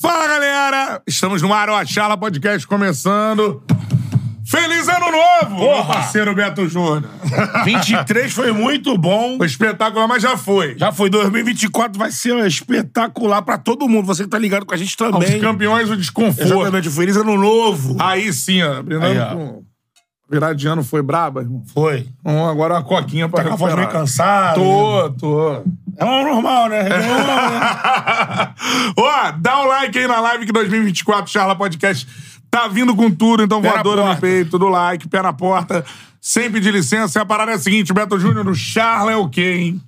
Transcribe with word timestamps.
Fala, 0.00 0.28
galera! 0.28 1.02
Estamos 1.06 1.42
no 1.42 1.52
ar, 1.52 1.68
o 1.68 1.74
Achala 1.74 2.16
Podcast 2.16 2.64
começando. 2.66 3.62
Feliz 4.46 4.88
Ano 4.88 5.06
Novo, 5.10 5.56
meu 5.56 5.68
Porra! 5.68 5.94
parceiro 5.94 6.34
Beto 6.34 6.68
Júnior. 6.68 7.04
23 7.66 8.32
foi 8.32 8.52
muito 8.52 8.96
bom. 8.96 9.36
O 9.38 9.44
espetacular, 9.44 10.06
mas 10.06 10.22
já 10.22 10.36
foi. 10.36 10.78
Já 10.78 10.92
foi 10.92 11.10
2024, 11.10 11.98
vai 11.98 12.10
ser 12.12 12.46
espetacular 12.46 13.42
pra 13.42 13.58
todo 13.58 13.88
mundo. 13.88 14.06
Você 14.06 14.22
que 14.22 14.30
tá 14.30 14.38
ligado 14.38 14.64
com 14.64 14.72
a 14.72 14.76
gente 14.76 14.90
Os 14.90 14.94
também. 14.94 15.40
campeões, 15.40 15.90
o 15.90 15.96
desconforto. 15.96 16.42
Exatamente, 16.52 16.88
feliz 16.90 17.16
ano 17.16 17.36
novo. 17.36 17.96
Aí 17.98 18.32
sim, 18.32 18.62
ó. 18.62 18.80
Brindando 18.82 19.06
Aí, 19.06 19.18
ó. 19.18 19.34
com... 19.34 19.67
Virar 20.30 20.52
de 20.52 20.66
ano 20.68 20.84
foi 20.84 21.00
braba, 21.00 21.40
irmão. 21.40 21.62
Foi. 21.72 22.06
Então, 22.20 22.46
agora 22.48 22.74
uma 22.74 22.82
coquinha 22.84 23.28
pra 23.28 23.42
Tá 23.42 23.48
com 23.48 23.54
a 23.54 23.56
voz 23.56 23.72
meio 23.74 23.80
recuperar. 23.86 24.02
cansada. 24.02 24.54
Tô, 24.54 25.10
tô. 25.18 25.52
É 25.96 26.04
um 26.04 26.24
normal, 26.24 26.68
né? 26.68 26.80
É 26.80 27.06
normal, 27.06 27.50
né? 27.50 28.54
Ó, 28.96 29.30
dá 29.38 29.60
o 29.62 29.66
like 29.66 29.98
aí 29.98 30.06
na 30.06 30.20
live 30.20 30.44
que 30.46 30.52
2024 30.52 31.30
Charla 31.30 31.56
Podcast 31.56 32.06
tá 32.50 32.68
vindo 32.68 32.94
com 32.94 33.10
tudo, 33.10 33.42
então 33.42 33.60
Pé 33.62 33.70
voadora 33.70 34.04
no 34.14 34.16
peito, 34.20 34.58
do 34.58 34.68
like, 34.68 35.08
pé 35.08 35.22
na 35.22 35.32
porta, 35.32 35.84
sem 36.20 36.50
pedir 36.50 36.72
licença. 36.72 37.18
E 37.18 37.22
a 37.22 37.24
parada 37.24 37.52
é 37.52 37.54
a 37.54 37.58
seguinte, 37.58 37.92
Beto 37.92 38.18
Júnior, 38.18 38.46
o 38.48 38.54
Charla 38.54 39.12
é 39.12 39.16
o 39.16 39.28
quê, 39.28 39.54
hein? 39.54 39.80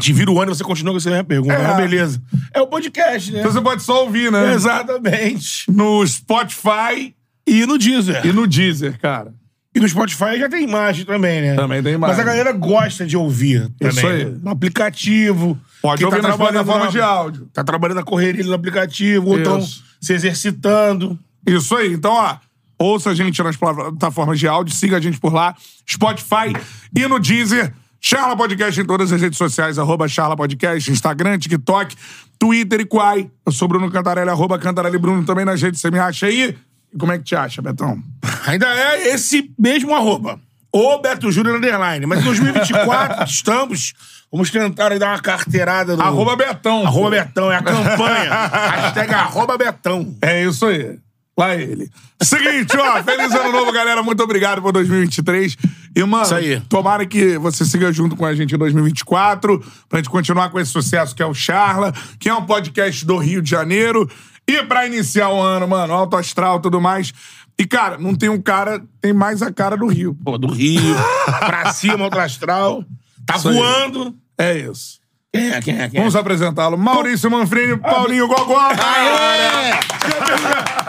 Te 0.00 0.12
vira 0.12 0.30
o 0.30 0.40
ano 0.40 0.52
e 0.52 0.54
você 0.54 0.62
continua 0.62 0.92
com 0.92 0.98
essa 0.98 1.10
minha 1.10 1.24
pergunta. 1.24 1.54
É. 1.54 1.70
É. 1.70 1.74
beleza. 1.76 2.20
É 2.54 2.60
o 2.60 2.66
podcast, 2.66 3.32
né? 3.32 3.40
Então 3.40 3.50
você 3.52 3.60
pode 3.60 3.82
só 3.82 4.04
ouvir, 4.04 4.30
né? 4.30 4.52
Exatamente. 4.54 5.70
No 5.70 6.06
Spotify 6.06 7.14
E 7.46 7.66
no 7.66 7.76
Deezer. 7.78 8.24
e 8.26 8.32
no 8.32 8.46
Deezer, 8.46 8.98
cara. 9.00 9.34
E 9.78 9.80
no 9.80 9.88
Spotify 9.88 10.38
já 10.38 10.48
tem 10.48 10.64
imagem 10.64 11.04
também, 11.04 11.40
né? 11.40 11.54
Também 11.54 11.82
tem 11.82 11.94
imagem. 11.94 12.16
Mas 12.16 12.24
a 12.26 12.28
galera 12.28 12.52
gosta 12.52 13.06
de 13.06 13.16
ouvir 13.16 13.70
também. 13.78 13.96
Isso 13.96 14.06
aí. 14.06 14.24
né? 14.24 14.38
No 14.42 14.50
aplicativo. 14.50 15.56
Pode 15.80 15.98
Quem 15.98 16.06
ouvir 16.06 16.20
nas 16.22 16.34
trabalhando 16.34 16.64
plataformas 16.64 16.94
na- 16.94 17.00
de 17.00 17.00
áudio. 17.00 17.48
Tá 17.52 17.62
trabalhando 17.62 17.96
na 17.98 18.02
correria 18.02 18.44
no 18.44 18.52
aplicativo, 18.54 19.28
ou 19.30 19.58
Isso. 19.58 19.84
se 20.00 20.12
exercitando. 20.12 21.18
Isso 21.46 21.76
aí. 21.76 21.92
Então, 21.92 22.12
ó, 22.12 22.36
ouça 22.78 23.10
a 23.10 23.14
gente 23.14 23.40
nas 23.42 23.56
plataformas 23.56 24.38
de 24.38 24.48
áudio, 24.48 24.74
siga 24.74 24.96
a 24.96 25.00
gente 25.00 25.18
por 25.20 25.32
lá, 25.32 25.54
Spotify 25.88 26.52
e 26.94 27.06
no 27.06 27.18
Deezer. 27.20 27.72
Charla 28.00 28.36
Podcast 28.36 28.80
em 28.80 28.84
todas 28.84 29.10
as 29.12 29.20
redes 29.20 29.36
sociais, 29.36 29.76
arroba 29.76 30.06
Charla 30.06 30.36
Podcast, 30.36 30.88
Instagram, 30.90 31.36
TikTok, 31.36 31.96
Twitter 32.38 32.80
e 32.82 32.84
Quai. 32.84 33.28
Eu 33.44 33.50
sou 33.50 33.66
Bruno 33.66 33.90
Cantarelli, 33.90 34.30
arroba 34.30 34.56
Cantarelli 34.56 34.96
Bruno 34.98 35.24
também 35.24 35.44
nas 35.44 35.60
redes. 35.60 35.80
Você 35.80 35.90
me 35.90 35.98
acha 35.98 36.26
aí? 36.26 36.56
Como 36.96 37.12
é 37.12 37.18
que 37.18 37.24
te 37.24 37.36
acha, 37.36 37.60
Betão? 37.60 38.02
Ainda 38.46 38.66
é 38.66 39.08
esse 39.14 39.50
mesmo 39.58 39.94
arroba. 39.94 40.40
O 40.72 40.98
Beto 40.98 41.32
Júnior 41.32 41.56
Underline. 41.56 42.06
Mas 42.06 42.20
em 42.20 42.24
2024 42.24 43.24
estamos. 43.28 43.94
Vamos 44.30 44.50
tentar 44.50 44.96
dar 44.98 45.08
uma 45.08 45.20
carteirada 45.20 45.96
no. 45.96 46.02
Arroba 46.02 46.36
Betão. 46.36 46.86
Arroba 46.86 47.10
Betão, 47.10 47.50
é 47.50 47.56
a 47.56 47.62
campanha. 47.62 48.30
Hashtag 48.46 49.14
arroba 49.14 49.56
Betão. 49.56 50.14
É 50.20 50.44
isso 50.44 50.66
aí. 50.66 50.98
Lá 51.38 51.54
ele. 51.54 51.88
Seguinte, 52.20 52.76
ó, 52.76 53.00
feliz 53.04 53.32
ano 53.32 53.52
novo, 53.52 53.70
galera. 53.70 54.02
Muito 54.02 54.20
obrigado 54.24 54.60
por 54.60 54.72
2023. 54.72 55.56
E, 55.94 56.02
mano, 56.02 56.24
Isso 56.24 56.34
aí. 56.34 56.60
tomara 56.68 57.06
que 57.06 57.38
você 57.38 57.64
siga 57.64 57.92
junto 57.92 58.16
com 58.16 58.26
a 58.26 58.34
gente 58.34 58.56
em 58.56 58.58
2024, 58.58 59.64
pra 59.88 60.00
gente 60.00 60.10
continuar 60.10 60.50
com 60.50 60.58
esse 60.58 60.72
sucesso 60.72 61.14
que 61.14 61.22
é 61.22 61.26
o 61.26 61.32
Charla, 61.32 61.94
que 62.18 62.28
é 62.28 62.34
um 62.34 62.44
podcast 62.44 63.06
do 63.06 63.16
Rio 63.16 63.40
de 63.40 63.48
Janeiro. 63.48 64.10
E 64.48 64.62
pra 64.64 64.86
iniciar 64.86 65.28
o 65.28 65.40
ano, 65.40 65.68
mano, 65.68 65.92
alto 65.92 66.16
astral 66.16 66.58
e 66.58 66.62
tudo 66.62 66.80
mais. 66.80 67.12
E, 67.58 67.66
cara, 67.66 67.98
não 67.98 68.14
tem 68.14 68.28
um 68.28 68.40
cara, 68.40 68.82
tem 69.00 69.12
mais 69.12 69.42
a 69.42 69.52
cara 69.52 69.76
do 69.76 69.86
Rio. 69.86 70.14
Pô, 70.24 70.38
do 70.38 70.46
Rio. 70.46 70.80
pra 71.44 71.72
cima, 71.72 72.04
outro 72.04 72.20
astral. 72.20 72.82
Tá 73.26 73.36
Isso 73.36 73.48
aí. 73.48 73.54
voando. 73.54 74.16
É 74.38 74.56
isso. 74.56 74.97
Quem 75.32 75.50
é? 75.50 75.60
Quem 75.60 75.78
é? 75.78 75.88
Quem 75.90 75.98
é? 75.98 76.00
Vamos 76.00 76.16
apresentá-lo. 76.16 76.78
Maurício 76.78 77.30
Manfrini, 77.30 77.76
Paulinho 77.76 78.26
Gogó. 78.26 78.58
Aê! 78.58 79.72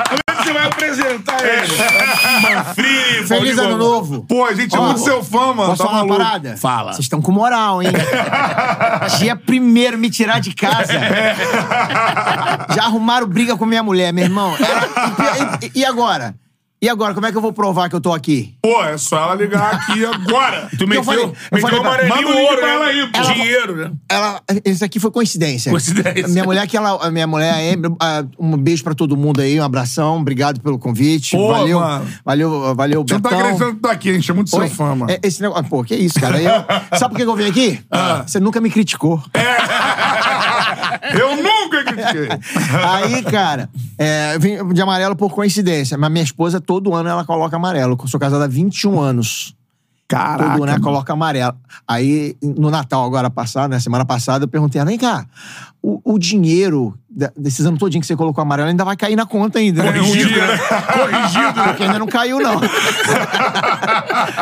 Como 0.08 0.20
é 0.30 0.36
que 0.36 0.44
você 0.46 0.54
vai 0.54 0.66
apresentar 0.66 1.44
ele? 1.46 1.68
Manfrini, 2.42 3.28
Feliz 3.28 3.30
Paulinho 3.30 3.60
ano 3.62 3.78
Gogó. 3.78 3.84
novo. 3.96 4.26
Pô, 4.26 4.46
a 4.46 4.54
gente 4.54 4.74
é 4.74 4.80
Ó, 4.80 4.84
muito 4.86 5.02
seu 5.02 5.22
fã, 5.22 5.48
mano. 5.54 5.66
Posso 5.72 5.84
Tá 5.84 5.90
falar 5.90 6.04
uma 6.04 6.06
maluco. 6.08 6.24
parada? 6.26 6.56
Fala. 6.58 6.94
Vocês 6.94 7.04
estão 7.06 7.22
com 7.22 7.34
moral, 7.34 7.84
hein? 7.84 7.90
Dia 9.20 9.36
primeiro 9.36 9.98
me 9.98 10.10
tirar 10.10 10.40
de 10.40 10.56
casa. 10.56 10.94
Já 12.74 12.84
arrumaram 12.84 13.28
briga 13.28 13.58
com 13.58 13.66
minha 13.66 13.84
mulher, 13.84 14.14
meu 14.14 14.24
irmão. 14.24 14.56
Era- 14.56 15.60
e, 15.62 15.66
e- 15.66 15.72
e 15.82 15.86
agora? 15.86 16.34
E 16.82 16.88
agora, 16.88 17.14
como 17.14 17.26
é 17.26 17.32
que 17.32 17.36
eu 17.38 17.42
vou 17.42 17.52
provar 17.52 17.90
que 17.90 17.96
eu 17.96 18.00
tô 18.00 18.14
aqui? 18.14 18.56
Pô, 18.62 18.82
é 18.82 18.98
só 18.98 19.18
ela 19.22 19.36
ligar 19.36 19.74
aqui 19.76 20.04
agora. 20.08 20.70
Tu 20.78 20.84
eu 20.86 20.88
meteu, 20.88 21.04
falei- 21.04 21.24
eu 21.26 21.34
meteu 21.52 21.62
falei 21.62 21.78
o 21.78 21.82
pra- 21.82 21.90
amarelinho 21.92 22.16
Manda 22.16 22.30
o 22.30 22.32
link 22.40 22.46
ouro, 22.50 22.58
pra 22.58 22.68
né? 22.68 22.74
ela 22.74 22.86
aí, 22.86 23.08
pô. 23.12 23.34
Dinheiro, 23.34 23.76
né? 23.76 23.92
Ela, 24.08 24.42
isso 24.64 24.86
aqui 24.86 24.98
foi 24.98 25.12
coincidência. 25.12 25.72
Coincidência. 25.72 26.28
Minha 26.30 26.46
mulher, 26.46 26.66
que 26.68 26.78
ela, 26.78 27.06
a 27.06 27.12
minha 27.12 27.28
mulher, 27.28 27.54
a 28.00 28.24
um 28.40 28.56
beijo 28.56 28.82
pra 28.82 28.94
todo 28.96 29.18
mundo 29.18 29.42
aí, 29.42 29.60
um 29.60 29.64
abração, 29.64 30.20
obrigado 30.22 30.62
pelo 30.62 30.80
convite. 30.80 31.36
Pô, 31.36 31.50
valeu, 31.52 31.82
mano. 31.82 32.08
valeu, 32.24 32.74
valeu, 32.76 33.04
Você 33.06 33.14
não 33.16 33.22
tá 33.22 33.30
Betão. 33.30 33.44
acreditando 33.44 33.76
que 33.76 33.82
tá 33.82 33.92
aqui, 33.92 34.10
a 34.12 34.14
gente 34.14 34.32
é 34.32 34.34
muito 34.34 34.50
seu 34.50 34.60
Oi, 34.60 34.70
fã, 34.70 34.96
mano. 34.96 35.12
é, 35.12 35.20
esse 35.22 35.42
negócio, 35.42 35.66
pô, 35.66 35.84
que 35.84 35.94
isso, 35.96 36.18
cara? 36.18 36.42
Eu- 36.42 36.64
sabe 36.98 37.14
por 37.14 37.18
que 37.18 37.24
eu 37.30 37.36
vim 37.36 37.50
aqui? 37.50 37.82
Ah. 37.92 38.24
Você 38.26 38.40
nunca 38.40 38.62
me 38.62 38.70
criticou. 38.70 39.22
Eu 41.20 41.36
nunca 41.36 41.84
critiquei. 41.84 42.30
Aí, 42.84 43.24
cara, 43.24 43.70
é, 43.98 44.36
eu 44.36 44.40
vim 44.40 44.74
de 44.74 44.82
amarelo 44.82 45.16
por 45.16 45.32
coincidência. 45.32 45.98
Mas 45.98 46.12
minha 46.12 46.24
esposa, 46.24 46.60
todo 46.62 46.94
ano, 46.94 47.10
ela 47.10 47.26
coloca 47.26 47.56
amarelo. 47.56 47.98
Eu 48.02 48.08
sou 48.08 48.20
casada 48.20 48.46
há 48.46 48.48
21 48.48 49.00
anos. 49.00 49.56
Caraca. 50.08 50.38
todo 50.38 50.64
ano 50.64 50.64
ela 50.64 50.72
mano. 50.72 50.84
coloca 50.84 51.14
amarelo. 51.14 51.56
Aí, 51.88 52.36
no 52.42 52.72
Natal, 52.72 53.06
agora 53.06 53.30
passado, 53.30 53.70
na 53.70 53.80
semana 53.80 54.04
passada, 54.04 54.46
eu 54.46 54.48
perguntei, 54.48 54.82
ela, 54.82 54.90
vem 54.90 54.98
cá, 54.98 55.28
o, 55.82 56.02
o 56.04 56.18
dinheiro 56.18 56.98
desses 57.38 57.66
anos 57.66 57.80
todinho 57.80 58.02
que 58.02 58.08
você 58.08 58.16
colocou 58.16 58.42
amarelo 58.42 58.70
ainda 58.70 58.84
vai 58.84 58.98
cair 58.98 59.16
na 59.16 59.26
conta 59.26 59.60
ainda. 59.60 59.84
né? 59.84 59.92
Dia. 59.92 60.00
Corrigido, 60.00 61.64
porque 61.64 61.84
ainda 61.84 62.00
não 62.00 62.08
caiu, 62.08 62.40
não. 62.40 62.60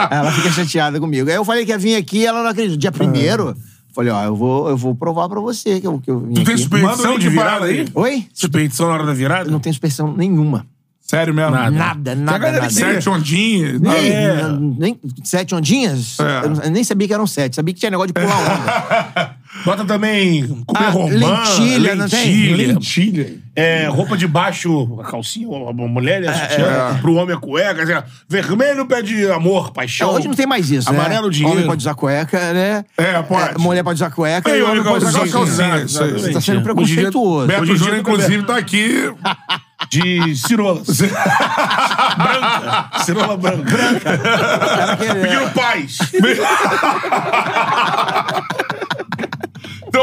ela 0.09 0.31
fica 0.31 0.51
chateada 0.51 0.99
comigo. 0.99 1.29
Aí 1.29 1.35
eu 1.35 1.45
falei 1.45 1.65
que 1.65 1.71
ia 1.71 1.77
vir 1.77 1.95
aqui 1.95 2.25
ela 2.25 2.41
não 2.43 2.49
acredita. 2.49 2.77
Dia 2.77 2.91
primeiro, 2.91 3.55
falei, 3.93 4.11
ó, 4.11 4.23
eu 4.23 4.35
vou, 4.35 4.69
eu 4.69 4.77
vou 4.77 4.93
provar 4.95 5.27
pra 5.29 5.39
você 5.39 5.79
que 5.81 5.87
eu, 5.87 5.99
que 5.99 6.09
eu 6.11 6.19
vim 6.19 6.33
Tu 6.33 6.43
tem 6.43 6.53
aqui. 6.55 6.63
Manda 6.69 6.85
o 6.87 6.93
expedição 6.95 7.11
link 7.13 7.21
de 7.21 7.29
virada 7.29 7.65
aí? 7.65 7.87
Oi? 7.93 8.27
Expedição 8.33 8.87
na 8.87 8.93
hora 8.93 9.05
da 9.05 9.13
virada? 9.13 9.47
Eu 9.47 9.51
não 9.51 9.59
tenho 9.59 9.71
expressão 9.71 10.13
nenhuma. 10.15 10.65
Sério 11.01 11.34
mesmo? 11.34 11.51
Nada. 11.51 11.72
Nada, 11.72 12.16
nada, 12.16 12.51
nada. 12.51 12.69
Sete 12.69 13.07
ondinhas. 13.09 13.79
Nem, 13.79 13.93
É. 14.09 14.41
nem- 14.78 14.99
sete 15.23 15.55
ondinhas? 15.55 16.19
É. 16.19 16.45
Eu, 16.45 16.49
não- 16.49 16.63
eu 16.63 16.69
nem 16.72 16.84
sabia 16.84 17.07
que 17.07 17.13
eram 17.13 17.25
sete. 17.25 17.55
Sabia 17.55 17.73
que 17.73 17.79
tinha 17.79 17.89
negócio 17.89 18.07
de 18.07 18.13
pular 18.13 18.37
onda. 18.37 19.35
Bota 19.65 19.83
também 19.85 20.47
comer 20.65 20.85
Ah, 20.85 20.89
romã, 20.89 21.09
lentilha, 21.43 21.95
não 21.95 22.07
tem? 22.07 22.25
lentilha, 22.25 22.67
Lentilha. 22.73 23.47
É, 23.55 23.87
roupa 23.87 24.15
de 24.15 24.27
baixo, 24.27 24.99
a 25.01 25.03
calcinha, 25.09 25.47
a 25.47 25.73
mulher 25.73 26.21
e 26.23 26.27
a 26.27 26.33
sutiã. 26.33 26.99
Pro 27.01 27.15
homem 27.15 27.35
a 27.35 27.39
cueca. 27.39 27.81
assim, 27.83 28.07
vermelho 28.29 28.85
pede 28.85 29.25
amor, 29.31 29.69
É, 29.69 29.71
paixão. 29.73 30.11
hoje 30.13 30.27
não 30.27 30.35
tem 30.35 30.45
mais 30.45 30.69
isso, 30.69 30.91
né? 30.91 30.99
Amarelo, 30.99 31.29
dinheiro. 31.31 31.55
Homem 31.55 31.65
pode 31.67 31.81
usar 31.81 31.95
cueca, 31.95 32.53
né? 32.53 32.85
É, 32.97 33.21
pode. 33.23 33.59
mulher 33.59 33.83
pode 33.83 33.95
usar 33.95 34.11
cueca 34.11 34.49
É, 34.51 34.57
e 34.57 34.59
e 34.59 34.61
homem 34.63 34.83
pode 34.83 35.03
usar 35.05 35.27
calcinha, 35.27 35.69
calcinha. 35.69 36.11
Você 36.13 36.31
tá 36.31 36.39
sendo 36.41 36.61
preconceituoso. 36.61 37.47
Beto 37.47 37.75
Júnior, 37.75 37.97
inclusive, 37.97 38.43
tá 38.43 38.57
aqui. 38.57 39.11
De 39.91 40.35
cirola. 40.35 40.81
branca. 42.17 42.89
Cirola 43.05 43.37
branca. 43.37 43.63
Branca. 43.63 44.97
Pedindo 45.21 45.51
paz. 45.53 45.97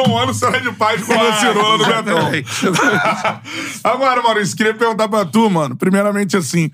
Um 0.02 0.16
ano 0.18 0.34
será 0.34 0.58
de 0.58 0.70
paz 0.72 1.02
com 1.02 1.12
a 1.12 1.32
cirola 1.34 1.78
do 1.78 1.84
Betão. 1.86 2.30
Agora, 3.82 4.22
Maurício, 4.22 4.56
queria 4.56 4.74
perguntar 4.74 5.08
pra 5.08 5.24
tu, 5.24 5.48
mano. 5.50 5.76
Primeiramente, 5.76 6.36
assim. 6.36 6.70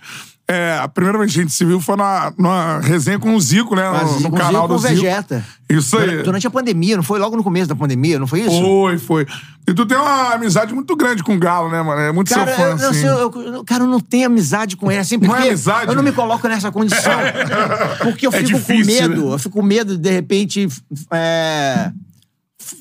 É, 0.52 0.76
a 0.82 0.88
primeira 0.88 1.16
vez 1.16 1.32
que 1.32 1.38
a 1.38 1.42
gente 1.42 1.54
se 1.54 1.64
viu 1.64 1.80
foi 1.80 1.94
na, 1.94 2.32
numa 2.36 2.80
resenha 2.80 3.20
com 3.20 3.36
o 3.36 3.40
Zico, 3.40 3.76
né? 3.76 3.84
No, 3.88 4.18
no 4.20 4.32
canal 4.32 4.62
Zico, 4.62 4.74
do 4.74 4.78
Zico. 4.80 4.94
Vegeta. 4.96 5.44
Isso 5.68 5.96
aí. 5.96 6.06
Durante- 6.06 6.24
Durante 6.24 6.46
a 6.48 6.50
pandemia, 6.50 6.96
não 6.96 7.04
foi 7.04 7.20
logo 7.20 7.36
no 7.36 7.44
começo 7.44 7.68
da 7.68 7.76
pandemia, 7.76 8.18
não 8.18 8.26
foi 8.26 8.40
isso? 8.40 8.60
Foi, 8.60 8.98
foi. 8.98 9.26
E 9.68 9.72
tu 9.72 9.86
tem 9.86 9.96
uma 9.96 10.34
amizade 10.34 10.74
muito 10.74 10.96
grande 10.96 11.22
com 11.22 11.36
o 11.36 11.38
Galo, 11.38 11.70
né, 11.70 11.80
mano? 11.80 12.00
É 12.00 12.10
muito 12.10 12.34
Cara, 12.34 12.46
seu 12.48 12.56
fã, 12.56 12.62
eu, 12.64 12.76
não 12.78 12.88
assim. 12.90 13.00
sei, 13.00 13.08
eu, 13.10 13.30
eu- 13.54 13.64
cara, 13.64 13.84
eu 13.84 13.86
não 13.86 14.00
tenho 14.00 14.26
amizade 14.26 14.76
com 14.76 14.90
ele, 14.90 15.00
assim, 15.00 15.18
Não 15.18 15.26
é 15.26 15.36
porque 15.36 15.48
amizade? 15.50 15.86
eu 15.88 15.94
não 15.94 16.02
me 16.02 16.10
coloco 16.10 16.48
nessa 16.48 16.72
condição. 16.72 17.12
Porque 18.02 18.26
eu 18.26 18.32
É 18.32 18.38
fico 18.38 18.48
difícil, 18.58 18.66
com 19.02 19.08
medo, 19.08 19.26
né? 19.28 19.34
eu 19.34 19.38
fico 19.38 19.56
com 19.60 19.62
medo 19.64 19.96
de, 19.96 20.02
de 20.02 20.10
repente, 20.10 20.66
é, 21.12 21.92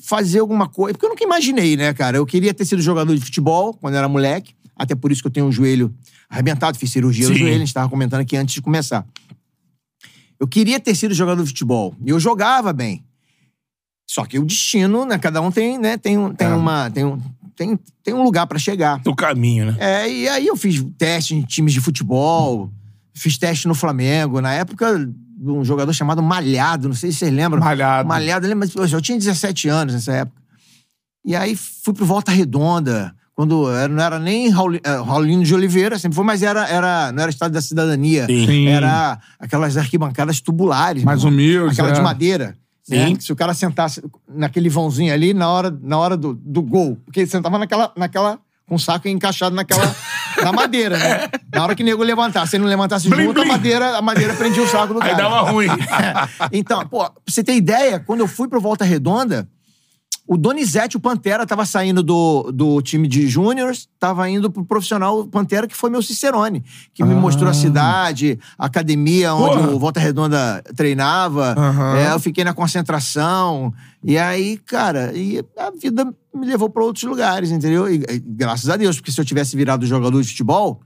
fazer 0.02 0.38
alguma 0.40 0.68
coisa. 0.68 0.92
Porque 0.94 1.06
eu 1.06 1.10
nunca 1.10 1.24
imaginei, 1.24 1.76
né, 1.76 1.92
cara? 1.94 2.16
Eu 2.18 2.26
queria 2.26 2.52
ter 2.52 2.64
sido 2.64 2.82
jogador 2.82 3.14
de 3.14 3.20
futebol 3.20 3.72
quando 3.74 3.94
eu 3.94 3.98
era 3.98 4.08
moleque, 4.08 4.54
até 4.76 4.94
por 4.94 5.10
isso 5.10 5.22
que 5.22 5.26
eu 5.28 5.32
tenho 5.32 5.46
um 5.46 5.52
joelho 5.52 5.94
arrebentado, 6.28 6.78
fiz 6.78 6.90
cirurgia 6.90 7.28
no 7.28 7.34
Sim. 7.34 7.40
joelho, 7.40 7.56
a 7.56 7.58
gente 7.60 7.74
tava 7.74 7.88
comentando 7.88 8.20
aqui 8.20 8.36
antes 8.36 8.54
de 8.54 8.62
começar. 8.62 9.04
Eu 10.38 10.46
queria 10.46 10.78
ter 10.80 10.94
sido 10.94 11.12
jogador 11.14 11.42
de 11.42 11.48
futebol, 11.48 11.94
e 12.04 12.10
eu 12.10 12.20
jogava 12.20 12.72
bem. 12.72 13.04
Só 14.08 14.24
que 14.24 14.38
o 14.38 14.44
destino, 14.44 15.04
né? 15.04 15.18
Cada 15.18 15.40
um 15.40 15.50
tem, 15.50 15.78
né? 15.78 15.96
Tem, 15.96 16.16
um- 16.18 16.32
tem 16.34 16.48
É. 16.48 16.54
uma. 16.54 16.90
Tem 16.90 17.04
um, 17.04 17.18
tem, 17.54 17.78
tem 18.02 18.14
um 18.14 18.22
lugar 18.22 18.46
pra 18.46 18.58
chegar. 18.58 19.00
O 19.06 19.14
caminho, 19.14 19.66
né? 19.66 19.76
É, 19.78 20.10
e 20.10 20.28
aí 20.28 20.46
eu 20.46 20.56
fiz 20.56 20.84
teste 20.98 21.34
em 21.34 21.42
times 21.42 21.72
de 21.72 21.80
futebol, 21.80 22.72
fiz 23.14 23.36
teste 23.38 23.68
no 23.68 23.74
Flamengo. 23.74 24.40
Na 24.40 24.52
época, 24.52 25.08
de 25.40 25.50
um 25.50 25.64
jogador 25.64 25.92
chamado 25.94 26.22
Malhado, 26.22 26.88
não 26.88 26.94
sei 26.94 27.10
se 27.10 27.18
vocês 27.18 27.32
lembram. 27.32 27.62
Malhado. 27.62 28.06
Malhado, 28.06 28.46
lembra? 28.46 28.68
Mas, 28.76 28.92
eu 28.92 29.00
tinha 29.00 29.16
17 29.16 29.68
anos 29.68 29.94
nessa 29.94 30.12
época. 30.12 30.38
E 31.24 31.34
aí 31.34 31.56
fui 31.56 31.94
pro 31.94 32.04
Volta 32.04 32.30
Redonda, 32.30 33.14
quando 33.34 33.66
não 33.88 34.02
era 34.02 34.18
nem 34.18 34.48
eh, 34.48 34.52
Raulino 35.02 35.42
de 35.42 35.54
Oliveira, 35.54 35.98
sempre 35.98 36.14
foi, 36.14 36.24
mas 36.24 36.42
era, 36.42 36.68
era, 36.68 37.10
não 37.10 37.22
era 37.22 37.30
Estado 37.30 37.52
da 37.52 37.62
Cidadania. 37.62 38.26
Sim. 38.26 38.66
Era 38.68 39.18
aquelas 39.38 39.78
arquibancadas 39.78 40.42
tubulares. 40.42 41.02
Mais 41.04 41.24
humildes, 41.24 41.72
Aquela 41.72 41.88
é. 41.88 41.92
de 41.92 42.02
madeira. 42.02 42.54
né? 42.86 43.14
Se 43.18 43.32
o 43.32 43.36
cara 43.36 43.54
sentasse 43.54 44.02
naquele 44.28 44.68
vãozinho 44.68 45.12
ali 45.12 45.32
na 45.32 45.48
hora, 45.48 45.74
na 45.82 45.96
hora 45.96 46.18
do, 46.18 46.34
do 46.34 46.60
gol. 46.60 46.98
Porque 47.04 47.20
ele 47.20 47.30
sentava 47.30 47.58
naquela, 47.58 47.90
naquela. 47.96 48.38
Com 48.70 48.76
o 48.76 48.78
saco 48.78 49.08
encaixado 49.08 49.54
naquela. 49.54 49.92
na 50.40 50.52
madeira, 50.52 50.96
né? 50.96 51.28
Na 51.52 51.64
hora 51.64 51.74
que 51.74 51.82
o 51.82 51.84
nego 51.84 52.04
levantasse. 52.04 52.50
Se 52.52 52.56
ele 52.56 52.62
não 52.62 52.70
levantasse 52.70 53.08
Blim, 53.08 53.24
junto, 53.24 53.40
blim. 53.40 53.50
A, 53.50 53.52
madeira, 53.52 53.96
a 53.98 54.00
madeira 54.00 54.32
prendia 54.34 54.62
o 54.62 54.68
saco 54.68 54.94
do 54.94 55.02
Aí 55.02 55.10
cara. 55.10 55.24
dava 55.24 55.50
ruim. 55.50 55.66
Então, 56.52 56.86
pô, 56.86 57.00
pra 57.00 57.12
você 57.26 57.42
ter 57.42 57.54
ideia, 57.54 57.98
quando 57.98 58.20
eu 58.20 58.28
fui 58.28 58.46
pro 58.46 58.60
Volta 58.60 58.84
Redonda, 58.84 59.48
o 60.30 60.36
Donizete, 60.36 60.96
o 60.96 61.00
Pantera, 61.00 61.44
tava 61.44 61.66
saindo 61.66 62.04
do, 62.04 62.52
do 62.52 62.80
time 62.80 63.08
de 63.08 63.26
júniors, 63.26 63.88
tava 63.98 64.30
indo 64.30 64.48
pro 64.48 64.64
profissional 64.64 65.26
Pantera, 65.26 65.66
que 65.66 65.76
foi 65.76 65.90
meu 65.90 66.00
Cicerone, 66.00 66.62
que 66.94 67.02
me 67.02 67.16
mostrou 67.16 67.50
a 67.50 67.52
cidade, 67.52 68.38
a 68.56 68.66
academia 68.66 69.34
onde 69.34 69.56
Porra. 69.56 69.70
o 69.72 69.78
Volta 69.80 69.98
Redonda 69.98 70.62
treinava. 70.76 71.56
Aham. 71.58 71.96
É, 71.96 72.12
eu 72.12 72.20
fiquei 72.20 72.44
na 72.44 72.54
concentração. 72.54 73.74
E 74.04 74.16
aí, 74.16 74.56
cara, 74.58 75.12
e 75.16 75.44
a 75.58 75.72
vida 75.72 76.04
me 76.32 76.46
levou 76.46 76.70
pra 76.70 76.84
outros 76.84 77.02
lugares, 77.02 77.50
entendeu? 77.50 77.92
E, 77.92 77.96
e 77.96 78.20
graças 78.20 78.70
a 78.70 78.76
Deus, 78.76 78.98
porque 78.98 79.10
se 79.10 79.20
eu 79.20 79.24
tivesse 79.24 79.56
virado 79.56 79.84
jogador 79.84 80.22
de 80.22 80.28
futebol, 80.28 80.80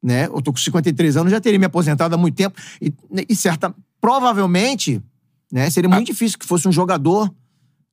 né? 0.00 0.26
Eu 0.26 0.40
tô 0.40 0.52
com 0.52 0.58
53 0.58 1.16
anos, 1.16 1.32
já 1.32 1.40
teria 1.40 1.58
me 1.58 1.66
aposentado 1.66 2.14
há 2.14 2.18
muito 2.18 2.36
tempo. 2.36 2.56
E, 2.80 2.94
e 3.28 3.34
certa, 3.34 3.74
provavelmente, 4.00 5.02
né? 5.50 5.68
Seria 5.70 5.90
muito 5.90 6.06
difícil 6.06 6.38
que 6.38 6.46
fosse 6.46 6.68
um 6.68 6.72
jogador. 6.72 7.28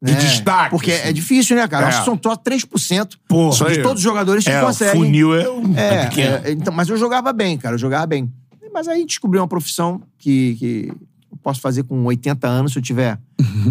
De 0.03 0.11
né? 0.11 0.19
destaque, 0.19 0.69
Porque 0.71 0.91
assim. 0.91 1.07
é 1.07 1.13
difícil, 1.13 1.55
né, 1.55 1.65
cara? 1.67 1.85
É. 1.85 1.89
Acho 1.89 1.99
que 1.99 2.05
são 2.05 2.19
só 2.21 2.35
3% 2.35 3.17
Pô, 3.27 3.49
Isso 3.51 3.65
aí. 3.65 3.77
de 3.77 3.81
todos 3.81 3.97
os 3.99 4.03
jogadores 4.03 4.43
que 4.43 4.49
É, 4.51 4.61
o 4.61 4.65
conseguem. 4.65 5.01
funil 5.01 5.33
é, 5.33 5.49
um- 5.49 5.73
é 5.77 5.93
É, 5.95 6.05
pequeno. 6.07 6.41
é, 6.43 6.51
então, 6.51 6.73
mas 6.73 6.89
eu 6.89 6.97
jogava 6.97 7.31
bem, 7.31 7.57
cara, 7.57 7.75
eu 7.75 7.79
jogava 7.79 8.05
bem. 8.05 8.29
Mas 8.73 8.87
aí 8.87 9.05
descobri 9.05 9.39
uma 9.39 9.47
profissão 9.47 10.01
que, 10.17 10.55
que 10.59 10.91
eu 11.31 11.37
posso 11.41 11.61
fazer 11.61 11.83
com 11.83 12.03
80 12.03 12.47
anos 12.47 12.73
se 12.73 12.79
eu 12.79 12.83
tiver 12.83 13.17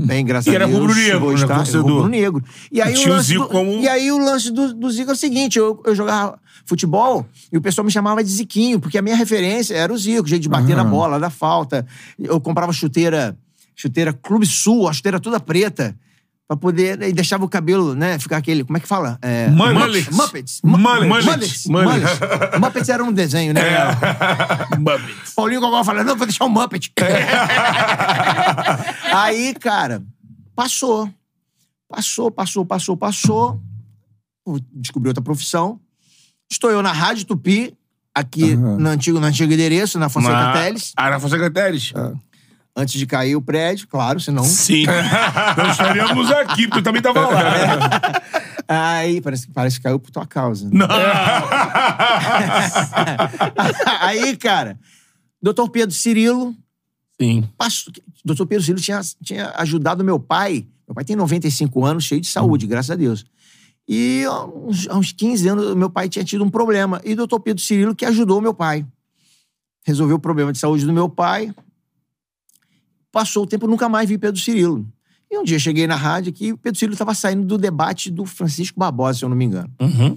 bem, 0.07 0.25
graças 0.25 0.47
E 0.47 0.51
a 0.51 0.55
era 0.55 0.65
rubro-negro, 0.67 1.33
né, 1.39 1.47
torcedor. 1.47 1.91
Rubro-negro. 1.97 2.43
E 2.71 2.81
aí, 2.81 2.95
o 2.95 3.15
o 3.15 3.21
Zico 3.21 3.43
do, 3.43 3.49
como- 3.51 3.73
e 3.73 3.87
aí 3.89 4.11
o 4.11 4.17
lance 4.19 4.51
do, 4.51 4.73
do 4.73 4.91
Zico 4.91 5.11
é 5.11 5.15
o 5.15 5.17
seguinte, 5.17 5.59
eu, 5.59 5.83
eu 5.85 5.95
jogava 5.95 6.39
futebol 6.65 7.27
e 7.53 7.59
o 7.59 7.61
pessoal 7.61 7.85
me 7.85 7.91
chamava 7.91 8.23
de 8.25 8.31
Ziquinho, 8.31 8.79
porque 8.81 8.97
a 8.97 9.03
minha 9.03 9.17
referência 9.17 9.75
era 9.75 9.93
o 9.93 9.99
Zico, 9.99 10.27
jeito 10.29 10.43
de 10.43 10.49
bater 10.49 10.77
na 10.77 10.85
bola, 10.85 11.19
dar 11.21 11.31
falta. 11.31 11.85
Eu 12.19 12.41
comprava 12.41 12.73
chuteira, 12.73 13.37
chuteira 13.75 14.13
Clube 14.13 14.47
Sul, 14.47 14.89
a 14.89 14.93
chuteira 14.95 15.19
toda 15.21 15.39
preta. 15.41 15.95
Pra 16.49 16.57
poder. 16.57 17.01
E 17.03 17.13
deixava 17.13 17.45
o 17.45 17.49
cabelo, 17.49 17.95
né? 17.95 18.19
Ficar 18.19 18.37
aquele. 18.37 18.65
Como 18.65 18.77
é 18.77 18.81
que 18.81 18.87
fala? 18.89 19.19
É, 19.23 19.49
Mullet. 19.49 20.13
Muppets. 20.13 20.61
Mullet. 20.63 21.09
Muppets. 21.09 21.67
Mullet. 21.67 22.01
Muppets. 22.01 22.61
Muppets 22.61 22.89
era 22.89 23.03
um 23.03 23.13
desenho, 23.13 23.55
né? 23.55 23.61
Muppets. 24.79 25.33
Paulinho 25.35 25.61
Gogol 25.61 25.85
falando, 25.85 26.07
não, 26.09 26.17
vou 26.17 26.27
deixar 26.27 26.45
um 26.45 26.49
Muppet. 26.51 26.93
Aí, 29.15 29.55
cara, 29.55 30.03
passou. 30.55 31.09
Passou, 31.89 32.31
passou, 32.31 32.67
passou, 32.67 32.97
passou. 32.97 33.61
Descobri 34.73 35.09
outra 35.09 35.23
profissão. 35.23 35.79
Estou 36.51 36.71
eu 36.71 36.83
na 36.83 36.93
Rádio 36.93 37.25
Tupi, 37.25 37.75
aqui 38.15 38.57
no, 38.57 38.89
antigo, 38.89 39.21
no 39.21 39.27
antigo 39.27 39.53
endereço, 39.53 39.99
na 39.99 40.09
Fonseca 40.09 40.33
Na- 40.35 40.53
Teles. 40.53 40.93
Ah, 40.97 41.11
na 41.11 41.21
Fonseca 41.21 41.51
Teles? 41.51 41.93
Antes 42.75 42.99
de 42.99 43.07
cair 43.07 43.37
o 43.37 43.43
prédio, 43.43 43.87
claro, 43.87 44.19
senão... 44.19 44.45
Sim. 44.45 44.87
Nós 45.57 45.73
estaríamos 45.73 46.31
aqui, 46.31 46.67
porque 46.67 46.79
eu 46.79 46.83
também 46.83 47.03
tava 47.03 47.21
lá. 47.21 47.43
Aí, 48.67 49.21
parece, 49.21 49.49
parece 49.49 49.77
que 49.77 49.83
caiu 49.83 49.99
por 49.99 50.11
tua 50.11 50.27
causa. 50.27 50.71
Não. 50.73 50.89
Aí, 54.01 54.35
cara, 54.39 54.79
doutor 55.43 55.69
Pedro 55.69 55.95
Cirilo, 55.95 56.57
Sim. 57.21 57.47
passou, 57.59 57.93
doutor 58.25 58.47
Pedro 58.47 58.65
Cirilo 58.65 58.83
tinha, 58.83 59.01
tinha 59.23 59.53
ajudado 59.57 60.03
meu 60.03 60.19
pai. 60.19 60.67
Meu 60.89 60.95
pai 60.95 61.05
tem 61.05 61.15
95 61.15 61.85
anos, 61.85 62.05
cheio 62.05 62.23
de 62.23 62.29
saúde, 62.29 62.67
graças 62.67 62.91
a 62.91 62.97
Deus. 62.97 63.27
E 63.87 64.25
há 64.25 64.47
uns, 64.47 64.89
há 64.89 64.97
uns 64.97 65.13
15 65.13 65.49
anos, 65.49 65.75
meu 65.75 65.91
pai 65.91 66.09
tinha 66.09 66.25
tido 66.25 66.43
um 66.45 66.51
problema. 66.51 67.01
E 67.05 67.15
doutor 67.15 67.41
Pedro 67.41 67.63
Cirilo 67.63 67.95
que 67.95 68.07
ajudou 68.07 68.41
meu 68.41 68.55
pai. 68.55 68.87
Resolveu 69.85 70.17
o 70.17 70.21
problema 70.21 70.53
de 70.53 70.59
saúde 70.59 70.87
do 70.87 70.93
meu 70.93 71.09
pai. 71.09 71.53
Passou 73.13 73.45
o 73.45 73.47
tempo, 73.47 73.67
nunca 73.67 73.89
mais 73.89 74.09
vi 74.09 74.17
Pedro 74.17 74.41
Cirilo. 74.41 74.87
E 75.31 75.39
um 75.39 75.45
dia 75.45 75.59
cheguei 75.59 75.87
na 75.87 75.97
rádio 75.97 76.31
aqui 76.31 76.47
e 76.47 76.53
o 76.53 76.59
Pedro 76.59 76.79
Cirilo 76.79 76.95
estava 76.95 77.15
saindo 77.15 77.45
do 77.45 77.57
debate 77.57 78.11
do 78.11 78.25
Francisco 78.27 78.79
Barbosa, 78.79 79.19
se 79.19 79.25
eu 79.25 79.29
não 79.29 79.37
me 79.37 79.45
engano. 79.45 79.71
Uhum. 79.81 80.17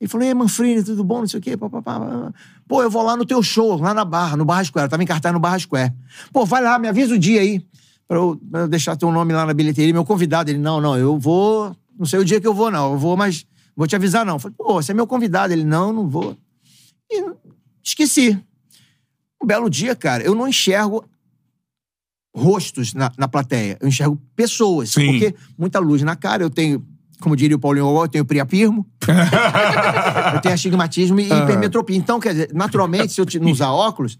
Ele 0.00 0.08
falou, 0.08 0.24
e 0.24 0.28
aí, 0.28 0.34
Manfrini, 0.34 0.82
tudo 0.84 1.02
bom? 1.02 1.20
Não 1.20 1.26
sei 1.26 1.40
o 1.40 1.42
quê. 1.42 1.56
Pá, 1.56 1.68
pá, 1.68 1.82
pá. 1.82 2.32
Pô, 2.68 2.82
eu 2.82 2.90
vou 2.90 3.02
lá 3.02 3.16
no 3.16 3.26
teu 3.26 3.42
show, 3.42 3.76
lá 3.80 3.92
na 3.92 4.04
Barra, 4.04 4.36
no 4.36 4.44
Barra 4.44 4.62
Square. 4.62 4.86
Eu 4.86 4.90
tava 4.90 5.02
em 5.02 5.06
cartaz 5.06 5.34
no 5.34 5.40
Barra 5.40 5.58
Square. 5.58 5.92
Pô, 6.32 6.46
vai 6.46 6.62
lá, 6.62 6.78
me 6.78 6.86
avisa 6.86 7.14
o 7.14 7.18
dia 7.18 7.40
aí. 7.40 7.60
Pra 8.06 8.16
eu, 8.16 8.40
pra 8.50 8.60
eu 8.60 8.68
deixar 8.68 8.96
teu 8.96 9.10
nome 9.10 9.32
lá 9.32 9.44
na 9.44 9.52
bilheteria. 9.52 9.92
Meu 9.92 10.04
convidado, 10.04 10.50
ele, 10.50 10.58
não, 10.58 10.80
não, 10.80 10.96
eu 10.96 11.18
vou... 11.18 11.76
Não 11.98 12.06
sei 12.06 12.20
o 12.20 12.24
dia 12.24 12.40
que 12.40 12.46
eu 12.46 12.54
vou, 12.54 12.70
não. 12.70 12.92
Eu 12.92 12.98
vou, 12.98 13.16
mas... 13.16 13.44
Vou 13.76 13.86
te 13.86 13.96
avisar, 13.96 14.24
não. 14.24 14.34
Eu 14.34 14.38
falei, 14.38 14.56
pô, 14.56 14.74
você 14.74 14.92
é 14.92 14.94
meu 14.94 15.06
convidado. 15.06 15.52
Ele, 15.52 15.64
não, 15.64 15.92
não 15.92 16.08
vou. 16.08 16.36
E 17.10 17.24
esqueci. 17.82 18.38
Um 19.42 19.46
belo 19.46 19.68
dia, 19.68 19.96
cara, 19.96 20.22
eu 20.22 20.34
não 20.34 20.46
enxergo 20.46 21.04
rostos 22.34 22.94
na, 22.94 23.10
na 23.16 23.28
plateia. 23.28 23.76
Eu 23.80 23.88
enxergo 23.88 24.20
pessoas. 24.34 24.90
Sim. 24.90 25.06
Porque 25.06 25.34
muita 25.56 25.78
luz 25.78 26.02
na 26.02 26.16
cara. 26.16 26.42
Eu 26.42 26.50
tenho, 26.50 26.84
como 27.20 27.36
diria 27.36 27.56
o 27.56 27.60
Paulinho 27.60 27.86
Gogol, 27.86 28.04
eu 28.04 28.08
tenho 28.08 28.24
priapismo. 28.24 28.86
eu 30.34 30.40
tenho 30.40 30.54
astigmatismo 30.54 31.20
e 31.20 31.24
hipermetropia. 31.24 31.96
Então, 31.96 32.20
quer 32.20 32.32
dizer, 32.32 32.50
naturalmente, 32.52 33.12
se 33.12 33.20
eu 33.20 33.26
não 33.40 33.50
usar 33.50 33.70
óculos, 33.70 34.18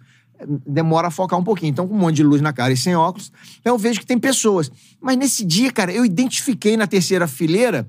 demora 0.67 1.09
a 1.09 1.11
focar 1.11 1.39
um 1.39 1.45
pouquinho. 1.45 1.71
Então, 1.71 1.87
com 1.87 1.95
um 1.95 1.99
monte 1.99 2.17
de 2.17 2.23
luz 2.23 2.41
na 2.41 2.53
cara 2.53 2.73
e 2.73 2.77
sem 2.77 2.95
óculos, 2.95 3.33
eu 3.65 3.77
vejo 3.79 4.01
que 4.01 4.07
tem 4.07 4.19
pessoas. 4.19 4.71
Mas 5.01 5.17
nesse 5.17 5.45
dia, 5.45 5.73
cara, 5.73 5.93
eu 5.93 6.05
identifiquei 6.05 6.77
na 6.77 6.87
terceira 6.87 7.27
fileira 7.27 7.89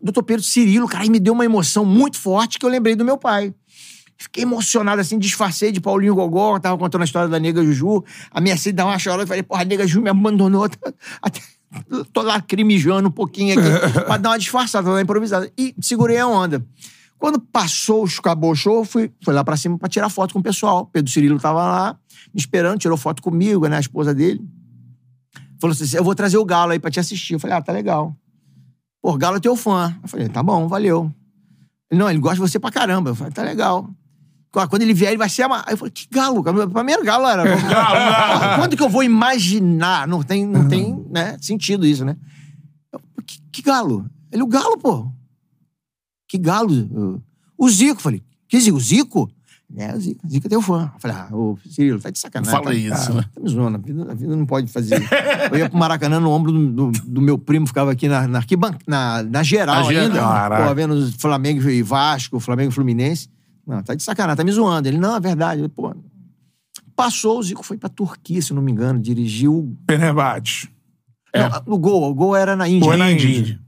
o 0.00 0.04
doutor 0.04 0.22
Pedro 0.22 0.42
Cirilo, 0.42 0.86
cara, 0.86 1.06
e 1.06 1.10
me 1.10 1.18
deu 1.18 1.32
uma 1.32 1.44
emoção 1.44 1.84
muito 1.84 2.18
forte 2.18 2.58
que 2.58 2.66
eu 2.66 2.70
lembrei 2.70 2.94
do 2.94 3.04
meu 3.04 3.16
pai. 3.16 3.54
Fiquei 4.18 4.44
emocionado, 4.44 5.00
assim, 5.00 5.18
disfarcei 5.18 5.70
de 5.70 5.80
Paulinho 5.80 6.14
Gogol, 6.14 6.58
tava 6.58 6.78
contando 6.78 7.02
a 7.02 7.04
história 7.04 7.28
da 7.28 7.38
nega 7.38 7.62
Juju. 7.62 8.02
A 8.30 8.40
minha 8.40 8.56
dá 8.72 8.86
uma 8.86 8.98
chorada, 8.98 9.26
falei, 9.26 9.42
porra, 9.42 9.62
a 9.62 9.64
nega 9.64 9.86
Juju 9.86 10.02
me 10.02 10.10
abandonou. 10.10 10.68
Até, 11.20 11.40
tô 12.12 12.22
lacrimejando 12.22 13.08
um 13.08 13.12
pouquinho 13.12 13.58
aqui, 13.58 13.68
pra 14.06 14.16
dar 14.16 14.30
uma 14.30 14.38
disfarçada, 14.38 14.86
dar 14.86 14.92
uma 14.92 15.02
improvisada. 15.02 15.50
E 15.56 15.74
segurei 15.80 16.18
a 16.18 16.26
onda. 16.26 16.64
Quando 17.18 17.40
passou, 17.40 18.06
acabou 18.18 18.52
o 18.52 18.54
show, 18.54 18.84
fui, 18.84 19.10
fui 19.22 19.34
lá 19.34 19.42
pra 19.42 19.56
cima 19.56 19.78
pra 19.78 19.88
tirar 19.88 20.08
foto 20.08 20.32
com 20.32 20.40
o 20.40 20.42
pessoal. 20.42 20.86
Pedro 20.86 21.10
Cirilo 21.10 21.38
tava 21.38 21.62
lá, 21.62 21.98
me 22.32 22.40
esperando, 22.40 22.78
tirou 22.78 22.96
foto 22.96 23.22
comigo, 23.22 23.66
né, 23.66 23.76
a 23.76 23.80
esposa 23.80 24.14
dele. 24.14 24.40
Falou 25.60 25.72
assim, 25.72 25.96
eu 25.96 26.04
vou 26.04 26.14
trazer 26.14 26.36
o 26.36 26.44
Galo 26.44 26.72
aí 26.72 26.78
pra 26.78 26.90
te 26.90 27.00
assistir. 27.00 27.34
Eu 27.34 27.40
falei, 27.40 27.56
ah, 27.56 27.62
tá 27.62 27.72
legal. 27.72 28.14
Pô, 29.00 29.16
Galo 29.16 29.36
é 29.36 29.40
teu 29.40 29.56
fã. 29.56 29.96
Eu 30.02 30.08
falei, 30.08 30.28
tá 30.28 30.42
bom, 30.42 30.68
valeu. 30.68 31.10
Ele, 31.90 32.00
não, 32.00 32.10
ele 32.10 32.18
gosta 32.18 32.36
de 32.36 32.40
você 32.40 32.58
pra 32.58 32.70
caramba. 32.70 33.10
Eu 33.10 33.14
falei, 33.14 33.32
tá 33.32 33.42
legal. 33.42 33.88
Ó, 34.54 34.66
Quando 34.68 34.82
ele 34.82 34.94
vier, 34.94 35.10
ele 35.10 35.18
vai 35.18 35.28
ser 35.28 35.42
amar. 35.42 35.64
Aí 35.66 35.74
eu 35.74 35.78
falei, 35.78 35.90
que 35.92 36.06
galo? 36.10 36.42
cara? 36.42 36.66
Pra 36.68 36.82
mim 36.84 36.92
era 36.92 37.04
galo, 37.04 37.26
era. 37.26 37.42
Porra, 37.56 38.56
Quando 38.58 38.76
que 38.76 38.82
eu 38.82 38.88
vou 38.88 39.02
imaginar? 39.02 40.06
Não 40.08 40.22
tem, 40.22 40.46
não 40.46 40.66
tem 40.68 41.04
né, 41.10 41.36
sentido 41.40 41.86
isso, 41.86 42.04
né? 42.04 42.16
Eu, 42.92 43.00
Que, 43.24 43.38
que 43.52 43.62
galo? 43.62 44.08
Ele, 44.32 44.42
o 44.42 44.46
galo, 44.46 44.78
pô. 44.78 45.10
Que 46.28 46.38
galo? 46.38 47.20
O 47.58 47.68
Zico. 47.70 48.00
Falei, 48.00 48.22
que 48.48 48.58
Zico? 48.60 48.76
O 48.76 48.80
Zico? 48.80 49.30
É, 49.76 49.94
o 49.94 50.00
Zico. 50.00 50.26
Zico 50.28 50.46
é 50.46 50.50
teu 50.50 50.62
fã. 50.62 50.90
Eu 50.94 51.00
falei, 51.00 51.16
ah, 51.16 51.28
ô, 51.32 51.58
Cirilo, 51.68 52.00
tá 52.00 52.08
de 52.10 52.18
sacanagem. 52.18 52.52
Fala 52.52 52.66
tá, 52.66 52.74
isso, 52.74 53.08
Tá, 53.08 53.14
né? 53.14 53.24
tá 53.34 53.40
me 53.40 53.48
zoando. 53.50 53.76
A 53.76 53.80
vida, 53.80 54.12
a 54.12 54.14
vida 54.14 54.36
não 54.36 54.46
pode 54.46 54.68
fazer 54.72 55.00
isso. 55.02 55.10
Eu 55.52 55.58
ia 55.58 55.68
pro 55.68 55.78
Maracanã 55.78 56.18
no 56.20 56.30
ombro 56.30 56.52
do, 56.52 56.90
do- 56.90 57.00
do 57.04 57.20
meu 57.20 57.36
primo, 57.36 57.66
ficava 57.66 57.90
aqui 57.92 58.08
na, 58.08 58.26
na, 58.28 58.40
na, 58.86 59.22
na 59.22 59.42
geral 59.42 59.76
Na 59.76 59.82
geral. 59.82 60.04
ainda. 60.06 60.20
Caraca. 60.20 60.68
Pô, 60.68 60.74
vendo 60.74 61.12
Flamengo 61.18 61.68
e 61.68 61.82
Vasco, 61.82 62.38
Flamengo 62.40 62.70
e 62.70 62.74
Fluminense. 62.74 63.28
Não, 63.66 63.82
tá 63.82 63.94
de 63.94 64.02
sacanagem, 64.02 64.36
tá 64.36 64.44
me 64.44 64.52
zoando. 64.52 64.88
Ele, 64.88 64.98
não, 64.98 65.16
é 65.16 65.20
verdade. 65.20 65.62
Eu, 65.62 65.68
Pô, 65.68 65.94
passou, 66.94 67.38
o 67.38 67.42
Zico 67.42 67.62
foi 67.62 67.76
pra 67.76 67.88
Turquia, 67.88 68.40
se 68.40 68.54
não 68.54 68.62
me 68.62 68.70
engano, 68.70 69.00
dirigiu. 69.00 69.76
Fenerbahçe. 69.88 70.70
Não, 71.34 71.62
no 71.66 71.78
gol, 71.78 72.10
o 72.10 72.14
gol 72.14 72.34
era 72.34 72.56
na 72.56 72.68
Índia. 72.68 72.88
Foi 72.88 72.96
na 72.96 73.10
Índia. 73.10 73.60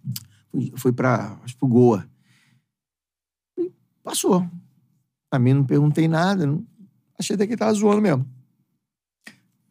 Foi, 0.77 0.93
pra, 0.93 1.37
acho, 1.45 1.57
pro 1.59 1.69
Goa. 1.69 2.09
E 3.59 3.71
passou. 4.03 4.49
A 5.31 5.39
mim 5.39 5.53
não 5.53 5.65
perguntei 5.65 6.09
nada. 6.09 6.47
Não, 6.47 6.65
achei 7.19 7.35
até 7.35 7.47
que 7.47 7.53
ele 7.53 7.59
tava 7.59 7.75
zoando 7.75 8.01
mesmo. 8.01 8.27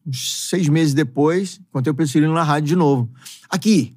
Uns 0.05 0.47
seis 0.49 0.69
meses 0.69 0.93
depois, 0.93 1.59
contei 1.71 1.91
o 1.91 2.07
Cirilo 2.07 2.33
na 2.33 2.43
rádio 2.43 2.67
de 2.69 2.75
novo. 2.75 3.11
Aqui, 3.49 3.96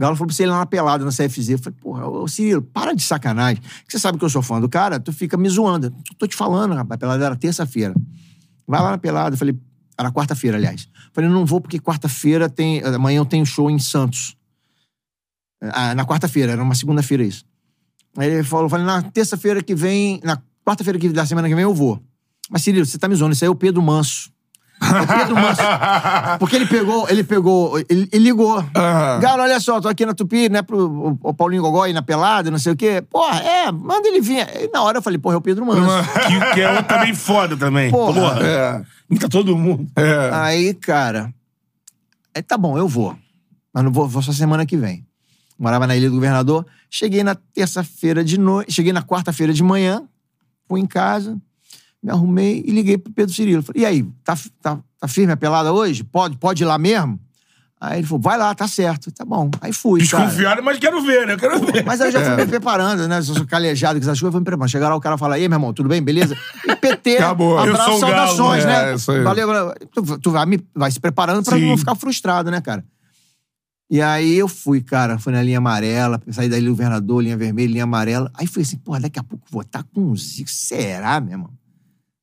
Galo 0.00 0.16
falou 0.16 0.28
pra 0.28 0.34
você 0.34 0.44
ir 0.44 0.46
lá 0.46 0.60
na 0.60 0.64
pelada, 0.64 1.04
na 1.04 1.10
CFZ. 1.10 1.50
Eu 1.50 1.58
falei, 1.58 1.78
porra, 1.78 2.08
ô 2.08 2.26
Cirilo, 2.26 2.62
para 2.62 2.94
de 2.94 3.02
sacanagem. 3.02 3.62
Que 3.62 3.92
você 3.92 3.98
sabe 3.98 4.18
que 4.18 4.24
eu 4.24 4.30
sou 4.30 4.40
fã 4.40 4.58
do 4.58 4.66
cara, 4.66 4.98
tu 4.98 5.12
fica 5.12 5.36
me 5.36 5.46
zoando. 5.46 5.94
Tô 6.18 6.26
te 6.26 6.34
falando, 6.34 6.72
rapaz, 6.72 6.96
a 6.96 6.98
pelada 6.98 7.26
era 7.26 7.36
terça-feira. 7.36 7.94
Vai 8.66 8.80
lá 8.80 8.92
na 8.92 8.98
pelada. 8.98 9.34
Eu 9.34 9.38
falei, 9.38 9.54
era 9.98 10.10
quarta-feira, 10.10 10.56
aliás. 10.56 10.88
Eu 10.94 11.10
falei, 11.12 11.28
não 11.28 11.44
vou 11.44 11.60
porque 11.60 11.78
quarta-feira 11.78 12.48
tem. 12.48 12.82
Amanhã 12.82 13.18
eu 13.18 13.26
tenho 13.26 13.44
show 13.44 13.70
em 13.70 13.78
Santos. 13.78 14.34
Ah, 15.60 15.94
na 15.94 16.06
quarta-feira, 16.06 16.52
era 16.52 16.62
uma 16.62 16.74
segunda-feira 16.74 17.22
isso. 17.22 17.44
Aí 18.16 18.30
ele 18.30 18.42
falou, 18.42 18.70
falei, 18.70 18.86
na 18.86 19.02
terça-feira 19.02 19.62
que 19.62 19.74
vem, 19.74 20.18
na 20.24 20.40
quarta-feira 20.64 20.98
da 21.12 21.26
semana 21.26 21.46
que 21.46 21.54
vem 21.54 21.64
eu 21.64 21.74
vou. 21.74 22.02
Mas, 22.48 22.62
Cirilo, 22.62 22.86
você 22.86 22.96
tá 22.96 23.06
me 23.06 23.14
zoando, 23.14 23.34
isso 23.34 23.44
aí 23.44 23.48
é 23.48 23.50
o 23.50 23.54
Pedro 23.54 23.82
Manso. 23.82 24.32
É 24.80 25.02
o 25.02 25.18
Pedro 25.18 25.36
Manso. 25.36 25.62
Porque 26.38 26.56
ele 26.56 26.66
pegou, 26.66 27.08
ele 27.08 27.22
pegou, 27.22 27.78
ele, 27.78 28.08
ele 28.10 28.24
ligou. 28.24 28.64
Aham. 28.74 29.20
Galo, 29.20 29.42
olha 29.42 29.60
só, 29.60 29.80
tô 29.80 29.88
aqui 29.88 30.06
na 30.06 30.14
Tupi, 30.14 30.48
né, 30.48 30.62
pro 30.62 31.18
o, 31.22 31.34
Paulinho 31.34 31.62
Gogó 31.62 31.86
ir 31.86 31.92
na 31.92 32.02
pelada, 32.02 32.50
não 32.50 32.58
sei 32.58 32.72
o 32.72 32.76
quê. 32.76 33.02
Porra, 33.02 33.40
é, 33.40 33.70
manda 33.70 34.08
ele 34.08 34.20
vir. 34.20 34.40
Aí, 34.40 34.70
na 34.72 34.82
hora 34.82 34.98
eu 34.98 35.02
falei, 35.02 35.18
porra, 35.18 35.34
é 35.34 35.38
o 35.38 35.42
Pedro 35.42 35.66
Manso. 35.66 35.82
Que, 36.26 36.54
que 36.54 36.60
é 36.60 36.70
outro 36.70 36.84
também 36.86 37.14
foda 37.14 37.56
também. 37.56 37.90
Porra. 37.90 38.38
É. 38.42 38.82
Imita 39.10 39.28
todo 39.28 39.56
mundo. 39.56 39.86
É. 39.96 40.30
Aí, 40.32 40.74
cara. 40.74 41.32
Aí 42.34 42.42
tá 42.42 42.56
bom, 42.56 42.78
eu 42.78 42.88
vou. 42.88 43.16
Mas 43.72 43.84
não 43.84 43.92
vou, 43.92 44.08
vou 44.08 44.22
só 44.22 44.32
semana 44.32 44.64
que 44.64 44.76
vem. 44.76 45.04
Morava 45.58 45.86
na 45.86 45.96
Ilha 45.96 46.08
do 46.08 46.14
Governador. 46.14 46.66
Cheguei 46.88 47.22
na 47.22 47.34
terça-feira 47.34 48.24
de 48.24 48.38
noite. 48.38 48.72
Cheguei 48.72 48.92
na 48.92 49.02
quarta-feira 49.02 49.52
de 49.52 49.62
manhã. 49.62 50.02
Fui 50.66 50.80
em 50.80 50.86
casa. 50.86 51.36
Me 52.02 52.10
arrumei 52.10 52.62
e 52.66 52.70
liguei 52.70 52.96
pro 52.96 53.12
Pedro 53.12 53.34
Cirilo. 53.34 53.62
Falei, 53.62 53.82
e 53.82 53.86
aí, 53.86 54.02
tá, 54.24 54.36
tá, 54.62 54.78
tá 54.98 55.08
firme 55.08 55.32
a 55.32 55.36
pelada 55.36 55.72
hoje? 55.72 56.02
Pode, 56.02 56.36
pode 56.36 56.62
ir 56.62 56.66
lá 56.66 56.78
mesmo? 56.78 57.20
Aí 57.80 58.00
ele 58.00 58.06
falou, 58.06 58.20
vai 58.20 58.36
lá, 58.36 58.54
tá 58.54 58.68
certo. 58.68 59.10
Tá 59.10 59.24
bom. 59.24 59.50
Aí 59.58 59.72
fui, 59.72 60.06
cara. 60.06 60.26
Desconfiado, 60.26 60.62
mas 60.62 60.78
quero 60.78 61.02
ver, 61.02 61.26
né? 61.26 61.32
Eu 61.32 61.38
quero 61.38 61.58
ver. 61.60 61.82
Mas 61.82 61.98
aí 62.00 62.08
eu 62.08 62.12
já 62.12 62.24
fui 62.24 62.36
me 62.36 62.46
preparando, 62.46 63.08
né? 63.08 63.22
Se 63.22 63.30
eu 63.30 63.36
sou 63.36 63.46
calejado 63.46 63.98
com 63.98 64.04
essas 64.04 64.20
coisas, 64.20 64.24
eu 64.24 64.32
fui 64.32 64.40
me 64.40 64.44
preparando. 64.44 64.70
Chegar 64.70 64.90
lá, 64.90 64.96
o 64.96 65.00
cara 65.00 65.16
fala, 65.16 65.38
e 65.38 65.42
aí, 65.42 65.48
meu 65.48 65.56
irmão, 65.56 65.72
tudo 65.72 65.88
bem? 65.88 66.02
Beleza? 66.02 66.36
E 66.66 66.76
PT, 66.76 67.16
Acabou. 67.18 67.58
Abraço, 67.58 67.86
Galo, 67.86 68.00
saudações, 68.00 68.64
né? 68.66 68.84
né? 68.84 68.92
É, 68.92 68.94
isso 68.96 69.10
aí. 69.10 69.22
Valeu, 69.22 69.74
tu, 69.92 70.18
tu 70.18 70.30
vai, 70.30 70.44
me, 70.44 70.60
vai 70.74 70.90
se 70.90 71.00
preparando 71.00 71.42
pra 71.42 71.56
Sim. 71.56 71.68
não 71.68 71.78
ficar 71.78 71.94
frustrado, 71.94 72.50
né, 72.50 72.60
cara? 72.60 72.84
E 73.90 74.00
aí 74.02 74.36
eu 74.36 74.46
fui, 74.46 74.82
cara, 74.82 75.18
fui 75.18 75.32
na 75.32 75.42
linha 75.42 75.58
amarela, 75.58 76.20
saí 76.30 76.48
da 76.48 76.58
linha 76.58 76.70
governador, 76.70 77.22
linha 77.22 77.36
vermelha, 77.36 77.72
linha 77.72 77.84
amarela. 77.84 78.30
Aí 78.34 78.46
fui 78.46 78.62
assim, 78.62 78.76
porra, 78.76 79.00
daqui 79.00 79.18
a 79.18 79.22
pouco 79.22 79.46
vou 79.50 79.62
estar 79.62 79.82
com 79.82 80.02
um 80.02 80.16
Zico. 80.16 80.50
Será, 80.50 81.18
meu 81.18 81.32
irmão? 81.32 81.50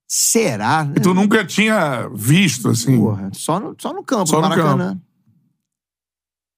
Será? 0.07 0.85
né? 0.85 0.95
Tu 1.03 1.13
nunca 1.13 1.43
tinha 1.45 2.07
visto, 2.13 2.69
assim. 2.69 2.97
Porra, 2.97 3.29
só 3.33 3.59
no, 3.59 3.75
só 3.77 3.93
no 3.93 4.03
campo, 4.03 4.27
Só 4.27 4.37
no 4.41 4.47
Maracanã. 4.47 4.99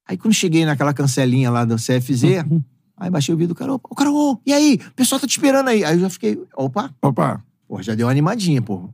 Aí 0.08 0.18
quando 0.18 0.34
cheguei 0.34 0.66
naquela 0.66 0.94
cancelinha 0.94 1.50
lá 1.52 1.66
do 1.66 1.76
CFZ, 1.76 2.24
Uhum. 2.50 2.64
aí 2.98 3.10
baixei 3.10 3.34
o 3.34 3.38
vídeo 3.38 3.50
do 3.50 3.56
cara, 3.56 3.74
ô, 3.74 3.80
cara, 3.80 4.12
ô, 4.12 4.40
e 4.46 4.54
aí? 4.54 4.80
O 4.90 4.94
pessoal 4.94 5.20
tá 5.20 5.28
te 5.28 5.32
esperando 5.32 5.68
aí. 5.70 5.84
Aí 5.84 5.96
eu 5.96 6.00
já 6.02 6.10
fiquei, 6.10 6.40
opa, 6.56 6.94
Opa. 7.02 7.44
Pô, 7.68 7.82
já 7.82 7.94
deu 7.96 8.08
uma 8.08 8.12
animadinha, 8.12 8.62
pô. 8.62 8.76
O 8.76 8.94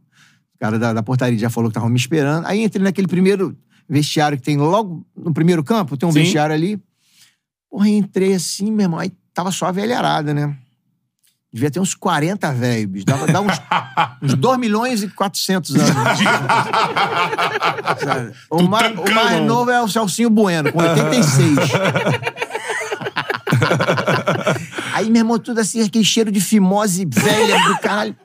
cara 0.60 0.78
da, 0.80 0.94
da 0.94 1.04
portaria 1.04 1.38
já 1.40 1.50
falou 1.50 1.70
que 1.70 1.74
tava 1.76 1.90
me 1.90 1.98
esperando. 1.98 2.46
Aí 2.46 2.64
entrei 2.64 2.84
naquele 2.84 3.08
primeiro 3.08 3.58
vestiário 3.88 4.38
que 4.38 4.44
tem 4.44 4.58
logo 4.58 5.06
no 5.16 5.34
primeiro 5.34 5.64
campo, 5.64 5.96
tem 5.98 6.08
um 6.08 6.12
Sim. 6.12 6.20
vestiário 6.20 6.54
ali. 6.56 6.82
Porra, 7.70 7.88
entrei 7.90 8.34
assim, 8.34 8.72
meu 8.72 8.84
irmão. 8.86 9.00
Aí 9.00 9.12
tava 9.34 9.52
só 9.52 9.68
a 9.68 9.72
velharada, 9.72 10.34
né? 10.34 10.58
Devia 11.56 11.72
ter 11.72 11.80
uns 11.80 11.96
40 11.96 12.52
velhos, 12.52 12.86
bicho. 12.86 13.06
Dava, 13.06 13.26
dava 13.28 13.48
uns, 13.48 13.62
uns 14.22 14.34
2 14.34 14.60
milhões 14.60 15.02
e 15.04 15.08
400 15.08 15.74
anos. 15.74 15.96
O, 18.52 18.64
mais, 18.64 18.94
o 18.98 19.14
mais 19.14 19.42
novo 19.42 19.72
é 19.72 19.82
o 19.82 19.88
Celcinho 19.88 20.30
Bueno, 20.30 20.74
com 20.74 20.80
86. 20.80 21.56
Aí, 24.94 25.10
meu 25.10 25.22
irmão, 25.22 25.40
tudo 25.40 25.62
assim, 25.62 25.82
aquele 25.82 26.04
cheiro 26.04 26.30
de 26.30 26.42
fimose 26.42 27.06
velha 27.06 27.58
do 27.70 27.78
caralho. 27.78 28.18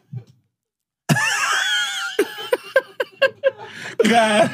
Cara, 4.08 4.50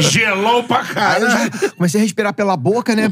gelou 0.00 0.64
pra 0.64 0.78
Aí 0.78 0.86
eu 0.88 0.94
caralho. 0.94 1.30
já 1.30 1.50
comecei 1.72 2.00
a 2.00 2.02
respirar 2.02 2.32
pela 2.32 2.56
boca, 2.56 2.96
né? 2.96 3.10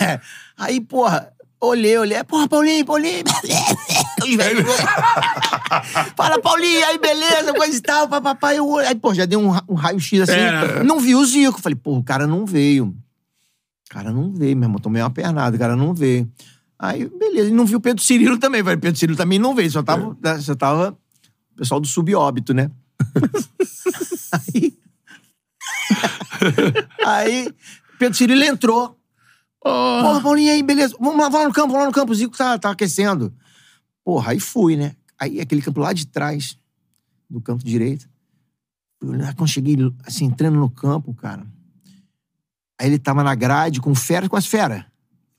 É. 0.00 0.20
Aí, 0.56 0.80
porra, 0.80 1.32
olhei, 1.60 1.98
olhei. 1.98 2.24
Porra, 2.24 2.48
Paulinho, 2.48 2.84
Paulinho. 2.84 3.24
Os 4.22 4.36
velhos. 4.36 4.66
Fala, 6.16 6.40
Paulinho, 6.40 6.86
aí 6.86 6.98
beleza, 6.98 7.52
coisa 7.54 7.76
e 7.76 7.80
tal, 7.80 8.08
papapá. 8.08 8.54
Eu, 8.54 8.68
olhei. 8.68 8.88
aí, 8.88 8.94
pô, 8.94 9.14
já 9.14 9.24
deu 9.24 9.40
um, 9.40 9.52
um 9.68 9.74
raio-x 9.74 10.22
assim. 10.22 10.32
É. 10.32 10.82
Não 10.82 11.00
vi 11.00 11.14
o 11.14 11.24
Zico. 11.24 11.60
Falei, 11.60 11.76
pô, 11.76 11.96
o 11.96 12.02
cara 12.02 12.26
não 12.26 12.44
veio. 12.44 12.86
O 12.86 13.90
cara 13.90 14.12
não 14.12 14.32
veio, 14.32 14.56
meu 14.56 14.66
irmão. 14.66 14.80
Tomei 14.80 15.02
uma 15.02 15.10
pernada, 15.10 15.56
o 15.56 15.58
cara 15.58 15.76
não 15.76 15.94
veio. 15.94 16.30
Aí, 16.78 17.08
beleza. 17.08 17.50
E 17.50 17.52
não 17.52 17.66
vi 17.66 17.76
o 17.76 17.80
Pedro 17.80 18.02
Cirilo 18.02 18.38
também. 18.38 18.62
Falei, 18.62 18.78
Pedro 18.78 18.98
Cirilo 18.98 19.16
também 19.16 19.38
não 19.38 19.54
veio. 19.54 19.70
Só 19.70 19.82
tava, 19.82 20.16
só 20.40 20.54
tava 20.54 20.96
o 21.52 21.56
pessoal 21.56 21.80
do 21.80 21.86
subóbito, 21.86 22.54
né? 22.54 22.70
aí. 24.32 24.78
aí, 27.04 27.54
Pedro 27.98 28.16
Cirilo 28.16 28.44
entrou. 28.44 28.99
Porra, 29.62 30.20
Paulinho, 30.22 30.52
aí, 30.52 30.62
beleza. 30.62 30.96
Vamos 30.98 31.18
lá, 31.18 31.28
vamos 31.28 31.40
lá 31.40 31.48
no 31.48 31.54
campo, 31.54 31.68
vamos 31.68 31.82
lá 31.82 31.86
no 31.86 31.92
campo. 31.92 32.12
O 32.12 32.14
Zico 32.14 32.36
tá, 32.36 32.58
tá 32.58 32.70
aquecendo. 32.70 33.32
Porra, 34.04 34.32
aí 34.32 34.40
fui, 34.40 34.76
né? 34.76 34.96
Aí 35.18 35.40
aquele 35.40 35.60
campo 35.60 35.80
lá 35.80 35.92
de 35.92 36.06
trás, 36.06 36.58
do 37.28 37.40
campo 37.40 37.62
direito. 37.62 38.08
Quando 39.36 39.48
cheguei, 39.48 39.76
assim, 40.04 40.26
entrando 40.26 40.58
no 40.58 40.70
campo, 40.70 41.14
cara. 41.14 41.46
Aí 42.78 42.86
ele 42.86 42.98
tava 42.98 43.22
na 43.22 43.34
grade 43.34 43.80
com 43.80 43.94
fera, 43.94 44.28
com 44.28 44.36
as 44.36 44.46
fera. 44.46 44.86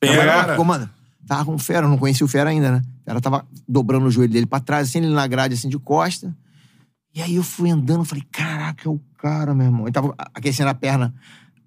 Fera. 0.04 0.56
Comanda. 0.56 0.90
Tava 1.28 1.46
com 1.46 1.58
fera, 1.58 1.86
eu 1.86 1.90
não 1.90 1.98
conhecia 1.98 2.26
o 2.26 2.30
fera 2.30 2.50
ainda, 2.50 2.72
né? 2.72 2.82
O 3.02 3.04
fera 3.06 3.22
tava 3.22 3.48
dobrando 3.68 4.06
o 4.06 4.12
joelho 4.12 4.32
dele 4.32 4.46
pra 4.46 4.60
trás, 4.60 4.90
assim, 4.90 5.00
ele 5.00 5.10
na 5.10 5.26
grade, 5.28 5.54
assim, 5.54 5.70
de 5.70 5.80
costa. 5.80 6.36
E 7.14 7.22
aí 7.22 7.36
eu 7.36 7.44
fui 7.44 7.70
andando, 7.70 8.06
falei, 8.06 8.24
caraca, 8.32 8.88
é 8.88 8.92
o 8.92 9.00
cara, 9.18 9.54
meu 9.54 9.66
irmão. 9.66 9.84
Ele 9.84 9.92
tava 9.92 10.14
aquecendo 10.18 10.70
a 10.70 10.74
perna 10.74 11.14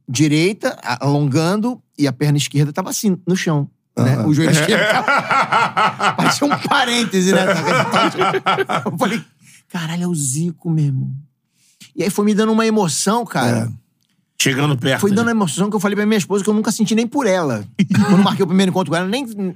direita, 0.09 0.79
alongando, 1.01 1.81
e 1.99 2.07
a 2.07 2.13
perna 2.13 2.39
esquerda 2.39 2.73
tava 2.73 2.91
assim, 2.91 3.17
no 3.27 3.37
chão. 3.37 3.69
Né? 3.97 4.19
O 4.27 4.35
joelho 4.35 4.51
esquerdo 4.53 4.83
tava... 4.91 6.13
Parecia 6.15 6.47
um 6.47 6.59
parêntese, 6.69 7.33
né? 7.33 7.45
Eu 8.85 8.99
falei, 8.99 9.23
caralho, 9.69 10.03
é 10.05 10.07
o 10.07 10.15
Zico, 10.15 10.71
meu 10.71 10.85
irmão. 10.87 11.11
E 11.95 12.03
aí 12.03 12.11
foi 12.11 12.25
me 12.25 12.35
dando 12.35 12.53
uma 12.53 12.67
emoção, 12.67 13.25
cara. 13.25 13.71
Chegando 14.41 14.77
perto. 14.77 15.01
Foi 15.01 15.11
dando 15.11 15.27
uma 15.29 15.31
emoção 15.31 15.71
que 15.71 15.77
eu 15.77 15.81
falei 15.81 15.95
pra 15.97 16.05
minha 16.05 16.19
esposa 16.19 16.43
que 16.43 16.51
eu 16.51 16.55
nunca 16.55 16.73
senti 16.73 16.95
nem 16.95 17.07
por 17.07 17.27
ela. 17.27 17.65
Quando 18.09 18.23
marquei 18.23 18.45
o 18.45 18.49
primeiro 18.49 18.71
encontro 18.71 18.91
com 18.91 18.97
ela, 18.97 19.07
nem. 19.07 19.25
Meu 19.27 19.55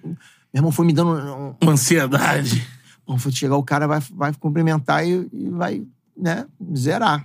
irmão 0.55 0.71
foi 0.71 0.87
me 0.87 0.93
dando. 0.93 1.11
um- 1.11 1.55
Uma 1.61 1.73
ansiedade. 1.73 2.67
Bom, 3.07 3.19
foi 3.19 3.33
chegar 3.33 3.57
o 3.57 3.63
cara, 3.63 3.87
vai, 3.89 4.01
vai 4.15 4.33
cumprimentar 4.35 5.05
e, 5.07 5.29
e 5.33 5.49
vai, 5.51 5.83
né, 6.17 6.47
zerar. 6.77 7.25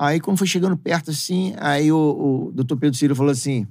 Aí, 0.00 0.18
quando 0.18 0.38
foi 0.38 0.46
chegando 0.46 0.78
perto 0.78 1.10
assim, 1.10 1.52
aí 1.58 1.92
o, 1.92 2.48
o 2.48 2.52
doutor 2.54 2.78
Pedro 2.78 2.96
Ciro 2.96 3.14
falou 3.14 3.30
assim: 3.30 3.66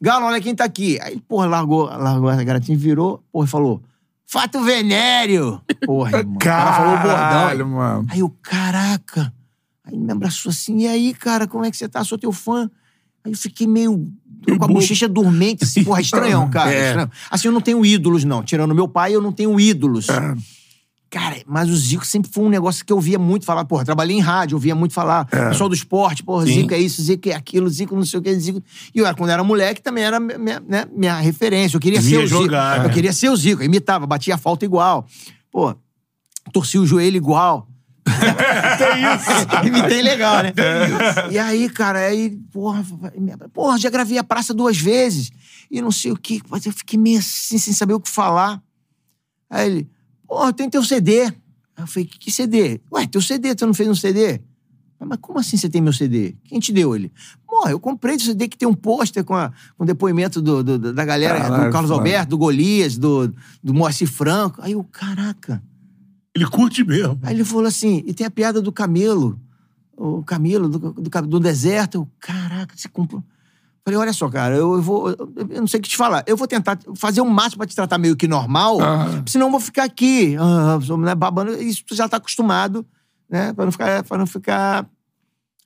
Galo, 0.00 0.24
olha 0.24 0.40
quem 0.40 0.54
tá 0.54 0.64
aqui. 0.64 0.98
Aí, 1.02 1.20
porra, 1.20 1.44
largou, 1.44 1.84
largou 1.84 2.30
a 2.30 2.42
garotinha, 2.42 2.78
virou, 2.78 3.22
porra, 3.30 3.44
e 3.44 3.50
falou: 3.50 3.82
Fato 4.24 4.64
Venério! 4.64 5.60
Porra, 5.84 6.20
irmão. 6.20 6.36
O 6.36 6.38
cara 6.38 6.72
falou 6.72 6.94
o 6.94 6.96
bordão. 6.96 7.18
Caralho, 7.18 7.68
mano. 7.68 8.06
Aí 8.10 8.20
eu, 8.20 8.30
caraca. 8.42 9.30
Aí 9.84 9.92
ele 9.92 10.04
me 10.04 10.12
abraçou 10.12 10.48
assim, 10.48 10.78
e 10.78 10.88
aí, 10.88 11.12
cara, 11.12 11.46
como 11.46 11.66
é 11.66 11.70
que 11.70 11.76
você 11.76 11.86
tá? 11.86 12.02
Sou 12.02 12.16
teu 12.16 12.32
fã. 12.32 12.70
Aí 13.22 13.32
eu 13.32 13.36
fiquei 13.36 13.66
meio 13.66 14.10
com 14.56 14.64
a 14.64 14.68
bochecha 14.68 15.06
dormente, 15.06 15.64
assim, 15.64 15.84
porra, 15.84 16.00
estranhão, 16.00 16.48
cara. 16.50 16.72
É. 16.72 16.86
estranhão. 16.86 17.10
Assim, 17.30 17.48
eu 17.48 17.52
não 17.52 17.60
tenho 17.60 17.84
ídolos, 17.84 18.24
não. 18.24 18.42
Tirando 18.42 18.74
meu 18.74 18.88
pai, 18.88 19.14
eu 19.14 19.20
não 19.20 19.32
tenho 19.32 19.60
ídolos. 19.60 20.06
Cara, 21.10 21.36
mas 21.46 21.70
o 21.70 21.76
Zico 21.76 22.04
sempre 22.06 22.30
foi 22.30 22.44
um 22.44 22.50
negócio 22.50 22.84
que 22.84 22.92
eu 22.92 23.00
via 23.00 23.18
muito 23.18 23.46
falar. 23.46 23.64
Porra, 23.64 23.82
trabalhei 23.82 24.16
em 24.16 24.20
rádio, 24.20 24.56
eu 24.56 24.58
via 24.58 24.74
muito 24.74 24.92
falar. 24.92 25.24
Pessoal 25.24 25.68
do 25.68 25.74
esporte, 25.74 26.22
porra, 26.22 26.44
Zico 26.44 26.74
é 26.74 26.78
isso, 26.78 27.00
Zico 27.00 27.30
é 27.30 27.32
aquilo, 27.34 27.68
Zico 27.70 27.96
não 27.96 28.04
sei 28.04 28.20
o 28.20 28.22
que, 28.22 28.34
Zico. 28.38 28.62
E 28.94 28.98
eu, 28.98 29.04
quando 29.16 29.30
eu 29.30 29.34
era 29.34 29.42
moleque, 29.42 29.80
também 29.80 30.04
era 30.04 30.20
minha, 30.20 30.60
né, 30.60 30.84
minha 30.94 31.18
referência. 31.18 31.76
Eu 31.76 31.80
queria 31.80 32.00
Via 32.00 32.18
ser 32.18 32.24
o 32.24 32.26
Zico. 32.28 32.42
jogar, 32.42 32.84
Eu 32.84 32.90
é. 32.90 32.92
queria 32.92 33.12
ser 33.12 33.30
o 33.30 33.36
Zico. 33.36 33.62
Eu 33.62 33.66
imitava, 33.66 34.06
batia 34.06 34.34
a 34.34 34.38
falta 34.38 34.66
igual. 34.66 35.06
Pô, 35.50 35.74
torcia 36.52 36.80
o 36.80 36.86
joelho 36.86 37.16
igual. 37.16 37.66
Tem 38.78 39.02
isso. 39.14 39.64
Imitei 39.66 40.02
legal, 40.02 40.42
né? 40.42 40.52
E 41.30 41.38
aí, 41.38 41.70
cara, 41.70 42.00
aí, 42.00 42.38
porra, 42.52 42.84
porra, 43.52 43.78
já 43.78 43.88
gravei 43.88 44.18
a 44.18 44.24
praça 44.24 44.52
duas 44.52 44.76
vezes. 44.78 45.30
E 45.70 45.80
não 45.80 45.90
sei 45.90 46.12
o 46.12 46.16
que. 46.16 46.42
Mas 46.50 46.66
eu 46.66 46.72
fiquei 46.72 46.98
meio 46.98 47.18
assim, 47.18 47.56
sem 47.56 47.72
saber 47.72 47.94
o 47.94 48.00
que 48.00 48.10
falar. 48.10 48.62
Aí 49.50 49.66
ele, 49.66 49.90
porra, 50.28 50.52
tem 50.52 50.68
teu 50.70 50.84
CD. 50.84 51.22
Aí 51.22 51.32
eu 51.78 51.86
falei, 51.86 52.06
que, 52.06 52.18
que 52.18 52.30
CD? 52.30 52.80
Ué, 52.92 53.06
teu 53.06 53.20
CD, 53.22 53.54
tu 53.54 53.66
não 53.66 53.74
fez 53.74 53.88
um 53.88 53.94
CD? 53.94 54.40
Mas 55.00 55.18
como 55.20 55.38
assim 55.38 55.56
você 55.56 55.68
tem 55.68 55.80
meu 55.80 55.92
CD? 55.92 56.34
Quem 56.44 56.58
te 56.58 56.72
deu 56.72 56.94
ele? 56.96 57.12
Porra, 57.46 57.70
eu 57.70 57.78
comprei 57.78 58.16
o 58.16 58.20
CD 58.20 58.48
que 58.48 58.58
tem 58.58 58.66
um 58.66 58.74
pôster 58.74 59.22
com, 59.24 59.32
a- 59.34 59.52
com 59.76 59.84
depoimento 59.84 60.42
do, 60.42 60.62
do- 60.64 60.92
da 60.92 61.04
galera, 61.04 61.38
Caralho, 61.40 61.66
do 61.66 61.72
Carlos. 61.72 61.90
Alberto, 61.92 62.30
do 62.30 62.38
Golias, 62.38 62.98
do, 62.98 63.32
do 63.62 63.72
Moacir 63.72 64.08
Franco. 64.10 64.60
Aí 64.60 64.72
eu, 64.72 64.82
caraca. 64.82 65.62
Ele 66.34 66.44
curte 66.46 66.82
mesmo. 66.84 67.16
Aí 67.22 67.32
ele 67.34 67.44
falou 67.44 67.66
assim, 67.66 68.02
e 68.06 68.12
tem 68.12 68.26
a 68.26 68.30
piada 68.30 68.60
do 68.60 68.72
camelo. 68.72 69.40
O 69.96 70.22
camelo 70.24 70.68
do, 70.68 70.92
do, 70.92 71.26
do 71.26 71.40
deserto. 71.40 71.94
Eu, 71.94 72.08
caraca, 72.18 72.74
você 72.76 72.88
comprou. 72.88 73.22
Falei, 73.88 73.98
olha 74.00 74.12
só, 74.12 74.28
cara, 74.28 74.54
eu, 74.54 74.74
eu 74.74 74.82
vou. 74.82 75.08
Eu, 75.10 75.60
não 75.60 75.66
sei 75.66 75.80
o 75.80 75.82
que 75.82 75.88
te 75.88 75.96
falar. 75.96 76.22
Eu 76.26 76.36
vou 76.36 76.46
tentar 76.46 76.78
fazer 76.94 77.22
o 77.22 77.24
máximo 77.24 77.56
pra 77.58 77.66
te 77.66 77.74
tratar 77.74 77.96
meio 77.96 78.14
que 78.16 78.28
normal, 78.28 78.78
Ah. 78.82 79.22
senão 79.26 79.46
eu 79.46 79.50
vou 79.50 79.60
ficar 79.60 79.84
aqui, 79.84 80.36
ah, 80.38 80.78
né, 80.98 81.14
babando. 81.14 81.52
Isso 81.62 81.82
tu 81.86 81.94
já 81.94 82.06
tá 82.06 82.18
acostumado, 82.18 82.84
né? 83.30 83.52
Pra 83.54 83.64
não 83.64 83.72
ficar. 83.72 84.02
Pra 84.04 84.18
não 84.18 84.26
ficar, 84.26 84.86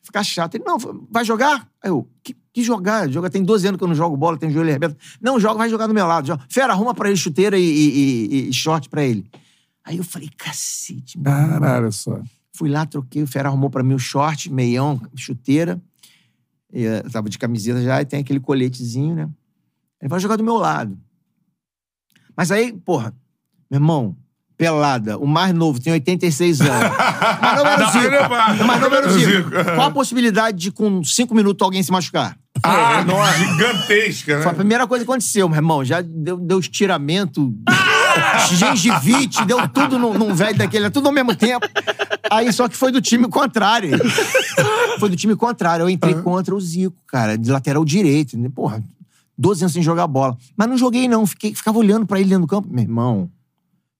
ficar 0.04 0.22
chato. 0.22 0.54
Ele, 0.54 0.62
não, 0.64 0.78
vai 1.10 1.24
jogar? 1.24 1.66
Aí 1.82 1.90
eu, 1.90 2.08
que, 2.22 2.36
que 2.52 2.62
jogar? 2.62 3.08
Joga, 3.10 3.28
tem 3.28 3.42
12 3.42 3.66
anos 3.66 3.78
que 3.78 3.82
eu 3.82 3.88
não 3.88 3.94
jogo 3.96 4.16
bola, 4.16 4.36
tem 4.38 4.50
joelho 4.52 4.70
arrebento. 4.70 4.96
Não, 5.20 5.40
joga, 5.40 5.58
vai 5.58 5.68
jogar 5.68 5.88
do 5.88 5.94
meu 5.94 6.06
lado. 6.06 6.26
Joga. 6.28 6.44
Fera, 6.48 6.72
arruma 6.72 6.94
pra 6.94 7.08
ele 7.08 7.16
chuteira 7.16 7.58
e, 7.58 7.62
e- 7.64 8.26
e- 8.46 8.48
e 8.50 8.52
short 8.52 8.88
pra 8.88 9.02
ele. 9.02 9.26
Aí 9.84 9.96
eu 9.96 10.04
falei, 10.04 10.30
cacete, 10.36 11.18
mano. 11.18 11.58
Caralho, 11.58 11.90
só. 11.90 12.20
Fui 12.54 12.68
lá, 12.70 12.86
troquei, 12.86 13.20
o 13.22 13.26
Fera 13.26 13.48
arrumou 13.48 13.68
pra 13.68 13.82
mim 13.82 13.94
o 13.94 13.98
short, 13.98 14.48
meião, 14.52 15.00
chuteira. 15.16 15.82
E, 16.72 16.86
eh, 16.86 17.02
tava 17.10 17.28
de 17.28 17.38
camiseta 17.38 17.82
já, 17.82 18.00
e 18.00 18.04
tem 18.04 18.20
aquele 18.20 18.40
coletezinho, 18.40 19.14
né? 19.14 19.28
Ele 20.00 20.08
vai 20.08 20.18
jogar 20.18 20.36
do 20.36 20.44
meu 20.44 20.56
lado. 20.56 20.98
Mas 22.36 22.50
aí, 22.50 22.72
porra, 22.72 23.14
meu 23.70 23.78
irmão, 23.78 24.16
pelada, 24.56 25.18
o 25.18 25.26
mais 25.26 25.52
novo, 25.52 25.80
tem 25.80 25.92
86 25.92 26.60
anos. 26.60 26.96
Mas 27.40 27.56
não 27.56 27.66
era 27.66 27.84
o 27.84 27.90
Zico. 27.90 28.66
Mas 28.66 28.80
não 28.80 28.94
era 28.94 29.06
o 29.08 29.10
Zico. 29.10 29.50
Qual 29.50 29.88
a 29.88 29.90
possibilidade 29.90 30.58
de, 30.58 30.70
com 30.70 31.02
cinco 31.04 31.34
minutos, 31.34 31.64
alguém 31.64 31.82
se 31.82 31.90
machucar? 31.90 32.36
Ah, 32.62 33.02
nossa, 33.04 33.38
gigantesca, 33.38 34.36
Foi 34.38 34.46
a 34.46 34.52
né? 34.52 34.58
primeira 34.58 34.86
coisa 34.86 35.04
que 35.04 35.10
aconteceu, 35.10 35.48
meu 35.48 35.56
irmão. 35.56 35.84
Já 35.84 36.00
deu, 36.00 36.36
deu 36.36 36.60
estiramento, 36.60 37.52
gengivite, 38.54 39.44
deu 39.44 39.68
tudo 39.68 39.98
num, 39.98 40.14
num 40.14 40.34
velho 40.34 40.56
daquele, 40.56 40.88
tudo 40.90 41.08
ao 41.08 41.12
mesmo 41.12 41.34
tempo. 41.34 41.66
Aí 42.32 42.52
só 42.52 42.68
que 42.68 42.76
foi 42.76 42.90
do 42.90 43.00
time 43.00 43.28
contrário. 43.28 43.90
Foi 44.98 45.08
do 45.08 45.16
time 45.16 45.34
contrário. 45.34 45.84
Eu 45.84 45.90
entrei 45.90 46.14
contra 46.14 46.54
o 46.54 46.60
Zico, 46.60 46.96
cara, 47.06 47.36
de 47.36 47.50
lateral 47.50 47.84
direito. 47.84 48.38
né? 48.38 48.48
Porra, 48.48 48.82
12 49.36 49.64
anos 49.64 49.72
sem 49.72 49.82
jogar 49.82 50.06
bola. 50.06 50.36
Mas 50.56 50.68
não 50.68 50.76
joguei, 50.76 51.08
não. 51.08 51.26
Fiquei, 51.26 51.54
ficava 51.54 51.78
olhando 51.78 52.06
pra 52.06 52.20
ele 52.20 52.28
dentro 52.28 52.42
do 52.42 52.46
campo. 52.46 52.68
Meu 52.70 52.82
irmão, 52.82 53.30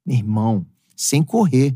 meu 0.07 0.17
irmão, 0.17 0.67
sem 0.97 1.23
correr. 1.23 1.75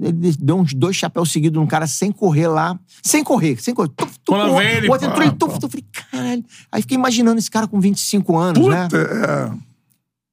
Ele 0.00 0.32
deu 0.38 0.56
uns 0.56 0.72
dois 0.72 0.94
chapéus 0.94 1.32
seguidos 1.32 1.60
num 1.60 1.66
cara 1.66 1.86
sem 1.86 2.12
correr 2.12 2.46
lá. 2.46 2.78
Sem 3.02 3.24
correr, 3.24 3.60
sem 3.60 3.74
correr. 3.74 3.88
Tuf, 3.96 4.18
tuf, 4.24 4.38
o 4.38 4.92
outro 4.92 5.06
entrou, 5.08 5.26
pá. 5.30 5.36
tuf, 5.36 5.58
tuf, 5.58 5.70
falei, 5.72 5.84
caralho. 5.92 6.44
Aí 6.70 6.82
fiquei 6.82 6.96
imaginando 6.96 7.38
esse 7.38 7.50
cara 7.50 7.66
com 7.66 7.80
25 7.80 8.36
anos, 8.36 8.66
né? 8.68 8.84
Puta, 8.84 8.96
é. 8.96 9.69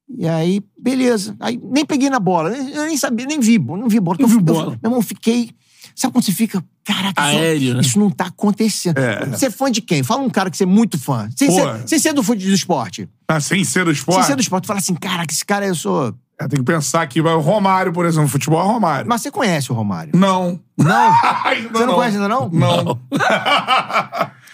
E 0.10 0.28
aí, 0.28 0.62
beleza. 0.80 1.36
Aí 1.40 1.60
nem 1.64 1.86
peguei 1.86 2.10
na 2.10 2.20
bola. 2.20 2.50
Eu 2.56 2.86
nem 2.86 2.98
sabia, 2.98 3.26
nem 3.26 3.40
vi. 3.40 3.60
Não 3.60 3.88
vi 3.90 4.00
bola. 4.00 4.18
Não 4.20 4.26
Eu 4.26 4.30
fiquei- 4.30 4.44
bola. 4.54 4.70
Meu 4.82 4.90
irmão, 4.90 5.02
fiquei. 5.02 5.52
Sabe 5.96 6.14
quando 6.14 6.26
você 6.26 6.32
fica. 6.32 6.64
Caraca, 6.86 7.22
isso- 7.30 7.38
Aéreo, 7.40 7.74
né? 7.76 7.82
isso 7.82 8.00
não 8.00 8.10
tá 8.10 8.28
acontecendo. 8.28 8.98
É. 8.98 9.26
Você 9.26 9.48
é 9.48 9.50
fã 9.50 9.70
de 9.72 9.82
quem? 9.82 10.04
Fala 10.04 10.22
um 10.22 10.30
cara 10.30 10.50
que 10.50 10.56
você 10.56 10.64
é 10.64 10.68
muito 10.68 10.98
fã. 10.98 11.28
Sem, 11.36 11.52
ser, 11.52 11.88
sem 11.88 12.00
ser 12.00 12.14
do, 12.14 12.22
do 12.22 12.36
esporte. 12.54 13.10
Ah, 13.28 13.40
sem 13.42 13.64
ser 13.64 13.84
do 13.84 13.92
Sem 13.92 14.00
esporte. 14.00 14.26
ser 14.28 14.36
do 14.36 14.42
esporte. 14.42 14.68
Fala 14.68 14.80
assim, 14.80 14.94
caraca, 14.96 15.34
esse 15.34 15.44
cara 15.46 15.66
eu 15.66 15.76
sou. 15.76 16.14
É, 16.40 16.48
tem 16.48 16.60
que 16.60 16.66
pensar 16.66 17.06
vai 17.20 17.34
o 17.34 17.40
Romário, 17.40 17.92
por 17.92 18.06
exemplo, 18.06 18.30
futebol 18.30 18.62
é 18.62 18.64
Romário. 18.64 19.10
Mas 19.10 19.22
você 19.22 19.32
conhece 19.32 19.72
o 19.72 19.76
Romário? 19.76 20.12
Não. 20.16 20.60
Não? 20.78 21.12
Você 21.74 21.86
não 21.86 21.96
conhece 21.96 22.16
ainda 22.18 22.30
não? 22.30 22.48
Não. 22.50 23.00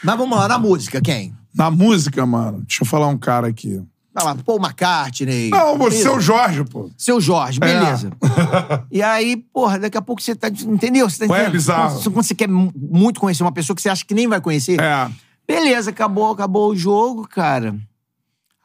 Mas 0.03 0.17
vamos 0.17 0.37
lá, 0.37 0.47
na 0.47 0.57
música, 0.57 1.01
quem? 1.01 1.33
Na 1.53 1.69
música, 1.69 2.25
mano, 2.25 2.63
deixa 2.67 2.83
eu 2.83 2.87
falar 2.87 3.07
um 3.07 3.17
cara 3.17 3.47
aqui. 3.47 3.81
Vai 4.13 4.23
lá, 4.25 4.35
Paul 4.35 4.59
McCartney. 4.59 5.49
Não, 5.49 5.75
você, 5.77 5.95
Isso. 5.95 6.03
seu 6.03 6.19
Jorge, 6.21 6.63
pô. 6.65 6.89
Seu 6.97 7.19
Jorge, 7.19 7.59
beleza. 7.59 8.11
E 8.91 9.01
aí, 9.01 9.37
porra, 9.37 9.79
daqui 9.79 9.97
a 9.97 10.01
pouco 10.01 10.21
você 10.21 10.35
tá. 10.35 10.49
Entendeu? 10.49 11.09
Você 11.09 11.19
tá 11.19 11.25
é 11.25 11.27
entendendo? 11.27 11.51
bizarro. 11.53 11.95
Quando, 11.95 12.11
quando 12.13 12.25
você 12.25 12.35
quer 12.35 12.47
mu- 12.47 12.71
muito 12.75 13.19
conhecer 13.19 13.41
uma 13.43 13.51
pessoa 13.51 13.75
que 13.75 13.81
você 13.81 13.89
acha 13.89 14.05
que 14.05 14.13
nem 14.13 14.27
vai 14.27 14.39
conhecer. 14.39 14.79
É. 14.79 15.09
Beleza, 15.47 15.89
acabou, 15.89 16.31
acabou 16.31 16.69
o 16.71 16.75
jogo, 16.75 17.27
cara. 17.27 17.75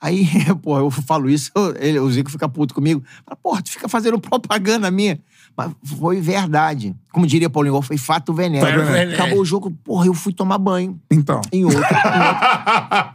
Aí, 0.01 0.27
porra, 0.63 0.81
eu 0.81 0.91
falo 0.91 1.29
isso, 1.31 1.51
ele, 1.81 1.99
o 1.99 2.11
Zico 2.11 2.31
fica 2.31 2.49
puto 2.49 2.75
comigo. 2.75 3.03
Fala, 3.25 3.37
porra, 3.43 3.63
tu 3.63 3.71
fica 3.71 3.89
fazendo 3.89 4.19
propaganda 4.21 4.91
minha. 4.91 5.19
Mas 5.59 5.73
foi 5.99 6.21
verdade. 6.21 6.94
Como 7.11 7.27
diria 7.27 7.51
Paulinho 7.51 7.73
Gol, 7.73 7.83
foi 7.83 7.99
fato 7.99 8.33
veneno. 8.33 8.64
Acabou 9.12 9.40
o 9.40 9.44
jogo, 9.44 9.73
porra, 9.83 10.07
eu 10.07 10.14
fui 10.14 10.33
tomar 10.33 10.57
banho. 10.57 11.01
Então. 11.11 11.40
Em 11.51 11.64
outro, 11.64 11.81
em 11.81 11.83
outro. 11.83 11.97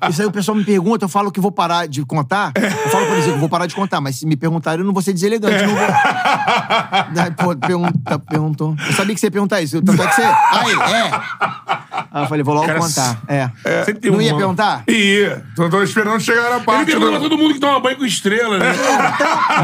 Isso 0.09 0.21
aí 0.21 0.27
o 0.27 0.31
pessoal 0.31 0.57
me 0.57 0.65
pergunta, 0.65 1.05
eu 1.05 1.09
falo 1.09 1.31
que 1.31 1.39
vou 1.39 1.53
parar 1.53 1.87
de 1.87 2.03
contar. 2.03 2.51
Eu 2.57 2.91
eu 3.27 3.37
vou 3.39 3.49
parar 3.49 3.65
de 3.65 3.75
contar, 3.75 3.99
mas 4.01 4.17
se 4.17 4.25
me 4.25 4.35
perguntarem, 4.35 4.79
eu 4.81 4.85
não 4.85 4.93
vou 4.93 5.01
ser 5.01 5.13
deselegante, 5.13 5.63
não 5.65 5.75
vou. 5.75 5.87
Daí, 7.13 7.31
pô, 7.31 7.55
pergunta, 7.55 8.19
perguntou. 8.19 8.75
Eu 8.87 8.93
sabia 8.93 9.13
que 9.13 9.19
você 9.19 9.27
ia 9.27 9.31
perguntar 9.31 9.61
isso. 9.61 9.81
Tanto 9.81 10.01
é 10.01 10.07
que 10.07 10.15
você. 10.15 10.21
Aí, 10.21 10.73
é. 10.93 11.11
Aí 12.11 12.23
eu 12.23 12.27
falei, 12.27 12.43
vou 12.43 12.53
logo 12.53 12.67
Cara, 12.67 12.79
contar. 12.79 13.21
É. 13.27 13.49
Sempre 13.85 14.01
tem 14.01 14.11
Não 14.11 14.21
ia 14.21 14.35
perguntar? 14.35 14.83
E 14.87 15.35
tô, 15.55 15.69
tô 15.69 15.81
esperando 15.83 16.19
chegar 16.19 16.49
na 16.49 16.55
Ele 16.57 16.65
parte 16.65 16.85
pergunta 16.85 17.09
pra 17.11 17.19
do... 17.19 17.29
todo 17.29 17.37
mundo 17.37 17.53
que 17.53 17.59
toma 17.59 17.79
banho 17.79 17.97
com 17.97 18.05
estrela, 18.05 18.57
né? 18.59 18.65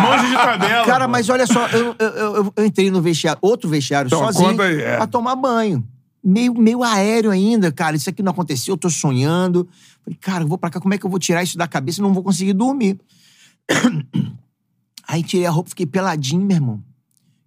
Manja 0.02 0.28
de 0.28 0.34
tabela. 0.34 0.86
Cara, 0.86 1.06
pô. 1.06 1.12
mas 1.12 1.30
olha 1.30 1.46
só, 1.48 1.68
eu, 1.68 1.96
eu, 2.00 2.08
eu- 2.08 2.54
eu 2.56 2.66
entrei 2.66 2.90
no 2.92 3.02
vestiário, 3.02 3.38
outro 3.42 3.70
vestiário 3.70 4.08
Então, 4.08 4.20
sozinho 4.26 4.50
conta 4.52 4.64
aí, 4.64 4.82
é. 4.82 4.98
pra 4.98 5.08
tomar 5.08 5.36
banho. 5.36 5.84
Meio, 6.24 6.54
meio 6.54 6.84
aéreo 6.84 7.32
ainda, 7.32 7.72
cara. 7.72 7.96
Isso 7.96 8.10
aqui 8.10 8.22
não 8.22 8.32
aconteceu, 8.32 8.74
eu 8.74 8.78
tô 8.78 8.90
sonhando. 8.90 9.68
Falei, 10.04 10.18
cara, 10.20 10.44
eu 10.44 10.48
vou 10.48 10.58
pra 10.58 10.70
cá, 10.70 10.80
como 10.80 10.94
é 10.94 10.98
que 10.98 11.06
eu 11.06 11.10
vou 11.10 11.20
tirar 11.20 11.44
isso 11.44 11.58
da 11.58 11.68
cabeça? 11.68 12.02
Eu 12.02 12.04
não 12.08 12.14
vou 12.14 12.24
conseguir 12.24 12.54
dormir. 12.54 13.00
Aí 15.08 15.24
tirei 15.24 15.46
a 15.46 15.52
roupa, 15.52 15.70
fiquei 15.70 15.86
peladinho, 15.86 16.46
meu 16.46 16.58
irmão. 16.58 16.84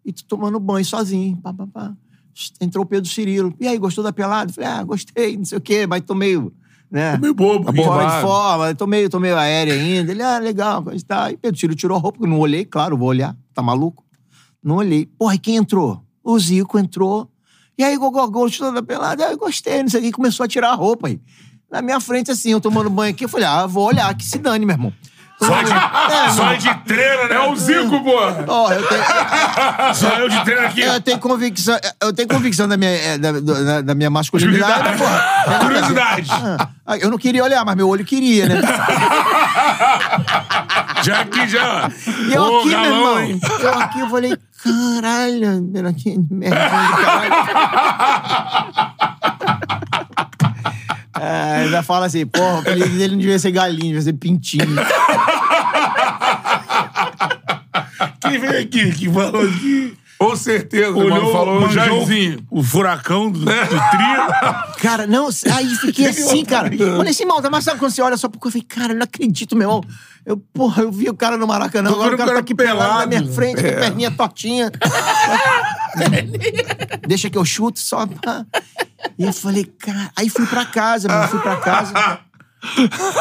E 0.04 0.12
tô 0.12 0.36
tomando 0.36 0.58
banho 0.58 0.84
sozinho. 0.84 1.36
Pá, 1.36 1.52
pá, 1.52 1.66
pá. 1.66 1.96
Entrou 2.60 2.84
o 2.84 2.88
Pedro 2.88 3.08
Cirilo. 3.08 3.54
E 3.60 3.68
aí, 3.68 3.78
gostou 3.78 4.02
da 4.02 4.12
pelada? 4.12 4.52
Falei, 4.52 4.68
ah, 4.68 4.82
gostei, 4.82 5.36
não 5.36 5.44
sei 5.44 5.58
o 5.58 5.60
quê, 5.60 5.86
mas 5.86 6.02
tô 6.02 6.14
meio. 6.14 6.52
Né? 6.90 7.16
Meio 7.18 7.34
bobo. 7.34 7.72
Tá. 7.72 7.82
Fora 7.82 8.16
de 8.16 8.20
forma, 8.20 8.74
tô 8.74 8.86
meio, 8.86 9.08
tô 9.08 9.20
meio 9.20 9.36
aéreo 9.36 9.74
ainda. 9.74 10.10
Ele, 10.10 10.22
ah, 10.22 10.38
legal, 10.38 10.82
coisa 10.82 11.04
tal. 11.06 11.30
E 11.30 11.36
Pedro 11.36 11.58
Ciro 11.58 11.74
tirou 11.74 11.96
a 11.96 12.00
roupa, 12.00 12.18
que 12.18 12.24
eu 12.24 12.28
não 12.28 12.40
olhei, 12.40 12.64
claro, 12.64 12.96
vou 12.96 13.08
olhar, 13.08 13.36
tá 13.54 13.62
maluco? 13.62 14.04
Não 14.62 14.76
olhei. 14.76 15.06
Porra, 15.06 15.34
e 15.34 15.38
quem 15.38 15.56
entrou? 15.56 16.02
O 16.22 16.38
Zico 16.38 16.78
entrou. 16.78 17.30
E 17.78 17.84
aí, 17.84 17.96
Gogó, 17.96 18.26
gostou 18.26 18.72
da 18.72 18.82
pelada? 18.82 19.26
Ah, 19.26 19.32
eu 19.32 19.38
gostei, 19.38 19.82
não 19.82 19.88
sei 19.88 20.00
o 20.00 20.02
que, 20.02 20.08
e 20.08 20.12
começou 20.12 20.44
a 20.44 20.48
tirar 20.48 20.70
a 20.70 20.74
roupa 20.74 21.08
aí. 21.08 21.20
Na 21.70 21.80
minha 21.80 22.00
frente, 22.00 22.30
assim, 22.30 22.50
eu 22.50 22.60
tomando 22.60 22.90
banho 22.90 23.14
aqui, 23.14 23.24
eu 23.24 23.28
falei, 23.28 23.46
ah, 23.46 23.66
vou 23.66 23.86
olhar, 23.86 24.14
que 24.14 24.24
se 24.24 24.38
dane, 24.38 24.66
meu 24.66 24.74
irmão. 24.74 24.92
Só 25.42 25.62
de, 25.62 25.72
É, 25.72 26.28
só 26.30 26.52
de 26.54 26.74
treino, 26.84 27.28
né? 27.28 27.34
É 27.34 27.40
o 27.48 27.56
Zico, 27.56 28.02
pô. 28.04 28.12
Ó, 28.48 28.72
eu 28.72 28.82
tenho, 28.86 29.02
Só 29.94 30.08
eu 30.10 30.28
de 30.28 30.44
treino 30.44 30.66
aqui. 30.66 30.80
eu 30.80 31.00
tenho 31.00 31.18
convicção, 31.18 31.78
eu 32.00 32.12
tenho 32.12 32.28
convicção 32.28 32.68
da 32.68 32.76
minha, 32.76 32.90
é, 32.90 33.18
da, 33.18 33.32
da- 33.32 33.80
da 33.82 33.94
minha 33.94 34.10
masculinidade. 34.10 34.96
porra. 34.98 35.58
Curiosidade. 35.60 36.30
Ah, 36.86 36.98
eu 36.98 37.10
não 37.10 37.18
queria 37.18 37.42
olhar, 37.44 37.64
mas 37.64 37.74
meu 37.76 37.88
olho 37.88 38.04
queria, 38.04 38.46
né? 38.48 38.60
Já 41.02 41.20
aqui, 41.22 41.48
já. 41.48 41.90
E 42.28 42.32
eu 42.32 42.42
Ô, 42.42 42.58
aqui, 42.60 42.68
meu 42.68 42.76
galão, 42.80 42.94
irmão, 42.96 43.20
hein? 43.22 43.40
eu 43.60 43.78
aqui, 43.80 43.98
eu 44.00 44.08
falei, 44.08 44.36
caralho, 44.62 45.94
que 45.96 46.16
merda 46.30 46.56
do 46.56 46.96
caralho. 47.04 47.32
É, 51.18 51.64
ainda 51.64 51.82
fala 51.82 52.06
assim, 52.06 52.26
porra, 52.26 52.56
o 52.56 52.58
apelido 52.60 52.96
dele 52.96 53.12
não 53.12 53.18
devia 53.20 53.38
ser 53.38 53.50
galinha, 53.50 53.88
devia 53.88 54.02
ser 54.02 54.12
pintinho. 54.14 54.64
Quem 58.20 58.38
veio 58.38 58.62
aqui? 58.62 58.92
Que 58.92 59.10
falou 59.10 59.42
aqui? 59.42 59.96
Com 60.18 60.36
certeza, 60.36 60.92
mano. 60.92 61.16
Olhou, 61.16 61.32
Falou 61.32 61.64
o 61.64 61.68
Jairzinho. 61.68 62.46
o 62.48 62.62
furacão 62.62 63.28
do, 63.28 63.40
do 63.40 63.44
trio. 63.44 64.72
Cara, 64.80 65.04
não, 65.04 65.28
aí 65.52 65.74
fiquei 65.74 66.06
assim, 66.10 66.44
cara. 66.44 66.70
Falei 66.70 67.10
assim, 67.10 67.24
mal, 67.24 67.42
mas 67.50 67.64
sabe 67.64 67.80
quando 67.80 67.90
você 67.90 68.00
olha 68.00 68.16
só 68.16 68.28
porque 68.28 68.46
eu 68.46 68.52
falei, 68.52 68.64
cara, 68.68 68.92
eu 68.92 68.96
não 68.96 69.02
acredito, 69.02 69.56
meu 69.56 69.68
irmão. 69.68 69.84
Eu, 70.24 70.36
porra, 70.36 70.84
eu 70.84 70.92
vi 70.92 71.08
o 71.08 71.14
cara 71.14 71.36
no 71.36 71.44
Maracanã, 71.48 71.90
agora 71.90 72.14
o 72.14 72.16
cara 72.16 72.16
o 72.16 72.18
tá 72.18 72.26
cara 72.26 72.38
aqui 72.38 72.54
pelado 72.54 73.00
na 73.00 73.06
minha 73.06 73.32
frente, 73.32 73.60
com 73.60 73.68
a 73.68 73.72
perninha 73.72 74.10
tortinha. 74.12 74.70
Deixa 77.06 77.30
que 77.30 77.38
eu 77.38 77.44
chuto 77.44 77.78
só. 77.78 78.06
pá. 78.06 78.46
E 79.18 79.24
eu 79.24 79.32
falei, 79.32 79.64
cara. 79.64 80.10
Aí 80.16 80.28
fui 80.28 80.46
pra 80.46 80.64
casa, 80.64 81.08
mano. 81.08 81.28
Fui 81.28 81.40
pra 81.40 81.56
casa. 81.56 81.92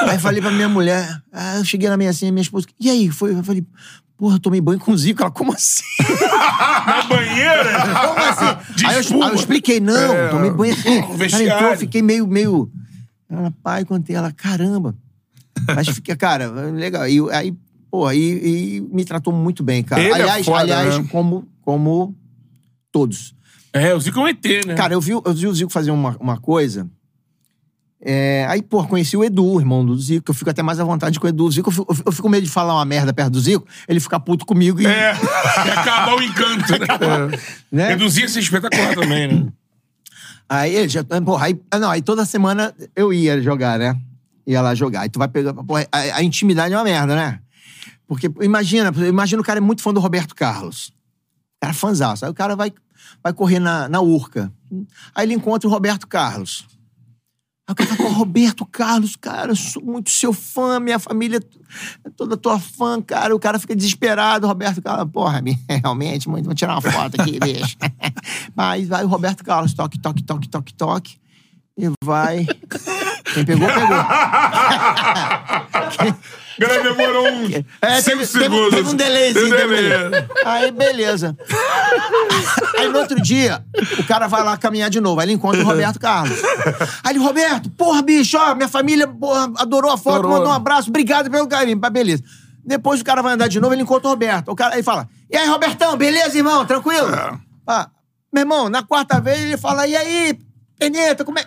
Aí 0.08 0.20
falei 0.20 0.42
pra 0.42 0.52
minha 0.52 0.70
mulher. 0.70 1.22
Ah, 1.32 1.58
eu 1.58 1.66
cheguei 1.66 1.90
na 1.90 1.98
minha 1.98 2.10
assim, 2.10 2.32
minha 2.32 2.42
esposa. 2.42 2.68
E 2.80 2.90
aí? 2.90 3.10
Foi, 3.10 3.32
eu 3.34 3.44
falei, 3.44 3.66
porra, 4.18 4.36
eu 4.36 4.40
tomei 4.40 4.62
banho 4.62 4.80
com 4.80 4.92
o 4.92 4.98
Zico. 4.98 5.22
Ela, 5.22 5.32
como 5.32 5.52
assim? 5.54 5.84
Na 6.86 7.04
banheira? 7.04 7.64
Como 8.06 8.20
assim? 8.20 8.86
Aí, 8.86 8.96
eu, 8.96 9.24
aí 9.24 9.30
eu 9.30 9.36
expliquei, 9.36 9.80
não, 9.80 10.30
tomei 10.30 10.52
banho 10.52 10.74
assim. 10.74 10.98
Ela 10.98 11.44
entrou, 11.44 11.72
eu 11.72 11.78
fiquei 11.78 12.02
meio, 12.02 12.28
meio. 12.28 12.72
Ela, 13.30 13.52
pai, 13.64 13.84
contei 13.84 14.16
ela, 14.16 14.32
caramba. 14.32 14.96
Mas 15.76 15.90
fica, 15.90 16.16
cara, 16.16 16.48
legal. 16.72 17.08
E 17.08 17.20
aí, 17.32 17.54
pô, 17.90 18.06
aí 18.06 18.78
e 18.78 18.82
me 18.92 19.04
tratou 19.04 19.34
muito 19.34 19.64
bem, 19.64 19.84
cara. 19.84 20.02
Ele 20.02 20.12
é 20.12 20.14
aliás, 20.14 20.46
foda, 20.46 20.60
aliás, 20.60 20.98
né? 21.00 21.08
como, 21.12 21.48
como 21.62 22.16
todos. 22.92 23.34
É, 23.74 23.94
o 23.96 24.00
Zico 24.00 24.20
é 24.20 24.24
um 24.24 24.28
ET, 24.28 24.46
né? 24.68 24.76
Cara, 24.76 24.94
eu 24.94 25.02
vi, 25.02 25.12
eu 25.12 25.34
vi 25.34 25.48
o 25.48 25.54
Zico 25.56 25.72
fazer 25.72 25.92
uma, 25.92 26.16
uma 26.20 26.38
coisa. 26.38 26.90
É, 28.04 28.48
aí, 28.50 28.64
pô, 28.64 28.84
conheci 28.86 29.16
o 29.16 29.24
Edu, 29.24 29.60
irmão 29.60 29.86
do 29.86 29.96
Zico. 29.98 30.32
Eu 30.32 30.34
fico 30.34 30.50
até 30.50 30.64
mais 30.64 30.80
à 30.80 30.84
vontade 30.84 31.20
com 31.20 31.28
o 31.28 31.30
Edu. 31.30 31.46
O 31.46 31.52
Zico, 31.52 31.70
eu 31.70 31.74
fico, 31.74 31.86
eu 32.06 32.12
fico- 32.12 32.24
com 32.24 32.30
medo 32.30 32.44
de 32.44 32.50
falar 32.50 32.74
uma 32.74 32.84
merda 32.84 33.14
perto 33.14 33.32
do 33.34 33.40
Zico, 33.40 33.66
ele 33.88 34.00
ficar 34.00 34.20
puto 34.20 34.46
comigo 34.46 34.82
e. 34.82 34.86
É, 34.88 35.14
e 35.68 35.70
acabar 35.70 36.16
o 36.16 36.22
encanto, 36.22 36.72
né? 36.72 37.38
Né? 37.72 37.88
Reduzir 37.90 38.24
esse 38.24 38.40
espetacular 38.40 38.96
também, 38.96 39.28
né? 39.28 39.48
Aí 40.50 40.76
ele 40.76 40.90
já. 40.90 41.04
Porra, 41.04 41.46
aí, 41.46 41.62
ah, 41.70 41.80
não, 41.80 41.92
aí 41.92 42.02
toda 42.02 42.26
semana 42.26 42.74
eu 42.96 43.14
ia 43.14 43.40
jogar, 43.42 43.78
né? 43.78 43.96
Ia 44.48 44.62
lá 44.62 44.74
jogar. 44.74 45.02
Aí 45.02 45.10
tu 45.10 45.20
vai 45.20 45.28
pegar. 45.28 45.54
Porra, 45.54 45.86
a, 45.92 45.98
a 46.18 46.24
intimidade 46.24 46.74
é 46.74 46.78
uma 46.78 46.84
merda, 46.84 47.16
né? 47.16 47.40
Porque 48.08 48.30
imagina, 48.42 48.92
imagina 49.08 49.42
o 49.42 49.46
cara 49.46 49.60
é 49.60 49.62
muito 49.62 49.82
fã 49.84 49.94
do 49.94 50.00
Roberto 50.00 50.34
Carlos. 50.36 50.92
O 51.62 51.62
cara 51.62 51.72
é 51.72 51.74
fãzaço. 51.74 52.26
Aí 52.26 52.32
o 52.32 52.34
cara 52.34 52.56
vai, 52.56 52.74
vai 53.24 53.32
correr 53.32 53.60
na, 53.60 53.88
na 53.88 54.02
Urca. 54.02 54.52
Aí 55.14 55.28
ele 55.28 55.36
encontra 55.36 55.70
o 55.70 55.72
Roberto 55.72 56.08
Carlos. 56.08 56.66
Aí 57.68 57.74
o 57.74 57.76
cara 57.76 57.96
fala, 57.96 58.10
Roberto 58.10 58.66
Carlos, 58.66 59.16
cara, 59.16 59.52
eu 59.52 59.56
sou 59.56 59.84
muito 59.84 60.10
seu 60.10 60.34
fã, 60.34 60.80
minha 60.80 60.98
família 60.98 61.40
é 62.04 62.10
toda 62.10 62.36
tua 62.36 62.60
fã, 62.60 63.00
cara. 63.00 63.36
O 63.36 63.40
cara 63.40 63.60
fica 63.60 63.76
desesperado, 63.76 64.48
Roberto 64.48 64.82
Carlos, 64.82 65.12
porra, 65.12 65.42
realmente, 65.70 66.28
muito, 66.28 66.46
vou 66.46 66.56
tirar 66.56 66.74
uma 66.74 66.82
foto 66.82 67.22
aqui, 67.22 67.40
deixa. 67.40 67.78
Mas 68.56 68.88
vai 68.88 69.04
o 69.04 69.08
Roberto 69.08 69.44
Carlos, 69.44 69.74
toque, 69.74 70.00
toque, 70.00 70.24
toque, 70.24 70.50
toque, 70.50 70.74
toque. 70.74 71.22
E 71.78 71.90
vai. 72.04 72.48
Quem 73.34 73.46
pegou, 73.46 73.68
pegou. 73.68 73.98
O 76.64 76.68
cara 76.70 76.84
demorou 76.84 77.28
uns 77.28 77.52
É, 77.82 78.02
cinco 78.02 78.04
teve, 78.04 78.04
teve, 78.04 78.26
segundos. 78.26 78.70
teve 78.76 78.90
um 78.90 78.96
delayzinho 78.96 79.50
Teve 79.50 79.62
também. 79.62 79.84
delay. 79.90 80.26
Aí, 80.46 80.72
beleza. 80.72 81.38
Aí, 82.78 82.88
no 82.88 83.00
outro 83.00 83.22
dia, 83.22 83.64
o 84.00 84.04
cara 84.06 84.28
vai 84.28 84.44
lá 84.44 84.58
caminhar 84.58 84.90
de 84.90 85.00
novo. 85.02 85.20
Aí 85.20 85.26
ele 85.26 85.34
encontra 85.34 85.62
o 85.62 85.66
Roberto 85.66 86.00
Carlos. 86.00 86.38
Aí 87.04 87.14
ele, 87.16 87.20
Roberto, 87.20 87.70
porra, 87.72 88.02
bicho, 88.02 88.38
ó, 88.38 88.54
minha 88.56 88.68
família 88.70 89.08
porra, 89.08 89.52
adorou 89.58 89.92
a 89.92 89.98
foto, 89.98 90.20
Adorou. 90.20 90.32
mandou 90.38 90.50
um 90.52 90.56
abraço, 90.56 90.90
obrigado 90.90 91.30
pelo 91.30 91.48
carinho. 91.48 91.80
Mas 91.82 91.92
beleza. 91.92 92.24
Depois 92.64 93.02
o 93.02 93.04
cara 93.04 93.22
vai 93.22 93.34
andar 93.34 93.48
de 93.48 93.60
novo, 93.60 93.74
ele 93.74 93.82
encontra 93.82 94.08
o 94.08 94.12
Roberto. 94.12 94.52
O 94.52 94.56
cara 94.56 94.76
aí 94.76 94.84
fala: 94.84 95.08
E 95.32 95.36
aí, 95.38 95.48
Robertão, 95.48 95.98
beleza, 95.98 96.38
irmão? 96.38 96.66
Tranquilo? 96.66 97.14
É. 97.14 97.38
Ah, 97.66 97.90
meu 98.32 98.42
irmão, 98.42 98.70
na 98.70 98.84
quarta 98.84 99.20
vez 99.20 99.42
ele 99.42 99.58
fala: 99.58 99.88
E 99.88 99.96
aí, 99.96 100.38
Peneta, 100.82 101.24
como 101.24 101.38
é. 101.38 101.46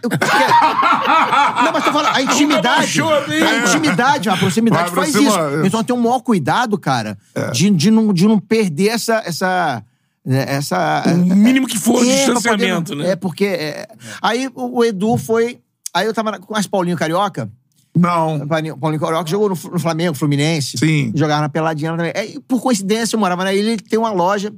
Não, 1.64 1.73
mas 1.73 1.85
tô 1.85 1.92
falando, 1.92 2.14
a 2.14 2.23
intimidade. 2.23 3.01
A 3.03 3.66
intimidade, 3.68 4.29
a 4.29 4.37
proximidade 4.37 4.90
Vai 4.90 5.05
faz 5.07 5.14
isso. 5.16 5.29
aproximar. 5.35 5.66
Então 5.66 5.83
tem 5.83 5.97
um 5.97 6.01
maior 6.01 6.20
cuidado, 6.20 6.79
cara, 6.79 7.18
de, 7.53 7.68
de, 7.70 7.90
não, 7.90 8.12
de 8.12 8.29
não 8.29 8.38
perder 8.38 8.88
essa. 8.88 9.23
essa 9.27 9.83
né, 10.25 10.44
essa 10.49 11.03
O 11.07 11.18
mínimo 11.18 11.66
que 11.66 11.79
for 11.79 12.03
de 12.05 12.11
É, 12.11 12.25
pra 12.25 12.35
distanciamento, 12.35 12.92
poder- 12.92 13.05
né? 13.05 13.11
É, 13.11 13.16
porque. 13.16 13.44
é, 13.44 13.88
aí 14.23 14.49
o 14.55 14.85
Edu 14.85 15.16
foi. 15.18 15.59
Aí 15.92 16.07
eu 16.07 16.14
tava 16.14 16.31
na- 16.33 16.38
com 16.38 16.57
as 16.57 16.66
Paulinho 16.66 16.97
Carioca. 16.97 17.51
Não. 17.97 18.47
Paulinho, 18.47 18.77
Paulinho 18.77 19.01
Carioca 19.01 19.29
jogou 19.31 19.49
no, 19.51 19.55
Flamengo, 19.57 20.14
Fluminense. 20.16 20.79
Sim. 20.79 21.12
Jogava 21.14 21.42
na 21.42 21.49
Peladinha 21.49 21.90
também. 21.97 22.12
É, 22.14 22.35
por 22.49 22.61
coincidência, 22.62 23.14
eu 23.16 23.20
morava 23.20 23.44
na 23.44 23.53
ilha, 23.53 23.70
ele 23.73 23.83
tem 23.83 23.99
uma 23.99 24.11
loja 24.11 24.53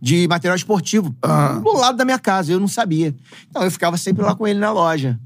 de 0.00 0.26
material 0.28 0.56
esportivo 0.56 1.14
Ah. 1.22 1.60
do 1.62 1.72
lado 1.72 1.96
da 1.96 2.04
minha 2.04 2.18
casa. 2.18 2.52
Eu 2.52 2.60
não 2.60 2.68
sabia. 2.68 3.14
Então 3.48 3.62
eu 3.62 3.70
ficava 3.70 3.96
sempre 3.96 4.22
lá 4.22 4.34
com 4.34 4.46
ele 4.46 4.58
na 4.58 4.70
loja. 4.70 5.18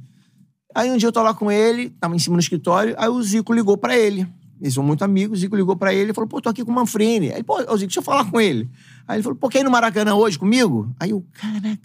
Aí 0.75 0.91
um 0.91 0.97
dia 0.97 1.09
eu 1.09 1.13
tô 1.13 1.23
lá 1.23 1.35
com 1.35 1.51
ele, 1.51 1.91
tava 2.01 2.15
em 2.17 2.19
cima 2.19 2.35
no 2.37 2.41
escritório, 2.41 2.95
aí 2.99 3.09
o 3.09 3.23
Zico 3.23 3.53
ligou 3.53 3.77
pra 3.77 3.97
ele. 3.97 4.27
Eles 4.61 4.73
são 4.75 4.83
muito 4.83 5.03
amigos, 5.05 5.39
o 5.39 5.41
Zico 5.41 5.57
ligou 5.57 5.77
pra 5.77 5.93
ele 5.93 6.13
e 6.13 6.15
falou: 6.15 6.29
pô, 6.29 6.41
tô 6.41 6.49
aqui 6.49 6.65
com 6.65 6.71
o 6.71 6.75
Manfrini. 6.75 7.33
Aí, 7.33 7.43
pô, 7.43 7.59
Zico, 7.59 7.77
deixa 7.79 7.99
eu 7.99 8.03
falar 8.03 8.31
com 8.31 8.41
ele. 8.41 8.71
Aí 9.07 9.17
ele 9.17 9.23
falou: 9.23 9.37
pô, 9.37 9.49
quer 9.49 9.61
ir 9.61 9.65
no 9.65 9.71
Maracanã 9.71 10.15
hoje 10.15 10.39
comigo? 10.39 10.95
Aí 10.99 11.11
eu, 11.11 11.25
caraca, 11.33 11.79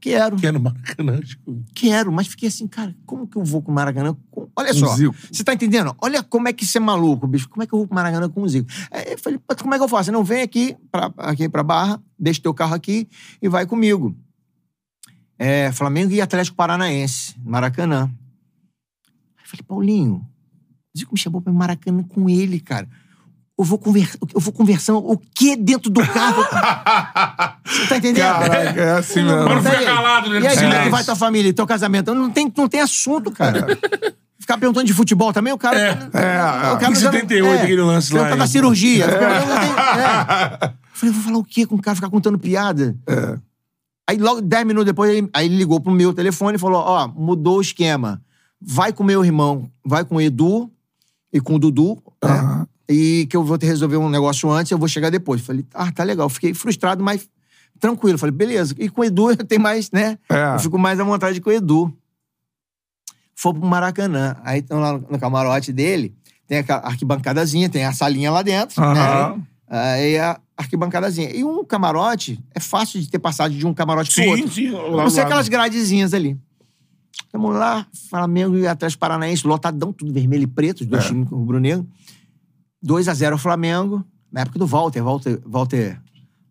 quero, 0.00 0.36
Que 0.36 0.50
no 0.52 0.60
Maracanã, 0.60 1.20
tipo. 1.20 1.62
quero. 1.74 2.12
Mas 2.12 2.26
fiquei 2.28 2.48
assim, 2.48 2.66
cara, 2.66 2.94
como 3.04 3.26
que 3.26 3.36
eu 3.36 3.44
vou 3.44 3.60
com 3.62 3.70
o 3.70 3.74
Maracanã? 3.74 4.16
Com- 4.30 4.48
Olha 4.56 4.68
Com 4.72 4.78
só, 4.80 4.94
o 4.94 5.12
você 5.12 5.44
tá 5.44 5.52
entendendo? 5.54 5.94
Olha 6.00 6.22
como 6.22 6.48
é 6.48 6.52
que 6.52 6.64
isso 6.64 6.76
é 6.76 6.80
maluco, 6.80 7.26
bicho. 7.26 7.48
Como 7.48 7.62
é 7.62 7.66
que 7.66 7.72
eu 7.74 7.78
vou 7.78 7.86
pro 7.86 7.94
Maracanã 7.94 8.28
com 8.28 8.42
o 8.42 8.48
Zico? 8.48 8.68
Aí 8.90 9.12
eu 9.12 9.18
falei, 9.18 9.38
"Pô, 9.38 9.54
como 9.56 9.74
é 9.74 9.78
que 9.78 9.84
eu 9.84 9.88
faço? 9.88 10.10
Não, 10.12 10.24
vem 10.24 10.42
aqui 10.42 10.76
pra, 10.90 11.12
aqui 11.18 11.48
pra 11.48 11.62
Barra, 11.62 12.00
deixa 12.18 12.40
teu 12.40 12.54
carro 12.54 12.74
aqui 12.74 13.08
e 13.42 13.48
vai 13.48 13.66
comigo. 13.66 14.16
É, 15.38 15.70
Flamengo 15.72 16.12
e 16.12 16.20
Atlético 16.20 16.56
Paranaense, 16.56 17.34
Maracanã. 17.44 18.04
Aí 19.36 19.44
eu 19.44 19.48
falei, 19.48 19.64
Paulinho, 19.66 20.26
o 20.94 20.98
Zico 20.98 21.12
me 21.14 21.18
chamou 21.20 21.42
pra 21.42 21.52
Maracanã 21.52 22.02
com 22.02 22.28
ele, 22.30 22.58
cara. 22.60 22.88
Eu 23.58 23.64
vou, 23.64 23.78
conver... 23.78 24.10
eu 24.34 24.40
vou 24.40 24.52
conversando 24.52 24.98
o 24.98 25.16
que 25.16 25.56
dentro 25.56 25.90
do 25.90 26.06
carro? 26.06 26.42
Você 27.64 27.86
tá 27.86 27.96
entendendo? 27.96 28.24
Caraca, 28.24 28.80
é 28.80 28.98
assim 28.98 29.22
mesmo. 29.22 29.44
Mas 29.44 29.64
não 29.64 29.70
fica 29.72 29.84
calado, 29.84 30.28
né, 30.28 30.40
E 30.40 30.46
aí, 30.46 30.56
como 30.56 30.72
é 30.74 30.82
que 30.84 30.88
vai 30.90 31.04
tua 31.04 31.16
família, 31.16 31.52
teu 31.54 31.66
casamento? 31.66 32.14
Não 32.14 32.30
tem, 32.30 32.52
não 32.54 32.68
tem 32.68 32.80
assunto, 32.80 33.30
cara. 33.30 33.66
Ficar 34.38 34.58
perguntando 34.58 34.86
de 34.86 34.92
futebol 34.92 35.32
também, 35.32 35.52
o 35.52 35.58
cara. 35.58 35.78
É. 35.78 35.88
É, 36.12 36.72
o 36.72 36.78
cara 36.78 36.92
Em 36.92 36.94
78, 36.94 37.62
aquele 37.64 37.82
lance 37.82 38.12
lá, 38.12 38.20
Perguntar 38.20 38.36
da 38.36 38.44
hein? 38.44 38.50
cirurgia. 38.50 39.06
Não 39.06 39.18
tem- 39.18 40.02
é. 40.68 40.72
Falei, 40.92 41.14
vou 41.14 41.22
falar 41.24 41.38
o 41.38 41.44
quê 41.44 41.66
com 41.66 41.74
o 41.76 41.82
cara 41.82 41.94
ficar 41.94 42.10
contando 42.10 42.38
piada? 42.38 42.94
É. 43.08 43.38
Aí, 44.08 44.18
logo, 44.18 44.40
10 44.40 44.66
minutos 44.66 44.86
depois, 44.86 45.10
ele, 45.10 45.28
aí 45.32 45.46
ele 45.46 45.56
ligou 45.56 45.80
pro 45.80 45.90
meu 45.90 46.12
telefone 46.12 46.56
e 46.56 46.60
falou: 46.60 46.80
Ó, 46.80 47.08
mudou 47.08 47.56
o 47.58 47.60
esquema. 47.60 48.20
Vai 48.60 48.92
com 48.92 49.02
meu 49.02 49.24
irmão, 49.24 49.68
vai 49.84 50.04
com 50.04 50.16
o 50.16 50.20
Edu 50.20 50.70
e 51.32 51.40
com 51.40 51.54
o 51.56 51.58
Dudu, 51.58 52.00
né? 52.22 52.66
E 52.88 53.26
que 53.28 53.36
eu 53.36 53.42
vou 53.42 53.58
ter 53.58 53.66
que 53.66 53.72
resolver 53.72 53.96
um 53.96 54.08
negócio 54.08 54.48
antes, 54.50 54.70
eu 54.70 54.78
vou 54.78 54.86
chegar 54.88 55.10
depois. 55.10 55.40
Falei, 55.40 55.64
ah, 55.74 55.90
tá 55.90 56.04
legal. 56.04 56.28
Fiquei 56.28 56.54
frustrado, 56.54 57.02
mas 57.02 57.28
tranquilo. 57.80 58.16
Falei, 58.18 58.32
beleza. 58.32 58.74
E 58.78 58.88
com 58.88 59.00
o 59.00 59.04
Edu 59.04 59.30
eu 59.36 59.36
tenho 59.38 59.60
mais, 59.60 59.90
né? 59.90 60.18
É. 60.28 60.54
Eu 60.54 60.58
fico 60.60 60.78
mais 60.78 60.98
à 61.00 61.04
vontade 61.04 61.40
com 61.40 61.50
o 61.50 61.52
Edu. 61.52 61.92
Foi 63.34 63.52
pro 63.52 63.66
Maracanã. 63.66 64.36
Aí 64.44 64.60
estão 64.60 64.78
lá 64.80 64.92
no 64.98 65.18
camarote 65.18 65.72
dele, 65.72 66.14
tem 66.46 66.58
aquela 66.58 66.80
arquibancadazinha, 66.86 67.68
tem 67.68 67.84
a 67.84 67.92
salinha 67.92 68.30
lá 68.30 68.42
dentro, 68.42 68.82
Aham. 68.82 69.36
né? 69.36 69.42
Aí 69.68 70.18
a 70.18 70.40
arquibancadazinha. 70.56 71.30
E 71.34 71.44
um 71.44 71.64
camarote, 71.64 72.42
é 72.54 72.60
fácil 72.60 73.00
de 73.00 73.10
ter 73.10 73.18
passagem 73.18 73.58
de 73.58 73.66
um 73.66 73.74
camarote 73.74 74.14
pro 74.14 74.22
Sim, 74.22 74.30
outro. 74.30 74.48
sim. 74.50 74.70
Não 74.70 75.10
sei 75.10 75.22
aquelas 75.24 75.48
gradezinhas 75.48 76.14
ali. 76.14 76.38
Estamos 77.26 77.54
lá, 77.54 77.86
Flamengo 78.08 78.56
e 78.56 78.66
Atlético 78.66 79.00
Paranaense, 79.00 79.46
lotadão, 79.46 79.92
tudo 79.92 80.12
vermelho 80.12 80.44
e 80.44 80.46
preto, 80.46 80.80
os 80.82 80.86
dois 80.86 81.04
É. 81.04 81.08
times 81.08 81.28
rubro-negro. 82.82 83.12
2x0 83.12 83.32
ao 83.32 83.38
Flamengo, 83.38 84.04
na 84.30 84.42
época 84.42 84.58
do 84.58 84.66
Walter, 84.66 85.02
Walter, 85.02 85.40
Walter, 85.44 86.02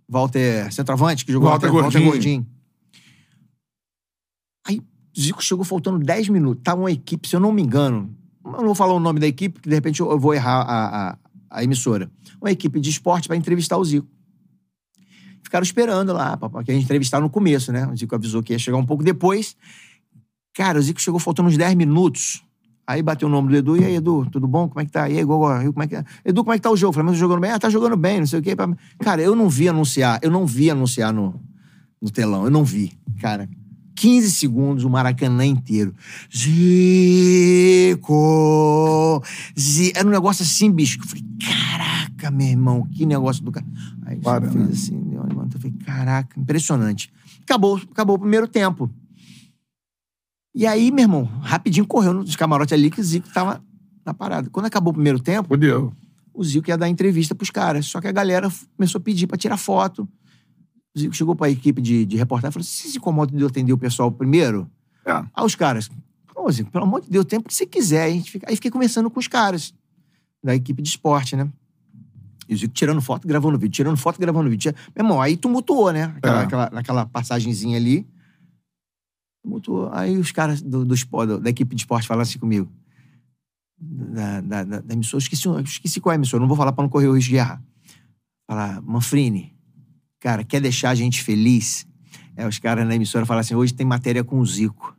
Walter 0.10 0.72
centroavante, 0.72 1.26
que 1.26 1.32
jogou 1.32 1.50
Walter 1.50 1.68
Walter, 1.68 1.84
Walter 1.84 2.00
Gordinho. 2.00 2.42
Gordinho. 2.42 2.56
Aí 4.68 4.82
Zico 5.18 5.44
chegou 5.44 5.64
faltando 5.64 6.00
10 6.00 6.30
minutos. 6.30 6.64
Tava 6.64 6.82
uma 6.82 6.92
equipe, 6.92 7.28
se 7.28 7.36
eu 7.36 7.40
não 7.40 7.52
me 7.52 7.62
engano, 7.62 8.16
eu 8.44 8.52
não 8.52 8.66
vou 8.66 8.76
falar 8.76 8.94
o 8.94 9.00
nome 9.00 9.20
da 9.20 9.28
equipe, 9.28 9.54
porque 9.54 9.70
de 9.70 9.76
repente 9.76 10.00
eu 10.00 10.20
vou 10.20 10.34
errar 10.34 10.62
a, 10.62 11.10
a, 11.10 11.18
a 11.50 11.64
emissora. 11.64 12.10
Uma 12.42 12.52
equipe 12.52 12.80
de 12.80 12.90
esporte 12.90 13.28
para 13.28 13.38
entrevistar 13.38 13.78
o 13.78 13.86
Zico. 13.86 14.08
Ficaram 15.44 15.64
esperando 15.64 16.12
lá, 16.12 16.36
porque 16.38 16.72
a 16.72 16.74
gente 16.74 16.84
entrevistar 16.84 17.22
no 17.22 17.30
começo, 17.30 17.72
né? 17.72 17.88
O 17.88 17.96
Zico 17.96 18.16
avisou 18.16 18.42
que 18.42 18.54
ia 18.54 18.60
chegar 18.60 18.78
um 18.78 18.86
pouco 18.86 19.04
depois. 19.04 19.56
Cara, 20.54 20.80
o 20.80 20.82
Zico 20.82 21.00
chegou 21.00 21.20
faltando 21.20 21.50
uns 21.50 21.58
10 21.58 21.76
minutos. 21.76 22.44
Aí 22.88 23.02
bateu 23.02 23.28
o 23.28 23.32
nome 23.32 23.50
do 23.50 23.56
Edu. 23.56 23.78
E 23.78 23.84
aí, 23.84 23.95
Edu, 23.95 24.28
tudo 24.32 24.48
bom? 24.48 24.69
Como 24.69 24.80
é 24.80 24.86
que 24.86 24.91
tá? 24.91 25.10
E 25.10 25.17
aí, 25.17 25.24
Gogó, 25.24 25.58
como 25.71 25.84
é 25.84 25.88
que 25.88 25.95
é? 25.95 26.04
Edu, 26.24 26.43
como 26.43 26.54
é 26.54 26.58
que 26.58 26.62
tá 26.62 26.69
o 26.69 26.78
jogo? 26.78 26.91
O 26.91 26.93
Flamengo 26.93 27.15
tá 27.15 27.19
jogando 27.19 27.39
bem? 27.41 27.52
Ah, 27.52 27.60
tá 27.60 27.69
jogando 27.69 27.98
bem, 27.98 28.19
não 28.19 28.28
sei 28.28 28.39
o 28.39 28.43
quê. 28.43 28.56
Cara, 29.00 29.21
eu 29.21 29.36
não 29.36 29.50
vi 29.50 29.67
anunciar. 29.67 30.19
Eu 30.21 30.30
não 30.30 30.45
vi 30.45 30.69
anunciar 30.69 31.12
no, 31.12 31.39
no 32.02 32.12
telão. 32.12 32.45
Eu 32.45 32.52
não 32.52 32.63
vi. 32.63 32.93
Cara, 33.19 33.50
15 33.95 34.32
segundos, 34.32 34.84
o 34.84 34.89
Maracanã 34.89 35.45
inteiro. 35.45 35.95
Zico! 36.36 38.04
Zi... 39.58 39.93
Era 39.95 40.08
um 40.08 40.12
negócio 40.12 40.43
assim, 40.43 40.71
bicho. 40.71 41.00
Eu 41.00 41.08
falei, 41.08 41.24
caraca, 41.43 42.30
meu 42.30 42.48
irmão, 42.48 42.88
que 42.91 43.06
negócio 43.06 43.43
do 43.43 43.52
cara. 43.52 43.65
Aí 44.06 44.17
Para, 44.17 44.45
eu 44.45 44.52
fiz 44.52 44.62
né? 44.62 44.69
assim, 44.71 45.00
deu 45.10 45.21
uma 45.21 45.28
levantada, 45.28 45.56
eu 45.56 45.62
falei, 45.62 45.78
caraca, 45.84 46.39
impressionante. 46.39 47.12
Acabou, 47.43 47.82
acabou 47.91 48.17
o 48.17 48.19
primeiro 48.19 48.48
tempo. 48.48 48.91
E 50.58 50.65
aí, 50.65 50.89
meu 50.89 51.04
irmão, 51.04 51.26
rapidinho 51.41 51.86
correu 51.86 52.13
nos 52.13 52.36
camarotes 52.38 52.72
ali 52.72 52.89
que 52.89 53.02
o 53.02 53.04
Zico 53.04 53.28
tava 53.34 53.62
na 54.06 54.13
parada. 54.13 54.50
Quando 54.50 54.65
acabou 54.68 54.91
o 54.91 54.94
primeiro 54.94 55.20
tempo, 55.20 55.50
Fudeu. 55.50 55.91
o 56.34 56.44
Zico 56.44 56.70
ia 56.70 56.78
dar 56.78 56.88
entrevista 56.88 57.36
pros 57.36 57.50
caras. 57.50 57.86
Só 57.88 58.00
que 58.00 58.08
a 58.08 58.12
galera 58.12 58.50
começou 58.78 59.00
a 59.00 59.02
pedir 59.02 59.28
pra 59.28 59.38
tirar 59.38 59.58
foto. 59.58 60.08
O 60.96 61.00
Zico 61.00 61.13
chegou 61.13 61.36
pra 61.36 61.50
equipe 61.50 61.82
de, 61.82 62.06
de 62.06 62.15
reportagem 62.15 62.52
e 62.52 62.54
falou: 62.54 62.63
Você 62.65 62.88
se 62.88 62.98
incomoda 62.98 63.36
de 63.36 63.41
eu 63.44 63.48
atender 63.48 63.74
o 63.74 63.78
pessoal 63.78 64.10
primeiro? 64.10 64.70
É. 65.06 65.12
Aí 65.12 65.46
os 65.46 65.56
caras, 65.56 65.89
pô, 66.34 66.50
Zico, 66.50 66.72
pelo 66.72 66.86
amor 66.86 67.02
de 67.02 67.10
Deus, 67.10 67.26
tempo 67.26 67.50
que 67.50 67.54
você 67.54 67.65
quiser. 67.65 68.18
Fica- 68.22 68.48
aí 68.50 68.56
fiquei 68.56 68.72
conversando 68.72 69.10
com 69.12 69.20
os 69.20 69.28
caras 69.28 69.74
da 70.41 70.56
equipe 70.56 70.82
de 70.82 70.88
esporte, 70.88 71.36
né? 71.36 71.50
E 72.48 72.54
o 72.54 72.58
Zico 72.58 72.74
tirando 72.74 73.02
foto, 73.02 73.28
gravando 73.28 73.58
vídeo, 73.60 73.74
tirando 73.76 73.98
foto, 73.98 74.20
gravando 74.22 74.50
vídeo. 74.50 74.74
Meu 74.96 75.04
irmão, 75.04 75.22
aí 75.22 75.36
tumultuou, 75.36 75.91
né? 75.91 76.13
Aquela, 76.15 76.39
É. 76.41 76.44
aquela, 76.46 76.70
naquela 76.72 77.06
passagenzinha 77.08 77.76
ali. 77.76 78.08
Tumultuou. 79.45 79.89
Aí 79.93 80.17
os 80.17 80.31
caras 80.31 80.60
do, 80.60 80.84
do 80.84 80.95
da 81.39 81.49
equipe 81.51 81.75
de 81.75 81.81
esporte 81.84 82.08
falaram 82.08 82.23
assim 82.23 82.39
comigo. 82.39 82.67
Da, 83.77 84.41
da, 84.41 84.63
da, 84.63 84.79
da 84.79 84.93
emissora, 84.93 85.21
esqueci, 85.21 85.47
esqueci 85.63 86.01
qual 86.01 86.13
é 86.13 86.15
a 86.15 86.17
emissora, 86.17 86.41
não 86.41 86.47
vou 86.47 86.58
falar 86.58 86.71
pra 86.71 86.81
não 86.81 86.89
correr 86.89 87.08
o 87.08 87.13
risco 87.13 87.29
de 87.29 87.36
errar. 87.36 87.62
Falar, 88.49 88.81
Manfrini, 88.81 89.53
cara, 90.19 90.43
quer 90.43 90.60
deixar 90.62 90.89
a 90.89 90.95
gente 90.95 91.21
feliz? 91.21 91.86
É, 92.36 92.47
os 92.47 92.58
caras 92.58 92.88
na 92.88 92.95
emissora 92.95 93.23
falam 93.25 93.41
assim: 93.41 93.53
hoje 93.53 93.73
tem 93.73 93.86
matéria 93.86 94.23
com 94.23 94.39
o 94.39 94.45
Zico. 94.45 94.97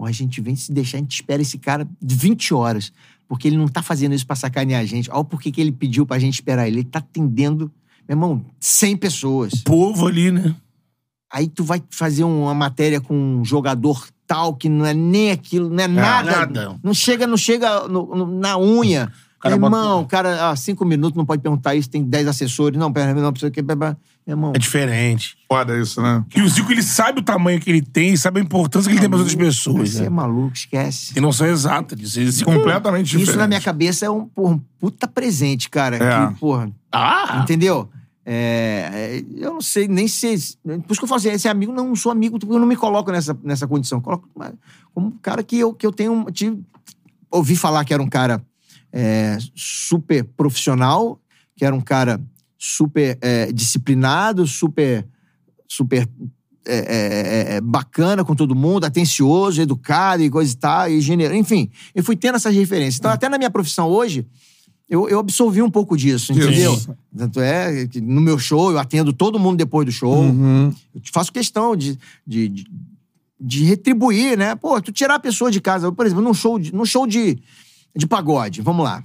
A 0.00 0.12
gente 0.12 0.40
vem 0.40 0.54
se 0.54 0.70
deixar, 0.70 0.98
a 0.98 1.00
gente 1.00 1.14
espera 1.14 1.40
esse 1.40 1.58
cara 1.58 1.88
20 2.02 2.52
horas. 2.52 2.92
Porque 3.26 3.48
ele 3.48 3.56
não 3.56 3.66
tá 3.66 3.82
fazendo 3.82 4.14
isso 4.14 4.26
pra 4.26 4.36
sacanear 4.36 4.80
a 4.82 4.84
gente. 4.84 5.10
Olha 5.10 5.20
o 5.20 5.24
porquê 5.24 5.50
que 5.50 5.60
ele 5.60 5.72
pediu 5.72 6.06
pra 6.06 6.18
gente 6.18 6.34
esperar 6.34 6.66
ele. 6.66 6.80
Ele 6.80 6.84
tá 6.84 6.98
atendendo, 6.98 7.72
meu 8.06 8.14
irmão, 8.14 8.44
100 8.60 8.96
pessoas. 8.96 9.54
Povo 9.62 10.06
ali, 10.06 10.30
né? 10.30 10.54
Aí 11.30 11.48
tu 11.48 11.62
vai 11.64 11.82
fazer 11.90 12.24
uma 12.24 12.54
matéria 12.54 13.00
com 13.00 13.14
um 13.14 13.44
jogador 13.44 14.06
tal 14.26 14.54
que 14.54 14.68
não 14.68 14.84
é 14.86 14.94
nem 14.94 15.30
aquilo, 15.30 15.68
não 15.70 15.82
é 15.84 15.88
nada. 15.88 16.30
nada. 16.30 16.76
Não 16.82 16.92
chega, 16.94 17.26
não 17.26 17.36
chega 17.36 17.86
no- 17.88 18.14
no- 18.14 18.38
na 18.38 18.58
unha. 18.58 19.10
cara 19.40 19.56
Meu 19.56 19.70
bota- 19.70 19.76
irmão, 19.82 20.00
o 20.02 20.06
cara, 20.06 20.50
ah, 20.50 20.56
cinco 20.56 20.84
minutos 20.84 21.16
não 21.16 21.24
pode 21.24 21.40
perguntar 21.40 21.74
isso, 21.74 21.88
tem 21.88 22.02
10 22.02 22.26
assessores. 22.26 22.76
Não, 22.78 22.92
pera, 22.92 23.14
não, 23.14 23.30
precisa 23.32 23.50
que. 23.52 23.62
Meu 23.62 23.96
irmão. 24.26 24.52
É 24.54 24.58
diferente. 24.58 25.36
Foda 25.48 25.78
isso, 25.78 26.02
né? 26.02 26.24
E 26.34 26.42
o 26.42 26.48
Zico, 26.48 26.72
ele 26.72 26.82
sabe 26.82 27.20
o 27.20 27.22
tamanho 27.22 27.60
que 27.60 27.70
ele 27.70 27.80
tem, 27.80 28.16
sabe 28.16 28.40
a 28.40 28.42
importância 28.42 28.88
que 28.88 28.94
ele 28.94 29.00
tem 29.00 29.08
para 29.08 29.18
outras 29.18 29.36
pessoas. 29.36 29.90
Você 29.90 29.98
é 30.00 30.02
Né? 30.02 30.08
maluco, 30.08 30.52
esquece. 30.54 31.14
Tem 31.14 31.22
noção 31.22 31.46
exata 31.46 31.94
disso. 31.94 32.18
Esse 32.20 32.38
Zico- 32.38 32.52
Completamente 32.52 33.06
diferente. 33.06 33.28
Isso 33.28 33.38
na 33.38 33.46
minha 33.46 33.60
cabeça 33.60 34.04
é 34.06 34.10
um, 34.10 34.26
porra, 34.26 34.54
um 34.54 34.60
puta 34.78 35.06
presente, 35.06 35.70
cara. 35.70 35.96
É. 35.96 36.26
Que, 36.26 36.40
porra, 36.40 36.70
Ah! 36.90 37.40
Entendeu? 37.42 37.88
É, 38.30 38.90
é, 38.92 39.24
eu 39.42 39.54
não 39.54 39.60
sei 39.62 39.88
nem 39.88 40.06
se. 40.06 40.58
Por 40.62 40.92
isso 40.92 41.00
que 41.00 41.04
eu 41.04 41.08
falo 41.08 41.18
assim, 41.18 41.30
esse 41.30 41.48
amigo, 41.48 41.72
não 41.72 41.96
sou 41.96 42.12
amigo, 42.12 42.38
porque 42.38 42.54
eu 42.54 42.58
não 42.58 42.66
me 42.66 42.76
coloco 42.76 43.10
nessa, 43.10 43.34
nessa 43.42 43.66
condição. 43.66 43.98
Eu 43.98 44.02
coloco 44.02 44.28
como 44.92 45.06
um 45.06 45.10
cara 45.12 45.42
que 45.42 45.58
eu, 45.58 45.72
que 45.72 45.86
eu 45.86 45.90
tenho. 45.90 46.26
Tive, 46.30 46.62
ouvi 47.30 47.56
falar 47.56 47.86
que 47.86 47.94
era 47.94 48.02
um 48.02 48.08
cara 48.08 48.44
é, 48.92 49.38
super 49.54 50.24
profissional, 50.24 51.18
que 51.56 51.64
era 51.64 51.74
um 51.74 51.80
cara 51.80 52.20
super 52.58 53.16
é, 53.22 53.50
disciplinado, 53.50 54.46
super. 54.46 55.08
super 55.66 56.06
é, 56.66 56.76
é, 56.76 57.56
é, 57.56 57.60
bacana 57.62 58.26
com 58.26 58.34
todo 58.34 58.54
mundo, 58.54 58.84
atencioso, 58.84 59.62
educado 59.62 60.22
e 60.22 60.28
coisa 60.28 60.52
e 60.52 60.56
tal, 60.56 60.90
e 60.90 61.00
generoso. 61.00 61.40
Enfim, 61.40 61.70
eu 61.94 62.04
fui 62.04 62.14
tendo 62.14 62.34
essas 62.34 62.54
referências. 62.54 62.98
Então, 62.98 63.10
até 63.10 63.26
na 63.26 63.38
minha 63.38 63.50
profissão 63.50 63.88
hoje, 63.88 64.26
eu, 64.88 65.08
eu 65.08 65.18
absorvi 65.18 65.60
um 65.60 65.70
pouco 65.70 65.96
disso, 65.96 66.32
entendeu? 66.32 66.72
Isso. 66.74 66.96
Tanto 67.16 67.40
é 67.40 67.86
que 67.86 68.00
no 68.00 68.20
meu 68.20 68.38
show 68.38 68.70
eu 68.70 68.78
atendo 68.78 69.12
todo 69.12 69.38
mundo 69.38 69.58
depois 69.58 69.84
do 69.84 69.92
show. 69.92 70.22
Uhum. 70.22 70.72
Eu 70.94 71.00
te 71.00 71.10
faço 71.10 71.30
questão 71.30 71.76
de, 71.76 71.98
de, 72.26 72.48
de, 72.48 72.66
de 73.38 73.64
retribuir, 73.64 74.38
né? 74.38 74.54
Pô, 74.54 74.80
tu 74.80 74.90
tirar 74.90 75.16
a 75.16 75.20
pessoa 75.20 75.50
de 75.50 75.60
casa, 75.60 75.92
por 75.92 76.06
exemplo, 76.06 76.24
num 76.24 76.32
show 76.32 76.58
de, 76.58 76.74
num 76.74 76.86
show 76.86 77.06
de, 77.06 77.38
de 77.94 78.06
pagode, 78.06 78.62
vamos 78.62 78.82
lá. 78.82 79.04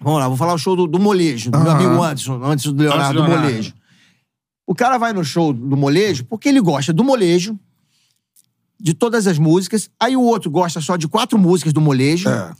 Vamos 0.00 0.20
lá, 0.20 0.28
vou 0.28 0.36
falar 0.36 0.54
o 0.54 0.58
show 0.58 0.74
do, 0.74 0.86
do 0.86 0.98
Molejo, 0.98 1.50
do 1.50 1.58
meu 1.58 1.70
Aham. 1.70 1.86
amigo 1.86 2.02
Anderson, 2.02 2.40
antes 2.42 2.64
do 2.66 2.82
Leonardo, 2.82 3.20
Antes 3.20 3.30
do 3.30 3.36
do. 3.36 3.40
Molejo. 3.40 3.74
O 4.66 4.74
cara 4.74 4.98
vai 4.98 5.12
no 5.12 5.24
show 5.24 5.52
do 5.52 5.76
Molejo 5.76 6.24
porque 6.24 6.48
ele 6.48 6.60
gosta 6.60 6.92
do 6.92 7.02
Molejo, 7.02 7.58
de 8.80 8.94
todas 8.94 9.26
as 9.26 9.38
músicas. 9.38 9.90
Aí 9.98 10.16
o 10.16 10.22
outro 10.22 10.50
gosta 10.50 10.80
só 10.80 10.96
de 10.96 11.08
quatro 11.08 11.38
músicas 11.38 11.72
do 11.72 11.80
Molejo. 11.80 12.28
É. 12.28 12.52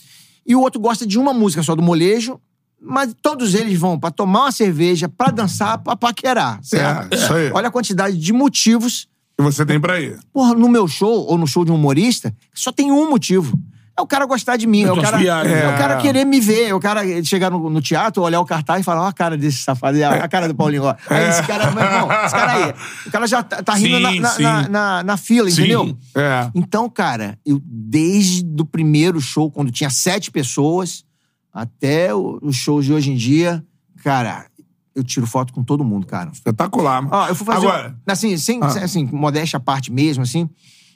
E 0.47 0.55
o 0.55 0.61
outro 0.61 0.81
gosta 0.81 1.07
de 1.07 1.19
uma 1.19 1.33
música 1.33 1.63
só 1.63 1.75
do 1.75 1.83
molejo, 1.83 2.41
mas 2.81 3.15
todos 3.21 3.55
eles 3.55 3.79
vão 3.79 3.99
pra 3.99 4.11
tomar 4.11 4.43
uma 4.45 4.53
cerveja, 4.53 5.09
pra 5.09 5.31
dançar, 5.31 5.79
pra 5.79 5.97
paquerar. 5.97 6.61
Certo? 6.63 7.13
É, 7.13 7.17
isso 7.17 7.33
aí. 7.35 7.51
Olha 7.53 7.69
a 7.69 7.73
quantidade 7.73 8.17
de 8.17 8.33
motivos. 8.33 9.09
que 9.37 9.43
você 9.43 9.67
tem 9.67 9.81
pra 9.81 10.01
ir. 10.01 10.19
Porra, 10.33 10.55
no 10.55 10.69
meu 10.69 10.87
show, 10.87 11.27
ou 11.27 11.37
no 11.37 11.47
show 11.47 11.65
de 11.65 11.73
um 11.73 11.75
humorista, 11.75 12.35
só 12.55 12.71
tem 12.73 12.91
um 12.93 13.11
motivo. 13.11 13.59
É 13.99 14.01
o 14.01 14.07
cara 14.07 14.27
gostar 14.27 14.57
de 14.57 14.65
mim, 14.65 14.83
é 14.85 14.91
o 14.93 14.95
tuas 14.95 15.07
cara, 15.07 15.19
piadas, 15.19 15.51
é 15.51 15.67
o 15.67 15.71
né? 15.73 15.77
cara 15.79 15.97
querer 15.97 16.25
me 16.25 16.39
ver, 16.39 16.69
é 16.69 16.75
o 16.75 16.79
cara 16.79 17.03
chegar 17.25 17.51
no, 17.51 17.69
no 17.69 17.81
teatro, 17.83 18.23
olhar 18.23 18.39
o 18.41 18.45
cartaz 18.45 18.81
e 18.81 18.85
falar, 18.85 19.03
ó 19.03 19.07
a 19.09 19.13
cara 19.13 19.37
desse 19.37 19.59
safado, 19.59 20.01
a, 20.05 20.11
a 20.11 20.29
cara 20.29 20.47
do 20.47 20.55
Paulinho, 20.55 20.85
ó. 20.85 20.95
Aí 21.11 21.29
esse 21.29 21.43
cara, 21.43 21.69
meu 21.73 21.83
irmão, 21.83 22.09
esse 22.25 22.33
cara 22.35 22.53
aí, 22.53 22.75
o 23.07 23.11
cara 23.11 23.27
já 23.27 23.43
tá, 23.43 23.61
tá 23.61 23.75
rindo 23.75 23.97
Sim, 23.97 24.03
na, 24.03 24.13
na, 24.21 24.29
sim. 24.29 24.43
na, 24.45 24.69
na- 24.69 25.03
na 25.03 25.17
fila, 25.17 25.51
Sim. 25.51 25.63
entendeu? 25.63 25.99
É. 26.15 26.49
Então, 26.55 26.89
cara, 26.89 27.37
eu 27.45 27.61
desde 27.65 28.47
o 28.63 28.65
primeiro 28.65 29.21
show, 29.21 29.51
quando 29.51 29.73
tinha 29.73 29.91
sete 29.91 30.31
pessoas, 30.31 31.05
até 31.53 32.15
o- 32.15 32.39
os 32.41 32.55
shows 32.55 32.85
de 32.85 32.93
hoje 32.93 33.11
em 33.11 33.17
dia, 33.17 33.65
cara, 34.05 34.47
eu 34.95 35.03
tiro 35.03 35.27
foto 35.27 35.53
com 35.53 35.65
todo 35.65 35.83
mundo, 35.85 36.07
cara. 36.07 36.31
Espetacular. 36.33 37.05
Ó, 37.11 37.27
eu 37.29 37.35
fui 37.35 37.45
fazer. 37.47 37.67
Agora, 37.67 37.97
assim, 38.07 38.37
sem, 38.37 38.61
Ah. 38.63 38.67
assim, 38.67 39.09
modéstia 39.13 39.57
à 39.57 39.61
parte 39.61 39.91
mesmo, 39.91 40.23
assim. 40.23 40.49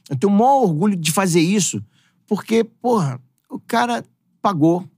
Eu 0.08 0.16
tenho 0.16 0.32
o 0.32 0.36
maior 0.36 0.62
orgulho 0.62 0.96
de 0.96 1.10
fazer 1.10 1.40
isso, 1.40 1.82
porque, 2.34 2.64
porra, 2.64 3.20
o 3.50 3.60
cara 3.60 4.02
pagou. 4.40 4.88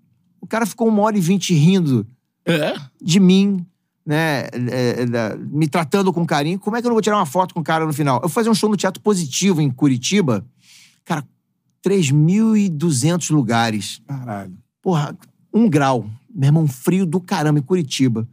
O 0.41 0.47
cara 0.47 0.65
ficou 0.65 0.87
uma 0.87 1.03
hora 1.03 1.19
e 1.19 1.21
vinte 1.21 1.53
rindo 1.53 2.07
É. 2.47 2.77
de 3.03 3.19
mim, 3.19 3.67
né? 4.07 4.43
é, 4.53 5.03
é, 5.03 5.37
me 5.37 5.67
tratando 5.67 6.13
com 6.13 6.25
carinho. 6.25 6.61
Como 6.61 6.77
é 6.77 6.81
que 6.81 6.87
eu 6.87 6.91
não 6.91 6.95
vou 6.95 7.03
tirar 7.03 7.17
uma 7.17 7.27
foto 7.27 7.53
com 7.53 7.59
o 7.59 7.65
cara 7.65 7.85
no 7.85 7.93
final? 7.93 8.21
Eu 8.23 8.29
fui 8.29 8.35
fazer 8.35 8.51
um 8.51 8.55
show 8.55 8.71
no 8.71 8.77
Teatro 8.77 9.03
Positivo, 9.03 9.61
em 9.61 9.69
Curitiba. 9.69 10.47
Cara, 11.05 11.27
3.200 11.85 13.31
lugares. 13.35 14.01
caralho. 14.07 14.57
Porra, 14.81 15.19
um 15.53 15.69
grau. 15.69 16.09
Meu 16.33 16.47
irmão, 16.47 16.69
frio 16.69 17.05
do 17.05 17.21
caramba, 17.21 17.59
em 17.59 17.63
Curitiba. 17.63 18.29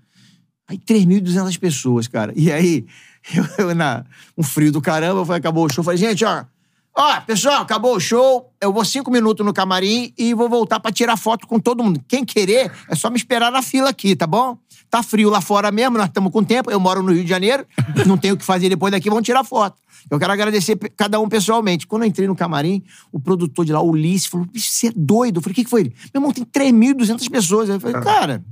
Aí 0.68 0.78
3.200 0.78 1.58
pessoas, 1.58 2.08
cara. 2.08 2.34
E 2.36 2.52
aí, 2.52 2.86
eu, 3.34 3.46
eu 3.70 3.74
na, 3.74 4.06
um 4.38 4.44
frio 4.44 4.72
do 4.72 4.80
caramba, 4.80 5.26
foi, 5.26 5.38
acabou 5.38 5.66
o 5.66 5.74
show. 5.74 5.84
Falei, 5.84 5.98
gente, 5.98 6.24
ó. 6.24 6.46
Ó, 6.96 7.22
pessoal, 7.22 7.62
acabou 7.62 7.96
o 7.96 8.00
show. 8.00 8.52
Eu 8.62 8.74
vou 8.74 8.84
cinco 8.84 9.10
minutos 9.10 9.46
no 9.46 9.54
camarim 9.54 10.14
e 10.18 10.34
vou 10.34 10.50
voltar 10.50 10.80
pra 10.80 10.92
tirar 10.92 11.16
foto 11.18 11.48
com 11.48 11.60
todo 11.60 11.84
mundo. 11.84 12.04
Quem 12.08 12.26
querer, 12.26 12.72
é 12.90 12.96
só 12.96 13.10
me 13.10 13.16
esperar 13.16 13.52
na 13.52 13.62
fila 13.62 13.90
aqui, 13.90 14.16
tá 14.16 14.28
bom? 14.28 14.58
Tá 14.90 15.02
frio 15.02 15.30
lá 15.30 15.40
fora 15.40 15.72
mesmo, 15.72 15.98
nós 15.98 16.08
estamos 16.08 16.32
com 16.32 16.44
tempo. 16.44 16.70
Eu 16.70 16.80
moro 16.80 17.02
no 17.02 17.14
Rio 17.14 17.24
de 17.24 17.30
Janeiro, 17.30 17.66
não 18.06 18.18
tenho 18.18 18.34
o 18.34 18.38
que 18.38 18.44
fazer 18.44 18.68
depois 18.68 18.92
daqui, 18.92 19.10
vamos 19.10 19.26
tirar 19.26 19.44
foto. 19.44 19.78
Eu 20.10 20.20
quero 20.20 20.34
agradecer 20.34 20.78
cada 20.98 21.20
um 21.20 21.30
pessoalmente. 21.30 21.88
Quando 21.88 22.04
eu 22.04 22.10
entrei 22.10 22.28
no 22.28 22.36
camarim, 22.36 22.84
o 23.12 23.20
produtor 23.20 23.66
de 23.66 23.72
lá, 23.72 23.80
o 23.82 23.92
Ulisses, 23.92 24.28
falou: 24.28 24.46
Bicho, 24.46 24.70
você 24.70 24.88
é 24.88 24.94
doido? 24.96 25.38
Eu 25.38 25.42
falei: 25.42 25.54
O 25.54 25.56
que, 25.56 25.64
que 25.64 25.70
foi 25.70 25.82
ele? 25.82 25.96
Meu 26.14 26.22
irmão, 26.22 26.34
tem 26.34 26.44
3.200 26.44 27.30
pessoas. 27.30 27.70
Eu 27.70 27.80
falei: 27.80 28.02
Cara, 28.02 28.44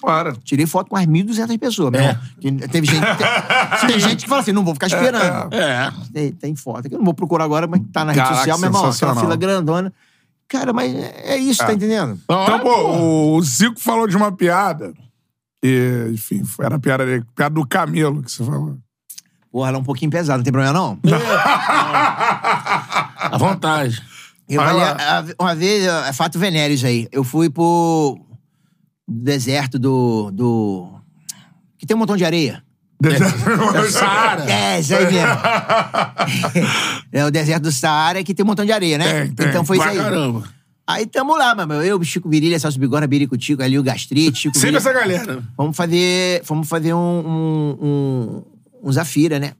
Claro. 0.00 0.36
tirei 0.44 0.66
foto 0.66 0.90
com 0.90 0.96
as 0.96 1.06
1.200 1.06 1.58
pessoas. 1.58 1.94
É. 1.94 2.18
teve, 2.68 2.86
gente, 2.86 3.00
tem, 3.16 3.86
tem 3.88 4.00
gente 4.00 4.24
que 4.24 4.28
fala 4.28 4.42
assim: 4.42 4.52
Não 4.52 4.64
vou 4.64 4.74
ficar 4.74 4.88
esperando. 4.88 5.54
É. 5.54 5.90
Tem, 6.12 6.32
tem 6.32 6.54
foto. 6.56 6.88
que 6.88 6.94
Eu 6.94 6.98
não 6.98 7.04
vou 7.06 7.14
procurar 7.14 7.44
agora, 7.44 7.66
mas 7.66 7.80
tá 7.92 8.04
na 8.04 8.12
rede 8.12 8.22
Caraca, 8.22 8.36
social, 8.38 8.58
meu 8.58 8.66
irmão. 8.68 8.80
Aquela 8.82 8.92
sensacional. 8.92 9.24
fila 9.24 9.36
grandona. 9.36 9.92
Cara, 10.48 10.72
mas 10.72 10.94
é 10.94 11.34
é 11.34 11.36
isso, 11.38 11.58
tá 11.66 11.72
entendendo? 11.72 12.20
Então, 12.24 12.60
pô, 12.60 13.34
o 13.36 13.42
Zico 13.42 13.80
falou 13.80 14.06
de 14.06 14.16
uma 14.16 14.30
piada. 14.30 14.92
Que, 15.62 16.10
enfim, 16.12 16.42
era 16.60 16.76
a 16.76 16.78
piada, 16.78 17.04
dele, 17.06 17.24
piada 17.34 17.54
do 17.54 17.66
camelo 17.66 18.22
que 18.22 18.30
você 18.30 18.44
falou. 18.44 18.76
Porra, 19.50 19.68
ela 19.70 19.78
é 19.78 19.80
um 19.80 19.84
pouquinho 19.84 20.10
pesada, 20.10 20.36
não 20.36 20.44
tem 20.44 20.52
problema 20.52 20.74
não? 20.74 20.98
À 23.18 23.36
vontade. 23.38 24.02
Eu 24.48 24.60
Vai 24.60 24.68
falei, 24.74 24.84
lá. 24.84 25.18
a- 25.18 25.42
uma 25.42 25.54
vez, 25.54 25.84
é 25.84 26.12
fato 26.12 26.38
venéreo 26.38 26.78
aí. 26.86 27.08
Eu 27.10 27.24
fui 27.24 27.50
pro 27.50 28.20
deserto 29.06 29.78
do. 29.78 30.30
do... 30.32 31.00
Que 31.78 31.86
tem 31.86 31.94
um 31.96 32.00
montão 32.00 32.16
de 32.16 32.24
areia. 32.24 32.62
É 33.04 33.90
Saara. 33.90 34.50
É, 34.50 34.80
isso 34.80 34.94
aí 34.94 35.04
mesmo. 35.04 35.28
é 37.12 37.24
o 37.26 37.30
deserto 37.30 37.64
do 37.64 37.72
Saara 37.72 38.24
que 38.24 38.34
tem 38.34 38.42
um 38.42 38.46
montão 38.46 38.64
de 38.64 38.72
areia, 38.72 38.96
né? 38.98 39.24
Tem, 39.26 39.34
tem. 39.34 39.48
Então 39.48 39.64
foi 39.64 39.76
isso 39.76 39.86
aí. 39.86 39.96
caramba. 39.96 40.48
Aí 40.86 41.04
tamo 41.04 41.36
lá, 41.36 41.54
meu. 41.66 41.82
Eu, 41.82 42.02
Chico 42.04 42.28
Virilha, 42.28 42.58
Celso 42.58 42.78
Bigorna, 42.78 43.06
Birico 43.06 43.36
Tico, 43.36 43.62
ali 43.62 43.78
o 43.78 43.82
Gastrite, 43.82 44.38
Chico 44.38 44.56
Sempre 44.56 44.78
Virilha. 44.78 44.90
essa 44.90 44.92
galera. 44.92 45.42
Vamos 45.56 45.76
fazer, 45.76 46.42
vamos 46.44 46.68
fazer 46.68 46.94
um, 46.94 46.98
um, 46.98 47.78
um, 47.82 48.42
um 48.88 48.92
Zafira, 48.92 49.38
né? 49.38 49.54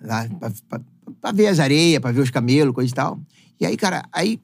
Lá, 0.00 0.28
pra, 0.38 0.52
pra- 0.68 0.80
pra 1.20 1.32
ver 1.32 1.48
as 1.48 1.58
areias, 1.58 2.00
pra 2.00 2.12
ver 2.12 2.20
os 2.20 2.30
camelos, 2.30 2.74
coisa 2.74 2.90
e 2.90 2.94
tal. 2.94 3.18
E 3.60 3.64
aí, 3.66 3.76
cara, 3.76 4.04
aí 4.12 4.40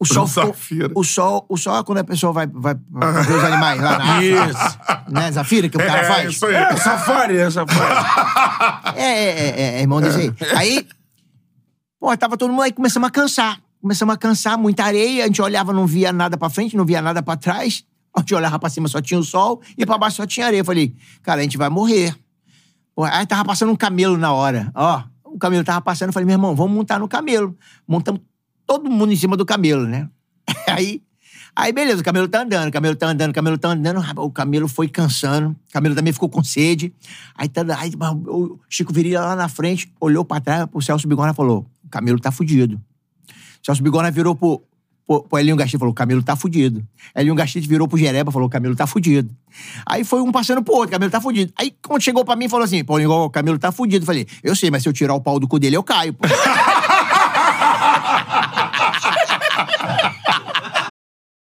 o 0.00 0.06
sol 0.06 0.26
ficou-. 0.26 0.90
O 0.94 1.04
sol, 1.04 1.46
o 1.48 1.56
sol 1.56 1.78
é 1.78 1.84
quando 1.84 1.98
a 1.98 2.04
pessoa 2.04 2.32
vai, 2.32 2.46
vai 2.46 2.74
pra 2.74 3.10
ver 3.22 3.34
os 3.36 3.44
animais 3.44 3.80
lá 3.80 3.98
na 3.98 4.14
África. 4.16 5.04
Né? 5.08 5.32
Zafira, 5.32 5.68
que 5.68 5.76
o 5.76 5.80
cara 5.80 6.00
É, 6.00 6.04
faz. 6.04 6.30
isso 6.32 6.46
aí. 6.46 6.54
É, 6.54 6.76
safari, 6.76 7.36
é 7.36 7.50
safari. 7.50 8.96
É, 8.96 9.02
é, 9.02 9.28
é, 9.28 9.48
é, 9.60 9.78
é 9.78 9.80
irmão 9.80 10.00
desse 10.00 10.18
aí. 10.18 10.32
Aí, 10.56 10.86
pô, 11.98 12.16
tava 12.16 12.36
todo 12.36 12.50
mundo 12.50 12.62
aí, 12.62 12.72
começamos 12.72 13.06
a 13.06 13.10
cansar. 13.10 13.60
começamos 13.80 14.14
a 14.14 14.18
cansar, 14.18 14.56
muita 14.58 14.84
areia, 14.84 15.24
a 15.24 15.26
gente 15.26 15.40
olhava, 15.42 15.72
não 15.72 15.86
via 15.86 16.12
nada 16.12 16.36
pra 16.36 16.48
frente, 16.50 16.76
não 16.76 16.84
via 16.84 17.00
nada 17.02 17.22
pra 17.22 17.36
trás. 17.36 17.84
A 18.16 18.20
gente 18.20 18.34
olhava 18.34 18.58
pra 18.58 18.68
cima, 18.68 18.88
só 18.88 19.00
tinha 19.00 19.20
o 19.20 19.22
sol, 19.22 19.60
e 19.78 19.86
pra 19.86 19.96
baixo 19.96 20.16
só 20.16 20.26
tinha 20.26 20.46
areia. 20.46 20.60
Eu 20.60 20.64
falei, 20.64 20.94
cara, 21.22 21.40
a 21.40 21.42
gente 21.42 21.56
vai 21.56 21.68
morrer. 21.68 22.14
Pô, 22.94 23.04
aí 23.04 23.24
tava 23.26 23.44
passando 23.44 23.70
um 23.70 23.76
camelo 23.76 24.16
na 24.18 24.32
hora. 24.32 24.70
Ó, 24.74 25.02
o 25.24 25.38
camelo 25.38 25.62
tava 25.62 25.80
passando, 25.80 26.08
eu 26.08 26.12
falei, 26.12 26.26
meu 26.26 26.34
irmão, 26.34 26.54
vamos 26.56 26.72
montar 26.74 26.98
no 26.98 27.06
camelo. 27.06 27.56
Montamos 27.86 28.20
todo 28.70 28.88
mundo 28.88 29.12
em 29.12 29.16
cima 29.16 29.36
do 29.36 29.44
camelo, 29.44 29.84
né? 29.84 30.08
Aí, 30.68 31.02
aí 31.56 31.72
beleza, 31.72 32.00
o 32.00 32.04
camelo 32.04 32.28
tá 32.28 32.42
andando, 32.42 32.68
o 32.68 32.72
camelo 32.72 32.94
tá 32.94 33.08
andando, 33.08 33.30
o 33.30 33.34
camelo 33.34 33.58
tá 33.58 33.68
andando. 33.68 34.00
O 34.18 34.30
camelo 34.30 34.68
foi 34.68 34.86
cansando, 34.86 35.50
o 35.50 35.72
camelo 35.72 35.96
também 35.96 36.12
ficou 36.12 36.28
com 36.28 36.44
sede. 36.44 36.94
Aí, 37.34 37.48
tá, 37.48 37.62
aí 37.76 37.90
o 38.28 38.58
Chico 38.68 38.92
Viria 38.92 39.20
lá 39.20 39.34
na 39.34 39.48
frente, 39.48 39.92
olhou 40.00 40.24
pra 40.24 40.40
trás 40.40 40.66
pro 40.66 40.80
Celso 40.80 41.08
Bigorna 41.08 41.32
e 41.32 41.34
falou: 41.34 41.66
o 41.84 41.88
camelo 41.88 42.20
tá 42.20 42.30
fudido. 42.30 42.76
O 43.26 43.66
Celso 43.66 43.82
Bigorna 43.82 44.10
virou 44.12 44.36
pro, 44.36 44.62
pro, 45.04 45.24
pro 45.24 45.38
Elinho 45.40 45.56
falou: 45.76 45.90
o 45.90 45.94
camelo 45.94 46.22
tá 46.22 46.36
fudido. 46.36 46.86
Elinho 47.16 47.34
Gastite 47.34 47.66
virou 47.66 47.88
pro 47.88 47.98
Jereba 47.98 48.30
falou: 48.30 48.46
o 48.46 48.50
camelo 48.50 48.76
tá 48.76 48.86
fudido. 48.86 49.34
Aí 49.84 50.04
foi 50.04 50.20
um 50.20 50.30
passando 50.30 50.62
pro 50.62 50.74
outro, 50.74 50.90
o 50.90 50.92
camelo 50.92 51.10
tá 51.10 51.20
fudido. 51.20 51.52
Aí 51.58 51.74
quando 51.82 52.02
chegou 52.02 52.24
pra 52.24 52.36
mim, 52.36 52.48
falou 52.48 52.64
assim: 52.64 52.84
pô, 52.84 53.00
o 53.00 53.30
camelo 53.30 53.58
tá 53.58 53.72
fudido. 53.72 54.04
Eu 54.04 54.06
falei: 54.06 54.26
eu 54.44 54.54
sei, 54.54 54.70
mas 54.70 54.84
se 54.84 54.88
eu 54.88 54.92
tirar 54.92 55.14
o 55.14 55.20
pau 55.20 55.40
do 55.40 55.48
cu 55.48 55.58
dele, 55.58 55.76
eu 55.76 55.82
caio, 55.82 56.14
pô. 56.14 56.28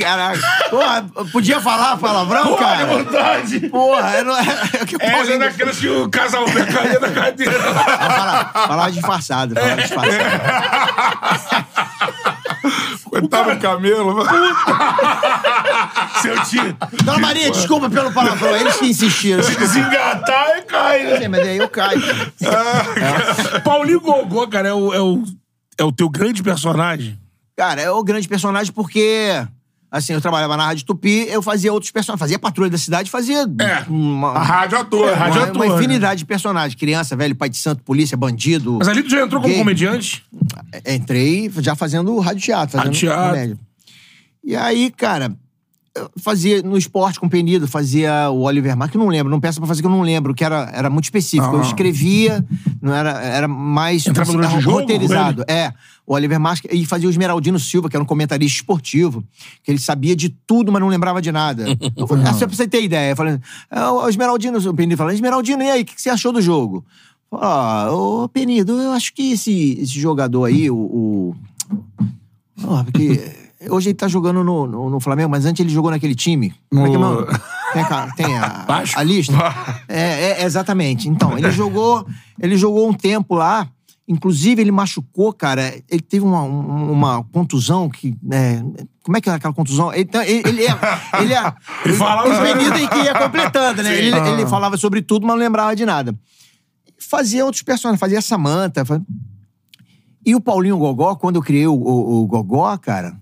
Caraca. 0.00 0.40
Porra, 0.70 1.06
podia 1.30 1.60
falar 1.60 1.98
palavrão, 1.98 2.56
cara? 2.56 2.86
vontade. 2.86 3.60
Porra, 3.68 4.16
eu 4.16 4.24
não... 4.24 4.34
é 4.40 4.86
que 4.86 4.96
o 4.96 4.98
Essa 5.00 5.32
é 5.32 5.38
daquelas 5.38 5.78
que 5.78 5.88
o 5.88 6.08
casal 6.08 6.44
caía 6.46 6.98
da 6.98 7.10
cadeira. 7.10 7.52
Falar, 7.52 8.52
falar 8.52 8.90
disfarçado, 8.90 9.54
falar 9.54 9.76
disfarçado. 9.76 10.20
Coitado 13.04 13.54
do 13.54 13.60
camelo. 13.60 14.24
Seu 16.22 16.42
tio 16.44 16.76
Dona 17.04 17.18
Maria, 17.18 17.50
desculpa 17.50 17.88
pelo 17.90 18.12
palavrão, 18.12 18.54
eles 18.56 18.76
que 18.76 18.86
insistiram. 18.86 19.42
se 19.42 19.56
desengatar 19.56 20.58
e 20.58 20.62
cai, 20.62 21.04
né? 21.04 21.18
Sim, 21.18 21.28
mas 21.28 21.40
aí 21.40 21.58
eu 21.58 21.68
caio. 21.68 22.00
Paulinho 23.64 24.00
Gogó, 24.00 24.46
cara, 24.46 24.68
é 24.68 24.74
o, 24.74 24.94
é, 24.94 25.00
o, 25.00 25.24
é 25.78 25.84
o 25.84 25.92
teu 25.92 26.08
grande 26.08 26.42
personagem. 26.42 27.18
Cara, 27.56 27.80
é 27.80 27.90
o 27.90 28.02
grande 28.02 28.28
personagem 28.28 28.72
porque... 28.72 29.46
Assim, 29.90 30.12
eu 30.12 30.20
trabalhava 30.20 30.56
na 30.56 30.66
Rádio 30.66 30.84
Tupi, 30.86 31.26
eu 31.28 31.42
fazia 31.42 31.72
outros 31.72 31.90
personagens. 31.90 32.20
Fazia 32.20 32.38
Patrulha 32.38 32.70
da 32.70 32.78
Cidade, 32.78 33.10
fazia... 33.10 33.40
É, 33.60 33.84
uma, 33.88 34.30
A 34.30 34.42
rádio 34.42 34.78
ator. 34.78 35.08
É, 35.08 35.14
rádio 35.14 35.40
uma, 35.40 35.46
ator, 35.48 35.56
uma 35.56 35.66
né? 35.66 35.74
infinidade 35.74 36.18
de 36.20 36.24
personagens. 36.24 36.74
Criança, 36.78 37.16
velho, 37.16 37.34
pai 37.34 37.48
de 37.48 37.56
santo, 37.56 37.82
polícia, 37.82 38.16
bandido. 38.16 38.76
Mas 38.78 38.86
ali 38.86 39.02
tu 39.02 39.10
já 39.10 39.22
entrou 39.24 39.40
como 39.40 39.52
Gay. 39.52 39.62
comediante? 39.62 40.24
Entrei 40.86 41.50
já 41.58 41.74
fazendo 41.74 42.16
rádio 42.20 42.40
teatro, 42.42 42.72
fazendo 42.78 42.86
Rádio 42.86 43.00
teatro. 43.00 43.30
comédia. 43.30 43.58
E 44.44 44.54
aí, 44.56 44.90
cara, 44.90 45.34
fazia 46.18 46.62
no 46.62 46.76
esporte 46.78 47.18
com 47.18 47.26
o 47.26 47.30
Penido, 47.30 47.66
fazia 47.66 48.30
o 48.30 48.42
Oliver 48.42 48.76
Mark, 48.76 48.92
que 48.92 48.96
eu 48.96 49.00
não 49.00 49.08
lembro, 49.08 49.30
não 49.30 49.40
peça 49.40 49.58
pra 49.58 49.66
fazer 49.66 49.80
que 49.82 49.86
eu 49.86 49.90
não 49.90 50.02
lembro, 50.02 50.32
que 50.34 50.44
era, 50.44 50.70
era 50.72 50.88
muito 50.88 51.04
específico. 51.04 51.54
Eu 51.56 51.60
Ah. 51.60 51.64
escrevia, 51.64 52.44
não 52.80 52.94
era, 52.94 53.10
era 53.22 53.48
mais 53.48 54.06
Entrava 54.06 54.30
durante 54.32 54.56
o 54.56 54.60
jogo 54.60 54.78
roteirizado. 54.80 55.44
É, 55.48 55.72
o 56.06 56.14
Oliver 56.14 56.38
Mark 56.38 56.64
e 56.70 56.86
fazia 56.86 57.08
o 57.08 57.10
Esmeraldino 57.10 57.58
Silva, 57.58 57.88
que 57.88 57.96
era 57.96 58.02
um 58.02 58.06
comentarista 58.06 58.56
esportivo, 58.58 59.24
que 59.64 59.70
ele 59.70 59.80
sabia 59.80 60.14
de 60.14 60.28
tudo, 60.28 60.70
mas 60.70 60.80
não 60.80 60.88
lembrava 60.88 61.20
de 61.20 61.32
nada. 61.32 61.64
Eu 61.96 62.06
falei, 62.06 62.24
ah, 62.24 62.32
só 62.34 62.46
pra 62.46 62.56
você 62.56 62.68
ter 62.68 62.82
ideia, 62.82 63.10
eu 63.10 63.16
falei, 63.16 63.38
ah, 63.70 63.92
o 63.92 64.08
Esmeraldino, 64.08 64.58
o 64.58 64.74
Penido 64.74 64.96
falando, 64.96 65.14
Esmeraldino, 65.14 65.62
e 65.62 65.70
aí, 65.70 65.82
o 65.82 65.84
que 65.84 66.00
você 66.00 66.10
achou 66.10 66.32
do 66.32 66.40
jogo? 66.40 66.84
Ah, 67.32 67.88
ô 67.90 68.28
Penido, 68.28 68.80
eu 68.80 68.92
acho 68.92 69.12
que 69.12 69.32
esse, 69.32 69.78
esse 69.80 69.98
jogador 70.00 70.44
aí, 70.44 70.70
o. 70.70 70.76
o... 70.76 71.36
Ah, 72.62 72.84
porque 72.84 73.49
hoje 73.68 73.88
ele 73.90 73.94
tá 73.94 74.08
jogando 74.08 74.42
no, 74.44 74.66
no, 74.66 74.90
no 74.90 75.00
Flamengo, 75.00 75.30
mas 75.30 75.44
antes 75.44 75.60
ele 75.64 75.72
jogou 75.72 75.90
naquele 75.90 76.14
time. 76.14 76.54
Como 76.70 76.86
é 76.86 76.90
que 76.90 76.96
é? 76.96 77.72
Tem, 77.72 77.82
a, 77.82 78.12
tem 78.14 78.38
a, 78.38 78.64
a 78.96 79.02
lista? 79.02 79.34
É, 79.88 80.42
é, 80.42 80.44
exatamente. 80.44 81.08
Então, 81.08 81.36
ele 81.36 81.50
jogou, 81.50 82.06
ele 82.40 82.56
jogou 82.56 82.88
um 82.88 82.92
tempo 82.92 83.34
lá. 83.34 83.68
Inclusive, 84.08 84.60
ele 84.60 84.72
machucou, 84.72 85.32
cara. 85.32 85.72
Ele 85.88 86.00
teve 86.02 86.24
uma, 86.24 86.42
um- 86.42 86.90
uma 86.90 87.22
contusão 87.32 87.88
que. 87.88 88.16
é, 88.32 88.60
como 89.04 89.16
é 89.16 89.20
que 89.20 89.30
é 89.30 89.34
aquela 89.34 89.54
contusão? 89.54 89.92
Ele, 89.92 90.02
então, 90.02 90.20
ele, 90.22 90.42
ele, 90.48 90.64
é- 90.66 90.78
ele, 91.20 91.32
é- 91.32 91.54
Ele 91.84 91.94
falava- 91.94 92.28
O 92.28 92.42
Benito 92.42 92.74
é 92.74 92.86
que 92.88 92.98
ia 93.04 93.14
completando, 93.14 93.82
né? 93.84 93.96
Ele, 93.96 94.16
ele 94.30 94.46
falava 94.48 94.76
sobre 94.76 95.00
tudo, 95.00 95.24
mas 95.26 95.36
não 95.36 95.40
lembrava 95.44 95.76
de 95.76 95.86
nada. 95.86 96.12
Fazia 96.98 97.44
outros 97.44 97.62
personagens, 97.62 98.00
fazia 98.00 98.20
Samanta. 98.20 98.84
fa- 98.84 99.00
E 100.26 100.34
o 100.34 100.40
Paulinho 100.40 100.76
Gogó, 100.78 101.14
quando 101.14 101.36
eu 101.36 101.42
criei 101.42 101.68
o, 101.68 101.72
o- 101.74 102.22
o 102.22 102.26
Gogó, 102.26 102.76
cara, 102.78 103.16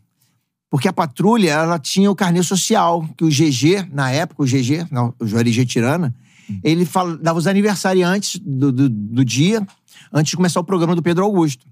porque 0.71 0.89
a 0.89 0.93
patrulha, 0.93 1.51
ela 1.51 1.79
tinha 1.79 2.11
o 2.11 2.15
carnê 2.15 2.43
social, 2.43 3.07
que 3.17 3.25
o 3.25 3.29
GG, 3.29 3.89
na 3.93 4.11
época, 4.11 4.43
o 4.43 4.47
GG, 4.47 4.87
não, 4.91 5.15
o 5.19 5.27
Juarez. 5.27 5.57
Tirana, 5.67 6.15
ele 6.63 6.85
fala- 6.85 7.17
dava 7.17 7.39
os 7.39 7.47
aniversariantes 7.47 8.39
do, 8.45 8.71
do, 8.73 8.89
do 8.89 9.25
dia, 9.25 9.67
antes 10.13 10.31
de 10.31 10.37
começar 10.37 10.61
o 10.61 10.65
programa 10.65 10.95
do 10.95 11.03
Pedro 11.03 11.25
Augusto. 11.25 11.67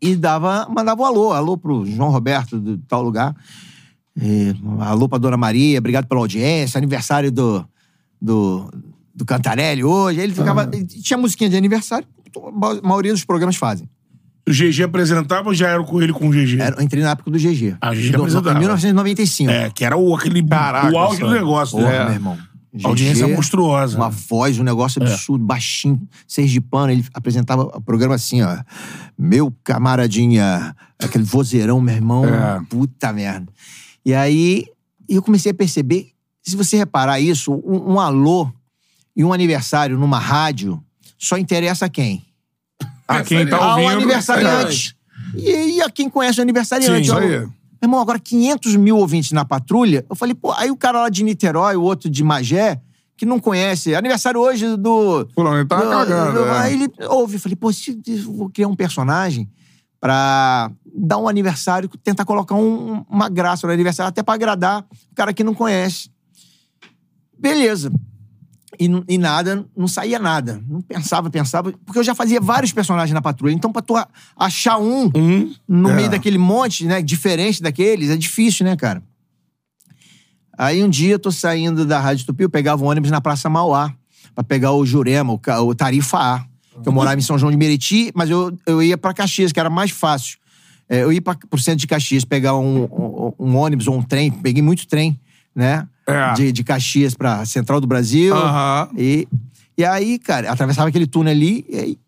E 0.00 0.14
dava, 0.14 0.66
mandava 0.68 1.02
o 1.02 1.04
alô, 1.04 1.32
alô 1.32 1.56
pro 1.56 1.84
João 1.86 2.10
Roberto, 2.10 2.60
de 2.60 2.76
tal 2.88 3.02
lugar. 3.02 3.34
E, 4.20 4.54
alô 4.80 5.08
pra 5.08 5.18
Dona 5.18 5.36
Maria, 5.36 5.78
obrigado 5.78 6.06
pela 6.06 6.20
audiência, 6.20 6.78
aniversário 6.78 7.30
do, 7.32 7.64
do, 8.20 8.70
do 9.14 9.24
Cantarelli 9.24 9.82
hoje. 9.84 10.20
Ele 10.20 10.32
ficava. 10.34 10.66
Tinha 11.02 11.16
musiquinha 11.16 11.50
de 11.50 11.56
aniversário, 11.56 12.06
a 12.82 12.86
maioria 12.86 13.12
dos 13.12 13.24
programas 13.24 13.56
fazem. 13.56 13.88
O 14.48 14.52
GG 14.52 14.82
apresentava 14.84 15.48
ou 15.48 15.54
já 15.54 15.68
era 15.68 15.82
com 15.82 16.00
ele 16.00 16.12
com 16.12 16.28
o 16.28 16.30
GG? 16.30 16.60
Era, 16.60 16.76
eu 16.76 16.82
entrei 16.82 17.02
na 17.02 17.10
época 17.10 17.30
do 17.30 17.38
GG. 17.38 17.76
Ah, 17.80 17.90
o 17.90 17.94
GG 17.94 18.08
Em 18.08 18.10
do- 18.12 18.18
apresentava. 18.18 18.56
Em 18.56 18.60
1995. 18.60 19.50
É, 19.50 19.70
que 19.70 19.84
era 19.84 19.96
o, 19.96 20.14
aquele 20.14 20.42
Caraca, 20.42 20.90
o 20.90 20.98
auge 20.98 21.20
do 21.20 21.30
negócio. 21.30 21.78
Porra, 21.78 21.90
né? 21.90 22.04
meu 22.04 22.14
irmão. 22.14 22.38
Audiência 22.84 23.26
GG, 23.26 23.34
monstruosa. 23.34 23.96
Uma 23.96 24.10
voz, 24.10 24.58
um 24.58 24.62
negócio 24.62 25.02
absurdo, 25.02 25.44
baixinho, 25.44 26.00
sergipano. 26.26 26.92
Ele 26.92 27.04
apresentava 27.14 27.62
o 27.62 27.80
programa 27.80 28.14
assim, 28.14 28.42
ó. 28.42 28.58
Meu 29.18 29.52
camaradinha, 29.64 30.74
aquele 30.98 31.24
vozeirão, 31.24 31.80
meu 31.80 31.94
irmão. 31.94 32.24
É. 32.24 32.60
Puta 32.68 33.12
merda. 33.12 33.50
E 34.04 34.14
aí, 34.14 34.64
eu 35.08 35.22
comecei 35.22 35.50
a 35.50 35.54
perceber, 35.54 36.10
se 36.42 36.56
você 36.56 36.76
reparar 36.76 37.18
isso, 37.20 37.52
um, 37.52 37.94
um 37.94 38.00
alô 38.00 38.50
e 39.16 39.24
um 39.24 39.32
aniversário 39.32 39.98
numa 39.98 40.18
rádio 40.18 40.80
só 41.18 41.36
interessa 41.36 41.86
a 41.86 41.88
quem? 41.88 42.27
A 43.08 43.22
quem 43.22 43.46
tá 43.46 43.56
Ao 43.56 43.70
ouvindo. 43.80 43.90
aniversariante. 44.02 44.94
E, 45.34 45.76
e 45.76 45.82
a 45.82 45.90
quem 45.90 46.08
conhece 46.10 46.38
o 46.38 46.42
aniversariante. 46.42 46.94
Sim, 46.96 47.02
isso 47.02 47.16
aí. 47.16 47.28
Meu 47.28 47.50
irmão, 47.82 48.00
agora 48.00 48.18
500 48.18 48.76
mil 48.76 48.96
ouvintes 48.98 49.32
na 49.32 49.44
patrulha. 49.44 50.04
Eu 50.10 50.14
falei, 50.16 50.34
pô, 50.34 50.52
aí 50.52 50.70
o 50.70 50.76
cara 50.76 51.00
lá 51.02 51.08
de 51.08 51.22
Niterói, 51.24 51.76
o 51.76 51.82
outro 51.82 52.10
de 52.10 52.22
Magé, 52.24 52.80
que 53.16 53.24
não 53.24 53.38
conhece. 53.40 53.94
Aniversário 53.94 54.40
hoje 54.40 54.76
do. 54.76 55.26
Fulano, 55.34 55.56
ele 55.58 55.66
tá 55.66 55.80
do- 55.80 55.88
cagando. 55.90 56.32
do- 56.40 56.44
é. 56.46 56.58
Aí 56.58 56.74
ele 56.74 56.92
ouve. 57.08 57.36
Eu 57.36 57.40
falei, 57.40 57.56
pô, 57.56 57.72
se 57.72 57.98
eu 58.06 58.22
vou 58.32 58.50
criar 58.50 58.68
um 58.68 58.76
personagem 58.76 59.48
pra 60.00 60.70
dar 60.94 61.18
um 61.18 61.28
aniversário, 61.28 61.88
tentar 62.02 62.24
colocar 62.24 62.54
um- 62.54 63.04
uma 63.08 63.28
graça 63.28 63.66
no 63.66 63.72
aniversário, 63.72 64.08
até 64.08 64.22
pra 64.22 64.34
agradar 64.34 64.84
o 65.10 65.14
cara 65.14 65.32
que 65.32 65.42
não 65.44 65.54
conhece. 65.54 66.10
Beleza. 67.38 67.90
E, 68.78 68.86
e 69.08 69.16
nada, 69.18 69.64
não 69.76 69.88
saía 69.88 70.18
nada. 70.18 70.62
Não 70.68 70.80
pensava, 70.82 71.30
pensava. 71.30 71.72
Porque 71.86 71.98
eu 71.98 72.04
já 72.04 72.14
fazia 72.14 72.40
vários 72.40 72.72
personagens 72.72 73.14
na 73.14 73.22
patrulha. 73.22 73.52
Então, 73.54 73.72
pra 73.72 73.80
tu 73.80 73.94
achar 74.36 74.78
um 74.78 75.10
Um, 75.14 75.54
no 75.66 75.90
É. 75.90 75.94
meio 75.94 76.10
daquele 76.10 76.36
monte, 76.38 76.84
né? 76.84 77.00
Diferente 77.00 77.62
daqueles, 77.62 78.10
é 78.10 78.16
difícil, 78.16 78.66
né, 78.66 78.76
cara? 78.76 79.02
Aí 80.56 80.82
um 80.82 80.88
dia 80.88 81.12
eu 81.12 81.18
tô 81.18 81.30
saindo 81.30 81.84
da 81.86 82.00
Rádio 82.00 82.26
Tupi, 82.26 82.42
eu 82.42 82.50
pegava 82.50 82.82
um 82.84 82.88
ônibus 82.88 83.10
na 83.10 83.20
Praça 83.20 83.48
Mauá 83.48 83.92
pra 84.34 84.42
pegar 84.42 84.72
o 84.72 84.84
Jurema, 84.84 85.32
o, 85.32 85.40
o 85.66 85.74
Tarifa 85.74 86.18
A. 86.18 86.44
Que 86.82 86.88
eu 86.88 86.92
morava 86.92 87.18
em 87.18 87.22
São 87.22 87.36
João 87.38 87.50
de 87.50 87.56
Meriti, 87.56 88.12
mas 88.14 88.30
eu, 88.30 88.56
eu 88.64 88.80
ia 88.80 88.96
pra 88.96 89.12
Caxias, 89.12 89.50
que 89.50 89.58
era 89.58 89.68
mais 89.68 89.90
fácil. 89.90 90.38
É, 90.88 91.02
eu 91.02 91.12
ia 91.12 91.20
pra, 91.20 91.34
pro 91.34 91.58
centro 91.60 91.80
de 91.80 91.86
Caxias 91.88 92.24
pegar 92.24 92.54
um, 92.56 92.84
um, 92.84 93.32
um 93.36 93.56
ônibus 93.56 93.88
ou 93.88 93.96
um 93.96 94.02
trem, 94.02 94.30
peguei 94.30 94.62
muito 94.62 94.86
trem, 94.86 95.18
né? 95.54 95.88
É. 96.08 96.32
De, 96.34 96.52
de 96.52 96.64
Caxias 96.64 97.14
pra 97.14 97.44
Central 97.44 97.80
do 97.80 97.86
Brasil. 97.86 98.34
Aham. 98.34 98.88
E, 98.96 99.28
e 99.76 99.84
aí, 99.84 100.18
cara, 100.18 100.50
atravessava 100.50 100.88
aquele 100.88 101.06
túnel 101.06 101.32
ali, 101.32 101.64
e 101.68 101.78
aí 101.78 101.98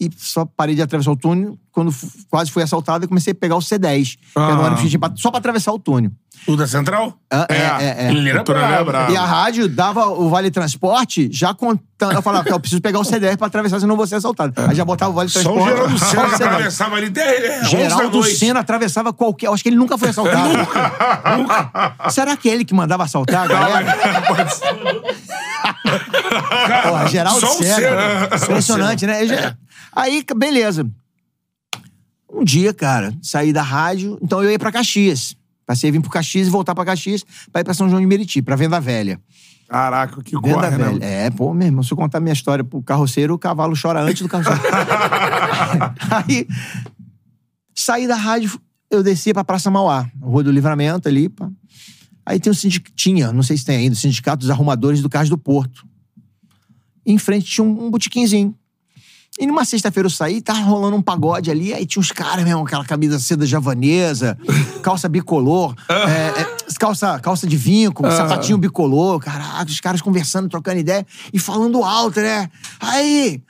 e 0.00 0.10
só 0.16 0.44
parei 0.44 0.74
de 0.74 0.82
atravessar 0.82 1.12
o 1.12 1.16
túnel 1.16 1.56
quando 1.70 1.94
quase 2.28 2.50
fui 2.50 2.62
assaltado 2.64 3.04
e 3.04 3.08
comecei 3.08 3.30
a 3.32 3.34
pegar 3.34 3.54
o 3.56 3.60
C10. 3.60 4.16
Que 4.16 4.38
era 4.38 4.46
um 4.56 4.62
Ah. 4.62 4.66
ônibus 4.66 4.82
que 4.82 4.88
tinha 4.88 4.98
pra- 4.98 5.12
só 5.14 5.30
pra 5.30 5.38
atravessar 5.38 5.72
o 5.72 5.78
túnel. 5.78 6.10
O 6.46 6.56
da 6.56 6.66
Central? 6.66 7.14
Ah, 7.30 7.46
É, 7.48 7.56
é, 7.56 8.06
é. 8.06 8.10
Ele 8.10 8.28
era 8.28 8.44
é. 9.08 9.12
E 9.12 9.16
a 9.16 9.24
rádio 9.24 9.66
dava 9.68 10.06
o 10.08 10.28
Vale 10.28 10.50
Transporte 10.50 11.28
já 11.32 11.54
contando. 11.54 12.12
Eu 12.12 12.20
falava, 12.20 12.46
eu 12.50 12.60
preciso 12.60 12.82
pegar 12.82 12.98
o 12.98 13.02
C10 13.02 13.38
pra 13.38 13.46
atravessar, 13.46 13.80
senão 13.80 13.94
eu 13.94 13.96
vou 13.96 14.06
ser 14.06 14.16
assaltado. 14.16 14.52
Aí 14.68 14.74
já 14.74 14.84
botava 14.84 15.10
o 15.10 15.14
Vale 15.14 15.30
Só 15.30 15.40
Transporte. 15.40 15.62
o 15.62 15.68
Geraldo 15.74 15.98
só 15.98 16.06
Senna 16.06 16.22
o 16.26 16.30
que 16.30 16.36
C10. 16.36 16.46
atravessava 16.46 16.96
ali 16.96 17.06
até 17.06 17.22
é, 17.46 17.60
11 17.60 17.62
da 17.62 17.66
Geraldo. 17.68 18.24
Senna 18.24 18.60
atravessava 18.60 19.12
qualquer. 19.12 19.46
Eu 19.46 19.54
acho 19.54 19.62
que 19.62 19.68
ele 19.70 19.76
nunca 19.76 19.96
foi 19.96 20.10
assaltado. 20.10 20.52
Será 22.12 22.36
que 22.36 22.50
é 22.50 22.52
ele 22.52 22.64
que 22.64 22.74
mandava 22.74 23.04
assaltar 23.04 23.44
a 23.44 23.46
galera? 23.46 23.96
Porra, 26.82 27.08
Geraldo 27.08 27.40
Só 27.40 27.52
o 27.52 27.62
Senna. 27.62 27.76
Senna. 27.76 28.36
Impressionante, 28.44 29.06
né? 29.06 29.26
Já- 29.26 29.56
Aí, 29.96 30.24
beleza. 30.36 30.86
Um 32.32 32.42
dia, 32.44 32.74
cara, 32.74 33.14
saí 33.22 33.52
da 33.52 33.62
rádio, 33.62 34.18
então 34.20 34.42
eu 34.42 34.50
ia 34.50 34.58
pra 34.58 34.72
Caxias. 34.72 35.36
Passei 35.66 35.88
a 35.90 35.92
vir 35.92 36.00
pro 36.00 36.10
Caxias 36.10 36.46
e 36.46 36.50
voltar 36.50 36.74
pra 36.74 36.84
Caxias 36.84 37.24
pra 37.50 37.60
ir 37.60 37.64
pra 37.64 37.74
São 37.74 37.88
João 37.88 38.00
de 38.00 38.06
Meriti, 38.06 38.42
pra 38.42 38.56
Venda 38.56 38.80
Velha. 38.80 39.20
Caraca, 39.68 40.22
que 40.22 40.36
Venda 40.36 40.54
corre, 40.54 40.70
Velha. 40.70 40.98
né? 40.98 41.26
É, 41.26 41.30
pô, 41.30 41.54
mesmo. 41.54 41.82
Se 41.82 41.92
eu 41.92 41.96
contar 41.96 42.20
minha 42.20 42.32
história 42.32 42.62
pro 42.62 42.82
carroceiro, 42.82 43.34
o 43.34 43.38
cavalo 43.38 43.74
chora 43.80 44.00
antes 44.02 44.22
do 44.22 44.28
carroceiro. 44.28 44.60
Aí, 46.10 46.46
saí 47.74 48.06
da 48.06 48.16
rádio, 48.16 48.60
eu 48.90 49.02
descia 49.02 49.32
pra 49.32 49.42
Praça 49.44 49.70
Mauá, 49.70 50.08
Rua 50.20 50.42
do 50.42 50.52
Livramento 50.52 51.08
ali. 51.08 51.28
Pá. 51.28 51.50
Aí 52.26 52.40
tem 52.40 52.50
o 52.50 52.54
sindicato, 52.54 52.94
tinha, 52.94 53.32
não 53.32 53.42
sei 53.42 53.56
se 53.56 53.64
tem 53.64 53.76
ainda, 53.76 53.94
o 53.94 53.98
Sindicato 53.98 54.40
dos 54.40 54.50
Arrumadores 54.50 55.02
do 55.02 55.10
Cais 55.10 55.28
do 55.28 55.36
Porto. 55.36 55.86
Em 57.04 57.18
frente 57.18 57.46
tinha 57.46 57.64
um, 57.64 57.86
um 57.86 57.90
botiquinzinho. 57.90 58.54
E 59.38 59.48
numa 59.48 59.64
sexta-feira 59.64 60.06
eu 60.06 60.10
saí, 60.10 60.40
tava 60.40 60.60
rolando 60.60 60.96
um 60.96 61.02
pagode 61.02 61.50
ali, 61.50 61.74
aí 61.74 61.84
tinha 61.84 62.00
uns 62.00 62.12
caras 62.12 62.44
mesmo, 62.44 62.62
aquela 62.62 62.84
camisa 62.84 63.18
seda 63.18 63.44
javanesa, 63.44 64.38
calça 64.80 65.08
bicolor, 65.08 65.74
é, 65.88 66.40
é, 66.42 66.56
calça, 66.78 67.18
calça 67.18 67.44
de 67.44 67.56
vinco, 67.56 68.08
sapatinho 68.12 68.56
bicolor, 68.56 69.18
caraca, 69.18 69.64
os 69.68 69.80
caras 69.80 70.00
conversando, 70.00 70.48
trocando 70.48 70.78
ideia 70.78 71.04
e 71.32 71.38
falando 71.40 71.82
alto, 71.82 72.20
né? 72.20 72.48
Aí, 72.78 73.42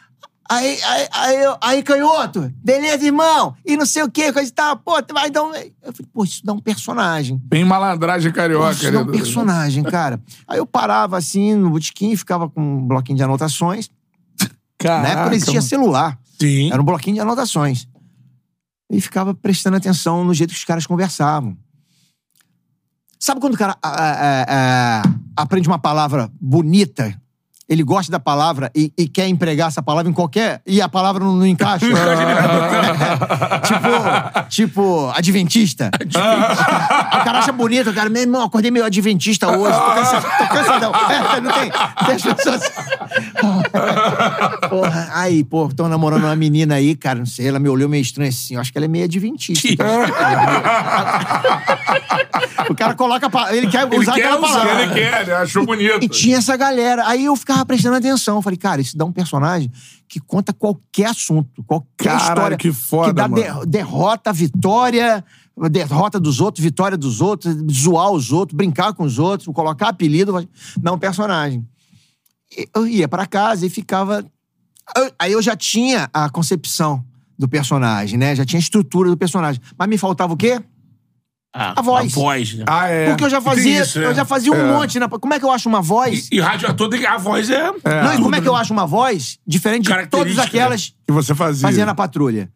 aí, 0.49 0.79
aí, 0.83 1.09
aí, 1.13 1.57
aí, 1.61 1.83
canhoto, 1.83 2.51
beleza, 2.65 3.05
irmão? 3.05 3.55
E 3.63 3.77
não 3.77 3.85
sei 3.85 4.05
o 4.05 4.11
que, 4.11 4.33
coisa 4.33 4.49
e 4.49 4.55
tal, 4.55 4.79
pô, 4.79 5.03
tu 5.03 5.13
vai 5.13 5.31
dar 5.31 5.43
um... 5.43 5.49
Eu 5.55 5.93
falei, 5.93 6.09
pô, 6.11 6.25
isso 6.25 6.41
dá 6.43 6.55
um 6.55 6.61
personagem. 6.61 7.39
Bem 7.45 7.63
malandragem 7.63 8.33
carioca, 8.33 8.73
Isso 8.73 8.91
dá 8.91 9.03
um 9.03 9.05
né? 9.05 9.13
personagem, 9.13 9.85
cara. 9.85 10.19
Aí 10.49 10.57
eu 10.57 10.65
parava 10.65 11.19
assim 11.19 11.55
no 11.55 11.69
botequim, 11.69 12.17
ficava 12.17 12.49
com 12.49 12.63
um 12.63 12.87
bloquinho 12.87 13.19
de 13.19 13.23
anotações. 13.23 13.91
Na 14.89 14.95
época 14.97 15.09
Caraca, 15.09 15.27
não 15.27 15.37
existia 15.37 15.55
mano. 15.55 15.69
celular. 15.69 16.19
Sim. 16.41 16.73
Era 16.73 16.81
um 16.81 16.85
bloquinho 16.85 17.15
de 17.15 17.21
anotações. 17.21 17.89
E 18.91 19.01
ficava 19.01 19.35
prestando 19.35 19.77
atenção 19.77 20.25
no 20.25 20.35
jeito 20.35 20.51
que 20.51 20.59
os 20.59 20.65
caras 20.65 20.87
conversavam. 20.87 21.57
Sabe 23.19 23.41
quando 23.41 23.55
o 23.55 23.59
cara 23.59 23.77
ah, 23.83 23.91
ah, 23.91 24.45
ah, 24.49 25.03
aprende 25.37 25.67
uma 25.67 25.79
palavra 25.79 26.31
bonita? 26.39 27.19
Ele 27.69 27.83
gosta 27.83 28.13
da 28.13 28.21
palavra 28.21 28.71
e, 28.75 28.93
e 28.97 29.09
quer 29.09 29.27
empregar 29.27 29.69
essa 29.69 29.83
palavra 29.83 30.11
em 30.11 30.15
qualquer. 30.15 30.61
E 30.67 30.83
a 30.83 30.89
palavra 30.89 31.25
não, 31.25 31.35
não 31.35 31.47
encaixa. 31.47 31.87
tipo, 33.65 34.49
tipo, 34.51 35.11
adventista. 35.17 35.91
o 35.95 37.25
cara 37.25 37.39
acha 37.39 37.53
bonito, 37.53 37.91
o 37.91 37.95
cara, 37.95 38.11
meu 38.11 38.23
irmão, 38.23 38.43
acordei 38.45 38.71
meio 38.71 38.85
adventista 38.85 39.49
hoje. 39.49 39.73
Tô, 39.79 39.95
cansa, 39.95 40.21
tô 40.21 40.47
cansadão. 40.49 40.93
É, 40.95 41.41
não 41.41 41.53
tem. 41.53 41.71
Tem 41.71 42.15
as 42.15 42.23
pessoas. 42.23 42.71
Porra, 44.69 45.09
aí, 45.13 45.43
pô, 45.45 45.69
tô 45.75 45.89
namorando 45.89 46.25
uma 46.25 46.37
menina 46.37 46.75
aí, 46.75 46.95
cara, 46.95 47.19
não 47.19 47.27
sei, 47.27 47.49
ela 47.49 47.59
me 47.59 47.69
olhou 47.69 47.89
meio 47.89 48.03
estranho 48.03 48.29
assim, 48.31 48.55
eu 48.55 48.61
acho 48.61 48.71
que 48.73 48.79
ela 48.79 48.85
é 48.85 48.89
meio 48.89 49.05
adventista. 49.05 49.85
o 52.69 52.75
cara 52.75 52.95
coloca, 52.95 53.31
ele 53.53 53.69
quer 53.69 53.87
Ele 53.87 53.99
usar 53.99 54.15
quer 54.15 54.25
aquela 54.27 54.39
usar, 54.47 54.61
palavra. 54.61 54.83
ele 54.83 54.95
quer, 54.95 55.27
né? 55.27 55.35
achou 55.35 55.65
bonito. 55.65 56.03
E 56.03 56.09
tinha 56.09 56.39
essa 56.39 56.57
galera. 56.57 57.05
Aí 57.07 57.25
eu 57.25 57.37
ficava 57.37 57.54
prestando 57.67 57.97
atenção. 57.97 58.37
Eu 58.37 58.43
falei, 58.43 58.57
cara, 58.57 58.81
isso 58.81 58.97
dá 58.97 59.05
um 59.05 59.13
personagem 59.13 59.71
que 60.09 60.19
conta 60.19 60.51
qualquer 60.55 61.09
assunto, 61.11 61.63
qualquer 61.65 62.05
Caralho, 62.19 62.23
história. 62.31 62.57
que 62.57 62.73
foda, 62.73 63.13
dá 63.13 63.29
mano. 63.29 63.61
de- 63.61 63.67
derrota, 63.67 64.33
vitória, 64.33 65.23
derrota 65.71 66.19
dos 66.19 66.41
outros, 66.41 66.65
vitória 66.65 66.97
dos 66.97 67.21
outros, 67.21 67.55
zoar 67.71 68.11
os 68.11 68.33
outros, 68.33 68.57
brincar 68.57 68.95
com 68.95 69.05
os 69.05 69.19
outros, 69.19 69.53
colocar 69.55 69.89
apelido, 69.91 70.49
dá 70.79 70.91
um 70.93 70.99
personagem. 70.99 71.67
Eu 72.75 72.87
ia 72.87 73.07
pra 73.07 73.27
casa 73.27 73.67
e 73.67 73.69
ficava. 73.71 74.25
Aí 75.19 75.33
eu 75.33 75.43
já 75.43 75.57
tinha 75.57 76.09
a 76.13 76.31
concepção 76.31 77.05
do 77.39 77.49
personagem, 77.49 78.17
né? 78.19 78.35
Já 78.37 78.45
tinha 78.45 78.59
a 78.59 78.63
estrutura 78.63 79.11
do 79.11 79.17
personagem. 79.17 79.61
Mas 79.77 79.89
me 79.89 79.99
faltava 79.99 80.33
o 80.33 80.37
quê? 80.37 80.63
Ah, 81.57 81.75
A 81.77 81.83
voz. 81.83 82.13
A 82.13 82.21
voz, 82.21 82.55
né? 82.55 82.65
Ah, 82.67 82.89
é. 82.89 83.09
Porque 83.11 83.23
eu 83.25 83.31
já 83.31 83.41
fazia, 83.41 83.81
isso, 83.83 84.01
né? 84.01 84.07
eu 84.07 84.15
já 84.15 84.25
fazia 84.25 84.53
um 84.53 84.73
monte, 84.75 84.99
né? 84.99 85.07
Como 85.07 85.33
é 85.33 85.39
que 85.39 85.45
eu 85.45 85.53
acho 85.53 85.69
uma 85.69 85.81
voz? 85.81 86.29
E, 86.33 86.37
e 86.37 86.41
rádio 86.41 86.69
ator, 86.69 86.91
que- 86.91 87.07
a 87.07 87.17
voz 87.17 87.49
é... 87.49 87.63
Não, 87.71 88.15
e 88.15 88.21
como 88.21 88.35
é 88.35 88.41
que 88.41 88.49
eu 88.49 88.57
acho 88.57 88.73
uma 88.73 88.87
voz 88.87 89.39
diferente 89.47 89.83
de 89.85 89.89
todas 89.89 90.09
Característica. 90.09 90.45
aquelas 90.49 90.95
que 91.07 91.13
você 91.13 91.33
fazia. 91.33 91.63
fazia 91.69 91.87
na 91.87 91.95
patrulha? 91.95 92.51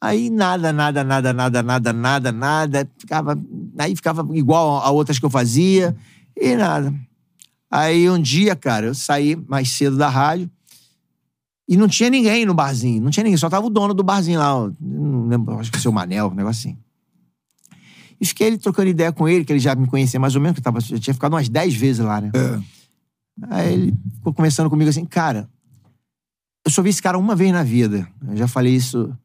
Aí 0.00 0.30
nada, 0.30 0.72
nada, 0.72 1.04
nada, 1.04 1.32
nada, 1.32 1.62
nada, 1.62 1.92
nada, 1.92 2.32
nada. 2.32 2.88
Ficava, 2.98 3.38
aí 3.78 3.94
ficava 3.94 4.26
igual 4.36 4.78
a 4.84 4.90
outras 4.90 5.18
que 5.18 5.24
eu 5.26 5.30
fazia 5.30 5.94
e 6.36 6.56
nada. 6.56 6.92
Aí 7.70 8.10
um 8.10 8.20
dia, 8.20 8.56
cara, 8.56 8.86
eu 8.86 8.94
saí 8.94 9.36
mais 9.46 9.68
cedo 9.68 9.96
da 9.96 10.08
rádio 10.08 10.50
e 11.68 11.76
não 11.76 11.86
tinha 11.86 12.10
ninguém 12.10 12.44
no 12.44 12.54
barzinho. 12.54 13.00
Não 13.00 13.10
tinha 13.10 13.22
ninguém, 13.22 13.36
só 13.36 13.48
tava 13.48 13.66
o 13.66 13.70
dono 13.70 13.94
do 13.94 14.02
barzinho 14.02 14.40
lá. 14.40 14.68
Não 14.80 15.28
lembro, 15.28 15.56
acho 15.60 15.70
que 15.70 15.76
é 15.76 15.78
o 15.78 15.82
seu 15.82 15.92
Manel, 15.92 16.26
um 16.28 16.34
negócio 16.34 16.68
assim. 16.70 16.78
E 18.20 18.26
fiquei 18.26 18.48
ele 18.48 18.58
trocando 18.58 18.88
ideia 18.90 19.12
com 19.12 19.26
ele, 19.28 19.44
que 19.44 19.52
ele 19.52 19.58
já 19.60 19.74
me 19.74 19.86
conhecia 19.86 20.20
mais 20.20 20.34
ou 20.34 20.40
menos, 20.42 20.54
que 20.54 20.60
eu, 20.60 20.64
tava, 20.64 20.78
eu 20.90 21.00
tinha 21.00 21.14
ficado 21.14 21.32
umas 21.32 21.48
10 21.48 21.74
vezes 21.74 22.04
lá, 22.04 22.20
né? 22.20 22.30
Aí 23.48 23.72
ele 23.72 23.94
ficou 24.16 24.34
conversando 24.34 24.68
comigo 24.68 24.90
assim, 24.90 25.04
cara, 25.06 25.48
eu 26.64 26.70
só 26.70 26.82
vi 26.82 26.90
esse 26.90 27.00
cara 27.02 27.16
uma 27.18 27.34
vez 27.34 27.50
na 27.52 27.62
vida. 27.62 28.06
Eu 28.28 28.36
já 28.36 28.46
falei 28.46 28.74
isso 28.74 29.16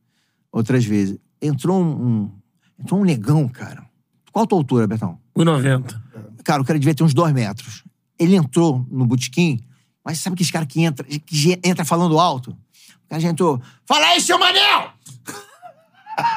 outras 0.51 0.85
vezes. 0.85 1.17
Entrou 1.41 1.81
um, 1.83 2.07
um- 2.07 2.31
entrou 2.79 3.01
um 3.01 3.03
negão, 3.03 3.47
cara. 3.49 3.85
Qual 4.31 4.45
a 4.45 4.47
tua 4.47 4.57
altura, 4.57 4.87
Betão? 4.87 5.19
1,90. 5.37 6.01
Cara, 6.45 6.61
o 6.61 6.65
cara 6.65 6.79
devia 6.79 6.95
ter 6.95 7.03
uns 7.03 7.13
dois 7.13 7.33
metros. 7.33 7.83
Ele 8.17 8.35
entrou 8.37 8.85
no 8.89 9.05
botequim, 9.05 9.59
mas 10.03 10.19
sabe 10.19 10.35
aquele 10.35 10.51
cara 10.51 10.65
que 10.65 10.81
entra, 10.81 11.05
que 11.05 11.35
já 11.35 11.57
entra 11.63 11.83
falando 11.83 12.17
alto? 12.17 12.51
O 12.51 13.09
cara 13.09 13.21
já 13.21 13.29
entrou. 13.29 13.61
Fala 13.85 14.05
aí, 14.07 14.21
seu 14.21 14.39
Manel! 14.39 14.91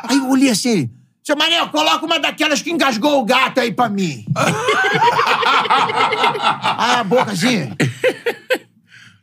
Aí 0.09 0.17
eu 0.19 0.29
olhei 0.29 0.51
assim, 0.51 0.69
ele, 0.71 0.91
seu 1.29 1.37
Manel, 1.37 1.68
coloca 1.68 2.07
uma 2.07 2.18
daquelas 2.18 2.62
que 2.62 2.70
engasgou 2.70 3.20
o 3.20 3.24
gato 3.26 3.61
aí 3.61 3.70
pra 3.70 3.91
mim. 3.91 4.24
ah, 6.35 7.01
a 7.01 7.05
boca 7.05 7.33
assim. 7.33 7.70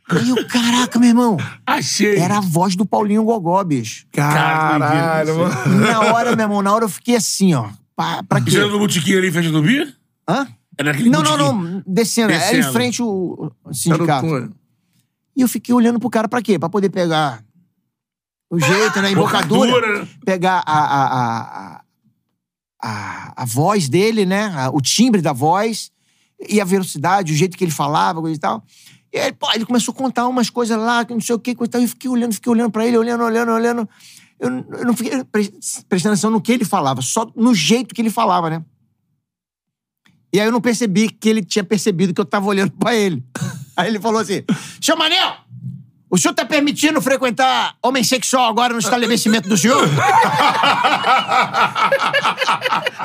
Aí 0.08 0.28
eu, 0.28 0.46
caraca, 0.46 1.00
meu 1.00 1.08
irmão. 1.08 1.36
Achei. 1.66 2.16
Era 2.16 2.38
a 2.38 2.40
voz 2.40 2.76
do 2.76 2.86
Paulinho 2.86 3.24
Gogó, 3.24 3.64
bicho. 3.64 4.06
Caralho, 4.12 5.36
mano. 5.36 5.80
Na 5.80 6.00
hora, 6.14 6.36
meu 6.36 6.44
irmão, 6.44 6.62
na 6.62 6.72
hora 6.72 6.84
eu 6.84 6.88
fiquei 6.88 7.16
assim, 7.16 7.54
ó. 7.54 7.70
Pra, 7.96 8.22
pra 8.22 8.40
quê? 8.40 8.52
Você 8.52 8.58
era 8.58 8.68
no 8.68 8.78
botiquinho 8.78 9.18
ali 9.18 9.26
em 9.26 9.32
frente 9.32 9.48
do 9.48 9.60
Bia? 9.60 9.92
Hã? 10.28 10.46
Era 10.78 10.92
naquele 10.92 11.10
Não, 11.10 11.24
não, 11.24 11.36
não. 11.36 11.82
Descendo. 11.84 12.32
Era 12.32 12.52
em 12.52 12.56
Descendo. 12.56 12.72
frente 12.72 13.02
o, 13.02 13.50
Era 13.64 13.74
sindicato. 13.74 14.54
E 15.36 15.40
eu 15.40 15.48
fiquei 15.48 15.74
olhando 15.74 15.98
pro 15.98 16.08
cara 16.08 16.28
pra 16.28 16.40
quê? 16.40 16.56
Pra 16.56 16.68
poder 16.68 16.88
pegar 16.88 17.42
o 18.48 18.60
jeito, 18.60 19.02
né? 19.02 19.08
A 19.08 19.10
embocadura. 19.10 19.70
Embocadura. 19.70 20.08
pegar 20.24 20.62
a, 20.64 20.78
a, 20.78 21.06
a, 21.06 21.76
a, 21.78 21.80
a 22.82 23.44
voz 23.44 23.88
dele, 23.88 24.24
né? 24.26 24.46
A- 24.54 24.70
o 24.70 24.80
timbre 24.80 25.20
da 25.22 25.32
voz 25.32 25.90
e 26.48 26.60
a 26.60 26.64
velocidade, 26.64 27.32
o 27.32 27.36
jeito 27.36 27.56
que 27.56 27.64
ele 27.64 27.70
falava, 27.70 28.20
coisa 28.20 28.36
e 28.36 28.40
tal. 28.40 28.62
E 29.12 29.18
aí, 29.18 29.32
pô, 29.32 29.50
ele 29.54 29.64
começou 29.64 29.92
a 29.92 29.96
contar 29.96 30.26
umas 30.28 30.50
coisas 30.50 30.76
lá, 30.78 31.04
que 31.04 31.14
não 31.14 31.20
sei 31.20 31.34
o 31.34 31.38
que, 31.38 31.54
coisa 31.54 31.70
e 31.70 31.72
tal. 31.72 31.80
E 31.80 31.84
eu 31.84 31.88
fiquei 31.88 32.10
olhando, 32.10 32.34
fiquei 32.34 32.52
olhando 32.52 32.70
pra 32.70 32.86
ele, 32.86 32.98
olhando, 32.98 33.24
olhando, 33.24 33.52
olhando. 33.52 33.88
Eu, 34.38 34.50
eu 34.78 34.84
não 34.84 34.94
fiquei 34.94 35.24
pre- 35.24 35.54
prestando 35.88 36.12
atenção 36.12 36.30
no 36.30 36.40
que 36.42 36.52
ele 36.52 36.64
falava, 36.66 37.00
só 37.00 37.30
no 37.34 37.54
jeito 37.54 37.94
que 37.94 38.02
ele 38.02 38.10
falava, 38.10 38.50
né? 38.50 38.62
E 40.32 40.38
aí 40.40 40.46
eu 40.46 40.52
não 40.52 40.60
percebi 40.60 41.08
que 41.08 41.28
ele 41.28 41.42
tinha 41.42 41.64
percebido 41.64 42.12
que 42.12 42.20
eu 42.20 42.24
tava 42.26 42.46
olhando 42.46 42.72
pra 42.72 42.94
ele. 42.94 43.24
Aí 43.76 43.88
ele 43.88 43.98
falou 44.00 44.20
assim: 44.20 44.42
Seu 44.82 44.96
Manel, 44.96 45.36
o 46.08 46.16
senhor 46.16 46.34
tá 46.34 46.44
permitindo 46.44 47.00
frequentar 47.00 47.74
homem 47.82 48.04
sexual 48.04 48.48
agora 48.48 48.72
no 48.72 48.78
estabelecimento 48.78 49.48
do 49.48 49.56
senhor? 49.56 49.82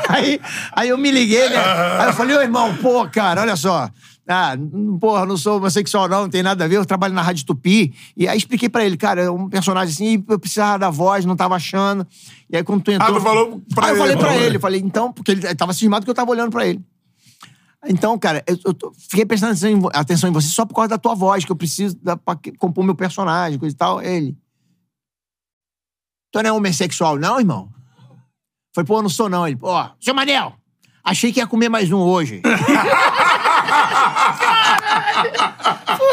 aí, 0.07 0.39
aí 0.73 0.89
eu 0.89 0.97
me 0.97 1.09
liguei, 1.09 1.49
né? 1.49 1.57
Aí 1.99 2.07
eu 2.07 2.13
falei, 2.13 2.37
ô 2.37 2.41
irmão, 2.41 2.75
pô, 2.77 3.07
cara, 3.07 3.41
olha 3.41 3.55
só. 3.55 3.89
Ah, 4.27 4.55
porra, 4.99 5.25
não 5.25 5.35
sou 5.35 5.57
homossexual, 5.57 6.07
não, 6.07 6.21
não 6.21 6.29
tem 6.29 6.43
nada 6.43 6.63
a 6.63 6.67
ver. 6.67 6.77
Eu 6.77 6.85
trabalho 6.85 7.13
na 7.13 7.21
Rádio 7.23 7.45
Tupi. 7.45 7.93
E 8.15 8.27
aí 8.27 8.37
expliquei 8.37 8.69
pra 8.69 8.85
ele, 8.85 8.95
cara, 8.95 9.23
é 9.23 9.31
um 9.31 9.49
personagem 9.49 9.93
assim, 9.93 10.23
eu 10.29 10.39
precisava 10.39 10.77
da 10.77 10.89
voz, 10.89 11.25
não 11.25 11.35
tava 11.35 11.55
achando. 11.55 12.05
E 12.49 12.55
aí 12.55 12.63
quando 12.63 12.83
tu 12.83 12.91
entrou. 12.91 13.09
Ah, 13.09 13.13
tu 13.13 13.21
falou 13.21 13.61
pra 13.73 13.87
aí 13.87 13.91
eu 13.91 14.05
ele, 14.05 14.13
falei 14.13 14.17
pra 14.17 14.37
ele, 14.37 14.55
eu 14.57 14.61
falei, 14.61 14.79
então, 14.79 15.11
porque 15.11 15.31
ele 15.31 15.55
tava 15.55 15.73
cismado 15.73 16.05
que 16.05 16.09
eu 16.09 16.15
tava 16.15 16.29
olhando 16.31 16.51
pra 16.51 16.65
ele. 16.67 16.79
Então, 17.87 18.17
cara, 18.19 18.43
eu, 18.47 18.57
eu 18.65 18.73
tô- 18.73 18.91
fiquei 18.93 19.25
prestando 19.25 19.51
atenção 19.53 19.69
em, 19.69 19.81
atenção 19.93 20.29
em 20.29 20.33
você 20.33 20.47
só 20.47 20.65
por 20.65 20.75
causa 20.75 20.89
da 20.89 20.97
tua 20.97 21.15
voz, 21.15 21.43
que 21.43 21.51
eu 21.51 21.55
preciso 21.55 21.97
da, 22.01 22.15
pra 22.15 22.37
compor 22.59 22.83
meu 22.83 22.93
personagem, 22.95 23.57
coisa 23.57 23.73
e 23.73 23.77
tal. 23.77 24.01
Ele. 24.01 24.37
Tu 26.31 26.41
não 26.43 26.49
é 26.49 26.53
homossexual, 26.53 27.17
não, 27.17 27.39
irmão? 27.39 27.69
Falei, 28.73 28.87
pô, 28.87 28.97
eu 28.97 29.01
não 29.01 29.09
sou, 29.09 29.27
não. 29.29 29.47
Ele, 29.47 29.57
ó, 29.61 29.89
seu 29.99 30.13
Manel, 30.13 30.53
achei 31.03 31.33
que 31.33 31.39
ia 31.39 31.47
comer 31.47 31.69
mais 31.69 31.91
um 31.91 31.97
hoje. 31.99 32.41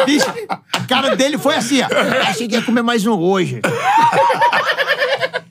Bicho, 0.07 0.27
a 0.73 0.81
cara 0.87 1.14
dele 1.16 1.37
foi 1.39 1.55
assim, 1.55 1.81
ó. 1.83 1.87
Achei 2.29 2.49
que 2.49 2.55
ia 2.55 2.62
comer 2.62 2.83
mais 2.83 3.05
um 3.07 3.12
hoje. 3.19 3.61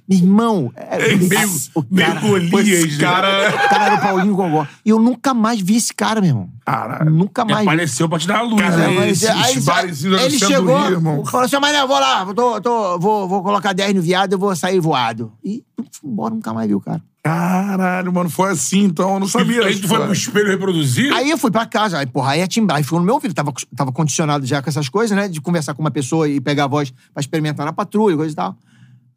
Meu 0.10 0.18
irmão, 0.20 0.72
é, 0.76 1.16
meio- 1.16 1.50
o 1.76 1.84
meio 1.92 2.08
cara, 2.08 2.20
Golias, 2.22 2.80
esse 2.86 2.98
né? 2.98 3.04
cara, 3.04 3.50
o 3.50 3.70
cara 3.70 3.86
era 3.88 3.96
o 3.96 4.00
Paulinho 4.02 4.36
Gogó. 4.36 4.66
E 4.86 4.90
eu 4.90 5.00
nunca 5.00 5.34
mais 5.34 5.60
vi 5.60 5.76
esse 5.76 5.94
cara, 5.94 6.22
meu 6.22 6.30
irmão. 6.30 6.50
Caralho. 6.66 7.12
Nunca 7.12 7.44
mais 7.44 7.68
apareceu 7.68 8.08
pra 8.08 8.18
te 8.18 8.26
dar 8.28 8.40
a 8.40 8.42
luz, 8.42 8.62
Cara, 8.62 8.78
né? 8.78 8.86
Aí, 9.00 9.10
esses 9.10 9.28
aí, 9.28 9.60
bares 9.60 10.04
ele 10.06 10.40
chegou, 10.40 10.78
Rio, 10.82 10.92
irmão. 10.94 11.26
falou 11.26 11.46
assim, 11.46 11.58
mas 11.60 11.76
eu 11.76 11.88
vou 11.88 12.00
lá, 12.00 12.26
tô, 12.34 12.62
tô- 12.62 13.00
vou, 13.00 13.28
vou 13.28 13.44
colocar 13.44 13.74
10 13.74 13.94
no 13.96 14.02
viado, 14.02 14.32
eu 14.34 14.40
vou 14.40 14.56
sair 14.56 14.80
voado. 14.80 15.32
E 15.44 15.62
fui 15.92 16.10
embora, 16.10 16.34
nunca 16.34 16.54
mais 16.54 16.68
vi 16.70 16.76
o 16.76 16.80
cara. 16.80 17.02
Caralho, 17.22 18.14
mano, 18.14 18.30
foi 18.30 18.52
assim, 18.52 18.84
então. 18.86 19.16
Eu 19.16 19.20
não 19.20 19.28
sabia. 19.28 19.66
Aí 19.66 19.78
tu 19.78 19.88
foi 19.90 20.00
pro 20.00 20.14
espelho 20.14 20.48
reproduzir? 20.50 21.12
Aí 21.14 21.30
eu 21.30 21.38
fui 21.38 21.52
pra 21.52 21.66
casa, 21.66 21.98
aí, 22.00 22.06
porra, 22.06 22.32
aí 22.32 22.42
a 22.42 22.48
timbar, 22.48 22.78
aí 22.78 22.84
ficou 22.84 23.00
no 23.00 23.06
meu 23.06 23.16
ouvido, 23.16 23.34
tava, 23.34 23.52
tava 23.76 23.92
condicionado 23.92 24.46
já 24.46 24.62
com 24.62 24.70
essas 24.70 24.88
coisas, 24.88 25.16
né, 25.18 25.28
de 25.28 25.42
conversar 25.42 25.74
com 25.74 25.82
uma 25.82 25.92
pessoa 25.92 26.28
e 26.30 26.40
pegar 26.40 26.64
a 26.64 26.68
voz 26.68 26.92
pra 27.14 27.20
experimentar 27.20 27.66
na 27.66 27.74
patrulha, 27.74 28.16
coisa 28.16 28.32
e 28.32 28.36
tal. 28.36 28.56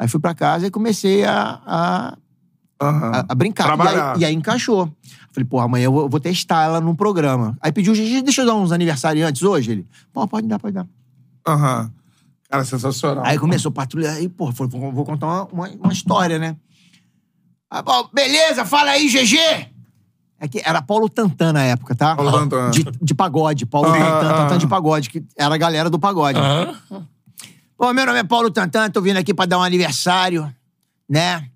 Aí 0.01 0.09
fui 0.09 0.19
pra 0.19 0.35
casa 0.35 0.67
e 0.67 0.71
comecei 0.71 1.27
a, 1.27 1.61
a, 1.67 2.17
Aham. 2.81 3.11
a- 3.17 3.25
a 3.29 3.35
brincar. 3.35 3.77
E 3.79 3.83
aí, 4.15 4.21
e 4.21 4.25
aí 4.25 4.35
encaixou. 4.35 4.91
Falei, 5.31 5.45
porra, 5.45 5.67
amanhã 5.67 5.85
eu 5.85 5.93
vou, 5.93 6.09
vou 6.09 6.19
testar 6.19 6.65
ela 6.65 6.81
num 6.81 6.95
programa. 6.95 7.55
Aí 7.61 7.71
pediu, 7.71 7.95
Gigi, 7.95 8.23
deixa 8.23 8.41
eu 8.41 8.47
dar 8.47 8.55
uns 8.55 8.73
aniversariantes 8.73 9.43
hoje? 9.43 9.73
Ele, 9.73 9.87
pô, 10.11 10.27
pode 10.27 10.47
dar, 10.47 10.59
pode 10.59 10.73
dar. 10.73 10.87
Aham. 11.47 11.93
Cara, 12.49 12.65
sensacional. 12.65 13.25
Aí 13.27 13.39
começou 13.39 13.69
a 13.69 13.73
patrulhar, 13.73 14.15
aí, 14.17 14.27
porra, 14.27 14.53
falei, 14.55 14.71
vou, 14.73 14.91
vou 14.91 15.05
contar 15.05 15.27
uma, 15.27 15.45
uma, 15.53 15.69
uma 15.69 15.93
história, 15.93 16.39
né? 16.39 16.57
Ah, 17.71 17.83
bom, 17.83 18.09
beleza, 18.13 18.65
fala 18.65 18.93
aí, 18.93 19.07
GG! 19.07 19.37
É 20.41 20.49
que 20.49 20.63
era 20.65 20.81
Paulo 20.81 21.11
Tantan 21.11 21.53
na 21.53 21.63
época, 21.65 21.95
tá? 21.95 22.17
Paulo 22.17 22.33
Tantan. 22.33 22.71
De, 22.71 22.85
de 23.03 23.15
pagode, 23.15 23.67
Paulo 23.67 23.91
Ah, 23.91 23.93
Tantan, 23.93 24.31
ah. 24.31 24.35
Tantan 24.45 24.59
de 24.59 24.67
pagode, 24.67 25.11
que 25.11 25.23
era 25.37 25.55
a 25.55 25.59
galera 25.59 25.91
do 25.91 25.99
pagode. 25.99 26.39
Aham. 26.39 27.07
Pô, 27.81 27.95
meu 27.95 28.05
nome 28.05 28.19
é 28.19 28.23
Paulo 28.23 28.51
Tantan, 28.51 28.91
tô 28.91 29.01
vindo 29.01 29.17
aqui 29.17 29.33
pra 29.33 29.47
dar 29.47 29.57
um 29.57 29.63
aniversário, 29.63 30.55
né? 31.09 31.49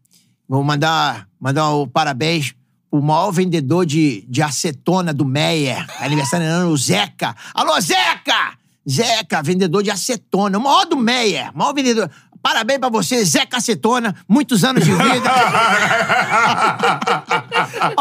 Vou 0.49 0.64
mandar, 0.64 1.29
mandar 1.39 1.68
o 1.72 1.87
parabéns 1.87 2.55
pro 2.91 3.03
maior 3.03 3.31
vendedor 3.31 3.85
de, 3.85 4.25
de 4.27 4.41
acetona 4.41 5.12
do 5.12 5.22
Meyer. 5.22 5.87
Aniversariando 6.01 6.70
o 6.70 6.77
Zeca. 6.79 7.37
Alô, 7.53 7.79
Zeca! 7.79 8.57
Zeca, 8.91 9.43
vendedor 9.43 9.83
de 9.83 9.91
acetona. 9.91 10.57
O 10.57 10.62
maior 10.62 10.87
do 10.87 10.97
Meyer. 10.97 11.55
Maior 11.55 11.75
vendedor. 11.75 12.11
Parabéns 12.45 12.79
pra 12.79 12.91
você, 12.91 13.25
Zeca 13.25 13.57
Acetona. 13.57 14.15
Muitos 14.29 14.65
anos 14.65 14.85
de 14.85 14.93
vida. 14.93 15.31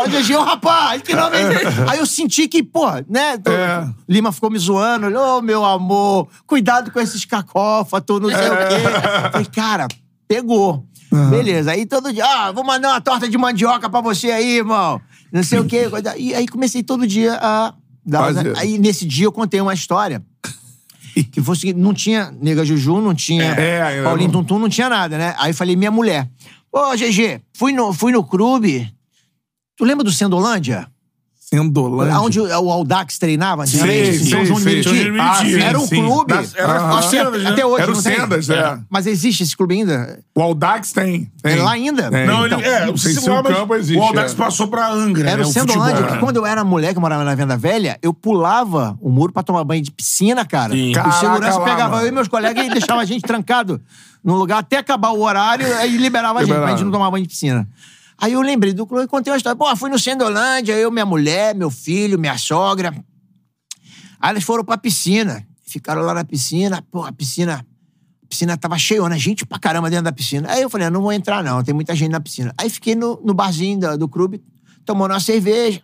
GG, 0.09 0.35
ô 0.35 0.43
rapaz, 0.43 1.01
que 1.01 1.15
nome 1.15 1.37
é 1.37 1.53
esse? 1.53 1.81
Aí 1.89 1.97
eu 1.97 2.05
senti 2.05 2.49
que, 2.49 2.61
pô, 2.61 2.85
né? 3.07 3.37
tô- 3.37 3.49
É. 3.49 3.87
Lima 4.07 4.33
ficou 4.33 4.49
me 4.51 4.59
zoando. 4.59 5.07
Ô, 5.17 5.41
meu 5.41 5.63
amor, 5.63 6.27
cuidado 6.45 6.91
com 6.91 6.99
esses 6.99 7.23
cacófatos, 7.23 8.19
não 8.19 8.27
sei 8.29 8.37
o 8.49 8.57
quê. 8.57 9.29
Falei, 9.31 9.45
cara, 9.47 9.87
pegou. 10.27 10.85
Beleza, 11.29 11.71
aí 11.71 11.85
todo 11.85 12.11
dia, 12.11 12.25
ah, 12.25 12.51
vou 12.51 12.65
mandar 12.65 12.89
uma 12.89 12.99
torta 12.99 13.29
de 13.29 13.37
mandioca 13.37 13.89
pra 13.89 14.01
você 14.01 14.29
aí, 14.29 14.57
irmão. 14.57 14.99
Não 15.31 15.41
sei 15.41 15.59
o 15.59 15.65
quê. 15.65 15.87
E 16.17 16.33
aí 16.35 16.45
comecei 16.49 16.83
todo 16.83 17.07
dia 17.07 17.39
a 17.41 17.73
dar. 18.05 18.23
Fazer. 18.33 18.57
Aí 18.57 18.77
nesse 18.77 19.05
dia 19.05 19.25
eu 19.25 19.31
contei 19.31 19.61
uma 19.61 19.73
história. 19.73 20.21
Que 21.31 21.41
seguinte, 21.55 21.79
não 21.79 21.93
tinha 21.93 22.31
Nega 22.41 22.65
Juju, 22.65 23.01
não 23.01 23.13
tinha 23.13 23.43
É, 23.43 23.81
ainda 23.81 24.03
Paulinho. 24.03 24.31
Tuntum, 24.31 24.59
não 24.59 24.69
tinha 24.69 24.89
nada, 24.89 25.17
né? 25.17 25.35
Aí 25.37 25.53
falei, 25.53 25.75
minha 25.75 25.91
mulher. 25.91 26.29
Ô, 26.71 26.95
GG, 26.95 27.41
fui 27.53 27.71
no, 27.71 27.93
fui 27.93 28.11
no 28.11 28.23
clube. 28.23 28.91
Tu 29.75 29.85
lembra 29.85 30.03
do 30.03 30.11
Sendolândia? 30.11 30.87
Sendolândia. 31.57 32.19
Onde 32.19 32.39
o, 32.39 32.43
o 32.45 32.71
Aldax 32.71 33.17
treinava? 33.17 33.63
Antigamente, 33.63 34.23
em 34.23 34.25
São 34.25 34.45
João 34.45 34.59
de. 34.59 34.65
Meriti? 34.65 34.89
Ah, 35.19 35.35
sim, 35.35 35.59
Era 35.61 35.79
um 35.79 35.87
sim. 35.87 35.95
clube. 36.03 36.33
Das- 36.33 36.55
era 36.55 36.73
Aham. 36.73 36.99
as 36.99 37.05
Sendas, 37.05 37.43
né? 37.43 37.49
Até 37.51 37.65
hoje, 37.65 37.81
Era 37.83 37.91
o 37.91 37.95
não 37.95 38.01
tem? 38.03 38.15
Sendas, 38.19 38.49
é. 38.49 38.79
Mas 38.89 39.05
existe 39.07 39.43
esse 39.43 39.55
clube 39.55 39.75
ainda? 39.75 40.19
O 40.35 40.41
Aldax 40.41 40.91
tem. 40.91 41.31
tem. 41.41 41.53
É 41.59 41.61
lá 41.63 41.71
ainda? 41.71 42.09
Tem. 42.09 42.25
Não, 42.25 42.45
Então, 42.47 42.59
ele, 42.59 42.67
é, 42.67 42.85
não 42.87 42.97
sei 42.97 43.13
se 43.13 43.29
o 43.29 43.39
o 43.39 43.43
campo 43.43 43.75
existe, 43.75 43.99
O 43.99 44.03
Aldax 44.03 44.33
é. 44.33 44.35
passou 44.35 44.67
pra 44.67 44.89
Angra, 44.91 45.29
Era 45.29 45.43
né? 45.43 45.47
o 45.47 45.51
Sendolândia, 45.51 46.03
que 46.07 46.17
quando 46.17 46.37
eu 46.37 46.45
era 46.45 46.63
moleque, 46.63 46.97
eu 46.97 47.01
morava 47.01 47.23
na 47.23 47.35
Venda 47.35 47.55
Velha, 47.55 47.97
eu 48.01 48.13
pulava 48.13 48.97
o 49.01 49.09
muro 49.09 49.31
pra 49.31 49.43
tomar 49.43 49.63
banho 49.63 49.81
de 49.81 49.91
piscina, 49.91 50.43
cara. 50.45 50.73
Sim. 50.73 50.91
O 50.91 50.93
Caraca, 50.95 51.19
segurança 51.19 51.59
lá, 51.59 51.65
pegava 51.65 51.89
mano. 51.91 52.03
eu 52.03 52.07
e 52.07 52.11
meus 52.11 52.27
colegas 52.27 52.65
e 52.65 52.69
deixava 52.69 53.01
a 53.01 53.05
gente 53.05 53.21
trancado 53.21 53.79
num 54.23 54.35
lugar 54.35 54.59
até 54.59 54.77
acabar 54.77 55.09
o 55.11 55.21
horário 55.21 55.67
e 55.85 55.97
liberava 55.97 56.39
a 56.39 56.43
gente 56.45 56.55
pra 56.55 56.69
gente 56.71 56.83
não 56.83 56.91
tomar 56.91 57.11
banho 57.11 57.23
de 57.23 57.29
piscina. 57.29 57.67
Aí 58.17 58.33
eu 58.33 58.41
lembrei 58.41 58.73
do 58.73 58.85
clube 58.85 59.05
e 59.05 59.07
contei 59.07 59.31
uma 59.31 59.37
história. 59.37 59.57
Pô, 59.57 59.75
fui 59.75 59.89
no 59.89 59.99
Sendolândia, 59.99 60.73
eu, 60.73 60.91
minha 60.91 61.05
mulher, 61.05 61.55
meu 61.55 61.69
filho, 61.69 62.17
minha 62.19 62.37
sogra. 62.37 62.93
Aí 64.19 64.31
eles 64.31 64.43
foram 64.43 64.63
pra 64.63 64.77
piscina. 64.77 65.45
Ficaram 65.65 66.01
lá 66.01 66.13
na 66.13 66.23
piscina. 66.23 66.81
Pô, 66.91 67.03
a 67.03 67.11
piscina. 67.11 67.65
A 68.23 68.27
piscina 68.27 68.57
tava 68.57 68.77
cheia, 68.79 69.01
gente 69.17 69.45
pra 69.45 69.59
caramba 69.59 69.89
dentro 69.89 70.05
da 70.05 70.11
piscina. 70.11 70.49
Aí 70.51 70.61
eu 70.61 70.69
falei, 70.69 70.87
ah, 70.87 70.89
não 70.89 71.01
vou 71.01 71.11
entrar, 71.13 71.43
não, 71.43 71.63
tem 71.63 71.73
muita 71.73 71.95
gente 71.95 72.11
na 72.11 72.19
piscina. 72.19 72.53
Aí 72.57 72.67
fiquei 72.69 72.95
no, 72.95 73.21
no 73.23 73.33
barzinho 73.33 73.79
da- 73.79 73.95
do 73.95 74.07
clube, 74.07 74.43
tomando 74.83 75.11
uma 75.11 75.19
cerveja, 75.19 75.83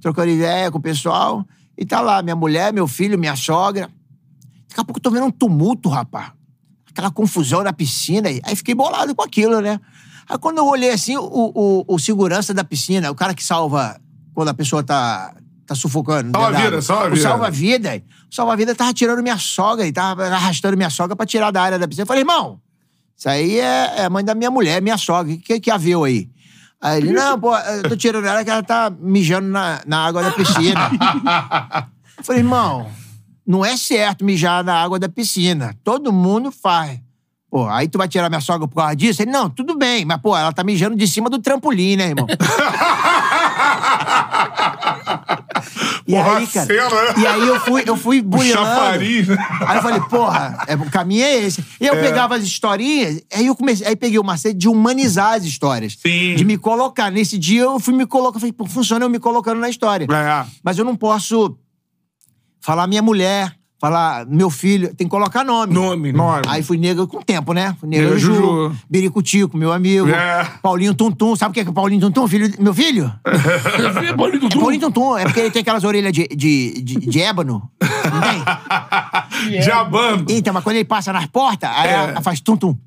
trocando 0.00 0.28
ideia 0.30 0.70
com 0.70 0.78
o 0.78 0.80
pessoal. 0.80 1.44
E 1.76 1.84
tá 1.84 2.00
lá, 2.00 2.22
minha 2.22 2.36
mulher, 2.36 2.72
meu 2.72 2.86
filho, 2.86 3.18
minha 3.18 3.34
sogra. 3.34 3.90
Daqui 4.68 4.80
a 4.80 4.84
pouco 4.84 4.98
eu 4.98 5.02
tô 5.02 5.10
vendo 5.10 5.26
um 5.26 5.30
tumulto, 5.30 5.88
rapaz. 5.88 6.30
Aquela 6.88 7.10
confusão 7.10 7.64
na 7.64 7.72
piscina. 7.72 8.28
Aí 8.44 8.54
fiquei 8.54 8.74
bolado 8.74 9.12
com 9.14 9.22
aquilo, 9.22 9.60
né? 9.60 9.80
Aí 10.32 10.38
quando 10.38 10.56
eu 10.56 10.66
olhei 10.66 10.90
assim, 10.90 11.14
o, 11.14 11.52
o, 11.54 11.84
o 11.86 11.98
segurança 11.98 12.54
da 12.54 12.64
piscina, 12.64 13.10
o 13.10 13.14
cara 13.14 13.34
que 13.34 13.44
salva 13.44 14.00
quando 14.32 14.48
a 14.48 14.54
pessoa 14.54 14.82
tá, 14.82 15.34
tá 15.66 15.74
sufocando. 15.74 16.30
Salva-vida, 16.32 16.80
salva-vida. 16.80 17.20
O 17.20 17.22
salva-vida. 17.22 18.02
O 18.30 18.34
salva-vida 18.34 18.74
tava 18.74 18.94
tirando 18.94 19.22
minha 19.22 19.36
sogra, 19.36 19.84
ele 19.84 19.92
tava 19.92 20.24
arrastando 20.28 20.74
minha 20.74 20.88
sogra 20.88 21.14
pra 21.14 21.26
tirar 21.26 21.50
da 21.50 21.60
área 21.60 21.78
da 21.78 21.86
piscina. 21.86 22.04
Eu 22.04 22.06
falei, 22.06 22.22
irmão, 22.22 22.58
isso 23.14 23.28
aí 23.28 23.58
é, 23.58 23.92
é 23.98 24.04
a 24.06 24.10
mãe 24.10 24.24
da 24.24 24.34
minha 24.34 24.50
mulher, 24.50 24.80
minha 24.80 24.96
sogra. 24.96 25.34
O 25.34 25.38
que, 25.38 25.60
que 25.60 25.70
haveu 25.70 26.04
aí? 26.04 26.30
Aí 26.80 27.02
ele, 27.02 27.12
não, 27.12 27.38
pô, 27.38 27.54
eu 27.54 27.82
tô 27.90 27.94
tirando 27.94 28.24
ela 28.24 28.42
que 28.42 28.48
ela 28.48 28.62
tá 28.62 28.90
mijando 28.90 29.48
na, 29.48 29.82
na 29.86 29.98
água 30.06 30.22
da 30.22 30.30
piscina. 30.30 30.90
eu 32.16 32.24
falei, 32.24 32.40
irmão, 32.40 32.90
não 33.46 33.62
é 33.62 33.76
certo 33.76 34.24
mijar 34.24 34.64
na 34.64 34.82
água 34.82 34.98
da 34.98 35.10
piscina. 35.10 35.76
Todo 35.84 36.10
mundo 36.10 36.50
faz. 36.50 36.98
Pô, 37.52 37.68
aí 37.68 37.86
tu 37.86 37.98
vai 37.98 38.08
tirar 38.08 38.30
minha 38.30 38.40
sogra 38.40 38.66
por 38.66 38.76
causa 38.76 38.96
disso? 38.96 39.20
Ele, 39.20 39.30
não, 39.30 39.50
tudo 39.50 39.76
bem, 39.76 40.06
mas, 40.06 40.18
pô, 40.22 40.34
ela 40.34 40.50
tá 40.54 40.64
mijando 40.64 40.96
de 40.96 41.06
cima 41.06 41.28
do 41.28 41.38
trampolim, 41.38 41.96
né, 41.96 42.06
irmão? 42.08 42.26
e 46.08 46.12
Porra, 46.12 46.38
aí, 46.38 46.46
cara, 46.46 46.66
cena, 46.66 46.88
né? 46.88 47.14
e 47.18 47.26
aí 47.26 47.46
eu 47.46 47.60
fui, 47.60 47.82
eu 47.86 47.94
fui 47.94 48.20
O 48.20 48.22
burilando. 48.22 48.66
chafariz, 48.66 49.28
né? 49.28 49.36
Aí 49.66 49.76
eu 49.76 49.82
falei, 49.82 50.00
porra, 50.00 50.64
é, 50.66 50.74
o 50.76 50.90
caminho 50.90 51.24
é 51.24 51.36
esse. 51.44 51.62
E 51.78 51.86
eu 51.86 51.94
pegava 51.96 52.36
as 52.36 52.42
historinhas, 52.42 53.20
aí 53.30 53.46
eu 53.46 53.54
comecei, 53.54 53.86
aí 53.86 53.96
peguei 53.96 54.18
o 54.18 54.24
macete 54.24 54.54
de 54.56 54.66
humanizar 54.66 55.34
as 55.34 55.44
histórias. 55.44 55.98
Sim. 56.00 56.34
De 56.34 56.46
me 56.46 56.56
colocar. 56.56 57.10
Nesse 57.10 57.36
dia 57.36 57.60
eu 57.64 57.78
fui 57.78 57.92
me 57.94 58.06
colocar, 58.06 58.40
falei, 58.40 58.54
pô, 58.54 58.64
funciona 58.64 59.04
eu 59.04 59.10
me 59.10 59.18
colocando 59.18 59.60
na 59.60 59.68
história. 59.68 60.06
É. 60.10 60.46
Mas 60.64 60.78
eu 60.78 60.86
não 60.86 60.96
posso 60.96 61.54
falar 62.60 62.86
minha 62.86 63.02
mulher, 63.02 63.54
falar 63.82 64.24
meu 64.28 64.48
filho, 64.48 64.94
tem 64.94 65.08
que 65.08 65.10
colocar 65.10 65.42
nome. 65.42 65.74
Nome? 65.74 66.12
Nome. 66.12 66.42
Aí 66.46 66.62
fui 66.62 66.78
nega 66.78 67.04
com 67.04 67.20
tempo, 67.20 67.52
né? 67.52 67.74
Fui 67.80 67.88
nega 67.88 68.04
Nega 68.04 68.16
Juju, 68.16 68.34
Juju. 68.40 68.76
Biricutico, 68.88 69.56
meu 69.56 69.72
amigo. 69.72 70.08
É. 70.08 70.48
Paulinho 70.62 70.94
Tuntum. 70.94 71.34
Sabe 71.34 71.50
o 71.50 71.52
que 71.54 71.58
é 71.58 71.64
é 71.64 71.72
Paulinho 71.72 72.00
Tuntum? 72.00 72.28
Filho, 72.28 72.48
meu 72.60 72.72
filho? 72.72 73.12
É 73.26 74.12
Paulinho 74.14 74.38
É 74.38 74.48
Dudu. 74.48 74.60
Paulinho 74.60 74.82
Tuntum. 74.82 75.18
É 75.18 75.24
porque 75.24 75.40
ele 75.40 75.50
tem 75.50 75.62
aquelas 75.62 75.82
orelhas 75.82 76.12
de, 76.12 76.28
de, 76.28 76.80
de, 76.80 76.94
de 77.00 77.20
ébano. 77.20 77.68
Não 77.80 78.20
tem? 79.50 79.60
Jabando. 79.62 80.30
Então, 80.30 80.54
mas 80.54 80.62
quando 80.62 80.76
ele 80.76 80.84
passa 80.84 81.12
nas 81.12 81.26
portas, 81.26 81.68
aí 81.74 81.88
É. 81.88 81.92
ela 81.92 82.20
faz 82.22 82.40
tum-tum. 82.40 82.78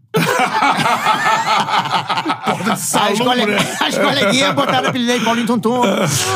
As, 2.72 3.20
cole... 3.20 3.42
as 3.82 3.98
coleguinhas 3.98 4.54
botaram 4.56 4.90
apelido 4.90 5.12
aí, 5.12 5.20
Paulinho 5.22 5.48
Tum-tum. 5.48 5.82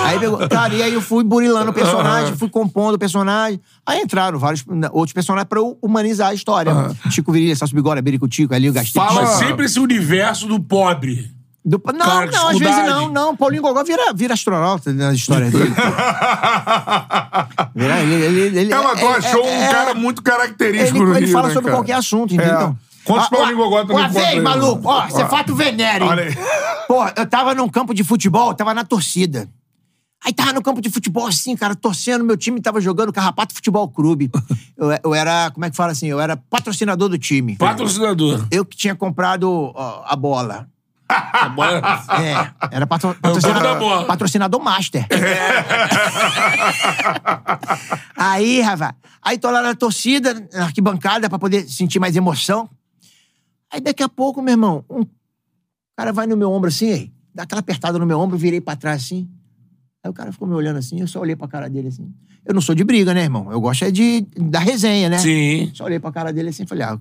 Aí 0.06 0.20
pegou. 0.20 0.48
Cara, 0.50 0.74
e 0.74 0.84
aí 0.84 0.94
eu 0.94 1.02
fui 1.02 1.24
burilando 1.24 1.72
o 1.72 1.74
personagem, 1.74 2.36
fui 2.36 2.50
compondo 2.50 2.96
o 2.96 3.00
personagem. 3.00 3.60
Aí 3.86 4.02
entraram 4.02 4.38
vários 4.40 4.64
outros 4.92 5.14
personagens 5.14 5.48
pra 5.48 5.60
eu 5.60 5.78
humanizar 5.82 6.30
a 6.30 6.34
história. 6.34 6.72
Chico 7.10 7.32
Virilha, 7.32 7.56
Celso 7.56 7.74
Bigora, 7.76 8.02
Biricutico, 8.02 8.54
ali 8.54 8.70
o 8.70 8.74
Gastei. 8.74 9.02
Fala- 9.02 9.26
sempre 9.28 9.66
esse 9.66 9.80
universo 9.80 10.48
do 10.48 10.60
pobre. 10.60 11.32
Do- 11.64 11.82
Não, 11.94 12.06
Cara, 12.06 12.32
não, 12.32 12.48
às 12.50 12.58
vezes 12.58 12.86
não, 12.86 13.10
não. 13.10 13.36
Paulinho 13.36 13.62
Gogó 13.62 13.84
vira, 13.84 14.14
vira 14.14 14.34
astronauta 14.34 14.94
nas 14.94 15.16
histórias 15.16 15.52
dele. 15.52 15.70
Vira- 17.76 18.00
ele, 18.00 18.14
ele, 18.14 18.60
ele, 18.60 18.74
É, 18.74 18.78
mas 18.82 19.00
tu 19.00 19.06
é- 19.06 19.16
achou 19.18 19.44
é- 19.46 19.52
um 19.58 19.62
é- 19.64 19.68
cara 19.72 19.94
muito 19.94 20.22
característico 20.24 20.98
Ele, 20.98 21.06
no 21.06 21.16
ele 21.18 21.26
Rio, 21.26 21.34
fala 21.34 21.48
né, 21.50 21.54
sobre 21.54 21.70
cara? 21.70 21.78
qualquer 21.82 21.94
assunto, 21.94 22.34
entendeu? 22.34 22.76
É. 22.76 22.89
Quantos 23.10 23.28
Ah, 23.28 23.30
Paulinho 23.36 23.58
Gogó 23.58 23.82
também 23.82 23.96
Uma 23.98 24.08
vez, 24.08 24.44
maluco, 24.44 24.88
ó, 24.88 25.08
você 25.08 25.24
Ó. 25.24 25.28
fato 25.28 25.56
venéreo, 25.56 26.06
Olha 26.08 26.24
aí. 26.24 26.36
Porra, 26.88 27.14
eu 27.18 27.26
tava 27.26 27.56
num 27.56 27.68
campo 27.68 27.94
de 27.94 28.04
futebol, 28.04 28.54
tava 28.54 28.74
na 28.74 28.84
torcida. 28.86 29.50
Aí 30.24 30.34
tava 30.34 30.52
no 30.54 30.62
campo 30.62 30.82
de 30.82 30.90
futebol 30.90 31.26
assim, 31.26 31.56
cara, 31.56 31.74
torcendo, 31.76 32.24
meu 32.26 32.36
time 32.38 32.62
tava 32.62 32.80
jogando 32.82 33.12
Carrapato 33.14 33.54
Futebol 33.54 33.88
Clube. 33.90 34.30
Eu, 34.78 34.88
eu 35.04 35.14
era, 35.14 35.50
como 35.52 35.66
é 35.66 35.70
que 35.70 35.76
fala 35.76 35.92
assim? 35.92 36.08
Eu 36.08 36.22
era 36.22 36.38
patrocinador 36.38 37.10
do 37.10 37.18
time. 37.18 37.58
Patrocinador. 37.58 38.46
Eu 38.50 38.64
que 38.64 38.78
tinha 38.78 38.96
comprado 38.96 39.74
ó, 39.76 40.04
a 40.06 40.16
bola. 40.16 40.68
A 41.10 41.50
bola- 41.50 41.82
É, 42.22 42.76
era 42.78 42.86
patro- 42.88 43.16
patrocinador, 43.22 44.06
patrocinador 44.06 44.62
master. 44.64 45.06
aí, 48.16 48.62
Rafa, 48.62 48.96
aí 49.22 49.38
tô 49.38 49.50
lá 49.52 49.62
na 49.62 49.76
torcida, 49.76 50.48
na 50.54 50.66
arquibancada, 50.66 51.30
pra 51.30 51.40
poder 51.40 51.68
sentir 51.70 52.00
mais 52.00 52.16
emoção. 52.16 52.70
Aí 53.72 53.80
daqui 53.80 54.04
a 54.04 54.10
pouco, 54.10 54.42
meu 54.42 54.54
irmão, 54.54 54.84
um 54.90 55.06
cara 55.98 56.12
vai 56.12 56.26
no 56.26 56.36
meu 56.36 56.52
ombro 56.52 56.70
assim, 56.70 56.92
aí, 56.92 57.14
dá 57.34 57.44
aquela 57.44 57.60
apertada 57.60 58.00
no 58.00 58.06
meu 58.06 58.20
ombro, 58.20 58.38
virei 58.38 58.62
pra 58.62 58.76
trás 58.76 59.04
assim. 59.04 59.30
Aí 60.04 60.10
o 60.10 60.14
cara 60.14 60.32
ficou 60.32 60.48
me 60.48 60.54
olhando 60.54 60.78
assim, 60.78 61.00
eu 61.00 61.08
só 61.08 61.20
olhei 61.20 61.36
pra 61.36 61.48
cara 61.48 61.70
dele 61.70 61.90
assim. 61.90 62.14
Eu 62.46 62.54
não 62.54 62.62
sou 62.62 62.74
de 62.74 62.84
briga, 62.84 63.14
né, 63.14 63.24
irmão? 63.24 63.52
Eu 63.52 63.60
gosto 63.60 63.84
é 63.84 63.92
de, 63.92 64.22
da 64.38 64.60
resenha, 64.60 65.10
né? 65.10 65.18
Sim. 65.20 65.72
Só 65.74 65.86
olhei 65.86 66.00
pra 66.00 66.12
cara 66.12 66.32
dele 66.32 66.50
assim 66.50 66.64
e 66.64 66.68
falei, 66.68 66.86
ah, 66.86 67.00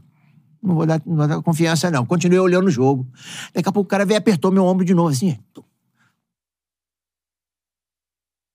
não 0.62 0.74
vou, 0.74 0.84
dar, 0.84 1.00
não 1.06 1.16
vou 1.16 1.28
dar 1.28 1.42
confiança, 1.42 1.90
não. 1.90 2.04
Continuei 2.04 2.38
olhando 2.40 2.66
o 2.66 2.70
jogo. 2.70 3.06
Daqui 3.54 3.68
a 3.68 3.72
pouco 3.72 3.86
o 3.86 3.90
cara 3.90 4.04
veio 4.04 4.16
e 4.16 4.18
apertou 4.18 4.50
meu 4.50 4.64
ombro 4.64 4.84
de 4.84 4.92
novo, 4.92 5.10
assim. 5.10 5.38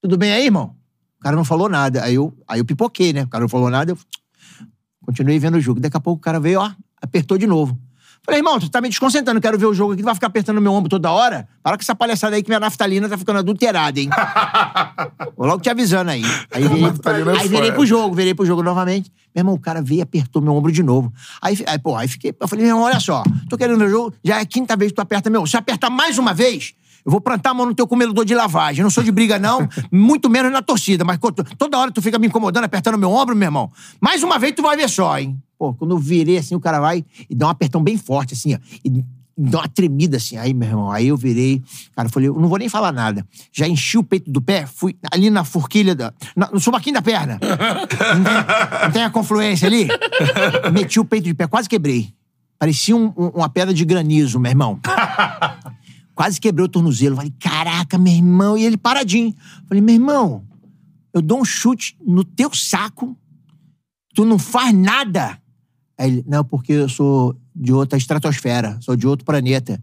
Tudo 0.01 0.17
bem 0.17 0.33
aí, 0.33 0.45
irmão? 0.45 0.75
O 1.17 1.23
cara 1.23 1.35
não 1.35 1.45
falou 1.45 1.69
nada. 1.69 2.03
Aí 2.03 2.15
eu, 2.15 2.37
aí 2.45 2.59
eu 2.59 2.65
pipoquei, 2.65 3.13
né? 3.13 3.23
O 3.23 3.27
cara 3.29 3.43
não 3.43 3.49
falou 3.49 3.69
nada, 3.69 3.93
eu 3.93 3.97
continuei 5.05 5.39
vendo 5.39 5.55
o 5.55 5.61
jogo. 5.61 5.79
Daqui 5.79 5.95
a 5.95 5.99
pouco 6.01 6.19
o 6.19 6.21
cara 6.21 6.41
veio, 6.41 6.59
ó, 6.59 6.71
apertou 7.01 7.37
de 7.37 7.47
novo. 7.47 7.79
Falei, 8.25 8.39
irmão, 8.39 8.57
tu 8.57 8.69
tá 8.69 8.79
me 8.79 8.87
desconcentrando, 8.87 9.41
quero 9.41 9.59
ver 9.59 9.65
o 9.65 9.73
jogo 9.73 9.91
aqui, 9.91 10.01
tu 10.01 10.05
vai 10.05 10.15
ficar 10.15 10.27
apertando 10.27 10.61
meu 10.61 10.71
ombro 10.71 10.89
toda 10.89 11.11
hora? 11.11 11.45
Para 11.61 11.75
com 11.75 11.81
essa 11.81 11.93
palhaçada 11.93 12.37
aí 12.37 12.41
que 12.41 12.49
minha 12.49 12.59
naftalina 12.59 13.09
tá 13.09 13.17
ficando 13.17 13.39
adulterada, 13.39 13.99
hein? 13.99 14.09
Vou 15.35 15.45
logo 15.45 15.61
te 15.61 15.69
avisando 15.69 16.09
aí. 16.09 16.23
Aí 16.49 16.65
virei, 16.65 16.85
é 16.85 17.39
aí 17.41 17.47
virei 17.49 17.71
pro 17.73 17.85
jogo, 17.85 18.15
virei 18.15 18.33
pro 18.33 18.45
jogo 18.45 18.63
novamente. 18.63 19.11
Meu 19.35 19.41
irmão, 19.41 19.55
o 19.55 19.59
cara 19.59 19.81
veio 19.81 19.99
e 19.99 20.01
apertou 20.01 20.41
meu 20.41 20.53
ombro 20.53 20.71
de 20.71 20.81
novo. 20.81 21.11
Aí, 21.41 21.61
aí, 21.67 21.77
pô, 21.77 21.97
aí 21.97 22.07
fiquei. 22.07 22.33
Eu 22.39 22.47
falei, 22.47 22.63
meu 22.63 22.73
irmão, 22.73 22.85
olha 22.85 22.99
só, 22.99 23.23
tô 23.49 23.57
querendo 23.57 23.77
ver 23.77 23.87
o 23.87 23.89
jogo, 23.89 24.13
já 24.23 24.37
é 24.37 24.41
a 24.41 24.45
quinta 24.45 24.77
vez 24.77 24.91
que 24.91 24.95
tu 24.95 25.01
aperta 25.01 25.29
meu. 25.29 25.45
Se 25.45 25.57
apertar 25.57 25.89
mais 25.89 26.17
uma 26.17 26.33
vez, 26.33 26.73
eu 27.05 27.11
vou 27.11 27.19
plantar 27.19 27.49
a 27.49 27.53
mão 27.53 27.65
no 27.65 27.75
teu 27.75 27.85
comedor 27.85 28.23
de 28.23 28.33
lavagem. 28.33 28.79
Eu 28.79 28.83
não 28.83 28.89
sou 28.89 29.03
de 29.03 29.11
briga, 29.11 29.37
não, 29.37 29.67
muito 29.91 30.29
menos 30.29 30.49
na 30.49 30.61
torcida. 30.61 31.03
Mas 31.03 31.19
toda 31.57 31.77
hora 31.77 31.91
tu 31.91 32.01
fica 32.01 32.17
me 32.17 32.27
incomodando, 32.27 32.63
apertando 32.63 32.97
meu 32.97 33.11
ombro, 33.11 33.35
meu 33.35 33.47
irmão. 33.47 33.69
Mais 33.99 34.23
uma 34.23 34.39
vez 34.39 34.53
tu 34.53 34.61
vai 34.61 34.77
ver 34.77 34.89
só, 34.89 35.19
hein? 35.19 35.37
Pô, 35.63 35.73
quando 35.73 35.91
eu 35.91 35.97
virei 35.97 36.37
assim, 36.37 36.55
o 36.55 36.59
cara 36.59 36.81
vai 36.81 37.05
e 37.29 37.33
dá 37.33 37.47
um 37.47 37.49
apertão 37.49 37.81
bem 37.81 37.95
forte, 37.97 38.33
assim, 38.33 38.53
ó. 38.53 38.57
E 38.83 38.89
dá 39.37 39.59
uma 39.59 39.67
tremida 39.69 40.17
assim. 40.17 40.35
Aí, 40.35 40.53
meu 40.53 40.67
irmão, 40.67 40.91
aí 40.91 41.07
eu 41.07 41.15
virei. 41.15 41.61
Cara, 41.95 42.09
eu 42.09 42.11
falei, 42.11 42.27
eu 42.27 42.33
não 42.37 42.49
vou 42.49 42.57
nem 42.57 42.67
falar 42.67 42.91
nada. 42.91 43.25
Já 43.49 43.65
enchi 43.65 43.97
o 43.97 44.03
peito 44.03 44.29
do 44.29 44.41
pé, 44.41 44.65
fui 44.65 44.97
ali 45.09 45.29
na 45.29 45.45
forquilha, 45.45 45.95
da, 45.95 46.13
na- 46.35 46.49
no 46.51 46.59
subaquinho 46.59 46.95
da 46.95 47.01
perna. 47.01 47.39
Não 47.39 47.87
tem, 47.87 48.83
não 48.83 48.91
tem 48.91 49.03
a 49.03 49.09
confluência 49.09 49.65
ali? 49.65 49.87
Meti 50.73 50.99
o 50.99 51.05
peito 51.05 51.23
de 51.23 51.33
pé, 51.33 51.47
quase 51.47 51.69
quebrei. 51.69 52.13
Parecia 52.59 52.93
um- 52.93 53.13
um- 53.17 53.29
uma 53.35 53.47
pedra 53.47 53.73
de 53.73 53.85
granizo, 53.85 54.37
meu 54.41 54.51
irmão. 54.51 54.81
Quase 56.13 56.41
quebrei 56.41 56.65
o 56.65 56.69
tornozelo. 56.69 57.15
Falei, 57.15 57.33
caraca, 57.39 57.97
meu 57.97 58.11
irmão. 58.11 58.57
E 58.57 58.65
ele 58.65 58.75
paradinho. 58.75 59.33
Falei, 59.69 59.81
meu 59.81 59.95
irmão, 59.95 60.43
eu 61.13 61.21
dou 61.21 61.39
um 61.39 61.45
chute 61.45 61.95
no 62.05 62.25
teu 62.25 62.53
saco, 62.53 63.17
tu 64.13 64.25
não 64.25 64.37
faz 64.37 64.73
nada. 64.75 65.41
Aí 65.97 66.11
ele, 66.11 66.25
não, 66.27 66.43
porque 66.43 66.73
eu 66.73 66.89
sou 66.89 67.35
de 67.55 67.71
outra 67.71 67.97
estratosfera, 67.97 68.77
sou 68.81 68.95
de 68.95 69.07
outro 69.07 69.25
planeta. 69.25 69.81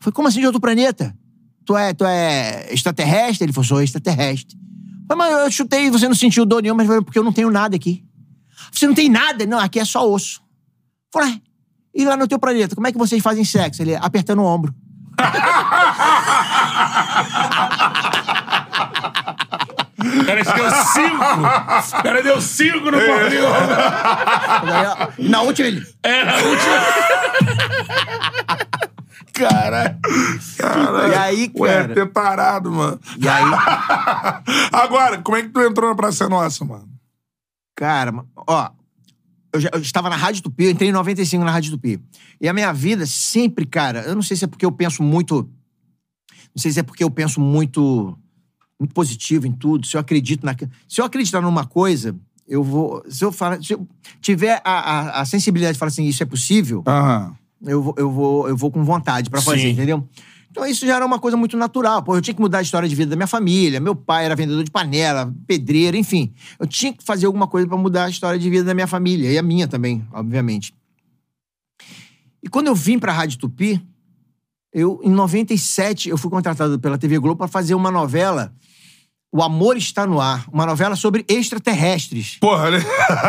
Falei, 0.00 0.12
como 0.12 0.28
assim 0.28 0.40
de 0.40 0.46
outro 0.46 0.60
planeta? 0.60 1.16
Tu 1.64 1.76
é, 1.76 1.94
tu 1.94 2.04
é 2.04 2.72
extraterrestre? 2.72 3.44
Ele 3.44 3.52
falou, 3.52 3.66
sou 3.66 3.82
extraterrestre. 3.82 4.58
Falei, 5.06 5.32
mas 5.32 5.44
eu 5.44 5.50
chutei 5.50 5.90
você 5.90 6.08
não 6.08 6.14
sentiu 6.14 6.44
dor 6.44 6.62
nenhuma, 6.62 6.84
mas 6.84 7.04
porque 7.04 7.18
eu 7.18 7.24
não 7.24 7.32
tenho 7.32 7.50
nada 7.50 7.76
aqui. 7.76 8.04
Você 8.70 8.86
não 8.86 8.94
tem 8.94 9.08
nada? 9.08 9.46
Não, 9.46 9.58
aqui 9.58 9.78
é 9.78 9.84
só 9.84 10.10
osso. 10.10 10.42
Falei, 11.12 11.32
"Ué, 11.32 11.40
e 11.94 12.04
lá 12.04 12.16
no 12.16 12.26
teu 12.26 12.38
planeta, 12.38 12.74
como 12.74 12.86
é 12.86 12.92
que 12.92 12.98
vocês 12.98 13.22
fazem 13.22 13.44
sexo? 13.44 13.82
Ele, 13.82 13.94
apertando 13.94 14.40
o 14.40 14.46
ombro. 14.46 14.74
O 20.20 20.24
cara 20.24 20.42
deu 20.42 20.70
cinco. 20.84 21.98
O 21.98 22.02
cara 22.02 22.22
deu 22.22 22.40
cinco 22.40 22.90
no 22.90 22.98
Paulinho. 22.98 23.48
Na 25.30 25.42
última 25.42 25.68
ele. 25.68 25.86
É, 26.02 26.20
a 26.22 26.36
última. 26.36 26.76
Cara. 29.32 29.98
E 31.10 31.14
aí, 31.14 31.50
Ué, 31.56 31.72
cara. 31.82 31.94
ter 31.94 32.06
parado, 32.12 32.70
mano. 32.70 33.00
E 33.18 33.26
aí, 33.28 33.44
Agora, 34.72 35.18
como 35.22 35.36
é 35.36 35.42
que 35.42 35.48
tu 35.48 35.60
entrou 35.60 35.88
na 35.88 35.96
Praça 35.96 36.28
Nossa, 36.28 36.64
mano? 36.64 36.88
cara, 37.74 38.12
ó. 38.36 38.70
Eu, 39.54 39.60
já, 39.60 39.68
eu 39.74 39.80
estava 39.80 40.08
na 40.08 40.16
Rádio 40.16 40.42
Tupi, 40.42 40.64
eu 40.64 40.70
entrei 40.70 40.88
em 40.88 40.92
95 40.92 41.44
na 41.44 41.50
Rádio 41.50 41.72
Tupi. 41.72 42.00
E 42.40 42.48
a 42.48 42.52
minha 42.54 42.72
vida 42.72 43.04
sempre, 43.04 43.66
cara, 43.66 44.00
eu 44.02 44.14
não 44.14 44.22
sei 44.22 44.34
se 44.36 44.44
é 44.44 44.48
porque 44.48 44.64
eu 44.64 44.72
penso 44.72 45.02
muito. 45.02 45.42
Não 46.54 46.60
sei 46.60 46.70
se 46.72 46.80
é 46.80 46.82
porque 46.82 47.04
eu 47.04 47.10
penso 47.10 47.38
muito. 47.40 48.16
Muito 48.82 48.94
positivo 48.94 49.46
em 49.46 49.52
tudo. 49.52 49.86
Se 49.86 49.96
eu 49.96 50.00
acredito 50.00 50.44
na. 50.44 50.56
Se 50.88 51.00
eu 51.00 51.04
acreditar 51.04 51.40
numa 51.40 51.64
coisa, 51.64 52.16
eu 52.48 52.64
vou. 52.64 53.00
Se 53.08 53.24
eu, 53.24 53.30
falar, 53.30 53.62
se 53.62 53.74
eu 53.74 53.86
tiver 54.20 54.60
a, 54.64 54.72
a, 54.72 55.20
a 55.20 55.24
sensibilidade 55.24 55.74
de 55.74 55.78
falar 55.78 55.90
assim, 55.90 56.04
isso 56.04 56.20
é 56.20 56.26
possível, 56.26 56.82
Aham. 56.84 57.32
eu 57.64 57.80
vou, 57.80 57.94
eu 57.96 58.10
vou, 58.10 58.48
eu 58.48 58.56
vou 58.56 58.72
com 58.72 58.82
vontade 58.82 59.30
pra 59.30 59.40
fazer, 59.40 59.60
Sim. 59.60 59.68
entendeu? 59.68 60.04
Então 60.50 60.66
isso 60.66 60.84
já 60.84 60.96
era 60.96 61.06
uma 61.06 61.20
coisa 61.20 61.36
muito 61.36 61.56
natural. 61.56 62.02
Pô, 62.02 62.16
eu 62.16 62.20
tinha 62.20 62.34
que 62.34 62.40
mudar 62.40 62.58
a 62.58 62.62
história 62.62 62.88
de 62.88 62.94
vida 62.96 63.10
da 63.10 63.14
minha 63.14 63.28
família. 63.28 63.78
Meu 63.78 63.94
pai 63.94 64.24
era 64.24 64.34
vendedor 64.34 64.64
de 64.64 64.70
panela, 64.72 65.32
pedreiro, 65.46 65.96
enfim. 65.96 66.32
Eu 66.58 66.66
tinha 66.66 66.92
que 66.92 67.04
fazer 67.04 67.26
alguma 67.26 67.46
coisa 67.46 67.68
pra 67.68 67.76
mudar 67.76 68.06
a 68.06 68.10
história 68.10 68.36
de 68.36 68.50
vida 68.50 68.64
da 68.64 68.74
minha 68.74 68.88
família. 68.88 69.30
E 69.30 69.38
a 69.38 69.42
minha 69.44 69.68
também, 69.68 70.04
obviamente. 70.12 70.74
E 72.42 72.48
quando 72.48 72.66
eu 72.66 72.74
vim 72.74 72.98
pra 72.98 73.12
Rádio 73.12 73.38
Tupi, 73.38 73.80
eu, 74.72 75.00
em 75.04 75.10
97, 75.10 76.08
eu 76.08 76.18
fui 76.18 76.30
contratado 76.30 76.80
pela 76.80 76.98
TV 76.98 77.18
Globo 77.18 77.36
pra 77.36 77.48
fazer 77.48 77.74
uma 77.74 77.90
novela, 77.90 78.52
O 79.34 79.42
Amor 79.42 79.78
Está 79.78 80.06
no 80.06 80.20
Ar. 80.20 80.44
Uma 80.52 80.66
novela 80.66 80.94
sobre 80.94 81.24
extraterrestres. 81.26 82.36
Porra, 82.38 82.70
né? 82.70 82.78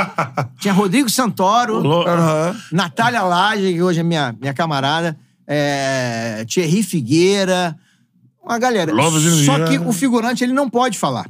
Tinha 0.59 0.73
Rodrigo 0.73 1.09
Santoro, 1.09 1.81
Aham. 2.05 2.55
Natália 2.73 3.21
Laje, 3.23 3.73
que 3.73 3.81
hoje 3.81 4.01
é 4.01 4.03
minha, 4.03 4.35
minha 4.39 4.53
camarada, 4.53 5.17
é, 5.47 6.43
Thierry 6.47 6.83
Figueira, 6.83 7.77
uma 8.43 8.59
galera. 8.59 8.91
De 8.93 9.45
Só 9.45 9.65
que 9.65 9.79
o 9.79 9.93
figurante, 9.93 10.43
ele 10.43 10.51
não 10.53 10.69
pode 10.69 10.97
falar. 10.97 11.25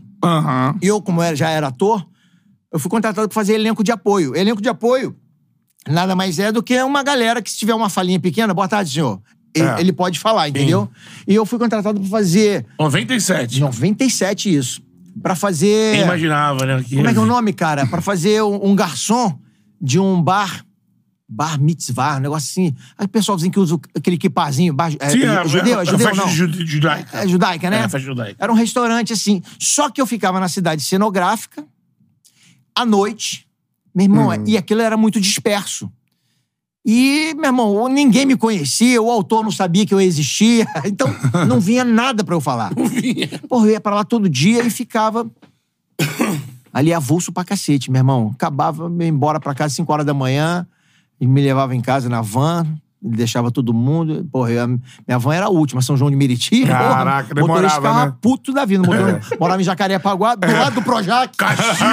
E 0.82 0.88
eu, 0.88 1.00
como 1.02 1.22
era- 1.22 1.36
já 1.36 1.50
era 1.52 1.68
ator, 1.68 2.04
eu 2.72 2.80
fui 2.80 2.90
contratado 2.90 3.28
para 3.28 3.36
fazer 3.36 3.54
elenco 3.54 3.84
de 3.84 3.92
apoio. 3.92 4.36
Elenco 4.36 4.62
de 4.62 4.70
apoio 4.70 5.16
nada 5.88 6.16
mais 6.16 6.40
é 6.40 6.52
do 6.52 6.64
que 6.64 6.82
uma 6.82 7.04
galera 7.04 7.42
que 7.42 7.52
se 7.52 7.58
tiver 7.58 7.76
uma 7.76 7.90
falinha 7.90 8.20
pequena, 8.20 8.54
boa 8.54 8.68
tarde, 8.68 8.90
senhor. 8.92 9.22
Ele, 9.56 9.68
É. 9.68 9.80
ele 9.80 9.94
pode 9.94 10.20
falar, 10.20 10.50
entendeu? 10.50 10.90
E 11.28 11.36
eu 11.36 11.46
fui 11.46 11.60
contratado 11.60 12.00
para 12.00 12.10
fazer, 12.10 12.66
97. 12.80 13.58
em 13.58 13.60
97 13.62 14.56
isso, 14.56 14.82
Pra 15.22 15.36
fazer... 15.36 15.94
Quem 15.94 16.02
imaginava, 16.06 16.66
né? 16.66 16.84
Como 16.90 17.08
é 17.08 17.14
que 17.14 17.20
é 17.20 17.22
o 17.22 17.26
nome, 17.28 17.54
cara? 17.54 17.86
Pra 17.86 18.02
fazer 18.02 18.42
um, 18.42 18.70
um 18.72 18.76
garçom 18.76 19.38
de 19.80 20.00
um 20.00 20.20
bar. 20.22 20.66
Bar 21.30 21.60
mitzvah, 21.60 22.18
um 22.18 22.20
negócio 22.20 22.50
assim. 22.50 22.76
Aí 22.98 23.06
o 23.06 23.10
pessoalzinho 23.10 23.52
que 23.52 23.60
usa 23.60 23.80
aquele 23.96 24.16
equipazinho. 24.16 24.74
Bar, 24.74 24.92
é, 25.00 25.10
Sim, 25.10 25.22
é, 25.24 25.26
é, 25.36 25.48
judeu? 25.48 25.80
É 25.80 25.82
é 25.84 25.86
judeu, 25.86 26.08
festa 26.08 26.24
não? 26.24 26.30
ju- 26.30 26.66
judaica. 26.66 27.18
É 27.20 27.28
judaica, 27.28 27.70
né? 27.70 27.78
É, 27.78 27.82
festa 27.84 28.00
judaica. 28.00 28.36
Era 28.44 28.52
um 28.52 28.56
restaurante 28.56 29.14
assim. 29.14 29.42
Só 29.60 29.90
que 29.92 30.02
eu 30.02 30.08
ficava 30.08 30.40
na 30.40 30.48
cidade 30.48 30.82
cenográfica, 30.82 31.64
à 32.76 32.84
noite. 32.86 33.48
Meu 33.96 34.06
irmão, 34.06 34.30
e 34.48 34.58
aquilo 34.58 34.82
era 34.82 34.98
muito 34.98 35.22
disperso. 35.22 35.92
E, 36.86 37.34
meu 37.36 37.46
irmão, 37.46 37.88
ninguém 37.88 38.26
me 38.26 38.36
conhecia, 38.36 39.02
o 39.02 39.10
autor 39.10 39.44
não 39.44 39.52
sabia 39.52 39.86
que 39.86 39.94
eu 39.94 40.02
existia, 40.02 40.68
então 40.84 41.08
não 41.48 41.60
vinha 41.60 41.84
nada 41.84 42.24
pra 42.24 42.36
eu 42.36 42.42
falar. 42.42 42.76
Não 42.76 42.86
vinha. 42.86 43.30
Porra, 43.48 43.68
eu 43.68 43.72
ia 43.72 43.82
pra 43.82 43.96
lá 43.96 44.04
todo 44.04 44.30
dia 44.30 44.66
e 44.66 44.70
ficava 44.70 45.30
ali 46.74 46.94
avulso 46.94 47.32
pra 47.32 47.46
cacete, 47.46 47.90
meu 47.90 48.00
irmão. 48.00 48.32
Acabava, 48.34 48.92
ia 49.00 49.08
embora 49.08 49.40
pra 49.40 49.54
casa 49.54 49.68
às 49.68 49.74
5 49.74 49.94
horas 49.94 50.06
da 50.06 50.14
manhã 50.14 50.68
e 51.22 51.28
me 51.28 51.42
levava 51.42 51.74
em 51.74 51.82
casa 51.82 52.10
na 52.10 52.22
van, 52.22 52.68
deixava 53.04 53.52
todo 53.52 53.74
mundo. 53.74 54.28
Porra, 54.32 54.52
eu- 54.52 54.68
minha 54.68 55.20
van 55.20 55.36
era 55.36 55.46
a 55.48 55.50
última, 55.50 55.82
São 55.82 55.98
João 55.98 56.10
de 56.10 56.16
Meriti. 56.16 56.66
Caraca, 56.66 57.34
porra, 57.36 57.46
o 57.46 57.48
motorista 57.48 57.76
demorava, 57.76 57.76
ficava 57.76 58.06
né? 58.06 58.18
puto 58.22 58.54
da 58.54 58.66
vida. 58.66 58.84
Motor, 58.84 59.20
Morava 59.40 59.62
em 59.62 59.66
Jacarepaguá, 59.66 60.36
do 60.36 60.48
lado 60.52 60.76
do 60.76 60.82
Projac. 60.82 61.36
Castigo. 61.38 61.90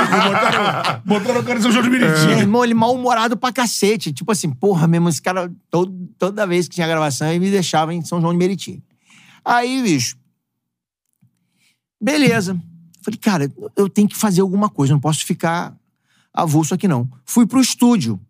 botaram, 1.04 1.40
o 1.40 1.44
cara 1.44 1.58
em 1.58 1.62
São 1.62 1.72
João 1.72 1.82
de 1.84 1.90
Meriti. 1.90 2.28
irmão, 2.30 2.64
ele 2.64 2.74
mal-humorado 2.74 3.36
pra 3.36 3.52
cacete. 3.52 4.12
Tipo 4.12 4.30
assim, 4.32 4.50
porra, 4.50 4.86
mesmo, 4.86 5.08
esse 5.08 5.20
cara, 5.20 5.50
todo- 5.70 5.92
toda 6.18 6.46
vez 6.46 6.68
que 6.68 6.74
tinha 6.76 6.86
gravação, 6.86 7.28
ele 7.28 7.38
me 7.40 7.50
deixava 7.50 7.92
em 7.92 8.02
São 8.04 8.20
João 8.20 8.32
de 8.32 8.38
Meriti. 8.38 8.82
Aí, 9.44 9.82
bicho. 9.82 10.16
Beleza. 12.00 12.58
Falei, 13.02 13.18
cara, 13.18 13.52
eu 13.76 13.88
tenho 13.88 14.08
que 14.08 14.16
fazer 14.16 14.40
alguma 14.42 14.68
coisa, 14.68 14.92
não 14.92 15.00
posso 15.00 15.24
ficar 15.24 15.74
avulso 16.32 16.74
aqui, 16.74 16.86
não. 16.86 17.08
Fui 17.24 17.46
pro 17.46 17.60
estúdio. 17.60 18.20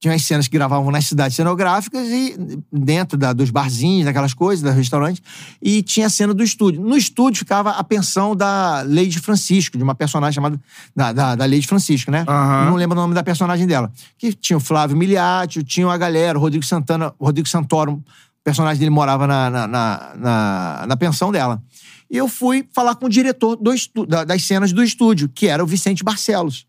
Tinha 0.00 0.14
as 0.14 0.22
cenas 0.24 0.48
que 0.48 0.56
gravavam 0.56 0.90
nas 0.90 1.04
cidades 1.06 1.36
cenográficas 1.36 2.08
e 2.08 2.34
dentro 2.72 3.18
da- 3.18 3.34
dos 3.34 3.50
barzinhos, 3.50 4.06
daquelas 4.06 4.32
coisas, 4.32 4.62
dos 4.64 4.74
restaurantes, 4.74 5.22
e 5.60 5.82
tinha 5.82 6.06
a 6.06 6.10
cena 6.10 6.32
do 6.32 6.42
estúdio. 6.42 6.80
No 6.80 6.96
estúdio 6.96 7.40
ficava 7.40 7.72
a 7.72 7.84
pensão 7.84 8.34
da 8.34 8.82
Lady 8.86 9.20
Francisco, 9.20 9.76
de 9.76 9.84
uma 9.84 9.94
personagem 9.94 10.34
chamada. 10.36 10.58
da, 10.96 11.12
da, 11.12 11.34
da 11.36 11.44
Lady 11.44 11.66
Francisco, 11.66 12.10
né? 12.10 12.24
Eu 12.64 12.70
Não 12.70 12.76
lembro 12.76 12.96
o 12.98 13.00
nome 13.00 13.14
da 13.14 13.22
personagem 13.22 13.66
dela. 13.66 13.92
Que 14.16 14.32
tinha 14.32 14.56
o 14.56 14.60
Flávio 14.60 14.96
Miliati, 14.96 15.62
tinha 15.62 15.86
a 15.86 15.96
galera, 15.98 16.38
o 16.38 16.40
Rodrigo 16.40 16.64
Santana, 16.64 17.12
o 17.18 17.26
Rodrigo 17.26 17.46
Santoro, 17.46 17.92
o 17.92 18.02
personagem 18.42 18.78
dele 18.78 18.90
morava 18.90 19.26
na, 19.26 19.50
na, 19.50 19.66
na, 19.66 20.12
na- 20.16 20.84
na 20.88 20.96
pensão 20.96 21.30
dela. 21.30 21.62
E 22.10 22.16
eu 22.16 22.26
fui 22.26 22.66
falar 22.74 22.94
com 22.94 23.04
o 23.04 23.08
diretor 23.08 23.54
do 23.54 23.70
da- 24.06 24.24
das 24.24 24.42
cenas 24.44 24.72
do 24.72 24.82
estúdio, 24.82 25.28
que 25.28 25.46
era 25.46 25.62
o 25.62 25.66
Vicente 25.66 26.02
Barcelos. 26.02 26.66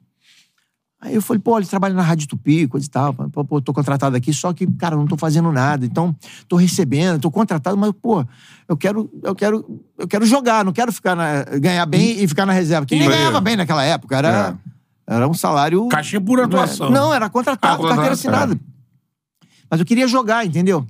Aí 1.03 1.15
eu 1.15 1.21
falei, 1.21 1.41
pô, 1.41 1.57
ele 1.57 1.65
trabalha 1.65 1.95
na 1.95 2.03
Rádio 2.03 2.27
Tupi, 2.27 2.67
coisa 2.67 2.85
e 2.85 2.89
tal. 2.89 3.11
Pô, 3.13 3.43
pô, 3.43 3.59
tô 3.59 3.73
contratado 3.73 4.15
aqui, 4.15 4.31
só 4.31 4.53
que, 4.53 4.67
cara, 4.73 4.95
não 4.95 5.07
tô 5.07 5.17
fazendo 5.17 5.51
nada. 5.51 5.83
Então, 5.83 6.15
tô 6.47 6.55
recebendo, 6.55 7.19
tô 7.19 7.31
contratado, 7.31 7.75
mas, 7.75 7.91
pô, 7.99 8.23
eu 8.67 8.77
quero, 8.77 9.09
eu 9.23 9.33
quero, 9.33 9.81
eu 9.97 10.07
quero 10.07 10.25
jogar, 10.27 10.63
não 10.63 10.71
quero 10.71 10.91
ficar 10.91 11.15
na- 11.15 11.43
ganhar 11.59 11.85
bem 11.87 12.21
e 12.23 12.27
ficar 12.27 12.45
na 12.45 12.53
reserva. 12.53 12.85
Que 12.85 12.93
nem 12.95 13.07
ganhava 13.17 13.41
bem 13.41 13.55
naquela 13.55 13.83
época. 13.83 14.15
Era, 14.15 14.59
era 15.07 15.27
um 15.27 15.33
salário. 15.33 15.87
Cachê 15.87 16.19
por 16.19 16.39
atuação. 16.39 16.91
Não, 16.91 17.11
era 17.11 17.27
contratado, 17.31 17.73
Ah, 17.73 17.77
contratado, 17.77 18.01
carteira 18.11 18.13
assinada. 18.45 18.59
Mas 19.71 19.79
eu 19.79 19.85
queria 19.85 20.07
jogar, 20.07 20.45
entendeu? 20.45 20.85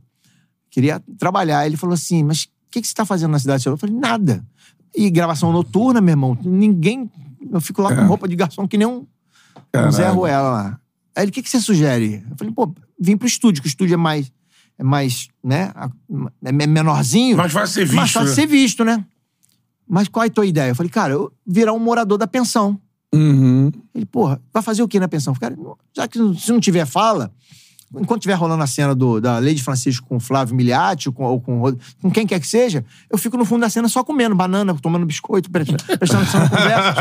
Queria 0.70 1.02
trabalhar. 1.18 1.66
Ele 1.66 1.78
falou 1.78 1.94
assim: 1.94 2.22
mas 2.24 2.44
o 2.44 2.48
que, 2.70 2.82
que 2.82 2.88
você 2.88 2.94
tá 2.94 3.06
fazendo 3.06 3.32
na 3.32 3.40
cidade? 3.40 3.66
Eu 3.66 3.78
falei, 3.78 3.96
nada. 3.96 4.44
E 4.94 5.10
gravação 5.10 5.54
noturna, 5.54 6.02
meu 6.02 6.12
irmão, 6.14 6.38
ninguém. 6.44 7.10
Eu 7.50 7.62
fico 7.62 7.82
lá 7.82 7.96
com 7.96 8.06
roupa 8.08 8.28
de 8.28 8.36
garçom 8.36 8.68
que 8.68 8.78
nem 8.78 8.86
um, 8.88 9.06
um 9.76 9.92
Zé 9.92 10.04
Caralho. 10.04 10.20
Ruela 10.20 10.50
lá. 10.50 10.80
Aí 11.16 11.24
ele, 11.24 11.32
o 11.32 11.34
que, 11.34 11.42
que 11.42 11.50
você 11.50 11.60
sugere? 11.60 12.24
Eu 12.30 12.38
falei, 12.38 12.54
pô, 12.54 12.74
vim 13.00 13.18
pro 13.18 13.28
estúdio, 13.28 13.62
que 13.62 13.68
o 13.68 13.70
estúdio 13.70 13.94
é 13.94 13.98
mais. 13.98 14.32
É 14.78 14.84
mais, 14.84 15.28
né? 15.44 15.72
É 16.44 16.52
menorzinho. 16.52 17.38
Mais 17.38 17.52
fácil 17.52 17.74
ser 17.74 17.86
visto, 17.86 17.96
Mais 17.96 18.12
fácil 18.12 18.30
né? 18.30 18.36
ser 18.36 18.48
visto, 18.48 18.84
né? 18.84 19.06
Mas 19.88 20.08
qual 20.08 20.24
é 20.24 20.28
a 20.28 20.32
tua 20.32 20.46
ideia? 20.46 20.72
Eu 20.72 20.76
falei, 20.76 20.90
cara, 20.90 21.14
eu 21.14 21.32
virar 21.46 21.74
um 21.74 21.80
morador 21.80 22.18
da 22.18 22.26
pensão. 22.26 22.80
Uhum. 23.14 23.70
Ele, 23.94 24.06
porra, 24.06 24.42
vai 24.54 24.64
fazer 24.64 24.82
o 24.82 24.88
que 24.88 25.00
na 25.00 25.08
pensão? 25.08 25.34
Eu 25.34 25.40
falei, 25.40 25.58
Cara, 25.58 25.78
já 25.94 26.08
que 26.08 26.18
se 26.40 26.52
não 26.52 26.60
tiver 26.60 26.86
fala, 26.86 27.32
enquanto 28.00 28.22
tiver 28.22 28.36
rolando 28.36 28.64
a 28.64 28.68
cena 28.68 28.96
do, 28.96 29.20
da 29.20 29.40
Lady 29.40 29.62
Francisco 29.62 30.08
com 30.08 30.18
o 30.18 30.20
Flávio 30.20 30.56
Miliati 30.56 31.10
ou 31.10 31.14
com, 31.14 31.26
ou 31.26 31.42
com, 31.42 31.76
com 32.02 32.12
quem 32.12 32.26
quer 32.26 32.40
que 32.40 32.48
seja, 32.48 32.86
eu 33.10 33.18
fico 33.18 33.38
no 33.38 33.46
fundo 33.46 33.62
da 33.62 33.70
cena 33.70 33.90
só 33.90 34.04
comendo 34.04 34.36
banana, 34.36 34.74
tomando 34.82 35.06
biscoito, 35.06 35.50
pre- 35.50 35.66
prestando 35.66 36.24
atenção 36.24 36.40
na 36.42 36.50
conversa, 36.50 36.94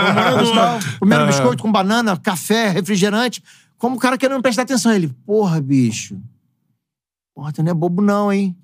comendo 0.99 1.27
biscoito 1.27 1.63
com 1.63 1.71
banana, 1.71 2.17
café, 2.17 2.69
refrigerante, 2.71 3.43
como 3.79 3.97
o 3.97 3.99
cara 3.99 4.19
querendo 4.19 4.43
prestar 4.43 4.63
atenção. 4.63 4.93
Ele, 4.93 5.09
porra, 5.25 5.61
bicho, 5.61 6.21
porra, 7.35 7.53
tu 7.53 7.63
não 7.63 7.71
é 7.71 7.75
bobo 7.75 8.03
não, 8.03 8.33
hein? 8.33 8.57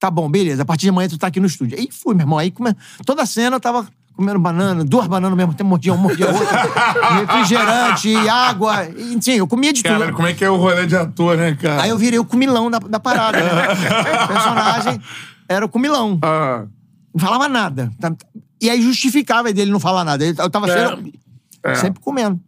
Tá 0.00 0.10
bom, 0.10 0.30
beleza. 0.30 0.62
A 0.62 0.64
partir 0.64 0.82
de 0.82 0.88
amanhã 0.88 1.08
tu 1.08 1.18
tá 1.18 1.26
aqui 1.26 1.38
no 1.38 1.46
estúdio. 1.46 1.78
Aí 1.78 1.88
fui, 1.92 2.14
meu 2.14 2.22
irmão. 2.24 2.38
Aí 2.38 2.50
come... 2.50 2.74
toda 3.04 3.22
a 3.22 3.26
cena 3.26 3.56
eu 3.56 3.60
tava 3.60 3.86
comendo 4.20 4.38
banana, 4.38 4.84
duas 4.84 5.06
bananas 5.06 5.30
ao 5.32 5.36
mesmo 5.36 5.54
tempo, 5.54 5.68
mordia 5.70 5.92
uma, 5.94 6.02
mordia 6.02 6.28
outra. 6.28 6.62
refrigerante, 7.20 8.14
água. 8.28 8.84
e, 8.86 9.14
Enfim, 9.14 9.32
eu 9.32 9.46
comia 9.46 9.72
de 9.72 9.82
tudo. 9.82 9.98
Cara, 9.98 10.12
como 10.12 10.28
é 10.28 10.34
que 10.34 10.44
é 10.44 10.50
o 10.50 10.56
rolê 10.56 10.86
de 10.86 10.94
ator, 10.96 11.36
né, 11.36 11.54
cara? 11.54 11.82
Aí 11.82 11.90
eu 11.90 11.96
virei 11.98 12.18
o 12.18 12.24
comilão 12.24 12.70
da, 12.70 12.78
da 12.78 13.00
parada, 13.00 13.38
né? 13.38 13.62
o 14.24 14.28
personagem 14.28 15.00
era 15.48 15.64
o 15.64 15.68
comilão. 15.68 16.18
Ah, 16.22 16.64
Não 17.14 17.20
falava 17.20 17.48
nada. 17.48 17.90
Tá- 17.98 18.14
E 18.60 18.68
aí 18.68 18.80
justificava 18.82 19.52
dele 19.52 19.70
não 19.70 19.80
falar 19.80 20.04
nada. 20.04 20.24
Eu 20.24 20.50
tava 20.50 20.66
cheio, 20.68 21.12
é. 21.64 21.74
sempre 21.74 22.00
comendo. 22.02 22.38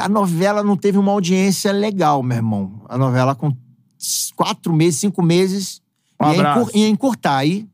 A 0.00 0.08
novela 0.08 0.62
não 0.62 0.76
teve 0.76 0.98
uma 0.98 1.12
audiência 1.12 1.70
legal, 1.72 2.22
meu 2.22 2.36
irmão. 2.36 2.82
A 2.88 2.96
novela 2.98 3.34
com 3.34 3.52
quatro 4.34 4.72
meses, 4.72 5.00
cinco 5.00 5.22
meses, 5.22 5.80
Um 6.20 6.32
ia, 6.32 6.40
encur- 6.40 6.70
ia 6.74 6.88
encurtar. 6.88 7.36
Aí, 7.38 7.66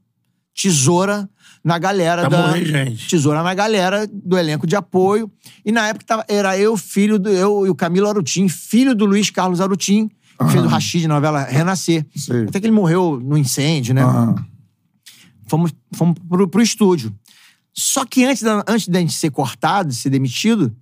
tesoura 0.54 1.28
na 1.64 1.78
galera 1.78 2.22
Tá 2.22 2.28
da... 2.28 2.46
morrendo 2.46 2.66
gente. 2.66 3.08
Tesoura 3.08 3.42
na 3.42 3.54
galera 3.54 4.06
do 4.12 4.36
elenco 4.36 4.66
de 4.66 4.74
apoio. 4.74 5.30
E 5.64 5.70
na 5.70 5.88
época 5.88 6.04
tava, 6.04 6.24
era 6.28 6.58
eu, 6.58 6.76
filho 6.76 7.18
do. 7.18 7.28
Eu 7.28 7.66
e 7.66 7.70
o 7.70 7.74
Camilo 7.74 8.08
Arutim, 8.08 8.48
filho 8.48 8.94
do 8.94 9.04
Luiz 9.04 9.30
Carlos 9.30 9.60
Arutim, 9.60 10.08
que 10.08 10.50
fez 10.50 10.64
o 10.64 10.68
Rashid 10.68 11.06
na 11.06 11.14
novela 11.14 11.44
Renascer. 11.44 12.04
Sei. 12.16 12.44
Até 12.44 12.58
que 12.60 12.66
ele 12.66 12.74
morreu 12.74 13.20
no 13.22 13.36
incêndio, 13.38 13.94
né? 13.94 14.02
Fomos, 15.46 15.72
fomos 15.92 16.16
pro, 16.28 16.48
pro 16.48 16.62
estúdio. 16.62 17.14
Só 17.74 18.04
que 18.04 18.24
antes 18.24 18.42
da, 18.42 18.64
antes 18.66 18.88
da 18.88 18.98
gente 19.00 19.12
ser 19.12 19.30
cortado, 19.30 19.92
ser 19.92 20.10
demitido, 20.10 20.74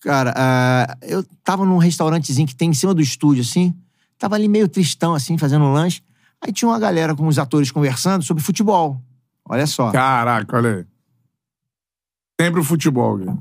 cara, 0.00 0.32
ah, 0.36 0.96
eu 1.02 1.24
tava 1.42 1.64
num 1.64 1.78
restaurantezinho 1.78 2.46
que 2.46 2.54
tem 2.54 2.70
em 2.70 2.74
cima 2.74 2.94
do 2.94 3.00
estúdio, 3.02 3.42
assim. 3.42 3.74
Tava 4.18 4.36
ali 4.36 4.48
meio 4.48 4.68
tristão, 4.68 5.14
assim, 5.14 5.36
fazendo 5.36 5.64
um 5.64 5.72
lanche. 5.72 6.02
Aí 6.40 6.52
tinha 6.52 6.68
uma 6.68 6.78
galera 6.78 7.14
com 7.14 7.26
os 7.26 7.38
atores 7.38 7.70
conversando 7.70 8.22
sobre 8.22 8.42
futebol. 8.42 9.02
Olha 9.48 9.66
só. 9.66 9.90
Caraca, 9.90 10.56
olha 10.56 10.70
aí. 10.76 10.84
Sempre 12.40 12.60
o 12.60 12.64
futebol, 12.64 13.18
cara. 13.18 13.38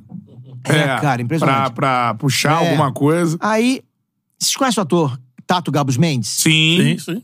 É, 0.66 1.00
cara, 1.02 1.22
impressionante. 1.22 1.72
Pra, 1.72 1.72
pra 1.72 2.14
puxar 2.16 2.64
É. 2.64 2.70
alguma 2.70 2.92
coisa. 2.92 3.38
Aí, 3.40 3.82
vocês 4.40 4.56
conhecem 4.56 4.80
o 4.82 4.84
ator 4.84 5.20
Tato 5.46 5.72
Gabos 5.72 5.98
Mendes? 5.98 6.30
Sim. 6.30 6.78
Sim, 6.82 6.98
sim. 7.00 7.24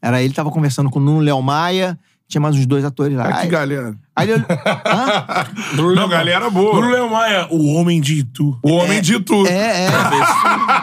Era 0.00 0.22
ele, 0.22 0.32
tava 0.34 0.50
conversando 0.50 0.90
com 0.90 0.98
o 0.98 1.02
Nuno 1.02 1.20
Léo 1.20 1.40
Maia, 1.42 1.98
tinha 2.28 2.40
mais 2.40 2.54
uns 2.54 2.66
dois 2.66 2.84
atores 2.84 3.16
lá. 3.16 3.24
Ah, 3.28 3.40
que 3.42 3.48
galera. 3.48 3.96
aí 4.14 4.30
ele. 4.30 4.44
Hã? 4.46 5.46
Bruno 5.74 5.94
Não, 5.94 6.08
galera 6.08 6.48
boa. 6.50 6.72
Bruno 6.74 6.90
Leão 6.90 7.08
Maia, 7.08 7.48
o 7.50 7.72
homem 7.74 8.00
de 8.00 8.18
Itu. 8.20 8.56
O 8.62 8.70
homem 8.72 9.00
de 9.00 9.18
tudo. 9.20 9.48
É, 9.48 9.84
é. 9.86 9.88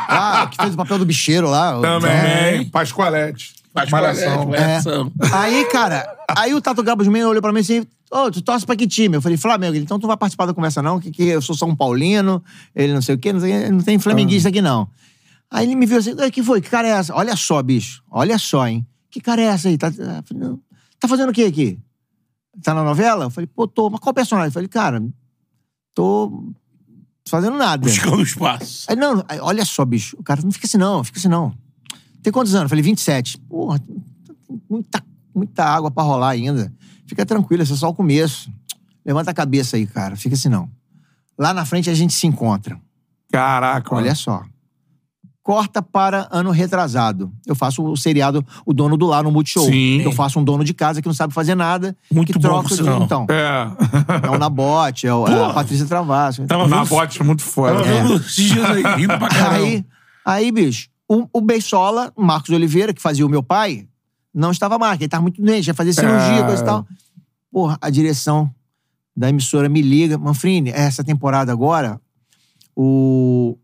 ah, 0.10 0.48
que 0.50 0.58
fez 0.58 0.74
o 0.74 0.78
papel 0.78 0.98
do 0.98 1.06
bicheiro 1.06 1.50
lá. 1.50 1.80
Também. 1.80 2.12
É. 2.12 2.66
Pascoalete. 2.72 3.54
Faz 3.74 3.89
Malhação. 3.89 4.43
É. 4.53 4.59
malhação. 4.59 5.11
Aí, 5.34 5.65
cara, 5.65 6.17
aí 6.30 6.53
o 6.53 6.61
Tato 6.61 6.84
Gabos 6.84 7.07
Mendes 7.07 7.28
olhou 7.28 7.41
pra 7.41 7.51
mim 7.51 7.59
assim, 7.59 7.86
ô, 8.11 8.30
tu 8.30 8.41
torce 8.41 8.65
pra 8.65 8.76
que 8.76 8.88
time? 8.88 9.17
Eu 9.17 9.21
falei, 9.21 9.38
Flamengo. 9.38 9.76
Ele, 9.76 9.84
então 9.84 9.97
tu 9.97 10.03
não 10.03 10.09
vai 10.09 10.17
participar 10.17 10.45
da 10.45 10.53
conversa 10.53 10.82
não, 10.82 10.99
que, 10.99 11.09
que 11.09 11.24
eu 11.24 11.41
sou 11.41 11.55
São 11.55 11.76
Paulino, 11.76 12.43
ele 12.76 12.93
não 12.93 13.01
sei 13.01 13.15
o 13.15 13.17
quê, 13.17 13.34
não, 13.34 13.39
sei, 13.39 13.69
não 13.69 13.82
tem 13.82 13.97
flamenguista 13.97 14.49
aqui 14.49 14.61
não. 14.61 14.88
Aí 15.49 15.65
ele 15.65 15.76
me 15.76 15.86
viu 15.86 15.97
assim, 15.97 16.13
o 16.13 16.32
que 16.32 16.43
foi? 16.43 16.61
Que 16.61 16.69
cara 16.69 16.88
é 16.88 16.91
essa? 16.91 17.15
Olha 17.15 17.36
só, 17.36 17.61
bicho, 17.61 18.03
olha 18.09 18.38
só, 18.38 18.67
hein. 18.67 18.86
Que 19.09 19.19
cara 19.19 19.41
é 19.41 19.45
essa 19.45 19.67
aí? 19.67 19.78
Tá, 19.78 19.91
não. 20.34 20.59
tá 20.99 21.07
fazendo 21.07 21.30
o 21.30 21.34
quê 21.34 21.43
aqui? 21.43 21.80
Tá 22.61 22.74
na 22.74 22.84
novela? 22.84 23.26
Eu 23.26 23.30
falei, 23.30 23.47
pô, 23.47 23.67
tô. 23.67 23.89
Mas 23.89 23.99
qual 23.99 24.13
personagem? 24.13 24.47
Eu 24.47 24.51
falei, 24.51 24.67
cara, 24.67 25.03
tô 25.93 26.53
fazendo 27.28 27.57
nada. 27.57 27.88
Buscando 27.88 28.21
espaço. 28.21 28.86
Aí, 28.89 28.95
não, 28.95 29.24
aí, 29.28 29.39
olha 29.39 29.65
só, 29.65 29.86
bicho. 29.86 30.15
O 30.19 30.24
cara, 30.24 30.41
não 30.41 30.51
fica 30.51 30.67
assim 30.67 30.78
não, 30.78 31.03
fica 31.03 31.19
assim 31.19 31.28
não. 31.28 31.53
Tem 32.24 32.32
quantos 32.34 32.53
anos? 32.55 32.63
Eu 32.63 32.69
falei, 32.69 32.82
27. 32.84 33.38
Porra, 33.49 33.78
tem 33.80 34.01
muita, 34.69 35.03
muita 35.36 35.63
água 35.65 35.91
pra 35.91 36.03
rolar 36.03 36.30
ainda. 36.30 36.74
Fica 37.05 37.26
tranquilo, 37.26 37.61
esse 37.63 37.74
é 37.74 37.76
só 37.76 37.89
o 37.89 37.93
começo. 37.93 38.49
Levanta 39.05 39.32
a 39.32 39.34
cabeça 39.34 39.76
aí, 39.76 39.86
cara. 39.86 40.15
Fica 40.15 40.36
assim 40.36 40.49
não. 40.49 40.69
Lá 41.38 41.53
na 41.53 41.65
frente 41.65 41.89
a 41.89 41.93
gente 41.93 42.13
se 42.13 42.26
encontra. 42.26 42.80
Caraca, 43.32 43.93
Olha 43.93 44.15
só. 44.15 44.43
Corta 45.41 45.82
para 45.82 46.26
ano 46.32 46.51
retrasado. 46.51 47.30
Eu 47.45 47.53
faço 47.53 47.84
o 47.84 47.97
seriado 47.97 48.45
O 48.65 48.74
Dono 48.74 48.95
do 48.95 49.05
Lar 49.07 49.24
no 49.24 49.32
Multishow. 49.32 49.65
Sim. 49.65 49.99
Eu 50.01 50.13
faço 50.13 50.39
um 50.39 50.43
dono 50.43 50.63
de 50.63 50.74
casa 50.74 51.01
que 51.01 51.07
não 51.07 51.13
sabe 51.13 51.34
fazer 51.34 51.53
nada. 51.53 51.97
Muito 52.09 52.32
que 52.32 52.39
bom, 52.39 52.47
troca 52.47 52.69
por 52.69 52.78
de-. 52.78 53.03
Então, 53.03 53.26
É. 53.30 53.67
é 54.26 54.30
o 54.30 54.38
Nabote, 54.38 55.05
é, 55.05 55.13
o- 55.13 55.28
é 55.28 55.43
a 55.43 55.53
Patrícia 55.53 55.86
Travasso. 55.86 56.45
Tava 56.47 56.65
Na 56.69 56.78
vendo, 56.84 56.88
bote 56.89 57.19
é 57.21 57.24
muito 57.26 57.41
foda. 57.41 57.74
tava 57.74 57.84
vendo 57.84 58.15
esses 58.15 58.36
dias 58.36 58.65
aí, 58.65 58.84
rindo 58.95 59.17
pra 59.19 59.28
caramba. 59.28 59.55
Aí, 59.65 59.86
aí, 60.24 60.49
bicho, 60.49 60.88
o, 61.22 61.30
o 61.34 61.41
Beisola, 61.41 62.11
Marcos 62.18 62.49
Oliveira, 62.49 62.93
que 62.93 63.01
fazia 63.01 63.26
o 63.26 63.30
meu 63.30 63.43
pai, 63.43 63.88
não 64.34 64.51
estava 64.51 64.78
mais, 64.80 64.97
que 64.97 65.03
ele 65.03 65.09
tava 65.09 65.22
muito 65.22 65.41
doente, 65.41 65.68
ia 65.68 65.74
fazer 65.74 65.93
cirurgia, 65.93 66.39
É. 66.39 66.43
coisa 66.45 66.61
e 66.61 66.66
tal. 66.66 66.88
Porra, 67.51 67.78
a 67.82 67.89
direção 67.89 68.53
da 69.16 69.30
emissora 69.30 69.70
me 69.70 69.82
liga, 69.82 70.18
Manfrini, 70.18 70.72
essa 70.72 71.03
temporada 71.03 71.51
agora, 71.51 72.01
o... 72.76 73.57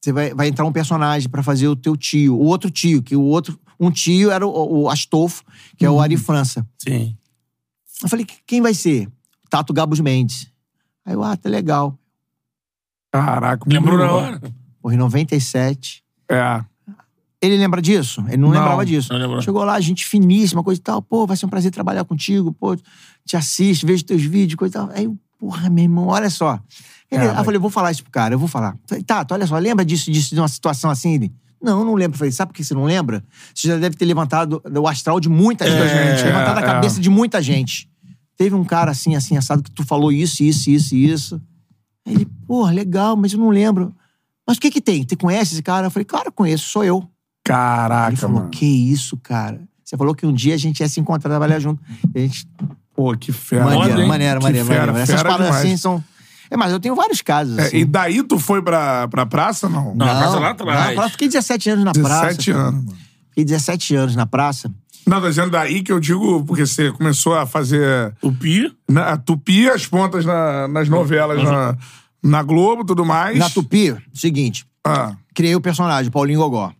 Você 0.00 0.12
vai, 0.12 0.34
vai 0.34 0.48
entrar 0.48 0.66
um 0.66 0.72
personagem 0.72 1.30
pra 1.30 1.42
fazer 1.42 1.66
o 1.66 1.74
teu 1.74 1.96
tio, 1.96 2.36
o 2.36 2.44
outro 2.44 2.70
tio, 2.70 3.02
que 3.02 3.16
o 3.16 3.22
outro... 3.22 3.58
Um 3.80 3.90
tio 3.90 4.30
era 4.30 4.46
o, 4.46 4.82
o 4.82 4.88
Astolfo, 4.90 5.42
que 5.76 5.84
é 5.84 5.90
o 5.90 6.00
Ari 6.00 6.16
França. 6.16 6.64
Sim. 6.78 7.16
Eu 8.02 8.08
falei, 8.08 8.26
quem 8.46 8.60
vai 8.60 8.74
ser? 8.74 9.08
Tato 9.50 9.72
Gabos 9.72 9.98
Mendes. 10.00 10.48
Aí 11.04 11.14
eu, 11.14 11.24
ah, 11.24 11.36
tá 11.36 11.48
legal. 11.48 11.98
Caraca. 13.10 13.64
Lembrou 13.66 13.98
na 13.98 14.12
hora? 14.12 14.40
Porra, 14.80 14.94
em 14.94 14.98
97. 14.98 16.04
bom. 16.28 16.34
É. 16.36 16.64
Ele 17.44 17.56
lembra 17.56 17.82
disso? 17.82 18.24
Ele 18.28 18.38
não, 18.38 18.48
Não, 18.48 18.58
lembrava 18.58 18.86
disso. 18.86 19.12
não 19.12 19.20
lembrava. 19.20 19.42
Chegou 19.42 19.64
lá, 19.64 19.78
gente 19.80 20.06
finíssima, 20.06 20.62
coisa 20.62 20.80
e 20.80 20.82
tal. 20.82 21.02
Pô, 21.02 21.26
vai 21.26 21.36
ser 21.36 21.46
um 21.46 21.48
prazer 21.48 21.70
trabalhar 21.70 22.04
contigo. 22.04 22.52
Pô, 22.52 22.74
te 23.26 23.36
assisto, 23.36 23.86
vejo 23.86 24.04
teus 24.04 24.22
vídeos, 24.22 24.56
coisa 24.56 24.72
e 24.72 24.80
tal. 24.80 24.90
Aí, 24.94 25.10
porra, 25.38 25.68
meu 25.68 25.84
irmão, 25.84 26.06
olha 26.06 26.30
só. 26.30 26.58
Ele, 27.10 27.24
É, 27.24 27.30
aí 27.30 27.36
eu 27.36 27.44
falei, 27.44 27.56
eu 27.56 27.60
vou 27.60 27.70
falar 27.70 27.90
isso 27.90 28.02
pro 28.02 28.10
cara, 28.10 28.34
eu 28.34 28.38
vou 28.38 28.48
falar. 28.48 28.76
Falei, 28.86 29.04
Tato, 29.04 29.34
olha 29.34 29.46
só, 29.46 29.58
lembra 29.58 29.84
disso, 29.84 30.10
disso, 30.10 30.34
de 30.34 30.40
uma 30.40 30.48
situação 30.48 30.90
assim? 30.90 31.14
Ele, 31.14 31.32
não, 31.62 31.80
eu 31.80 31.84
não 31.84 31.94
lembro. 31.94 32.14
Eu 32.14 32.18
falei, 32.18 32.32
sabe 32.32 32.52
por 32.52 32.56
que 32.56 32.64
você 32.64 32.74
não 32.74 32.84
lembra? 32.84 33.24
Você 33.54 33.68
já 33.68 33.76
deve 33.76 33.96
ter 33.96 34.04
levantado 34.04 34.62
o 34.64 34.88
astral 34.88 35.20
de 35.20 35.28
muita 35.28 35.64
gente. 35.66 36.22
É, 36.22 36.24
levantado 36.24 36.58
a 36.58 36.60
é. 36.60 36.64
cabeça 36.64 37.00
de 37.00 37.10
muita 37.10 37.42
gente. 37.42 37.88
Teve 38.36 38.54
um 38.54 38.64
cara 38.64 38.90
assim, 38.90 39.14
assim, 39.14 39.36
assado, 39.36 39.62
que 39.62 39.70
tu 39.70 39.84
falou 39.84 40.10
isso, 40.10 40.42
isso, 40.42 40.70
isso 40.70 40.94
isso. 40.94 41.42
Aí 42.06 42.14
ele, 42.14 42.26
porra, 42.46 42.72
legal, 42.72 43.16
mas 43.16 43.32
eu 43.32 43.38
não 43.38 43.48
lembro. 43.48 43.94
Mas 44.46 44.58
o 44.58 44.60
que 44.60 44.70
que 44.70 44.80
tem? 44.80 45.06
Você 45.08 45.16
conhece 45.16 45.54
esse 45.54 45.62
cara? 45.62 45.86
Eu 45.86 45.90
falei, 45.90 46.04
claro, 46.04 46.30
conheço, 46.32 46.68
sou 46.68 46.84
eu. 46.84 47.08
Ele 47.46 47.54
Caraca, 47.56 48.16
falou, 48.16 48.36
mano. 48.38 48.50
que 48.50 48.64
isso, 48.64 49.16
cara? 49.22 49.60
Você 49.84 49.96
falou 49.96 50.14
que 50.14 50.24
um 50.24 50.32
dia 50.32 50.54
a 50.54 50.58
gente 50.58 50.80
ia 50.80 50.88
se 50.88 50.98
encontrar, 50.98 51.28
trabalhar 51.30 51.58
junto. 51.58 51.80
E 52.14 52.18
a 52.18 52.22
gente... 52.22 52.48
Pô, 52.96 53.14
que 53.16 53.32
fera. 53.32 53.64
maneiro, 53.64 54.00
hein? 54.00 54.08
maneiro, 54.08 54.38
Que 54.38 54.44
maneiro, 54.44 54.66
fera, 54.66 54.86
maneiro. 54.92 55.02
Essas 55.12 55.20
demais. 55.22 55.54
assim 55.56 55.76
são... 55.76 56.02
É, 56.50 56.56
mas 56.56 56.72
eu 56.72 56.78
tenho 56.80 56.94
vários 56.94 57.20
casos, 57.20 57.58
É, 57.58 57.62
assim. 57.62 57.78
e 57.78 57.84
daí 57.84 58.22
tu 58.22 58.38
foi 58.38 58.62
pra, 58.62 59.08
pra 59.08 59.26
praça, 59.26 59.68
não? 59.68 59.94
Não, 59.94 60.06
a 60.06 60.14
praça 60.14 60.38
lá 60.38 60.50
atrás. 60.50 60.94
Praça, 60.94 61.10
fiquei 61.10 61.28
17 61.28 61.70
anos 61.70 61.84
na 61.84 61.92
17 61.92 62.04
praça. 62.20 62.52
cara. 62.52 62.68
anos, 62.68 62.84
mano. 62.84 62.98
Fiquei 63.30 63.44
17 63.44 63.94
anos 63.96 64.16
na 64.16 64.26
praça. 64.26 64.70
Não, 65.06 65.20
tô 65.20 65.28
dizendo 65.28 65.50
daí 65.50 65.82
que 65.82 65.90
eu 65.92 65.98
digo, 66.00 66.44
porque 66.44 66.64
você 66.66 66.92
começou 66.92 67.34
a 67.34 67.44
fazer. 67.46 68.14
O 68.22 68.32
Pi. 68.32 68.72
Na, 68.88 69.12
a 69.12 69.16
tupir 69.18 69.70
as 69.72 69.86
pontas 69.86 70.24
na- 70.24 70.68
nas 70.68 70.88
novelas 70.88 71.42
na, 71.42 71.76
na 72.22 72.42
Globo 72.42 72.82
e 72.82 72.86
tudo 72.86 73.04
mais. 73.04 73.38
Na 73.38 73.50
Tupi, 73.50 73.94
seguinte, 74.14 74.64
Ah, 74.86 75.14
criei 75.34 75.54
o 75.56 75.60
personagem, 75.60 76.10
Paulinho 76.10 76.38
Gogó. 76.40 76.72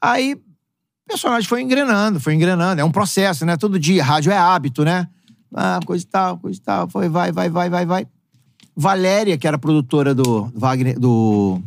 Aí, 0.00 0.34
o 0.34 1.08
personagem 1.08 1.48
foi 1.48 1.62
engrenando, 1.62 2.20
foi 2.20 2.34
engrenando. 2.34 2.80
É 2.80 2.84
um 2.84 2.90
processo, 2.90 3.44
né? 3.44 3.56
Todo 3.56 3.78
dia. 3.78 4.04
Rádio 4.04 4.32
é 4.32 4.36
hábito, 4.36 4.84
né? 4.84 5.08
Ah, 5.54 5.80
coisa 5.84 6.04
e 6.04 6.06
tal, 6.06 6.38
coisa 6.38 6.58
e 6.58 6.62
tal. 6.62 6.88
Foi, 6.88 7.08
vai, 7.08 7.32
vai, 7.32 7.48
vai, 7.48 7.70
vai, 7.70 7.86
vai. 7.86 8.06
Valéria, 8.76 9.36
que 9.36 9.46
era 9.48 9.58
produtora 9.58 10.14
do 10.14 10.52
Wagner, 10.54 10.98
do 10.98 11.60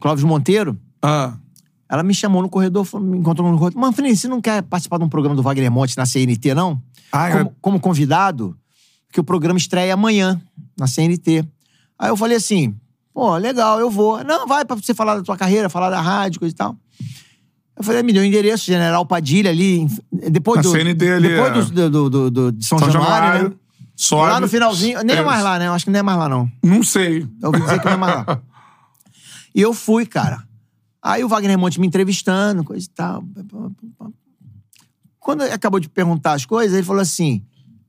Clóvis 0.00 0.24
Monteiro, 0.24 0.78
ah. 1.02 1.34
ela 1.88 2.02
me 2.02 2.14
chamou 2.14 2.40
no 2.40 2.48
corredor, 2.48 2.86
me 2.98 3.18
encontrou 3.18 3.50
no 3.50 3.58
corredor. 3.58 3.78
Manfred, 3.78 4.16
você 4.16 4.26
não 4.26 4.40
quer 4.40 4.62
participar 4.62 4.96
de 4.98 5.04
um 5.04 5.08
programa 5.08 5.36
do 5.36 5.42
Wagner 5.42 5.70
Monte 5.70 5.96
na 5.96 6.06
CNT, 6.06 6.54
não? 6.54 6.80
Ah, 7.12 7.30
como, 7.30 7.42
é- 7.42 7.52
como 7.60 7.80
convidado, 7.80 8.56
que 9.12 9.20
o 9.20 9.24
programa 9.24 9.58
estreia 9.58 9.92
amanhã 9.92 10.40
na 10.78 10.86
CNT. 10.86 11.44
Aí 11.98 12.08
eu 12.08 12.16
falei 12.16 12.38
assim, 12.38 12.74
pô, 13.12 13.36
legal, 13.36 13.78
eu 13.78 13.90
vou. 13.90 14.24
Não, 14.24 14.46
vai 14.46 14.64
pra 14.64 14.76
você 14.76 14.94
falar 14.94 15.16
da 15.16 15.22
tua 15.22 15.36
carreira, 15.36 15.68
falar 15.68 15.90
da 15.90 16.00
rádio, 16.00 16.40
coisa 16.40 16.54
e 16.54 16.56
tal. 16.56 16.76
Eu 17.84 17.86
falei, 17.86 18.02
me 18.02 18.12
deu 18.14 18.22
o 18.22 18.24
endereço, 18.24 18.64
General 18.64 19.04
Padilha 19.04 19.50
ali, 19.50 19.86
depois 20.10 20.56
Na 20.56 20.62
do... 20.62 20.70
CNT 20.70 21.10
ali, 21.12 21.28
Depois 21.28 21.70
é. 21.70 21.70
do, 21.70 21.90
do, 21.90 22.10
do- 22.10 22.30
do- 22.30 22.52
de 22.52 22.64
São, 22.64 22.78
São 22.78 22.90
Januário, 22.90 23.26
Januário. 23.26 23.48
né? 23.50 23.54
Sobe. 23.96 24.30
Lá 24.32 24.40
no 24.40 24.48
finalzinho, 24.48 25.02
nem 25.04 25.16
é. 25.16 25.18
É. 25.20 25.22
mais 25.22 25.42
lá, 25.44 25.58
né? 25.58 25.66
Eu 25.68 25.72
acho 25.74 25.84
que 25.84 25.90
não 25.90 26.00
é 26.00 26.02
mais 26.02 26.18
lá, 26.18 26.28
não. 26.28 26.50
Não 26.62 26.82
sei. 26.82 27.28
Eu 27.42 27.48
ouvi 27.50 27.60
dizer 27.60 27.78
que 27.78 27.84
não 27.86 27.92
é 27.92 27.96
mais 27.96 28.14
lá. 28.26 28.40
E 29.54 29.60
eu 29.60 29.72
fui, 29.72 30.04
cara. 30.04 30.42
Aí 31.00 31.22
o 31.22 31.28
Wagner 31.28 31.56
Monte 31.56 31.78
me 31.80 31.86
entrevistando, 31.86 32.64
coisa 32.64 32.84
e 32.84 32.88
tal. 32.88 33.22
Quando 35.20 35.42
ele 35.44 35.52
acabou 35.52 35.78
de 35.80 35.88
perguntar 35.88 36.32
as 36.32 36.44
coisas, 36.44 36.74
ele 36.76 36.82
falou 36.84 37.00
assim: 37.02 37.42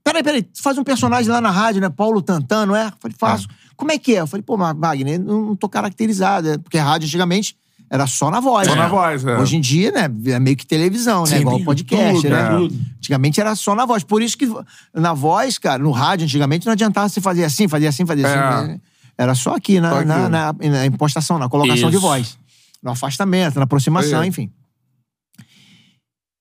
Peraí, 0.04 0.22
peraí, 0.22 0.42
tu 0.42 0.62
faz 0.62 0.78
um 0.78 0.84
personagem 0.84 1.28
lá 1.30 1.40
na 1.40 1.50
rádio, 1.50 1.80
né? 1.80 1.88
Paulo 1.90 2.22
Tantan, 2.22 2.66
não 2.66 2.76
é? 2.76 2.86
Eu 2.86 2.92
falei, 3.00 3.16
faço. 3.18 3.48
Como 3.76 3.90
é 3.92 3.98
que 3.98 4.14
é? 4.14 4.20
Eu 4.20 4.26
falei, 4.26 4.42
pô, 4.42 4.56
mas 4.56 4.76
Wagner, 4.78 5.18
não, 5.20 5.46
não 5.46 5.56
tô 5.56 5.68
caracterizado. 5.68 6.48
é, 6.50 6.56
Porque 6.58 6.78
a 6.78 6.84
rádio 6.84 7.06
antigamente 7.06 7.56
era 7.90 8.06
só 8.06 8.30
na 8.30 8.40
voz. 8.40 8.66
Só 8.66 8.74
né? 8.74 8.82
na 8.82 8.88
voz, 8.88 9.24
é. 9.24 9.38
Hoje 9.38 9.56
em 9.56 9.60
dia, 9.60 9.92
né? 9.92 10.04
É 10.32 10.40
meio 10.40 10.56
que 10.56 10.66
televisão, 10.66 11.22
né? 11.22 11.36
Sim, 11.36 11.40
Igual 11.40 11.60
podcast, 11.60 12.22
tudo, 12.22 12.28
né? 12.30 12.40
é. 12.40 12.96
Antigamente 12.98 13.40
era 13.40 13.54
só 13.54 13.74
na 13.74 13.86
voz. 13.86 14.02
Por 14.02 14.22
isso 14.22 14.36
que 14.36 14.48
na 14.92 15.14
voz, 15.14 15.58
cara, 15.58 15.82
no 15.82 15.90
rádio, 15.92 16.24
antigamente, 16.24 16.66
não 16.66 16.72
adiantava 16.72 17.08
você 17.08 17.20
fazer 17.20 17.44
assim, 17.44 17.68
fazer 17.68 17.86
assim, 17.86 18.04
fazer 18.04 18.22
É. 18.22 18.26
assim. 18.26 18.66
né? 18.68 18.80
Era 19.18 19.34
só 19.34 19.54
aqui, 19.54 19.80
na, 19.80 19.90
Só 19.90 19.96
aqui. 19.98 20.08
na, 20.08 20.28
na, 20.28 20.52
na 20.52 20.86
impostação, 20.86 21.38
na 21.38 21.48
colocação 21.48 21.88
de 21.88 21.96
Isso. 21.96 22.04
voz. 22.06 22.38
No 22.82 22.90
afastamento, 22.90 23.56
na 23.56 23.62
aproximação, 23.62 24.22
É. 24.22 24.26
enfim. 24.26 24.50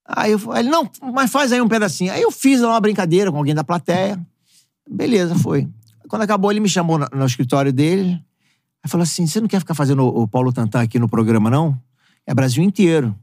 Aí 0.07 0.31
eu 0.33 0.39
falei, 0.39 0.61
ele, 0.63 0.69
não, 0.69 0.89
mas 1.13 1.31
faz 1.31 1.51
aí 1.51 1.61
um 1.61 1.67
pedacinho. 1.67 2.11
Aí 2.11 2.21
eu 2.21 2.31
fiz 2.31 2.61
lá 2.61 2.69
uma 2.69 2.79
brincadeira 2.81 3.31
com 3.31 3.37
alguém 3.37 3.55
da 3.55 3.63
plateia. 3.63 4.19
Beleza, 4.89 5.35
foi. 5.35 5.67
Quando 6.07 6.21
acabou, 6.21 6.51
ele 6.51 6.59
me 6.59 6.69
chamou 6.69 6.97
no, 6.99 7.07
no 7.13 7.25
escritório 7.25 7.73
dele. 7.73 8.21
Aí 8.85 8.89
falou 8.89 9.01
assim: 9.01 9.25
você 9.25 9.41
não 9.41 9.47
quer 9.47 9.59
ficar 9.59 9.73
fazendo 9.73 10.05
o, 10.05 10.27
Paulo 10.27 10.53
Tantan 10.53 10.83
aqui 10.83 10.99
no 10.99 11.09
programa, 11.09 11.49
não? 11.49 11.75
É 12.23 12.35
Brasil 12.35 12.63
inteiro. 12.63 13.15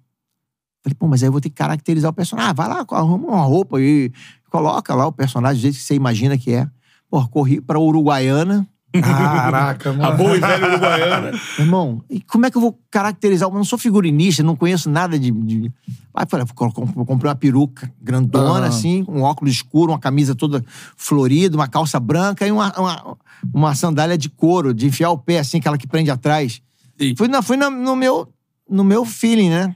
Falei, 0.83 0.97
pô, 0.99 1.07
mas 1.07 1.23
aí 1.23 1.29
eu 1.29 1.33
vou 1.33 1.41
ter 1.41 1.51
que 1.51 1.55
caracterizar 1.55 2.11
o 2.11 2.13
personagem. 2.13 2.51
Ah, 2.51 2.53
vai 2.53 2.69
lá, 2.69 2.85
arruma 2.91 3.29
uma 3.29 3.43
roupa 3.43 3.81
e 3.81 4.11
coloca 4.51 4.93
lá 4.93 5.07
o 5.07 5.13
personagem 5.13 5.59
do 5.59 5.63
jeito 5.63 5.77
que 5.77 5.83
você 5.83 5.95
imagina 5.95 6.37
que 6.37 6.53
é. 6.53 6.69
Pô, 7.09 7.25
corri 7.29 7.61
pra 7.61 7.79
Uruguaiana. 7.79 8.67
Caraca, 9.01 9.90
A 9.90 9.93
mano. 9.93 10.16
boa 10.16 10.36
e 10.36 10.40
velha 10.40 10.68
uruguaiana. 10.68 11.30
Irmão, 11.59 12.03
e 12.11 12.20
como 12.20 12.47
é 12.47 12.51
que 12.51 12.57
eu 12.57 12.61
vou 12.61 12.78
caracterizar? 12.90 13.49
Eu 13.49 13.55
não 13.55 13.64
sou 13.64 13.78
figurinista, 13.78 14.43
não 14.43 14.57
conheço 14.57 14.90
nada 14.90 15.18
de. 15.18 15.30
de... 15.30 15.72
Aí 16.14 16.26
falei, 16.28 16.47
comprei 16.55 17.28
uma 17.30 17.34
peruca 17.34 17.90
grandona, 18.01 18.66
Ah. 18.66 18.68
assim, 18.68 19.05
um 19.09 19.22
óculos 19.22 19.55
escuro, 19.55 19.93
uma 19.93 19.99
camisa 19.99 20.34
toda 20.34 20.62
florida, 20.97 21.57
uma 21.57 21.68
calça 21.68 21.99
branca 21.99 22.47
e 22.47 22.53
uma, 22.53 22.72
uma, 22.78 23.16
uma 23.53 23.74
sandália 23.74 24.18
de 24.18 24.28
couro, 24.28 24.74
de 24.74 24.86
enfiar 24.86 25.11
o 25.11 25.18
pé, 25.18 25.38
assim, 25.38 25.59
aquela 25.59 25.78
que 25.78 25.86
prende 25.86 26.11
atrás. 26.11 26.61
Sim. 27.01 27.14
Fui, 27.16 27.28
na, 27.28 27.40
fui 27.40 27.57
na- 27.57 27.70
no, 27.70 27.97
meu, 27.97 28.28
no 28.68 28.84
meu 28.84 29.05
feeling, 29.07 29.49
né? 29.49 29.74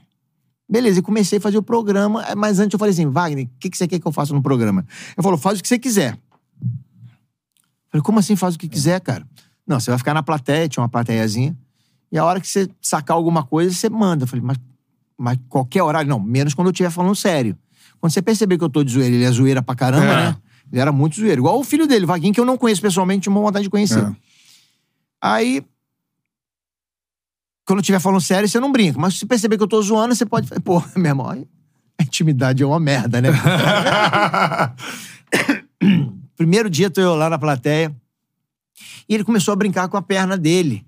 Beleza, 0.69 0.99
e 0.99 1.01
comecei 1.01 1.37
a 1.39 1.41
fazer 1.41 1.57
o 1.57 1.63
programa, 1.63 2.23
mas 2.35 2.59
antes 2.59 2.73
eu 2.73 2.79
falei 2.79 2.91
assim, 2.93 3.07
Wagner, 3.09 3.45
o 3.45 3.49
que, 3.57 3.69
que 3.69 3.77
você 3.77 3.87
quer 3.87 3.99
que 3.99 4.05
eu 4.05 4.11
faça 4.11 4.33
no 4.33 4.41
programa? 4.43 4.85
Ele 5.17 5.23
falou, 5.23 5.37
faz 5.37 5.57
o 5.59 5.61
que 5.61 5.67
você 5.67 5.79
quiser. 5.79 6.17
Falei, 7.97 8.03
como 8.03 8.19
assim 8.19 8.35
faz 8.35 8.55
o 8.55 8.59
que 8.59 8.67
quiser, 8.67 8.99
cara? 9.01 9.25
Não, 9.65 9.79
você 9.79 9.89
vai 9.89 9.97
ficar 9.97 10.13
na 10.13 10.21
plateia, 10.21 10.67
tinha 10.69 10.81
uma 10.83 10.89
plateiazinha, 10.89 11.57
e 12.11 12.17
a 12.17 12.23
hora 12.23 12.39
que 12.39 12.47
você 12.47 12.69
sacar 12.81 13.17
alguma 13.17 13.43
coisa, 13.43 13.73
você 13.73 13.89
manda. 13.89 14.23
Eu 14.23 14.27
falei, 14.27 14.45
mas, 14.45 14.57
mas 15.17 15.37
qualquer 15.49 15.81
horário? 15.83 16.09
Não, 16.09 16.19
menos 16.19 16.53
quando 16.53 16.67
eu 16.67 16.71
estiver 16.71 16.89
falando 16.91 17.15
sério. 17.15 17.57
Quando 17.99 18.13
você 18.13 18.21
perceber 18.21 18.57
que 18.57 18.63
eu 18.63 18.69
tô 18.69 18.83
de 18.83 18.93
zoeira, 18.93 19.13
ele 19.15 19.23
é 19.23 19.31
zoeira 19.31 19.61
pra 19.61 19.75
caramba, 19.75 20.05
É. 20.05 20.15
né? 20.27 20.37
Ele 20.71 20.81
era 20.81 20.91
muito 20.91 21.15
zoeiro. 21.15 21.41
Igual 21.41 21.59
o 21.59 21.63
filho 21.63 21.87
dele, 21.87 22.05
o 22.05 22.07
Vaguinho, 22.07 22.33
que 22.33 22.39
eu 22.39 22.45
não 22.45 22.57
conheço 22.57 22.81
pessoalmente, 22.81 23.23
tinha 23.23 23.33
uma 23.33 23.41
vontade 23.41 23.63
de 23.63 23.69
conhecer. 23.69 24.03
É. 24.03 24.15
Aí, 25.21 25.65
quando 27.65 27.79
eu 27.79 27.81
estiver 27.81 27.99
falando 27.99 28.21
sério, 28.21 28.47
você 28.47 28.59
não 28.59 28.71
brinca. 28.71 28.99
Mas 28.99 29.13
se 29.15 29.19
você 29.21 29.25
perceber 29.25 29.57
que 29.57 29.63
eu 29.63 29.67
tô 29.67 29.81
zoando, 29.81 30.13
você 30.13 30.25
pode... 30.25 30.47
Pô, 30.61 30.81
meu 30.95 31.07
irmão, 31.07 31.29
a 31.31 32.03
intimidade 32.03 32.61
é 32.61 32.65
uma 32.65 32.79
merda, 32.79 33.19
né? 33.21 33.29
Primeiro 36.37 36.69
dia, 36.69 36.89
tô 36.89 37.01
eu 37.01 37.15
lá 37.15 37.29
na 37.29 37.37
plateia. 37.39 37.93
E 39.09 39.13
ele 39.15 39.23
começou 39.23 39.51
a 39.51 39.55
brincar 39.55 39.87
com 39.89 39.97
a 39.97 40.01
perna 40.01 40.37
dele. 40.37 40.85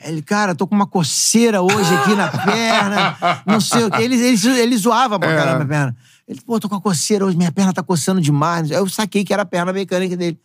Ele, 0.00 0.20
cara, 0.22 0.54
tô 0.54 0.66
com 0.66 0.74
uma 0.74 0.86
coceira 0.86 1.62
hoje 1.62 1.94
aqui 1.94 2.14
na 2.14 2.28
perna, 2.44 3.16
não 3.46 3.60
sei 3.60 3.84
o 3.84 3.90
quê. 3.90 4.02
Ele, 4.02 4.14
ele, 4.16 4.48
ele 4.60 4.76
zoava 4.76 5.18
pra 5.18 5.30
É. 5.32 5.36
caramba 5.36 5.64
a 5.64 5.66
perna. 5.66 5.96
Ele, 6.26 6.40
pô, 6.40 6.60
tô 6.60 6.68
com 6.68 6.74
uma 6.74 6.80
coceira 6.80 7.24
hoje, 7.24 7.36
minha 7.36 7.50
perna 7.50 7.72
tá 7.72 7.82
coçando 7.82 8.20
demais. 8.20 8.70
Aí 8.70 8.76
eu 8.76 8.88
saquei 8.88 9.24
que 9.24 9.32
era 9.32 9.42
a 9.42 9.46
perna 9.46 9.72
mecânica 9.72 10.16
dele. 10.16 10.38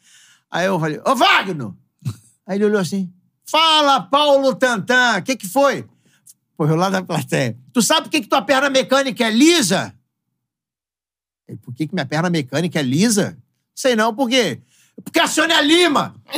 Aí 0.49 0.65
eu 0.67 0.79
falei, 0.79 0.99
ô 1.05 1.15
Wagner! 1.15 1.71
Aí 2.47 2.57
ele 2.57 2.65
olhou 2.65 2.79
assim, 2.79 3.11
fala, 3.45 4.01
Paulo 4.01 4.53
Tantan, 4.55 5.17
o 5.19 5.23
que 5.23 5.35
que 5.35 5.47
foi? 5.47 5.85
Pô, 6.57 6.67
eu 6.67 6.75
lá 6.75 6.89
da 6.89 7.01
plateia. 7.03 7.57
Tu 7.73 7.81
sabe 7.81 8.03
por 8.03 8.09
que, 8.11 8.21
que 8.21 8.27
tua 8.27 8.41
perna 8.41 8.69
mecânica 8.69 9.23
é 9.25 9.31
lisa? 9.31 9.93
Ele, 11.47 11.57
por 11.57 11.73
que, 11.73 11.87
que 11.87 11.93
minha 11.93 12.05
perna 12.05 12.29
mecânica 12.29 12.79
é 12.79 12.83
lisa? 12.83 13.37
Sei 13.75 13.95
não, 13.95 14.13
por 14.13 14.29
quê? 14.29 14.59
Porque 15.03 15.19
a 15.19 15.27
Sônia 15.27 15.59
Lima! 15.61 16.13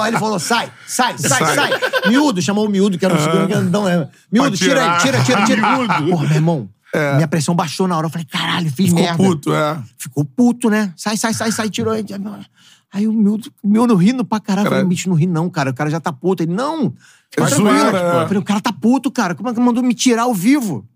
Aí 0.00 0.08
ele 0.08 0.18
falou: 0.18 0.38
sai, 0.38 0.70
sai, 0.86 1.16
sai, 1.18 1.54
Sai. 1.54 1.70
Miúdo, 2.08 2.42
chamou 2.42 2.66
o 2.66 2.68
miúdo, 2.68 2.98
que 2.98 3.04
era 3.04 3.14
um 3.14 3.18
segundo 3.18 3.48
grandão. 3.48 3.84
né? 3.84 4.08
Miúdo, 4.30 4.56
tira 4.56 4.94
aí, 4.94 5.00
tira, 5.00 5.22
tira, 5.22 5.44
tira. 5.44 5.62
Miúdo. 5.76 6.10
Porra, 6.10 6.26
meu 6.26 6.36
irmão, 6.36 6.68
minha 7.14 7.26
pressão 7.28 7.54
baixou 7.54 7.88
na 7.88 7.96
hora. 7.96 8.06
Eu 8.06 8.10
falei: 8.10 8.26
caralho, 8.26 8.70
fiz 8.70 8.88
Ficou 8.88 9.02
merda. 9.02 9.16
puto, 9.16 9.54
é. 9.54 9.78
Ficou 9.98 10.24
puto, 10.24 10.68
né? 10.70 10.92
Sai, 10.96 11.16
sai, 11.16 11.32
sai, 11.32 11.50
sai, 11.50 11.70
tirou. 11.70 11.92
aí. 11.92 12.04
Aí 12.92 13.08
o 13.08 13.12
miúdo, 13.12 13.50
o 13.62 13.68
miúdo 13.68 13.94
rindo 13.94 14.24
pra 14.24 14.40
caralho. 14.40 14.66
Eu 14.66 14.70
falei: 14.70 14.84
bicho, 14.84 15.08
não 15.08 15.16
ri 15.16 15.26
não, 15.26 15.48
cara. 15.48 15.70
O 15.70 15.74
cara 15.74 15.88
já 15.90 16.00
tá 16.00 16.12
puto. 16.12 16.42
Ele: 16.42 16.52
não. 16.52 16.92
É 17.36 17.46
zoeira, 17.46 17.98
é. 17.98 18.22
Eu 18.22 18.26
falei: 18.26 18.38
o 18.38 18.44
cara 18.44 18.60
tá 18.60 18.72
puto, 18.72 19.10
cara. 19.10 19.34
Como 19.34 19.48
é 19.48 19.54
que 19.54 19.60
mandou 19.60 19.82
me 19.82 19.94
tirar 19.94 20.22
ao 20.24 20.34
vivo? 20.34 20.86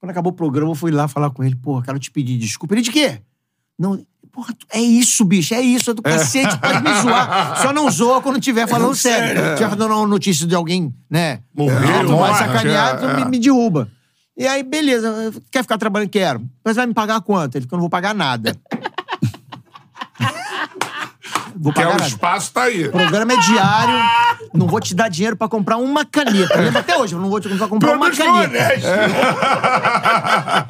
Quando 0.00 0.10
acabou 0.10 0.32
o 0.32 0.34
programa, 0.34 0.70
eu 0.70 0.74
fui 0.74 0.90
lá 0.90 1.06
falar 1.06 1.30
com 1.30 1.44
ele. 1.44 1.54
Porra, 1.54 1.82
quero 1.82 1.98
te 1.98 2.10
pedir 2.10 2.38
desculpa. 2.38 2.74
Ele 2.74 2.82
de 2.82 2.90
quê? 2.90 3.20
Não, 3.78 4.02
porra, 4.32 4.54
é 4.72 4.80
isso, 4.80 5.24
bicho, 5.24 5.54
é 5.54 5.60
isso, 5.60 5.90
é 5.90 5.94
do 5.94 6.02
cacete, 6.02 6.58
pode 6.58 6.82
me 6.82 7.02
zoar. 7.02 7.60
Só 7.62 7.72
não 7.72 7.90
zoa 7.90 8.20
quando 8.20 8.40
tiver 8.40 8.66
falando 8.66 8.94
sério. 8.94 9.40
Se 9.40 9.56
tiver 9.56 9.76
dando 9.76 9.94
uma 9.94 10.06
notícia 10.06 10.46
de 10.46 10.54
alguém, 10.54 10.94
né? 11.08 11.40
Morreu, 11.54 11.76
ah, 11.76 12.00
tu 12.00 12.08
vai 12.08 12.16
morte, 12.16 12.38
sacanear, 12.38 13.02
é, 13.02 13.16
me, 13.16 13.22
é. 13.22 13.24
me 13.26 13.38
derruba. 13.38 13.90
E 14.36 14.46
aí, 14.46 14.62
beleza, 14.62 15.34
quer 15.50 15.62
ficar 15.62 15.76
trabalhando? 15.76 16.08
Quero. 16.08 16.42
Mas 16.64 16.76
vai 16.76 16.86
me 16.86 16.94
pagar 16.94 17.20
quanto? 17.20 17.56
Ele, 17.56 17.66
que 17.66 17.74
eu 17.74 17.76
não 17.76 17.82
vou 17.82 17.90
pagar 17.90 18.14
nada. 18.14 18.56
Vou 21.60 21.72
Que 21.72 21.80
é 21.80 21.84
pagar 21.84 22.02
o 22.02 22.06
espaço, 22.06 22.52
tá 22.52 22.62
aí. 22.62 22.86
O 22.86 22.90
programa 22.90 23.34
é 23.34 23.36
diário, 23.36 23.94
não 24.54 24.66
vou 24.66 24.80
te 24.80 24.94
dar 24.94 25.08
dinheiro 25.08 25.36
pra 25.36 25.46
comprar 25.48 25.76
uma 25.76 26.04
caneta. 26.04 26.54
Eu 26.54 26.62
lembro 26.62 26.78
até 26.78 26.96
hoje, 26.96 27.14
eu 27.14 27.20
não 27.20 27.28
vou 27.28 27.38
te 27.38 27.48
comprar 27.50 27.78
Pelo 27.78 27.96
uma 28.02 28.10
caneta. 28.10 28.48
honesto. 28.48 28.88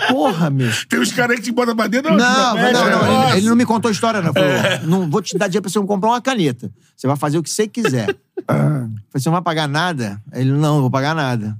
Porra, 0.08 0.50
meu. 0.50 0.70
Tem 0.88 0.98
uns 1.00 1.12
caras 1.12 1.36
que 1.36 1.42
te 1.42 1.52
botam 1.52 1.76
pra 1.76 1.86
dentro. 1.86 2.10
Não, 2.16 2.18
não, 2.18 2.54
mexe, 2.54 2.72
não, 2.72 2.82
é, 2.82 3.28
ele, 3.28 3.38
ele 3.38 3.48
não 3.48 3.56
me 3.56 3.64
contou 3.64 3.88
a 3.88 3.92
história, 3.92 4.20
não. 4.20 4.32
Falou, 4.32 4.48
não 4.82 5.08
vou 5.08 5.22
te 5.22 5.38
dar 5.38 5.46
dinheiro 5.46 5.62
pra 5.62 5.70
você 5.70 5.80
comprar 5.86 6.10
uma 6.10 6.20
caneta. 6.20 6.70
Você 6.96 7.06
vai 7.06 7.16
fazer 7.16 7.38
o 7.38 7.42
que 7.42 7.50
você 7.50 7.68
quiser. 7.68 8.16
Falei, 8.46 8.90
você 9.14 9.28
não 9.28 9.34
vai 9.34 9.42
pagar 9.42 9.68
nada? 9.68 10.20
Ele, 10.32 10.50
não, 10.50 10.74
não 10.74 10.80
vou 10.80 10.90
pagar 10.90 11.14
nada. 11.14 11.56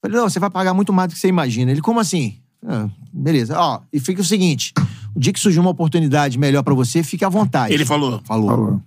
Falei, 0.00 0.16
não, 0.16 0.28
você 0.28 0.38
vai 0.38 0.50
pagar 0.50 0.72
muito 0.74 0.92
mais 0.92 1.08
do 1.08 1.14
que 1.14 1.20
você 1.20 1.28
imagina. 1.28 1.70
Ele, 1.72 1.80
como 1.80 1.98
assim? 1.98 2.38
Ah, 2.66 2.86
beleza. 3.12 3.58
Ó, 3.58 3.80
e 3.92 4.00
fica 4.00 4.20
o 4.20 4.24
seguinte: 4.24 4.72
o 5.14 5.20
dia 5.20 5.32
que 5.32 5.40
surgir 5.40 5.58
uma 5.60 5.70
oportunidade 5.70 6.38
melhor 6.38 6.62
pra 6.62 6.74
você, 6.74 7.02
fique 7.02 7.24
à 7.24 7.28
vontade. 7.28 7.72
Ele 7.74 7.84
falou. 7.84 8.20
Falou. 8.24 8.48
Falou. 8.48 8.82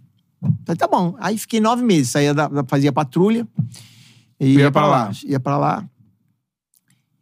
Falei, 0.65 0.77
tá 0.77 0.87
bom. 0.87 1.15
Aí 1.19 1.37
fiquei 1.37 1.59
nove 1.59 1.83
meses, 1.83 2.09
saía 2.09 2.33
da, 2.33 2.47
da- 2.47 2.63
fazia 2.63 2.91
patrulha 2.91 3.47
e 4.39 4.55
ia, 4.55 4.71
pra 4.71 4.87
lá. 4.87 5.11
Ia 5.25 5.39
pra 5.39 5.57
lá. 5.57 5.85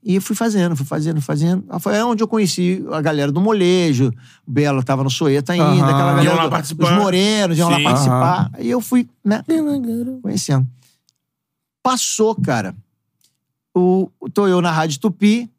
E 0.02 0.16
eu 0.16 0.22
fui 0.22 0.36
fazendo, 0.36 0.76
fui 0.78 0.86
fazendo, 0.86 1.22
fazendo. 1.22 1.66
Foi 1.82 2.02
onde 2.02 2.24
eu 2.24 2.28
conheci 2.28 2.82
a 2.92 3.02
galera 3.02 3.32
do 3.32 3.42
molejo. 3.42 4.14
O 4.48 4.52
Belo 4.52 4.82
tava 4.82 5.04
no 5.04 5.10
Soeta 5.10 5.52
ainda, 5.52 5.66
aquela 5.86 6.14
galera. 6.14 6.24
Iam 6.24 6.36
lá 6.36 6.44
do- 6.46 6.50
participar. 6.50 6.86
Os 6.86 7.04
morenos 7.04 7.58
iam 7.58 7.70
lá 7.70 7.78
Sim. 7.78 7.84
participar. 7.84 8.50
Aí 8.54 8.70
eu 8.70 8.80
fui, 8.80 9.10
né? 9.26 9.44
Conhecendo. 10.22 10.66
Passou, 11.84 12.34
cara. 12.36 12.74
O, 13.76 14.10
tô 14.34 14.48
eu 14.48 14.62
na 14.62 14.72
Rádio 14.72 15.00
Tupi. 15.00 15.50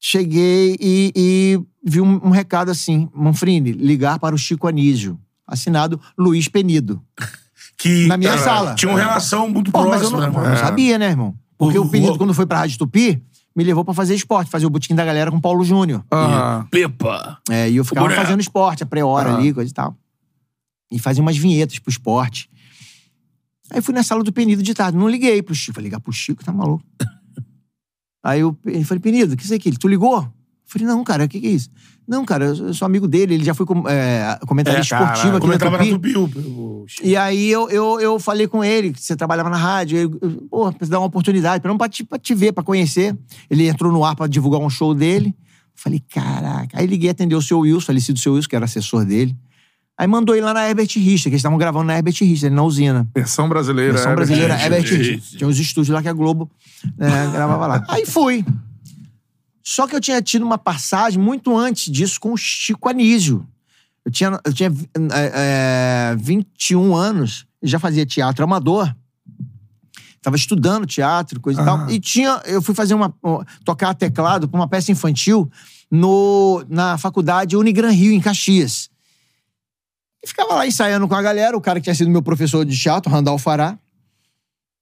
Cheguei 0.00 0.76
e, 0.80 1.12
e 1.16 1.60
vi 1.86 2.00
um, 2.00 2.20
um 2.26 2.30
recado 2.30 2.70
assim: 2.70 3.08
Manfrini, 3.14 3.72
ligar 3.72 4.18
para 4.18 4.34
o 4.34 4.38
Chico 4.38 4.66
Anísio. 4.68 5.18
Assinado 5.46 6.00
Luiz 6.18 6.48
Penido. 6.48 7.02
Que, 7.78 8.06
Na 8.06 8.16
minha 8.16 8.30
cara, 8.30 8.42
sala. 8.42 8.74
Tinha 8.74 8.90
uma 8.90 8.98
relação 8.98 9.50
muito 9.50 9.70
Pô, 9.70 9.86
mas 9.86 10.00
eu 10.00 10.08
próxima. 10.08 10.32
não, 10.32 10.38
eu 10.38 10.44
né? 10.44 10.54
não 10.54 10.56
sabia, 10.56 10.96
né, 10.98 11.08
irmão? 11.10 11.34
Porque 11.58 11.78
O- 11.78 11.82
o 11.84 11.90
Penido, 11.90 12.14
o- 12.14 12.18
quando 12.18 12.32
foi 12.32 12.46
pra 12.46 12.60
Rádio 12.60 12.78
Tupi, 12.78 13.22
me 13.54 13.62
levou 13.62 13.84
pra 13.84 13.92
fazer 13.92 14.14
esporte, 14.14 14.50
fazer 14.50 14.64
o 14.64 14.70
botequim 14.70 14.94
da 14.94 15.04
galera 15.04 15.30
com 15.30 15.36
o 15.36 15.40
Paulo 15.42 15.62
Júnior. 15.62 16.02
Aham. 16.10 16.66
Pepa. 16.70 17.38
É, 17.50 17.68
e 17.70 17.76
eu 17.76 17.84
ficava 17.84 18.08
fazendo 18.08 18.40
esporte, 18.40 18.82
a 18.82 18.86
pré-hora 18.86 19.30
Ah. 19.32 19.36
ali, 19.36 19.52
coisa 19.52 19.70
e 19.70 19.74
tal. 19.74 19.94
E 20.90 20.98
fazia 20.98 21.20
umas 21.22 21.36
vinhetas 21.36 21.78
pro 21.78 21.90
esporte. 21.90 22.48
Aí 23.70 23.82
fui 23.82 23.92
na 23.94 24.02
sala 24.02 24.24
do 24.24 24.32
Penido 24.32 24.62
de 24.62 24.72
tarde. 24.72 24.96
Não 24.96 25.06
liguei 25.06 25.42
pro 25.42 25.54
Chico. 25.54 25.74
Falei, 25.74 25.88
ligar 25.90 26.00
pro 26.00 26.12
Chico, 26.14 26.42
tá 26.42 26.52
maluco. 26.52 26.82
Aí 28.24 28.40
eu 28.40 28.56
ele 28.64 28.84
falei, 28.84 29.00
Penido, 29.02 29.34
o 29.34 29.36
que 29.36 29.42
é 29.42 29.44
isso 29.44 29.54
aqui? 29.54 29.70
Tu 29.72 29.86
ligou? 29.86 30.26
Eu 30.66 30.72
falei, 30.72 30.86
não, 30.88 31.04
cara, 31.04 31.24
o 31.24 31.28
que, 31.28 31.40
que 31.40 31.46
é 31.46 31.50
isso? 31.50 31.70
Não, 32.08 32.24
cara, 32.24 32.46
eu 32.46 32.74
sou 32.74 32.86
amigo 32.86 33.06
dele, 33.08 33.34
ele 33.34 33.44
já 33.44 33.54
foi 33.54 33.64
com- 33.66 33.88
é, 33.88 34.38
comentarista 34.46 34.94
É, 34.94 34.98
cara, 34.98 35.10
esportivo 35.12 35.36
aqui 35.36 35.46
comentava 35.46 35.78
na 35.78 35.84
na 35.84 35.90
Tupi. 35.90 36.12
Tupi. 36.12 36.38
o- 36.38 36.42
o- 36.50 36.86
E 37.02 37.16
aí 37.16 37.48
eu, 37.50 37.68
eu, 37.70 38.00
eu 38.00 38.18
falei 38.20 38.46
com 38.46 38.62
ele, 38.64 38.92
que 38.92 39.00
você 39.02 39.16
trabalhava 39.16 39.48
na 39.50 39.56
rádio, 39.56 39.98
eu, 39.98 40.18
eu, 40.20 40.30
pô, 40.50 40.66
precisa 40.72 40.90
dar 40.92 40.98
uma 41.00 41.06
oportunidade, 41.06 41.60
pra, 41.62 41.68
não, 41.70 41.78
pra, 41.78 41.88
te, 41.88 42.04
pra 42.04 42.18
te 42.18 42.34
ver, 42.34 42.52
pra 42.52 42.62
conhecer. 42.64 43.16
Ele 43.50 43.66
entrou 43.68 43.92
no 43.92 44.04
ar 44.04 44.14
pra 44.16 44.26
divulgar 44.26 44.60
um 44.60 44.70
show 44.70 44.94
dele. 44.94 45.34
Falei, 45.74 46.00
caraca. 46.08 46.78
Aí 46.78 46.86
liguei 46.86 47.10
atender 47.10 47.34
o 47.34 47.42
seu 47.42 47.58
Wilson, 47.60 47.86
falecido 47.86 48.18
seu 48.18 48.34
Wilson, 48.34 48.48
que 48.48 48.56
era 48.56 48.64
assessor 48.64 49.04
dele. 49.04 49.36
Aí 49.98 50.06
mandou 50.06 50.34
ele 50.34 50.44
lá 50.44 50.52
na 50.54 50.68
Herbert 50.68 50.88
Richter, 50.94 51.24
que 51.24 51.28
eles 51.30 51.40
estavam 51.40 51.58
gravando 51.58 51.86
na 51.86 51.96
Herbert 51.96 52.14
Richter, 52.20 52.50
na 52.50 52.62
usina. 52.62 53.06
Versão 53.14 53.48
brasileira. 53.48 53.92
Versão 53.94 54.12
é, 54.12 54.14
brasileira, 54.14 54.54
gente. 54.56 54.62
Herbert 54.64 54.82
Richter. 54.92 55.38
Tinha 55.38 55.48
uns 55.48 55.58
estúdios 55.58 55.94
lá 55.94 56.02
que 56.02 56.08
a 56.08 56.12
Globo 56.12 56.50
né, 56.96 57.30
gravava 57.32 57.66
lá. 57.66 57.84
Aí 57.88 58.04
fui. 58.06 58.44
Só 59.68 59.84
que 59.88 59.96
eu 59.96 60.00
tinha 60.00 60.22
tido 60.22 60.44
uma 60.44 60.58
passagem 60.58 61.20
muito 61.20 61.56
antes 61.56 61.92
disso 61.92 62.20
com 62.20 62.32
o 62.32 62.36
Chico 62.36 62.88
Anísio. 62.88 63.44
Eu 64.04 64.12
tinha, 64.12 64.40
eu 64.44 64.52
tinha 64.52 64.72
é, 65.12 66.12
é, 66.12 66.16
21 66.20 66.94
anos, 66.94 67.48
e 67.60 67.66
já 67.66 67.80
fazia 67.80 68.06
teatro 68.06 68.44
amador. 68.44 68.94
Tava 70.22 70.36
estudando 70.36 70.86
teatro, 70.86 71.40
coisa 71.40 71.60
e 71.60 71.64
tal. 71.64 71.90
E 71.90 71.98
tinha, 71.98 72.40
eu 72.44 72.62
fui 72.62 72.76
fazer 72.76 72.94
uma. 72.94 73.12
tocar 73.64 73.92
teclado 73.92 74.48
pra 74.48 74.56
uma 74.56 74.68
peça 74.68 74.92
infantil 74.92 75.50
no, 75.90 76.64
na 76.68 76.96
faculdade 76.96 77.56
Unigran 77.56 77.90
Rio, 77.90 78.12
em 78.12 78.20
Caxias. 78.20 78.88
E 80.22 80.28
ficava 80.28 80.54
lá 80.54 80.64
ensaiando 80.64 81.08
com 81.08 81.14
a 81.16 81.22
galera, 81.22 81.56
o 81.56 81.60
cara 81.60 81.80
que 81.80 81.84
tinha 81.84 81.94
sido 81.94 82.08
meu 82.08 82.22
professor 82.22 82.64
de 82.64 82.78
teatro, 82.78 83.10
Randall 83.10 83.36
Fará. 83.36 83.76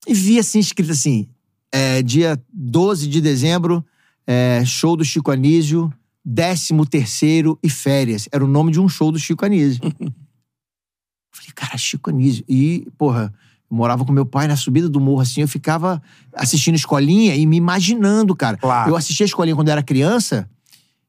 E 0.06 0.12
vi 0.12 0.38
assim, 0.38 0.58
escrito 0.58 0.92
assim: 0.92 1.26
é, 1.72 2.02
dia 2.02 2.38
12 2.52 3.08
de 3.08 3.22
dezembro, 3.22 3.82
é, 4.26 4.64
show 4.64 4.96
do 4.96 5.04
Chico 5.04 5.30
Anísio, 5.30 5.92
13 6.24 6.74
terceiro 6.88 7.58
e 7.62 7.68
férias. 7.68 8.28
Era 8.32 8.44
o 8.44 8.48
nome 8.48 8.72
de 8.72 8.80
um 8.80 8.88
show 8.88 9.12
do 9.12 9.18
Chico 9.18 9.44
Anísio. 9.44 9.80
Falei, 11.30 11.52
cara, 11.54 11.76
Chico 11.76 12.10
Anísio. 12.10 12.44
E, 12.48 12.86
porra, 12.96 13.32
eu 13.70 13.76
morava 13.76 14.04
com 14.04 14.12
meu 14.12 14.24
pai 14.24 14.46
na 14.46 14.56
subida 14.56 14.88
do 14.88 15.00
morro, 15.00 15.20
assim, 15.20 15.40
eu 15.40 15.48
ficava 15.48 16.00
assistindo 16.32 16.76
escolinha 16.76 17.34
e 17.34 17.44
me 17.46 17.56
imaginando, 17.56 18.34
cara. 18.34 18.56
Claro. 18.56 18.90
Eu 18.90 18.96
assistia 18.96 19.24
a 19.24 19.28
escolinha 19.28 19.56
quando 19.56 19.68
eu 19.68 19.72
era 19.72 19.82
criança 19.82 20.48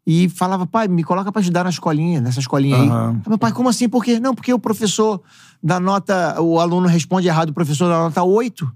e 0.08 0.30
falava, 0.30 0.68
pai, 0.68 0.88
me 0.88 1.04
coloca 1.04 1.32
pra 1.32 1.40
ajudar 1.42 1.64
na 1.64 1.70
escolinha, 1.72 2.22
nessa 2.22 2.40
escolinha 2.40 2.76
aí. 2.78 2.88
Meu 3.28 3.38
pai, 3.38 3.52
como 3.52 3.70
assim? 3.70 3.90
Por 3.90 4.04
quê? 4.04 4.20
Não, 4.20 4.36
porque 4.36 4.54
o 4.54 4.60
professor 4.60 5.20
da 5.64 5.80
nota, 5.80 6.40
o 6.42 6.60
aluno 6.60 6.88
responde 6.88 7.28
errado, 7.28 7.50
o 7.50 7.54
professor 7.54 7.90
da 7.90 7.98
nota 7.98 8.22
8. 8.24 8.72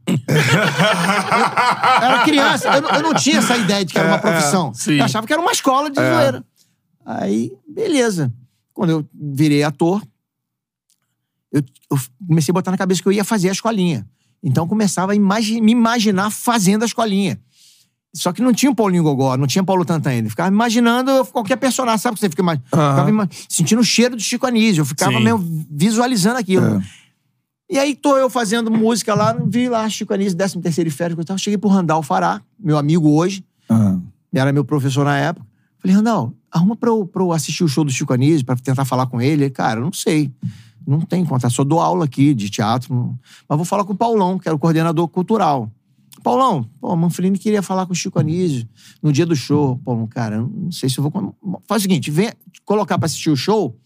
Eu 2.02 2.08
era 2.08 2.24
criança, 2.24 2.68
eu, 2.76 2.82
não- 2.82 2.90
eu 2.90 3.02
não 3.04 3.14
tinha 3.14 3.38
essa 3.40 3.56
ideia 3.58 3.86
de 3.86 3.94
que 3.94 4.00
era 4.00 4.08
uma 4.08 4.18
profissão. 4.20 4.74
sim. 4.74 4.94
Eu 4.98 5.06
achava 5.06 5.28
que 5.28 5.34
era 5.34 5.42
uma 5.42 5.52
escola 5.52 5.90
de 5.90 6.00
zoeira. 6.00 6.44
Aí, 7.06 7.52
beleza. 7.68 8.32
Quando 8.74 8.90
eu 8.92 9.06
virei 9.14 9.64
ator, 9.64 10.02
eu, 11.52 11.62
eu 11.92 11.98
comecei 12.28 12.52
a 12.52 12.54
botar 12.54 12.72
na 12.72 12.78
cabeça 12.78 13.02
que 13.02 13.08
eu 13.08 13.12
ia 13.12 13.24
fazer 13.24 13.50
a 13.50 13.52
escolinha. 13.52 14.08
Então 14.42 14.64
eu 14.64 14.68
começava 14.68 15.12
a 15.12 15.16
imagi- 15.16 15.60
me 15.62 15.72
imaginar 15.74 16.30
fazendo 16.32 16.84
a 16.84 16.86
escolinha. 16.86 17.40
Só 18.16 18.34
que 18.34 18.42
não 18.42 18.52
tinha 18.52 18.72
o 18.72 18.76
Paulinho 18.76 19.04
Gogó, 19.04 19.38
não 19.38 19.46
tinha 19.46 19.64
Paulo 19.64 19.86
Tantan 19.86 20.10
ainda. 20.10 20.26
Eu 20.28 20.30
ficava 20.32 20.50
imaginando 20.50 21.24
qualquer 21.26 21.58
personagem, 21.58 22.00
sabe 22.00 22.16
que 22.16 22.22
você 22.22 22.30
fica 22.30 22.42
mais? 22.42 22.60
Ima- 23.08 23.30
sentindo 23.48 23.80
o 23.82 23.84
cheiro 23.84 24.16
do 24.16 24.22
Chico 24.22 24.48
Anísio. 24.48 24.82
Eu 24.82 24.86
ficava 24.86 25.12
Sim. 25.18 25.24
meio 25.24 25.38
visualizando 25.70 26.38
aquilo. 26.40 26.66
É. 26.66 26.82
E 27.72 27.78
aí 27.78 27.94
tô 27.96 28.18
eu 28.18 28.28
fazendo 28.30 28.72
música 28.72 29.14
lá, 29.14 29.38
vi 29.46 29.70
lá 29.70 29.88
Chico 29.90 30.12
Anísio, 30.12 30.36
13 30.36 30.60
terceiro 30.60 30.90
férias, 30.90 31.20
e 31.20 31.24
tal. 31.24 31.38
Cheguei 31.38 31.58
pro 31.58 31.70
Randall 31.70 32.02
Fará, 32.02 32.42
meu 32.60 32.80
amigo 32.80 33.12
hoje, 33.12 33.44
Ah. 33.70 33.98
era 34.34 34.52
meu 34.52 34.66
professor 34.66 35.06
na 35.06 35.16
época. 35.16 35.46
Falei, 35.78 35.96
Randall, 35.96 36.34
arruma 36.52 36.76
pra 36.76 36.90
eu, 36.90 37.06
pra 37.06 37.22
eu 37.22 37.32
assistir 37.32 37.64
o 37.64 37.68
show 37.68 37.84
do 37.84 37.92
Chico 37.92 38.12
Anísio, 38.12 38.44
pra 38.44 38.56
tentar 38.56 38.86
falar 38.86 39.06
com 39.06 39.22
ele. 39.22 39.44
Ele, 39.44 39.50
Cara, 39.52 39.80
eu 39.80 39.84
não 39.86 39.94
sei. 39.94 40.32
Não 40.88 41.02
tem 41.02 41.24
contato, 41.24 41.52
só 41.54 41.64
dou 41.64 41.80
aula 41.80 42.06
aqui 42.06 42.34
de 42.34 42.50
teatro. 42.50 43.16
Mas 43.48 43.56
vou 43.56 43.64
falar 43.66 43.84
com 43.84 43.94
o 43.94 43.96
Paulão, 43.96 44.40
que 44.40 44.48
era 44.50 44.56
o 44.56 44.60
coordenador 44.60 45.08
cultural. 45.08 45.70
Paulão, 46.24 46.64
pô, 46.80 46.96
Manfrini 46.96 47.38
queria 47.38 47.62
falar 47.62 47.86
com 47.86 47.94
o 47.94 47.96
Chico 47.96 48.20
Anísio 48.20 48.68
no 49.02 49.12
dia 49.12 49.26
do 49.26 49.36
show. 49.36 49.78
Paulão, 49.84 50.08
cara, 50.08 50.38
eu 50.38 50.48
não 50.48 50.72
sei 50.72 50.90
se 50.90 50.98
eu 50.98 51.10
vou. 51.10 51.36
Faz 51.68 51.82
o 51.82 51.84
seguinte, 51.84 52.12
vem 52.12 52.32
colocar 52.66 52.98
pra 52.98 53.06
assistir 53.06 53.30
o 53.30 53.36
show, 53.36 53.78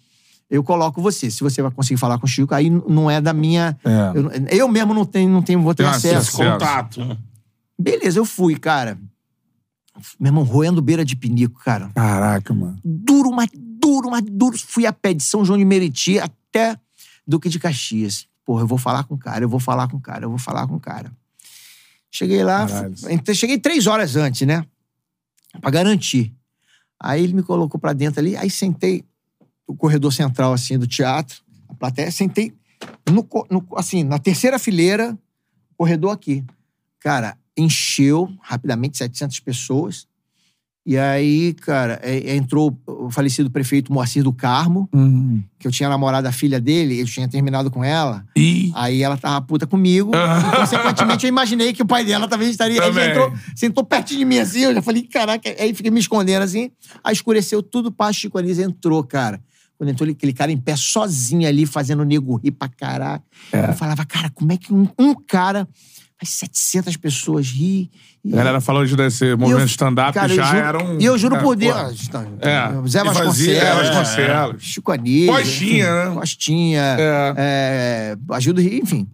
eu 0.49 0.63
coloco 0.63 1.01
você. 1.01 1.31
Se 1.31 1.41
você 1.41 1.61
vai 1.61 1.71
conseguir 1.71 1.99
falar 1.99 2.19
com 2.19 2.25
o 2.25 2.29
Chico, 2.29 2.53
aí 2.53 2.69
não 2.69 3.09
é 3.09 3.19
da 3.19 3.33
minha. 3.33 3.77
É. 3.83 4.11
Eu, 4.15 4.31
eu 4.59 4.67
mesmo 4.67 4.93
não 4.93 5.05
tenho, 5.05 5.29
não 5.29 5.41
tenho, 5.41 5.61
vou 5.61 5.73
ter 5.73 5.83
Tem 5.83 5.91
acesso. 5.91 6.17
acesso. 6.17 6.37
Contato. 6.37 7.17
Beleza, 7.79 8.19
eu 8.19 8.25
fui, 8.25 8.55
cara. 8.55 8.97
Meu 10.19 10.29
irmão, 10.29 10.43
roendo 10.43 10.81
beira 10.81 11.05
de 11.05 11.15
pinico, 11.15 11.59
cara. 11.63 11.89
Caraca, 11.93 12.53
mano. 12.53 12.79
Duro, 12.83 13.31
mas 13.31 13.49
duro, 13.53 14.09
mas 14.09 14.23
duro. 14.23 14.57
Fui 14.57 14.85
a 14.85 14.93
pé 14.93 15.13
de 15.13 15.23
São 15.23 15.45
João 15.45 15.57
de 15.57 15.65
Meriti 15.65 16.19
até 16.19 16.77
Duque 17.27 17.49
de 17.49 17.59
Caxias. 17.59 18.27
Porra, 18.45 18.63
eu 18.63 18.67
vou 18.67 18.77
falar 18.77 19.03
com 19.05 19.15
o 19.15 19.17
cara, 19.17 19.43
eu 19.45 19.49
vou 19.49 19.59
falar 19.59 19.87
com 19.87 19.97
o 19.97 20.01
cara, 20.01 20.25
eu 20.25 20.29
vou 20.29 20.39
falar 20.39 20.67
com 20.67 20.75
o 20.75 20.79
cara. 20.79 21.11
Cheguei 22.15 22.43
lá, 22.43 22.65
entrei- 23.09 23.35
cheguei 23.35 23.57
três 23.57 23.87
horas 23.87 24.15
antes, 24.15 24.45
né? 24.45 24.63
Pra 25.59 25.71
garantir. 25.71 26.31
Aí 27.01 27.23
ele 27.23 27.33
me 27.33 27.41
colocou 27.43 27.79
pra 27.81 27.91
dentro 27.91 28.19
ali, 28.19 28.37
aí 28.37 28.49
sentei 28.51 29.03
no 29.67 29.75
corredor 29.75 30.13
central, 30.13 30.53
assim, 30.53 30.77
do 30.77 30.85
teatro, 30.87 31.41
a 31.67 31.73
plateia, 31.73 32.11
sentei 32.11 32.53
no, 33.09 33.27
no- 33.49 33.67
assim, 33.75 34.03
na 34.03 34.19
terceira 34.19 34.59
fileira, 34.59 35.17
corredor 35.75 36.11
aqui. 36.11 36.45
Cara, 36.99 37.35
encheu 37.57 38.29
rapidamente 38.41 38.97
700 38.97 39.39
pessoas. 39.39 40.07
E 40.85 40.97
aí, 40.97 41.53
cara, 41.53 41.97
é- 42.03 42.31
é, 42.31 42.35
entrou 42.35 42.77
o 42.85 43.09
falecido 43.09 43.49
prefeito 43.49 43.91
Moacir 43.93 44.21
do 44.21 44.33
Carmo, 44.33 44.89
Hum. 44.93 45.41
que 45.57 45.65
eu 45.65 45.71
tinha 45.71 45.87
namorado 45.87 46.27
a 46.27 46.31
filha 46.33 46.59
dele, 46.59 46.99
eu 46.99 47.05
tinha 47.05 47.25
terminado 47.25 47.71
com 47.71 47.81
ela. 47.85 48.25
Ih. 48.35 48.69
Aí 48.75 49.01
ela 49.01 49.15
tava 49.15 49.39
puta 49.45 49.65
comigo. 49.65 50.11
e, 50.13 50.57
consequentemente, 50.57 51.25
eu 51.25 51.29
imaginei 51.29 51.71
que 51.71 51.81
o 51.81 51.85
pai 51.85 52.03
dela 52.03 52.27
talvez 52.27 52.51
estaria. 52.51 52.81
Aí 52.81 52.87
já 52.87 52.93
Também. 52.93 53.09
entrou, 53.11 53.33
sentou 53.55 53.83
pertinho 53.85 54.19
de 54.19 54.25
mim 54.25 54.39
assim, 54.39 54.59
eu 54.59 54.73
já 54.73 54.81
falei, 54.81 55.03
caraca. 55.03 55.49
Aí 55.57 55.73
fiquei 55.73 55.89
me 55.89 56.01
escondendo 56.01 56.43
assim. 56.43 56.69
Aí 57.01 57.13
escureceu 57.13 57.63
tudo, 57.63 57.89
pá, 57.89 58.11
Chico 58.11 58.37
Anísio 58.37 58.65
entrou, 58.65 59.01
cara. 59.05 59.39
Quando 59.77 59.89
entrou 59.89 60.05
ele- 60.05 60.13
aquele 60.17 60.33
cara 60.33 60.51
em 60.51 60.57
pé 60.57 60.75
sozinho 60.75 61.47
ali, 61.47 61.65
fazendo 61.65 62.01
o 62.01 62.05
nego 62.05 62.35
rir 62.35 62.51
pra 62.51 62.67
caraca. 62.69 63.23
Eu 63.51 63.73
falava, 63.73 64.05
cara, 64.05 64.29
como 64.29 64.51
é 64.51 64.57
que 64.57 64.73
um, 64.73 64.87
um 64.99 65.15
cara 65.15 65.67
faz 66.25 66.29
700 66.29 66.97
pessoas 66.97 67.47
rir? 67.47 67.89
E- 68.25 68.33
A 68.33 68.37
galera 68.37 68.61
falou 68.61 68.85
de 68.85 68.95
desse 68.95 69.35
movimento 69.35 69.67
stand-up 69.69 70.17
eu 70.17 70.29
já 70.29 70.45
juro- 70.45 70.57
era 70.57 70.83
um. 70.83 70.99
E 70.99 71.05
eu 71.05 71.17
juro 71.17 71.35
é, 71.35 71.39
por 71.39 71.45
pô. 71.47 71.55
Deus. 71.55 72.09
É. 72.41 72.87
Zé 72.87 73.01
E 73.01 73.03
fazia, 73.05 73.13
Vasconcelos. 73.13 73.47
é, 73.63 73.73
Vasconcelos. 73.75 74.63
Chico 74.63 74.91
Anísio. 74.91 75.33
Costinha, 75.33 76.05
né? 76.09 76.15
Costinha. 76.15 76.81
É. 76.99 77.33
É, 77.37 78.17
ajuda, 78.35 78.61
enfim. 78.61 79.07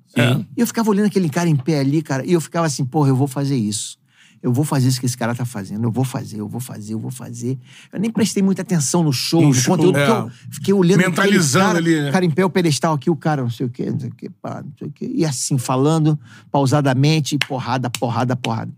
E 0.55 0.61
eu 0.61 0.67
ficava 0.67 0.89
olhando 0.89 1.07
aquele 1.07 1.29
cara 1.29 1.47
em 1.49 1.55
pé 1.55 1.79
ali, 1.79 2.01
cara, 2.01 2.25
e 2.25 2.33
eu 2.33 2.41
ficava 2.41 2.65
assim, 2.67 2.83
porra, 2.85 3.09
eu 3.09 3.15
vou 3.15 3.27
fazer 3.27 3.55
isso. 3.55 3.97
Eu 4.41 4.53
vou 4.53 4.63
fazer 4.63 4.87
isso 4.87 4.99
que 4.99 5.05
esse 5.05 5.17
cara 5.17 5.35
tá 5.35 5.43
fazendo. 5.43 5.83
Eu 5.83 5.91
vou 5.91 6.05
fazer, 6.05 6.39
eu 6.39 6.47
vou 6.47 6.61
fazer, 6.61 6.93
eu 6.93 6.99
vou 6.99 7.11
fazer. 7.11 7.57
Eu 7.91 7.99
nem 7.99 8.09
prestei 8.09 8.41
muita 8.41 8.61
atenção 8.61 9.03
no 9.03 9.11
show, 9.11 9.41
no, 9.41 9.53
show, 9.53 9.75
conteúdo, 9.75 9.97
é. 9.97 10.09
eu 10.09 10.31
fiquei 10.49 10.73
olhando 10.73 10.99
Mentalizando 10.99 11.65
cara, 11.65 11.77
ali, 11.77 12.01
né? 12.01 12.11
cara 12.11 12.25
em 12.25 12.31
pé, 12.31 12.45
o 12.45 12.49
pedestal 12.49 12.93
aqui, 12.93 13.09
o 13.09 13.15
cara 13.15 13.41
não 13.41 13.49
sei 13.49 13.65
o 13.65 13.69
quê, 13.69 13.91
não 13.91 13.99
sei 13.99 14.09
o 14.09 14.15
quê, 14.15 14.29
pá, 14.41 14.61
não 14.63 14.71
sei 14.77 14.87
o 14.87 14.91
quê. 14.91 15.11
E 15.13 15.25
assim, 15.25 15.57
falando 15.57 16.17
pausadamente, 16.51 17.37
porrada, 17.37 17.89
porrada, 17.89 18.35
porrada. 18.35 18.71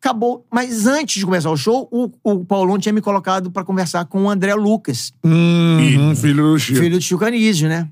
Acabou. 0.00 0.46
Mas 0.50 0.86
antes 0.86 1.18
de 1.18 1.24
começar 1.24 1.50
o 1.50 1.56
show, 1.56 1.88
o, 1.90 2.10
o 2.22 2.44
Paulão 2.44 2.78
tinha 2.78 2.92
me 2.92 3.00
colocado 3.00 3.50
pra 3.50 3.64
conversar 3.64 4.04
com 4.04 4.22
o 4.24 4.30
André 4.30 4.54
Lucas, 4.54 5.12
Hum, 5.24 6.14
filho 6.14 6.52
do 6.52 6.58
Chico. 6.58 6.78
filho 6.78 6.96
do 6.96 7.02
Chico 7.02 7.24
Anísio, 7.24 7.68
né? 7.68 7.88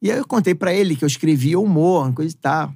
E 0.00 0.10
aí 0.10 0.18
eu 0.18 0.26
contei 0.26 0.54
pra 0.54 0.72
ele 0.72 0.94
que 0.94 1.02
eu 1.02 1.06
escrevia 1.06 1.58
humor, 1.58 2.12
coisa 2.12 2.32
e 2.32 2.36
tal. 2.36 2.72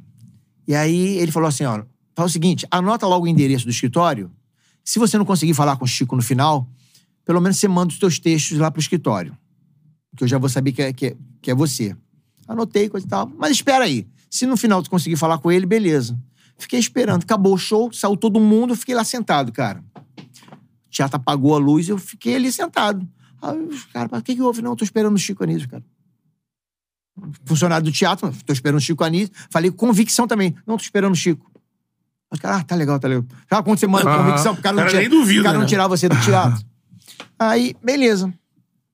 E 0.66 0.74
aí 0.74 1.18
ele 1.18 1.30
falou 1.30 1.48
assim, 1.48 1.64
ó, 1.64 1.82
faz 2.20 2.30
o 2.30 2.32
seguinte, 2.32 2.66
anota 2.70 3.06
logo 3.06 3.24
o 3.24 3.28
endereço 3.28 3.64
do 3.64 3.70
escritório. 3.70 4.30
Se 4.84 4.98
você 4.98 5.16
não 5.16 5.24
conseguir 5.24 5.54
falar 5.54 5.76
com 5.76 5.86
o 5.86 5.88
Chico 5.88 6.14
no 6.14 6.22
final, 6.22 6.68
pelo 7.24 7.40
menos 7.40 7.58
você 7.58 7.66
manda 7.66 7.92
os 7.92 7.98
teus 7.98 8.18
textos 8.18 8.58
lá 8.58 8.70
pro 8.70 8.80
escritório. 8.80 9.36
Que 10.16 10.24
eu 10.24 10.28
já 10.28 10.36
vou 10.36 10.48
saber 10.48 10.72
que 10.72 10.82
é, 10.82 10.92
que 10.92 11.06
é, 11.06 11.16
que 11.40 11.50
é 11.50 11.54
você. 11.54 11.96
Anotei, 12.46 12.90
coisa 12.90 13.06
e 13.06 13.08
tal. 13.08 13.32
Mas 13.38 13.52
espera 13.52 13.84
aí. 13.84 14.06
Se 14.28 14.46
no 14.46 14.56
final 14.56 14.82
tu 14.82 14.90
conseguir 14.90 15.16
falar 15.16 15.38
com 15.38 15.50
ele, 15.50 15.64
beleza. 15.64 16.18
Fiquei 16.58 16.78
esperando. 16.78 17.22
Acabou 17.22 17.54
o 17.54 17.58
show, 17.58 17.90
saiu 17.92 18.16
todo 18.16 18.38
mundo, 18.38 18.72
eu 18.72 18.76
fiquei 18.76 18.94
lá 18.94 19.04
sentado, 19.04 19.50
cara. 19.50 19.82
O 20.86 20.90
teatro 20.90 21.16
apagou 21.16 21.54
a 21.54 21.58
luz, 21.58 21.88
eu 21.88 21.96
fiquei 21.96 22.36
ali 22.36 22.52
sentado. 22.52 23.08
Aí 23.40 23.58
os 23.62 23.84
caras, 23.86 24.10
o 24.12 24.22
que 24.22 24.34
que 24.34 24.42
houve? 24.42 24.60
Não, 24.60 24.76
tô 24.76 24.84
esperando 24.84 25.14
o 25.14 25.18
Chico 25.18 25.42
Anísio, 25.42 25.68
cara. 25.68 25.84
Funcionário 27.44 27.84
do 27.84 27.92
teatro, 27.92 28.30
tô 28.44 28.52
esperando 28.52 28.78
o 28.78 28.82
Chico 28.82 29.02
Anísio. 29.04 29.30
Falei 29.48 29.70
convicção 29.70 30.26
também. 30.26 30.54
Não, 30.66 30.76
tô 30.76 30.82
esperando 30.82 31.12
o 31.12 31.16
Chico. 31.16 31.49
Os 32.30 32.38
caras, 32.38 32.60
ah, 32.60 32.64
tá 32.64 32.76
legal, 32.76 32.98
tá 33.00 33.08
legal. 33.08 33.24
Sabe 33.48 33.64
quando 33.64 33.78
você 33.78 33.86
manda 33.86 34.16
convicção 34.16 34.54
pro 34.54 34.62
cara 34.62 34.76
não, 34.76 34.82
Cara, 34.84 34.90
tira, 34.90 35.00
nem 35.00 35.10
duvida, 35.10 35.40
o 35.40 35.44
cara 35.44 35.54
não 35.54 35.62
né? 35.62 35.68
tirar 35.68 35.88
você 35.88 36.08
do 36.08 36.20
teatro? 36.20 36.64
Aí, 37.38 37.74
beleza. 37.82 38.32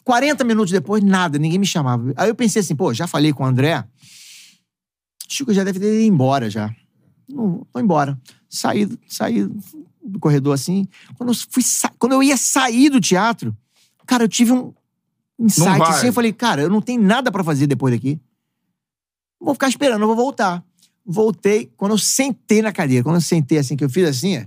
40 0.04 0.44
minutos 0.44 0.72
depois, 0.72 1.02
nada, 1.02 1.38
ninguém 1.38 1.58
me 1.58 1.66
chamava. 1.66 2.12
Aí 2.16 2.28
eu 2.28 2.34
pensei 2.34 2.60
assim, 2.60 2.74
pô, 2.74 2.94
já 2.94 3.06
falei 3.06 3.32
com 3.32 3.42
o 3.42 3.46
André. 3.46 3.84
Chico 5.28 5.52
já 5.52 5.64
deve 5.64 5.80
ter 5.80 5.86
ido 5.86 6.12
embora 6.12 6.48
já. 6.48 6.74
Não, 7.28 7.66
vou 7.72 7.82
embora. 7.82 8.18
Saí, 8.48 8.88
saí 9.08 9.48
do 10.02 10.18
corredor 10.20 10.54
assim. 10.54 10.86
Quando 11.16 11.30
eu, 11.32 11.34
fui 11.50 11.62
quando 11.98 12.12
eu 12.12 12.22
ia 12.22 12.36
sair 12.36 12.88
do 12.88 13.00
teatro, 13.00 13.54
cara, 14.06 14.24
eu 14.24 14.28
tive 14.28 14.52
um 14.52 14.72
insight 15.38 15.82
assim. 15.82 16.06
Eu 16.06 16.12
falei, 16.12 16.32
cara, 16.32 16.62
eu 16.62 16.70
não 16.70 16.80
tenho 16.80 17.02
nada 17.02 17.30
pra 17.32 17.42
fazer 17.42 17.66
depois 17.66 17.92
daqui. 17.92 18.20
Vou 19.40 19.54
ficar 19.54 19.68
esperando, 19.68 20.00
eu 20.00 20.06
vou 20.06 20.16
voltar. 20.16 20.64
Voltei. 21.06 21.70
Quando 21.76 21.92
eu 21.92 21.98
sentei 21.98 22.60
na 22.60 22.72
cadeira, 22.72 23.04
quando 23.04 23.16
eu 23.16 23.20
sentei 23.20 23.58
assim, 23.58 23.76
que 23.76 23.84
eu 23.84 23.90
fiz 23.90 24.08
assim, 24.08 24.38
ó, 24.38 24.42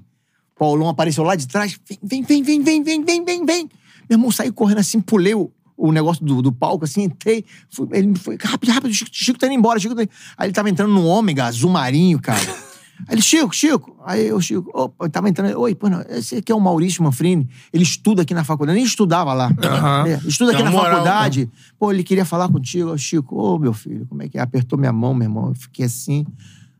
Paulão 0.57 0.89
apareceu 0.89 1.23
lá 1.23 1.35
de 1.35 1.47
trás. 1.47 1.79
Vem, 2.03 2.21
vem, 2.21 2.43
vem, 2.43 2.61
vem, 2.61 2.83
vem, 2.83 3.03
vem, 3.03 3.23
vem, 3.23 3.45
vem. 3.45 3.69
Meu 4.09 4.17
irmão 4.17 4.31
saí 4.31 4.51
correndo 4.51 4.79
assim, 4.79 4.99
pulei 4.99 5.33
o, 5.33 5.51
o 5.77 5.91
negócio 5.91 6.25
do, 6.25 6.41
do 6.41 6.51
palco, 6.51 6.83
assim, 6.83 7.03
entrei. 7.03 7.45
Fui, 7.69 7.87
ele 7.93 8.13
foi, 8.15 8.37
rápido, 8.41 8.71
rápido, 8.71 8.93
Chico, 8.93 9.09
Chico 9.13 9.39
tá 9.39 9.47
indo 9.47 9.55
embora, 9.55 9.79
Chico 9.79 9.95
tá 9.95 10.03
indo... 10.03 10.11
Aí 10.37 10.47
ele 10.47 10.53
tava 10.53 10.69
entrando 10.69 10.93
num 10.93 11.05
ômega 11.05 11.45
azul 11.45 11.71
marinho, 11.71 12.19
cara. 12.19 12.68
Aí 13.07 13.15
ele, 13.15 13.21
Chico, 13.21 13.55
Chico. 13.55 13.95
Aí 14.05 14.27
eu, 14.27 14.39
Chico, 14.41 14.69
opa, 14.73 15.05
eu 15.05 15.09
tava 15.09 15.29
entrando. 15.29 15.57
Oi, 15.59 15.73
pô, 15.75 15.89
não, 15.89 16.01
esse 16.09 16.35
aqui 16.35 16.51
é 16.51 16.55
o 16.55 16.59
Maurício 16.59 17.03
Manfrini. 17.03 17.47
Ele 17.71 17.83
estuda 17.83 18.23
aqui 18.23 18.33
na 18.33 18.43
faculdade. 18.43 18.77
Eu 18.77 18.81
nem 18.81 18.85
estudava 18.85 19.33
lá. 19.33 19.51
Aham. 19.63 20.07
É, 20.07 20.19
estuda 20.27 20.51
aqui 20.51 20.63
na 20.63 20.69
uma 20.69 20.77
moral, 20.77 20.91
faculdade. 20.91 21.49
Pô, 21.77 21.91
ele 21.91 22.03
queria 22.03 22.25
falar 22.25 22.49
contigo. 22.49 22.91
Ô, 22.91 22.97
Chico, 22.97 23.35
ô, 23.35 23.57
meu 23.57 23.73
filho, 23.73 24.05
como 24.07 24.21
é 24.21 24.27
que 24.27 24.37
é? 24.37 24.41
Apertou 24.41 24.77
minha 24.77 24.91
mão, 24.91 25.13
meu 25.13 25.25
irmão. 25.25 25.49
Eu 25.49 25.55
fiquei 25.55 25.85
assim. 25.85 26.25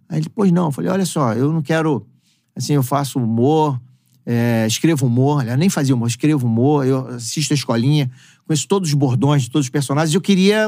Aí 0.09 0.19
ele, 0.19 0.29
pois 0.29 0.51
não. 0.51 0.65
Eu 0.65 0.71
falei, 0.71 0.91
olha 0.91 1.05
só, 1.05 1.33
eu 1.33 1.53
não 1.53 1.61
quero. 1.61 2.05
Assim, 2.55 2.73
eu 2.73 2.83
faço 2.83 3.19
humor, 3.19 3.79
é, 4.25 4.65
escrevo 4.67 5.05
humor. 5.05 5.41
Aliás, 5.41 5.57
nem 5.57 5.69
fazia 5.69 5.95
humor, 5.95 6.07
escrevo 6.07 6.45
humor. 6.45 6.85
Eu 6.85 7.07
assisto 7.07 7.53
a 7.53 7.55
escolinha, 7.55 8.11
conheço 8.45 8.67
todos 8.67 8.89
os 8.89 8.95
bordões 8.95 9.43
de 9.43 9.49
todos 9.49 9.67
os 9.67 9.69
personagens. 9.69 10.13
Eu 10.13 10.21
queria. 10.21 10.67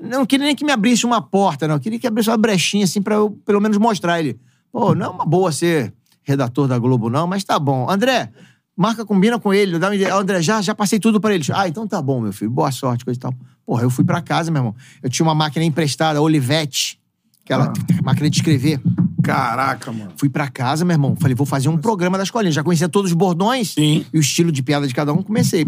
Não 0.00 0.24
queria 0.24 0.46
nem 0.46 0.54
que 0.54 0.64
me 0.64 0.72
abrisse 0.72 1.04
uma 1.04 1.20
porta, 1.20 1.66
não. 1.66 1.74
Eu 1.74 1.80
queria 1.80 1.98
que 1.98 2.06
abrisse 2.06 2.30
uma 2.30 2.36
brechinha, 2.36 2.84
assim, 2.84 3.02
pra 3.02 3.16
eu 3.16 3.30
pelo 3.44 3.60
menos 3.60 3.76
mostrar 3.76 4.20
ele. 4.20 4.38
Pô, 4.78 4.94
não 4.94 5.06
é 5.06 5.08
uma 5.08 5.26
boa 5.26 5.50
ser 5.50 5.92
redator 6.22 6.68
da 6.68 6.78
Globo, 6.78 7.10
não, 7.10 7.26
mas 7.26 7.42
tá 7.42 7.58
bom. 7.58 7.90
André, 7.90 8.30
marca, 8.76 9.04
combina 9.04 9.36
com 9.36 9.52
ele, 9.52 9.76
dá 9.76 9.88
uma 9.88 9.96
ideia. 9.96 10.14
Ah, 10.14 10.18
André, 10.18 10.40
já, 10.40 10.62
já 10.62 10.72
passei 10.72 11.00
tudo 11.00 11.20
pra 11.20 11.34
ele. 11.34 11.44
Ah, 11.52 11.66
então 11.66 11.84
tá 11.84 12.00
bom, 12.00 12.20
meu 12.20 12.32
filho, 12.32 12.48
boa 12.48 12.70
sorte, 12.70 13.04
coisa 13.04 13.18
e 13.18 13.20
tal. 13.20 13.34
Porra, 13.66 13.82
eu 13.82 13.90
fui 13.90 14.04
pra 14.04 14.22
casa, 14.22 14.52
meu 14.52 14.60
irmão. 14.60 14.76
Eu 15.02 15.10
tinha 15.10 15.26
uma 15.26 15.34
máquina 15.34 15.64
emprestada, 15.64 16.20
a 16.20 16.22
Olivetti, 16.22 17.00
aquela 17.44 17.72
máquina 18.04 18.30
de 18.30 18.36
escrever. 18.36 18.80
Caraca, 19.20 19.90
mano. 19.90 20.12
Fui 20.16 20.28
pra 20.28 20.46
casa, 20.46 20.84
meu 20.84 20.94
irmão. 20.94 21.16
Falei, 21.18 21.34
vou 21.34 21.44
fazer 21.44 21.68
um 21.68 21.76
programa 21.76 22.16
da 22.16 22.22
escolinha. 22.22 22.52
Já 22.52 22.62
conhecia 22.62 22.88
todos 22.88 23.10
os 23.10 23.16
bordões 23.16 23.72
Sim. 23.72 24.06
e 24.14 24.16
o 24.16 24.20
estilo 24.20 24.52
de 24.52 24.62
piada 24.62 24.86
de 24.86 24.94
cada 24.94 25.12
um. 25.12 25.24
Comecei. 25.24 25.66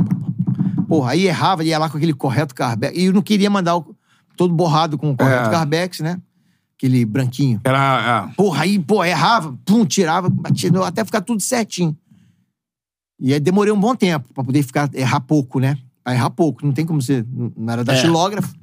Porra, 0.86 1.10
aí 1.10 1.26
errava, 1.26 1.64
ia 1.64 1.76
lá 1.80 1.90
com 1.90 1.96
aquele 1.96 2.14
correto 2.14 2.54
Carbex. 2.54 2.96
E 2.96 3.06
eu 3.06 3.12
não 3.12 3.22
queria 3.22 3.50
mandar 3.50 3.76
o, 3.76 3.92
todo 4.36 4.54
borrado 4.54 4.96
com 4.96 5.10
o 5.10 5.16
correto 5.16 5.48
É. 5.48 5.50
Carbex, 5.50 5.98
né? 5.98 6.16
Aquele 6.80 7.04
branquinho. 7.04 7.60
Era. 7.62 8.32
Porra, 8.38 8.62
aí, 8.62 8.78
pô, 8.78 9.04
errava, 9.04 9.54
pum, 9.66 9.84
tirava, 9.84 10.30
batia, 10.30 10.70
até 10.86 11.04
ficar 11.04 11.20
tudo 11.20 11.42
certinho. 11.42 11.94
E 13.20 13.34
aí 13.34 13.38
demorei 13.40 13.70
um 13.70 13.78
bom 13.78 13.94
tempo 13.94 14.32
pra 14.32 14.42
poder 14.42 14.62
ficar, 14.62 14.88
errar 14.94 15.20
pouco, 15.20 15.60
né? 15.60 15.76
Pra 16.02 16.14
errar 16.14 16.30
pouco, 16.30 16.64
não 16.64 16.72
tem 16.72 16.86
como 16.86 17.02
você. 17.02 17.22
Não 17.54 17.70
era 17.70 17.82
É. 17.82 17.84
datilógrafo. 17.84 18.54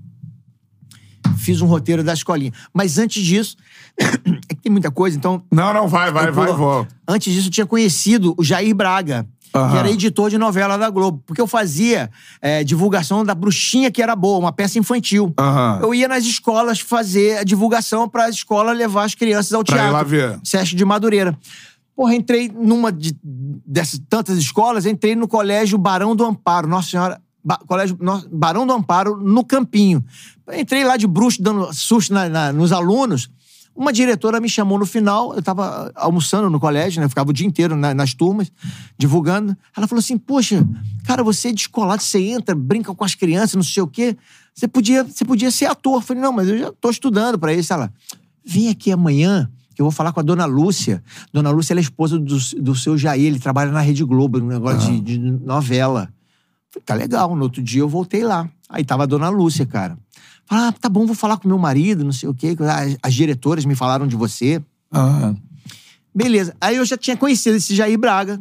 Fiz 1.37 1.61
um 1.61 1.67
roteiro 1.67 2.03
da 2.03 2.13
escolinha. 2.13 2.51
Mas 2.73 2.97
antes 2.97 3.23
disso, 3.23 3.55
é 4.49 4.55
que 4.55 4.61
tem 4.63 4.71
muita 4.71 4.89
coisa, 4.89 5.15
então. 5.15 5.43
Não, 5.51 5.71
não, 5.71 5.87
vai, 5.87 6.11
vai, 6.11 6.27
eu 6.29 6.33
vai, 6.33 6.45
pulo- 6.47 6.57
vou. 6.57 6.87
Antes 7.07 7.31
disso, 7.31 7.47
eu 7.49 7.51
tinha 7.51 7.65
conhecido 7.67 8.33
o 8.35 8.43
Jair 8.43 8.73
Braga, 8.75 9.27
que 9.51 9.57
Aham. 9.57 9.77
era 9.77 9.89
editor 9.89 10.29
de 10.29 10.37
novela 10.37 10.77
da 10.77 10.89
Globo. 10.89 11.21
Porque 11.25 11.41
eu 11.41 11.47
fazia 11.47 12.09
é, 12.41 12.63
divulgação 12.63 13.23
da 13.25 13.33
Bruxinha 13.33 13.89
que 13.91 14.01
era 14.01 14.15
boa, 14.15 14.37
uma 14.39 14.51
peça 14.51 14.77
infantil. 14.79 15.33
Aham. 15.39 15.79
Eu 15.81 15.93
ia 15.93 16.07
nas 16.07 16.23
escolas 16.25 16.79
fazer 16.79 17.37
a 17.39 17.43
divulgação 17.43 18.07
para 18.09 18.25
a 18.25 18.29
escola 18.29 18.71
levar 18.71 19.03
as 19.05 19.15
crianças 19.15 19.53
ao 19.53 19.63
Pra 19.63 19.75
ir 19.75 19.77
teatro. 19.79 19.93
lá 19.93 20.03
ver. 20.03 20.39
Sesc 20.43 20.75
de 20.75 20.85
Madureira. 20.85 21.37
Porra, 21.95 22.13
entrei 22.15 22.47
numa 22.53 22.91
de, 22.91 23.15
dessas 23.23 23.99
tantas 24.09 24.37
escolas, 24.37 24.85
entrei 24.85 25.15
no 25.15 25.27
Colégio 25.27 25.77
Barão 25.77 26.15
do 26.15 26.23
Amparo. 26.25 26.67
Nossa 26.67 26.89
Senhora. 26.91 27.19
Ba- 27.43 27.59
Colégio 27.65 27.97
Barão 28.31 28.67
do 28.67 28.73
Amparo, 28.73 29.15
no 29.17 29.43
Campinho. 29.43 30.03
Entrei 30.53 30.83
lá 30.83 30.97
de 30.97 31.07
bruxo, 31.07 31.41
dando 31.41 31.73
susto 31.73 32.13
na- 32.13 32.27
na- 32.29 32.51
nos 32.53 32.71
alunos. 32.73 33.29
Uma 33.77 33.93
diretora 33.93 34.39
me 34.41 34.49
chamou 34.49 34.79
no 34.79 34.85
final, 34.87 35.35
eu 35.35 35.41
tava 35.43 35.91
almoçando 35.95 36.49
no 36.49 36.59
colégio, 36.59 36.99
né? 36.99 37.05
Eu 37.05 37.09
ficava 37.09 37.29
o 37.29 37.33
dia 37.33 37.45
inteiro 37.45 37.75
na- 37.75 37.93
nas 37.93 38.13
turmas, 38.15 38.51
divulgando. 38.97 39.55
Ela 39.75 39.87
falou 39.87 39.99
assim: 39.99 40.17
Poxa, 40.17 40.67
cara, 41.05 41.23
você 41.23 41.49
é 41.49 41.53
descolado, 41.53 42.01
você 42.01 42.19
entra, 42.19 42.55
brinca 42.55 42.93
com 42.95 43.03
as 43.05 43.13
crianças, 43.13 43.53
não 43.55 43.63
sei 43.63 43.83
o 43.83 43.87
quê. 43.87 44.17
Você 44.55 44.67
podia, 44.67 45.03
você 45.03 45.23
podia 45.23 45.51
ser 45.51 45.65
ator. 45.67 45.95
Eu 45.95 46.01
falei: 46.01 46.23
Não, 46.23 46.31
mas 46.33 46.47
eu 46.49 46.57
já 46.57 46.71
tô 46.81 46.89
estudando 46.89 47.37
pra 47.37 47.53
isso. 47.53 47.71
Ela, 47.71 47.93
vem 48.43 48.69
aqui 48.69 48.91
amanhã, 48.91 49.47
que 49.75 49.81
eu 49.81 49.85
vou 49.85 49.91
falar 49.91 50.11
com 50.11 50.19
a 50.19 50.23
dona 50.23 50.45
Lúcia. 50.45 51.03
Dona 51.31 51.51
Lúcia 51.51 51.73
ela 51.73 51.79
é 51.79 51.83
esposa 51.83 52.17
do, 52.17 52.35
do 52.59 52.75
seu 52.75 52.97
Jair, 52.97 53.25
ele 53.27 53.37
trabalha 53.39 53.71
na 53.71 53.81
Rede 53.81 54.03
Globo, 54.03 54.39
um 54.39 54.47
negócio 54.47 54.91
de, 54.91 54.99
de 55.01 55.19
novela. 55.19 56.09
Falei, 56.71 56.83
tá 56.83 56.93
legal. 56.95 57.35
No 57.35 57.43
outro 57.43 57.61
dia 57.61 57.81
eu 57.81 57.87
voltei 57.89 58.23
lá. 58.23 58.49
Aí 58.69 58.83
tava 58.83 59.03
a 59.03 59.05
dona 59.05 59.29
Lúcia, 59.29 59.65
cara. 59.65 59.97
Falei, 60.47 60.65
ah, 60.65 60.71
tá 60.71 60.87
bom, 60.89 61.05
vou 61.05 61.15
falar 61.15 61.37
com 61.37 61.47
meu 61.47 61.57
marido, 61.57 62.03
não 62.03 62.11
sei 62.13 62.29
o 62.29 62.33
quê. 62.33 62.55
As, 62.59 62.97
as 63.03 63.13
diretoras 63.13 63.65
me 63.65 63.75
falaram 63.75 64.07
de 64.07 64.15
você. 64.15 64.61
Aham. 64.93 65.35
Beleza. 66.15 66.55
Aí 66.59 66.77
eu 66.77 66.85
já 66.85 66.97
tinha 66.97 67.15
conhecido 67.17 67.57
esse 67.57 67.75
Jair 67.75 67.97
Braga. 67.97 68.39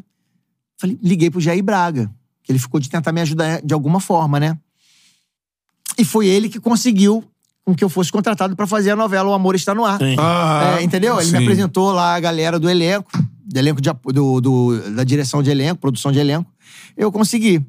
Falei, 0.79 0.99
liguei 1.03 1.31
pro 1.31 1.41
Jair 1.41 1.63
Braga. 1.63 2.11
Que 2.43 2.53
ele 2.53 2.59
ficou 2.59 2.79
de 2.79 2.89
tentar 2.89 3.11
me 3.13 3.21
ajudar 3.21 3.61
de 3.61 3.75
alguma 3.75 3.99
forma, 4.01 4.39
né? 4.39 4.57
E 5.99 6.05
foi 6.05 6.27
ele 6.29 6.49
que 6.49 6.61
conseguiu 6.61 7.25
com 7.65 7.75
que 7.75 7.83
eu 7.83 7.89
fosse 7.89 8.13
contratado 8.13 8.55
pra 8.55 8.67
fazer 8.67 8.93
a 8.93 8.97
novela 8.97 9.29
O 9.31 9.33
Amor 9.35 9.57
Está 9.57 9.75
no 9.75 9.85
Ar. 9.85 9.99
Aham. 10.01 10.77
É, 10.79 10.83
entendeu? 10.83 11.21
Ele 11.21 11.33
me 11.33 11.39
Sim. 11.39 11.43
apresentou 11.45 11.91
lá 11.91 12.15
a 12.15 12.21
galera 12.21 12.61
do 12.61 12.71
elenco, 12.71 13.11
do 13.45 13.59
elenco 13.59 13.81
de, 13.81 13.91
do, 14.13 14.41
do- 14.41 14.91
da 14.95 15.03
direção 15.03 15.43
de 15.43 15.51
elenco, 15.51 15.81
produção 15.81 16.13
de 16.13 16.19
elenco. 16.21 16.49
Eu 16.97 17.11
consegui. 17.11 17.61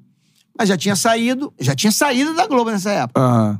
Mas 0.57 0.69
já 0.69 0.77
tinha 0.77 0.95
saído, 0.95 1.51
já 1.59 1.73
tinha 1.75 1.91
saído 1.91 2.35
da 2.35 2.45
Globo 2.45 2.69
nessa 2.69 2.91
época. 2.91 3.19
Aham. 3.19 3.59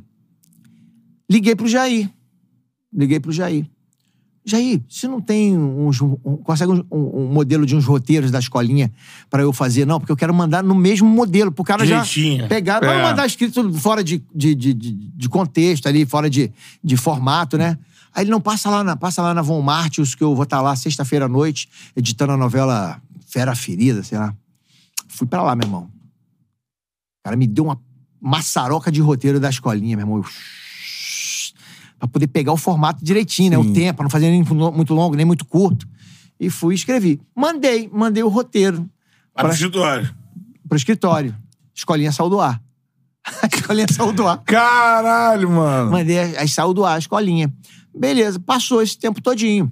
Liguei 1.30 1.56
pro 1.56 1.68
Jair. 1.68 2.10
Liguei 2.94 3.20
pro 3.20 3.32
Jair. 3.32 3.66
Jair, 4.46 4.82
você 4.88 5.10
não 5.10 5.20
tem 5.20 5.58
uns, 5.58 6.00
um, 6.02 6.16
consegue 6.38 6.72
um, 6.72 6.86
um- 6.90 7.28
modelo 7.34 7.66
de 7.66 7.76
uns 7.76 7.84
roteiros 7.84 8.32
da 8.32 8.40
escolinha 8.40 8.90
pra 9.30 9.42
eu 9.42 9.52
fazer? 9.52 9.86
Não, 9.86 10.00
porque 10.00 10.12
eu 10.12 10.16
quero 10.16 10.34
mandar 10.34 10.64
no 10.64 10.74
mesmo 10.74 11.06
modelo, 11.10 11.52
pro 11.52 11.66
cara 11.66 11.86
já 11.86 12.02
Direitinho. 12.02 12.48
pegar. 12.48 12.82
Não 12.82 12.90
É. 12.90 13.04
mandar 13.04 13.26
escrito 13.26 13.74
fora 13.74 14.02
de, 14.02 14.24
de, 14.34 14.56
de, 14.56 14.74
de, 14.74 15.28
contexto 15.28 15.88
ali, 15.88 16.06
fora 16.06 16.30
de, 16.30 16.50
de 16.82 16.96
formato, 16.96 17.58
né? 17.58 17.78
Aí 18.16 18.24
ele 18.24 18.32
não 18.32 18.40
passa 18.40 18.70
lá 18.70 18.86
na, 18.86 18.96
passa 18.96 19.22
lá 19.22 19.34
na 19.34 19.42
Von 19.42 19.62
Martius, 19.62 20.16
que 20.16 20.24
eu 20.24 20.34
vou 20.34 20.44
estar 20.44 20.62
lá 20.62 20.74
sexta-feira 20.78 21.26
à 21.26 21.28
noite, 21.28 21.68
editando 21.94 22.32
a 22.32 22.38
novela 22.38 23.02
Fera 23.28 23.54
Ferida, 23.54 24.02
sei 24.02 24.18
lá. 24.18 24.34
Fui 25.10 25.28
pra 25.28 25.44
lá, 25.44 25.58
meu 25.58 25.66
irmão. 25.68 25.82
O 25.84 27.24
cara 27.26 27.36
me 27.36 27.48
deu 27.48 27.66
uma 27.66 27.78
maçaroca 28.22 28.90
de 28.90 29.02
roteiro 29.02 29.42
da 29.42 29.50
escolinha, 29.50 29.98
meu 29.98 30.06
irmão. 30.06 30.18
Eu... 30.20 30.26
Pra 32.00 32.08
poder 32.08 32.28
pegar 32.28 32.52
o 32.54 32.58
formato 32.58 33.04
direitinho, 33.04 33.52
né? 33.52 33.58
O 33.58 33.74
tempo, 33.74 33.98
pra 33.98 34.04
não 34.04 34.10
fazer 34.10 34.30
nem 34.30 34.44
muito 34.44 34.94
longo, 34.94 35.16
nem 35.16 35.26
muito 35.26 35.46
curto. 35.46 35.88
E 36.40 36.50
fui 36.50 36.74
e 36.74 36.78
escrevi. 36.78 37.20
Mandei, 37.36 37.90
mandei 37.92 38.22
o 38.22 38.28
roteiro 38.28 38.88
Para 39.34 39.50
o 39.50 39.52
escritório. 39.52 40.14
pro 40.70 40.78
escritório. 40.78 41.36
Escolinha 41.74 42.12
saiu 42.12 42.30
do 42.30 42.40
ar. 42.40 42.62
A 43.42 43.48
escolinha 43.48 43.88
saiu 43.92 44.14
do 44.14 44.28
ar. 44.28 44.38
Caralho, 44.44 45.50
mano. 45.50 45.92
Mandei, 45.92 46.20
aí 46.38 46.48
saiu 46.48 46.74
do 46.74 46.86
ar 46.86 46.96
a 46.96 47.00
escolinha. 47.00 47.52
Beleza, 47.96 48.40
passou 48.40 48.82
esse 48.82 48.98
tempo 48.98 49.22
todinho. 49.22 49.72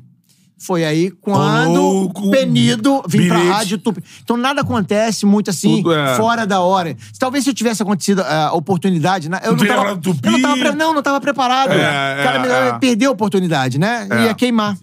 Foi 0.57 0.86
aí 0.86 1.11
quando 1.11 2.10
o 2.15 2.32
Penido 2.32 3.03
vim 3.07 3.27
pra 3.27 3.38
bilhete. 3.38 3.52
rádio 3.52 3.77
Tupi. 3.77 4.02
Então 4.23 4.38
nada 4.38 4.61
acontece 4.61 5.26
muito 5.26 5.49
assim, 5.49 5.77
Tudo 5.84 5.94
é. 5.94 6.15
fora 6.15 6.48
da 6.48 6.61
hora. 6.61 6.95
Talvez 7.19 7.44
se 7.44 7.49
eu 7.49 7.53
tivesse 7.53 7.84
acontecido 7.84 8.22
a 8.22 8.53
oportunidade, 8.53 9.27
né? 9.30 9.41
eu 9.44 9.56
não, 9.56 9.65
tava, 9.68 9.98
Tupi. 9.98 10.19
eu 10.26 10.32
não 10.32 10.41
tava, 10.41 10.57
pre- 10.57 10.72
não, 10.72 10.94
não 10.94 11.03
tava 11.03 11.19
preparado. 11.22 11.72
É, 11.73 11.76
o 12.19 12.23
cara 12.23 12.48
é, 12.48 12.68
é. 12.69 12.80
perdeu 12.80 13.10
a 13.10 13.14
oportunidade, 13.14 13.77
né? 13.77 14.07
É. 14.10 14.23
Ia 14.26 14.34
queimar. 14.34 14.77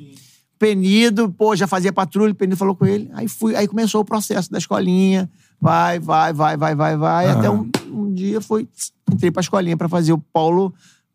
Penido, 0.58 1.28
pô, 1.36 1.56
já 1.56 1.66
fazia 1.66 1.92
patrulha, 1.92 2.32
o 2.32 2.34
Penido 2.36 2.56
falou 2.56 2.76
com 2.76 2.86
ele. 2.86 3.10
Aí 3.14 3.26
fui, 3.26 3.56
aí 3.56 3.66
começou 3.66 4.00
o 4.00 4.04
processo 4.04 4.50
da 4.50 4.58
escolinha. 4.58 5.28
Vai, 5.60 5.98
vai, 5.98 6.32
vai, 6.32 6.56
vai, 6.56 6.74
vai, 6.74 6.96
vai. 6.96 7.28
Até 7.28 7.50
um, 7.50 7.68
um 7.90 8.12
dia 8.12 8.40
foi. 8.40 8.68
Entrei 9.10 9.30
pra 9.30 9.40
escolinha 9.40 9.76
pra 9.76 9.88
fazer 9.88 10.12
o 10.12 10.18
Paulo. 10.18 10.72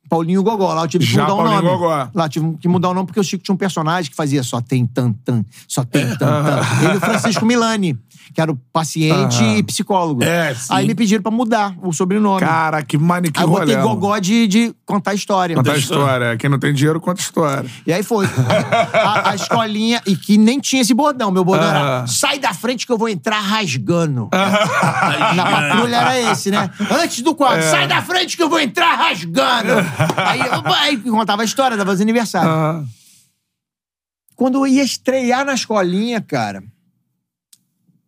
Paulinho 0.10 0.44
Gogó. 0.44 0.74
Lá 0.74 0.84
eu 0.84 0.88
tive 0.88 1.06
que 1.06 1.12
Já 1.12 1.24
mudar 1.24 1.34
o 1.34 1.38
Paulinho 1.38 1.62
nome. 1.62 1.78
Gogó. 1.78 2.10
Lá 2.14 2.26
eu 2.26 2.30
tive 2.30 2.58
que 2.60 2.68
mudar 2.68 2.90
o 2.90 2.94
nome 2.94 3.06
porque 3.08 3.20
o 3.20 3.24
Chico 3.24 3.44
tinha 3.44 3.54
um 3.56 3.58
personagem 3.58 4.10
que 4.10 4.16
fazia 4.16 4.44
só 4.44 4.62
tem 4.62 4.86
tan 4.86 5.12
tan, 5.26 5.44
só 5.68 5.84
tem 5.84 6.06
tan 6.18 6.44
tan. 6.44 6.60
Ele 6.84 6.94
e 6.94 6.98
o 6.98 7.00
Francisco 7.00 7.46
Milani, 7.46 7.98
que 8.34 8.42
era 8.42 8.52
o 8.52 8.56
paciente 8.72 9.44
e 9.44 9.64
psicólogo. 9.64 10.24
É, 10.24 10.54
sim. 10.54 10.68
Aí 10.70 10.88
me 10.88 10.94
pediram 10.96 11.22
pra 11.22 11.32
mudar 11.32 11.74
o 11.82 11.92
sobrenome. 11.94 12.40
Cara, 12.42 12.84
que 12.84 12.98
mani 12.98 13.32
que 13.32 13.40
aí 13.40 13.46
eu 13.46 13.50
botei. 13.50 13.76
Gogó 13.78 14.18
de, 14.20 14.48
de 14.48 14.76
contar 14.86 15.14
história. 15.14 15.56
Contar 15.56 15.78
história. 15.78 16.38
Quem 16.38 16.50
não 16.50 16.60
tem 16.60 16.74
dinheiro, 16.74 17.00
conta 17.00 17.22
história. 17.22 17.70
E 17.86 17.92
aí 17.94 18.04
foi. 18.04 18.26
A, 18.94 19.32
a 19.32 19.36
escolinha, 19.36 20.02
e 20.06 20.16
que 20.16 20.38
nem 20.38 20.60
tinha 20.60 20.82
esse 20.82 20.94
bordão. 20.94 21.32
Meu 21.32 21.44
bordão 21.44 21.68
era: 21.68 22.08
sai 22.08 22.40
da 22.40 22.54
frente 22.54 22.86
que 22.86 22.92
eu 22.92 22.98
vou 22.98 23.10
entrar 23.10 23.40
rasgando. 23.40 24.30
Na 24.32 25.44
patrulha 25.46 25.96
era 25.98 26.32
esse, 26.32 26.52
né? 26.52 26.70
Antes 26.92 27.22
do 27.22 27.34
quadro, 27.36 27.60
É. 27.60 27.72
sai 27.72 27.88
da 27.88 28.02
frente 28.02 28.36
que 28.38 28.44
eu 28.44 28.50
vou 28.50 28.60
entrar 28.60 28.96
rasgando. 28.96 29.74
aí, 30.18 30.40
eu, 30.40 30.74
aí 30.74 30.98
contava 30.98 31.42
a 31.42 31.46
história, 31.46 31.78
dava 31.78 31.92
os 31.92 32.02
aniversários. 32.02 32.52
Ah, 32.52 32.84
Quando 34.36 34.56
eu 34.60 34.68
ia 34.68 34.84
estrear 34.84 35.46
na 35.46 35.54
escolinha, 35.54 36.22
cara, 36.22 36.64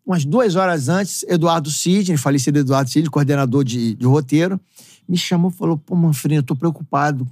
umas 0.06 0.26
duas 0.26 0.56
horas 0.56 0.90
antes, 0.90 1.24
Eduardo 1.28 1.70
Sidney, 1.70 2.18
falecido 2.18 2.60
Eduardo 2.60 2.90
Sidney, 2.90 3.10
coordenador 3.10 3.64
de, 3.64 3.96
de 3.96 4.06
roteiro, 4.06 4.60
me 5.08 5.18
chamou 5.18 5.52
e 5.52 5.54
falou: 5.54 5.78
pô, 5.78 5.96
Manfredinho, 5.96 6.40
eu 6.40 6.44
tô 6.44 6.56
preocupado 6.56 7.28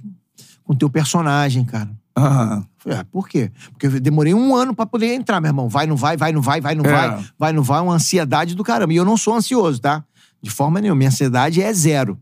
com 0.64 0.72
o 0.72 0.76
teu 0.76 0.90
personagem, 0.90 1.64
cara. 1.64 1.90
ah. 2.16 2.62
Falei, 2.80 2.98
ah, 3.00 3.04
por 3.10 3.28
quê? 3.28 3.50
Porque 3.72 3.86
eu 3.88 4.00
demorei 4.00 4.32
um 4.32 4.54
ano 4.54 4.72
pra 4.74 4.86
poder 4.86 5.12
entrar, 5.12 5.40
meu 5.40 5.48
irmão. 5.48 5.68
Vai, 5.68 5.86
não 5.86 5.96
vai, 5.96 6.16
vai, 6.16 6.32
não 6.32 6.40
vai, 6.40 6.60
vai, 6.60 6.74
não 6.76 6.84
É. 6.84 6.92
vai. 6.92 7.24
Vai, 7.36 7.52
não 7.52 7.62
vai, 7.62 7.80
uma 7.80 7.94
ansiedade 7.94 8.54
do 8.54 8.62
caramba. 8.62 8.92
E 8.92 8.96
eu 8.96 9.04
não 9.04 9.16
sou 9.16 9.34
ansioso, 9.34 9.80
tá? 9.80 10.04
De 10.40 10.48
forma 10.48 10.80
nenhuma. 10.80 10.96
Minha 10.98 11.08
ansiedade 11.10 11.60
é 11.60 11.72
zero. 11.72 12.16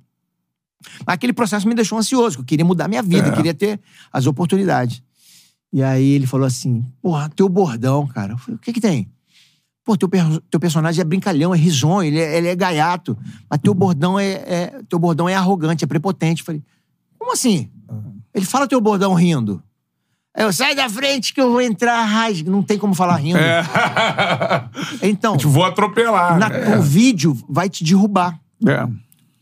Mas 1.06 1.14
aquele 1.14 1.32
processo 1.32 1.66
me 1.68 1.74
deixou 1.74 1.98
ansioso, 1.98 2.38
eu 2.40 2.44
queria 2.44 2.64
mudar 2.64 2.86
minha 2.88 3.02
vida, 3.02 3.28
É. 3.28 3.30
eu 3.30 3.34
queria 3.34 3.54
ter 3.54 3.80
as 4.12 4.26
oportunidades. 4.26 5.02
E 5.72 5.82
aí 5.82 6.10
ele 6.10 6.26
falou 6.26 6.46
assim: 6.46 6.84
porra, 7.02 7.28
teu 7.34 7.48
bordão, 7.48 8.06
cara. 8.06 8.34
Eu 8.34 8.38
falei, 8.38 8.56
o 8.56 8.58
que 8.58 8.72
que 8.72 8.80
tem? 8.80 9.10
Pô, 9.84 9.96
teu, 9.96 10.08
per- 10.08 10.40
teu 10.50 10.58
personagem 10.58 11.00
é 11.00 11.04
brincalhão, 11.04 11.54
é 11.54 11.58
risonho, 11.58 12.08
ele 12.08 12.18
é, 12.20 12.38
ele 12.38 12.48
é 12.48 12.56
gaiato. 12.56 13.16
Mas 13.48 13.60
teu 13.60 13.72
bordão 13.74 14.18
é, 14.18 14.32
é- 14.32 14.80
teu 14.88 14.98
bordão 14.98 15.28
é 15.28 15.34
arrogante, 15.34 15.84
é 15.84 15.86
prepotente. 15.86 16.40
Eu 16.42 16.46
falei, 16.46 16.62
como 17.18 17.32
assim? 17.32 17.70
Ele 18.34 18.44
fala 18.44 18.66
teu 18.68 18.80
bordão 18.80 19.14
rindo. 19.14 19.62
Eu 20.36 20.52
sai 20.52 20.74
da 20.74 20.88
frente 20.90 21.32
que 21.32 21.40
eu 21.40 21.50
vou 21.50 21.62
entrar 21.62 22.04
rasga. 22.04 22.50
Não 22.50 22.62
tem 22.62 22.76
como 22.78 22.94
falar 22.94 23.16
rindo. 23.16 23.38
É. 23.38 23.62
Então, 25.02 25.36
Vou 25.40 25.64
atropelar. 25.64 26.38
na- 26.38 26.48
né? 26.48 26.76
o 26.76 26.82
vídeo 26.82 27.36
vai 27.48 27.68
te 27.70 27.82
derrubar. 27.84 28.38
É. 28.66 28.86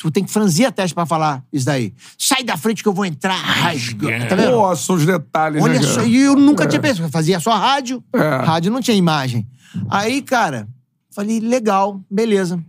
Tu 0.05 0.11
tem 0.11 0.23
que 0.23 0.31
franzir 0.31 0.67
a 0.67 0.71
testa 0.71 0.95
pra 0.95 1.07
falar 1.07 1.43
isso 1.51 1.65
daí. 1.65 1.95
Sai 2.19 2.45
da 2.45 2.59
frente 2.59 2.83
que 2.83 2.89
eu 2.91 2.93
vou 2.93 3.07
entrar 3.07 3.33
rasga. 3.33 4.29
Tá 4.29 4.35
vendo? 4.35 4.51
Pô, 4.51 4.77
são 4.77 4.97
os 4.97 5.07
detalhes, 5.07 5.63
Olha 5.63 5.81
né, 5.81 5.83
só, 5.83 6.03
e 6.03 6.21
eu 6.21 6.37
nunca 6.37 6.67
tinha 6.67 6.79
pensado. 6.79 7.05
Eu 7.05 7.11
fazia 7.11 7.41
só 7.41 7.55
rádio. 7.55 8.05
É. 8.13 8.45
Rádio 8.45 8.71
não 8.71 8.83
tinha 8.83 8.95
imagem. 8.95 9.49
Aí, 9.89 10.21
cara, 10.21 10.69
falei, 11.11 11.41
legal, 11.41 12.05
beleza. 12.11 12.63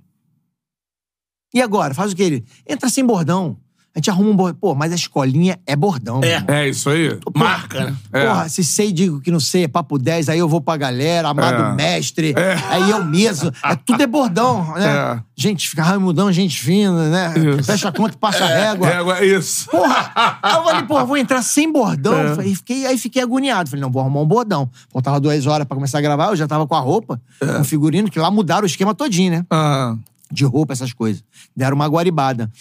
E 1.53 1.61
agora? 1.61 1.93
Faz 1.93 2.13
o 2.13 2.15
que 2.15 2.23
ele? 2.23 2.45
Entra 2.65 2.87
sem 2.87 3.05
bordão. 3.05 3.57
A 3.95 3.99
gente 3.99 4.09
arruma 4.09 4.29
um 4.29 4.35
bordão. 4.35 4.57
Pô, 4.59 4.75
mas 4.75 4.91
a 4.91 4.95
escolinha 4.95 5.57
é 5.65 5.73
bordão. 5.73 6.19
É. 6.21 6.43
É 6.65 6.67
isso 6.69 6.89
aí. 6.89 7.17
Marca, 7.33 7.85
né? 7.85 7.95
É. 8.11 8.25
Porra, 8.27 8.49
se 8.49 8.61
sei, 8.61 8.91
digo 8.91 9.21
que 9.21 9.31
não 9.31 9.39
sei, 9.39 9.63
é 9.63 9.67
papo 9.69 9.97
10, 9.97 10.27
aí 10.27 10.37
eu 10.37 10.49
vou 10.49 10.59
pra 10.59 10.75
galera, 10.75 11.29
amado 11.29 11.63
É. 11.63 11.75
mestre, 11.75 12.35
aí 12.69 12.89
eu 12.91 13.05
mesmo. 13.05 13.49
É, 13.63 13.73
tudo 13.75 14.03
é 14.03 14.05
bordão, 14.07 14.73
né? 14.75 14.85
É. 14.85 15.19
Gente, 15.33 15.69
fica 15.69 15.81
ramudão, 15.81 16.29
gente 16.31 16.59
fina, 16.59 17.09
né? 17.09 17.33
Isso. 17.57 17.63
Fecha 17.63 17.87
a 17.87 17.91
conta 17.93 18.15
e 18.15 18.17
passa 18.17 18.43
a 18.43 18.47
régua. 18.47 18.89
É, 18.89 19.21
é 19.23 19.25
isso. 19.37 19.69
Porra! 19.69 20.11
Aí 20.43 20.53
eu 20.55 20.63
falei, 20.63 20.83
porra, 20.83 21.05
vou 21.05 21.15
entrar 21.17 21.41
sem 21.41 21.71
bordão. 21.71 22.17
É. 22.19 22.35
Falei, 22.35 22.53
fiquei, 22.53 22.85
aí 22.85 22.97
fiquei 22.97 23.21
agoniado. 23.21 23.69
Falei, 23.69 23.81
não, 23.81 23.89
vou 23.91 24.01
arrumar 24.01 24.19
um 24.19 24.25
bordão. 24.27 24.69
Faltava 24.91 25.21
duas 25.21 25.45
horas 25.45 25.65
pra 25.65 25.75
começar 25.75 25.99
a 25.99 26.01
gravar, 26.01 26.27
eu 26.31 26.35
já 26.35 26.45
tava 26.47 26.67
com 26.67 26.75
a 26.75 26.79
roupa, 26.81 27.21
É. 27.39 27.45
com 27.45 27.61
o 27.61 27.63
figurino, 27.65 28.09
que 28.11 28.19
lá 28.19 28.29
mudaram 28.29 28.63
o 28.63 28.65
esquema 28.65 28.93
todinho, 28.93 29.31
né? 29.31 29.45
Ah, 29.49 29.95
De 30.29 30.43
roupa, 30.43 30.73
essas 30.73 30.91
coisas. 30.91 31.23
Deram 31.55 31.75
uma 31.75 31.87
guaribada. 31.87 32.51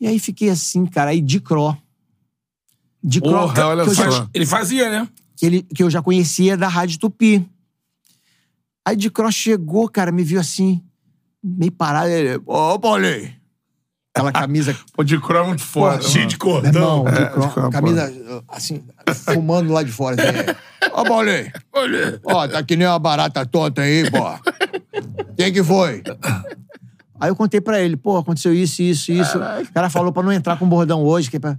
E 0.00 0.06
aí 0.06 0.18
fiquei 0.18 0.50
assim, 0.50 0.84
cara, 0.86 1.10
aí 1.10 1.20
de 1.20 1.40
cró. 1.40 1.76
De 3.02 3.20
cró. 3.20 3.46
Porra, 3.48 3.66
olha 3.68 3.84
que 3.84 3.90
eu 3.90 3.94
já- 3.94 4.10
só. 4.10 4.28
Ele 4.34 4.46
fazia, 4.46 4.90
né? 4.90 5.08
que, 5.36 5.46
ele, 5.46 5.62
que 5.62 5.82
eu 5.82 5.90
já 5.90 6.00
conhecia 6.02 6.56
da 6.56 6.66
Rádio 6.68 6.98
Tupi. 6.98 7.46
Aí 8.86 8.96
de 8.96 9.10
cross 9.10 9.34
chegou, 9.34 9.88
cara, 9.88 10.10
me 10.12 10.22
viu 10.22 10.40
assim, 10.40 10.82
meio 11.42 11.72
parado. 11.72 12.08
Ele, 12.08 12.40
ô, 12.46 12.78
Paulinho. 12.78 13.34
Aquela 14.14 14.32
camisa. 14.32 14.74
o 14.96 15.04
de 15.04 15.20
cro 15.20 15.36
é 15.38 15.46
muito 15.46 15.60
foda. 15.62 15.98
Pô, 15.98 16.04
Cheio 16.04 16.26
de 16.26 16.38
cordão. 16.38 16.70
irmão, 16.72 17.04
de 17.04 17.18
É, 17.20 17.24
de 17.26 17.30
cross, 17.32 17.54
camisa, 17.70 18.12
assim, 18.48 18.82
fumando 19.24 19.70
lá 19.72 19.82
de 19.82 19.92
fora. 19.92 20.16
Assim, 20.16 20.90
Ô, 20.94 21.04
Paulinho. 21.04 21.52
Ó, 22.24 22.48
tá 22.48 22.62
que 22.62 22.76
nem 22.76 22.86
uma 22.86 22.98
barata 22.98 23.44
tonta 23.44 23.82
aí, 23.82 24.10
pô. 24.10 24.22
Quem 25.36 25.52
que 25.52 25.62
foi? 25.62 26.02
Aí 27.20 27.30
eu 27.30 27.36
contei 27.36 27.60
pra 27.60 27.80
ele, 27.80 27.96
pô, 27.96 28.16
aconteceu 28.16 28.52
isso, 28.52 28.82
isso, 28.82 29.12
isso. 29.12 29.38
O 29.38 29.72
cara 29.72 29.88
falou 29.90 30.12
pra 30.12 30.22
não 30.22 30.32
entrar 30.32 30.58
com 30.58 30.68
bordão 30.68 31.02
hoje, 31.02 31.30
que 31.30 31.36
é 31.36 31.40
pra... 31.40 31.58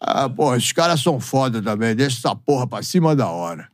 Ah, 0.00 0.28
pô, 0.28 0.54
esses 0.54 0.72
caras 0.72 1.00
são 1.00 1.18
foda 1.18 1.60
também. 1.60 1.94
Deixa 1.94 2.18
essa 2.18 2.34
porra 2.34 2.66
pra 2.66 2.82
cima 2.82 3.16
da 3.16 3.28
hora. 3.28 3.68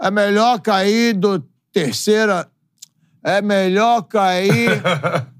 É 0.00 0.10
melhor 0.10 0.60
cair 0.60 1.14
do 1.14 1.40
terceira... 1.72 2.48
É 3.22 3.42
melhor 3.42 4.02
cair... 4.02 4.82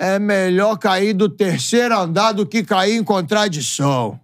É 0.00 0.18
melhor 0.18 0.78
cair 0.78 1.12
do 1.12 1.28
terceiro 1.28 1.94
andar 1.94 2.32
do 2.32 2.46
que 2.46 2.64
cair 2.64 2.96
em 2.96 3.04
contradição. 3.04 4.18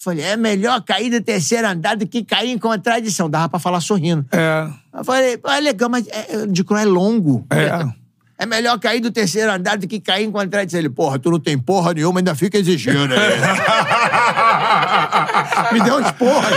Falei, 0.00 0.24
é 0.24 0.36
melhor 0.36 0.80
cair 0.84 1.10
do 1.10 1.20
terceiro 1.20 1.66
andar 1.66 1.96
do 1.96 2.06
que 2.06 2.24
cair 2.24 2.52
em 2.52 2.58
contradição. 2.58 3.28
Dava 3.28 3.48
pra 3.48 3.58
falar 3.58 3.80
sorrindo. 3.80 4.24
É. 4.30 4.70
Eu 4.96 5.04
falei, 5.04 5.40
ah, 5.42 5.58
legal, 5.58 5.90
mas 5.90 6.06
é, 6.06 6.46
de 6.46 6.64
é 6.70 6.84
longo. 6.84 7.44
É. 7.50 7.64
É 7.64 8.05
melhor 8.44 8.78
cair 8.78 9.00
do 9.00 9.10
terceiro 9.10 9.50
andar 9.50 9.78
do 9.78 9.88
que 9.88 9.98
cair 9.98 10.24
em 10.24 10.30
contradição. 10.30 10.78
Ele, 10.78 10.90
porra, 10.90 11.18
tu 11.18 11.30
não 11.30 11.40
tem 11.40 11.58
porra 11.58 11.94
nenhuma, 11.94 12.20
ainda 12.20 12.34
fica 12.34 12.58
exigindo 12.58 13.14
aí. 13.14 13.16
Me 15.72 15.80
deu 15.80 15.96
uns 15.96 16.10
porra. 16.12 16.50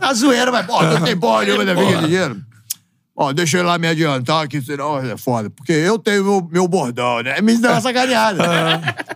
A 0.00 0.14
zoeira, 0.14 0.50
mas, 0.50 0.64
porra, 0.64 0.88
tu 0.88 0.94
não 0.94 1.02
tem 1.04 1.14
porra 1.16 1.44
nenhuma, 1.44 1.64
ainda 1.64 1.76
fica 1.76 1.98
exigindo. 1.98 2.42
Ó, 3.20 3.32
deixa 3.32 3.56
eu 3.56 3.62
ir 3.62 3.64
lá 3.64 3.76
me 3.78 3.88
adiantar, 3.88 4.46
que 4.46 4.62
senão 4.62 4.96
é 4.98 5.16
foda. 5.16 5.50
Porque 5.50 5.72
eu 5.72 5.98
tenho 5.98 6.22
meu, 6.22 6.48
meu 6.52 6.68
bordão, 6.68 7.20
né? 7.20 7.40
Me 7.40 7.58
deu 7.58 7.72
uma 7.72 7.80
sacaneada. 7.80 8.44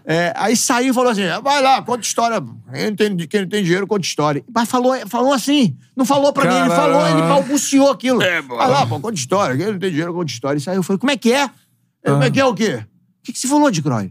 É, 0.04 0.32
aí 0.34 0.56
saiu 0.56 0.90
e 0.90 0.92
falou 0.92 1.12
assim: 1.12 1.22
vai 1.40 1.62
lá, 1.62 1.80
conta 1.80 2.04
história. 2.04 2.42
Quem 2.74 2.90
não 2.90 2.96
tem, 2.96 3.16
quem 3.16 3.42
não 3.42 3.48
tem 3.48 3.62
dinheiro, 3.62 3.86
conta 3.86 4.04
história. 4.04 4.44
Mas 4.52 4.68
falou, 4.68 4.92
falou 5.06 5.32
assim. 5.32 5.76
Não 5.94 6.04
falou 6.04 6.32
pra 6.32 6.50
mim, 6.50 6.58
ele 6.58 6.70
falou, 6.70 7.06
ele 7.06 7.22
balbuciou 7.22 7.92
aquilo. 7.92 8.20
É, 8.20 8.42
vai 8.42 8.68
lá, 8.68 8.84
pô, 8.84 8.98
conta 8.98 9.14
história. 9.14 9.56
Quem 9.56 9.66
não 9.66 9.78
tem 9.78 9.90
dinheiro, 9.90 10.12
conta 10.12 10.32
história. 10.32 10.58
E 10.58 10.60
saiu. 10.60 10.78
Eu 10.78 10.82
falei: 10.82 10.98
como 10.98 11.12
é 11.12 11.16
que 11.16 11.32
é? 11.32 11.48
Como 12.04 12.24
é 12.24 12.30
que 12.32 12.40
é 12.40 12.44
o 12.44 12.52
quê? 12.52 12.84
O 12.84 13.22
que, 13.22 13.32
que 13.32 13.38
você 13.38 13.46
falou 13.46 13.70
de 13.70 13.80
Croy? 13.80 14.10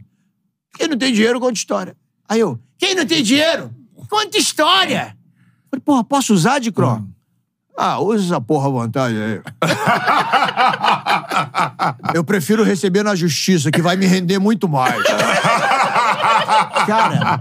Quem 0.78 0.88
não 0.88 0.98
tem 0.98 1.12
dinheiro, 1.12 1.38
conta 1.38 1.56
história. 1.56 1.98
Aí 2.30 2.40
eu: 2.40 2.58
quem 2.78 2.96
não 2.96 3.06
tem 3.06 3.22
dinheiro, 3.22 3.70
conta 4.10 4.38
história. 4.38 5.18
Eu 5.66 5.70
falei: 5.70 5.84
porra, 5.84 6.04
posso 6.06 6.34
usar 6.34 6.60
de 6.60 6.72
Croy? 6.72 7.02
Ah, 7.84 8.00
usa 8.00 8.24
essa 8.24 8.40
porra 8.40 8.68
à 8.68 8.70
vontade 8.70 9.16
aí. 9.20 9.42
Eu 12.14 12.24
prefiro 12.24 12.64
receber 12.64 13.02
na 13.04 13.16
justiça, 13.16 13.72
que 13.72 13.82
vai 13.82 13.96
me 13.96 14.06
render 14.06 14.38
muito 14.38 14.70
mais. 14.70 15.02
Cara, 16.86 17.40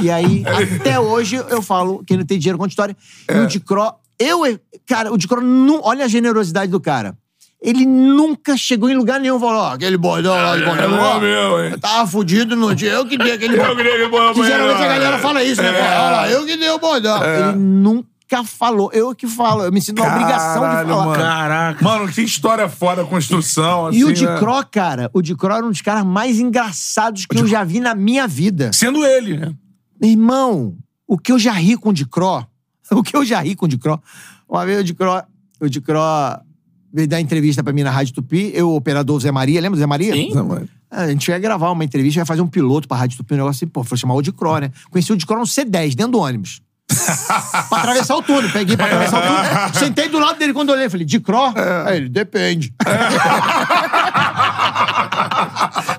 e 0.00 0.08
aí, 0.08 0.44
até 0.78 1.00
hoje, 1.00 1.34
eu 1.48 1.60
falo 1.60 2.04
que 2.06 2.16
não 2.16 2.24
tem 2.24 2.38
dinheiro 2.38 2.58
conta 2.58 2.68
história. 2.70 2.96
E 3.28 3.38
o 3.40 3.46
de 3.48 3.58
Cro, 3.58 3.92
eu, 4.20 4.42
cara, 4.86 5.10
o 5.12 5.16
nu- 5.40 5.80
olha 5.82 6.04
a 6.04 6.08
generosidade 6.08 6.70
do 6.70 6.78
cara. 6.78 7.16
Ele 7.60 7.84
nunca 7.84 8.56
chegou 8.56 8.88
em 8.88 8.96
lugar 8.96 9.18
nenhum 9.18 9.36
e 9.36 9.40
falou: 9.40 9.62
ó, 9.62 9.72
aquele 9.74 9.96
bordão 9.96 10.32
lá 10.34 10.56
de 10.56 10.64
bordão. 10.64 10.90
não 10.90 10.98
é 10.98 11.08
ó, 11.16 11.18
meu, 11.20 11.64
hein? 11.64 11.70
Eu 11.72 11.80
tava 11.80 12.06
fudido 12.08 12.54
no 12.56 12.72
dia. 12.74 12.90
Eu 12.92 13.06
que 13.06 13.16
dei 13.18 13.32
aquele 13.32 13.56
bordão. 13.56 13.78
aquele 13.84 14.08
bordão 14.08 14.34
Que 14.34 14.40
pra 14.40 14.48
ele 14.48 14.56
geralmente 14.58 14.82
a 14.84 14.88
galera 14.88 15.18
fala 15.18 15.42
isso, 15.44 15.62
né? 15.62 15.68
É. 15.68 15.80
Olha 15.98 16.10
lá, 16.10 16.30
eu 16.30 16.44
que 16.44 16.56
dei 16.56 16.70
o 16.70 16.78
bordão. 16.80 17.20
Ele 17.24 17.52
nunca 17.58 18.08
falou. 18.44 18.90
Eu 18.92 19.14
que 19.14 19.26
falo. 19.26 19.62
Eu 19.62 19.72
me 19.72 19.80
sinto 19.80 20.02
na 20.02 20.08
obrigação 20.08 20.62
de 20.62 20.88
falar. 20.88 21.06
mano. 21.06 21.22
Caraca. 21.22 21.84
Mano, 21.84 22.08
que 22.08 22.22
história 22.22 22.68
foda 22.68 23.02
a 23.02 23.04
construção, 23.04 23.86
assim, 23.86 23.98
E 23.98 24.04
o 24.04 24.12
de 24.12 24.24
né? 24.24 24.38
Cro, 24.38 24.64
cara, 24.70 25.10
o 25.12 25.20
de 25.20 25.34
Cro 25.34 25.52
era 25.52 25.64
um 25.64 25.70
dos 25.70 25.80
caras 25.82 26.04
mais 26.04 26.40
engraçados 26.40 27.26
que 27.26 27.38
eu 27.38 27.46
já 27.46 27.62
vi 27.64 27.80
na 27.80 27.94
minha 27.94 28.26
vida. 28.26 28.72
Sendo 28.72 29.04
ele, 29.04 29.36
né? 29.36 29.54
Meu 30.00 30.10
irmão, 30.10 30.76
o 31.06 31.18
que 31.18 31.30
eu 31.30 31.38
já 31.38 31.52
ri 31.52 31.76
com 31.76 31.90
o 31.90 31.92
de 31.92 32.06
Cro, 32.06 32.46
o 32.90 33.02
que 33.02 33.14
eu 33.14 33.24
já 33.24 33.40
ri 33.40 33.54
com 33.54 33.66
o 33.66 33.68
Dicró. 33.68 33.98
Uma 34.48 34.64
vez 34.64 34.80
o 34.80 34.84
Dicró, 34.84 35.22
o 35.60 35.68
Dicró 35.68 36.40
veio 36.92 37.06
dar 37.06 37.20
entrevista 37.20 37.62
pra 37.62 37.72
mim 37.72 37.82
na 37.82 37.90
Rádio 37.90 38.14
Tupi, 38.14 38.50
eu, 38.54 38.70
o 38.70 38.76
operador 38.76 39.20
Zé 39.20 39.30
Maria, 39.30 39.60
lembra 39.60 39.76
do 39.76 39.80
Zé 39.80 39.86
Maria? 39.86 40.14
Sim. 40.14 40.30
A 40.90 41.08
gente 41.08 41.28
ia 41.28 41.38
gravar 41.38 41.70
uma 41.70 41.84
entrevista, 41.84 42.20
ia 42.20 42.26
fazer 42.26 42.40
um 42.40 42.46
piloto 42.46 42.88
pra 42.88 42.96
Rádio 42.96 43.18
Tupi, 43.18 43.34
um 43.34 43.36
negócio 43.38 43.64
assim, 43.64 43.66
pô, 43.66 43.84
foi 43.84 43.96
chamar 43.98 44.14
o 44.14 44.22
Dicró, 44.22 44.58
né? 44.58 44.70
Conheci 44.90 45.12
o 45.12 45.16
Dicró 45.16 45.38
no 45.38 45.44
C10, 45.44 45.94
dentro 45.94 46.12
do 46.12 46.18
ônibus. 46.18 46.61
pra 47.68 47.78
atravessar 47.78 48.16
o 48.16 48.22
túnel. 48.22 48.50
Peguei 48.52 48.76
pra 48.76 48.86
atravessar 48.86 49.18
o 49.18 49.22
túnel. 49.22 49.74
Sentei 49.74 50.08
do 50.08 50.18
lado 50.18 50.38
dele 50.38 50.52
quando 50.52 50.70
eu 50.70 50.74
olhei. 50.76 50.88
Falei, 50.90 51.06
Dicró? 51.06 51.52
Aí 51.86 51.96
ele, 51.98 52.08
depende. 52.08 52.72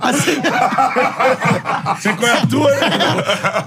assim, 0.02 0.36
Você 1.96 2.14
conhece 2.14 2.48
tua, 2.48 2.70
né? 2.72 2.80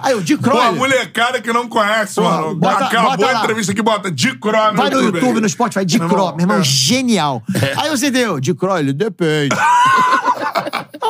aí 0.03 0.15
o 0.15 0.23
Dicró. 0.23 0.53
Pô, 0.53 0.61
a 0.61 0.73
molecada 0.73 1.41
que 1.41 1.53
não 1.53 1.69
conhece, 1.69 2.15
Pô, 2.17 2.23
mano. 2.23 2.55
bota- 2.55 2.85
Acabou 2.87 3.17
bota 3.17 3.27
a 3.39 3.41
entrevista 3.41 3.73
aqui, 3.73 3.83
bota 3.83 4.11
de 4.11 4.37
Cro 4.39 4.53
Vai 4.75 4.91
no 4.91 5.01
YouTube, 5.03 5.41
no 5.41 5.49
Spotify, 5.49 5.85
de 5.85 5.97
irmão, 5.97 6.33
Meu 6.37 6.41
irmão, 6.41 6.59
é. 6.61 6.63
genial. 6.65 7.43
Aí 7.77 7.91
você 7.91 8.11
deu, 8.11 8.39
de 8.41 8.55
Cro, 8.55 8.79
ele 8.79 8.93
depende. 8.93 9.55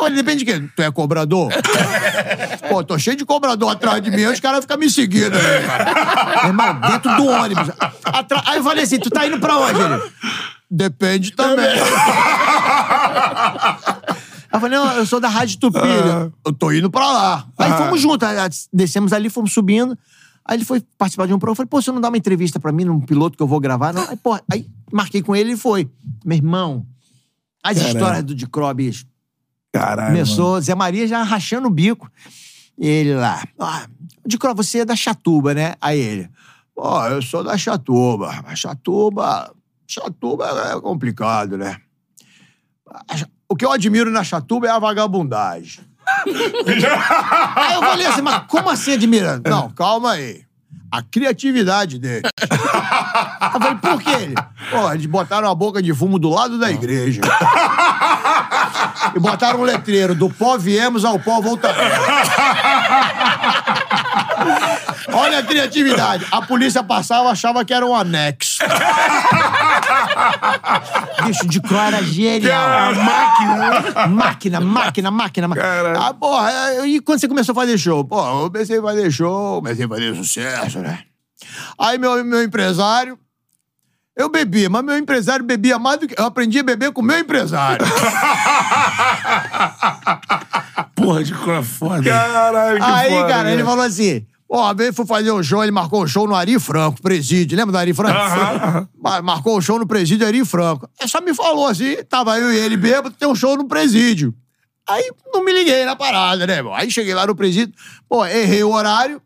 Ele 0.06 0.16
depende 0.16 0.44
de 0.44 0.52
quê? 0.52 0.68
Tu 0.74 0.82
é 0.82 0.90
cobrador? 0.90 1.50
Pô, 2.68 2.82
tô 2.84 2.98
cheio 2.98 3.16
de 3.16 3.24
cobrador 3.24 3.70
atrás 3.70 4.02
de 4.02 4.10
mim, 4.10 4.24
os 4.26 4.40
caras 4.40 4.60
ficam 4.60 4.76
me 4.78 4.88
seguindo 4.90 5.34
aí, 5.36 5.66
cara. 5.66 6.42
Meu 6.42 6.46
irmão, 6.50 6.80
dentro 6.80 7.16
do 7.16 7.26
ônibus. 7.26 7.68
Atra- 8.04 8.42
Aí 8.46 8.58
eu 8.58 8.64
falei 8.64 8.84
assim, 8.84 8.98
tu 8.98 9.10
tá 9.10 9.26
indo 9.26 9.38
pra 9.38 9.56
onde? 9.58 9.80
Ele, 9.80 10.02
depende 10.70 11.32
também. 11.32 11.66
Eu 14.52 14.60
falei, 14.60 14.78
não, 14.78 14.92
eu 14.92 15.06
sou 15.06 15.20
da 15.20 15.28
Rádio 15.28 15.58
Tupi. 15.58 15.78
Ele, 15.78 16.32
Eu 16.44 16.52
tô 16.52 16.72
indo 16.72 16.90
pra 16.90 17.06
lá. 17.12 17.46
Aí 17.58 17.72
fomos 17.76 18.00
juntos, 18.00 18.28
descemos 18.72 19.12
ali, 19.12 19.28
fomos 19.28 19.52
subindo. 19.52 19.96
Aí 20.44 20.56
ele 20.56 20.64
foi 20.64 20.82
participar 20.96 21.26
de 21.26 21.34
um 21.34 21.38
programa. 21.38 21.52
Eu 21.52 21.56
falei, 21.56 21.68
pô, 21.68 21.82
você 21.82 21.90
não 21.92 22.00
dá 22.00 22.08
uma 22.08 22.16
entrevista 22.16 22.58
pra 22.60 22.70
mim 22.72 22.84
num 22.84 23.00
piloto 23.00 23.36
que 23.36 23.42
eu 23.42 23.46
vou 23.48 23.58
gravar? 23.60 23.92
Não. 23.92 24.08
Aí, 24.08 24.16
pô, 24.16 24.38
aí 24.50 24.66
marquei 24.92 25.20
com 25.20 25.34
ele 25.34 25.52
e 25.52 25.56
foi. 25.56 25.90
Meu 26.24 26.36
irmão, 26.36 26.86
as 27.62 27.76
histórias 27.96 28.22
do 28.24 28.34
Dicró, 28.34 28.72
bicho. 28.72 29.04
Caralho. 29.72 30.12
Começou, 30.12 30.60
Zé 30.60 30.74
Maria 30.74 31.06
já 31.06 31.22
rachando 31.22 31.68
o 31.68 31.70
bico. 31.70 32.10
E 32.78 32.86
ele 32.86 33.14
lá, 33.14 33.42
ah, 33.58 33.86
Dicró, 34.26 34.54
você 34.54 34.80
é 34.80 34.84
da 34.84 34.94
Chatuba, 34.96 35.54
né? 35.54 35.74
Aí 35.80 35.98
ele, 35.98 36.30
pô, 36.74 37.04
eu 37.06 37.22
sou 37.22 37.42
da 37.42 37.56
Chatuba. 37.56 38.42
A 38.46 38.54
Chatuba, 38.54 39.52
Chatuba 39.86 40.46
é 40.74 40.80
complicado, 40.80 41.56
né? 41.56 41.78
O 43.48 43.56
que 43.56 43.64
eu 43.64 43.72
admiro 43.72 44.10
na 44.10 44.24
Chatuba 44.24 44.66
é 44.66 44.70
a 44.70 44.78
vagabundagem. 44.78 45.84
aí 47.56 47.74
eu 47.74 47.80
falei 47.80 48.06
assim, 48.06 48.22
mas 48.22 48.44
como 48.46 48.70
assim 48.70 48.92
admira? 48.92 49.40
Não, 49.44 49.70
calma 49.70 50.12
aí. 50.12 50.44
A 50.90 51.02
criatividade 51.02 51.98
dele. 51.98 52.22
eu 52.40 53.60
falei, 53.60 53.74
por 53.76 54.02
quê? 54.02 54.10
Ele, 54.22 54.34
Pô, 54.70 54.92
eles 54.92 55.06
botaram 55.06 55.48
a 55.50 55.54
boca 55.54 55.82
de 55.82 55.92
fumo 55.92 56.18
do 56.18 56.28
lado 56.28 56.58
da 56.58 56.70
igreja. 56.70 57.22
E 59.14 59.18
botaram 59.18 59.60
um 59.60 59.64
letreiro: 59.64 60.14
do 60.14 60.28
pó 60.28 60.56
viemos, 60.58 61.04
ao 61.04 61.18
pó 61.18 61.40
voltaremos. 61.40 62.06
Olha 65.12 65.38
a 65.38 65.42
criatividade. 65.42 66.26
A 66.30 66.42
polícia 66.42 66.82
passava, 66.82 67.30
achava 67.30 67.64
que 67.64 67.72
era 67.72 67.86
um 67.86 67.94
anexo. 67.94 68.62
Bicho, 71.24 71.46
de 71.48 71.60
Cro 71.60 71.78
era 71.78 72.02
genial. 72.02 72.94
máquina. 74.06 74.60
Máquina, 74.60 74.60
máquina, 74.60 75.10
máquina. 75.10 75.48
Caralho. 75.54 76.00
Ah, 76.00 76.14
porra, 76.14 76.50
e 76.86 77.00
quando 77.00 77.20
você 77.20 77.28
começou 77.28 77.52
a 77.52 77.56
fazer 77.56 77.78
show? 77.78 78.04
Pô, 78.04 78.18
eu 78.42 78.50
comecei 78.50 78.78
a 78.78 78.82
fazer 78.82 79.10
show, 79.10 79.62
comecei 79.62 79.84
a 79.84 79.88
fazer 79.88 80.14
sucesso, 80.14 80.78
né? 80.80 81.00
Aí 81.78 81.98
meu, 81.98 82.24
meu 82.24 82.42
empresário. 82.42 83.18
Eu 84.16 84.30
bebia, 84.30 84.70
mas 84.70 84.82
meu 84.82 84.96
empresário 84.96 85.44
bebia 85.44 85.78
mais 85.78 86.00
do 86.00 86.08
que. 86.08 86.14
Eu 86.18 86.24
aprendi 86.24 86.58
a 86.58 86.62
beber 86.62 86.90
com 86.90 87.02
meu 87.02 87.18
empresário. 87.18 87.84
Porra, 90.94 91.22
de 91.22 91.34
cor 91.34 91.62
foda. 91.62 92.02
Caralho, 92.02 92.78
que 92.78 92.82
Aí, 92.82 93.10
foda, 93.10 93.28
cara, 93.28 93.44
né? 93.44 93.52
ele 93.54 93.64
falou 93.64 93.84
assim: 93.84 94.24
Ó, 94.48 94.62
uma 94.62 94.74
vez 94.74 94.94
foi 94.94 95.04
fazer 95.06 95.30
um 95.32 95.42
show, 95.42 95.62
ele 95.62 95.72
marcou 95.72 96.02
um 96.02 96.06
show 96.06 96.26
no 96.26 96.34
Ari 96.34 96.58
Franco, 96.58 97.00
presídio. 97.02 97.56
Lembra 97.58 97.72
do 97.72 97.78
Ari 97.78 97.92
Franco? 97.92 98.18
Ma- 98.98 99.20
Marcou 99.22 99.58
um 99.58 99.60
show 99.60 99.78
no 99.78 99.86
presídio 99.86 100.26
Ari 100.26 100.44
Franco. 100.44 100.88
Ele 100.98 101.08
só 101.08 101.20
me 101.20 101.34
falou 101.34 101.66
assim: 101.66 101.96
tava 102.08 102.38
eu 102.38 102.52
e 102.52 102.56
ele 102.56 102.76
bêbado, 102.76 103.10
tem 103.10 103.28
um 103.28 103.34
show 103.34 103.56
no 103.56 103.66
presídio. 103.68 104.34
Aí 104.88 105.10
não 105.34 105.44
me 105.44 105.52
liguei 105.52 105.84
na 105.84 105.96
parada, 105.96 106.46
né, 106.46 106.56
irmão? 106.58 106.72
Aí 106.74 106.90
cheguei 106.90 107.12
lá 107.12 107.26
no 107.26 107.34
presídio, 107.34 107.74
pô, 108.08 108.24
errei 108.24 108.62
o 108.62 108.70
horário, 108.70 109.20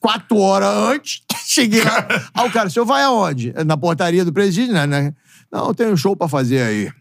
quatro 0.00 0.36
horas 0.38 0.68
antes. 0.68 1.22
Cheguei 1.46 1.82
lá. 1.82 2.06
Aí 2.34 2.48
o 2.48 2.52
cara, 2.52 2.68
o 2.68 2.70
senhor 2.70 2.84
vai 2.86 3.02
aonde? 3.02 3.52
Na 3.66 3.76
portaria 3.76 4.24
do 4.24 4.32
presídio, 4.32 4.74
né? 4.74 4.86
né? 4.86 5.14
Não, 5.50 5.72
tem 5.72 5.86
um 5.92 5.96
show 5.96 6.14
pra 6.16 6.28
fazer 6.28 6.62
aí. 6.62 6.92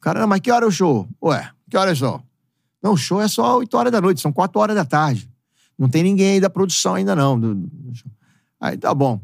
Cara, 0.00 0.20
não, 0.20 0.26
mas 0.28 0.40
que 0.40 0.50
hora 0.50 0.64
é 0.64 0.68
o 0.68 0.70
show? 0.70 1.08
Ué, 1.22 1.50
que 1.70 1.76
horas 1.76 1.98
são? 1.98 2.22
Não, 2.82 2.92
o 2.92 2.96
show 2.96 3.20
é 3.20 3.26
só 3.26 3.56
8 3.58 3.74
horas 3.76 3.90
da 3.92 4.00
noite, 4.00 4.20
são 4.20 4.32
4 4.32 4.60
horas 4.60 4.76
da 4.76 4.84
tarde. 4.84 5.28
Não 5.78 5.88
tem 5.88 6.02
ninguém 6.02 6.34
aí 6.34 6.40
da 6.40 6.48
produção 6.48 6.94
ainda, 6.94 7.16
não. 7.16 7.38
do- 7.38 7.54
do. 7.54 7.68
Aí 8.60 8.76
tá 8.76 8.94
bom. 8.94 9.20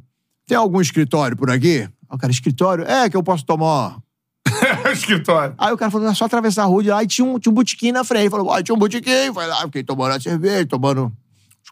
Tem 0.47 0.57
algum 0.57 0.81
escritório 0.81 1.37
por 1.37 1.51
aqui? 1.51 1.81
Aí 1.83 1.89
o 2.11 2.19
cara, 2.19 2.33
escritório? 2.33 2.85
É, 2.85 3.09
que 3.09 3.17
eu 3.17 3.23
posso 3.23 3.45
tomar. 3.45 3.99
Escritório. 4.93 5.55
Aí 5.57 5.73
o 5.73 5.77
cara 5.77 5.91
falou, 5.91 6.09
é 6.09 6.15
só 6.15 6.25
atravessar 6.27 6.63
a 6.65 6.67
rua 6.67 6.83
de 6.83 6.91
lá 6.91 7.03
e 7.03 7.07
tinha 7.07 7.25
um, 7.27 7.39
tinha 7.39 7.51
um 7.51 7.55
botequim 7.55 7.91
na 7.93 8.05
frente. 8.05 8.23
Ele 8.25 8.31
falou, 8.31 8.53
ah, 8.53 8.63
tinha 8.63 8.75
um 8.75 8.79
botequim. 8.79 9.33
Foi 9.33 9.47
lá, 9.47 9.63
fiquei 9.63 9.83
tomando 9.83 10.13
a 10.13 10.21
cerveja, 10.21 10.67
tomando 10.67 11.13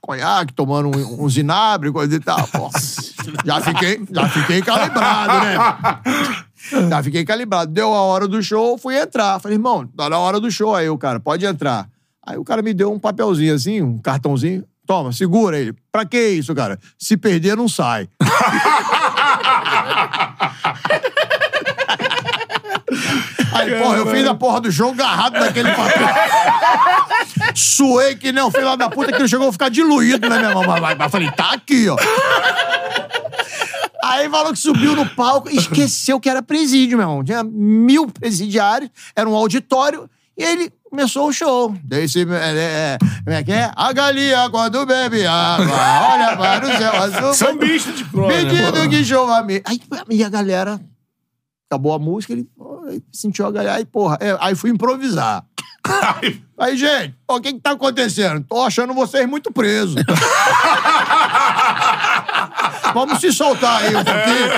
conhaque, 0.01 0.53
tomando 0.53 0.89
um, 0.97 1.25
um 1.25 1.29
zinabre, 1.29 1.93
coisa 1.93 2.17
e 2.17 2.21
tal. 2.21 2.47
Pô, 2.49 2.71
já 3.45 3.61
fiquei, 3.61 4.03
já 4.11 4.29
fiquei 4.29 4.63
calibrado, 4.63 5.45
né? 5.45 5.59
Já 6.89 7.03
fiquei 7.03 7.25
calibrado. 7.25 7.73
Deu 7.73 7.93
a 7.95 8.01
hora 8.03 8.27
do 8.27 8.43
show, 8.43 8.77
fui 8.79 8.99
entrar. 8.99 9.39
Falei, 9.41 9.57
irmão, 9.57 9.87
tá 9.87 10.09
na 10.09 10.19
hora 10.19 10.41
do 10.41 10.51
show 10.51 10.75
aí, 10.75 10.89
o 10.89 10.99
cara, 10.99 11.21
pode 11.21 11.45
entrar. 11.45 11.89
Aí 12.27 12.37
o 12.37 12.45
cara 12.45 12.63
me 12.63 12.73
deu 12.75 12.93
um 12.93 12.99
papelzinho 12.99 13.55
assim, 13.55 13.83
um 13.83 13.99
cartãozinho. 13.99 14.65
Toma, 14.87 15.13
segura 15.13 15.59
ele. 15.59 15.75
Pra 15.93 16.05
que 16.05 16.31
isso, 16.31 16.55
cara? 16.55 16.79
Se 16.99 17.17
perder, 17.17 17.57
não 17.57 17.69
sai. 17.69 18.09
Aí, 23.53 23.79
porra, 23.81 23.97
eu 23.99 24.07
fiz 24.11 24.27
a 24.27 24.35
porra 24.35 24.61
do 24.61 24.71
jogo 24.71 24.93
agarrado 24.93 25.35
naquele 25.39 25.71
papel. 25.73 26.09
Suei 27.55 28.17
que 28.17 28.33
nem 28.33 28.43
o 28.43 28.51
filho 28.51 28.77
da 28.77 28.89
puta 28.89 29.13
que 29.13 29.19
ele 29.19 29.29
chegou 29.29 29.49
a 29.49 29.53
ficar 29.53 29.69
diluído, 29.69 30.29
né, 30.29 30.39
meu 30.39 30.49
irmão? 30.51 30.65
Mas, 30.81 31.11
falei, 31.11 31.31
tá 31.31 31.53
aqui, 31.53 31.89
ó. 31.89 31.97
Aí 34.03 34.29
falou 34.29 34.53
que 34.53 34.59
subiu 34.59 34.97
no 34.97 35.07
palco 35.07 35.51
e 35.51 35.57
esqueceu 35.57 36.19
que 36.19 36.29
era 36.29 36.43
presídio, 36.43 36.99
meu 36.99 37.07
irmão. 37.07 37.25
Tinha 37.25 37.43
mil 37.45 38.09
presidiários, 38.09 38.91
era 39.15 39.29
um 39.29 39.35
auditório, 39.35 40.09
e 40.37 40.43
ele 40.43 40.73
começou 40.89 41.29
o 41.29 41.33
show. 41.33 41.75
Desse, 41.85 42.23
é, 42.23 42.25
é, 42.25 42.99
como 43.25 43.37
é 43.37 43.43
que 43.45 43.53
é? 43.53 43.71
A 43.77 43.93
galinha 43.93 44.49
quando 44.51 44.85
bebe 44.87 45.27
água, 45.27 45.67
olha 46.13 46.37
para 46.37 46.67
o 46.67 46.77
céu 46.77 47.03
azul. 47.03 47.35
São 47.35 47.57
bichos 47.57 47.97
de 47.97 48.05
prova. 48.05 48.33
né? 48.33 48.45
Pedido 48.45 48.89
que 48.89 49.05
chova 49.05 49.43
me. 49.43 49.63
Aí 49.65 49.81
e 50.09 50.25
a 50.25 50.29
galera. 50.29 50.81
Acabou 51.69 51.93
a 51.93 52.01
música, 52.01 52.33
ele 52.33 52.49
ele 52.91 53.03
sentiu 53.13 53.47
a 53.47 53.51
galera. 53.51 53.77
Aí, 53.77 53.85
porra, 53.85 54.19
é, 54.21 54.37
aí 54.41 54.55
fui 54.55 54.71
improvisar. 54.71 55.45
Aí, 56.59 56.77
gente, 56.77 57.15
o 57.27 57.41
que 57.41 57.55
que 57.55 57.61
tá 57.61 57.71
acontecendo? 57.71 58.45
Tô 58.47 58.63
achando 58.63 58.93
vocês 58.93 59.27
muito 59.27 59.51
presos. 59.51 59.97
Vamos 62.93 63.21
se 63.21 63.33
soltar 63.33 63.83
aí 63.83 63.97
um 63.97 64.05
pouquinho. 64.05 64.51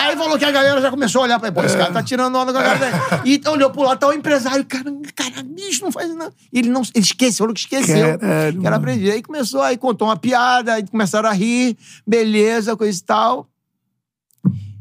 Aí 0.00 0.16
falou 0.16 0.38
que 0.38 0.44
a 0.44 0.50
galera 0.50 0.80
já 0.80 0.90
começou 0.90 1.22
a 1.22 1.24
olhar 1.24 1.38
pra 1.38 1.48
ele. 1.48 1.54
Pô, 1.54 1.64
esse 1.64 1.76
cara 1.76 1.92
tá 1.92 2.02
tirando 2.02 2.36
onda 2.36 2.52
com 2.52 2.58
a 2.58 2.62
galera. 2.62 3.22
E 3.24 3.40
olhou 3.48 3.70
pro 3.70 3.82
lado, 3.82 3.98
tá 3.98 4.08
o 4.08 4.12
empresário. 4.12 4.64
Cara, 4.64 4.92
cara, 5.14 5.42
bicho, 5.42 5.82
não 5.82 5.90
faz 5.90 6.14
nada. 6.14 6.32
E 6.52 6.58
ele 6.58 6.68
não, 6.68 6.82
ele 6.94 7.04
esqueceu, 7.04 7.38
falou 7.38 7.54
que 7.54 7.60
esqueceu. 7.60 8.18
Caralho, 8.18 8.60
que 8.60 8.66
era 8.66 8.76
aprendido. 8.76 9.12
Aí 9.12 9.22
começou, 9.22 9.62
aí 9.62 9.76
contou 9.76 10.08
uma 10.08 10.16
piada, 10.16 10.74
aí 10.74 10.86
começaram 10.86 11.28
a 11.28 11.32
rir, 11.32 11.76
beleza, 12.06 12.76
coisa 12.76 12.98
e 12.98 13.02
tal. 13.02 13.48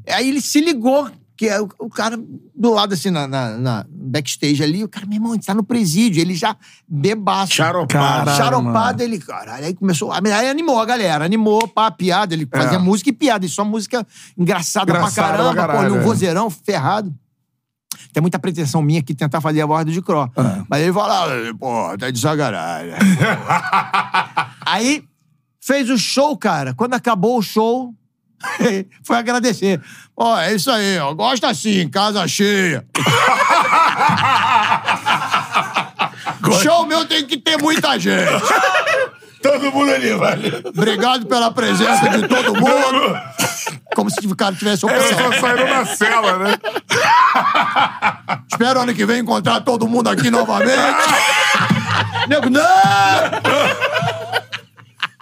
Aí 0.07 0.29
ele 0.29 0.41
se 0.41 0.59
ligou, 0.59 1.09
que 1.41 1.49
é 1.49 1.59
o, 1.59 1.89
cara 1.89 2.19
do 2.55 2.71
lado, 2.71 2.93
assim, 2.93 3.09
na, 3.09 3.27
na- 3.27 3.57
na 3.57 3.85
backstage 3.89 4.61
ali, 4.61 4.83
o 4.83 4.87
cara, 4.87 5.07
meu 5.07 5.15
irmão, 5.15 5.33
ele 5.33 5.41
tá 5.41 5.55
no 5.55 5.63
presídio, 5.63 6.21
ele 6.21 6.35
já 6.35 6.55
bebaço. 6.87 7.53
Charopado. 7.53 7.89
Caralho, 8.25 8.37
Charopado, 8.37 9.01
ele, 9.01 9.17
caralho, 9.17 9.65
aí 9.65 9.73
começou, 9.73 10.11
aí 10.11 10.47
animou 10.47 10.79
a 10.79 10.85
galera, 10.85 11.25
animou, 11.25 11.67
pá, 11.67 11.89
piada, 11.89 12.35
ele 12.35 12.45
fazia 12.45 12.77
É. 12.77 12.79
música 12.79 13.09
e 13.09 13.13
piada, 13.13 13.43
e 13.43 13.49
só 13.49 13.65
música 13.65 14.05
engraçada, 14.37 14.91
Engraçada 14.91 15.29
pra 15.31 15.35
caramba, 15.35 15.53
pra 15.55 15.61
pô, 15.63 15.67
caralho, 15.69 15.87
ele 15.89 15.97
um 15.97 16.01
é. 16.01 16.03
vozeirão 16.03 16.47
ferrado. 16.51 17.11
Tem 18.13 18.21
muita 18.21 18.37
pretensão 18.37 18.79
minha 18.83 18.99
aqui 18.99 19.15
tentar 19.15 19.41
fazer 19.41 19.61
a 19.61 19.65
voz 19.65 19.83
do 19.83 19.91
Dicró. 19.91 20.29
É. 20.37 20.63
Mas 20.69 20.83
ele 20.83 20.93
fala, 20.93 21.27
pô, 21.57 21.97
tá 21.97 22.11
de 22.11 22.19
sacanagem. 22.19 22.93
Aí 24.63 25.03
fez 25.59 25.89
o 25.89 25.97
show, 25.97 26.37
cara. 26.37 26.75
Quando 26.75 26.93
acabou 26.93 27.39
o 27.39 27.41
show, 27.41 27.95
foi 29.03 29.17
agradecer. 29.17 29.81
Ó, 30.15 30.37
é 30.39 30.53
isso 30.53 30.69
aí, 30.71 30.99
ó. 30.99 31.13
Gosta 31.13 31.49
assim, 31.49 31.89
casa 31.89 32.27
cheia. 32.27 32.85
show 36.61 36.85
meu 36.85 37.05
tem 37.05 37.25
que 37.25 37.37
ter 37.37 37.57
muita 37.57 37.97
gente. 37.99 38.31
Todo 39.41 39.71
mundo 39.71 39.91
ali, 39.91 40.13
valeu. 40.13 40.61
Obrigado 40.65 41.25
pela 41.25 41.51
presença 41.51 42.07
de 42.09 42.27
todo 42.27 42.53
mundo. 42.53 43.19
Como 43.95 44.07
se 44.11 44.19
o 44.27 44.35
cara 44.35 44.53
tivesse 44.53 44.85
Eles 44.85 45.11
opção. 45.11 45.33
só 45.33 45.39
saíram 45.39 45.65
da 45.65 45.83
cela, 45.83 46.37
né? 46.37 46.53
Espero 48.51 48.81
ano 48.81 48.93
que 48.93 49.03
vem 49.03 49.21
encontrar 49.21 49.61
todo 49.61 49.87
mundo 49.87 50.09
aqui 50.11 50.29
novamente. 50.29 50.77
Nego, 52.27 52.51
não! 52.51 52.61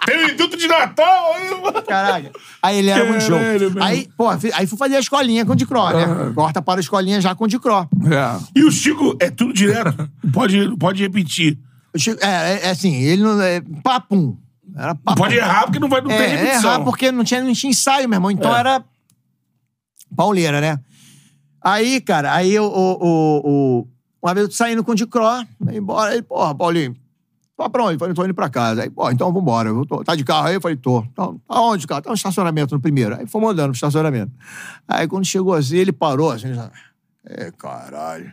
Tem 0.06 0.24
um 0.24 0.28
induto 0.28 0.56
de 0.56 0.66
Natal 0.66 1.32
aí. 1.34 1.82
Caralho. 1.86 2.30
Aí 2.62 2.78
ele 2.78 2.90
era 2.90 3.04
muito 3.04 3.22
show. 3.22 3.38
Aí, 3.82 4.08
pô, 4.16 4.28
aí 4.28 4.66
fui 4.66 4.78
fazer 4.78 4.96
a 4.96 5.00
escolinha 5.00 5.44
com 5.44 5.52
o 5.52 5.56
Dicró, 5.56 5.90
né? 5.90 6.32
Corta 6.34 6.62
para 6.62 6.80
a 6.80 6.82
escolinha 6.82 7.20
já 7.20 7.34
com 7.34 7.44
o 7.44 7.48
Dicró. 7.48 7.86
É. 8.04 8.40
E 8.58 8.64
o 8.64 8.70
Chico 8.70 9.16
é 9.20 9.30
tudo 9.30 9.52
direto. 9.52 10.08
Pode, 10.32 10.76
pode 10.78 11.02
repetir. 11.02 11.58
Chico- 11.96 12.22
É, 12.24 12.28
é, 12.28 12.66
é 12.66 12.70
assim, 12.70 12.94
ele 12.94 13.22
não. 13.22 13.40
É, 13.40 13.60
papum. 13.82 14.36
Era 14.76 14.94
papum. 14.94 15.20
Pode 15.22 15.34
errar 15.36 15.64
porque 15.64 15.78
não 15.80 15.88
vai 15.88 16.00
não 16.00 16.08
tem 16.08 16.16
É, 16.18 16.24
é 16.24 16.36
repetição. 16.36 16.70
errar 16.72 16.84
porque 16.84 17.10
não 17.12 17.24
tinha, 17.24 17.42
não 17.42 17.52
tinha 17.52 17.70
ensaio, 17.70 18.08
meu 18.08 18.16
irmão. 18.16 18.30
Então 18.30 18.54
É. 18.54 18.60
era. 18.60 18.84
Pauleira, 20.16 20.60
né? 20.60 20.78
Aí, 21.62 22.00
cara, 22.00 22.32
aí 22.34 22.58
o. 22.58 22.64
o, 22.64 22.92
o, 23.00 23.40
o- 23.80 23.88
uma 24.22 24.34
vez 24.34 24.44
eu 24.44 24.48
tô 24.50 24.54
saindo 24.54 24.84
com 24.84 24.92
o 24.92 24.94
Dicró, 24.94 25.42
embora. 25.72 26.12
Aí, 26.12 26.20
porra, 26.22 26.54
Paulinho, 26.54 26.94
tô 27.64 27.70
pra 27.70 27.84
onde? 27.84 27.98
Falei, 27.98 28.14
tô 28.14 28.24
indo 28.24 28.34
pra 28.34 28.48
casa. 28.48 28.82
Aí, 28.82 28.90
pô, 28.90 29.10
então 29.10 29.32
vambora. 29.32 29.68
Eu 29.68 29.84
tô, 29.84 30.02
tá 30.02 30.14
de 30.14 30.24
carro 30.24 30.46
aí? 30.48 30.54
Eu 30.54 30.60
falei, 30.60 30.76
tô. 30.76 31.00
Então, 31.12 31.40
aonde, 31.48 31.86
cara? 31.86 32.00
Tá 32.02 32.10
no 32.10 32.16
estacionamento 32.16 32.74
no 32.74 32.80
primeiro. 32.80 33.16
Aí 33.16 33.26
fomos 33.26 33.50
andando 33.50 33.68
no 33.68 33.74
estacionamento. 33.74 34.32
Aí 34.88 35.06
quando 35.06 35.24
chegou 35.24 35.54
assim, 35.54 35.76
ele 35.76 35.92
parou 35.92 36.30
assim. 36.30 36.48
É, 37.26 37.50
caralho. 37.50 38.32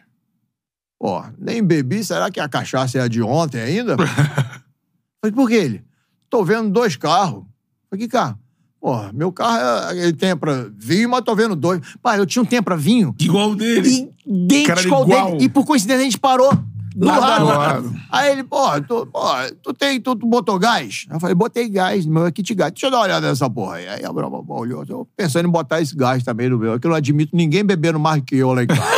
Pô, 0.99 1.23
nem 1.37 1.61
bebi, 1.63 2.03
será 2.03 2.31
que 2.31 2.39
a 2.39 2.47
cachaça 2.49 2.97
é 2.97 3.01
a 3.01 3.07
de 3.07 3.21
ontem 3.21 3.59
ainda? 3.61 3.95
Falei, 5.21 5.35
por 5.35 5.47
que 5.47 5.55
ele? 5.55 5.83
Tô 6.29 6.43
vendo 6.43 6.69
dois 6.69 6.95
carros. 6.95 7.43
Falei, 7.89 8.05
que 8.05 8.11
carro? 8.11 8.37
Porra, 8.79 9.11
meu 9.13 9.31
carro, 9.31 9.91
é- 9.91 9.97
ele 10.03 10.13
tem 10.13 10.35
pra 10.37 10.67
vinho, 10.75 11.09
mas 11.09 11.21
tô 11.21 11.35
vendo 11.35 11.55
dois. 11.55 11.81
Pai, 12.01 12.19
eu 12.19 12.25
tinha 12.25 12.41
um 12.41 12.45
tempo 12.45 12.63
pra 12.65 12.75
vinho 12.75 13.13
Igual 13.19 13.51
o 13.51 13.55
dele. 13.55 14.11
idêntico 14.25 14.93
ao 14.95 15.03
igual. 15.03 15.31
dele. 15.31 15.43
E 15.45 15.49
por 15.49 15.65
coincidência 15.65 16.01
a 16.01 16.03
gente 16.05 16.19
parou 16.19 16.51
do 16.97 17.05
Lado 17.05 17.45
lado. 17.45 17.95
Aí 18.11 18.31
ele, 18.31 18.43
pô, 18.43 18.81
tu, 18.81 19.05
pô, 19.05 19.21
tu, 19.61 19.71
tem, 19.71 20.01
tu, 20.01 20.15
tu 20.15 20.25
botou 20.25 20.57
gás? 20.57 21.05
Eu 21.11 21.19
falei, 21.19 21.35
botei 21.35 21.69
gás, 21.69 22.07
meu 22.07 22.31
kit 22.31 22.55
gás. 22.55 22.71
Deixa 22.71 22.87
eu 22.87 22.91
dar 22.91 22.97
uma 22.97 23.03
olhada 23.03 23.29
nessa 23.29 23.47
porra 23.47 23.75
aí. 23.75 23.87
Aí 23.87 24.03
a 24.03 24.11
Brava 24.11 24.41
olhou, 24.47 24.83
eu 24.89 25.07
pensando 25.15 25.47
em 25.47 25.51
botar 25.51 25.79
esse 25.79 25.95
gás 25.95 26.23
também 26.23 26.49
no 26.49 26.57
meu. 26.57 26.73
É 26.73 26.79
que 26.79 26.87
eu 26.87 26.89
não 26.89 26.97
admito 26.97 27.35
ninguém 27.35 27.63
bebendo 27.63 27.99
mais 27.99 28.23
que 28.25 28.35
eu 28.37 28.51
lá 28.51 28.63
em 28.63 28.67
casa. 28.67 28.81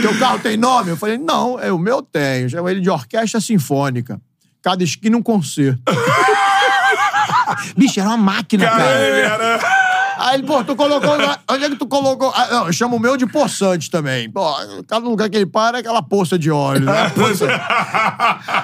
Teu 0.00 0.18
carro 0.18 0.38
tem 0.38 0.56
nome? 0.56 0.90
Eu 0.90 0.96
falei, 0.96 1.18
não, 1.18 1.60
é, 1.60 1.70
o 1.70 1.78
meu 1.78 2.00
tem. 2.00 2.48
Chama 2.48 2.70
ele 2.70 2.80
de 2.80 2.88
orquestra 2.88 3.38
sinfônica. 3.38 4.18
Cada 4.62 4.82
esquina 4.82 5.14
um 5.14 5.22
concerto. 5.22 5.82
Bicho, 7.76 8.00
era 8.00 8.08
uma 8.08 8.16
máquina, 8.16 8.64
cara. 8.64 8.82
Cara, 8.82 9.00
ele 9.00 9.20
era. 9.20 9.81
Aí 10.22 10.36
ele, 10.36 10.46
pô, 10.46 10.62
tu 10.62 10.76
colocou. 10.76 11.10
Onde 11.50 11.64
é 11.64 11.68
que 11.68 11.74
tu 11.74 11.86
colocou? 11.86 12.30
Ah, 12.32 12.48
não, 12.48 12.66
eu 12.68 12.72
chamo 12.72 12.94
o 12.94 13.00
meu 13.00 13.16
de 13.16 13.26
poçante 13.26 13.90
também. 13.90 14.30
Pô, 14.30 14.54
cada 14.86 15.04
lugar 15.04 15.28
que 15.28 15.36
ele 15.36 15.46
para 15.46 15.78
é 15.78 15.80
aquela 15.80 16.00
poça 16.00 16.38
de 16.38 16.48
óleo, 16.48 16.84
né? 16.84 17.10
Poça. 17.10 17.46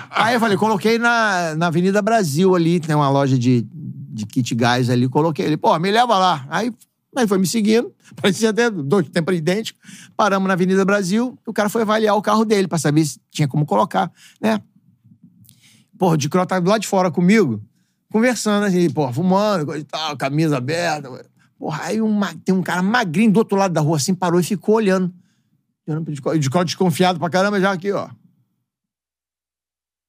Aí 0.08 0.34
eu 0.34 0.40
falei, 0.40 0.56
coloquei 0.56 0.98
na, 0.98 1.56
na 1.56 1.66
Avenida 1.66 2.00
Brasil 2.00 2.54
ali, 2.54 2.78
tem 2.78 2.94
uma 2.94 3.10
loja 3.10 3.36
de, 3.36 3.66
de 3.72 4.24
kit 4.24 4.54
gás 4.54 4.88
ali, 4.88 5.08
coloquei 5.08 5.46
ele, 5.46 5.56
pô, 5.56 5.76
me 5.80 5.90
leva 5.90 6.16
lá. 6.16 6.46
Aí, 6.48 6.72
aí 7.16 7.26
foi 7.26 7.38
me 7.38 7.46
seguindo, 7.46 7.92
parecia 8.22 8.50
até 8.50 8.70
dois 8.70 9.08
tempos 9.08 9.34
idênticos. 9.34 9.82
Paramos 10.16 10.46
na 10.46 10.54
Avenida 10.54 10.84
Brasil, 10.84 11.36
o 11.44 11.52
cara 11.52 11.68
foi 11.68 11.82
avaliar 11.82 12.14
o 12.14 12.22
carro 12.22 12.44
dele 12.44 12.68
pra 12.68 12.78
saber 12.78 13.04
se 13.04 13.18
tinha 13.32 13.48
como 13.48 13.66
colocar, 13.66 14.12
né? 14.40 14.60
Porra, 15.98 16.14
o 16.14 16.16
Dicró 16.16 16.46
tá 16.46 16.60
do 16.60 16.70
lado 16.70 16.82
de 16.82 16.86
fora 16.86 17.10
comigo, 17.10 17.60
conversando 18.12 18.66
assim, 18.66 18.88
porra, 18.90 19.12
fumando, 19.12 19.66
coisa 19.66 19.80
e 19.80 19.84
tal, 19.84 20.16
camisa 20.16 20.56
aberta. 20.56 21.10
Porra, 21.58 21.84
aí 21.84 22.00
um 22.00 22.20
tem 22.44 22.54
um 22.54 22.62
cara 22.62 22.82
magrinho 22.82 23.32
do 23.32 23.38
outro 23.38 23.56
lado 23.56 23.72
da 23.74 23.80
rua 23.80 23.96
assim, 23.96 24.14
parou 24.14 24.38
e 24.40 24.44
ficou 24.44 24.76
olhando. 24.76 25.12
Dicró, 26.08 26.32
o 26.32 26.38
Dicró 26.38 26.62
desconfiado 26.62 27.18
pra 27.18 27.30
caramba, 27.30 27.60
já 27.60 27.72
aqui, 27.72 27.90
ó. 27.90 28.08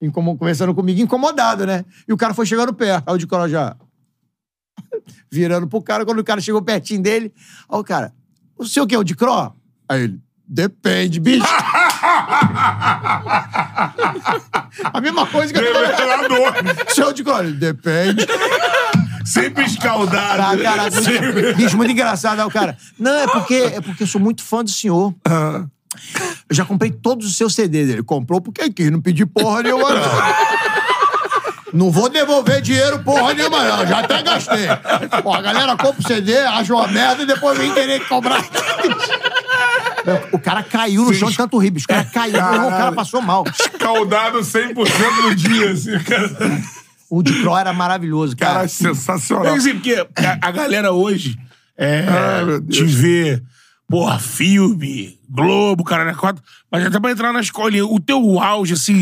Incomo- 0.01 0.37
conversando 0.37 0.73
comigo, 0.75 0.99
incomodado, 1.01 1.65
né? 1.65 1.83
E 2.07 2.13
o 2.13 2.17
cara 2.17 2.33
foi 2.33 2.45
chegando 2.45 2.73
perto. 2.73 3.09
Aí 3.09 3.15
o 3.15 3.17
Dicró 3.17 3.47
já 3.47 3.75
virando 5.31 5.67
pro 5.67 5.81
cara. 5.81 6.05
Quando 6.05 6.19
o 6.19 6.23
cara 6.23 6.39
chegou 6.41 6.61
pertinho 6.61 7.01
dele, 7.01 7.33
ó, 7.67 7.79
o 7.79 7.83
cara, 7.83 8.13
o 8.57 8.65
seu 8.65 8.85
que 8.85 8.93
é 8.93 8.97
o 8.99 9.03
Dicró? 9.03 9.53
Aí 9.87 10.03
ele, 10.03 10.21
depende, 10.47 11.19
bicho. 11.19 11.45
A 14.93 15.01
mesma 15.01 15.25
coisa 15.27 15.51
que 15.51 15.59
eu 15.59 15.63
Revelador. 15.63 16.53
Seu 16.93 17.11
Dicró, 17.13 17.39
ele, 17.41 17.53
depende. 17.53 18.25
Sempre 19.29 19.65
escaldado. 19.65 20.41
Ah, 20.41 20.57
cara, 20.57 20.91
Sempre- 20.91 21.31
muito, 21.43 21.55
bicho, 21.57 21.77
muito 21.77 21.91
engraçado. 21.91 22.39
Aí 22.39 22.45
o 22.45 22.49
cara, 22.51 22.77
não, 22.97 23.13
é 23.15 23.27
porque, 23.27 23.53
é 23.55 23.81
porque 23.81 24.03
eu 24.03 24.07
sou 24.07 24.19
muito 24.19 24.43
fã 24.43 24.63
do 24.63 24.69
senhor. 24.69 25.13
Eu 26.49 26.55
já 26.55 26.65
comprei 26.65 26.91
todos 26.91 27.27
os 27.27 27.37
seus 27.37 27.53
CDs. 27.53 27.89
Ele 27.89 28.03
comprou 28.03 28.41
porque 28.41 28.69
quis, 28.71 28.91
não 28.91 29.01
pedi 29.01 29.25
porra 29.25 29.63
nenhuma, 29.63 29.89
não. 29.93 30.01
Não 31.71 31.91
vou 31.91 32.09
devolver 32.09 32.61
dinheiro 32.61 32.99
porra 33.03 33.33
nenhuma, 33.35 33.63
não. 33.63 33.85
Já 33.85 33.99
até 33.99 34.23
gastei. 34.23 34.67
Pô, 35.21 35.31
a 35.33 35.41
galera 35.41 35.77
compra 35.77 36.01
o 36.01 36.07
CD, 36.07 36.35
acha 36.39 36.73
uma 36.73 36.87
merda 36.87 37.21
e 37.23 37.25
depois 37.27 37.57
vem 37.57 37.71
querer 37.71 38.07
cobrar. 38.07 38.43
O 40.31 40.39
cara 40.39 40.63
caiu 40.63 41.05
no 41.05 41.13
chão 41.13 41.29
de 41.29 41.37
tanto 41.37 41.57
rir, 41.59 41.69
bicho. 41.69 41.85
O 41.85 41.89
cara 41.89 42.05
caiu, 42.05 42.35
o 42.37 42.69
cara 42.71 42.91
passou 42.91 43.21
mal. 43.21 43.43
Escaldado 43.47 44.39
100% 44.39 44.73
no 45.23 45.35
dia, 45.35 45.71
assim, 45.71 45.99
cara. 45.99 46.29
O 47.09 47.23
de 47.23 47.33
Pro 47.41 47.57
era 47.57 47.73
maravilhoso, 47.73 48.35
cara. 48.37 48.53
Cara, 48.55 48.67
sensacional. 48.67 49.45
É 49.47 49.57
assim, 49.57 49.73
porque 49.73 49.95
a, 49.95 50.47
a 50.47 50.51
galera 50.51 50.91
hoje 50.91 51.37
é, 51.77 52.05
Ai, 52.07 52.45
meu 52.45 52.61
te 52.67 52.83
vê, 52.83 53.41
porra, 53.89 54.19
filme, 54.19 55.17
Globo, 55.29 55.83
cara, 55.83 56.05
né? 56.05 56.13
Quatro, 56.13 56.43
mas 56.71 56.85
até 56.85 56.99
pra 56.99 57.11
entrar 57.11 57.31
na 57.33 57.39
escolinha. 57.39 57.85
O 57.85 57.99
teu 57.99 58.39
auge, 58.39 58.73
assim, 58.73 59.01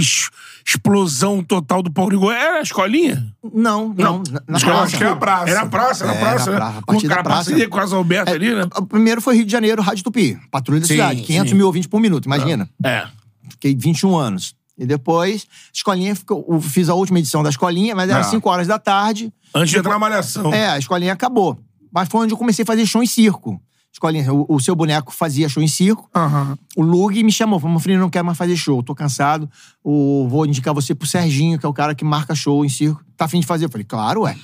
explosão 0.66 1.42
total 1.44 1.82
do 1.82 1.92
Paulo 1.92 2.30
era 2.32 2.60
a 2.60 2.62
escolinha? 2.62 3.26
Não, 3.54 3.94
não. 3.98 4.22
Na, 4.30 4.42
na 4.48 4.58
Escola, 4.58 4.76
praça. 4.78 4.84
acho 4.88 4.98
que 4.98 5.04
é 5.04 5.08
a 5.08 5.16
praça. 5.16 5.50
Era 5.50 5.62
a 5.62 5.66
praça, 5.66 6.04
era 6.04 6.14
a 6.14 6.16
É, 6.16 6.20
praça, 6.20 6.52
na 6.52 6.58
né? 6.58 6.60
praça, 6.60 6.78
a 6.78 6.82
partir 6.82 7.08
da 7.08 7.16
praça. 7.16 7.30
parceria 7.30 7.70
com 7.70 7.80
as 7.80 7.94
Alberto 7.94 8.32
ali, 8.32 8.54
né? 8.54 8.64
O 8.76 8.86
primeiro 8.86 9.22
foi 9.22 9.36
Rio 9.38 9.46
de 9.46 9.52
Janeiro, 9.52 9.82
Rádio 9.82 10.04
Tupi. 10.04 10.38
Patrulha 10.52 10.82
da 10.82 10.88
Sim, 10.88 10.94
cidade. 10.94 11.22
500 11.22 11.50
sim. 11.50 11.56
mil 11.58 11.66
ouvintes 11.66 11.88
por 11.90 12.00
minuto, 12.02 12.26
imagina. 12.26 12.70
É. 12.84 13.06
Fiquei 13.50 13.76
21 13.76 14.16
anos. 14.18 14.54
E 14.78 14.86
depois, 14.86 15.48
escolinha, 15.74 16.16
ficou, 16.16 16.46
eu 16.50 16.62
fiz 16.62 16.88
a 16.90 16.94
última 16.94 17.18
edição 17.20 17.42
da 17.42 17.50
escolinha, 17.50 17.96
mas 17.96 18.10
era 18.10 18.20
Ah. 18.20 18.24
5 18.24 18.48
horas 18.50 18.68
da 18.68 18.78
tarde. 18.78 19.34
Antes 19.56 19.72
de 19.72 19.78
entrar 19.80 19.94
na 19.94 20.00
malhação. 20.00 20.54
É, 20.54 20.68
a 20.70 20.78
escolinha 20.78 21.14
acabou. 21.14 21.58
Mas 21.92 22.08
foi 22.10 22.22
onde 22.22 22.34
eu 22.34 22.38
comecei 22.38 22.64
a 22.64 22.66
fazer 22.66 22.86
show 22.86 23.02
em 23.02 23.08
circo. 23.08 23.60
Escolinha, 23.92 24.32
o, 24.32 24.46
o 24.48 24.60
seu 24.60 24.76
boneco 24.76 25.12
fazia 25.12 25.50
show 25.50 25.64
em 25.64 25.68
circo. 25.68 26.08
Aham. 26.16 26.56
O 26.76 26.84
Lug 26.84 27.24
me 27.24 27.32
chamou, 27.32 27.60
falou, 27.60 27.72
meu 27.72 27.80
filho, 27.80 28.00
não 28.00 28.10
quero 28.12 28.24
mais 28.26 28.38
fazer 28.38 28.56
show, 28.56 28.84
tô 28.84 28.94
cansado. 28.94 29.50
O, 29.84 30.28
vou 30.30 30.46
indicar 30.46 30.72
você 30.74 30.94
pro 30.94 31.08
Serginho, 31.08 31.58
que 31.58 31.66
é 31.66 31.70
o 31.70 31.74
cara 31.74 31.96
que 31.96 32.06
marca 32.06 32.36
show 32.36 32.64
em 32.64 32.70
circo. 32.70 33.04
Tá 33.16 33.26
afim 33.26 33.40
de 33.40 33.48
fazer? 33.48 33.66
Eu 33.66 33.70
falei, 33.72 33.86
claro, 33.86 34.22
ué. 34.22 34.38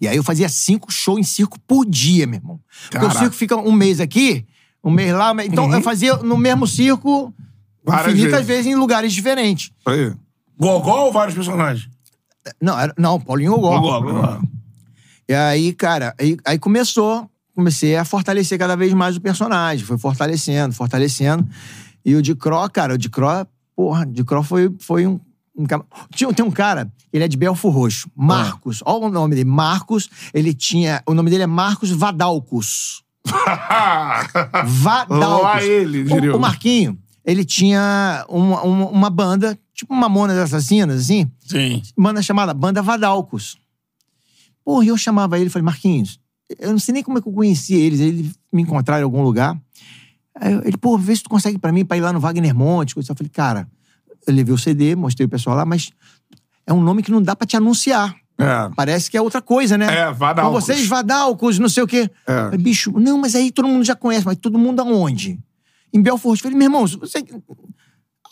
E 0.00 0.08
aí 0.08 0.16
eu 0.16 0.24
fazia 0.24 0.48
cinco 0.48 0.90
shows 0.90 1.20
em 1.20 1.22
circo 1.22 1.56
por 1.60 1.84
dia, 1.86 2.26
meu 2.26 2.40
irmão. 2.40 2.60
Porque 2.84 2.96
o 2.96 3.00
Caraca. 3.02 3.18
circo 3.20 3.36
fica 3.36 3.56
um 3.56 3.70
mês 3.72 4.00
aqui, 4.00 4.44
um 4.82 4.90
mês 4.90 5.12
lá. 5.12 5.32
Então 5.44 5.72
eu 5.72 5.82
fazia 5.82 6.16
no 6.16 6.36
mesmo 6.36 6.66
circo 6.66 7.32
Várias 7.84 8.12
infinitas 8.14 8.46
vezes. 8.46 8.46
vezes. 8.46 8.66
em 8.66 8.74
lugares 8.74 9.12
diferentes. 9.12 9.70
Aí. 9.86 10.12
Gogol 10.58 11.06
ou 11.06 11.12
vários 11.12 11.34
personagens? 11.34 11.88
Não, 12.60 12.78
era, 12.78 12.92
não 12.98 13.20
Paulinho 13.20 13.52
Gogó. 13.52 13.80
Gogol, 13.80 14.02
Gogol. 14.02 14.40
E 15.28 15.34
aí, 15.34 15.72
cara, 15.72 16.14
aí, 16.18 16.36
aí 16.44 16.58
começou, 16.58 17.30
comecei 17.54 17.96
a 17.96 18.04
fortalecer 18.04 18.58
cada 18.58 18.76
vez 18.76 18.92
mais 18.92 19.16
o 19.16 19.20
personagem. 19.20 19.84
Foi 19.86 19.96
fortalecendo, 19.98 20.74
fortalecendo. 20.74 21.46
E 22.04 22.14
o 22.14 22.22
Dicró, 22.22 22.68
cara, 22.68 22.94
o 22.94 22.98
Dicró, 22.98 23.44
porra, 23.76 24.02
o 24.02 24.06
Dicró 24.06 24.42
foi, 24.42 24.74
foi 24.80 25.06
um. 25.06 25.20
um 25.56 25.66
cara- 25.66 25.84
Tinha, 26.14 26.32
tem 26.32 26.44
um 26.44 26.50
cara, 26.50 26.90
ele 27.12 27.24
é 27.24 27.28
de 27.28 27.36
Belfo 27.36 27.68
Roxo, 27.68 28.10
Marcos. 28.16 28.82
Olha 28.84 29.06
o 29.06 29.10
nome 29.10 29.34
dele, 29.36 29.48
Marcos. 29.48 30.08
Ele 30.34 30.52
tinha. 30.52 31.02
O 31.06 31.14
nome 31.14 31.30
dele 31.30 31.44
é 31.44 31.46
Marcos 31.46 31.90
Vadalcos. 31.90 33.02
Vadalcos. 34.66 35.42
Lá 35.44 35.62
ele, 35.62 36.04
diria 36.04 36.32
o, 36.32 36.36
o 36.36 36.40
Marquinho, 36.40 36.98
ele 37.24 37.44
tinha 37.44 38.24
uma, 38.28 38.62
uma, 38.62 38.88
uma 38.88 39.10
banda, 39.10 39.58
tipo 39.74 39.94
Mamonas 39.94 40.38
Assassinas, 40.38 41.02
assim 41.02 41.30
Sim. 41.40 41.82
banda 41.96 42.22
chamada 42.22 42.54
Banda 42.54 42.82
Vadalcos. 42.82 43.58
Porra, 44.64 44.84
e 44.84 44.88
eu 44.88 44.96
chamava 44.96 45.38
ele 45.38 45.46
e 45.46 45.50
falei, 45.50 45.64
Marquinhos, 45.64 46.20
eu 46.58 46.70
não 46.70 46.78
sei 46.78 46.94
nem 46.94 47.02
como 47.02 47.18
é 47.18 47.22
que 47.22 47.28
eu 47.28 47.32
conhecia 47.32 47.78
eles, 47.78 48.00
eles 48.00 48.34
me 48.52 48.62
encontraram 48.62 49.02
em 49.02 49.04
algum 49.04 49.22
lugar. 49.22 49.58
Aí 50.34 50.54
ele, 50.64 50.76
pô, 50.76 50.96
vê 50.96 51.14
se 51.14 51.22
tu 51.22 51.30
consegue 51.30 51.58
pra 51.58 51.72
mim, 51.72 51.84
pra 51.84 51.96
ir 51.96 52.00
lá 52.00 52.12
no 52.12 52.20
Wagner 52.20 52.54
Monte. 52.54 52.96
Eu 52.96 53.02
falei, 53.02 53.30
cara, 53.30 53.68
eu 54.26 54.34
levei 54.34 54.54
o 54.54 54.58
CD, 54.58 54.94
mostrei 54.96 55.26
o 55.26 55.28
pessoal 55.28 55.56
lá, 55.56 55.64
mas 55.64 55.90
é 56.66 56.72
um 56.72 56.80
nome 56.80 57.02
que 57.02 57.10
não 57.10 57.22
dá 57.22 57.36
pra 57.36 57.46
te 57.46 57.56
anunciar. 57.56 58.14
É. 58.38 58.70
Parece 58.74 59.10
que 59.10 59.16
é 59.16 59.20
outra 59.20 59.42
coisa, 59.42 59.76
né? 59.76 59.86
É, 59.94 60.12
Vadalcos. 60.12 60.52
Com 60.52 60.60
vocês, 60.60 60.86
Vadalcos, 60.86 61.58
não 61.58 61.68
sei 61.68 61.82
o 61.82 61.86
quê. 61.86 62.10
É. 62.26 62.56
Bicho, 62.56 62.90
não, 62.98 63.18
mas 63.18 63.34
aí 63.34 63.52
todo 63.52 63.68
mundo 63.68 63.84
já 63.84 63.94
conhece, 63.94 64.24
mas 64.24 64.36
todo 64.38 64.58
mundo 64.58 64.80
aonde? 64.80 65.38
Em 65.92 66.00
Belfort. 66.00 66.38
Eu 66.38 66.42
falei, 66.42 66.58
meu 66.58 66.66
irmão, 66.66 66.86
você... 66.86 67.24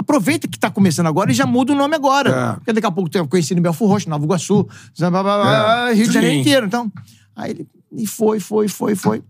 Aproveita 0.00 0.46
que 0.46 0.58
tá 0.58 0.70
começando 0.70 1.06
agora 1.06 1.30
e 1.30 1.34
já 1.34 1.44
muda 1.44 1.72
o 1.72 1.76
nome 1.76 1.94
agora. 1.94 2.30
É. 2.30 2.52
Porque 2.54 2.72
daqui 2.72 2.86
a 2.86 2.90
pouco 2.90 3.10
tem 3.10 3.26
conhecido 3.26 3.58
em 3.58 3.62
Belfort 3.62 3.90
Roxo, 3.90 4.08
Nova 4.08 4.24
Iguaçu, 4.24 4.66
É. 5.90 5.94
Rio 5.94 6.06
de 6.06 6.14
Janeiro 6.14 6.36
inteiro. 6.36 6.66
Então, 6.66 6.90
aí 7.36 7.50
ele 7.50 7.68
e 7.92 8.06
foi, 8.06 8.40
foi, 8.40 8.68
foi, 8.68 8.94
foi. 8.94 9.22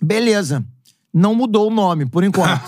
Beleza. 0.00 0.64
Não 1.12 1.34
mudou 1.34 1.68
o 1.68 1.74
nome, 1.74 2.06
por 2.06 2.22
enquanto. 2.22 2.60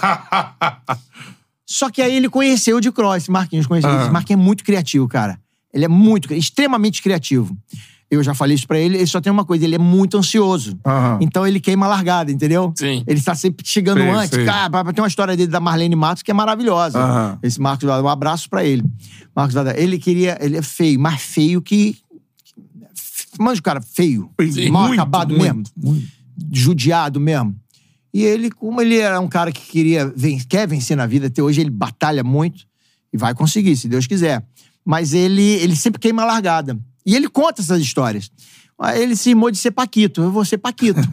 Só 1.67 1.91
que 1.91 2.03
aí 2.03 2.17
ele 2.17 2.29
conheceu 2.29 2.79
o 2.79 2.81
de 2.81 2.91
Cross, 2.91 3.29
Marquinhos 3.29 3.67
conheceu. 3.67 3.91
Esse 4.01 4.11
Marquinhos 4.11 4.41
é 4.41 4.45
muito 4.45 4.65
criativo, 4.65 5.07
cara. 5.07 5.41
Ele 5.73 5.85
é 5.85 5.89
muito, 5.89 6.33
extremamente 6.35 7.01
criativo. 7.01 7.57
Eu 8.11 8.25
já 8.25 8.35
falei 8.35 8.57
isso 8.57 8.67
pra 8.67 8.77
ele, 8.79 8.97
ele 8.97 9.07
só 9.07 9.21
tem 9.21 9.31
uma 9.33 9.45
coisa, 9.45 9.65
ele 9.65 9.77
é 9.77 9.79
muito 9.79 10.19
ansioso. 10.19 10.77
Aham. 10.85 11.19
Então 11.21 11.47
ele 11.47 11.61
queima 11.61 11.87
a 11.87 11.89
largada, 11.91 12.33
entendeu? 12.33 12.73
Sim. 12.77 13.05
Ele 13.07 13.21
tá 13.21 13.37
sempre 13.37 13.65
chegando 13.65 13.99
Sei, 14.01 14.11
antes. 14.11 14.31
sei. 14.35 14.45
Cara, 14.45 14.93
tem 14.93 15.01
uma 15.03 15.07
história 15.09 15.37
dele 15.37 15.51
da 15.51 15.61
Marlene 15.61 15.95
Matos 15.95 16.23
que 16.25 16.31
é 16.31 16.35
maravilhosa. 16.35 16.99
Aham. 16.99 17.39
Esse 17.41 17.61
Marcos 17.61 17.87
Vada, 17.87 18.03
um 18.03 18.09
abraço 18.09 18.51
pra 18.51 18.65
ele. 18.65 18.83
Marcos 19.35 19.55
Vada, 19.55 19.79
ele 19.81 19.97
queria, 19.97 20.37
ele 20.41 20.57
é 20.57 20.63
feio, 20.63 20.99
mais 20.99 21.21
feio 21.23 21.63
que. 21.63 21.97
Mas 23.39 23.61
o 23.61 23.63
cara 23.63 23.81
feio, 23.81 24.29
Sim, 24.53 24.71
mal 24.71 24.89
muito, 24.89 25.01
acabado 25.01 25.35
muito, 25.35 25.71
mesmo, 25.79 26.03
judiado 26.53 27.21
mesmo. 27.21 27.55
E 28.13 28.25
ele, 28.25 28.51
como 28.51 28.81
ele 28.83 28.99
era 28.99 29.21
um 29.21 29.29
cara 29.29 29.53
que 29.53 29.61
queria, 29.61 30.13
ven- 30.17 30.41
quer 30.49 30.67
vencer 30.67 30.97
na 30.97 31.07
vida, 31.07 31.29
até 31.29 31.41
hoje 31.41 31.61
ele 31.61 31.71
batalha 31.71 32.25
muito 32.25 32.65
e 33.13 33.17
vai 33.17 33.35
conseguir, 33.35 33.77
se 33.77 33.87
Deus 33.89 34.07
quiser. 34.07 34.45
Mas 34.85 35.13
ele, 35.15 35.43
ele 35.43 35.77
sempre 35.77 36.01
queima 36.01 36.23
a 36.23 36.27
largada. 36.27 36.77
E 37.05 37.15
ele 37.17 37.29
conta 37.29 37.63
essas 37.63 37.81
histórias. 37.81 38.31
Ele 38.95 39.15
se 39.15 39.31
imou 39.31 39.51
de 39.51 39.59
ser 39.59 39.71
Paquito. 39.71 40.23
Eu 40.23 40.31
vou 40.31 40.45
ser 40.45 40.59
Paquito. 40.59 41.01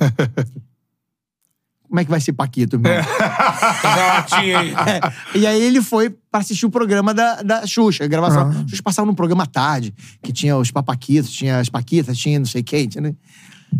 Como 1.87 2.01
é 2.01 2.03
que 2.03 2.09
vai 2.09 2.19
ser 2.19 2.33
Paquito? 2.33 2.79
Já 2.83 4.23
tinha 4.23 4.59
aí. 4.59 4.73
É, 5.35 5.37
E 5.37 5.47
aí 5.47 5.61
ele 5.61 5.81
foi 5.81 6.09
pra 6.09 6.41
assistir 6.41 6.65
o 6.65 6.69
programa 6.69 7.13
da, 7.13 7.41
da 7.41 7.65
Xuxa, 7.65 8.03
a 8.03 8.07
gravação. 8.07 8.49
A 8.49 8.67
Xuxa 8.67 8.83
passava 8.83 9.05
num 9.05 9.15
programa 9.15 9.43
à 9.43 9.47
tarde, 9.47 9.93
que 10.21 10.33
tinha 10.33 10.57
os 10.57 10.69
papaquitos, 10.69 11.31
tinha 11.31 11.59
as 11.59 11.69
paquitas, 11.69 12.17
tinha 12.17 12.39
não 12.39 12.45
sei 12.45 12.61
quem, 12.61 12.87
tinha, 12.89 13.01
né? 13.01 13.15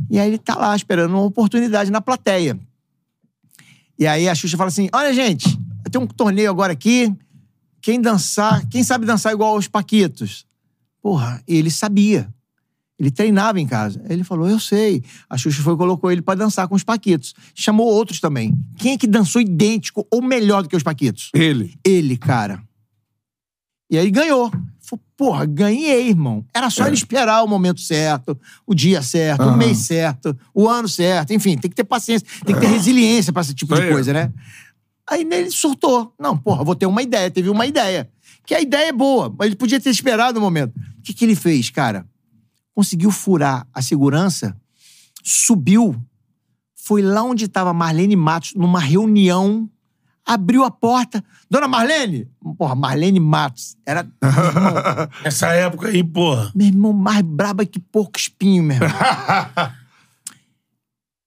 E 0.10 0.18
aí 0.20 0.30
ele 0.30 0.38
tá 0.38 0.56
lá 0.56 0.76
esperando 0.76 1.12
uma 1.12 1.24
oportunidade 1.24 1.92
na 1.92 2.00
plateia. 2.00 2.58
E 4.00 4.08
aí 4.08 4.30
a 4.30 4.36
Xuxa 4.36 4.56
fala 4.56 4.70
assim: 4.70 4.90
olha, 4.94 5.14
gente, 5.14 5.60
tem 5.92 6.02
um 6.02 6.08
torneio 6.08 6.50
agora 6.50 6.72
aqui. 6.72 7.14
Quem 7.82 8.02
dançar, 8.02 8.66
quem 8.68 8.84
sabe 8.84 9.06
dançar 9.06 9.34
igual 9.34 9.56
aos 9.56 9.68
Paquitos? 9.68 10.47
Porra, 11.08 11.42
ele 11.48 11.72
sabia. 11.72 12.28
Ele 13.00 13.10
treinava 13.10 13.62
em 13.62 13.66
casa. 13.66 14.04
Ele 14.10 14.26
falou: 14.26 14.50
Eu 14.50 14.60
sei. 14.60 15.02
A 15.30 15.38
Xuxa 15.38 15.64
foi 15.64 15.74
e 15.74 15.78
colocou 15.78 16.12
ele 16.12 16.22
pra 16.22 16.36
dançar 16.36 16.68
com 16.68 16.76
os 16.76 16.84
Paquitos. 16.84 17.34
Chamou 17.56 17.88
outros 17.88 18.20
também. 18.20 18.54
Quem 18.78 18.92
é 18.92 18.98
que 18.98 19.08
dançou 19.08 19.42
idêntico 19.42 20.06
ou 20.12 20.22
melhor 20.22 20.64
do 20.64 20.68
que 20.68 20.76
os 20.76 20.84
Paquitos? 20.84 21.30
Ele. 21.34 21.80
Ele, 21.82 22.18
cara. 22.18 22.62
E 23.90 23.98
aí 23.98 24.12
ganhou. 24.12 24.52
Falei, 24.82 25.06
porra, 25.16 25.46
ganhei, 25.46 26.10
irmão. 26.10 26.44
Era 26.54 26.70
só 26.70 26.86
ele 26.86 26.96
esperar 26.96 27.42
o 27.42 27.48
momento 27.48 27.80
certo, 27.80 28.38
o 28.66 28.76
dia 28.76 29.02
certo, 29.02 29.44
o 29.46 29.48
Aham. 29.50 29.56
mês 29.56 29.78
certo, 29.78 30.38
o 30.54 30.68
ano 30.68 30.90
certo. 30.90 31.32
Enfim, 31.32 31.58
tem 31.58 31.70
que 31.70 31.76
ter 31.76 31.86
paciência, 31.86 32.28
tem 32.46 32.54
que 32.54 32.60
ter 32.60 32.68
resiliência 32.68 33.32
pra 33.32 33.44
esse 33.44 33.54
tipo 33.54 33.74
de 33.74 33.82
Aí. 33.82 33.90
coisa, 33.90 34.12
né? 34.12 34.34
Aí 35.10 35.22
ele 35.22 35.52
surtou. 35.52 36.14
Não, 36.20 36.38
porra, 36.38 36.66
vou 36.66 36.76
ter 36.76 36.86
uma 36.86 37.02
ideia. 37.02 37.32
Teve 37.32 37.50
uma 37.50 37.66
ideia. 37.66 38.10
Que 38.48 38.56
a 38.56 38.61
ideia 38.61 38.88
é 38.88 38.94
boa, 38.94 39.36
mas 39.38 39.48
ele 39.48 39.57
podia 39.57 39.78
ter 39.78 39.90
esperado 39.90 40.40
o 40.40 40.41
momento. 40.41 40.74
O 40.98 41.02
que, 41.03 41.14
que 41.14 41.26
ele 41.26 41.36
fez, 41.36 41.69
cara? 41.69 42.07
Conseguiu 42.74 43.11
furar 43.11 43.68
a 43.74 43.82
segurança, 43.82 44.56
subiu, 45.22 46.02
foi 46.74 47.02
lá 47.02 47.24
onde 47.24 47.44
estava 47.44 47.74
Marlene 47.74 48.15
Matos, 48.15 48.53
numa 48.56 48.80
reunião, 48.80 49.69
abriu 50.26 50.64
a 50.64 50.72
porta. 50.72 51.22
Dona 51.52 51.68
Marlene! 51.68 52.26
Porra, 52.57 52.74
Marlene 52.74 53.19
Matos. 53.19 53.76
Era, 53.86 54.07
irmão, 54.24 55.10
Nessa 55.26 55.48
época 55.48 55.90
aí, 55.90 56.02
porra. 56.02 56.49
meu 56.56 56.68
irmão 56.68 56.94
mais 56.94 57.22
braba 57.24 57.65
que 57.65 57.82
porco 57.82 58.18
espinho, 58.18 58.64
meu 58.64 58.78
irmão. 58.78 58.90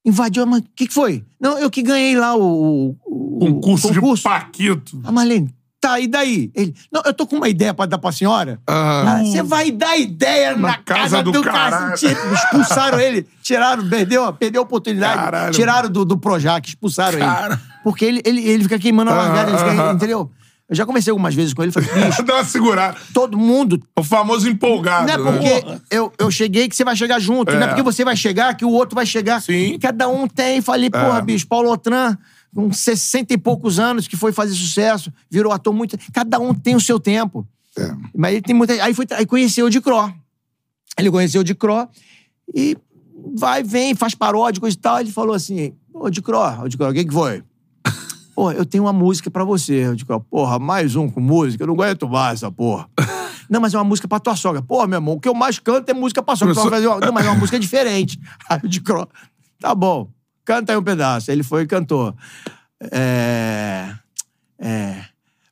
Invadiu, 0.06 0.46
mas 0.46 0.60
o 0.60 0.64
que, 0.74 0.86
que 0.86 0.94
foi? 0.94 1.22
Não, 1.38 1.58
eu 1.58 1.70
que 1.70 1.82
ganhei 1.82 2.16
lá 2.16 2.34
o, 2.34 2.96
o, 3.04 3.36
o 3.36 3.60
Concurso, 3.60 3.92
de 3.92 4.22
Paquito. 4.22 4.98
A 5.04 5.12
Marlene, 5.12 5.54
tá, 5.80 5.98
e 5.98 6.06
daí? 6.06 6.50
Ele, 6.54 6.74
não, 6.92 7.02
eu 7.04 7.14
tô 7.14 7.26
com 7.26 7.36
uma 7.36 7.48
ideia 7.48 7.72
pra 7.72 7.86
dar 7.86 7.98
pra 7.98 8.12
senhora. 8.12 8.60
Ah. 8.66 9.16
Ah, 9.20 9.24
Você 9.24 9.42
vai 9.42 9.70
dar 9.70 9.96
ideia 9.96 10.56
na, 10.56 10.76
casa, 10.78 11.22
do, 11.22 11.32
cara. 11.42 11.70
caralho. 11.70 11.94
Expulsaram 11.94 13.00
ele, 13.00 13.26
tiraram, 13.42 13.88
perdeu, 13.88 14.32
perdeu 14.34 14.60
a 14.62 14.64
oportunidade. 14.64 15.14
Caralho. 15.16 15.52
Tiraram 15.52 15.88
do, 15.88 16.04
do 16.04 16.18
Projac, 16.18 16.68
expulsaram 16.68 17.18
Cara. 17.18 17.54
ele. 17.54 17.62
Porque 17.82 18.04
ele, 18.04 18.22
ele, 18.24 18.40
ele 18.46 18.62
fica 18.64 18.78
queimando 18.78 19.10
a 19.10 19.14
largada, 19.14 19.50
ele 19.50 19.58
fica- 19.58 19.70
aham. 19.70 19.94
entendeu? 19.94 20.30
Eu 20.68 20.76
já 20.76 20.86
conversei 20.86 21.10
algumas 21.10 21.34
vezes 21.34 21.52
com 21.52 21.64
ele, 21.64 21.72
falei, 21.72 21.88
bicho, 21.88 22.22
Dá 22.22 22.34
uma 22.34 22.44
segurada. 22.44 22.96
todo 23.12 23.36
mundo 23.36 23.80
O 23.98 24.04
famoso 24.04 24.48
empolgado. 24.48 25.06
não 25.08 25.14
é 25.14 25.32
né? 25.32 25.32
porque 25.60 25.80
eu, 25.90 26.12
eu 26.16 26.30
cheguei 26.30 26.68
que 26.68 26.76
você 26.76 26.84
vai 26.84 26.94
chegar 26.94 27.18
junto. 27.18 27.52
Não 27.52 27.60
é 27.62 27.64
É. 27.64 27.66
porque 27.68 27.82
você 27.82 28.04
vai 28.04 28.14
chegar 28.16 28.54
que 28.54 28.64
o 28.64 28.70
outro 28.70 28.94
vai 28.94 29.04
chegar. 29.04 29.40
Sim. 29.42 29.78
Cada 29.80 30.08
um 30.08 30.28
tem. 30.28 30.60
Falei, 30.62 30.88
porra, 30.88 31.20
bicho, 31.22 31.44
Paulo 31.48 31.72
Otran, 31.72 32.16
com 32.54 32.72
60 32.72 33.32
e 33.34 33.38
poucos 33.38 33.78
anos, 33.78 34.06
que 34.08 34.16
foi 34.16 34.32
fazer 34.32 34.54
sucesso, 34.54 35.12
virou 35.30 35.52
ator 35.52 35.72
muito. 35.72 35.96
Cada 36.12 36.38
um 36.38 36.52
tem 36.54 36.74
o 36.74 36.80
seu 36.80 36.98
tempo. 36.98 37.46
É. 37.78 37.94
Mas 38.16 38.32
ele 38.32 38.42
tem 38.42 38.54
muita. 38.54 38.72
Aí, 38.82 38.92
foi, 38.92 39.06
aí 39.12 39.24
conheceu 39.26 39.66
o 39.66 39.70
de 39.70 39.80
Cro. 39.80 40.12
Ele 40.98 41.10
conheceu 41.10 41.40
o 41.40 41.44
de 41.44 41.54
Cro 41.54 41.88
e 42.54 42.76
vai, 43.36 43.62
vem, 43.62 43.94
faz 43.94 44.14
paródia, 44.14 44.60
coisa 44.60 44.76
e 44.76 44.80
tal. 44.80 45.00
Ele 45.00 45.12
falou 45.12 45.34
assim: 45.34 45.72
Ô, 45.94 46.10
de 46.10 46.20
Cro, 46.20 46.38
ô, 46.62 46.68
de 46.68 46.76
Cro, 46.76 46.88
o 46.88 46.92
que, 46.92 47.04
que 47.04 47.12
foi? 47.12 47.42
Pô, 48.34 48.50
eu 48.52 48.64
tenho 48.64 48.84
uma 48.84 48.92
música 48.92 49.30
pra 49.30 49.44
você. 49.44 49.86
Eu 49.86 49.94
digo, 49.94 50.18
porra, 50.20 50.58
mais 50.58 50.96
um 50.96 51.08
com 51.08 51.20
música? 51.20 51.62
Eu 51.62 51.68
não 51.68 51.74
aguento 51.74 52.08
mais 52.08 52.40
essa 52.42 52.50
porra. 52.50 52.88
Não, 53.50 53.60
mas 53.60 53.74
é 53.74 53.78
uma 53.78 53.82
música 53.82 54.06
pra 54.06 54.20
tua 54.20 54.36
sogra. 54.36 54.62
Porra, 54.62 54.86
meu 54.86 54.98
irmão, 54.98 55.14
o 55.14 55.20
que 55.20 55.28
eu 55.28 55.34
mais 55.34 55.58
canto 55.58 55.90
é 55.90 55.92
música 55.92 56.22
pra 56.22 56.36
sogra. 56.36 56.78
Eu 56.78 56.92
uma- 56.92 57.00
Não, 57.00 57.12
mas 57.12 57.26
é 57.26 57.30
uma 57.30 57.38
música 57.40 57.58
diferente. 57.58 58.16
Aí 58.48 58.60
o 58.62 58.68
de 58.68 58.80
Cro, 58.80 59.08
tá 59.58 59.74
bom, 59.74 60.08
canta 60.44 60.72
aí 60.72 60.78
um 60.78 60.82
pedaço. 60.82 61.30
Ele 61.30 61.42
foi 61.42 61.62
e 61.62 61.66
cantou. 61.66 62.14
É. 62.92 63.94
É. 64.58 65.04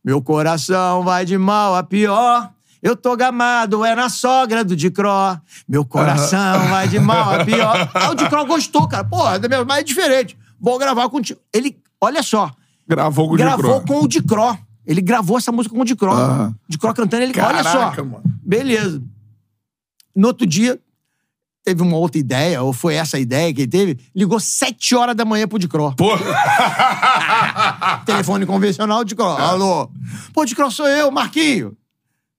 Meu 0.05 0.23
coração 0.23 1.03
vai 1.03 1.25
de 1.25 1.37
mal 1.37 1.75
a 1.75 1.83
pior. 1.83 2.51
Eu 2.81 2.95
tô 2.97 3.17
gamado, 3.17 3.85
é 3.85 3.95
na 3.95 4.09
sogra 4.09 4.65
do 4.65 4.77
Dicró. 4.77 5.37
Meu 5.69 5.85
coração 5.85 6.69
vai 6.69 6.87
de 6.87 7.01
mal 7.01 7.35
a 7.41 7.45
pior. 7.45 7.91
Aí 7.93 8.09
o 8.09 8.15
Dicró 8.15 8.45
gostou, 8.45 8.87
cara. 8.87 9.05
Porra, 9.05 9.41
mas 9.67 9.79
é 9.79 9.83
diferente. 9.83 10.39
Vou 10.61 10.79
gravar 10.79 11.09
contigo. 11.09 11.41
Ele, 11.53 11.77
olha 12.01 12.23
só, 12.23 12.51
Gravou 12.89 13.29
com 13.29 13.35
o 13.35 13.37
gravou 13.37 13.81
Dicró. 13.81 13.95
com 13.99 14.05
o 14.05 14.09
Dicró. 14.09 14.57
Ele 14.87 15.03
gravou 15.03 15.37
essa 15.37 15.53
música 15.53 15.75
com 15.75 15.83
o 15.83 15.85
Dicró. 15.85 16.15
Aham. 16.15 16.55
Dicró 16.67 16.95
cantando, 16.95 17.23
ele, 17.23 17.39
olha 17.39 17.63
só. 17.63 17.79
Caraca, 17.79 18.03
mano. 18.03 18.23
Beleza. 18.43 19.03
No 20.17 20.29
outro 20.29 20.47
dia, 20.47 20.81
teve 21.69 21.83
uma 21.83 21.99
outra 21.99 22.19
ideia, 22.19 22.63
ou 22.63 22.73
foi 22.73 22.95
essa 22.95 23.19
a 23.19 23.21
ideia 23.21 23.53
que 23.53 23.61
ele 23.63 23.71
teve, 23.71 23.99
ligou 24.17 24.41
sete 24.41 24.95
horas 24.95 25.15
da 25.15 25.23
manhã 25.23 25.47
pro 25.47 25.59
Dicró. 25.59 25.93
Pô, 25.93 26.13
Telefone 28.07 28.47
convencional, 28.47 29.05
Dicró. 29.05 29.37
Alô? 29.37 29.91
Pô, 30.33 30.47
Dicró, 30.47 30.71
sou 30.71 30.89
eu, 30.89 31.11
Marquinho. 31.11 31.69
O 31.69 31.77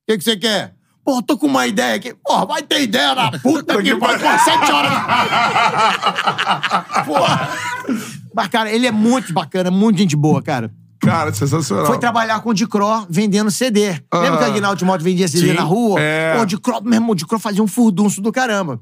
que 0.08 0.18
que 0.18 0.24
você 0.24 0.36
quer? 0.36 0.74
Pô, 1.06 1.22
tô 1.22 1.38
com 1.38 1.46
uma 1.46 1.68
ideia 1.68 1.96
aqui. 1.96 2.16
Porra, 2.26 2.46
vai 2.48 2.64
ter 2.64 2.82
ideia 2.82 3.14
na 3.14 3.32
puta 3.40 3.80
que 3.82 3.96
pariu. 3.96 4.00
Pô, 4.00 4.08
sete 4.44 4.72
horas. 4.72 4.94
Porra. 7.06 7.50
Mas, 8.34 8.48
cara, 8.48 8.72
ele 8.72 8.88
é 8.88 8.92
muito 8.92 9.32
bacana, 9.34 9.70
muito 9.70 9.98
gente 9.98 10.16
boa, 10.16 10.42
cara. 10.42 10.72
cara, 11.00 11.32
sensacional. 11.34 11.86
Foi 11.86 11.98
trabalhar 12.00 12.40
com 12.42 12.50
o 12.50 12.54
Dicró 12.54 13.06
vendendo 13.10 13.50
CD. 13.52 13.90
Lembra 14.14 14.38
que 14.38 14.44
a 14.44 14.48
Aguinaldo 14.48 14.78
Timóteo 14.78 15.04
vendia 15.04 15.28
CD 15.28 15.50
Sim, 15.50 15.54
na 15.54 15.64
rua? 15.64 16.00
é. 16.00 16.36
Pô, 16.36 16.42
o 16.42 16.46
Dicró, 16.46 16.82
meu 16.82 16.94
irmão, 16.94 17.12
o 17.12 17.16
Dicró 17.16 17.40
fazia 17.40 17.64
um 17.64 17.68
furdunço 17.68 18.22
do 18.22 18.32
caramba. 18.32 18.80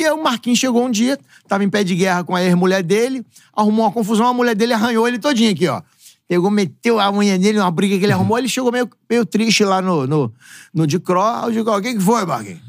E 0.00 0.06
aí 0.06 0.12
o 0.12 0.22
Marquinhos 0.22 0.58
chegou 0.58 0.82
um 0.86 0.90
dia, 0.90 1.18
tava 1.46 1.62
em 1.62 1.68
pé 1.68 1.84
de 1.84 1.94
guerra 1.94 2.24
com 2.24 2.34
a 2.34 2.42
ex-mulher 2.42 2.82
dele, 2.82 3.22
arrumou 3.54 3.84
uma 3.84 3.92
confusão, 3.92 4.26
a 4.26 4.32
mulher 4.32 4.54
dele 4.54 4.72
arranhou 4.72 5.06
ele 5.06 5.18
todinho 5.18 5.52
aqui, 5.52 5.68
ó. 5.68 5.82
Pegou, 6.26 6.50
meteu 6.50 6.98
a 6.98 7.12
unha 7.12 7.36
nele, 7.36 7.58
uma 7.58 7.70
briga 7.70 7.98
que 7.98 8.04
ele 8.04 8.12
arrumou, 8.14 8.38
ele 8.38 8.48
chegou 8.48 8.72
meio, 8.72 8.88
meio 9.10 9.26
triste 9.26 9.62
lá 9.62 9.82
no, 9.82 10.06
no, 10.06 10.32
no 10.72 10.86
Dicró. 10.86 11.42
Aí 11.42 11.50
o 11.50 11.52
Dicró, 11.52 11.76
o 11.76 11.82
que 11.82 11.92
que 11.92 12.00
foi, 12.00 12.24
Marquinhos? 12.24 12.60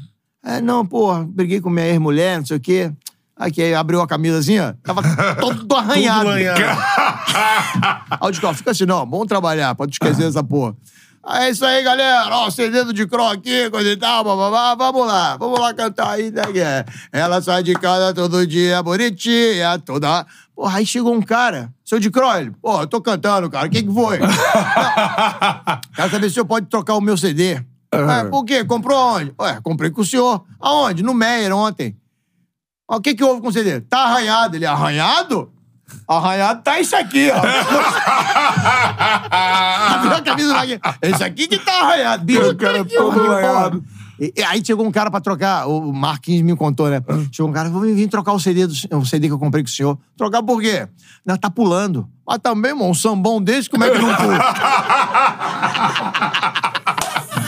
É, 0.44 0.60
não, 0.60 0.84
pô, 0.84 1.24
briguei 1.24 1.58
com 1.58 1.70
minha 1.70 1.86
ex-mulher, 1.86 2.38
não 2.38 2.44
sei 2.44 2.58
o 2.58 2.60
quê. 2.60 2.92
Aqui, 3.34 3.62
aí 3.62 3.74
abriu 3.74 4.02
a 4.02 4.06
camisa 4.06 4.36
assim, 4.36 4.58
ó. 4.58 4.74
Tava 4.82 5.02
todo 5.40 5.74
arranhado. 5.74 6.28
Tudo 6.28 6.28
arranhado. 6.28 6.60
Aí 8.10 8.28
o 8.28 8.30
Dicró, 8.30 8.52
fica 8.52 8.72
assim, 8.72 8.84
não, 8.84 9.08
vamos 9.08 9.26
trabalhar 9.26 9.74
pra 9.74 9.86
tu 9.86 9.92
esquecer 9.92 10.26
essa 10.28 10.44
porra. 10.44 10.76
Aí, 11.24 11.48
É 11.48 11.50
isso 11.50 11.64
aí, 11.64 11.82
galera. 11.82 12.28
Ó, 12.36 12.50
CD 12.50 12.84
do 12.84 12.92
Dicró 12.92 13.30
aqui, 13.30 13.70
coisa 13.70 13.90
e 13.90 13.96
tal, 13.96 14.24
bababá. 14.24 14.74
Vamos 14.74 15.06
lá, 15.06 15.36
vamos 15.36 15.60
lá 15.60 15.72
cantar 15.72 16.10
aí, 16.10 16.30
né? 16.30 16.42
é? 16.56 16.84
Ela 17.12 17.40
sai 17.40 17.62
de 17.62 17.74
casa 17.74 18.12
todo 18.12 18.46
dia, 18.46 18.82
bonitinha, 18.82 19.78
toda... 19.78 20.26
Porra, 20.54 20.78
aí 20.78 20.86
chegou 20.86 21.14
um 21.14 21.22
cara, 21.22 21.72
seu 21.84 21.98
Dicró, 21.98 22.36
ele, 22.36 22.52
pô, 22.60 22.82
eu 22.82 22.86
tô 22.86 23.00
cantando, 23.00 23.48
cara, 23.48 23.66
o 23.66 23.70
que 23.70 23.82
que 23.82 23.92
foi? 23.92 24.18
Quero 25.96 26.10
saber 26.10 26.26
se 26.26 26.32
o 26.32 26.34
senhor 26.34 26.46
pode 26.46 26.66
trocar 26.66 26.94
o 26.94 27.00
meu 27.00 27.16
CD. 27.16 27.62
É, 27.92 28.24
por 28.30 28.44
quê? 28.44 28.64
Comprou 28.64 28.98
onde? 28.98 29.34
Ué, 29.38 29.60
comprei 29.62 29.90
com 29.90 30.00
o 30.00 30.04
senhor. 30.04 30.44
Aonde? 30.58 31.02
No 31.02 31.12
Meyer, 31.12 31.54
ontem. 31.54 31.96
O 32.88 33.00
que 33.00 33.14
que 33.14 33.22
houve 33.22 33.42
com 33.42 33.48
o 33.48 33.52
CD? 33.52 33.80
Tá 33.82 34.04
arranhado. 34.04 34.56
Ele, 34.56 34.64
arranhado? 34.66 35.51
Arranhado 36.08 36.62
tá 36.62 36.80
isso 36.80 36.96
aqui, 36.96 37.30
ó. 37.30 37.38
Abriu 39.94 40.14
a 40.14 40.20
camisa 40.22 40.56
aqui. 40.58 40.80
Esse 41.02 41.24
aqui 41.24 41.46
que 41.48 41.58
tá 41.58 41.80
arranhado. 41.82 42.24
Bicho, 42.24 42.50
O 42.50 42.56
cara 42.56 42.84
todo 42.84 43.20
arranhado. 43.32 43.82
E- 44.20 44.32
e 44.36 44.42
aí 44.42 44.62
chegou 44.64 44.86
um 44.86 44.92
cara 44.92 45.10
pra 45.10 45.20
trocar, 45.20 45.66
o 45.66 45.92
Marquinhos 45.92 46.42
me 46.42 46.54
contou, 46.54 46.88
né? 46.88 47.00
Chegou 47.32 47.50
um 47.50 47.54
cara, 47.54 47.68
vou 47.70 47.80
vir 47.80 48.08
trocar 48.08 48.32
o 48.32 48.38
CD, 48.38 48.66
do, 48.66 48.74
o 48.98 49.06
CD 49.06 49.26
que 49.26 49.32
eu 49.32 49.38
comprei 49.38 49.64
com 49.64 49.68
o 49.68 49.72
senhor. 49.72 49.98
Trocar 50.16 50.42
por 50.42 50.60
quê? 50.60 50.86
Não, 51.26 51.36
tá 51.36 51.50
pulando. 51.50 52.06
Mas 52.26 52.38
também, 52.38 52.70
irmão, 52.72 52.90
um 52.90 52.94
sambão 52.94 53.42
desse, 53.42 53.68
como 53.68 53.82
é 53.84 53.90
que 53.90 53.98
não 53.98 54.14
pula? 54.14 54.38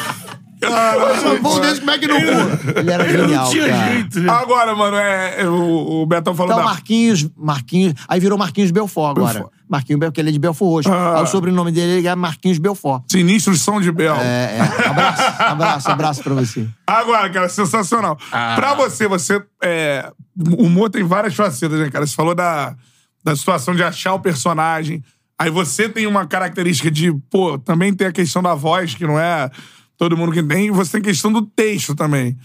um 0.69 1.21
sambão 1.21 1.61
desse, 1.61 1.81
como 1.81 1.91
é 1.91 1.99
que 1.99 2.07
não 2.07 2.21
pula? 2.21 2.81
Ele 2.81 2.91
era 2.91 3.09
genial, 3.09 3.45
Não 3.45 3.51
tinha 3.51 3.69
cara. 3.69 3.93
jeito, 3.93 4.21
né? 4.21 4.31
Agora, 4.31 4.75
mano, 4.75 4.97
é, 4.97 5.43
é, 5.43 5.49
o, 5.49 6.03
o 6.03 6.07
Betão 6.07 6.35
falou 6.35 6.53
Então, 6.53 6.65
da... 6.65 6.71
Marquinhos, 6.71 7.29
Marquinhos. 7.37 7.95
Aí 8.09 8.21
virou 8.21 8.39
Marquinhos 8.39 8.71
Belfort 8.71 9.17
agora. 9.17 9.33
Belfort. 9.35 9.53
Marquinhos 9.69 9.99
Belfort, 9.99 10.13
porque 10.13 10.21
ele 10.21 10.29
é 10.29 10.33
de 10.33 10.39
Belfort 10.39 10.71
Roxo. 10.87 10.93
Ah. 10.93 11.19
Aí 11.19 11.23
o 11.23 11.27
sobrenome 11.27 11.73
dele 11.73 12.07
é 12.07 12.15
Marquinhos 12.15 12.59
Belfort. 12.59 13.03
Sinistros 13.11 13.61
São 13.61 13.81
de 13.81 13.91
Bel. 13.91 14.15
É, 14.17 14.59
é. 14.59 14.89
Abraço, 14.89 15.23
abraço, 15.43 15.91
abraço 15.91 16.23
pra 16.23 16.35
você. 16.35 16.69
Agora, 16.87 17.29
cara, 17.31 17.49
sensacional. 17.49 18.19
Ah. 18.31 18.55
Pra 18.57 18.75
você, 18.75 19.09
você. 19.09 19.43
É, 19.63 20.11
o 20.39 20.65
humor 20.65 20.91
tem 20.91 21.03
várias 21.03 21.35
facetas, 21.35 21.79
né, 21.79 21.91
cara? 21.91 22.07
Você 22.07 22.15
falou 22.15 22.35
da, 22.35 22.75
da 23.25 23.35
situação 23.35 23.75
de 23.75 23.83
achar 23.83 24.15
o 24.15 24.21
personagem. 24.21 25.03
Aí 25.39 25.51
você 25.51 25.89
tem 25.89 26.07
uma 26.07 26.27
característica 26.27 26.91
de, 26.91 27.13
pô, 27.29 27.59
também 27.59 27.93
tem 27.93 28.07
a 28.07 28.13
questão 28.13 28.41
da 28.41 28.55
voz, 28.55 28.95
que 28.95 29.05
não 29.05 29.19
é 29.19 29.51
todo 29.97 30.17
mundo 30.17 30.33
que 30.33 30.43
tem. 30.43 30.67
E 30.67 30.71
você 30.71 30.93
tem 30.93 31.03
questão 31.03 31.33
do 31.33 31.43
texto 31.43 31.95
também. 31.95 32.37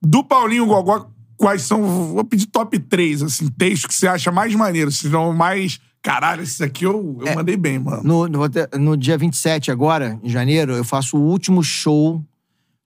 Do 0.00 0.22
Paulinho 0.22 0.66
Gogó, 0.66 1.08
quais 1.36 1.62
são. 1.62 1.82
Vou 2.14 2.24
pedir 2.24 2.46
top 2.46 2.78
3, 2.78 3.22
assim, 3.22 3.48
textos 3.48 3.86
que 3.86 3.94
você 3.94 4.06
acha 4.06 4.30
mais 4.30 4.54
maneiro, 4.54 4.90
se 4.90 5.08
não 5.08 5.32
mais. 5.32 5.80
Caralho, 6.02 6.42
esse 6.42 6.62
aqui 6.62 6.84
eu, 6.84 7.18
eu 7.24 7.34
mandei 7.34 7.56
bem, 7.56 7.78
mano. 7.78 8.02
No, 8.04 8.28
no, 8.28 8.40
no 8.78 8.96
dia 8.96 9.18
27 9.18 9.72
agora, 9.72 10.20
em 10.22 10.28
janeiro, 10.28 10.72
eu 10.72 10.84
faço 10.84 11.16
o 11.16 11.20
último 11.20 11.64
show 11.64 12.24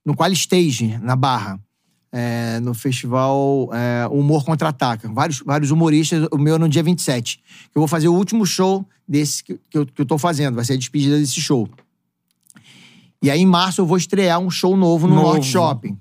no 0.04 0.14
Qual 0.14 0.32
Stage, 0.32 0.98
na 1.02 1.14
Barra. 1.14 1.60
É, 2.12 2.58
no 2.58 2.74
festival 2.74 3.70
é, 3.72 4.08
Humor 4.08 4.44
Contra-Ataca. 4.44 5.08
Vários, 5.12 5.40
vários 5.46 5.70
humoristas, 5.70 6.26
o 6.32 6.38
meu 6.38 6.56
é 6.56 6.58
no 6.58 6.68
dia 6.68 6.82
27. 6.82 7.40
Eu 7.72 7.80
vou 7.80 7.86
fazer 7.86 8.08
o 8.08 8.14
último 8.14 8.44
show 8.44 8.84
desse 9.06 9.44
que, 9.44 9.60
que, 9.70 9.78
eu, 9.78 9.86
que 9.86 10.00
eu 10.00 10.06
tô 10.06 10.18
fazendo. 10.18 10.56
Vai 10.56 10.64
ser 10.64 10.72
a 10.72 10.76
despedida 10.76 11.16
desse 11.16 11.40
show. 11.40 11.68
E 13.22 13.30
aí, 13.30 13.40
em 13.40 13.46
março, 13.46 13.80
eu 13.80 13.86
vou 13.86 13.96
estrear 13.96 14.38
um 14.38 14.50
show 14.50 14.76
novo 14.76 15.06
no 15.06 15.14
Novo. 15.14 15.28
Norte 15.28 15.46
Shopping. 15.46 15.98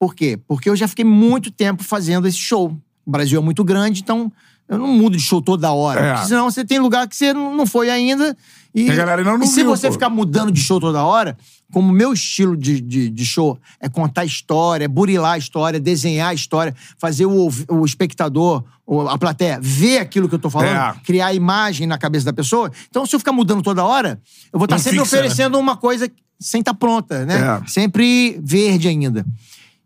Por 0.00 0.14
quê? 0.14 0.38
Porque 0.46 0.68
eu 0.68 0.76
já 0.76 0.86
fiquei 0.88 1.04
muito 1.04 1.50
tempo 1.50 1.82
fazendo 1.82 2.26
esse 2.26 2.38
show. 2.38 2.76
O 3.06 3.10
Brasil 3.10 3.40
é 3.40 3.42
muito 3.42 3.64
grande, 3.64 4.00
então 4.00 4.30
eu 4.68 4.78
não 4.78 4.86
mudo 4.88 5.16
de 5.16 5.22
show 5.22 5.40
toda 5.40 5.72
hora. 5.72 6.00
É. 6.00 6.12
Porque 6.14 6.28
senão 6.28 6.50
você 6.50 6.64
tem 6.64 6.78
lugar 6.78 7.08
que 7.08 7.16
você 7.16 7.32
não 7.32 7.66
foi 7.66 7.88
ainda. 7.90 8.36
E, 8.74 8.90
A 8.90 8.94
galera 8.94 9.24
não 9.24 9.42
e 9.42 9.46
se 9.46 9.62
viu, 9.62 9.66
você 9.70 9.86
pô. 9.86 9.94
ficar 9.94 10.10
mudando 10.10 10.52
de 10.52 10.60
show 10.60 10.78
toda 10.78 11.02
hora, 11.02 11.36
como 11.72 11.90
o 11.90 11.94
meu 11.94 12.12
estilo 12.12 12.56
de, 12.56 12.80
de, 12.80 13.10
de 13.10 13.24
show 13.26 13.58
é 13.78 13.88
contar 13.88 14.24
história, 14.24 14.84
é 14.86 14.88
burilar 14.88 15.32
a 15.32 15.38
história, 15.38 15.78
desenhar 15.78 16.30
a 16.30 16.34
história, 16.34 16.74
fazer 16.98 17.26
o, 17.26 17.48
o 17.68 17.84
espectador, 17.84 18.64
a 19.10 19.18
plateia, 19.18 19.58
ver 19.60 19.98
aquilo 19.98 20.28
que 20.28 20.34
eu 20.34 20.38
tô 20.38 20.48
falando, 20.48 20.96
É. 20.96 21.00
criar 21.04 21.26
a 21.26 21.34
imagem 21.34 21.86
na 21.86 21.98
cabeça 21.98 22.24
da 22.24 22.32
pessoa. 22.32 22.72
Então, 22.88 23.04
se 23.04 23.14
eu 23.14 23.18
ficar 23.20 23.32
mudando 23.32 23.62
toda 23.62 23.84
hora, 23.84 24.20
eu 24.52 24.58
vou 24.58 24.64
estar 24.64 24.76
Não 24.76 24.82
sempre 24.82 24.98
fixa, 25.00 25.16
né? 25.16 25.22
oferecendo 25.22 25.58
uma 25.58 25.76
coisa 25.76 26.10
sem 26.40 26.60
estar 26.60 26.72
pronta, 26.72 27.26
né? 27.26 27.60
É. 27.62 27.66
Sempre 27.68 28.40
verde 28.42 28.88
ainda. 28.88 29.26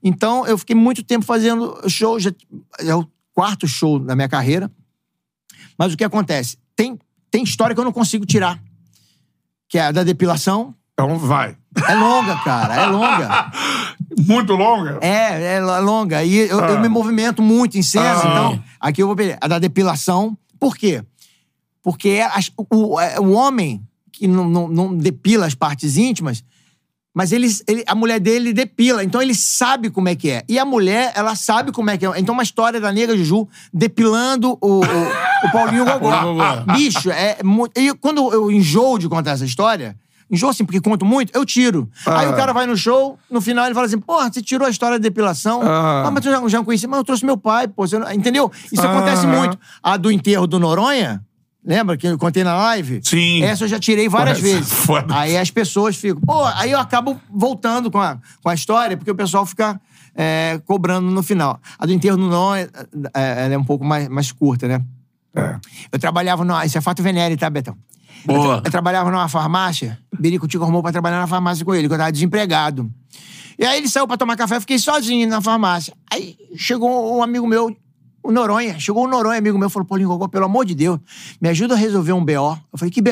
Então, 0.04 0.46
eu 0.46 0.56
fiquei 0.58 0.76
muito 0.76 1.02
tempo 1.02 1.24
fazendo 1.24 1.80
show, 1.88 2.18
já 2.20 2.32
é 2.78 2.94
o 2.94 3.06
quarto 3.34 3.66
show 3.66 3.98
da 3.98 4.14
minha 4.14 4.28
carreira. 4.28 4.70
Mas 5.78 5.92
o 5.92 5.96
que 5.96 6.04
acontece? 6.04 6.58
Tem, 6.76 6.98
tem 7.30 7.42
história 7.42 7.74
que 7.74 7.80
eu 7.80 7.84
não 7.84 7.92
consigo 7.92 8.24
tirar. 8.26 8.62
Que 9.68 9.78
é 9.78 9.82
a 9.86 9.92
da 9.92 10.04
depilação. 10.04 10.74
Então 10.92 11.18
vai. 11.18 11.56
É 11.88 11.94
longa, 11.94 12.36
cara, 12.44 12.74
é 12.74 12.86
longa. 12.86 13.50
Muito 14.26 14.52
longa? 14.54 14.98
É, 15.00 15.54
é 15.56 15.60
longa. 15.60 16.22
E 16.22 16.36
eu, 16.36 16.58
eu 16.60 16.76
Ah. 16.76 16.80
me 16.80 16.88
movimento 16.88 17.40
muito 17.42 17.78
em 17.78 17.82
cena, 17.82 18.12
Ah. 18.14 18.18
então 18.28 18.64
aqui 18.78 19.02
eu 19.02 19.06
vou 19.06 19.16
pedir 19.16 19.38
a 19.40 19.48
da 19.48 19.58
depilação. 19.58 20.36
Por 20.60 20.76
quê? 20.76 21.02
Porque 21.82 22.10
é 22.10 22.28
o, 22.70 23.00
é 23.00 23.18
o 23.18 23.30
homem 23.32 23.82
que 24.12 24.28
não, 24.28 24.48
não, 24.48 24.68
não 24.68 24.94
depila 24.96 25.46
as 25.46 25.54
partes 25.54 25.96
íntimas, 25.96 26.44
mas 27.14 27.32
ele, 27.32 27.48
ele- 27.66 27.84
a 27.86 27.94
mulher 27.94 28.20
dele 28.20 28.52
depila, 28.52 29.02
então 29.02 29.20
ele 29.20 29.34
sabe 29.34 29.88
como 29.90 30.08
é 30.08 30.14
que 30.14 30.30
é. 30.30 30.44
E 30.48 30.58
a 30.58 30.64
mulher, 30.64 31.12
ela 31.14 31.34
sabe 31.34 31.72
como 31.72 31.90
é 31.90 31.96
que 31.96 32.04
é. 32.06 32.12
Então, 32.18 32.34
uma 32.34 32.42
história 32.42 32.80
da 32.80 32.92
nega 32.92 33.16
Juju 33.16 33.48
depilando 33.72 34.56
o, 34.60 34.80
o, 34.80 35.46
o 35.46 35.50
Paulinho 35.52 35.84
Gogó. 35.86 36.12
Bicho, 36.76 37.10
é 37.10 37.38
muito. 37.42 37.76
E 37.78 37.92
quando 37.94 38.30
eu 38.32 38.50
enjoo 38.50 38.98
de 38.98 39.08
contar 39.08 39.32
essa 39.32 39.44
história, 39.44 39.96
enjoo 40.32 40.48
assim, 40.50 40.64
porque 40.64 40.80
conto 40.80 41.04
muito, 41.04 41.30
eu 41.36 41.44
tiro. 41.44 41.88
Aí 42.06 42.26
o 42.28 42.34
cara 42.34 42.52
vai 42.52 42.66
no 42.66 42.76
show, 42.76 43.18
no 43.30 43.40
final 43.40 43.66
ele 43.66 43.74
fala 43.74 43.86
assim: 43.86 43.98
porra, 43.98 44.32
você 44.32 44.40
tirou 44.42 44.66
a 44.66 44.70
história 44.70 44.98
da 44.98 45.02
depilação. 45.02 45.60
Ah. 45.62 46.04
Ah, 46.06 46.10
mas 46.10 46.24
tu 46.24 46.30
já, 46.30 46.48
já 46.48 46.64
conheci. 46.64 46.86
Mas 46.86 46.98
eu 46.98 47.04
trouxe 47.04 47.24
meu 47.24 47.36
pai, 47.36 47.68
pô. 47.68 47.86
você 47.86 47.98
não- 47.98 48.10
Entendeu? 48.12 48.50
Isso 48.72 48.80
Ah. 48.82 48.90
acontece 48.90 49.26
muito. 49.26 49.58
A 49.82 49.96
do 49.96 50.10
enterro 50.10 50.46
do 50.46 50.58
Noronha. 50.58 51.22
Lembra 51.64 51.96
que 51.96 52.08
eu 52.08 52.18
contei 52.18 52.42
na 52.42 52.56
live? 52.56 53.00
Sim. 53.04 53.44
Essa 53.44 53.62
eu 53.64 53.68
já 53.68 53.78
tirei 53.78 54.08
várias 54.08 54.38
essa 54.38 54.46
vezes. 54.48 54.72
é 54.72 54.74
foda. 54.74 55.14
Aí 55.16 55.36
as 55.36 55.48
pessoas 55.48 55.94
ficam. 55.94 56.20
Pô, 56.22 56.44
aí 56.56 56.72
eu 56.72 56.78
acabo 56.80 57.20
voltando 57.30 57.88
com 57.88 58.00
a, 58.00 58.18
com 58.42 58.48
a 58.48 58.54
história, 58.54 58.96
porque 58.96 59.10
o 59.12 59.14
pessoal 59.14 59.46
fica 59.46 59.80
é, 60.16 60.60
cobrando 60.66 61.08
no 61.08 61.22
final. 61.22 61.60
A 61.78 61.86
do 61.86 61.92
enterro 61.92 62.16
do 62.16 62.24
Noronha, 62.28 62.68
é, 63.14 63.44
ela 63.44 63.54
é 63.54 63.58
um 63.58 63.62
pouco 63.62 63.84
mais, 63.84 64.08
mais 64.08 64.32
curta, 64.32 64.66
né? 64.66 64.82
É. 65.36 65.56
Eu 65.92 65.98
trabalhava 66.00 66.44
numa. 66.44 66.66
Isso 66.66 66.76
é 66.76 66.80
fato 66.80 67.00
venéreo, 67.00 67.36
tá, 67.38 67.48
Betão? 67.48 67.76
Boa. 68.24 68.62
Eu 68.64 68.70
trabalhava 68.70 69.10
numa 69.10 69.28
farmácia, 69.28 69.98
Birico 70.18 70.46
Tico 70.48 70.62
arrumou 70.64 70.82
pra 70.82 70.92
trabalhar 70.92 71.18
na 71.18 71.26
farmácia 71.26 71.64
com 71.64 71.74
ele, 71.74 71.88
que 71.88 71.94
eu 71.94 71.98
tava 71.98 72.12
desempregado. 72.12 72.90
E 73.58 73.64
aí 73.64 73.78
ele 73.78 73.88
saiu 73.88 74.06
pra 74.06 74.16
tomar 74.16 74.36
café, 74.36 74.56
eu 74.56 74.60
fiquei 74.60 74.78
sozinho 74.78 75.28
na 75.28 75.40
farmácia. 75.40 75.92
Aí 76.10 76.36
chegou 76.56 77.16
um 77.18 77.22
amigo 77.22 77.46
meu, 77.46 77.76
o 78.22 78.32
Noronha. 78.32 78.78
Chegou 78.78 79.04
o 79.04 79.08
Noronha, 79.08 79.38
amigo 79.38 79.58
meu, 79.58 79.68
falou: 79.68 79.86
Paulinho 79.86 80.08
Gogó, 80.08 80.28
pelo 80.28 80.44
amor 80.46 80.64
de 80.64 80.74
Deus, 80.74 80.98
me 81.40 81.48
ajuda 81.48 81.74
a 81.74 81.76
resolver 81.76 82.12
um 82.12 82.24
BO. 82.24 82.32
Eu 82.72 82.78
falei: 82.78 82.90
que 82.90 83.02
BO? 83.02 83.10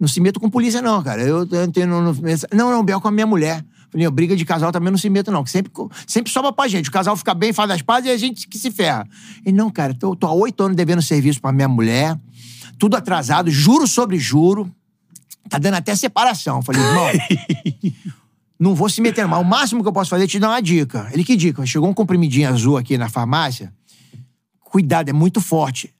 Não 0.00 0.08
se 0.08 0.20
meto 0.20 0.40
com 0.40 0.50
polícia, 0.50 0.82
não, 0.82 1.02
cara. 1.02 1.22
Eu, 1.22 1.46
eu 1.48 1.70
tenho. 1.70 1.86
No, 1.86 2.00
no- 2.02 2.16
não, 2.52 2.70
não, 2.72 2.84
BO 2.84 3.00
com 3.00 3.08
a 3.08 3.10
minha 3.12 3.26
mulher. 3.26 3.64
Falei, 3.90 4.06
"Não, 4.06 4.12
briga 4.12 4.34
de 4.34 4.44
casal 4.44 4.72
também 4.72 4.90
não 4.90 4.96
se 4.98 5.08
meto, 5.10 5.30
não. 5.30 5.44
Sempre, 5.44 5.70
sempre 6.06 6.32
sobra 6.32 6.50
pra 6.50 6.66
gente. 6.66 6.88
O 6.88 6.92
casal 6.92 7.14
fica 7.14 7.34
bem, 7.34 7.52
faz 7.52 7.70
as 7.70 7.82
pazes 7.82 8.08
e 8.08 8.12
a 8.12 8.16
gente 8.16 8.48
que 8.48 8.58
se 8.58 8.70
ferra. 8.70 9.06
Ele, 9.44 9.54
não, 9.54 9.68
cara, 9.70 9.92
tô, 9.94 10.16
tô 10.16 10.26
há 10.26 10.32
oito 10.32 10.62
anos 10.64 10.74
devendo 10.76 11.02
serviço 11.02 11.40
pra 11.42 11.52
minha 11.52 11.68
mulher, 11.68 12.18
tudo 12.82 12.96
atrasado, 12.96 13.48
juro 13.48 13.86
sobre 13.86 14.18
juro. 14.18 14.68
Tá 15.48 15.56
dando 15.56 15.74
até 15.74 15.94
separação. 15.94 16.56
Eu 16.56 16.62
Falei, 16.62 16.82
irmão, 16.82 17.06
não 18.58 18.74
vou 18.74 18.88
se 18.88 19.00
meter 19.00 19.24
mal. 19.24 19.40
O 19.40 19.44
máximo 19.44 19.82
que 19.82 19.88
eu 19.88 19.92
posso 19.92 20.10
fazer 20.10 20.24
é 20.24 20.26
te 20.26 20.40
dar 20.40 20.48
uma 20.48 20.60
dica. 20.60 21.08
Ele, 21.12 21.22
que 21.22 21.36
dica? 21.36 21.64
Chegou 21.64 21.88
um 21.88 21.94
comprimidinho 21.94 22.48
azul 22.48 22.76
aqui 22.76 22.98
na 22.98 23.08
farmácia. 23.08 23.72
Cuidado, 24.58 25.08
é 25.08 25.12
muito 25.12 25.40
forte. 25.40 25.94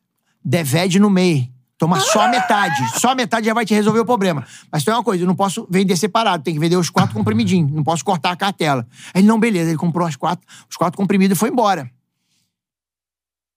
Devede 0.45 0.99
no 0.99 1.09
meio. 1.09 1.49
Toma 1.79 2.01
só 2.01 2.23
a 2.23 2.29
metade. 2.29 2.99
Só 2.99 3.13
a 3.13 3.15
metade 3.15 3.47
já 3.47 3.55
vai 3.55 3.65
te 3.65 3.75
resolver 3.75 4.01
o 4.01 4.05
problema. 4.05 4.45
Mas 4.69 4.83
tem 4.83 4.93
uma 4.93 5.05
coisa, 5.05 5.23
eu 5.23 5.27
não 5.29 5.37
posso 5.37 5.65
vender 5.71 5.97
separado. 5.97 6.43
Tem 6.43 6.53
que 6.53 6.59
vender 6.59 6.75
os 6.75 6.91
quatro 6.91 7.15
comprimidinhos. 7.15 7.71
Não 7.71 7.85
posso 7.85 8.05
cortar 8.05 8.33
a 8.33 8.37
cartela. 8.37 8.85
Aí 9.15 9.21
ele, 9.21 9.29
não, 9.29 9.39
beleza. 9.39 9.71
Ele 9.71 9.79
comprou 9.79 10.05
as 10.05 10.17
quatro, 10.17 10.45
os 10.69 10.77
quatro 10.77 10.97
comprimidos 10.97 11.37
e 11.37 11.39
foi 11.39 11.51
embora. 11.51 11.89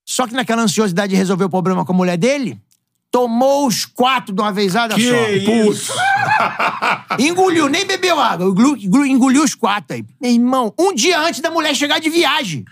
Só 0.05 0.27
que 0.27 0.35
naquela 0.35 0.61
ansiosidade 0.61 1.09
de 1.09 1.15
resolver 1.15 1.45
o 1.45 1.49
problema 1.49 1.83
com 1.83 1.91
a 1.91 1.95
mulher 1.95 2.17
dele, 2.17 2.61
tomou 3.15 3.65
os 3.65 3.85
quatro 3.85 4.35
de 4.35 4.41
uma 4.41 4.51
vezada 4.51 4.93
Que 4.93 5.09
só. 5.09 5.15
isso? 5.69 5.93
Engoliu, 7.17 7.69
nem 7.69 7.85
bebeu 7.85 8.19
água. 8.19 8.45
Engoliu, 8.45 9.05
engoliu- 9.05 9.41
os 9.41 9.55
quatro 9.55 9.95
aí. 9.95 10.03
Meu 10.21 10.31
irmão, 10.31 10.73
um 10.77 10.93
dia 10.93 11.17
antes 11.21 11.39
da 11.39 11.49
mulher 11.49 11.73
chegar 11.73 11.99
de 11.99 12.09
viagem. 12.09 12.65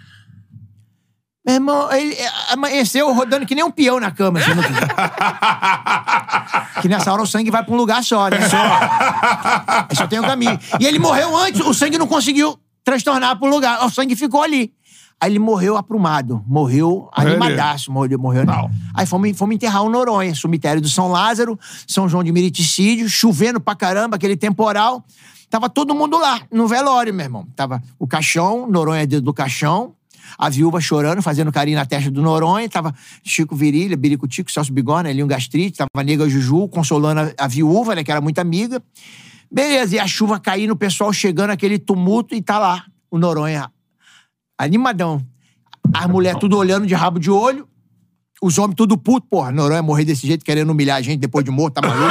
Meu 1.46 1.56
irmão, 1.56 1.90
ele 1.94 2.14
é, 2.16 2.30
amanheceu 2.52 3.10
rodando 3.14 3.46
que 3.46 3.56
nem 3.56 3.64
um 3.64 3.72
peão 3.72 4.02
na 4.02 4.12
cama. 4.12 4.38
Assim, 4.40 4.54
no... 4.54 4.64
que 6.82 6.90
nessa 6.90 7.14
hora 7.14 7.22
o 7.22 7.28
sangue 7.28 7.50
vai 7.50 7.64
pra 7.64 7.74
um 7.74 7.78
lugar 7.78 8.04
só, 8.04 8.28
né? 8.28 8.38
Só. 8.50 8.58
Aí 9.90 9.96
só 9.96 10.06
tem 10.08 10.20
um 10.20 10.24
caminho. 10.24 10.60
E 10.78 10.86
ele 10.86 11.00
morreu 11.00 11.38
antes, 11.38 11.62
o 11.62 11.74
sangue 11.74 11.98
não 11.98 12.08
conseguiu 12.08 12.60
transtornar 12.84 13.40
pro 13.40 13.48
lugar. 13.48 13.82
O 13.86 13.90
sangue 13.90 14.18
ficou 14.18 14.44
ali. 14.44 14.74
Aí 15.24 15.32
ele 15.32 15.40
morreu 15.40 15.78
aprumado. 15.78 16.44
Morreu 16.46 17.08
animadaço. 17.14 17.90
Morreu, 17.90 18.20
morreu 18.20 18.46
não. 18.46 18.70
Aí 18.94 19.06
fomos, 19.06 19.38
fomos 19.38 19.56
enterrar 19.56 19.82
o 19.82 19.90
Noronha, 19.90 20.36
cemitério 20.36 20.82
do 20.82 20.90
São 20.90 21.08
Lázaro, 21.08 21.58
São 21.88 22.10
João 22.10 22.26
de 22.26 22.32
Meriticídio, 22.34 23.08
chovendo 23.08 23.58
pra 23.62 23.74
caramba, 23.74 24.18
aquele 24.18 24.36
temporal. 24.36 25.02
Tava 25.50 25.70
todo 25.70 25.96
mundo 25.96 26.20
lá, 26.20 26.42
no 26.52 26.68
velório, 26.68 27.14
meu 27.14 27.24
irmão. 27.24 27.48
Tava 27.56 27.82
o 27.98 28.06
caixão, 28.06 28.70
Noronha 28.70 29.08
dentro 29.08 29.24
do 29.24 29.34
caixão, 29.34 29.94
a 30.38 30.50
viúva 30.50 30.82
chorando, 30.82 31.22
fazendo 31.22 31.54
carinho 31.54 31.78
na 31.78 31.86
testa 31.86 32.12
do 32.12 32.22
Noronha. 32.22 32.68
Tava 32.68 32.94
Chico 33.24 33.56
Virilha, 33.56 33.96
Birico 33.96 34.28
Tico, 34.28 34.52
Celso 34.52 34.74
Bigorna, 34.74 35.10
Elinho 35.10 35.26
Gastrite, 35.26 35.78
tava 35.78 35.88
a 35.96 36.04
nega 36.04 36.28
Juju, 36.28 36.68
consolando 36.68 37.22
a, 37.22 37.46
a 37.46 37.48
viúva, 37.48 37.96
né, 37.96 38.04
que 38.04 38.12
era 38.12 38.20
muito 38.20 38.40
amiga. 38.40 38.84
Beleza, 39.50 39.96
e 39.96 40.00
a 40.00 40.08
chuva 40.08 40.38
caindo, 40.38 40.72
o 40.72 40.76
pessoal 40.76 41.14
chegando, 41.14 41.52
aquele 41.52 41.80
tumulto, 41.80 42.36
e 42.36 42.42
tá 42.42 42.60
lá 42.60 42.84
o 43.10 43.18
Noronha, 43.18 43.72
animadão. 44.58 45.26
As 45.94 46.08
mulheres 46.08 46.40
tudo 46.40 46.58
olhando 46.58 46.88
de 46.88 46.94
rabo 46.94 47.20
de 47.20 47.30
olho, 47.30 47.68
os 48.42 48.58
homens 48.58 48.76
tudo 48.76 48.98
puto, 48.98 49.28
porra. 49.28 49.52
Noronha 49.52 49.82
morrer 49.82 50.06
desse 50.06 50.28
jeito, 50.28 50.44
querendo 50.44 50.70
humilhar 50.70 50.98
a 50.98 51.02
gente 51.02 51.20
depois 51.20 51.46
de 51.46 51.52
morto, 51.52 51.76
tá 51.76 51.82
maluco? 51.88 52.04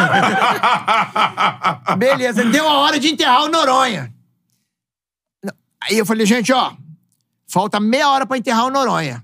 Beleza, 1.98 2.44
deu 2.44 2.68
a 2.68 2.78
hora 2.78 2.98
de 2.98 3.08
enterrar 3.08 3.44
o 3.44 3.48
Noronha. 3.48 4.12
Aí 5.82 5.98
eu 5.98 6.06
falei, 6.06 6.24
gente, 6.24 6.52
ó, 6.52 6.72
falta 7.46 7.80
meia 7.80 8.08
hora 8.08 8.24
pra 8.24 8.38
enterrar 8.38 8.64
o 8.66 8.70
Noronha. 8.70 9.22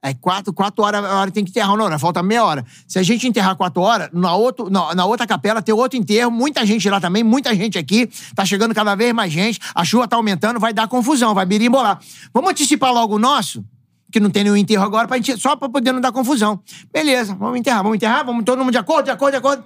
É 0.00 0.14
quatro, 0.14 0.52
quatro 0.52 0.84
horas 0.84 1.04
a 1.04 1.20
hora 1.20 1.30
tem 1.30 1.44
que 1.44 1.50
enterrar 1.50 1.72
o 1.72 1.76
Noronha, 1.76 1.98
falta 1.98 2.22
meia 2.22 2.44
hora. 2.44 2.64
Se 2.86 3.00
a 3.00 3.02
gente 3.02 3.26
enterrar 3.26 3.56
quatro 3.56 3.82
horas, 3.82 4.08
na, 4.12 4.34
outro, 4.34 4.70
na, 4.70 4.94
na 4.94 5.04
outra 5.04 5.26
capela 5.26 5.60
tem 5.60 5.74
outro 5.74 5.98
enterro, 5.98 6.30
muita 6.30 6.64
gente 6.64 6.88
lá 6.88 7.00
também, 7.00 7.24
muita 7.24 7.52
gente 7.54 7.76
aqui, 7.76 8.08
tá 8.34 8.44
chegando 8.44 8.72
cada 8.72 8.94
vez 8.94 9.12
mais 9.12 9.32
gente, 9.32 9.58
a 9.74 9.84
chuva 9.84 10.06
tá 10.06 10.14
aumentando, 10.14 10.60
vai 10.60 10.72
dar 10.72 10.86
confusão, 10.86 11.34
vai 11.34 11.44
birimbolar. 11.44 11.98
Vamos 12.32 12.50
antecipar 12.50 12.92
logo 12.92 13.16
o 13.16 13.18
nosso? 13.18 13.64
Que 14.12 14.20
não 14.20 14.30
tem 14.30 14.44
nenhum 14.44 14.56
enterro 14.56 14.84
agora, 14.84 15.08
pra 15.08 15.16
gente, 15.16 15.36
só 15.36 15.56
pra 15.56 15.68
poder 15.68 15.90
não 15.90 16.00
dar 16.00 16.12
confusão. 16.12 16.60
Beleza, 16.92 17.34
vamos 17.34 17.58
enterrar, 17.58 17.82
vamos 17.82 17.96
enterrar, 17.96 18.24
vamos 18.24 18.44
todo 18.44 18.58
mundo 18.60 18.70
de 18.70 18.78
acordo, 18.78 19.06
de 19.06 19.10
acordo, 19.10 19.32
de 19.32 19.38
acordo. 19.38 19.64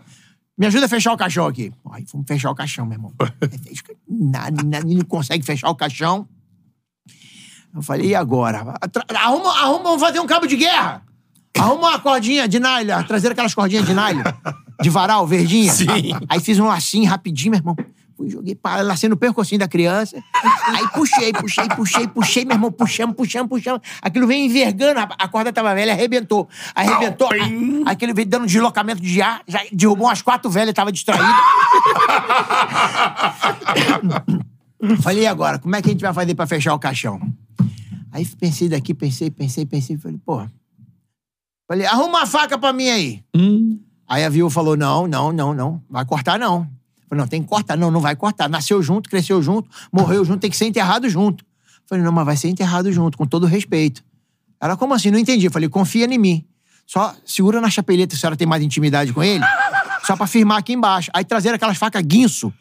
Me 0.56 0.66
ajuda 0.66 0.86
a 0.86 0.88
fechar 0.88 1.12
o 1.12 1.16
caixão 1.16 1.46
aqui. 1.46 1.72
Aí 1.92 2.04
vamos 2.10 2.26
fechar 2.26 2.50
o 2.50 2.54
caixão, 2.54 2.86
meu 2.86 2.96
irmão. 2.96 3.12
nada, 4.08 4.62
nada, 4.62 4.86
não 4.86 5.04
consegue 5.04 5.44
fechar 5.44 5.68
o 5.68 5.74
caixão. 5.74 6.26
Eu 7.74 7.82
falei, 7.82 8.08
e 8.08 8.14
agora? 8.14 8.74
Atra- 8.80 9.04
Arruma, 9.14 9.50
arruma, 9.50 9.82
vamos 9.84 10.00
fazer 10.00 10.20
um 10.20 10.26
cabo 10.26 10.46
de 10.46 10.56
guerra. 10.56 11.02
Arruma 11.58 11.88
uma 11.90 11.98
cordinha 11.98 12.46
de 12.48 12.58
nylon, 12.60 13.02
trazer 13.04 13.32
aquelas 13.32 13.54
cordinhas 13.54 13.86
de 13.86 13.94
nylon, 13.94 14.22
de 14.80 14.90
varal, 14.90 15.26
verdinha. 15.26 15.72
Sim. 15.72 15.86
Aí 16.28 16.40
fiz 16.40 16.58
um 16.58 16.66
lacinho 16.66 17.08
rapidinho, 17.08 17.50
meu 17.52 17.60
irmão. 17.60 17.76
Fui, 18.16 18.28
joguei 18.28 18.54
para 18.54 18.82
lacinho 18.82 19.10
no 19.10 19.16
percocinho 19.16 19.58
da 19.58 19.66
criança. 19.68 20.22
Aí 20.66 20.86
puxei, 20.88 21.32
puxei, 21.32 21.66
puxei, 21.68 22.06
puxei, 22.08 22.44
meu 22.44 22.56
irmão, 22.56 22.70
puxamos, 22.70 23.16
puxamos, 23.16 23.48
puxamos. 23.48 23.80
Aquilo 24.02 24.26
veio 24.26 24.44
envergando, 24.44 25.00
a 25.00 25.28
corda 25.28 25.50
tava 25.52 25.74
velha, 25.74 25.92
arrebentou. 25.92 26.46
Arrebentou. 26.74 27.28
A- 27.86 27.90
Aquele 27.92 28.12
veio 28.12 28.28
dando 28.28 28.46
deslocamento 28.46 29.00
de 29.00 29.22
ar, 29.22 29.40
já 29.48 29.60
derrubou 29.72 30.08
umas 30.08 30.20
quatro 30.20 30.50
velhas, 30.50 30.74
tava 30.74 30.92
distraído. 30.92 31.24
Falei, 35.00 35.22
e 35.22 35.26
agora? 35.26 35.58
Como 35.58 35.74
é 35.76 35.82
que 35.82 35.88
a 35.88 35.92
gente 35.92 36.02
vai 36.02 36.12
fazer 36.12 36.34
pra 36.34 36.46
fechar 36.46 36.74
o 36.74 36.78
caixão? 36.78 37.20
Aí 38.12 38.26
pensei 38.26 38.68
daqui, 38.68 38.92
pensei, 38.92 39.30
pensei, 39.30 39.64
pensei. 39.64 39.96
Falei, 39.96 40.18
pô. 40.24 40.46
Falei, 41.66 41.86
arruma 41.86 42.18
uma 42.18 42.26
faca 42.26 42.58
pra 42.58 42.72
mim 42.72 42.88
aí. 42.88 43.24
Aí 44.06 44.24
a 44.24 44.28
viúva 44.28 44.50
falou: 44.52 44.76
não, 44.76 45.08
não, 45.08 45.32
não, 45.32 45.54
não. 45.54 45.82
Vai 45.88 46.04
cortar, 46.04 46.38
não. 46.38 46.68
Falei, 47.08 47.22
não, 47.22 47.26
tem 47.26 47.42
que 47.42 47.48
cortar. 47.48 47.76
Não, 47.76 47.90
não 47.90 48.00
vai 48.00 48.14
cortar. 48.14 48.48
Nasceu 48.48 48.82
junto, 48.82 49.08
cresceu 49.08 49.42
junto, 49.42 49.68
morreu 49.90 50.24
junto, 50.24 50.40
tem 50.40 50.50
que 50.50 50.56
ser 50.56 50.66
enterrado 50.66 51.08
junto. 51.08 51.44
Falei, 51.86 52.04
não, 52.04 52.12
mas 52.12 52.26
vai 52.26 52.36
ser 52.36 52.48
enterrado 52.48 52.92
junto, 52.92 53.16
com 53.16 53.26
todo 53.26 53.46
respeito. 53.46 54.04
Ela, 54.60 54.76
como 54.76 54.92
assim? 54.94 55.10
Não 55.10 55.18
entendi. 55.18 55.48
Falei, 55.48 55.68
confia 55.68 56.04
em 56.04 56.18
mim. 56.18 56.44
Só 56.86 57.14
segura 57.24 57.60
na 57.60 57.70
chapeleta 57.70 58.14
se 58.14 58.18
a 58.18 58.20
senhora 58.20 58.36
tem 58.36 58.46
mais 58.46 58.62
intimidade 58.62 59.12
com 59.12 59.22
ele. 59.22 59.42
Só 60.04 60.16
pra 60.16 60.26
firmar 60.26 60.58
aqui 60.58 60.74
embaixo. 60.74 61.10
Aí 61.14 61.24
trazer 61.24 61.54
aquelas 61.54 61.78
facas 61.78 62.02
guinso. 62.02 62.52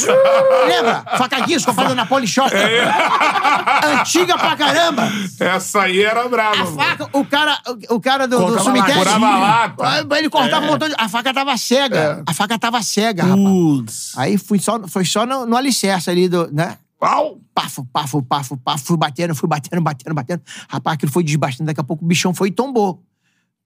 Lembra? 0.68 1.04
Faca 1.18 1.40
guinso 1.40 1.66
comprada 1.66 1.94
na 1.94 2.06
Polishop. 2.06 2.50
Antiga 3.84 4.38
pra 4.38 4.56
caramba. 4.56 5.02
Essa 5.38 5.82
aí 5.82 6.02
era 6.02 6.28
brava. 6.28 6.56
A 6.56 6.64
mano. 6.64 6.76
faca, 6.76 7.08
o 7.12 7.24
cara, 7.24 7.58
o, 7.90 8.00
cara 8.00 8.26
do, 8.26 8.38
do 8.38 8.52
Cortava 8.52 9.38
lata. 9.38 9.88
Aí 9.88 10.06
Ele 10.18 10.30
cortava 10.30 10.64
um 10.64 10.68
montão 10.68 10.88
de. 10.88 10.94
A 10.98 11.08
faca 11.08 11.34
tava 11.34 11.56
cega. 11.56 12.22
A 12.26 12.34
faca 12.34 12.58
tava 12.58 12.82
cega, 12.82 13.22
rapaz. 13.24 13.44
Putz. 13.44 14.12
Aí 14.16 14.38
fui 14.38 14.58
só, 14.58 14.80
foi 14.88 15.04
só 15.04 15.26
no, 15.26 15.46
no 15.46 15.56
alicerce 15.56 16.10
ali 16.10 16.28
do. 16.28 16.48
né? 16.52 16.76
Pau. 16.98 17.38
Pafo, 17.54 17.84
pafo, 17.92 18.22
pafo, 18.22 18.56
pafo. 18.56 18.84
Fui 18.84 18.96
batendo, 18.96 19.34
fui 19.34 19.48
batendo, 19.48 19.82
batendo, 19.82 20.14
batendo. 20.14 20.42
Rapaz, 20.68 20.94
aquilo 20.94 21.12
foi 21.12 21.24
desbastando. 21.24 21.66
Daqui 21.66 21.80
a 21.80 21.84
pouco 21.84 22.04
o 22.04 22.06
bichão 22.08 22.32
foi 22.32 22.48
e 22.48 22.52
tombou. 22.52 23.02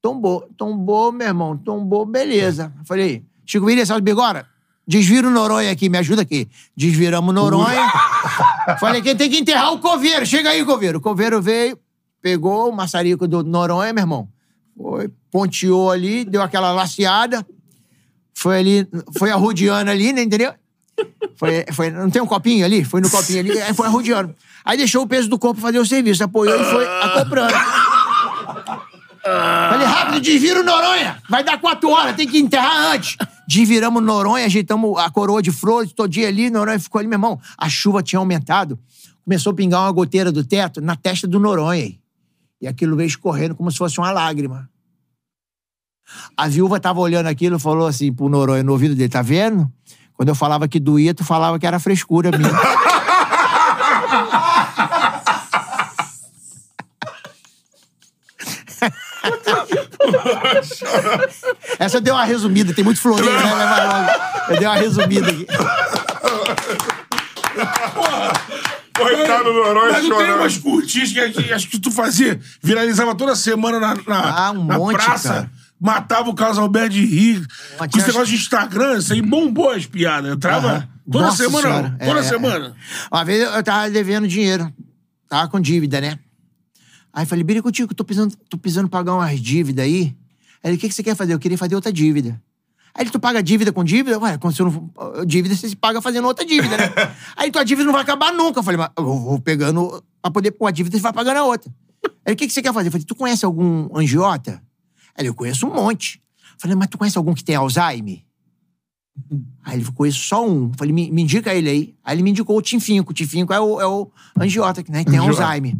Tombou, 0.00 0.48
tombou, 0.56 1.12
meu 1.12 1.26
irmão, 1.26 1.56
tombou, 1.56 2.06
beleza. 2.06 2.72
Falei, 2.84 3.24
Chico 3.44 3.66
William, 3.66 3.84
Celso 3.84 4.02
Bigora, 4.02 4.46
desvira 4.86 5.26
o 5.26 5.30
Noronha 5.30 5.70
aqui, 5.70 5.88
me 5.88 5.98
ajuda 5.98 6.22
aqui. 6.22 6.48
Desviramos 6.76 7.30
o 7.30 7.32
Noronha. 7.32 7.90
Falei, 8.78 9.02
quem 9.02 9.16
tem 9.16 9.28
que 9.28 9.38
enterrar 9.38 9.72
o 9.72 9.78
coveiro. 9.78 10.24
Chega 10.24 10.50
aí, 10.50 10.64
coveiro. 10.64 10.98
O 10.98 11.00
coveiro 11.00 11.42
veio, 11.42 11.78
pegou 12.22 12.70
o 12.70 12.72
maçarico 12.74 13.26
do 13.26 13.42
Noronha, 13.42 13.92
meu 13.92 14.02
irmão. 14.02 14.28
Foi, 14.76 15.10
ponteou 15.30 15.90
ali, 15.90 16.24
deu 16.24 16.42
aquela 16.42 16.72
laceada. 16.72 17.46
Foi 18.34 18.58
ali, 18.58 18.88
foi 19.18 19.30
arrodeando 19.30 19.90
ali, 19.90 20.12
né, 20.12 20.22
entendeu? 20.22 20.52
Foi, 21.36 21.64
foi, 21.72 21.90
não 21.90 22.10
tem 22.10 22.22
um 22.22 22.26
copinho 22.26 22.64
ali? 22.64 22.84
Foi 22.84 23.00
no 23.00 23.10
copinho 23.10 23.40
ali, 23.40 23.60
aí 23.60 23.74
foi 23.74 23.86
arrodeando. 23.86 24.34
Aí 24.64 24.76
deixou 24.76 25.02
o 25.02 25.06
peso 25.06 25.28
do 25.28 25.38
corpo 25.38 25.60
fazer 25.60 25.78
o 25.78 25.86
serviço, 25.86 26.24
apoiou 26.24 26.60
e 26.60 26.64
foi 26.64 26.86
acoprando. 27.02 27.54
Falei, 29.22 29.86
rápido, 29.86 30.20
desvira 30.20 30.60
o 30.60 30.64
Noronha. 30.64 31.18
Vai 31.28 31.42
dar 31.42 31.58
quatro 31.58 31.90
horas, 31.90 32.14
tem 32.16 32.26
que 32.26 32.38
enterrar 32.38 32.94
antes. 32.94 33.16
Desviramos 33.46 34.02
Noronha, 34.02 34.46
ajeitamos 34.46 34.98
a 34.98 35.10
coroa 35.10 35.40
de 35.40 35.52
flores, 35.52 35.92
todinha 35.92 36.28
ali, 36.28 36.50
Noronha 36.50 36.78
ficou 36.78 36.98
ali, 36.98 37.08
meu 37.08 37.16
irmão. 37.16 37.40
A 37.56 37.68
chuva 37.68 38.02
tinha 38.02 38.18
aumentado. 38.18 38.78
Começou 39.24 39.52
a 39.52 39.54
pingar 39.54 39.82
uma 39.82 39.92
goteira 39.92 40.32
do 40.32 40.44
teto 40.44 40.80
na 40.80 40.96
testa 40.96 41.26
do 41.26 41.38
Noronha. 41.38 41.94
E 42.60 42.66
aquilo 42.66 42.96
veio 42.96 43.06
escorrendo 43.06 43.54
como 43.54 43.70
se 43.70 43.78
fosse 43.78 43.98
uma 43.98 44.10
lágrima. 44.10 44.68
A 46.36 46.48
viúva 46.48 46.80
tava 46.80 47.00
olhando 47.00 47.26
aquilo 47.26 47.56
e 47.56 47.60
falou 47.60 47.86
assim 47.86 48.12
pro 48.12 48.28
Noronha 48.28 48.62
no 48.62 48.72
ouvido 48.72 48.94
dele, 48.94 49.08
tá 49.08 49.22
vendo? 49.22 49.70
Quando 50.14 50.28
eu 50.28 50.34
falava 50.34 50.66
que 50.66 50.80
doía, 50.80 51.14
tu 51.14 51.24
falava 51.24 51.58
que 51.58 51.66
era 51.66 51.78
frescura 51.78 52.30
minha. 52.36 52.50
Essa 61.78 61.96
eu 61.98 62.00
dei 62.00 62.12
uma 62.12 62.24
resumida, 62.24 62.72
tem 62.74 62.84
muito 62.84 63.00
floreio, 63.00 63.30
né? 63.30 63.54
Leva 63.54 63.84
logo. 63.84 64.52
Eu 64.52 64.58
dei 64.58 64.66
uma 64.68 64.76
resumida 64.76 65.30
aqui. 65.30 65.46
Coitado 68.96 69.44
do 69.44 69.52
Noronha 69.52 69.92
Mas 69.92 70.02
não 70.04 70.16
tem 70.16 70.26
chorando. 70.26 70.40
umas 70.40 70.56
curtinhas 70.58 71.12
que, 71.12 71.30
que 71.30 71.52
acho 71.52 71.68
que 71.68 71.78
tu 71.78 71.90
fazia, 71.90 72.40
viralizava 72.62 73.14
toda 73.14 73.34
semana 73.36 73.78
na, 73.78 73.94
na, 74.06 74.46
Ah, 74.46 74.50
um 74.52 74.64
na 74.64 74.78
monte, 74.78 74.96
praça. 74.96 75.28
cara. 75.28 75.50
Matava 75.78 76.30
o 76.30 76.34
Carlos 76.34 76.58
Alberto 76.58 76.90
de 76.94 77.04
rir. 77.04 77.46
Mas 77.78 77.90
Com 77.90 77.98
esse 77.98 78.06
negócio 78.06 78.28
de 78.28 78.36
Instagram, 78.36 78.96
isso 78.96 79.12
aí 79.12 79.20
bombou 79.20 79.70
as 79.72 79.84
piadas. 79.84 80.32
Entrava 80.32 80.68
Aham. 80.68 80.88
toda 81.12 81.24
Nossa 81.26 81.36
semana. 81.44 81.68
Senhora. 81.68 81.96
Toda 82.02 82.20
É, 82.20 82.22
semana. 82.22 82.76
Uma 83.12 83.24
vez 83.24 83.42
eu 83.42 83.62
tava 83.62 83.90
devendo 83.90 84.26
dinheiro. 84.26 84.72
Tava 85.28 85.48
com 85.48 85.60
dívida, 85.60 86.00
né? 86.00 86.18
Aí 87.16 87.24
falei, 87.24 87.42
Biricutico, 87.42 87.94
tô 87.94 88.04
precisando, 88.04 88.36
tô 88.46 88.58
precisando 88.58 88.90
pagar 88.90 89.14
umas 89.14 89.40
dívidas 89.40 89.86
aí. 89.86 90.14
Aí 90.62 90.70
ele, 90.70 90.76
o 90.76 90.78
que, 90.78 90.86
que 90.86 90.94
você 90.94 91.02
quer 91.02 91.16
fazer? 91.16 91.32
Eu 91.32 91.38
queria 91.38 91.56
fazer 91.56 91.74
outra 91.74 91.90
dívida. 91.90 92.38
Aí 92.94 93.04
ele, 93.04 93.10
tu 93.10 93.18
paga 93.18 93.42
dívida 93.42 93.72
com 93.72 93.82
dívida? 93.82 94.18
Ué, 94.18 94.36
quando 94.36 94.54
você 94.54 94.62
não. 94.62 95.24
Dívida, 95.24 95.56
você 95.56 95.66
se 95.66 95.74
paga 95.74 96.02
fazendo 96.02 96.26
outra 96.26 96.44
dívida, 96.44 96.76
né? 96.76 96.84
aí 97.34 97.50
tua 97.50 97.64
dívida 97.64 97.86
não 97.86 97.92
vai 97.94 98.02
acabar 98.02 98.34
nunca. 98.34 98.58
Eu 98.58 98.62
falei, 98.62 98.76
mas 98.76 98.90
eu 98.98 99.02
vou 99.02 99.40
pegando. 99.40 100.04
Pra 100.20 100.30
poder 100.30 100.50
pôr 100.50 100.66
a 100.66 100.70
dívida, 100.70 100.94
você 100.94 101.02
vai 101.02 101.12
pagando 101.14 101.38
a 101.38 101.44
outra. 101.44 101.72
Aí 102.04 102.10
ele, 102.26 102.34
o 102.34 102.36
que, 102.36 102.46
que 102.48 102.52
você 102.52 102.60
quer 102.60 102.74
fazer? 102.74 102.88
Eu 102.88 102.92
falei, 102.92 103.06
tu 103.06 103.14
conhece 103.14 103.46
algum 103.46 103.88
angiota? 103.96 104.62
Aí 105.14 105.22
ele, 105.22 105.30
eu 105.30 105.34
conheço 105.34 105.66
um 105.66 105.72
monte. 105.72 106.20
Eu 106.36 106.60
falei, 106.60 106.76
mas 106.76 106.88
tu 106.88 106.98
conhece 106.98 107.16
algum 107.16 107.32
que 107.32 107.42
tem 107.42 107.56
Alzheimer? 107.56 108.20
Aí 109.64 109.78
ele 109.78 109.90
conheço 109.92 110.18
só 110.18 110.46
um. 110.46 110.70
Falei, 110.76 110.92
me, 110.92 111.10
me 111.10 111.22
indica 111.22 111.54
ele 111.54 111.70
aí. 111.70 111.94
Aí 112.04 112.14
ele 112.14 112.22
me 112.22 112.28
indicou 112.28 112.58
o 112.58 112.60
Tinfinco. 112.60 113.12
O 113.12 113.14
Tinfinco 113.14 113.54
é 113.54 113.60
o, 113.60 113.80
é 113.80 113.86
o 113.86 114.10
angiota, 114.38 114.82
que 114.82 114.92
né, 114.92 115.02
tem 115.02 115.18
Angiota. 115.18 115.44
Alzheimer. 115.44 115.74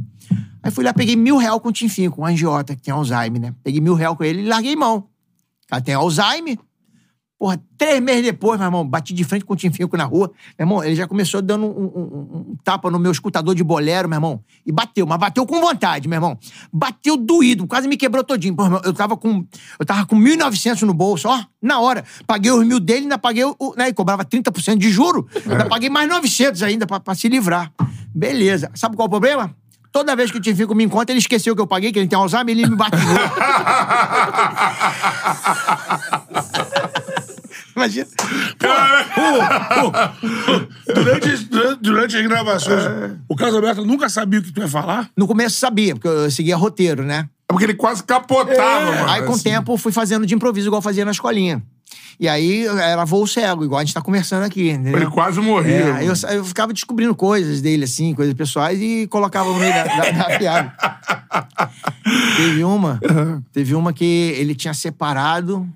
Aí 0.67 0.71
fui 0.73 0.85
lá, 0.85 0.93
peguei 0.93 1.15
mil 1.17 1.37
real 1.37 1.61
com 1.61 1.69
o 1.69 1.73
Tinfinco, 1.73 2.21
um 2.21 2.27
angiota 2.27 2.75
que 2.75 2.83
tem 2.83 2.93
Alzheimer, 2.93 3.41
né? 3.41 3.55
Peguei 3.63 3.81
mil 3.81 3.95
real 3.95 4.17
com 4.17 4.25
ele 4.25 4.43
e 4.43 4.47
larguei 4.47 4.75
mão. 4.75 4.97
O 5.65 5.69
cara 5.69 5.81
tem 5.83 5.95
Alzheimer. 5.95 6.59
Porra, 7.39 7.63
três 7.77 8.01
meses 8.01 8.23
depois, 8.23 8.59
meu 8.59 8.67
irmão, 8.67 8.89
bati 8.89 9.13
de 9.13 9.23
frente 9.23 9.45
com 9.45 9.53
o 9.53 9.57
Tinfinco 9.57 9.95
na 9.95 10.05
rua. 10.05 10.33
Meu 10.59 10.65
irmão, 10.67 10.83
ele 10.83 10.97
já 10.97 11.07
começou 11.07 11.43
dando 11.43 11.67
um, 11.67 11.85
um- 11.85 12.39
um- 12.53 12.57
tapa 12.65 12.91
no 12.91 12.99
meu 12.99 13.13
escutador 13.13 13.55
de 13.55 13.63
bolero, 13.63 14.09
meu 14.09 14.17
irmão. 14.17 14.41
E 14.65 14.73
bateu, 14.73 15.07
mas 15.07 15.19
bateu 15.19 15.45
com 15.45 15.61
vontade, 15.61 16.09
meu 16.09 16.17
irmão. 16.17 16.39
Bateu 16.73 17.15
doído, 17.15 17.67
quase 17.67 17.87
me 17.87 17.97
quebrou 17.99 18.25
todinho. 18.25 18.57
Pô, 18.57 18.65
irmão, 18.65 18.81
eu 18.83 18.95
tava 18.95 19.19
com. 19.19 19.47
Eu 19.79 19.85
tava 19.85 20.07
com 20.07 20.17
1.900 20.17 20.81
no 20.87 20.95
bolso, 20.95 21.29
ó, 21.29 21.45
na 21.61 21.79
hora. 21.79 22.05
Paguei 22.27 22.51
os 22.51 22.67
mil 22.67 22.81
dele, 22.81 23.03
ainda 23.03 23.19
paguei 23.19 23.45
o. 23.45 23.55
Né, 23.77 23.89
e 23.89 23.93
cobrava 23.93 24.25
30% 24.25 24.79
de 24.79 24.91
juro. 24.91 25.29
Ainda 25.47 25.67
paguei 25.69 25.91
mais 25.91 26.09
900 26.09 26.63
ainda 26.63 26.87
pra, 26.87 26.99
pra 27.01 27.15
se 27.15 27.29
livrar. 27.29 27.71
Beleza. 28.15 28.71
Sabe 28.75 28.97
qual 28.97 29.05
é 29.05 29.09
o 29.09 29.11
problema? 29.11 29.55
Toda 29.97 30.15
vez 30.15 30.31
que 30.31 30.37
o 30.37 30.41
Tinfico 30.43 30.75
me 30.75 30.85
encontra, 30.85 31.11
ele 31.11 31.21
esqueceu 31.21 31.57
que 31.57 31.63
eu 31.63 31.67
paguei, 31.67 31.91
que 31.91 31.99
ele 31.99 32.07
tem 32.07 32.19
Alzheimer, 32.19 32.55
ele 32.55 32.69
me 32.69 32.77
bate 32.77 32.99
de 32.99 33.05
novo. 33.07 33.19
Imagina. 37.75 38.07
Durante, 40.95 41.37
durante, 41.47 41.81
durante 41.81 42.15
as 42.19 42.27
gravações, 42.27 42.83
o 43.27 43.35
Carlos 43.35 43.57
Alberto 43.57 43.87
nunca 43.87 44.11
sabia 44.11 44.41
o 44.41 44.43
que 44.43 44.53
tu 44.53 44.61
ia 44.61 44.69
falar. 44.69 45.09
No 45.17 45.27
começo 45.27 45.59
sabia, 45.59 45.95
porque 45.95 46.09
eu 46.09 46.31
seguia 46.31 46.59
roteiro, 46.59 47.03
né? 47.03 47.31
É 47.49 47.53
porque 47.55 47.65
ele 47.65 47.73
quase 47.73 48.05
capotava, 48.05 48.93
mano. 48.93 49.11
Aí, 49.11 49.23
com 49.23 49.33
o 49.33 49.35
assim. 49.35 49.45
tempo, 49.45 49.73
eu 49.73 49.79
fui 49.79 49.93
fazendo 49.93 50.27
de 50.27 50.35
improviso, 50.35 50.69
igual 50.69 50.83
fazia 50.83 51.07
na 51.07 51.13
escolinha. 51.13 51.63
E 52.19 52.29
aí, 52.29 52.67
era 52.67 53.05
voo 53.05 53.27
cego, 53.27 53.65
igual 53.65 53.81
a 53.81 53.85
gente 53.85 53.93
tá 53.93 54.01
conversando 54.01 54.45
aqui, 54.45 54.71
entendeu? 54.71 54.97
Ele 54.97 55.11
quase 55.11 55.41
morria. 55.41 56.01
É, 56.01 56.05
eu, 56.05 56.15
eu 56.35 56.45
ficava 56.45 56.73
descobrindo 56.73 57.15
coisas 57.15 57.61
dele, 57.61 57.85
assim, 57.85 58.15
coisas 58.15 58.33
pessoais, 58.35 58.81
e 58.81 59.07
colocava 59.07 59.53
no 59.53 59.59
meio 59.59 59.73
da, 59.73 59.85
da, 59.85 60.11
da 60.11 60.25
piada. 60.39 60.75
Teve 62.37 62.65
uma. 62.65 63.01
Teve 63.53 63.75
uma 63.75 63.93
que 63.93 64.05
ele 64.05 64.55
tinha 64.55 64.73
separado. 64.73 65.69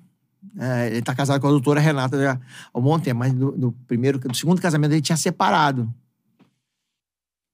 é, 0.58 0.88
ele 0.88 1.02
tá 1.02 1.14
casado 1.14 1.40
com 1.40 1.46
a 1.46 1.50
doutora 1.50 1.80
Renata 1.80 2.18
já 2.18 2.38
há 2.72 2.78
um 2.78 2.82
bom 2.82 2.98
tempo, 2.98 3.18
mas 3.18 3.32
do, 3.34 3.52
do 3.52 3.72
primeiro, 3.86 4.18
do 4.18 4.34
segundo 4.34 4.62
casamento 4.62 4.92
ele 4.92 5.02
tinha 5.02 5.16
separado. 5.16 5.92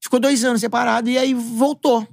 Ficou 0.00 0.20
dois 0.20 0.44
anos 0.44 0.60
separado 0.60 1.08
e 1.10 1.18
aí 1.18 1.34
voltou. 1.34 2.06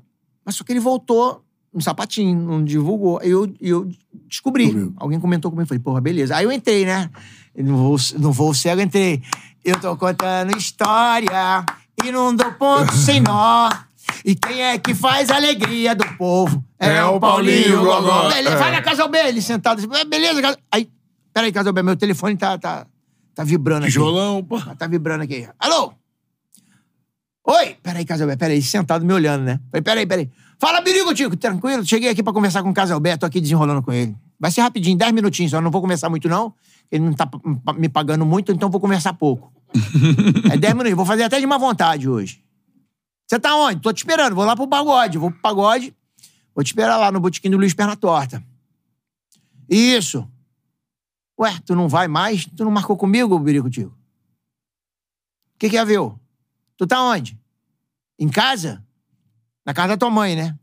Mas 0.43 0.55
só 0.55 0.63
que 0.63 0.71
ele 0.71 0.79
voltou 0.79 1.42
no 1.73 1.81
sapatinho, 1.81 2.39
não 2.39 2.63
divulgou. 2.63 3.19
Aí 3.19 3.29
eu, 3.29 3.51
eu 3.59 3.89
descobri. 4.27 4.91
Alguém 4.97 5.19
comentou 5.19 5.49
comigo. 5.51 5.67
Falei, 5.67 5.79
porra, 5.81 5.99
beleza. 6.01 6.35
Aí 6.35 6.43
eu 6.45 6.51
entrei, 6.51 6.85
né? 6.85 7.09
No 7.57 7.77
voo, 7.77 7.97
no 8.19 8.31
voo 8.31 8.53
cego, 8.53 8.81
eu 8.81 8.85
entrei. 8.85 9.21
Eu 9.63 9.79
tô 9.79 9.95
contando 9.95 10.57
história 10.57 11.65
e 12.03 12.11
não 12.11 12.35
dou 12.35 12.51
ponto 12.53 12.93
sem 12.93 13.19
nó. 13.21 13.69
E 14.25 14.35
quem 14.35 14.61
é 14.61 14.77
que 14.77 14.93
faz 14.93 15.29
a 15.29 15.35
alegria 15.35 15.95
do 15.95 16.05
povo? 16.17 16.63
É, 16.79 16.97
É 16.97 17.05
o 17.05 17.19
Paulinho 17.19 17.77
Paulinho 17.77 17.85
Gogó. 17.85 18.29
Beleza, 18.29 18.55
É. 18.55 18.57
Vai 18.59 18.71
na 18.71 18.81
Casal 18.81 19.09
B, 19.09 19.17
ele 19.19 19.41
sentado 19.41 19.79
assim. 19.79 19.87
"É, 19.93 20.03
Beleza, 20.05 20.41
Casal... 20.41 20.57
Aí, 20.71 20.89
peraí, 21.33 21.51
Casal 21.51 21.71
B, 21.73 21.81
meu 21.81 21.95
telefone 21.95 22.35
tá, 22.35 22.57
tá, 22.57 22.85
tá 23.33 23.43
vibrando 23.43 23.83
aqui. 23.83 23.93
Tijolão, 23.93 24.43
pô. 24.43 24.59
Tá 24.59 24.87
vibrando 24.87 25.23
aqui. 25.23 25.47
Alô? 25.57 25.93
Oi? 27.45 27.75
Peraí, 27.83 28.05
Casalberto, 28.05 28.39
peraí, 28.39 28.61
sentado 28.61 29.05
me 29.05 29.13
olhando, 29.13 29.43
né? 29.43 29.59
Falei, 29.69 29.81
peraí, 29.81 30.05
peraí. 30.05 30.31
Fala, 30.57 30.79
Birigo, 30.79 31.13
Tico, 31.13 31.35
tranquilo? 31.35 31.85
Cheguei 31.85 32.09
aqui 32.09 32.23
pra 32.23 32.31
conversar 32.31 32.63
com 32.63 32.69
o 32.69 32.73
Casalberto, 32.73 33.19
tô 33.19 33.25
aqui 33.25 33.41
desenrolando 33.41 33.81
com 33.81 33.91
ele. 33.91 34.15
Vai 34.39 34.49
ser 34.49 34.61
rapidinho, 34.61 34.97
10 34.97 35.11
minutinhos 35.11 35.51
só, 35.51 35.59
não 35.59 35.69
vou 35.69 35.81
conversar 35.81 36.09
muito, 36.09 36.29
não. 36.29 36.53
Ele 36.89 37.03
não 37.03 37.13
tá 37.13 37.29
me 37.75 37.89
pagando 37.89 38.25
muito, 38.25 38.51
então 38.51 38.69
vou 38.69 38.79
conversar 38.79 39.13
pouco. 39.13 39.51
é 40.51 40.57
10 40.57 40.73
minutos, 40.73 40.95
vou 40.95 41.05
fazer 41.05 41.23
até 41.23 41.39
de 41.39 41.45
má 41.45 41.57
vontade 41.57 42.07
hoje. 42.07 42.41
Você 43.27 43.39
tá 43.39 43.55
onde? 43.55 43.81
Tô 43.81 43.91
te 43.91 43.97
esperando, 43.97 44.35
vou 44.35 44.45
lá 44.45 44.55
pro 44.55 44.67
pagode. 44.67 45.17
Vou 45.17 45.31
pro 45.31 45.41
pagode, 45.41 45.93
vou 46.55 46.63
te 46.63 46.67
esperar 46.67 46.97
lá 46.97 47.11
no 47.11 47.19
botequim 47.19 47.49
do 47.49 47.57
Luiz 47.57 47.73
Perna 47.73 47.95
Torta. 47.95 48.43
Isso. 49.69 50.25
Ué, 51.39 51.57
tu 51.65 51.75
não 51.75 51.89
vai 51.89 52.07
mais? 52.07 52.45
Tu 52.45 52.63
não 52.63 52.71
marcou 52.71 52.95
comigo, 52.95 53.37
Birico, 53.39 53.69
Tico? 53.69 53.89
O 53.89 55.59
que, 55.59 55.69
que 55.69 55.77
é, 55.77 55.83
viu? 55.83 56.19
Tu 56.77 56.87
tá 56.87 57.01
onde? 57.01 57.37
Em 58.19 58.29
casa? 58.29 58.83
Na 59.65 59.73
casa 59.73 59.89
da 59.89 59.97
tua 59.97 60.09
mãe, 60.09 60.35
né? 60.35 60.55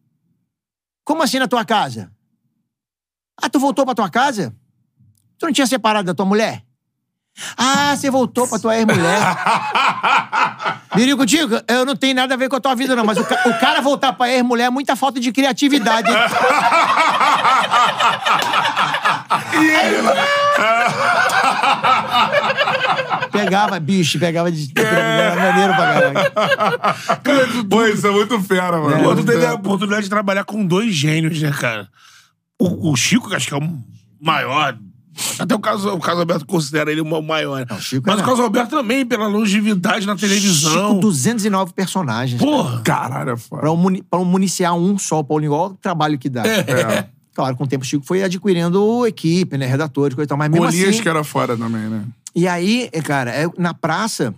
Como 1.04 1.22
assim 1.22 1.38
na 1.38 1.48
tua 1.48 1.64
casa? 1.64 2.10
Ah, 3.40 3.48
tu 3.48 3.58
voltou 3.58 3.84
pra 3.84 3.94
tua 3.94 4.10
casa? 4.10 4.54
Tu 5.38 5.46
não 5.46 5.52
tinha 5.52 5.66
separado 5.66 6.06
da 6.06 6.14
tua 6.14 6.26
mulher? 6.26 6.64
Ah, 7.56 7.96
você 7.96 8.10
voltou 8.10 8.46
pra 8.46 8.58
tua 8.58 8.76
ex-mulher. 8.76 9.20
Birico, 10.94 11.24
Tico, 11.24 11.54
eu 11.68 11.86
não 11.86 11.96
tenho 11.96 12.14
nada 12.14 12.34
a 12.34 12.36
ver 12.36 12.48
com 12.50 12.56
a 12.56 12.60
tua 12.60 12.74
vida, 12.74 12.94
não, 12.94 13.04
mas 13.04 13.16
o, 13.16 13.24
ca- 13.24 13.42
o 13.46 13.58
cara 13.58 13.80
voltar 13.80 14.12
pra 14.12 14.28
ex-mulher 14.28 14.64
é 14.64 14.70
muita 14.70 14.94
falta 14.96 15.18
de 15.20 15.32
criatividade. 15.32 16.08
hein? 19.30 20.00
Pegava, 23.32 23.78
bicho, 23.80 24.18
pegava 24.18 24.50
de. 24.50 24.72
Era 24.76 25.36
maneiro 25.36 25.74
pra 25.74 25.94
caralho. 25.94 27.64
Pô, 27.68 27.86
isso 27.86 28.06
é 28.06 28.10
muito 28.10 28.40
fera, 28.42 28.78
mano. 28.78 29.02
Pô, 29.02 29.14
tu 29.16 29.24
teve 29.24 29.46
a 29.46 29.54
oportunidade 29.54 30.04
de 30.04 30.10
trabalhar 30.10 30.44
com 30.44 30.64
dois 30.66 30.92
gênios, 30.94 31.40
né, 31.40 31.50
cara? 31.52 31.88
O, 32.60 32.90
o 32.90 32.96
Chico, 32.96 33.28
que 33.28 33.36
acho 33.36 33.48
que 33.48 33.54
é 33.54 33.58
o 33.58 33.78
maior. 34.20 34.76
Até 35.38 35.54
o 35.54 35.58
caso, 35.58 35.90
o 35.94 36.00
caso 36.00 36.20
Alberto 36.20 36.46
considera 36.46 36.90
ele 36.90 37.00
o 37.00 37.22
maior. 37.22 37.66
Não, 37.68 37.80
Chico 37.80 38.04
Mas 38.06 38.18
é- 38.18 38.22
o 38.22 38.24
caso 38.26 38.42
Alberto 38.42 38.70
também, 38.76 39.04
pela 39.04 39.26
longevidade 39.26 40.06
na 40.06 40.16
televisão. 40.16 40.88
Chico, 40.90 41.00
209 41.00 41.72
personagens. 41.72 42.40
Porra. 42.40 42.80
Caralho, 42.82 43.30
é 43.30 43.36
foda. 43.36 43.62
Pra, 43.62 43.72
um 43.72 44.02
pra 44.02 44.18
um 44.18 44.24
municiar 44.24 44.74
um 44.74 44.98
só, 44.98 45.20
o 45.20 45.24
Paulinho, 45.24 45.52
olha 45.52 45.72
o 45.72 45.76
trabalho 45.76 46.18
que 46.18 46.28
dá. 46.28 46.42
É. 46.46 47.08
Claro, 47.32 47.56
com 47.56 47.64
o 47.64 47.66
tempo 47.66 47.84
o 47.84 47.86
Chico 47.86 48.04
foi 48.04 48.22
adquirindo 48.22 49.06
equipe, 49.06 49.56
né? 49.56 49.66
Redatores, 49.66 50.14
coisa 50.14 50.26
e 50.26 50.28
tal. 50.28 50.36
Mas 50.38 50.50
mesmo 50.50 50.66
Golias 50.66 50.88
assim... 50.90 51.02
que 51.02 51.08
era 51.08 51.22
fora 51.24 51.56
também, 51.56 51.88
né? 51.88 52.04
E 52.34 52.46
aí, 52.46 52.88
é, 52.92 53.00
cara, 53.00 53.30
é, 53.30 53.46
na 53.56 53.72
praça, 53.74 54.34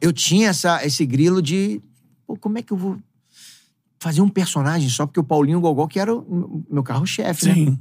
eu 0.00 0.12
tinha 0.12 0.48
essa, 0.48 0.84
esse 0.84 1.04
grilo 1.04 1.40
de... 1.42 1.80
Pô, 2.26 2.36
como 2.36 2.58
é 2.58 2.62
que 2.62 2.72
eu 2.72 2.76
vou 2.76 2.98
fazer 3.98 4.20
um 4.20 4.28
personagem 4.28 4.88
só? 4.88 5.06
Porque 5.06 5.20
o 5.20 5.24
Paulinho 5.24 5.60
Gogó, 5.60 5.86
que 5.86 5.98
era 5.98 6.14
o 6.14 6.64
meu 6.70 6.82
carro-chefe, 6.82 7.46
né? 7.46 7.54
Sim. 7.54 7.78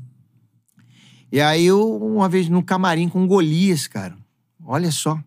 E 1.32 1.42
aí 1.42 1.66
eu, 1.66 1.96
uma 1.98 2.30
vez 2.30 2.48
no 2.50 2.64
camarim 2.64 3.10
com 3.10 3.24
o 3.24 3.28
Golias, 3.28 3.88
cara. 3.88 4.16
Olha 4.64 4.92
só. 4.92 5.20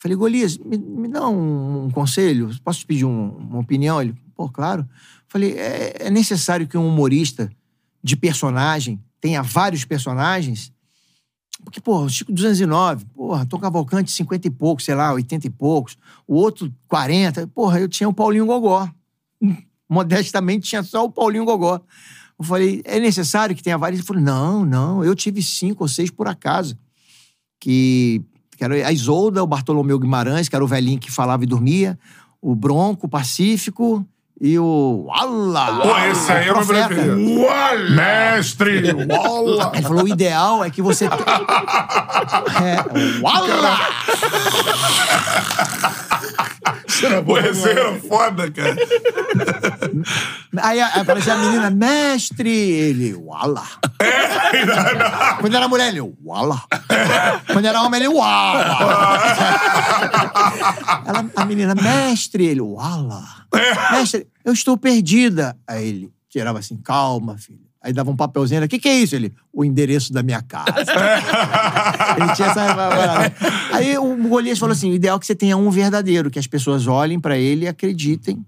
Falei, 0.00 0.16
Golias, 0.16 0.58
me, 0.58 0.76
me 0.76 1.08
dá 1.08 1.28
um, 1.28 1.86
um 1.86 1.90
conselho? 1.90 2.50
Posso 2.62 2.80
te 2.80 2.86
pedir 2.86 3.04
um- 3.04 3.36
uma 3.36 3.60
opinião? 3.60 4.00
Ele, 4.00 4.14
pô, 4.34 4.48
claro. 4.48 4.88
Falei, 5.28 5.52
é, 5.52 6.06
é 6.06 6.10
necessário 6.10 6.66
que 6.66 6.76
um 6.76 6.86
humorista 6.86 7.50
de 8.08 8.16
personagem 8.16 9.00
tenha 9.20 9.42
vários 9.42 9.84
personagens? 9.84 10.72
Porque, 11.62 11.80
o 11.84 12.08
Chico 12.08 12.32
209, 12.32 13.04
porra, 13.14 13.44
Tom 13.44 13.58
Cavalcante 13.58 14.10
50 14.10 14.46
e 14.46 14.50
poucos, 14.50 14.84
sei 14.84 14.94
lá, 14.94 15.12
80 15.12 15.46
e 15.46 15.50
poucos. 15.50 15.98
O 16.26 16.34
outro 16.34 16.72
40. 16.86 17.46
Porra, 17.48 17.80
eu 17.80 17.88
tinha 17.88 18.08
o 18.08 18.14
Paulinho 18.14 18.46
Gogó. 18.46 18.88
Modestamente 19.88 20.68
tinha 20.68 20.82
só 20.82 21.04
o 21.04 21.10
Paulinho 21.10 21.44
Gogó. 21.44 21.80
Eu 22.38 22.44
falei, 22.44 22.80
é 22.84 23.00
necessário 23.00 23.56
que 23.56 23.62
tenha 23.62 23.76
vários? 23.76 24.00
Ele 24.00 24.06
falou, 24.06 24.22
não, 24.22 24.64
não, 24.64 25.04
eu 25.04 25.14
tive 25.14 25.42
cinco 25.42 25.84
ou 25.84 25.88
seis 25.88 26.10
por 26.10 26.28
acaso. 26.28 26.78
Que, 27.60 28.22
que 28.56 28.62
era 28.62 28.86
a 28.86 28.92
Isolda, 28.92 29.42
o 29.42 29.46
Bartolomeu 29.46 29.98
Guimarães, 29.98 30.48
que 30.48 30.54
era 30.54 30.64
o 30.64 30.68
velhinho 30.68 31.00
que 31.00 31.10
falava 31.10 31.42
e 31.42 31.46
dormia, 31.46 31.98
o 32.40 32.54
Bronco, 32.54 33.06
o 33.06 33.08
Pacífico 33.08 34.06
e 34.40 34.58
o 34.58 35.04
Walla. 35.06 35.80
Pô, 35.82 35.98
esse 36.10 36.30
aí 36.30 36.48
é 36.48 36.52
o 36.52 36.56
meu 36.56 36.66
Profeta. 36.66 36.88
preferido. 36.88 37.94
Mestre! 37.94 38.82
Wala! 39.08 39.72
Ele 39.74 39.82
falou, 39.82 40.04
o 40.04 40.08
ideal 40.08 40.64
é 40.64 40.70
que 40.70 40.80
você... 40.80 41.06
é, 41.10 41.10
Walla! 43.20 43.78
Esse 47.50 47.68
aí 47.68 47.78
era 47.78 48.00
foda, 48.00 48.50
cara. 48.50 48.76
Aí 50.62 50.80
aparecia 50.80 51.34
a 51.34 51.38
menina, 51.38 51.70
mestre, 51.70 52.50
ele, 52.50 53.14
Walla. 53.14 53.64
Quando 55.40 55.56
era 55.56 55.68
mulher, 55.68 55.88
ele, 55.88 56.00
Walla. 56.24 56.62
Quando 57.52 57.64
era 57.66 57.82
homem, 57.82 58.00
ele, 58.00 58.08
Walla. 58.08 58.78
Ela, 61.06 61.30
a 61.36 61.44
menina, 61.44 61.74
mestre, 61.74 62.46
ele, 62.46 62.60
Walla. 62.60 63.24
Mestre, 63.92 64.26
eu 64.44 64.52
estou 64.52 64.76
perdida. 64.76 65.56
Aí 65.66 65.88
ele 65.88 66.12
tirava 66.28 66.58
assim, 66.58 66.76
calma, 66.76 67.36
filho. 67.38 67.67
Aí 67.80 67.92
dava 67.92 68.10
um 68.10 68.16
papelzinho, 68.16 68.64
o 68.64 68.68
que, 68.68 68.78
que 68.78 68.88
é 68.88 68.94
isso? 68.94 69.14
Ele, 69.14 69.32
o 69.52 69.64
endereço 69.64 70.12
da 70.12 70.22
minha 70.22 70.42
casa. 70.42 70.72
ele 72.16 72.34
tinha 72.34 72.48
essa 72.48 72.74
parada. 72.74 73.34
Aí 73.72 73.96
o 73.96 74.16
Golias 74.28 74.58
falou 74.58 74.72
assim: 74.72 74.90
o 74.90 74.94
ideal 74.94 75.16
é 75.16 75.20
que 75.20 75.26
você 75.26 75.34
tenha 75.34 75.56
um 75.56 75.70
verdadeiro, 75.70 76.30
que 76.30 76.38
as 76.38 76.46
pessoas 76.46 76.88
olhem 76.88 77.20
pra 77.20 77.38
ele 77.38 77.66
e 77.66 77.68
acreditem 77.68 78.44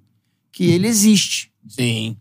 que 0.50 0.64
ele 0.64 0.88
existe. 0.88 1.50
Sim. 1.68 2.16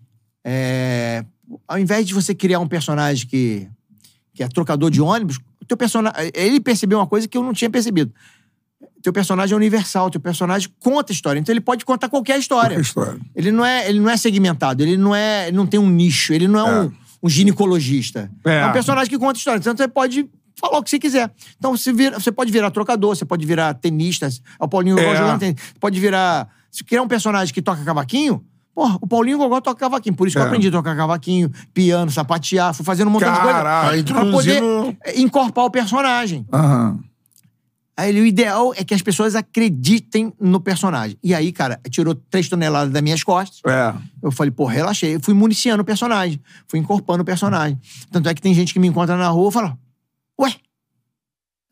É, 0.45 1.25
ao 1.67 1.79
invés 1.79 2.05
de 2.05 2.13
você 2.13 2.35
criar 2.35 2.59
um 2.59 2.67
personagem 2.67 3.27
que, 3.27 3.67
que 4.33 4.43
é 4.43 4.47
trocador 4.47 4.91
de 4.91 5.01
ônibus, 5.01 5.37
o 5.59 5.65
teu 5.65 5.75
personagem, 5.75 6.31
ele 6.33 6.59
percebeu 6.59 6.99
uma 6.99 7.07
coisa 7.07 7.27
que 7.27 7.37
eu 7.37 7.43
não 7.43 7.53
tinha 7.53 7.69
percebido. 7.69 8.13
Teu 9.01 9.13
personagem 9.13 9.53
é 9.53 9.55
universal, 9.55 10.09
teu 10.09 10.19
personagem 10.19 10.69
conta 10.79 11.11
história. 11.13 11.39
Então 11.39 11.53
ele 11.53 11.61
pode 11.61 11.85
contar 11.85 12.09
qualquer 12.09 12.37
história. 12.37 12.71
Qualquer 12.71 12.81
história. 12.81 13.17
Ele 13.35 13.51
não 13.51 13.65
é, 13.65 13.87
ele 13.89 13.99
não 13.99 14.09
é 14.09 14.17
segmentado, 14.17 14.83
ele 14.83 14.97
não 14.97 15.15
é, 15.15 15.47
ele 15.47 15.55
não 15.57 15.65
tem 15.65 15.79
um 15.79 15.89
nicho, 15.89 16.33
ele 16.33 16.47
não 16.47 16.67
é, 16.67 16.81
Um, 16.85 16.91
um 17.23 17.29
ginecologista. 17.29 18.29
É. 18.45 18.59
É. 18.59 18.65
um 18.65 18.71
personagem 18.73 19.09
que 19.09 19.17
conta 19.17 19.37
história. 19.37 19.59
Então 19.59 19.75
você 19.75 19.87
pode 19.87 20.29
falar 20.59 20.77
o 20.79 20.83
que 20.83 20.89
você 20.89 20.99
quiser. 20.99 21.31
Então 21.57 21.75
você, 21.77 21.93
vira, 21.93 22.19
você 22.19 22.31
pode 22.31 22.51
virar 22.51 22.71
trocador, 22.71 23.15
você 23.15 23.23
pode 23.25 23.45
virar 23.45 23.73
tenista, 23.75 24.27
é 24.27 24.29
o 24.63 24.67
Paulinho 24.67 24.99
É. 24.99 25.15
jogando 25.15 25.39
tênis. 25.39 25.55
Pode 25.79 25.99
virar. 25.99 26.49
Se 26.71 26.83
criar 26.83 27.01
um 27.01 27.07
personagem 27.07 27.53
que 27.53 27.61
toca 27.61 27.83
cavaquinho, 27.83 28.43
porra, 28.75 28.97
o 29.01 29.07
Paulinho 29.07 29.37
Gogó 29.37 29.59
toca 29.61 29.79
cavaquinho. 29.79 30.15
Por 30.15 30.27
isso 30.27 30.35
que 30.35 30.39
É. 30.39 30.43
eu 30.43 30.47
aprendi 30.47 30.67
a 30.67 30.71
tocar 30.71 30.95
cavaquinho, 30.95 31.49
piano, 31.73 32.11
sapatear, 32.11 32.73
fui 32.73 32.85
fazendo 32.85 33.07
um 33.07 33.11
montão 33.11 33.31
de 33.33 33.39
coisa. 33.39 33.53
Caralho. 33.53 34.03
Pra 34.03 34.13
poder 34.25 34.57
Introduzindo- 34.57 34.97
é, 35.05 35.19
encorpar 35.21 35.65
o 35.65 35.71
personagem. 35.71 36.45
Aham. 36.51 36.99
Aí 37.99 38.09
ele, 38.09 38.21
o 38.21 38.25
ideal 38.25 38.73
é 38.77 38.83
que 38.85 38.93
as 38.93 39.01
pessoas 39.01 39.35
acreditem 39.35 40.31
no 40.39 40.61
personagem. 40.61 41.17
E 41.21 41.35
aí, 41.35 41.51
cara, 41.51 41.77
tirou 41.89 42.15
três 42.15 42.47
toneladas 42.47 42.93
das 42.93 43.01
minhas 43.01 43.23
costas. 43.23 43.59
É. 43.65 43.93
Eu 44.23 44.31
falei, 44.31 44.51
pô, 44.51 44.65
relaxei. 44.65 45.15
Eu 45.15 45.19
fui 45.19 45.33
municiando 45.33 45.81
o 45.81 45.85
personagem. 45.85 46.39
Fui 46.65 46.79
encorpando 46.79 47.23
o 47.23 47.25
personagem. 47.25 47.77
Tanto 48.09 48.29
é 48.29 48.33
que 48.33 48.41
tem 48.41 48.53
gente 48.53 48.71
que 48.71 48.79
me 48.79 48.87
encontra 48.87 49.17
na 49.17 49.27
rua 49.27 49.49
e 49.49 49.51
fala, 49.51 49.77
ué, 50.39 50.55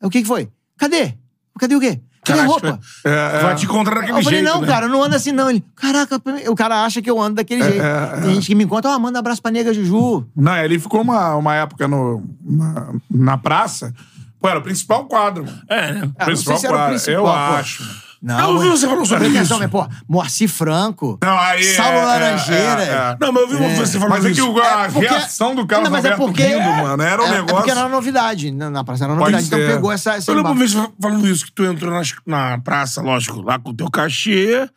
o 0.02 0.10
que 0.10 0.20
que 0.20 0.28
foi? 0.28 0.50
Cadê? 0.76 1.14
Cadê 1.58 1.74
o 1.74 1.80
quê? 1.80 1.98
Cadê 2.22 2.40
a 2.40 2.44
roupa? 2.44 2.78
É, 3.06 3.10
é. 3.10 3.42
Vai 3.42 3.54
te 3.54 3.64
encontrar 3.64 3.94
daquele 3.94 4.18
Eu 4.18 4.22
falei, 4.22 4.40
jeito, 4.40 4.52
não, 4.52 4.60
né? 4.60 4.66
cara, 4.66 4.84
eu 4.84 4.90
não 4.90 5.02
ando 5.02 5.16
assim, 5.16 5.32
não. 5.32 5.48
Ele, 5.48 5.64
caraca, 5.74 6.20
o 6.48 6.54
cara 6.54 6.84
acha 6.84 7.00
que 7.00 7.10
eu 7.10 7.18
ando 7.18 7.36
daquele 7.36 7.62
jeito. 7.62 7.82
é, 7.82 8.20
Tem 8.20 8.34
gente 8.34 8.48
que 8.48 8.54
me 8.54 8.64
encontra, 8.64 8.90
ó, 8.90 8.98
manda 8.98 9.18
abraço 9.18 9.40
pra 9.40 9.50
nega 9.50 9.72
Juju. 9.72 10.26
Não, 10.36 10.56
ele 10.58 10.78
ficou 10.78 11.00
uma, 11.00 11.36
uma 11.36 11.54
época 11.54 11.88
no, 11.88 12.22
na, 12.44 12.94
na 13.10 13.38
praça. 13.38 13.94
Pô, 14.40 14.48
era 14.48 14.58
o 14.58 14.62
principal 14.62 15.04
quadro, 15.06 15.44
mano. 15.44 15.62
É, 15.68 15.92
né? 15.92 16.00
Ah, 16.02 16.06
não 16.20 16.26
principal 16.26 16.54
sei 16.56 16.60
se 16.60 16.66
era 16.66 16.74
o 16.74 16.78
quadro. 16.78 16.94
principal, 16.94 17.14
eu 17.14 17.22
pô. 17.24 17.30
acho. 17.30 18.08
Não, 18.20 18.40
Eu 18.40 18.48
ouvi 18.56 18.68
você 18.68 18.86
falando 18.88 19.06
sobre 19.06 19.28
isso. 19.28 19.36
atenção, 19.36 19.58
mas, 19.60 19.70
pô, 19.70 19.86
Moacir 20.08 20.48
Franco, 20.48 21.18
Não, 21.22 21.38
aí 21.38 21.62
Saulo 21.76 21.98
é, 21.98 22.04
Laranjeira. 22.04 22.82
é, 22.82 22.88
é. 22.88 23.16
Não, 23.20 23.32
mas 23.32 23.42
eu 23.42 23.48
vi 23.48 23.76
você 23.76 23.92
falando 23.96 24.10
Mas 24.10 24.24
é 24.24 24.28
que 24.28 24.40
isso. 24.40 24.50
o- 24.52 24.60
a 24.60 24.84
É 24.84 24.88
porque- 24.90 25.08
reação 25.08 25.54
do 25.54 25.64
Carlos 25.66 25.88
Não, 25.88 25.96
mas 25.96 26.04
é 26.04 26.10
Alberto 26.12 26.26
porque- 26.32 26.46
rindo, 26.48 26.68
mano, 26.82 27.00
era 27.02 27.22
um 27.22 27.26
é, 27.26 27.30
negócio... 27.30 27.50
É 27.50 27.54
porque 27.58 27.70
era 27.70 27.88
novidade. 27.88 28.50
Na, 28.50 28.70
na 28.70 28.82
praça 28.82 29.04
era 29.04 29.14
novidade. 29.14 29.46
Então 29.46 29.58
pegou 29.60 29.92
essa, 29.92 30.14
essa 30.14 30.30
Eu 30.32 30.34
lembro 30.34 30.50
uma 30.50 30.58
vez 30.58 30.72
falando 31.00 31.28
isso, 31.28 31.44
que 31.46 31.52
tu 31.52 31.64
entrou 31.64 31.92
nas- 31.92 32.12
na, 32.26 32.58
praça, 32.58 33.00
lógico, 33.00 33.40
lá 33.40 33.56
com 33.56 33.70
o 33.70 33.74
teu 33.74 33.88
cachê. 33.88 34.68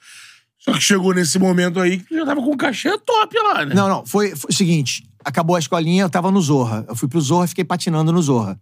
Só 0.60 0.74
que 0.74 0.82
chegou 0.82 1.12
nesse 1.12 1.40
momento 1.40 1.80
aí 1.80 1.98
que 1.98 2.04
tu 2.10 2.16
já 2.16 2.26
tava 2.26 2.42
com 2.44 2.52
um 2.54 2.58
cachê 2.58 2.96
top 3.00 3.36
lá, 3.40 3.66
né? 3.66 3.74
Não, 3.74 3.90
não. 3.90 4.06
Foi, 4.06 4.36
foi 4.36 4.50
o 4.52 4.54
seguinte. 4.54 5.04
Acabou 5.26 5.56
a 5.56 5.60
escolinha, 5.60 6.04
eu 6.04 6.10
tava 6.12 6.30
no 6.30 6.40
Zorra. 6.40 6.86
Eu 6.88 6.96
fui 6.96 7.08
pro 7.08 7.20
Zorra 7.20 7.46
e 7.46 7.48
fiquei 7.48 7.64
patinando 7.64 8.12
no 8.12 8.22
Zorra. 8.22 8.60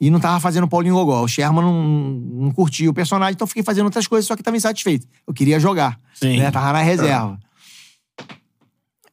E 0.00 0.10
não 0.10 0.20
tava 0.20 0.38
fazendo 0.40 0.68
Paulinho 0.68 0.94
Gogó. 0.94 1.22
O 1.22 1.28
Sherman 1.28 1.62
não, 1.64 1.82
não 1.82 2.50
curtia 2.50 2.90
o 2.90 2.94
personagem, 2.94 3.32
então 3.34 3.46
fiquei 3.46 3.62
fazendo 3.62 3.86
outras 3.86 4.06
coisas, 4.06 4.26
só 4.26 4.36
que 4.36 4.42
tava 4.42 4.56
insatisfeito. 4.56 5.06
Eu 5.26 5.32
queria 5.32 5.58
jogar. 5.58 5.98
Sim. 6.14 6.38
Né? 6.38 6.50
Tava 6.50 6.72
na 6.72 6.82
reserva. 6.82 7.38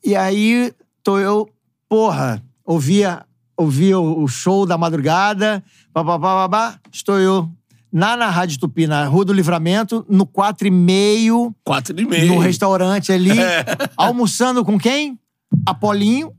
E 0.04 0.16
aí, 0.16 0.74
tô 1.02 1.18
eu, 1.18 1.48
porra, 1.88 2.44
ouvia, 2.66 3.26
ouvia 3.56 3.98
o 3.98 4.28
show 4.28 4.66
da 4.66 4.78
madrugada, 4.78 5.64
babá, 5.94 6.18
babá, 6.18 6.78
estou 6.92 7.18
eu 7.18 7.50
na, 7.92 8.18
na 8.18 8.30
Rádio 8.30 8.60
Tupi, 8.60 8.86
na 8.88 9.06
Rua 9.06 9.24
do 9.24 9.32
Livramento, 9.32 10.06
no 10.10 10.26
4 10.26 10.68
e 10.68 10.72
meio, 10.72 11.56
Quatro 11.64 11.98
e 11.98 12.06
meio. 12.06 12.34
no 12.34 12.40
restaurante 12.40 13.12
ali, 13.12 13.32
É. 13.40 13.64
almoçando 13.96 14.66
com 14.66 14.78
quem? 14.78 15.18
Apolinho 15.66 16.34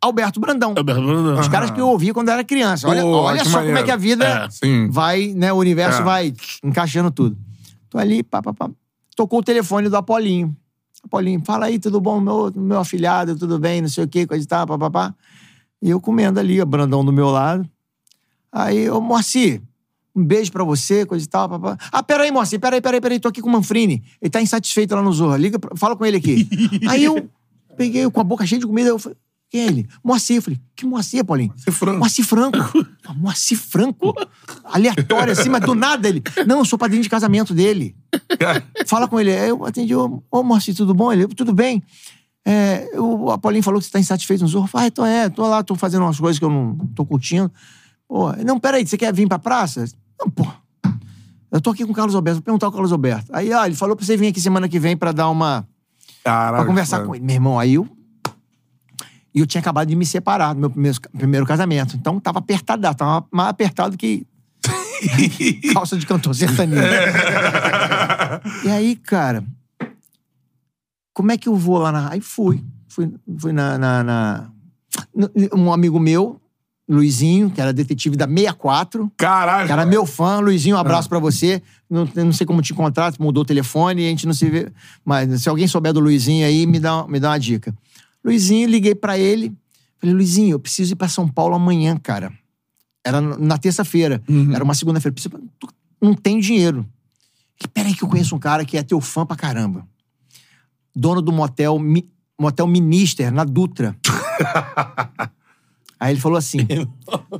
Alberto 0.00 0.38
Brandão. 0.40 0.74
Alberto 0.76 1.02
Brandão. 1.02 1.40
Os 1.40 1.48
caras 1.48 1.70
que 1.70 1.80
eu 1.80 1.88
ouvia 1.88 2.12
quando 2.14 2.28
eu 2.28 2.34
era 2.34 2.44
criança. 2.44 2.88
Olha, 2.88 3.02
Pô, 3.02 3.08
olha 3.22 3.44
só 3.44 3.50
como 3.58 3.62
é 3.62 3.66
maneiro. 3.66 3.84
que 3.86 3.90
a 3.90 3.96
vida 3.96 4.48
É, 4.62 4.86
vai, 4.88 5.28
né? 5.34 5.52
O 5.52 5.56
universo 5.56 6.00
É. 6.00 6.04
vai 6.04 6.34
encaixando 6.62 7.10
tudo. 7.10 7.36
Tô 7.88 7.98
ali, 7.98 8.22
pá, 8.22 8.42
pá, 8.42 8.52
pá. 8.52 8.70
Tocou 9.16 9.38
o 9.38 9.42
telefone 9.42 9.88
do 9.88 9.96
Apolinho. 9.96 10.54
Apolinho, 11.04 11.40
fala 11.44 11.66
aí, 11.66 11.78
tudo 11.78 12.00
bom? 12.00 12.20
Meu, 12.20 12.52
meu 12.54 12.78
afilhado, 12.80 13.36
tudo 13.36 13.58
bem, 13.58 13.80
não 13.80 13.88
sei 13.88 14.04
o 14.04 14.08
quê, 14.08 14.26
coisa 14.26 14.44
e 14.44 14.46
tal, 14.46 14.66
pá, 14.66 14.76
pá, 14.78 14.90
pá. 14.90 15.14
E 15.80 15.90
eu 15.90 16.00
comendo 16.00 16.38
ali, 16.40 16.60
o 16.60 16.66
Brandão 16.66 17.04
do 17.04 17.12
meu 17.12 17.28
lado. 17.30 17.68
Aí, 18.52 18.88
ô, 18.90 19.00
Moacir, 19.00 19.62
um 20.14 20.24
beijo 20.24 20.50
pra 20.50 20.64
você, 20.64 21.06
coisa 21.06 21.24
e 21.24 21.28
tal, 21.28 21.48
pá, 21.48 21.58
pá. 21.58 21.78
Ah, 21.92 22.02
peraí, 22.02 22.30
Moacir, 22.30 22.58
peraí, 22.60 22.80
peraí, 22.80 23.00
peraí, 23.00 23.20
tô 23.20 23.28
aqui 23.28 23.40
com 23.40 23.48
o 23.48 23.52
Manfrini. 23.52 24.02
Ele 24.20 24.30
tá 24.30 24.40
insatisfeito 24.42 24.94
lá 24.94 25.02
no 25.02 25.12
Zorra. 25.12 25.36
Liga, 25.36 25.58
fala 25.76 25.94
com 25.96 26.04
ele 26.04 26.16
aqui. 26.16 26.48
aí 26.88 27.04
eu 27.04 27.28
peguei 27.76 28.08
com 28.10 28.20
a 28.20 28.24
boca 28.24 28.44
cheia 28.46 28.58
de 28.60 28.66
comida, 28.66 28.88
eu 28.88 28.98
falei, 28.98 29.16
quem 29.56 29.62
é 29.62 29.66
ele? 29.66 29.88
Moacir. 30.04 30.36
Eu 30.36 30.42
falei, 30.42 30.60
que 30.74 30.84
Moacir, 30.84 31.24
Paulinho? 31.24 31.54
Moacir 31.56 31.72
Franco. 31.72 31.98
Moacir 31.98 32.24
Franco. 32.24 32.66
Ah, 33.08 33.14
Moacir 33.14 33.56
Franco. 33.56 34.12
Aleatório, 34.64 35.32
assim, 35.32 35.48
mas 35.48 35.60
do 35.62 35.76
nada 35.76 36.08
ele. 36.08 36.20
Não, 36.44 36.58
eu 36.58 36.64
sou 36.64 36.76
padrinho 36.76 37.04
de 37.04 37.08
casamento 37.08 37.54
dele. 37.54 37.96
Fala 38.84 39.06
com 39.06 39.20
ele. 39.20 39.30
Aí 39.30 39.48
eu 39.48 39.64
atendi, 39.64 39.94
ô, 39.94 40.22
ô 40.28 40.42
Moacir, 40.42 40.74
tudo 40.74 40.92
bom? 40.92 41.12
Ele, 41.12 41.28
tudo 41.28 41.54
bem. 41.54 41.82
É, 42.44 42.90
o 42.98 43.30
Apolinho 43.30 43.62
falou 43.62 43.80
que 43.80 43.86
você 43.86 43.92
tá 43.92 44.00
insatisfeito 44.00 44.42
no 44.42 44.48
Zorro. 44.48 44.64
Eu 44.64 44.68
falei, 44.68 44.88
ah, 44.88 44.90
tô, 44.90 45.06
é, 45.06 45.28
tô 45.28 45.46
lá, 45.46 45.62
tô 45.62 45.76
fazendo 45.76 46.02
umas 46.02 46.18
coisas 46.18 46.38
que 46.38 46.44
eu 46.44 46.50
não 46.50 46.76
tô 46.94 47.06
curtindo. 47.06 47.50
Pô, 48.08 48.32
não, 48.44 48.58
peraí, 48.58 48.84
você 48.84 48.98
quer 48.98 49.14
vir 49.14 49.28
pra 49.28 49.38
praça? 49.38 49.84
Não, 50.20 50.28
pô. 50.28 50.46
Eu 51.50 51.60
tô 51.60 51.70
aqui 51.70 51.84
com 51.84 51.92
o 51.92 51.94
Carlos 51.94 52.14
Alberto, 52.14 52.38
vou 52.38 52.44
perguntar 52.44 52.66
ao 52.66 52.72
Carlos 52.72 52.92
Alberto. 52.92 53.30
Aí, 53.32 53.52
ah, 53.52 53.66
ele 53.66 53.76
falou 53.76 53.94
pra 53.94 54.04
você 54.04 54.16
vir 54.16 54.28
aqui 54.28 54.40
semana 54.40 54.68
que 54.68 54.80
vem 54.80 54.96
pra 54.96 55.12
dar 55.12 55.30
uma. 55.30 55.66
Caralho. 56.24 56.56
Pra 56.56 56.66
conversar 56.66 57.04
com 57.04 57.14
ele. 57.14 57.24
Meu 57.24 57.34
irmão, 57.34 57.58
aí 57.58 57.74
eu. 57.74 57.95
E 59.36 59.40
eu 59.40 59.46
tinha 59.46 59.60
acabado 59.60 59.86
de 59.86 59.94
me 59.94 60.06
separar 60.06 60.54
do 60.54 60.60
meu 60.60 60.70
primeiro, 60.70 60.98
primeiro 61.16 61.44
casamento. 61.46 61.94
Então 61.94 62.18
tava 62.18 62.38
apertado, 62.38 62.80
tava 62.94 63.26
mais 63.30 63.50
apertado 63.50 63.94
que. 63.96 64.26
calça 65.74 65.96
de 65.98 66.06
cantor 66.06 66.34
sertanejo. 66.34 66.82
e 68.64 68.68
aí, 68.70 68.96
cara. 68.96 69.44
Como 71.12 71.32
é 71.32 71.36
que 71.36 71.48
eu 71.48 71.54
vou 71.54 71.78
lá 71.78 71.92
na. 71.92 72.12
Aí 72.12 72.20
fui. 72.22 72.64
Fui, 72.88 73.12
fui 73.38 73.52
na, 73.52 73.76
na- 73.76 74.02
na- 74.02 74.50
Um 75.54 75.70
amigo 75.70 76.00
meu, 76.00 76.40
Luizinho, 76.88 77.50
que 77.50 77.60
era 77.60 77.72
detetive 77.74 78.16
da 78.16 78.26
64. 78.26 79.12
Caralho. 79.18 79.66
Que 79.66 79.72
era 79.72 79.84
meu 79.84 80.06
fã, 80.06 80.38
Luizinho, 80.40 80.76
um 80.76 80.78
abraço 80.78 81.08
pra 81.10 81.18
você. 81.18 81.62
Não, 81.90 82.08
não 82.14 82.32
sei 82.32 82.46
como 82.46 82.62
te 82.62 82.72
encontrar, 82.72 83.12
mudou 83.18 83.42
o 83.42 83.46
telefone 83.46 84.02
e 84.02 84.06
a 84.06 84.08
gente 84.08 84.26
não 84.26 84.32
se 84.34 84.48
vê. 84.48 84.72
Mas 85.04 85.42
se 85.42 85.48
alguém 85.48 85.66
souber 85.68 85.92
do 85.92 86.00
Luizinho 86.00 86.46
aí, 86.46 86.66
me 86.66 86.80
dá, 86.80 87.06
me 87.06 87.20
dá 87.20 87.30
uma 87.30 87.38
dica. 87.38 87.74
Luizinho, 88.26 88.68
liguei 88.68 88.94
pra 88.94 89.16
ele. 89.18 89.52
Falei, 89.98 90.14
Luizinho, 90.14 90.50
eu 90.54 90.58
preciso 90.60 90.92
ir 90.92 90.96
pra 90.96 91.08
São 91.08 91.26
Paulo 91.28 91.54
amanhã, 91.54 91.96
cara. 91.96 92.32
Era 93.04 93.20
na 93.20 93.56
terça-feira. 93.56 94.20
Era 94.54 94.64
uma 94.64 94.74
segunda-feira. 94.74 95.14
Tu 95.16 95.68
não 96.02 96.12
tem 96.12 96.40
dinheiro. 96.40 96.84
Falei, 97.58 97.70
Peraí 97.72 97.94
que 97.94 98.02
eu 98.02 98.08
conheço 98.08 98.34
um 98.34 98.38
cara 98.38 98.64
que 98.64 98.76
é 98.76 98.82
teu 98.82 99.00
fã 99.00 99.24
pra 99.24 99.36
caramba. 99.36 99.86
Dono 100.94 101.22
do 101.22 101.32
motel, 101.32 101.78
Mi- 101.78 102.10
motel 102.38 102.66
Minister, 102.66 103.32
na 103.32 103.44
Dutra. 103.44 103.96
Aí 105.98 106.12
ele 106.12 106.20
falou 106.20 106.36
assim: 106.36 106.58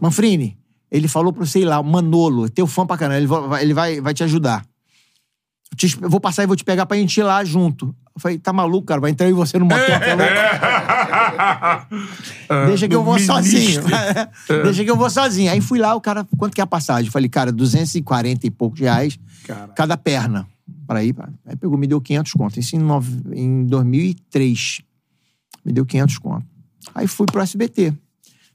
Manfrini, 0.00 0.56
ele 0.90 1.08
falou 1.08 1.32
pro, 1.32 1.46
sei 1.46 1.64
lá, 1.64 1.82
Manolo, 1.82 2.48
teu 2.48 2.66
fã 2.66 2.86
pra 2.86 2.96
caramba, 2.96 3.18
ele, 3.18 3.26
vai, 3.26 3.62
ele 3.62 3.74
vai, 3.74 4.00
vai 4.00 4.14
te 4.14 4.24
ajudar. 4.24 4.64
Eu 5.70 5.76
te- 5.76 5.98
eu 6.02 6.08
vou 6.08 6.20
passar 6.20 6.42
e 6.44 6.46
vou 6.46 6.56
te 6.56 6.64
pegar 6.64 6.86
pra 6.86 6.96
gente 6.96 7.18
ir 7.18 7.22
lá 7.22 7.44
junto. 7.44 7.94
Eu 8.16 8.20
falei, 8.20 8.38
tá 8.38 8.50
maluco, 8.52 8.86
cara? 8.86 8.98
Vai 9.00 9.10
entrar 9.10 9.26
eu 9.26 9.30
e 9.30 9.34
você 9.34 9.58
no 9.58 9.66
motel, 9.66 10.00
tá? 10.00 11.86
Deixa 12.66 12.88
que 12.88 12.94
eu 12.94 13.04
vou 13.04 13.18
sozinho. 13.18 13.82
Deixa 14.64 14.84
que 14.84 14.90
eu 14.90 14.96
vou 14.96 15.10
sozinho. 15.10 15.50
Aí 15.52 15.60
fui 15.60 15.78
lá, 15.78 15.94
o 15.94 16.00
cara, 16.00 16.26
quanto 16.38 16.54
que 16.54 16.60
é 16.60 16.64
a 16.64 16.66
passagem? 16.66 17.06
Eu 17.06 17.12
falei, 17.12 17.28
cara, 17.28 17.52
240 17.52 18.46
e 18.46 18.50
poucos 18.50 18.80
reais 18.80 19.18
cada 19.74 19.96
perna. 19.96 20.46
Pra 20.86 21.04
ir. 21.04 21.12
pra- 21.12 21.28
Aí 21.46 21.56
pegou, 21.56 21.76
me 21.76 21.86
deu 21.86 22.00
500 22.00 22.32
conto. 22.32 22.58
Isso 22.58 22.74
em, 22.76 22.78
nove- 22.78 23.20
em 23.34 23.64
2003. 23.66 24.80
Me 25.64 25.72
deu 25.72 25.84
500 25.84 26.18
conto. 26.18 26.46
Aí 26.94 27.06
fui 27.06 27.26
pro 27.26 27.40
SBT. 27.42 27.92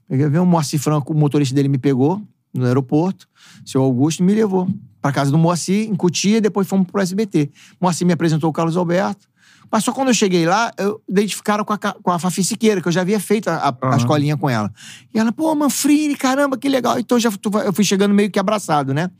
Peguei 0.08 0.28
ver 0.28 0.38
o 0.40 0.46
Moacir 0.46 0.80
Franco, 0.80 1.12
o 1.12 1.16
motorista 1.16 1.54
dele 1.54 1.68
me 1.68 1.78
pegou 1.78 2.20
no 2.52 2.64
aeroporto. 2.66 3.28
Seu 3.64 3.82
Augusto 3.82 4.22
me 4.24 4.34
levou 4.34 4.68
pra 5.00 5.12
casa 5.12 5.30
do 5.30 5.38
Moacir, 5.38 5.88
em 5.88 5.94
Cotia, 5.94 6.38
e 6.38 6.40
depois 6.40 6.66
fomos 6.66 6.86
pro 6.86 7.00
SBT. 7.00 7.50
Moacir 7.80 8.06
me 8.06 8.12
apresentou 8.12 8.50
o 8.50 8.52
Carlos 8.52 8.76
Alberto. 8.76 9.26
Mas 9.72 9.82
só 9.84 9.92
quando 9.92 10.08
eu 10.08 10.14
cheguei 10.14 10.44
lá, 10.44 10.70
eu 10.76 11.02
identificaram 11.08 11.64
com 11.64 11.72
a, 11.72 11.78
com 11.78 12.10
a 12.10 12.18
Fafi 12.18 12.44
Siqueira, 12.44 12.82
que 12.82 12.88
eu 12.88 12.92
já 12.92 13.00
havia 13.00 13.18
feito 13.18 13.48
a, 13.48 13.70
a- 13.70 13.94
a 13.94 13.96
escolinha 13.96 14.36
com 14.36 14.50
ela. 14.50 14.70
E 15.14 15.18
ela, 15.18 15.32
pô, 15.32 15.54
Manfrini, 15.54 16.14
caramba, 16.14 16.58
que 16.58 16.68
legal. 16.68 16.98
Então 16.98 17.18
já, 17.18 17.30
eu 17.64 17.72
fui 17.72 17.82
chegando 17.84 18.12
meio 18.14 18.30
que 18.30 18.38
abraçado, 18.38 18.92
né? 18.92 19.10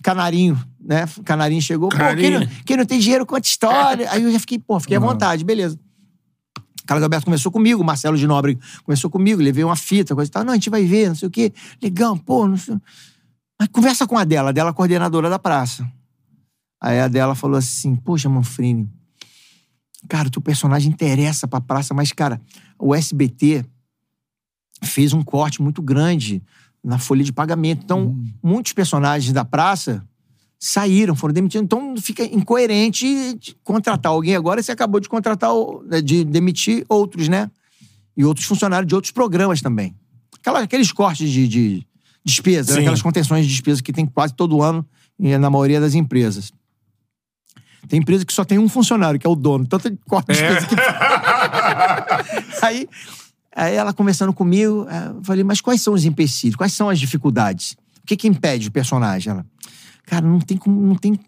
Canarinho, 0.00 0.56
né? 0.80 1.04
Canarinho 1.24 1.60
chegou. 1.60 1.88
Pô, 1.88 1.96
quem 1.96 2.06
Canarinho. 2.06 2.40
não, 2.40 2.46
quem 2.64 2.76
não 2.76 2.86
tem 2.86 3.00
dinheiro, 3.00 3.26
conta 3.26 3.46
história. 3.48 4.08
Aí 4.12 4.22
eu 4.22 4.30
já 4.30 4.38
fiquei, 4.38 4.56
pô, 4.60 4.78
fiquei 4.78 4.96
à 4.96 5.00
vontade, 5.00 5.44
beleza. 5.44 5.76
Carlos 6.86 7.02
Alberto 7.02 7.24
começou 7.26 7.50
comigo, 7.50 7.82
o 7.82 7.84
Marcelo 7.84 8.16
de 8.16 8.26
Nobre 8.26 8.56
começou 8.84 9.10
comigo, 9.10 9.42
levei 9.42 9.64
uma 9.64 9.76
fita, 9.76 10.14
coisa 10.14 10.28
e 10.30 10.32
tal. 10.32 10.44
Não, 10.44 10.52
a 10.52 10.54
gente 10.54 10.70
vai 10.70 10.84
ver, 10.84 11.08
não 11.08 11.16
sei 11.16 11.26
o 11.28 11.30
quê. 11.30 11.52
Legal, 11.82 12.16
pô, 12.16 12.46
não 12.48 12.56
sei. 12.56 12.76
Mas 13.60 13.68
conversa 13.72 14.06
com 14.06 14.16
a 14.16 14.22
dela, 14.24 14.50
a 14.50 14.52
dela 14.52 14.70
é 14.70 14.72
a 14.72 14.74
coordenadora 14.74 15.28
da 15.28 15.38
praça. 15.38 15.84
Aí 16.80 17.00
a 17.00 17.08
dela 17.08 17.34
falou 17.34 17.58
assim: 17.58 17.96
Poxa, 17.96 18.28
Manfrini, 18.28 18.88
cara, 20.08 20.28
o 20.28 20.30
teu 20.30 20.42
personagem 20.42 20.90
interessa 20.90 21.46
pra 21.46 21.60
praça, 21.60 21.92
mas, 21.94 22.12
cara, 22.12 22.40
o 22.78 22.94
SBT 22.94 23.64
fez 24.82 25.12
um 25.12 25.22
corte 25.22 25.60
muito 25.60 25.82
grande 25.82 26.42
na 26.82 26.98
folha 26.98 27.24
de 27.24 27.32
pagamento. 27.32 27.82
Então, 27.84 28.16
muitos 28.42 28.72
personagens 28.72 29.32
da 29.32 29.44
praça 29.44 30.06
saíram, 30.58 31.14
foram 31.14 31.34
demitidos. 31.34 31.64
Então, 31.64 31.96
fica 31.96 32.24
incoerente 32.24 33.38
contratar 33.62 34.12
alguém 34.12 34.34
agora. 34.36 34.62
Você 34.62 34.72
acabou 34.72 35.00
de 35.00 35.08
contratar, 35.08 35.50
né, 35.86 36.00
de 36.00 36.24
demitir 36.24 36.84
outros, 36.88 37.28
né? 37.28 37.50
E 38.16 38.24
outros 38.24 38.46
funcionários 38.46 38.88
de 38.88 38.94
outros 38.94 39.12
programas 39.12 39.60
também. 39.60 39.94
Aquela- 40.40 40.60
aqueles 40.60 40.90
cortes 40.92 41.30
de, 41.30 41.46
de 41.46 41.86
despesa, 42.24 42.74
Sim. 42.74 42.80
aquelas 42.80 43.02
contenções 43.02 43.46
de 43.46 43.52
despesa 43.52 43.82
que 43.82 43.92
tem 43.92 44.06
quase 44.06 44.34
todo 44.34 44.60
ano 44.62 44.84
e 45.18 45.36
na 45.38 45.50
maioria 45.50 45.80
das 45.80 45.94
empresas. 45.94 46.52
Tem 47.86 48.00
empresa 48.00 48.24
que 48.24 48.32
só 48.32 48.44
tem 48.44 48.58
um 48.58 48.68
funcionário, 48.68 49.20
que 49.20 49.26
é 49.26 49.30
o 49.30 49.36
dono. 49.36 49.66
Tanto 49.66 49.88
de 49.90 49.98
corte 50.08 50.32
de 50.32 50.34
despesa 50.34 50.66
que 50.66 50.74
aí, 52.64 52.88
aí 53.54 53.74
ela 53.74 53.92
conversando 53.92 54.32
comigo, 54.32 54.86
eh, 54.90 55.12
eu 55.16 55.22
falei, 55.22 55.44
mas 55.44 55.60
quais 55.60 55.80
são 55.80 55.94
os 55.94 56.04
empecilhos? 56.04 56.56
Quais 56.56 56.72
são 56.72 56.88
as 56.88 56.98
dificuldades? 56.98 57.72
O 58.02 58.06
que 58.06 58.16
que 58.16 58.26
impede 58.28 58.68
o 58.68 58.72
personagem? 58.72 59.30
Ela, 59.32 59.46
cara, 60.06 60.26
não 60.26 60.40
tem 60.40 60.56
como, 60.56 60.80
não 60.80 60.96
tem... 60.96 61.18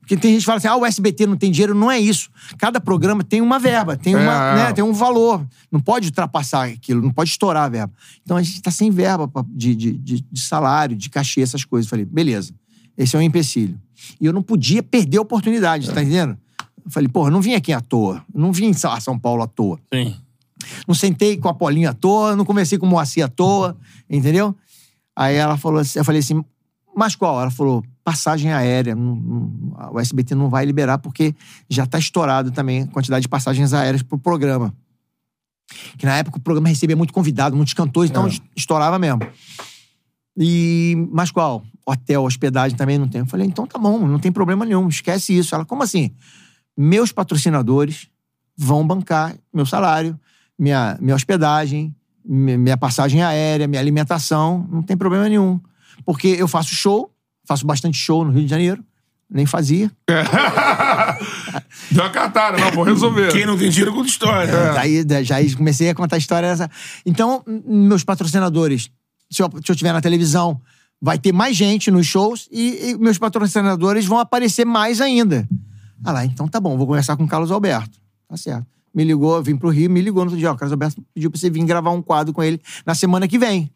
Porque 0.00 0.16
tem 0.16 0.32
gente 0.32 0.40
que 0.40 0.46
fala 0.46 0.58
assim, 0.58 0.68
ah, 0.68 0.76
o 0.76 0.84
SBT 0.84 1.26
não 1.26 1.36
tem 1.36 1.50
dinheiro. 1.50 1.74
Não 1.74 1.90
é 1.90 1.98
isso. 1.98 2.28
Cada 2.58 2.78
programa 2.80 3.24
tem 3.24 3.40
uma 3.40 3.58
verba, 3.58 3.96
tem, 3.96 4.14
uma, 4.14 4.52
É. 4.52 4.54
né, 4.56 4.72
tem 4.72 4.84
um 4.84 4.92
valor. 4.92 5.44
Não 5.70 5.80
pode 5.80 6.08
ultrapassar 6.08 6.66
aquilo, 6.68 7.00
não 7.00 7.10
pode 7.10 7.30
estourar 7.30 7.64
a 7.64 7.68
verba. 7.68 7.92
Então 8.22 8.36
a 8.36 8.42
gente 8.42 8.60
tá 8.60 8.70
sem 8.70 8.90
verba 8.90 9.30
de, 9.48 9.74
de, 9.74 9.92
de, 9.92 10.24
de 10.30 10.40
salário, 10.40 10.94
de 10.94 11.08
cachê, 11.08 11.40
essas 11.40 11.64
coisas. 11.64 11.86
Eu 11.86 11.90
falei, 11.90 12.04
beleza, 12.04 12.52
esse 12.96 13.14
é 13.16 13.18
um 13.18 13.22
empecilho. 13.22 13.80
E 14.20 14.26
eu 14.26 14.32
não 14.32 14.42
podia 14.42 14.82
perder 14.82 15.18
a 15.18 15.22
oportunidade, 15.22 15.90
tá 15.92 16.02
entendendo? 16.02 16.36
Eu 16.84 16.90
falei, 16.90 17.08
porra, 17.08 17.30
não 17.30 17.40
vim 17.40 17.54
aqui 17.54 17.72
à 17.72 17.80
toa. 17.80 18.24
Não 18.34 18.52
vim 18.52 18.66
em 18.66 18.72
São 18.72 19.18
Paulo 19.18 19.42
à 19.42 19.46
toa. 19.46 19.78
Sim. 19.92 20.16
Não 20.86 20.94
sentei 20.94 21.36
com 21.36 21.48
a 21.48 21.54
Paulinha 21.54 21.90
à 21.90 21.94
toa, 21.94 22.34
não 22.36 22.44
conversei 22.44 22.78
com 22.78 22.86
o 22.86 22.88
Moacir 22.88 23.24
à 23.24 23.28
toa, 23.28 23.76
entendeu? 24.10 24.54
Aí 25.14 25.36
ela 25.36 25.56
falou 25.56 25.80
assim, 25.80 25.98
eu 25.98 26.04
falei 26.04 26.20
assim, 26.20 26.42
mas 26.96 27.14
qual? 27.14 27.40
Ela 27.40 27.50
falou, 27.50 27.82
passagem 28.04 28.52
aérea. 28.52 28.94
não- 28.94 29.14
não- 29.16 29.92
o 29.92 30.00
SBT 30.00 30.34
não 30.34 30.48
vai 30.50 30.64
liberar 30.64 30.98
porque 30.98 31.34
já 31.68 31.86
tá 31.86 31.98
estourado 31.98 32.50
também 32.50 32.82
a 32.82 32.86
quantidade 32.88 33.22
de 33.22 33.28
passagens 33.28 33.72
aéreas 33.72 34.02
pro 34.02 34.18
programa. 34.18 34.74
Que 35.96 36.04
na 36.06 36.16
época 36.16 36.38
o 36.38 36.40
programa 36.40 36.68
recebia 36.68 36.96
muito 36.96 37.12
convidado, 37.12 37.56
muitos 37.56 37.74
cantores, 37.74 38.10
então 38.10 38.26
es- 38.26 38.42
estourava 38.56 38.98
mesmo. 38.98 39.20
E, 40.36 41.08
mas 41.12 41.30
qual? 41.30 41.62
Hotel, 41.86 42.22
hospedagem 42.22 42.76
também 42.76 42.98
não 42.98 43.08
tem. 43.08 43.20
Eu 43.20 43.26
falei, 43.26 43.46
então 43.46 43.66
tá 43.66 43.78
bom, 43.78 43.98
não 44.06 44.18
tem 44.18 44.30
problema 44.32 44.64
nenhum, 44.64 44.88
esquece 44.88 45.36
isso. 45.36 45.54
Ela, 45.54 45.64
como 45.64 45.82
assim? 45.82 46.12
Meus 46.76 47.10
patrocinadores 47.12 48.08
vão 48.56 48.86
bancar 48.86 49.34
meu 49.52 49.66
salário, 49.66 50.18
minha, 50.58 50.96
minha 51.00 51.14
hospedagem, 51.16 51.94
mi- 52.24 52.56
minha 52.56 52.76
passagem 52.76 53.22
aérea, 53.22 53.66
minha 53.66 53.80
alimentação, 53.80 54.66
não 54.70 54.82
tem 54.82 54.96
problema 54.96 55.28
nenhum. 55.28 55.60
Porque 56.04 56.28
eu 56.28 56.46
faço 56.48 56.74
show, 56.74 57.12
faço 57.46 57.66
bastante 57.66 57.96
show 57.98 58.24
no 58.24 58.30
Rio 58.30 58.44
de 58.44 58.48
Janeiro, 58.50 58.82
nem 59.28 59.44
fazia. 59.46 59.90
Deu 61.90 62.04
uma 62.04 62.10
cartada, 62.10 62.58
não, 62.58 62.70
vou 62.72 62.84
resolver. 62.84 63.32
Quem 63.32 63.44
não 63.46 63.56
tem 63.56 63.68
dinheiro 63.70 63.92
conta 63.92 64.08
história. 64.08 64.50
É. 64.50 64.72
Daí 64.74 65.04
da- 65.04 65.22
já 65.22 65.36
comecei 65.56 65.88
a 65.90 65.94
contar 65.94 66.16
a 66.16 66.18
história 66.18 66.48
dessa. 66.48 66.70
Então, 67.04 67.42
meus 67.66 68.04
patrocinadores, 68.04 68.90
se 69.30 69.42
eu, 69.42 69.50
se 69.64 69.70
eu 69.72 69.76
tiver 69.76 69.92
na 69.92 70.00
televisão, 70.00 70.60
vai 71.02 71.18
ter 71.18 71.32
mais 71.32 71.56
gente 71.56 71.90
nos 71.90 72.06
shows 72.06 72.48
e, 72.52 72.90
e 72.90 72.96
meus 72.96 73.18
patrocinadores 73.18 74.06
vão 74.06 74.20
aparecer 74.20 74.64
mais 74.64 75.00
ainda. 75.00 75.48
Ah 76.04 76.12
lá, 76.12 76.24
então 76.24 76.46
tá 76.46 76.60
bom, 76.60 76.78
vou 76.78 76.86
conversar 76.86 77.16
com 77.16 77.24
o 77.24 77.28
Carlos 77.28 77.50
Alberto. 77.50 78.00
Tá 78.28 78.36
certo. 78.36 78.66
Me 78.94 79.02
ligou, 79.02 79.42
vim 79.42 79.56
pro 79.56 79.68
Rio, 79.68 79.90
me 79.90 80.00
ligou 80.00 80.24
no 80.24 80.30
outro 80.30 80.38
dia. 80.38 80.50
Ó, 80.50 80.54
o 80.54 80.56
Carlos 80.56 80.72
Alberto 80.72 81.02
pediu 81.12 81.28
pra 81.28 81.40
você 81.40 81.50
vir 81.50 81.64
gravar 81.64 81.90
um 81.90 82.00
quadro 82.00 82.32
com 82.32 82.42
ele 82.42 82.60
na 82.86 82.94
semana 82.94 83.26
que 83.26 83.36
vem. 83.36 83.68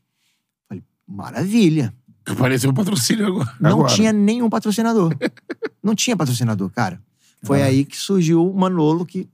Falei, 0.68 0.84
maravilha. 1.06 1.92
Apareceu 2.24 2.70
o 2.70 2.74
patrocínio 2.74 3.26
agora. 3.26 3.52
Não 3.60 3.70
Agora. 3.70 3.94
tinha 3.94 4.12
nenhum 4.12 4.48
patrocinador. 4.48 5.12
Não 5.82 5.94
tinha 5.94 6.16
patrocinador, 6.16 6.70
cara. 6.70 7.00
Foi 7.42 7.62
aí 7.62 7.84
que 7.84 7.96
surgiu 7.96 8.48
o 8.48 8.56
Manolo, 8.56 9.06
que 9.06 9.28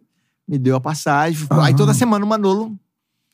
me 0.46 0.58
deu 0.58 0.76
a 0.76 0.80
passagem. 0.80 1.46
Aí 1.50 1.74
toda 1.74 1.94
semana 1.94 2.24
o 2.24 2.28
Manolo 2.28 2.68
me 2.70 2.76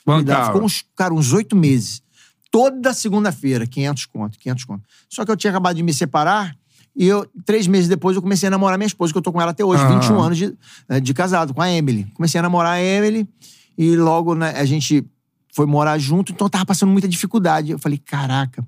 dava. 0.04 0.22
Bancava. 0.22 0.46
Ficou 0.46 0.62
uns, 0.62 0.84
cara, 0.94 1.12
uns 1.12 1.32
oito 1.32 1.56
meses. 1.56 2.02
Toda 2.50 2.94
segunda-feira, 2.94 3.66
500 3.66 4.06
conto, 4.06 4.38
500 4.38 4.64
conto. 4.64 4.84
Só 5.08 5.24
que 5.24 5.30
eu 5.30 5.36
tinha 5.36 5.50
acabado 5.50 5.76
de 5.76 5.82
me 5.82 5.92
separar 5.92 6.56
e 6.96 7.06
eu, 7.06 7.24
três 7.44 7.66
meses 7.68 7.88
depois, 7.88 8.16
eu 8.16 8.22
comecei 8.22 8.48
a 8.48 8.50
namorar 8.50 8.76
minha 8.76 8.86
esposa, 8.86 9.12
que 9.12 9.18
eu 9.18 9.22
tô 9.22 9.32
com 9.32 9.40
ela 9.40 9.52
até 9.52 9.64
hoje, 9.64 9.82
Ah. 9.84 9.88
21 9.88 10.20
anos 10.20 10.36
de, 10.36 10.56
eh, 10.88 10.98
de 10.98 11.14
casado, 11.14 11.54
com 11.54 11.62
a 11.62 11.70
Emily. 11.70 12.06
Comecei 12.14 12.38
a 12.38 12.42
namorar 12.42 12.72
a 12.72 12.82
Emily 12.82 13.28
e 13.76 13.94
logo 13.96 14.34
né, 14.34 14.50
a 14.56 14.64
gente 14.64 15.06
foi 15.54 15.66
morar 15.66 15.96
junto, 15.98 16.32
então 16.32 16.46
eu 16.46 16.50
tava 16.50 16.66
passando 16.66 16.90
muita 16.90 17.06
dificuldade. 17.06 17.70
Eu 17.70 17.78
falei, 17.78 17.98
caraca, 17.98 18.66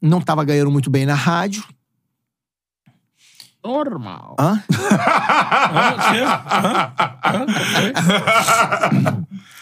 não 0.00 0.20
tava 0.20 0.44
ganhando 0.44 0.70
muito 0.70 0.88
bem 0.88 1.04
na 1.04 1.14
rádio. 1.14 1.64
Normal. 3.64 4.36
Hã? 4.38 4.62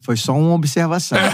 Foi 0.00 0.16
só 0.16 0.36
uma 0.36 0.54
observação. 0.54 1.18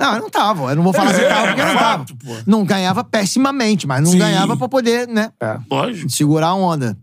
não, 0.00 0.14
eu 0.14 0.20
não 0.20 0.30
tava. 0.30 0.70
Eu 0.70 0.76
não 0.76 0.82
vou 0.82 0.92
falar 0.92 1.14
se 1.14 1.26
tava 1.28 1.46
porque 1.48 1.60
eu 1.60 1.66
não 1.66 1.74
tava. 1.74 2.06
Não 2.46 2.64
ganhava 2.64 3.02
pessimamente, 3.04 3.86
mas 3.86 4.02
não 4.02 4.10
Sim. 4.12 4.18
ganhava 4.18 4.56
pra 4.56 4.68
poder, 4.68 5.08
né? 5.08 5.32
Lógico. 5.70 6.10
Segurar 6.10 6.48
a 6.48 6.54
onda. 6.54 6.96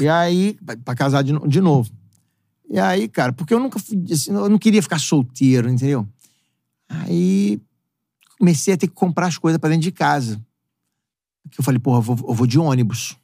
E 0.00 0.08
aí, 0.08 0.56
pra- 0.84 0.94
casar 0.94 1.22
de, 1.22 1.32
de 1.48 1.60
novo. 1.60 1.90
E 2.68 2.78
aí, 2.78 3.08
cara, 3.08 3.32
porque 3.32 3.52
eu 3.52 3.58
nunca 3.58 3.78
fui. 3.78 4.00
assim, 4.12 4.32
eu 4.32 4.48
não 4.48 4.58
queria 4.58 4.82
ficar 4.82 4.98
solteiro, 5.00 5.68
entendeu? 5.68 6.06
Aí 6.88 7.60
comecei 8.38 8.74
a 8.74 8.76
ter 8.76 8.86
que 8.88 8.94
comprar 8.94 9.26
as 9.26 9.36
coisas 9.38 9.58
pra 9.58 9.68
dentro 9.70 9.82
de 9.82 9.92
casa. 9.92 10.40
Que 11.50 11.60
eu 11.60 11.64
falei, 11.64 11.80
porra, 11.80 11.98
eu 11.98 12.02
vou, 12.02 12.28
eu 12.30 12.34
vou 12.34 12.46
de 12.46 12.58
ônibus. 12.58 13.16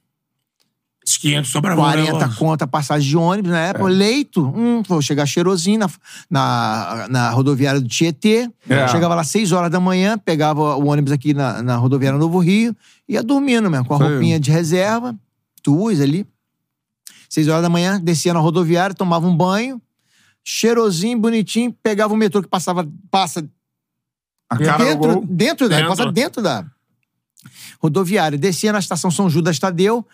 Esses 1.06 1.18
500 1.18 1.50
sobravam. 1.52 1.84
40 1.84 2.28
conto 2.36 2.62
a 2.62 2.66
passagem 2.66 3.08
de 3.08 3.16
ônibus 3.16 3.52
na 3.52 3.60
época. 3.60 3.84
Leito, 3.84 4.44
hum, 4.44 4.82
vou 4.82 5.00
chegar 5.00 5.24
cheirosinho 5.24 5.78
na, 5.78 5.88
na, 6.28 7.06
na 7.08 7.30
rodoviária 7.30 7.80
do 7.80 7.86
Tietê. 7.86 8.50
É. 8.68 8.88
Chegava 8.88 9.14
lá 9.14 9.22
6 9.22 9.52
horas 9.52 9.70
da 9.70 9.78
manhã, 9.78 10.18
pegava 10.18 10.74
o 10.76 10.86
ônibus 10.86 11.12
aqui 11.12 11.32
na, 11.32 11.62
na 11.62 11.76
rodoviária 11.76 12.18
Novo 12.18 12.40
Rio, 12.40 12.74
ia 13.08 13.22
dormindo 13.22 13.70
mesmo, 13.70 13.86
com 13.86 13.94
a 13.94 13.98
roupinha 13.98 14.40
de 14.40 14.50
reserva, 14.50 15.14
duas 15.64 16.00
ali. 16.00 16.26
6 17.30 17.46
horas 17.48 17.62
da 17.62 17.68
manhã, 17.68 18.00
descia 18.02 18.34
na 18.34 18.40
rodoviária, 18.40 18.94
tomava 18.94 19.28
um 19.28 19.36
banho, 19.36 19.80
cheirosinho, 20.42 21.18
bonitinho, 21.20 21.72
pegava 21.84 22.12
o 22.14 22.16
metrô 22.16 22.42
que 22.42 22.48
passava, 22.48 22.88
passa 23.12 23.48
A 24.50 24.56
dentro, 24.56 24.96
gol. 24.96 25.24
dentro, 25.28 25.68
da, 25.68 25.76
Dentro. 25.76 25.90
passa 25.96 26.10
dentro 26.12 26.42
da 26.42 26.64
rodoviária. 27.82 28.38
Descia 28.38 28.72
na 28.72 28.78
estação 28.78 29.10
São 29.10 29.28
Judas 29.30 29.58
Tadeu, 29.58 30.06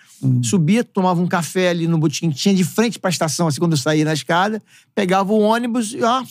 subia, 0.42 0.82
tomava 0.84 1.20
um 1.20 1.26
café 1.26 1.68
ali 1.70 1.86
no 1.86 1.98
botequim 1.98 2.30
que 2.30 2.36
tinha 2.36 2.54
de 2.54 2.64
frente 2.64 2.98
pra 2.98 3.10
estação, 3.10 3.46
assim, 3.48 3.58
quando 3.58 3.72
eu 3.72 3.78
saía 3.78 4.04
na 4.04 4.12
escada, 4.12 4.62
pegava 4.94 5.32
o 5.32 5.38
ônibus 5.40 5.92
e, 5.94 6.02
ó, 6.02 6.22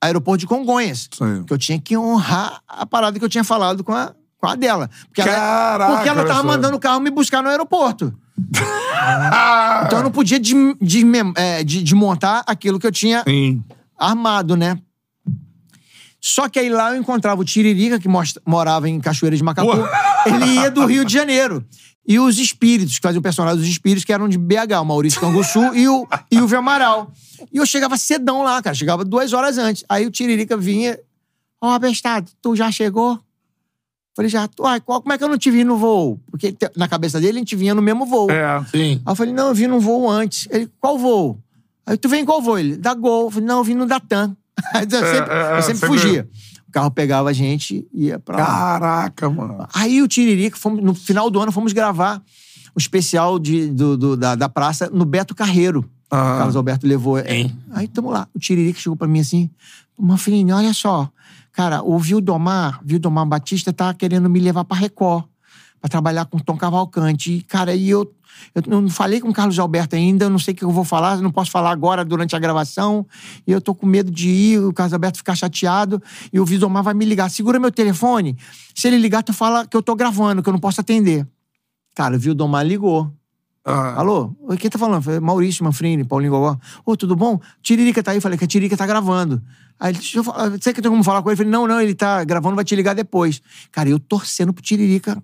aeroporto 0.00 0.40
de 0.40 0.46
Congonhas. 0.46 1.08
Que 1.46 1.52
eu 1.52 1.58
tinha 1.58 1.80
que 1.80 1.96
honrar 1.96 2.60
a 2.68 2.84
parada 2.86 3.18
que 3.18 3.24
eu 3.24 3.28
tinha 3.28 3.44
falado 3.44 3.82
com 3.82 3.92
a, 3.92 4.14
com 4.38 4.46
a 4.46 4.54
dela. 4.54 4.90
Porque 5.06 5.20
ela, 5.22 5.30
Caraca, 5.30 5.92
porque 5.94 6.08
ela 6.08 6.24
tava 6.24 6.42
mandando 6.42 6.76
o 6.76 6.80
carro 6.80 7.00
me 7.00 7.10
buscar 7.10 7.42
no 7.42 7.48
aeroporto. 7.48 8.12
Então 9.86 9.98
eu 9.98 10.04
não 10.04 10.10
podia 10.10 10.38
desm- 10.40 10.74
desmem- 10.80 11.32
é, 11.36 11.62
de- 11.62 11.82
desmontar 11.82 12.42
aquilo 12.46 12.78
que 12.78 12.86
eu 12.86 12.92
tinha 12.92 13.22
Sim. 13.26 13.62
armado, 13.98 14.56
né? 14.56 14.78
Só 16.26 16.48
que 16.48 16.58
aí 16.58 16.70
lá 16.70 16.94
eu 16.94 16.98
encontrava 16.98 17.42
o 17.42 17.44
Tiririca, 17.44 17.98
que 18.00 18.08
mostra- 18.08 18.40
morava 18.46 18.88
em 18.88 18.98
Cachoeira 18.98 19.36
de 19.36 19.42
Macapu. 19.42 19.72
Ele 20.24 20.52
ia 20.54 20.70
do 20.70 20.86
Rio 20.86 21.04
de 21.04 21.12
Janeiro. 21.12 21.62
E 22.06 22.18
os 22.18 22.38
espíritos, 22.38 22.96
que 22.96 23.02
faziam 23.02 23.20
o 23.20 23.22
personagem 23.22 23.58
dos 23.60 23.68
espíritos, 23.68 24.04
que 24.04 24.12
eram 24.12 24.26
de 24.26 24.38
BH, 24.38 24.80
o 24.80 24.84
Maurício 24.86 25.20
Canguçu 25.20 25.74
e 25.74 25.86
o, 25.86 26.06
e 26.30 26.40
o 26.40 26.56
Amaral. 26.56 27.12
E 27.52 27.58
eu 27.58 27.66
chegava 27.66 27.98
cedão 27.98 28.42
lá, 28.42 28.62
cara. 28.62 28.74
Chegava 28.74 29.04
duas 29.04 29.34
horas 29.34 29.58
antes. 29.58 29.84
Aí 29.86 30.06
o 30.06 30.10
Tiririca 30.10 30.56
vinha. 30.56 30.98
Ó, 31.60 31.70
abestado, 31.72 32.30
tu 32.40 32.56
já 32.56 32.70
chegou? 32.72 33.20
Falei, 34.16 34.30
já. 34.30 34.48
Uai, 34.60 34.80
qual, 34.80 35.02
como 35.02 35.12
é 35.12 35.18
que 35.18 35.24
eu 35.24 35.28
não 35.28 35.36
te 35.36 35.50
vi 35.50 35.62
no 35.62 35.76
voo? 35.76 36.18
Porque 36.30 36.56
na 36.74 36.88
cabeça 36.88 37.20
dele 37.20 37.36
a 37.36 37.40
gente 37.40 37.54
vinha 37.54 37.74
no 37.74 37.82
mesmo 37.82 38.06
voo. 38.06 38.30
É. 38.30 38.64
Sim. 38.70 39.02
Aí 39.04 39.12
eu 39.12 39.14
falei, 39.16 39.34
não, 39.34 39.48
eu 39.48 39.54
vim 39.54 39.66
num 39.66 39.78
voo 39.80 40.08
antes. 40.10 40.48
Ele, 40.50 40.70
qual 40.80 40.98
voo? 40.98 41.38
Aí 41.84 41.98
tu 41.98 42.08
vem 42.08 42.22
em 42.22 42.24
qual 42.24 42.40
voo? 42.40 42.58
Ele, 42.58 42.76
da 42.78 42.94
Gol. 42.94 43.24
Eu 43.26 43.30
falei, 43.30 43.46
não, 43.46 43.58
eu 43.58 43.64
vim 43.64 43.74
no 43.74 43.84
da 43.86 44.00
TAM. 44.00 44.28
Aí 44.28 44.34
eu 44.74 44.80
sempre, 44.80 45.32
é, 45.32 45.52
é, 45.54 45.58
eu 45.58 45.62
sempre 45.62 45.78
sempre- 45.80 45.88
fugia. 46.00 46.28
O 46.68 46.72
carro 46.74 46.90
pegava 46.90 47.28
a 47.30 47.32
gente 47.32 47.86
e 47.92 48.06
ia 48.06 48.18
pra 48.18 48.36
lá. 48.36 48.44
Caraca, 48.46 49.30
mano. 49.30 49.66
Aí 49.72 50.02
o 50.02 50.08
Tiririca, 50.08 50.56
fomos, 50.56 50.82
no 50.82 50.92
final 50.94 51.30
do 51.30 51.40
ano, 51.40 51.52
fomos 51.52 51.72
gravar 51.72 52.20
o 52.74 52.78
especial 52.78 53.38
de, 53.38 53.68
do, 53.68 53.96
do- 53.96 54.16
da, 54.16 54.34
da 54.34 54.48
praça 54.48 54.90
no 54.92 55.04
Beto 55.04 55.34
Carreiro. 55.34 55.80
O 56.10 56.16
Ah. 56.16 56.36
Carlos 56.38 56.56
Alberto 56.56 56.86
levou. 56.86 57.18
Hein? 57.18 57.56
Aí 57.72 57.86
tamo 57.88 58.10
lá. 58.10 58.26
O 58.34 58.38
Tiririca 58.38 58.78
chegou 58.80 58.96
pra 58.96 59.06
mim 59.08 59.20
assim: 59.20 59.50
Manfrini, 59.98 60.52
olha 60.52 60.72
só. 60.74 61.08
Cara, 61.52 61.82
o 61.84 61.96
Vildomar, 61.98 62.80
Vildomar 62.84 63.24
Batista 63.26 63.72
tá 63.72 63.94
querendo 63.94 64.28
me 64.28 64.40
levar 64.40 64.64
pra 64.64 64.76
Record. 64.76 65.24
Pra 65.84 65.88
trabalhar 65.90 66.24
com 66.24 66.38
Tom 66.38 66.56
Cavalcante. 66.56 67.30
E, 67.30 67.42
cara, 67.42 67.74
e 67.74 67.90
eu, 67.90 68.10
eu 68.54 68.62
não 68.80 68.88
falei 68.88 69.20
com 69.20 69.28
o 69.28 69.34
Carlos 69.34 69.58
Alberto 69.58 69.94
ainda, 69.94 70.24
eu 70.24 70.30
não 70.30 70.38
sei 70.38 70.54
o 70.54 70.56
que 70.56 70.64
eu 70.64 70.70
vou 70.70 70.82
falar, 70.82 71.18
não 71.18 71.30
posso 71.30 71.50
falar 71.50 71.70
agora 71.70 72.02
durante 72.02 72.34
a 72.34 72.38
gravação. 72.38 73.06
E 73.46 73.52
eu 73.52 73.60
tô 73.60 73.74
com 73.74 73.84
medo 73.84 74.10
de 74.10 74.30
ir, 74.30 74.60
o 74.60 74.72
Carlos 74.72 74.94
Alberto 74.94 75.18
ficar 75.18 75.34
chateado. 75.34 76.02
E 76.32 76.40
o 76.40 76.44
Vildomar 76.46 76.82
vai 76.82 76.94
me 76.94 77.04
ligar. 77.04 77.28
Segura 77.28 77.58
meu 77.58 77.70
telefone. 77.70 78.34
Se 78.74 78.88
ele 78.88 78.96
ligar, 78.96 79.22
tu 79.22 79.34
fala 79.34 79.66
que 79.66 79.76
eu 79.76 79.82
tô 79.82 79.94
gravando, 79.94 80.42
que 80.42 80.48
eu 80.48 80.54
não 80.54 80.58
posso 80.58 80.80
atender. 80.80 81.28
Cara, 81.94 82.16
o 82.16 82.18
Vildomar 82.18 82.64
ligou. 82.64 83.12
Ah. 83.62 84.00
Alô? 84.00 84.34
Quem 84.58 84.70
tá 84.70 84.78
falando? 84.78 85.02
Falei, 85.02 85.20
Maurício 85.20 85.62
Manfrini, 85.66 86.02
Paulinho 86.02 86.32
Gogó. 86.32 86.58
Ô, 86.86 86.96
tudo 86.96 87.14
bom? 87.14 87.38
Tiririca 87.62 88.02
tá 88.02 88.12
aí? 88.12 88.22
Falei 88.22 88.38
que 88.38 88.44
a 88.44 88.48
Tiririca 88.48 88.74
tá 88.74 88.86
gravando. 88.86 89.42
Aí 89.78 89.90
ele, 89.90 89.98
deixa 89.98 90.16
eu 90.16 90.24
falar, 90.24 90.48
você 90.48 90.72
que 90.72 90.80
tem 90.80 90.90
como 90.90 91.04
falar 91.04 91.22
com 91.22 91.28
ele? 91.28 91.36
Falei, 91.36 91.52
não, 91.52 91.66
não, 91.66 91.78
ele 91.78 91.94
tá 91.94 92.24
gravando, 92.24 92.56
vai 92.56 92.64
te 92.64 92.74
ligar 92.74 92.94
depois. 92.94 93.42
Cara, 93.70 93.90
eu 93.90 93.98
torcendo 93.98 94.50
pro 94.50 94.62
Tiririca 94.62 95.22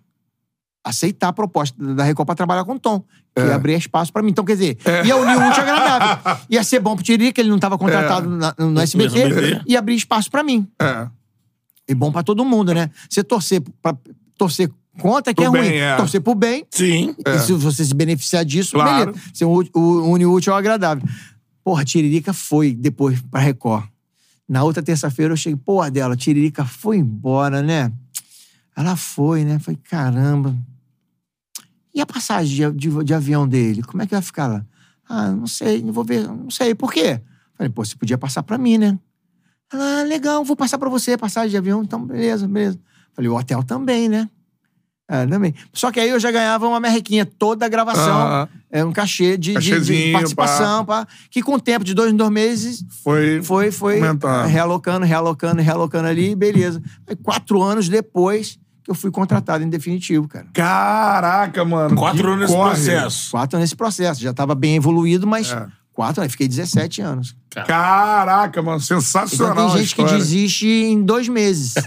aceitar 0.84 1.28
a 1.28 1.32
proposta 1.32 1.76
da 1.94 2.04
Record 2.04 2.26
pra 2.26 2.34
trabalhar 2.34 2.64
com 2.64 2.72
o 2.74 2.78
Tom. 2.78 3.04
Que 3.34 3.42
ia 3.42 3.54
abrir 3.54 3.74
espaço 3.74 4.12
pra 4.12 4.22
mim. 4.22 4.30
Então, 4.30 4.44
quer 4.44 4.54
dizer, 4.54 4.78
ia 5.04 5.16
unir 5.16 5.36
o 5.36 5.48
útil 5.48 5.62
agradável. 5.62 6.36
Ia 6.50 6.64
ser 6.64 6.80
bom 6.80 6.96
pro 6.96 7.04
Tiririca, 7.04 7.40
ele 7.40 7.48
não 7.50 7.58
tava 7.60 7.78
contratado 7.78 8.28
na- 8.28 8.54
no, 8.58 8.80
SBT, 8.80 9.18
SBT. 9.20 9.62
ia 9.68 9.78
abrir 9.78 9.94
espaço 9.94 10.28
pra 10.30 10.42
mim. 10.42 10.66
É. 10.80 11.06
E 11.88 11.94
bom 11.94 12.10
pra 12.10 12.22
todo 12.24 12.44
mundo, 12.44 12.74
né? 12.74 12.90
Você 13.08 13.22
torcer, 13.22 13.62
pra, 13.80 13.96
torcer 14.36 14.68
contra 14.98 15.32
que 15.32 15.42
Pro 15.44 15.56
é 15.56 15.60
ruim. 15.60 15.68
é. 15.76 15.96
Torcer 15.96 16.20
pro 16.20 16.34
bem, 16.34 16.66
Sim. 16.70 17.14
e 17.24 17.38
se 17.38 17.52
você 17.52 17.84
se 17.84 17.94
beneficiar 17.94 18.44
disso, 18.44 18.72
Claro. 18.72 19.12
beleza. 19.12 19.30
Você 19.32 19.44
une 19.44 20.26
o 20.26 20.32
útil 20.32 20.52
ao 20.52 20.58
agradável. 20.58 21.06
Porra, 21.62 21.84
Tiririca 21.84 22.32
foi 22.32 22.74
depois 22.74 23.20
pra 23.22 23.38
Record. 23.40 23.84
Na 24.48 24.64
outra 24.64 24.82
terça-feira 24.82 25.32
eu 25.32 25.36
cheguei, 25.36 25.56
porra 25.64 25.88
dela, 25.90 26.16
Tiririca 26.16 26.64
foi 26.64 26.96
embora, 26.96 27.62
né? 27.62 27.92
Ela 28.76 28.96
foi, 28.96 29.44
né? 29.44 29.58
Falei, 29.60 29.78
caramba. 29.88 30.56
E 31.94 32.00
a 32.00 32.06
passagem 32.06 32.70
de, 32.72 32.88
de- 32.88 33.04
de 33.04 33.14
avião 33.14 33.46
dele? 33.48 33.82
Como 33.82 34.02
é 34.02 34.06
que 34.06 34.12
vai 34.14 34.22
ficar 34.22 34.46
lá? 34.46 34.64
Ah, 35.08 35.30
não 35.30 35.46
sei, 35.46 35.82
não 35.82 35.92
vou 35.92 36.04
ver, 36.04 36.26
não 36.26 36.50
sei. 36.50 36.74
Por 36.74 36.92
quê? 36.92 37.20
Falei, 37.56 37.70
pô, 37.70 37.84
você 37.84 37.96
podia 37.96 38.16
passar 38.16 38.42
pra 38.42 38.56
mim, 38.56 38.78
né? 38.78 38.98
Ela, 39.72 40.00
ah, 40.00 40.02
legal, 40.04 40.44
vou 40.44 40.56
passar 40.56 40.78
pra 40.78 40.88
você, 40.88 41.16
passagem 41.16 41.50
de 41.50 41.56
avião. 41.56 41.82
Então, 41.82 42.04
beleza, 42.04 42.46
beleza. 42.46 42.78
Falei, 43.12 43.28
o 43.28 43.36
hotel 43.36 43.62
também, 43.64 44.08
né? 44.08 44.28
É, 45.08 45.26
também. 45.26 45.52
Só 45.72 45.90
que 45.90 45.98
aí 45.98 46.08
eu 46.08 46.20
já 46.20 46.30
ganhava 46.30 46.68
uma 46.68 46.78
merrequinha 46.78 47.26
toda 47.26 47.66
a 47.66 47.68
gravação. 47.68 48.16
Ah. 48.16 48.48
É 48.70 48.84
um 48.84 48.92
cachê 48.92 49.36
de, 49.36 49.54
de- 49.54 49.80
de, 49.80 50.12
participação, 50.12 50.84
pá. 50.84 51.04
que 51.28 51.42
com 51.42 51.54
o 51.54 51.60
tempo 51.60 51.84
de 51.84 51.92
dois 51.92 52.12
em 52.12 52.16
dois 52.16 52.30
meses 52.30 52.84
Foi, 53.02 53.42
foi, 53.42 53.72
foi 53.72 54.00
realocando, 54.48 55.04
realocando, 55.04 55.60
realocando 55.60 56.06
ali, 56.06 56.36
beleza. 56.36 56.80
Aí, 57.08 57.16
quatro 57.16 57.60
anos 57.60 57.88
depois 57.88 58.56
que 58.84 58.90
eu 58.90 58.94
fui 58.94 59.10
contratado 59.10 59.62
em 59.64 59.68
definitivo, 59.68 60.26
cara. 60.28 60.46
Caraca, 60.52 61.64
mano. 61.64 61.94
Quatro 61.96 62.26
anos 62.28 62.40
nesse 62.40 62.52
corre. 62.54 62.70
processo. 62.74 63.30
Quatro 63.30 63.56
anos 63.56 63.64
nesse 63.68 63.76
processo. 63.76 64.20
Já 64.20 64.32
tava 64.32 64.54
bem 64.54 64.76
evoluído, 64.76 65.26
mas 65.26 65.52
É. 65.52 65.66
quatro 65.92 66.20
anos. 66.22 66.32
Fiquei 66.32 66.48
17 66.48 67.00
anos. 67.02 67.36
Caraca, 67.50 68.62
mano. 68.62 68.80
Então 68.82 69.00
Sensacional. 69.00 69.54
tem 69.70 69.74
a 69.74 69.82
gente 69.82 69.94
que 69.94 70.04
desiste 70.04 70.66
em 70.66 71.02
dois 71.02 71.28
meses. 71.28 71.74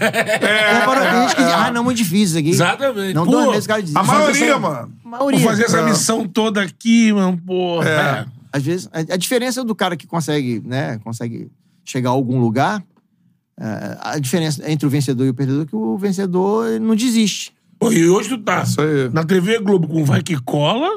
tem 1.10 1.22
gente 1.22 1.36
que 1.36 1.42
diz, 1.44 1.52
ah, 1.52 1.70
não, 1.72 1.82
muito 1.84 1.96
difícil 1.98 2.24
isso 2.24 2.38
aqui. 2.38 2.50
Exatamente. 2.50 3.14
Não, 3.14 3.24
Pô, 3.24 3.30
dois 3.32 3.48
meses 3.48 3.64
o 3.64 3.68
cara 3.68 3.80
desiste. 3.80 3.98
A 3.98 4.02
maioria, 4.02 4.44
essa- 4.50 4.58
mano. 4.58 4.92
A 5.04 5.08
maioria. 5.08 5.40
Vou 5.40 5.48
fazer 5.48 5.64
essa 5.64 5.78
É. 5.78 5.84
missão 5.84 6.28
toda 6.28 6.62
aqui, 6.62 7.12
mano, 7.12 7.38
porra. 7.38 7.88
É. 7.88 8.26
Às 8.52 8.62
vezes, 8.62 8.88
a, 8.92 9.14
a 9.14 9.16
diferença 9.16 9.64
do 9.64 9.74
cara 9.74 9.96
que 9.96 10.06
consegue, 10.06 10.62
né, 10.64 10.98
consegue 11.02 11.50
chegar 11.84 12.10
a 12.10 12.12
algum 12.12 12.38
lugar, 12.40 12.80
é, 12.80 12.82
a 14.00 14.18
diferença 14.18 14.68
entre 14.70 14.86
o 14.86 14.90
vencedor 14.90 15.24
e 15.26 15.30
o 15.30 15.34
perdedor 15.34 15.62
é 15.62 15.66
que 15.66 15.76
o 15.76 15.96
vencedor 15.96 16.80
não 16.80 16.94
desiste. 16.96 17.52
Pô, 17.78 17.92
e 17.92 18.08
hoje 18.08 18.28
tu 18.30 18.38
tá 18.38 18.64
na 19.12 19.24
TV 19.24 19.58
Globo 19.60 19.86
com 19.86 20.04
Vai 20.04 20.22
Que 20.22 20.40
Cola, 20.40 20.88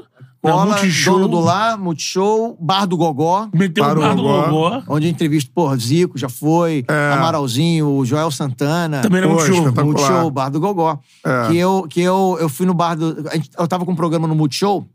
na 0.43 0.51
Cola, 0.51 0.65
Multishow, 0.67 1.15
dono 1.15 1.27
do 1.27 1.39
lar, 1.39 1.77
Multishow, 1.77 2.57
Bar 2.61 2.85
do 2.85 2.95
Gogó, 2.95 3.49
meteu 3.53 3.83
o 3.83 3.95
bar 3.95 4.15
do 4.15 4.21
Gogó. 4.21 4.49
Gogó. 4.49 4.83
onde 4.87 5.07
eu 5.07 5.11
entrevisto, 5.11 5.51
porra, 5.51 5.75
Zico 5.77 6.17
já 6.17 6.29
foi, 6.29 6.85
É. 6.87 7.13
Amaralzinho, 7.13 7.89
o 7.89 8.05
Joel 8.05 8.31
Santana. 8.31 9.01
Também 9.01 9.21
na 9.21 9.27
Pô, 9.27 9.33
Multishow. 9.33 9.85
Multishow, 9.85 10.31
Bar 10.31 10.49
do 10.49 10.59
Gogó. 10.59 10.99
É. 11.25 11.47
Que, 11.49 11.57
eu, 11.57 11.85
que 11.89 11.99
eu, 12.01 12.37
eu 12.39 12.47
fui 12.47 12.65
no 12.65 12.73
bar 12.73 12.95
do. 12.95 13.27
a 13.29 13.35
gente- 13.35 13.49
Eu 13.57 13.67
tava 13.67 13.83
com 13.85 13.91
um 13.91 13.95
programa 13.95 14.27
no 14.27 14.35
Multishow, 14.35 14.87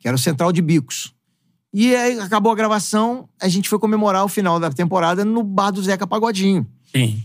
que 0.00 0.08
era 0.08 0.14
o 0.16 0.18
Central 0.18 0.50
de 0.52 0.62
Bicos. 0.62 1.12
E 1.72 1.94
aí 1.94 2.18
acabou 2.18 2.50
a 2.50 2.54
gravação, 2.54 3.28
a 3.40 3.48
gente 3.48 3.68
foi 3.68 3.78
comemorar 3.78 4.24
o 4.24 4.28
final 4.28 4.58
da 4.58 4.70
temporada 4.70 5.24
no 5.24 5.42
bar 5.42 5.70
do 5.70 5.82
Zeca 5.82 6.06
Pagodinho. 6.06 6.66
Sim. 6.94 7.22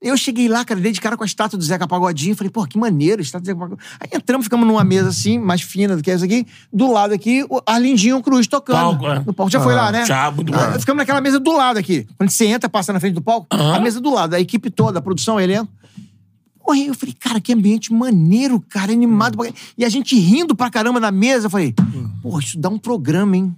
Eu 0.00 0.16
cheguei 0.16 0.46
lá, 0.46 0.64
cara, 0.64 0.78
dei 0.78 0.92
de 0.92 1.00
cara 1.00 1.16
com 1.16 1.22
a 1.22 1.26
estátua 1.26 1.58
do 1.58 1.64
Zeca 1.64 1.86
Pagodinho. 1.88 2.36
Falei, 2.36 2.50
pô, 2.50 2.64
que 2.66 2.78
maneiro, 2.78 3.20
a 3.20 3.22
estátua 3.22 3.40
do 3.42 3.46
Zeca 3.46 3.58
Pagodinho. 3.58 3.88
Aí 3.98 4.08
entramos, 4.14 4.44
ficamos 4.46 4.66
numa 4.66 4.84
mesa 4.84 5.08
assim, 5.08 5.38
mais 5.38 5.62
fina 5.62 5.96
do 5.96 6.02
que 6.02 6.10
essa 6.10 6.24
aqui. 6.24 6.46
Do 6.72 6.90
lado 6.90 7.12
aqui, 7.12 7.44
o 7.50 7.60
Arlindinho 7.66 8.22
Cruz 8.22 8.46
tocando. 8.46 8.76
Palco, 8.98 9.06
é. 9.06 9.18
No 9.24 9.32
palco. 9.32 9.50
Já 9.50 9.60
foi 9.60 9.74
lá, 9.74 9.90
né? 9.90 10.04
Já, 10.06 10.30
muito 10.30 10.54
Ah, 10.54 10.70
bom. 10.72 10.80
Ficamos 10.80 10.98
naquela 10.98 11.20
mesa 11.20 11.40
do 11.40 11.52
lado 11.52 11.78
aqui. 11.78 12.06
Quando 12.16 12.30
você 12.30 12.46
entra, 12.46 12.68
passa 12.68 12.92
na 12.92 13.00
frente 13.00 13.14
do 13.14 13.22
palco, 13.22 13.46
a 13.50 13.80
mesa 13.80 14.00
do 14.00 14.10
lado, 14.10 14.34
a 14.34 14.40
equipe 14.40 14.70
toda, 14.70 14.98
a 14.98 15.02
produção, 15.02 15.40
elenco. 15.40 15.70
Porra, 16.64 16.78
eu 16.78 16.94
falei, 16.94 17.14
cara, 17.18 17.40
que 17.40 17.52
ambiente 17.52 17.92
maneiro, 17.92 18.60
cara, 18.68 18.92
animado. 18.92 19.38
E 19.78 19.84
a 19.84 19.88
gente 19.88 20.18
rindo 20.18 20.54
pra 20.54 20.68
caramba 20.70 20.98
na 21.00 21.10
mesa. 21.10 21.46
Eu 21.46 21.50
falei, 21.50 21.74
porra, 22.22 22.40
isso 22.42 22.58
dá 22.58 22.68
um 22.68 22.78
programa, 22.78 23.36
hein? 23.36 23.56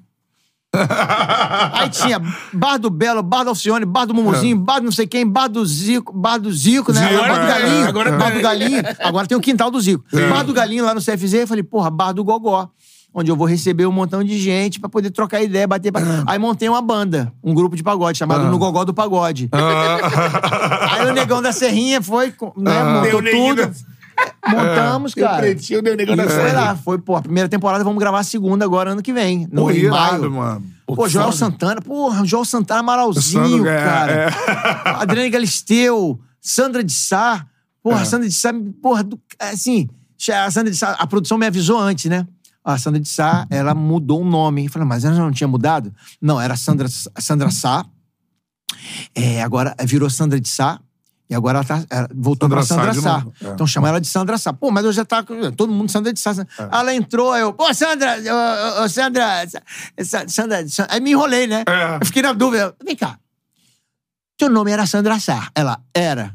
Aí 1.72 1.88
tinha 1.88 2.20
Bar 2.52 2.76
do 2.78 2.90
Belo, 2.90 3.22
Bar 3.22 3.42
do 3.44 3.50
Alcione, 3.50 3.84
Bar 3.86 4.04
do 4.04 4.14
Mumuzinho, 4.14 4.56
Bar 4.58 4.78
do 4.80 4.84
não 4.84 4.92
sei 4.92 5.06
quem, 5.06 5.26
Bar 5.26 5.48
do 5.48 5.64
Zico, 5.64 6.12
Bar 6.12 6.38
do 6.38 6.52
Zico, 6.52 6.92
né? 6.92 7.08
Zico, 7.08 7.20
bar 7.22 7.34
do 7.38 7.40
é, 7.42 7.46
Galinho, 7.48 7.88
agora- 7.88 8.12
Bar 8.18 8.32
do 8.32 8.40
Galinho. 8.40 8.82
Agora 9.00 9.26
tem 9.26 9.36
o 9.36 9.40
quintal 9.40 9.70
do 9.70 9.80
Zico. 9.80 10.04
Bar 10.30 10.42
do 10.44 10.52
Galinho 10.52 10.84
lá 10.84 10.94
no 10.94 11.00
CFZ, 11.00 11.32
eu 11.34 11.46
falei, 11.48 11.62
porra, 11.62 11.90
Bar 11.90 12.12
do 12.12 12.22
Gogó. 12.22 12.68
Onde 13.14 13.30
eu 13.30 13.36
vou 13.36 13.46
receber 13.46 13.86
um 13.86 13.90
montão 13.90 14.22
de 14.22 14.38
gente 14.38 14.78
pra 14.78 14.88
poder 14.88 15.10
trocar 15.10 15.42
ideia, 15.42 15.66
bater. 15.66 15.90
pa- 15.90 16.00
Aí 16.26 16.38
montei 16.38 16.68
uma 16.68 16.82
banda, 16.82 17.32
um 17.42 17.54
grupo 17.54 17.74
de 17.74 17.82
pagode, 17.82 18.18
chamado 18.18 18.44
No 18.50 18.58
Gogó 18.58 18.84
do 18.84 18.92
Pagode. 18.92 19.48
Aí 19.50 21.06
o 21.10 21.14
negão 21.14 21.40
da 21.40 21.50
Serrinha 21.50 22.02
foi, 22.02 22.32
né, 22.56 22.84
montou 22.84 23.22
tudo. 23.22 23.70
Montamos, 24.46 25.12
Deu 25.14 25.26
cara. 25.26 25.38
pretinho, 25.38 25.82
deu 25.82 25.96
negão 25.96 26.14
E 26.14 26.28
foi 26.28 26.52
lá, 26.52 26.74
foi, 26.76 26.98
pô, 26.98 27.16
a 27.16 27.22
primeira 27.22 27.48
temporada, 27.48 27.84
vamos 27.84 27.98
gravar 27.98 28.20
a 28.20 28.24
segunda 28.24 28.64
agora, 28.64 28.92
ano 28.92 29.02
que 29.02 29.12
vem. 29.12 29.46
No, 29.52 29.62
Pô, 29.62 29.70
em 29.70 29.88
maio. 29.88 30.30
mano. 30.30 30.64
Pô, 30.86 31.04
que 31.04 31.10
Joel. 31.10 31.32
Santana, 31.32 31.82
porra, 31.82 32.24
Joel 32.24 32.44
Santana 32.44 32.80
Amaralzinho, 32.80 33.44
Sandro, 33.46 33.68
é, 33.68 33.84
cara. 33.84 34.34
Adriane 35.02 35.28
Galisteu, 35.30 36.18
Sandra 36.40 36.82
de 36.82 36.92
Sá. 36.92 37.46
Porra, 37.82 38.04
Sandra 38.04 38.26
de 38.28 38.34
Sá, 38.34 38.52
porra, 38.82 39.04
do- 39.04 39.20
assim, 39.38 39.88
a 40.32 40.50
Sandra 40.50 40.70
de 40.70 40.76
Sá, 40.76 40.92
a 40.98 41.06
produção 41.06 41.36
me 41.38 41.46
avisou 41.46 41.78
antes, 41.78 42.06
né? 42.10 42.26
A 42.64 42.76
Sandra 42.78 43.00
de 43.00 43.08
Sá, 43.08 43.46
ela 43.50 43.74
mudou 43.74 44.20
o 44.22 44.24
nome. 44.24 44.66
Eu 44.66 44.70
falei, 44.70 44.86
mas 44.88 45.04
ela 45.04 45.14
não 45.16 45.30
tinha 45.30 45.48
mudado? 45.48 45.92
Não, 46.20 46.40
era 46.40 46.56
Sandra, 46.56 46.88
Sandra 47.18 47.50
Sá. 47.50 47.84
É, 49.14 49.42
agora 49.42 49.74
virou 49.84 50.08
Sandra 50.10 50.40
de 50.40 50.48
Sá. 50.48 50.78
E 51.30 51.34
agora 51.34 51.58
ela, 51.58 51.64
tá, 51.66 51.84
ela 51.90 52.08
voltou 52.14 52.48
Sandra 52.48 52.92
pra 52.92 52.94
Sandra 52.94 52.94
Sá 52.94 53.24
é. 53.46 53.50
Então 53.52 53.66
chama 53.66 53.88
ela 53.88 54.00
de 54.00 54.06
Sandra 54.06 54.38
Sá. 54.38 54.52
Pô, 54.52 54.70
mas 54.70 54.84
eu 54.84 54.92
já 54.92 55.04
tá 55.04 55.22
com 55.22 55.50
todo 55.52 55.70
mundo 55.72 55.90
Sandra 55.90 56.12
de 56.12 56.20
Sá. 56.20 56.32
Ela 56.72 56.94
entrou, 56.94 57.36
eu, 57.36 57.52
pô, 57.52 57.72
Sandra, 57.74 58.16
ô, 58.82 58.88
Sandra, 58.88 59.44
Sa- 60.02 60.26
Sandra, 60.26 60.66
Sa- 60.68 60.86
aí 60.88 61.00
me 61.00 61.10
enrolei, 61.10 61.46
né? 61.46 61.64
É. 61.68 61.98
Eu 62.00 62.06
fiquei 62.06 62.22
na 62.22 62.32
dúvida. 62.32 62.74
Vem 62.84 62.96
cá. 62.96 63.18
Teu 64.38 64.48
nome 64.48 64.70
era 64.70 64.86
Sandra 64.86 65.18
Sá. 65.20 65.48
Ela, 65.54 65.78
era. 65.92 66.32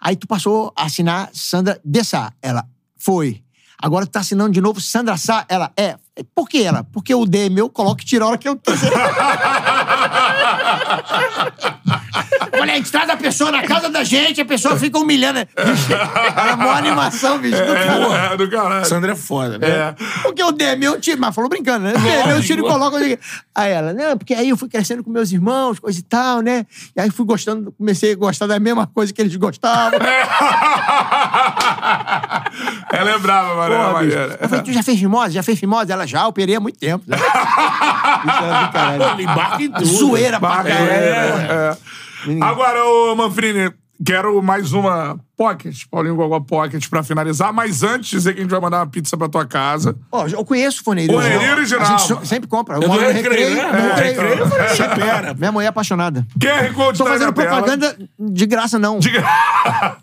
Aí 0.00 0.16
tu 0.16 0.26
passou 0.26 0.72
a 0.76 0.84
assinar 0.86 1.30
Sandra 1.32 1.80
de 1.84 2.02
Sá. 2.02 2.32
Ela, 2.42 2.64
foi. 2.98 3.42
Agora 3.80 4.06
tu 4.06 4.10
tá 4.12 4.20
assinando 4.20 4.52
de 4.52 4.60
novo 4.60 4.80
Sandra 4.80 5.16
Sá. 5.16 5.44
Ela, 5.48 5.70
é. 5.76 5.96
Por 6.34 6.48
que 6.48 6.62
ela? 6.62 6.84
Porque 6.84 7.14
o 7.14 7.24
D 7.24 7.46
é 7.46 7.48
meu, 7.48 7.70
coloco 7.70 8.02
e 8.02 8.04
tiro 8.04 8.24
a 8.24 8.28
hora 8.28 8.38
que 8.38 8.48
eu 8.48 8.56
quiser. 8.56 8.90
Eu 12.62 12.66
Falei, 12.66 12.74
a 12.74 12.78
gente 12.78 12.92
traz 12.92 13.10
a 13.10 13.16
pessoa 13.16 13.50
na 13.50 13.62
casa 13.62 13.88
da 13.90 14.04
gente, 14.04 14.40
a 14.40 14.44
pessoa 14.44 14.76
fica 14.78 14.96
humilhando. 14.98 15.40
Bicho, 15.40 15.92
era 15.92 16.56
mó 16.56 16.70
animação, 16.70 17.38
bicho. 17.38 17.56
do 17.56 17.74
cara. 17.74 18.32
É, 18.32 18.36
do 18.36 18.48
caralho. 18.50 18.84
Sandra 18.86 19.12
é 19.12 19.16
foda, 19.16 19.58
né? 19.58 19.68
É. 19.68 19.94
Porque 20.22 20.42
o 20.44 20.52
D 20.52 20.64
é 20.64 20.76
meu, 20.76 20.92
eu 20.94 21.00
tiro. 21.00 21.20
Mas 21.20 21.34
falou 21.34 21.50
brincando, 21.50 21.86
né? 21.86 21.94
O 21.96 21.98
D 21.98 22.08
é 22.08 22.26
meu, 22.26 22.36
eu 22.36 22.42
tiro 22.42 22.64
e 22.64 22.68
coloco. 22.68 22.96
onde- 22.96 23.18
Aí 23.54 23.72
ela, 23.72 23.92
não, 23.92 24.16
porque 24.16 24.32
aí 24.32 24.48
eu 24.48 24.56
fui 24.56 24.68
crescendo 24.68 25.02
com 25.02 25.10
meus 25.10 25.32
irmãos, 25.32 25.78
coisa 25.80 25.98
e 25.98 26.02
tal, 26.02 26.40
né? 26.40 26.64
E 26.96 27.00
aí 27.00 27.10
fui 27.10 27.26
gostando, 27.26 27.72
comecei 27.72 28.12
a 28.12 28.16
gostar 28.16 28.46
da 28.46 28.58
mesma 28.60 28.86
coisa 28.86 29.12
que 29.12 29.20
eles 29.20 29.34
gostavam. 29.36 29.98
Ela 32.92 33.10
é 33.12 33.18
brava, 33.18 33.54
mano. 33.54 33.74
Porra, 33.74 34.02
é 34.02 34.06
bicho. 34.06 34.16
maneira. 34.18 34.38
Eu 34.40 34.48
falei, 34.48 34.64
tu 34.64 34.72
já 34.72 34.82
fez 34.82 34.98
fimose? 34.98 35.34
Já 35.34 35.42
fez 35.42 35.58
fimose? 35.58 35.92
Ela 35.92 36.06
já, 36.06 36.26
operei 36.26 36.56
há 36.56 36.60
muito 36.60 36.78
tempo. 36.78 37.04
né? 37.06 37.16
Isso 37.16 37.26
era 38.44 38.66
do 38.66 38.72
caralho. 38.72 39.02
Ele 39.14 39.22
embarca 39.24 39.62
em 39.62 39.70
tudo. 39.70 39.86
Zoeira 39.86 40.40
pra 40.40 40.48
caralho. 40.62 40.90
é, 40.90 41.68
é. 41.72 41.76
Agora, 42.40 42.84
ô 42.84 43.14
Manfrini, 43.16 43.72
quero 44.04 44.42
mais 44.42 44.72
uma 44.72 45.18
Pocket, 45.36 45.82
Paulinho 45.90 46.14
Gogó 46.14 46.38
Pocket, 46.40 46.88
pra 46.88 47.02
finalizar. 47.02 47.52
Mas 47.52 47.82
antes, 47.82 48.10
dizer 48.10 48.32
que 48.34 48.38
a 48.40 48.42
gente 48.42 48.50
vai 48.50 48.60
mandar 48.60 48.78
uma 48.78 48.86
pizza 48.86 49.16
pra 49.16 49.28
tua 49.28 49.44
casa. 49.44 49.96
Ó, 50.10 50.26
eu 50.28 50.44
conheço 50.44 50.80
o 50.80 50.84
Forneirinho. 50.84 51.18
Forneirinho 51.20 51.52
original. 51.52 51.82
A 51.82 51.84
gente 51.96 52.02
so- 52.02 52.20
sempre 52.24 52.48
compra. 52.48 52.74
Eu 52.76 52.78
É 52.78 52.80
do 52.82 52.88
moro 52.88 53.02
no 53.02 53.08
Recreio, 53.10 53.48
recreio. 53.48 53.72
né? 53.72 53.80
no 53.80 53.88
É, 53.88 54.02
recreio. 54.04 54.38
Eu 54.38 54.48
Sempre. 54.76 54.94
supera. 55.00 55.34
Minha 55.34 55.52
mulher 55.52 55.66
é 55.66 55.68
apaixonada. 55.70 56.26
QR 56.40 56.72
Code 56.74 56.98
Tô 56.98 57.04
tá 57.04 57.10
aí 57.10 57.18
fazendo 57.18 57.28
na 57.28 57.32
tela. 57.42 57.48
propaganda 57.56 57.96
de 58.18 58.46
graça, 58.46 58.78
não. 58.78 58.98
Diga. 59.00 59.24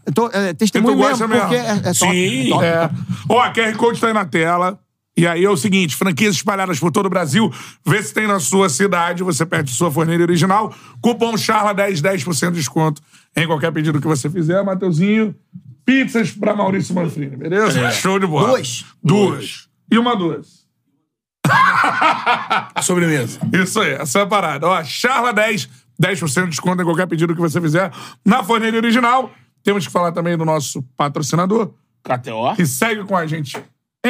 Eu 0.06 0.14
tô, 0.14 0.30
é, 0.34 0.54
testemunho 0.54 0.98
mesmo, 0.98 1.28
mesmo. 1.28 1.42
porque 1.42 1.56
é, 1.56 1.70
é 1.72 1.76
top. 1.78 1.96
Sim. 1.96 2.48
é 2.48 2.50
top. 2.50 2.66
É. 2.66 2.90
Ó, 3.30 3.42
a 3.42 3.54
QR 3.54 3.76
Code 3.78 4.00
tá 4.02 4.08
aí 4.08 4.14
na 4.14 4.26
tela. 4.26 4.78
E 5.20 5.28
aí 5.28 5.44
é 5.44 5.50
o 5.50 5.58
seguinte, 5.58 5.98
franquias 5.98 6.36
espalhadas 6.36 6.80
por 6.80 6.94
todo 6.94 7.08
o 7.08 7.10
Brasil. 7.10 7.52
Vê 7.86 8.02
se 8.02 8.14
tem 8.14 8.26
na 8.26 8.40
sua 8.40 8.70
cidade, 8.70 9.22
você 9.22 9.46
perde 9.46 9.70
sua 9.70 9.92
forneira 9.92 10.24
original. 10.24 10.74
Cupom 11.02 11.34
CHARLA10, 11.34 12.02
10% 12.02 12.52
de 12.52 12.60
desconto 12.60 13.02
em 13.36 13.46
qualquer 13.46 13.70
pedido 13.74 14.00
que 14.00 14.08
você 14.08 14.30
fizer. 14.30 14.64
Mateuzinho, 14.64 15.36
pizzas 15.84 16.32
pra 16.32 16.56
Maurício 16.56 16.96
Manfrini, 16.96 17.36
beleza? 17.36 17.92
Show 17.92 18.18
de 18.18 18.26
bola. 18.26 18.48
Duas. 18.48 18.86
Duas. 19.04 19.68
E 19.92 19.98
uma 19.98 20.16
duas. 20.16 20.66
Sobremesa. 22.82 23.42
Isso 23.52 23.82
aí, 23.82 23.96
essa 23.96 24.20
é 24.20 24.22
a 24.22 24.26
parada. 24.26 24.68
Ó, 24.68 24.84
Charla 24.86 25.34
10, 25.34 25.70
10% 26.02 26.44
de 26.44 26.50
desconto 26.52 26.82
em 26.82 26.86
qualquer 26.86 27.08
pedido 27.08 27.36
que 27.36 27.42
você 27.42 27.60
fizer 27.60 27.92
na 28.24 28.42
forneira 28.42 28.78
original. 28.78 29.30
Temos 29.66 29.86
que 29.86 29.92
falar 29.92 30.14
também 30.14 30.38
do 30.38 30.46
nosso 30.46 30.82
patrocinador, 30.96 31.74
KTO. 32.06 32.56
que 32.56 32.66
segue 32.66 33.04
com 33.04 33.18
a 33.18 33.28
gente 33.28 33.62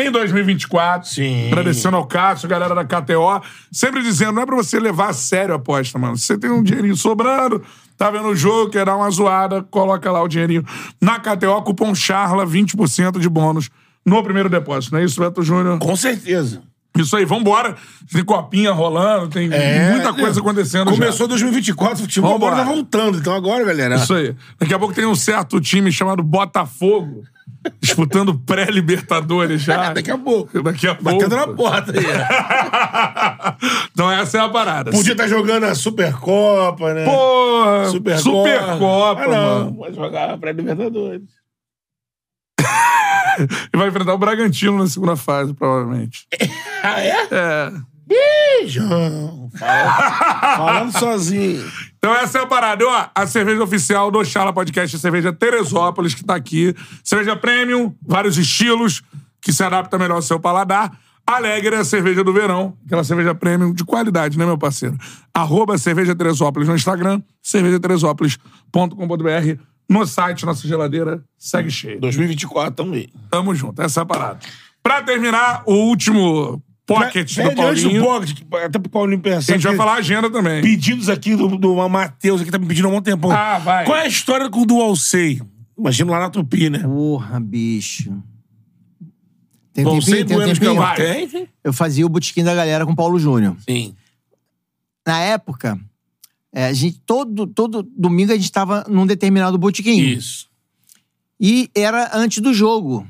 em 0.08 0.12
2024. 0.12 1.10
Sim. 1.10 1.48
Agradecendo 1.48 1.98
ao 1.98 2.06
Cássio, 2.06 2.48
galera 2.50 2.74
da 2.76 2.84
KTO. 2.86 3.42
Sempre 3.72 4.02
dizendo, 4.02 4.34
não 4.34 4.42
é 4.42 4.46
pra 4.46 4.56
você 4.56 4.80
levar 4.80 5.10
a 5.10 5.14
sério 5.14 5.54
a 5.54 5.58
aposta, 5.58 5.98
mano. 6.00 6.18
Você 6.18 6.38
tem 6.38 6.50
um 6.50 6.64
dinheirinho 6.64 6.96
sobrando, 6.96 7.62
tá 7.98 8.10
vendo 8.10 8.28
o 8.30 8.36
jogo, 8.36 8.72
quer 8.72 8.86
dar 8.86 8.96
uma 8.96 9.10
zoada, 9.10 9.62
coloca 9.64 10.12
lá 10.12 10.22
o 10.22 10.28
dinheirinho 10.28 10.64
na 11.02 11.20
KTO, 11.20 11.62
cupom 11.64 11.94
CHARLA, 11.94 12.46
20% 12.46 13.20
de 13.20 13.30
bônus 13.30 13.70
no 14.06 14.24
primeiro 14.24 14.50
depósito. 14.50 14.94
Não 14.94 15.02
é 15.02 15.06
isso, 15.06 15.20
Beto 15.20 15.42
Júnior? 15.44 15.78
Com 15.80 15.96
certeza. 15.96 16.62
Isso 16.98 17.16
aí, 17.16 17.24
vambora. 17.24 17.76
Tem 18.12 18.24
copinha 18.26 18.72
rolando, 18.72 19.28
tem 19.30 19.48
muita 19.48 20.12
coisa 20.14 20.40
acontecendo 20.42 20.90
É, 20.90 20.94
Começou 20.94 21.28
já. 21.28 21.28
2024, 21.28 21.96
o 21.96 22.02
futebol 22.02 22.34
Vambora. 22.34 22.54
agora 22.56 22.68
tá 22.68 22.74
voltando. 22.74 23.18
Então 23.20 23.34
agora, 23.34 23.64
galera. 23.64 23.96
Isso 23.96 24.14
aí. 24.14 24.36
Daqui 24.60 24.74
a 24.74 24.80
pouco 24.80 24.94
tem 24.94 25.06
um 25.06 25.16
certo 25.16 25.62
time 25.62 25.92
chamado 25.92 26.24
Botafogo 26.24 27.24
disputando 27.82 28.38
pré-Libertadores 28.40 29.62
já. 29.62 29.94
Daqui 29.94 30.12
a 30.12 30.18
pouco. 30.18 30.62
Daqui 30.62 30.88
a 30.88 30.96
pouco. 30.96 31.18
Batendo 31.18 31.36
na 31.36 31.48
porta 31.48 31.92
aí. 31.92 32.06
então 33.92 34.12
essa 34.12 34.38
é 34.38 34.42
a 34.42 34.50
parada. 34.50 34.92
Podia 34.92 35.12
estar 35.12 35.28
jogando 35.28 35.66
a 35.66 35.76
Supercopa, 35.76 36.94
né? 36.94 37.06
Porra, 37.06 37.86
Supercopa. 37.90 38.50
Supercopa, 38.50 39.22
ah, 39.24 39.28
não. 39.28 39.60
mano. 39.60 39.76
Pode 39.76 39.96
jogar 39.96 40.38
pré-Libertadores. 40.38 41.30
e 43.74 43.78
vai 43.78 43.88
enfrentar 43.88 44.14
o 44.14 44.18
Bragantino 44.18 44.78
na 44.78 44.88
segunda 44.88 45.16
fase, 45.16 45.54
provavelmente. 45.54 46.28
Ah, 46.84 47.02
é? 47.02 47.28
É. 47.32 47.72
Fala- 49.58 50.58
Falando 50.58 50.92
sozinho. 50.98 51.64
Então 52.00 52.16
essa 52.16 52.40
é 52.40 52.42
a 52.42 52.48
parada. 52.48 52.88
Ó, 52.88 53.10
a 53.14 53.28
cerveja 53.28 53.62
oficial 53.62 54.10
do 54.10 54.24
Chala 54.24 54.54
Podcast 54.54 54.96
é 54.96 54.98
a 54.98 55.02
cerveja 55.02 55.34
Teresópolis, 55.34 56.16
que 56.16 56.24
tá 56.24 56.34
aqui. 56.34 56.74
Cerveja 57.04 57.36
premium, 57.36 57.94
vários 58.02 58.38
estilos, 58.38 59.04
que 59.42 59.52
se 59.52 59.62
adapta 59.64 60.00
melhor 60.00 60.16
ao 60.16 60.22
seu 60.22 60.40
paladar. 60.40 60.98
Alegre 61.28 61.76
é 61.76 61.80
a 61.80 61.86
cerveja 61.86 62.24
do 62.24 62.34
verão, 62.34 62.76
aquela 62.86 63.04
cerveja 63.04 63.36
premium 63.36 63.72
de 63.72 63.86
qualidade, 63.86 64.36
né, 64.36 64.46
meu 64.46 64.58
parceiro? 64.58 64.98
Arroba 65.32 65.78
Cerveja 65.78 66.16
Teresópolis 66.16 66.68
no 66.68 66.76
Instagram, 66.76 67.22
cervejateresópolis.com.br. 67.44 69.62
No 69.88 70.08
site, 70.08 70.46
nossa 70.46 70.68
geladeira 70.68 71.24
segue 71.38 71.70
cheia. 71.70 72.00
2024, 72.00 72.74
tamo 72.74 72.96
aí. 72.96 73.10
Tamo 73.30 73.54
junto, 73.54 73.80
essa 73.80 74.00
é 74.00 74.04
a 74.04 74.06
parada. 74.06 74.40
Pra 74.82 75.04
terminar, 75.04 75.62
o 75.68 75.74
último 75.74 76.64
pocket 76.96 77.36
do 77.36 77.42
antes 77.42 77.84
do 77.84 77.90
Paulinho. 77.90 78.04
pocket, 78.04 78.42
até 78.66 78.80
pro 78.80 78.90
Paulinho 78.90 79.20
pensar. 79.22 79.54
A 79.54 79.56
gente 79.58 79.64
vai 79.64 79.72
que- 79.74 79.78
falar 79.78 79.94
a 79.94 79.98
agenda 79.98 80.30
também. 80.30 80.62
Pedidos 80.62 81.10
aqui 81.10 81.36
do, 81.36 81.48
do 81.58 81.90
Matheus, 81.90 82.42
aqui 82.42 82.52
tá 82.52 82.58
me 82.58 82.66
pedindo 82.66 82.88
há 82.88 82.92
um 82.92 83.02
tempão. 83.02 83.32
Ah, 83.32 83.58
vai. 83.60 83.86
Qual 83.86 83.98
é 83.98 84.02
a 84.04 84.08
história 84.08 84.50
com 84.50 84.62
o 84.62 84.66
Dual 84.66 84.96
Sei? 84.96 85.42
Imagino 85.78 86.12
lá 86.12 86.20
na 86.20 86.30
Tupi, 86.30 86.70
né? 86.70 86.80
Porra, 86.80 87.40
bicho. 87.40 88.22
Tem 89.74 89.86
um 89.86 90.00
tempinho? 90.00 90.26
Tem 90.26 90.38
um 90.38 90.46
tempinho? 90.46 90.96
Tem. 90.96 91.48
Eu 91.64 91.72
fazia 91.72 92.06
o 92.06 92.10
botequim 92.10 92.44
da 92.44 92.54
galera 92.54 92.86
com 92.86 92.92
o 92.92 92.96
Paulo 92.96 93.18
Júnior. 93.18 93.56
Sim. 93.68 93.96
Na 95.08 95.20
época, 95.22 95.80
é, 96.54 96.66
a 96.66 96.74
gente, 96.74 97.00
todo, 97.06 97.48
todo 97.48 97.84
domingo 97.98 98.32
a 98.34 98.36
gente 98.36 98.52
tava 98.52 98.86
num 98.90 99.06
determinado 99.06 99.58
botequim. 99.58 100.00
Isso. 100.02 100.48
E 101.40 101.70
era 101.74 102.12
antes 102.14 102.42
do 102.42 102.54
jogo. 102.54 103.08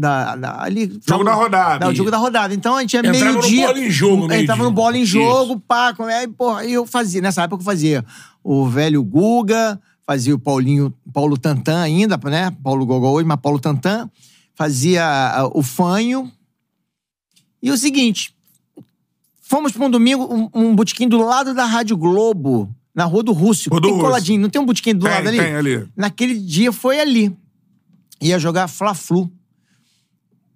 Da, 0.00 0.34
da- 0.36 0.62
ali, 0.62 0.98
Jogo 1.06 1.24
da 1.24 1.34
rodada. 1.34 1.78
Da, 1.80 1.88
o 1.90 1.94
jogo 1.94 2.10
da 2.10 2.16
rodada. 2.16 2.54
Então 2.54 2.74
a 2.76 2.80
gente 2.80 2.94
ia 2.94 3.00
Entrava 3.00 3.18
no 3.18 3.32
meio-dia. 3.40 3.66
bola 3.66 3.78
em 3.80 3.90
jogo, 3.90 4.22
Aí 4.22 4.28
meio-dia. 4.28 4.46
tava 4.46 4.62
no 4.64 4.70
bola 4.70 4.96
em 4.96 5.04
jogo, 5.04 5.60
pá. 5.60 5.94
Aí, 6.18 6.26
porra, 6.28 6.64
eu 6.64 6.86
fazia. 6.86 7.20
Nessa 7.20 7.42
época 7.42 7.60
eu 7.60 7.64
fazia 7.64 8.04
o 8.42 8.66
velho 8.66 9.02
Guga, 9.02 9.78
fazia 10.06 10.34
o 10.34 10.38
Paulinho, 10.38 10.92
Paulo 11.12 11.36
Tantan 11.36 11.80
ainda, 11.82 12.16
né? 12.24 12.50
Paulo 12.62 12.86
Gogol 12.86 13.12
hoje, 13.14 13.26
mas 13.26 13.38
Paulo 13.40 13.58
Tantan. 13.58 14.08
Fazia 14.54 15.04
ah, 15.04 15.50
o 15.52 15.62
Fanho. 15.62 16.30
E 17.62 17.70
o 17.70 17.76
seguinte, 17.76 18.34
fomos 19.42 19.72
pra 19.72 19.84
um 19.84 19.90
domingo, 19.90 20.24
um, 20.32 20.48
um 20.68 20.74
botequim 20.74 21.06
do 21.08 21.18
lado 21.18 21.52
da 21.54 21.64
Rádio 21.66 21.96
Globo, 21.96 22.74
na 22.94 23.04
Rua 23.04 23.22
do 23.22 23.32
Rússio. 23.32 23.70
Rua 23.70 23.80
do 23.80 23.84
tem 23.84 23.92
Rússio. 23.92 24.06
coladinho, 24.06 24.40
não 24.40 24.48
tem 24.48 24.60
um 24.62 24.64
botequim 24.64 24.94
do 24.94 25.04
Tem, 25.04 25.14
lado 25.14 25.28
ali? 25.28 25.38
tem 25.38 25.54
ali. 25.54 25.86
Naquele 25.96 26.38
dia 26.38 26.72
foi 26.72 26.98
ali. 27.00 27.36
Ia 28.22 28.38
jogar 28.38 28.66
Fla-Flu. 28.68 29.30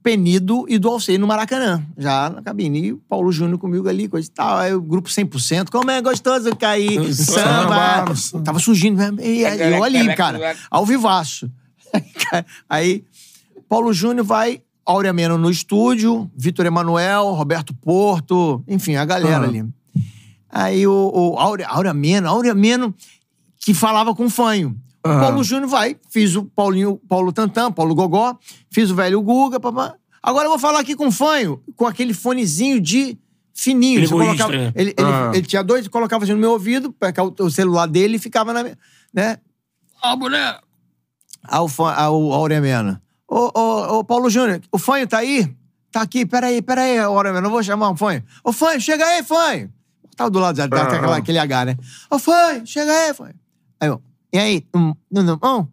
Penido 0.04 0.66
e 0.68 0.76
do 0.76 0.90
Alcei 0.90 1.16
no 1.16 1.26
Maracanã, 1.26 1.82
já 1.96 2.28
na 2.28 2.42
cabine. 2.42 2.78
E 2.78 2.92
o 2.92 2.98
Paulo 3.08 3.32
Júnior 3.32 3.58
comigo 3.58 3.88
ali, 3.88 4.06
coisa 4.06 4.28
e 4.28 4.30
tal. 4.30 4.58
Aí 4.58 4.74
o 4.74 4.82
grupo 4.82 5.08
100%. 5.08 5.70
Como 5.70 5.90
é 5.90 6.02
gostoso 6.02 6.54
cair, 6.56 7.14
samba. 7.14 8.14
Samba. 8.14 8.44
Tava 8.44 8.58
surgindo 8.58 8.98
mesmo. 8.98 9.18
E 9.18 9.46
aí, 9.46 9.72
eu 9.72 9.82
ali, 9.82 10.14
cara, 10.14 10.54
ao 10.70 10.84
vivaço. 10.84 11.50
Aí, 12.68 13.02
Paulo 13.66 13.94
Júnior 13.94 14.26
vai, 14.26 14.60
Áurea 14.84 15.12
Meno 15.12 15.38
no 15.38 15.50
estúdio, 15.50 16.30
Vitor 16.36 16.66
Emanuel, 16.66 17.32
Roberto 17.32 17.72
Porto, 17.72 18.62
enfim, 18.68 18.96
a 18.96 19.06
galera 19.06 19.38
Aham. 19.38 19.48
ali. 19.48 19.64
Aí 20.50 20.86
o, 20.86 21.10
o 21.14 21.38
Áurea, 21.38 21.66
Áurea 21.66 21.94
Meno, 21.94 22.28
Áurea 22.28 22.54
Meno, 22.54 22.94
que 23.58 23.72
falava 23.72 24.14
com 24.14 24.26
o 24.26 24.30
Fanho. 24.30 24.76
O 25.04 25.08
Aham. 25.08 25.20
Paulo 25.20 25.44
Júnior 25.44 25.68
vai, 25.68 25.96
fiz 26.08 26.34
o 26.34 26.44
Paulinho, 26.44 26.96
Paulo 27.08 27.30
Tantan, 27.32 27.70
Paulo 27.70 27.94
Gogó, 27.94 28.38
fiz 28.70 28.90
o 28.90 28.94
velho 28.94 29.20
Guga, 29.20 29.60
papá. 29.60 29.94
Agora 30.22 30.46
eu 30.46 30.50
vou 30.50 30.58
falar 30.58 30.80
aqui 30.80 30.96
com 30.96 31.08
o 31.08 31.12
Fanho, 31.12 31.62
com 31.76 31.86
aquele 31.86 32.14
fonezinho 32.14 32.80
de 32.80 33.18
fininho. 33.52 34.00
Ele 34.00 34.08
colocava- 34.08 34.50
né? 34.52 34.72
ele, 34.74 34.94
ele, 34.96 35.08
Ah. 35.08 35.30
ele 35.34 35.46
tinha 35.46 35.62
dois, 35.62 35.86
colocava 35.88 36.24
assim 36.24 36.32
no 36.32 36.38
meu 36.38 36.52
ouvido, 36.52 36.90
pegava 36.92 37.28
o, 37.38 37.44
o 37.44 37.50
celular 37.50 37.86
dele 37.86 38.16
e 38.16 38.18
ficava 38.18 38.52
na. 38.54 38.62
minha- 38.62 38.78
Né? 39.12 39.36
Ah, 40.02 40.16
mulher. 40.16 40.58
Ao, 41.46 41.68
Fa- 41.68 41.94
ao 41.94 42.32
Auremena. 42.32 43.02
Ô, 43.28 43.50
ô, 43.54 43.98
ô, 43.98 44.04
Paulo 44.04 44.30
Júnior, 44.30 44.60
o 44.72 44.78
Fanho 44.78 45.06
tá 45.06 45.18
aí? 45.18 45.54
Tá 45.92 46.00
aqui, 46.00 46.24
peraí, 46.24 46.62
peraí, 46.62 46.98
Auremena, 46.98 47.46
eu 47.46 47.50
vou 47.50 47.62
chamar 47.62 47.90
o 47.90 47.96
Fanho. 47.96 48.22
Ô, 48.42 48.52
Fanho, 48.52 48.80
chega 48.80 49.04
aí, 49.04 49.22
Fanho. 49.22 49.70
Tava 50.16 50.30
do 50.30 50.38
lado 50.38 50.56
daquela, 50.56 51.14
ah. 51.14 51.16
aquele 51.18 51.38
H, 51.38 51.64
né? 51.66 51.76
Ô, 52.10 52.18
Fanho, 52.18 52.66
chega 52.66 52.90
aí, 52.90 53.12
Fanho. 53.14 53.34
Aí 53.78 53.88
eu, 53.88 54.00
e 54.34 54.38
aí, 54.38 54.60
tudo 55.12 55.36
bom? 55.36 55.68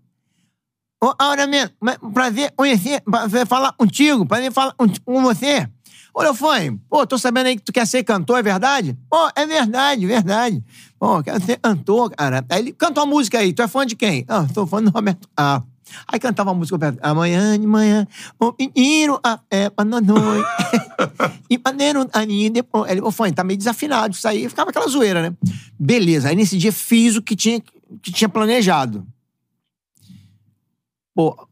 Ô, 1.03 1.15
Auremena, 1.17 1.71
mas 1.81 1.97
prazer 2.13 2.53
conhecer, 2.55 3.01
prazer 3.01 3.47
falar 3.47 3.71
contigo, 3.71 4.23
prazer 4.23 4.51
falar 4.51 4.75
com, 5.03 5.19
você. 5.23 5.67
Olha, 6.13 6.31
Fanho, 6.31 6.79
pô, 6.87 7.07
tô 7.07 7.17
sabendo 7.17 7.47
aí 7.47 7.55
que 7.55 7.63
tu 7.63 7.73
quer 7.73 7.87
ser 7.87 8.03
cantor, 8.03 8.37
é 8.37 8.43
verdade? 8.43 8.95
Pô, 9.09 9.17
é 9.35 9.47
verdade, 9.47 10.05
verdade. 10.05 10.63
Pô, 10.99 11.23
quero 11.23 11.43
ser 11.43 11.57
cantor, 11.57 12.11
cara. 12.11 12.45
Aí 12.47 12.59
ele 12.59 12.71
canta 12.71 13.01
uma 13.01 13.07
música 13.07 13.39
aí, 13.39 13.51
tu 13.51 13.63
é 13.63 13.67
fã 13.67 13.83
de 13.83 13.95
quem? 13.95 14.25
Ah, 14.27 14.45
tô 14.53 14.67
fã 14.67 14.79
do 14.79 14.91
Roberto 14.91 15.27
Ah. 15.35 15.63
Aí 16.07 16.19
cantava 16.19 16.51
uma 16.51 16.59
música. 16.59 16.77
Amanhã 17.01 17.59
de 17.59 17.65
manhã, 17.65 18.07
o 18.39 18.53
menino 18.57 19.19
a 19.23 19.39
é 19.49 19.69
pra 19.69 19.83
noite. 19.83 20.47
e 21.49 21.57
maneiro 21.57 22.07
ali 22.13 22.49
depois. 22.49 22.91
Ele, 22.91 23.01
ô, 23.01 23.11
Fanho, 23.11 23.33
tá 23.33 23.43
meio 23.43 23.57
desafinado 23.57 24.13
isso 24.13 24.27
aí. 24.27 24.47
Ficava 24.47 24.69
aquela 24.69 24.87
zoeira, 24.87 25.21
né? 25.21 25.35
Beleza. 25.79 26.29
Aí 26.29 26.35
nesse 26.35 26.57
dia 26.57 26.71
fiz 26.71 27.15
o 27.15 27.21
que 27.21 27.35
tinha, 27.35 27.61
que 28.01 28.11
tinha 28.11 28.29
planejado. 28.29 29.05
Pô, 31.13 31.47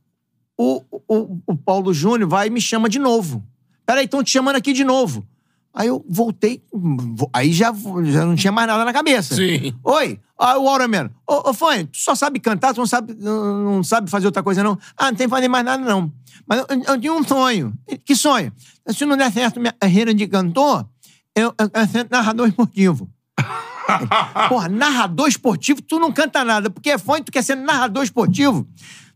o, 0.57 0.83
o, 1.07 1.39
o 1.47 1.57
Paulo 1.57 1.93
Júnior 1.93 2.29
vai 2.29 2.47
e 2.47 2.49
me 2.49 2.61
chama 2.61 2.87
de 2.89 2.99
novo. 2.99 3.43
Peraí, 3.85 4.05
estão 4.05 4.23
te 4.23 4.31
chamando 4.31 4.55
aqui 4.55 4.73
de 4.73 4.83
novo. 4.83 5.25
Aí 5.73 5.87
eu 5.87 6.03
voltei, 6.09 6.63
vo- 6.73 7.29
aí 7.31 7.51
já, 7.53 7.71
já 8.05 8.25
não 8.25 8.35
tinha 8.35 8.51
mais 8.51 8.67
nada 8.67 8.83
na 8.83 8.91
cabeça. 8.93 9.35
Sim. 9.35 9.73
Oi, 9.83 10.19
ah, 10.37 10.57
o 10.57 10.67
Auraman. 10.67 11.11
Ô, 11.27 11.49
ô 11.49 11.53
Fanho, 11.53 11.85
tu 11.87 11.97
só 11.97 12.15
sabe 12.15 12.39
cantar, 12.39 12.73
tu 12.73 12.77
não 12.79 12.87
sabe, 12.87 13.13
não, 13.15 13.83
sabe 13.83 14.09
fazer 14.09 14.25
outra 14.25 14.41
coisa, 14.41 14.63
não? 14.63 14.77
Ah, 14.97 15.11
não 15.11 15.15
tem 15.17 15.27
que 15.27 15.31
fazer 15.31 15.47
mais 15.47 15.63
nada, 15.63 15.83
não. 15.83 16.11
Mas 16.47 16.59
eu, 16.59 16.65
eu 16.87 16.99
tinha 16.99 17.13
um 17.13 17.23
sonho. 17.23 17.73
Que 18.03 18.15
sonho? 18.15 18.51
Se 18.89 19.05
não 19.05 19.15
der 19.15 19.31
certo 19.31 19.59
minha 19.59 19.71
carreira 19.73 20.13
de 20.13 20.27
cantor, 20.27 20.87
eu, 21.35 21.53
eu 21.59 21.69
quero 21.69 21.91
ser 21.91 22.07
narrador 22.09 22.47
esportivo. 22.47 23.07
Porra, 24.49 24.69
narrador 24.69 25.27
esportivo, 25.27 25.81
tu 25.81 25.99
não 25.99 26.11
canta 26.11 26.43
nada, 26.43 26.69
porque 26.69 26.89
é 26.91 26.97
fã 26.97 27.17
e 27.17 27.23
tu 27.23 27.31
quer 27.31 27.43
ser 27.43 27.55
narrador 27.55 28.03
esportivo. 28.03 28.67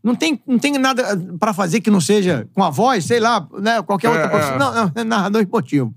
Não 0.02 0.14
tem, 0.14 0.40
não 0.46 0.58
tem 0.58 0.72
nada 0.78 1.16
pra 1.40 1.54
fazer 1.54 1.80
que 1.80 1.90
não 1.90 2.00
seja 2.00 2.46
com 2.54 2.62
a 2.62 2.68
voz, 2.70 3.04
sei 3.06 3.18
lá, 3.20 3.46
né, 3.58 3.80
qualquer 3.82 4.08
outra 4.10 4.24
É, 4.24 4.28
profissão. 4.28 4.54
é. 4.54 4.58
Não, 4.58 4.74
não, 4.74 4.92
é 4.94 5.04
narrador 5.04 5.40
esportivo. 5.42 5.94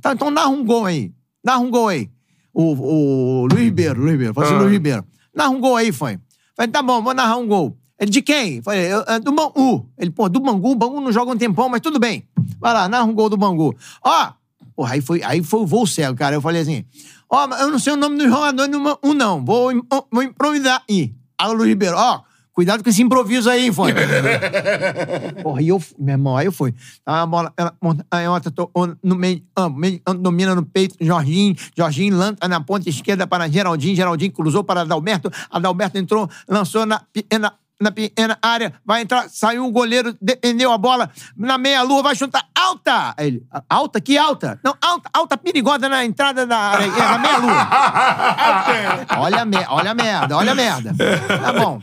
Tá, 0.00 0.12
então 0.12 0.30
narra 0.30 0.48
um 0.50 0.64
gol 0.64 0.84
aí. 0.84 1.10
Narra 1.42 1.60
um 1.60 1.70
gol 1.70 1.88
aí. 1.88 2.10
O, 2.52 3.42
o 3.42 3.46
Luiz 3.46 3.64
Ribeiro, 3.64 4.00
Luiz 4.00 4.12
Ribeiro, 4.12 4.34
o 4.36 4.42
Ah. 4.42 4.58
Luiz 4.58 4.72
Ribeiro. 4.72 5.04
Narra 5.34 5.50
um 5.50 5.60
gol 5.60 5.76
aí, 5.76 5.90
fã. 5.92 6.18
Falei, 6.54 6.70
tá 6.70 6.82
bom, 6.82 7.02
vou 7.02 7.14
narrar 7.14 7.36
um 7.36 7.46
gol. 7.46 7.76
Ele, 7.98 8.10
de 8.10 8.20
quem? 8.20 8.60
Falei, 8.62 8.92
eu- 8.92 9.04
é 9.06 9.18
do 9.18 9.32
Bangu. 9.32 9.88
Ele, 9.98 10.10
pô, 10.10 10.28
do 10.28 10.38
Bangu, 10.40 10.70
o 10.72 10.74
Bangu 10.74 11.00
não 11.00 11.10
joga 11.12 11.32
um 11.32 11.36
tempão, 11.36 11.68
mas 11.68 11.80
tudo 11.80 11.98
bem. 11.98 12.26
Vai 12.60 12.74
lá, 12.74 12.88
narra 12.88 13.04
um 13.04 13.14
gol 13.14 13.28
do 13.30 13.36
Bangu. 13.38 13.74
Ó, 14.04 14.32
porra, 14.74 14.94
aí 14.94 15.00
foi, 15.00 15.22
aí 15.22 15.42
foi 15.42 15.60
o 15.60 15.66
voo 15.66 15.86
cego, 15.86 16.14
cara. 16.16 16.34
Eu 16.34 16.42
falei 16.42 16.60
assim, 16.60 16.84
ó, 17.28 17.46
mas 17.46 17.60
eu 17.60 17.70
não 17.70 17.78
sei 17.78 17.92
o 17.92 17.96
nome 17.96 18.18
do 18.18 18.28
jogador 18.28 18.68
do 18.68 18.80
Bangu, 18.80 19.14
não. 19.14 19.44
Vou, 19.44 19.72
vou 20.10 20.22
improvisar. 20.22 20.82
Ih, 20.88 21.14
aí 21.38 21.52
Luiz 21.52 21.68
Ribeiro, 21.68 21.96
ó, 21.96 22.22
cuidado 22.52 22.82
com 22.82 22.88
esse 22.88 23.02
improviso 23.02 23.50
aí, 23.50 23.70
fã. 23.70 23.84
Porra, 25.42 25.60
e 25.60 25.68
eu, 25.68 25.82
meu 25.98 26.14
irmão, 26.14 26.36
aí 26.36 26.46
eu 26.46 26.52
fui. 26.52 26.74
Tá, 27.04 27.22
a 27.22 27.26
bola, 27.26 27.52
ela, 27.56 27.74
aí 28.10 28.26
outra, 28.26 28.50
tô, 28.50 28.70
no 29.02 29.14
meio, 29.14 29.42
meio, 29.74 30.00
domina 30.18 30.54
no 30.54 30.64
peito, 30.64 30.96
Jorginho, 31.00 31.54
Jorginho 31.76 32.16
lança 32.16 32.48
na 32.48 32.60
ponta 32.60 32.88
esquerda 32.88 33.26
para 33.26 33.46
Geraldinho, 33.48 33.94
Geraldinho 33.94 34.32
cruzou 34.32 34.64
para 34.64 34.80
Adalberto, 34.80 35.30
Adalberto 35.50 35.98
entrou, 35.98 36.28
lançou 36.48 36.86
na 36.86 37.00
pequena, 37.12 37.52
na 37.80 37.90
pequena 37.90 38.38
área, 38.40 38.72
vai 38.84 39.02
entrar, 39.02 39.28
saiu 39.28 39.66
o 39.66 39.70
goleiro, 39.70 40.16
defendeu 40.20 40.72
a 40.72 40.78
bola, 40.78 41.10
na 41.36 41.58
meia-lua, 41.58 42.02
vai 42.02 42.16
chutar, 42.16 42.44
alta! 42.54 43.14
Aí 43.16 43.26
ele, 43.26 43.46
alta? 43.68 44.00
Que 44.00 44.16
alta? 44.16 44.58
Não, 44.64 44.74
alta, 44.80 45.10
alta 45.12 45.36
perigosa 45.36 45.88
na 45.88 46.04
entrada 46.04 46.46
da 46.46 46.56
área, 46.56 46.86
é, 46.86 46.88
na 46.88 47.18
meia-lua. 47.18 47.68
olha, 49.20 49.42
a 49.42 49.44
me- 49.44 49.66
olha 49.68 49.90
a 49.90 49.94
merda, 49.94 50.36
olha 50.36 50.52
a 50.52 50.54
merda. 50.54 50.94
Tá 51.28 51.52
bom. 51.52 51.80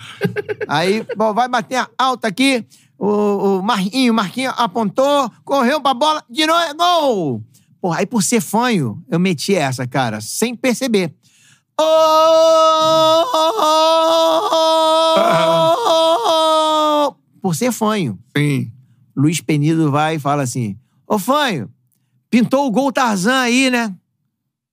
Aí, 0.67 1.05
bom, 1.15 1.33
vai 1.33 1.47
bater 1.47 1.77
a 1.77 1.89
alta 1.97 2.27
aqui. 2.27 2.65
O, 2.97 3.59
o 3.59 3.63
Marquinho, 3.63 4.13
Marquinho 4.13 4.51
apontou, 4.55 5.29
correu 5.43 5.81
pra 5.81 5.93
bola, 5.93 6.23
tirou, 6.33 6.57
é 6.59 6.73
gol! 6.73 7.43
Porra, 7.81 7.99
aí 7.99 8.05
por 8.05 8.23
ser 8.23 8.39
fanho, 8.39 9.03
eu 9.09 9.19
meti 9.19 9.53
essa, 9.53 9.85
cara, 9.85 10.21
sem 10.21 10.55
perceber. 10.55 11.13
Ô! 11.79 11.83
Por 17.41 17.55
ser 17.55 17.71
fanho. 17.71 18.17
Sim. 18.35 18.71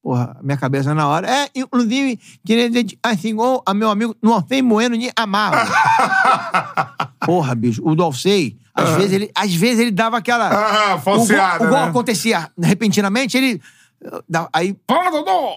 Porra, 0.02 0.36
minha 0.42 0.56
cabeça 0.56 0.94
na 0.94 1.06
hora. 1.06 1.28
É, 1.30 1.50
inclusive, 1.54 2.18
queria 2.44 2.70
dizer 2.70 2.96
assim, 3.02 3.28
igual 3.28 3.62
a 3.66 3.74
meu 3.74 3.90
amigo 3.90 4.16
Norfei 4.22 4.62
Moeno 4.62 4.96
de 4.96 5.10
Amargo. 5.14 5.70
Porra, 7.26 7.54
bicho, 7.54 7.82
o 7.84 7.94
Dolcei, 7.94 8.56
às, 8.74 8.90
vezes 8.96 9.12
ele, 9.12 9.30
às 9.34 9.54
vezes 9.54 9.80
ele 9.80 9.90
dava 9.90 10.16
aquela. 10.16 10.48
Ah, 10.48 10.94
o, 10.94 11.00
falseada, 11.00 11.58
gol, 11.58 11.66
o 11.66 11.70
gol 11.70 11.80
né? 11.80 11.88
acontecia 11.88 12.50
repentinamente, 12.58 13.36
ele. 13.36 13.60
Aí 14.52 14.74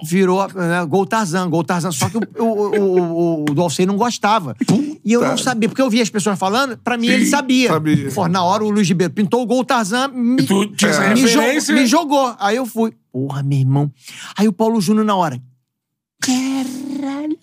virou 0.04 0.46
né, 0.54 0.86
gol 0.86 1.06
Tarzan, 1.06 1.50
gol 1.50 1.64
Tarzan. 1.64 1.92
Só 1.92 2.10
que 2.10 2.18
o, 2.18 2.22
o, 2.40 2.44
o, 2.46 3.00
o, 3.02 3.42
o 3.44 3.46
Dolcei 3.54 3.86
não 3.86 3.96
gostava. 3.96 4.56
E 5.04 5.14
eu 5.14 5.22
não 5.22 5.38
sabia, 5.38 5.70
porque 5.70 5.82
eu 5.82 5.90
via 5.90 6.04
as 6.04 6.10
pessoas 6.10 6.38
falando, 6.38 6.78
pra 6.78 6.98
mim 6.98 7.08
Sim, 7.08 7.14
ele 7.14 7.26
sabia. 7.26 7.70
sabia. 7.70 8.12
Pô, 8.12 8.28
na 8.28 8.44
hora 8.44 8.64
o 8.64 8.70
Luiz 8.70 8.88
Ribeiro 8.88 9.14
pintou 9.14 9.42
o 9.42 9.46
gol 9.46 9.64
Tarzan, 9.64 10.10
me, 10.10 10.42
E 10.42 10.46
tu 10.46 10.86
essa 10.86 11.10
me, 11.10 11.22
jo- 11.22 11.40
referência? 11.40 11.74
me 11.74 11.86
jogou. 11.86 12.36
Aí 12.40 12.58
eu 12.58 12.66
fui. 12.66 12.94
Porra, 13.12 13.42
meu 13.44 13.60
irmão. 13.60 13.92
Aí 14.38 14.48
o 14.48 14.54
Paulo 14.54 14.82
Júnior 14.82 15.06
na 15.06 15.16
hora. 15.16 15.42
Caralho. 16.22 17.38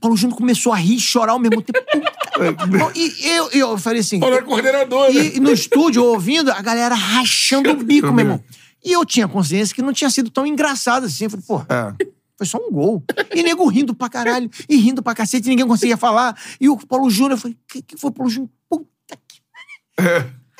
Paulo 0.00 0.16
Júnior 0.16 0.36
começou 0.38 0.72
a 0.72 0.76
rir 0.76 0.96
e 0.96 1.00
chorar 1.00 1.32
ao 1.32 1.38
mesmo 1.38 1.60
tempo. 1.62 1.78
Puta. 1.82 2.92
e 2.94 3.26
eu, 3.36 3.50
eu, 3.52 3.78
falei 3.78 4.00
assim. 4.00 4.20
Paulo 4.20 4.36
era 4.36 4.44
coordenador, 4.44 5.12
né? 5.12 5.32
E 5.34 5.40
no 5.40 5.50
estúdio, 5.50 6.04
ouvindo, 6.04 6.50
a 6.52 6.60
galera 6.62 6.94
rachando 6.94 7.70
o 7.70 7.76
bico, 7.76 8.12
meu 8.12 8.24
irmão. 8.24 8.44
E 8.84 8.92
eu 8.92 9.04
tinha 9.04 9.26
consciência 9.28 9.74
que 9.74 9.82
não 9.82 9.92
tinha 9.92 10.08
sido 10.10 10.30
tão 10.30 10.46
engraçado 10.46 11.06
assim. 11.06 11.24
Eu 11.24 11.30
falei, 11.30 11.44
pô, 11.46 11.60
É. 11.72 11.94
foi 12.36 12.46
só 12.46 12.58
um 12.58 12.70
gol. 12.70 13.02
E 13.34 13.42
nego 13.42 13.66
rindo 13.68 13.94
pra 13.94 14.08
caralho. 14.08 14.48
E 14.68 14.76
rindo 14.76 15.02
pra 15.02 15.14
cacete, 15.14 15.46
e 15.46 15.50
ninguém 15.50 15.66
conseguia 15.66 15.96
falar. 15.96 16.38
E 16.60 16.68
o 16.68 16.76
Paulo 16.76 17.10
Júnior, 17.10 17.32
eu 17.32 17.38
falei, 17.38 17.56
que 17.68 17.82
que 17.82 17.96
foi 17.96 18.10
o 18.10 18.12
Paulo 18.12 18.30
Júnior? 18.30 18.50
Puta 18.68 18.86
que... 19.26 19.40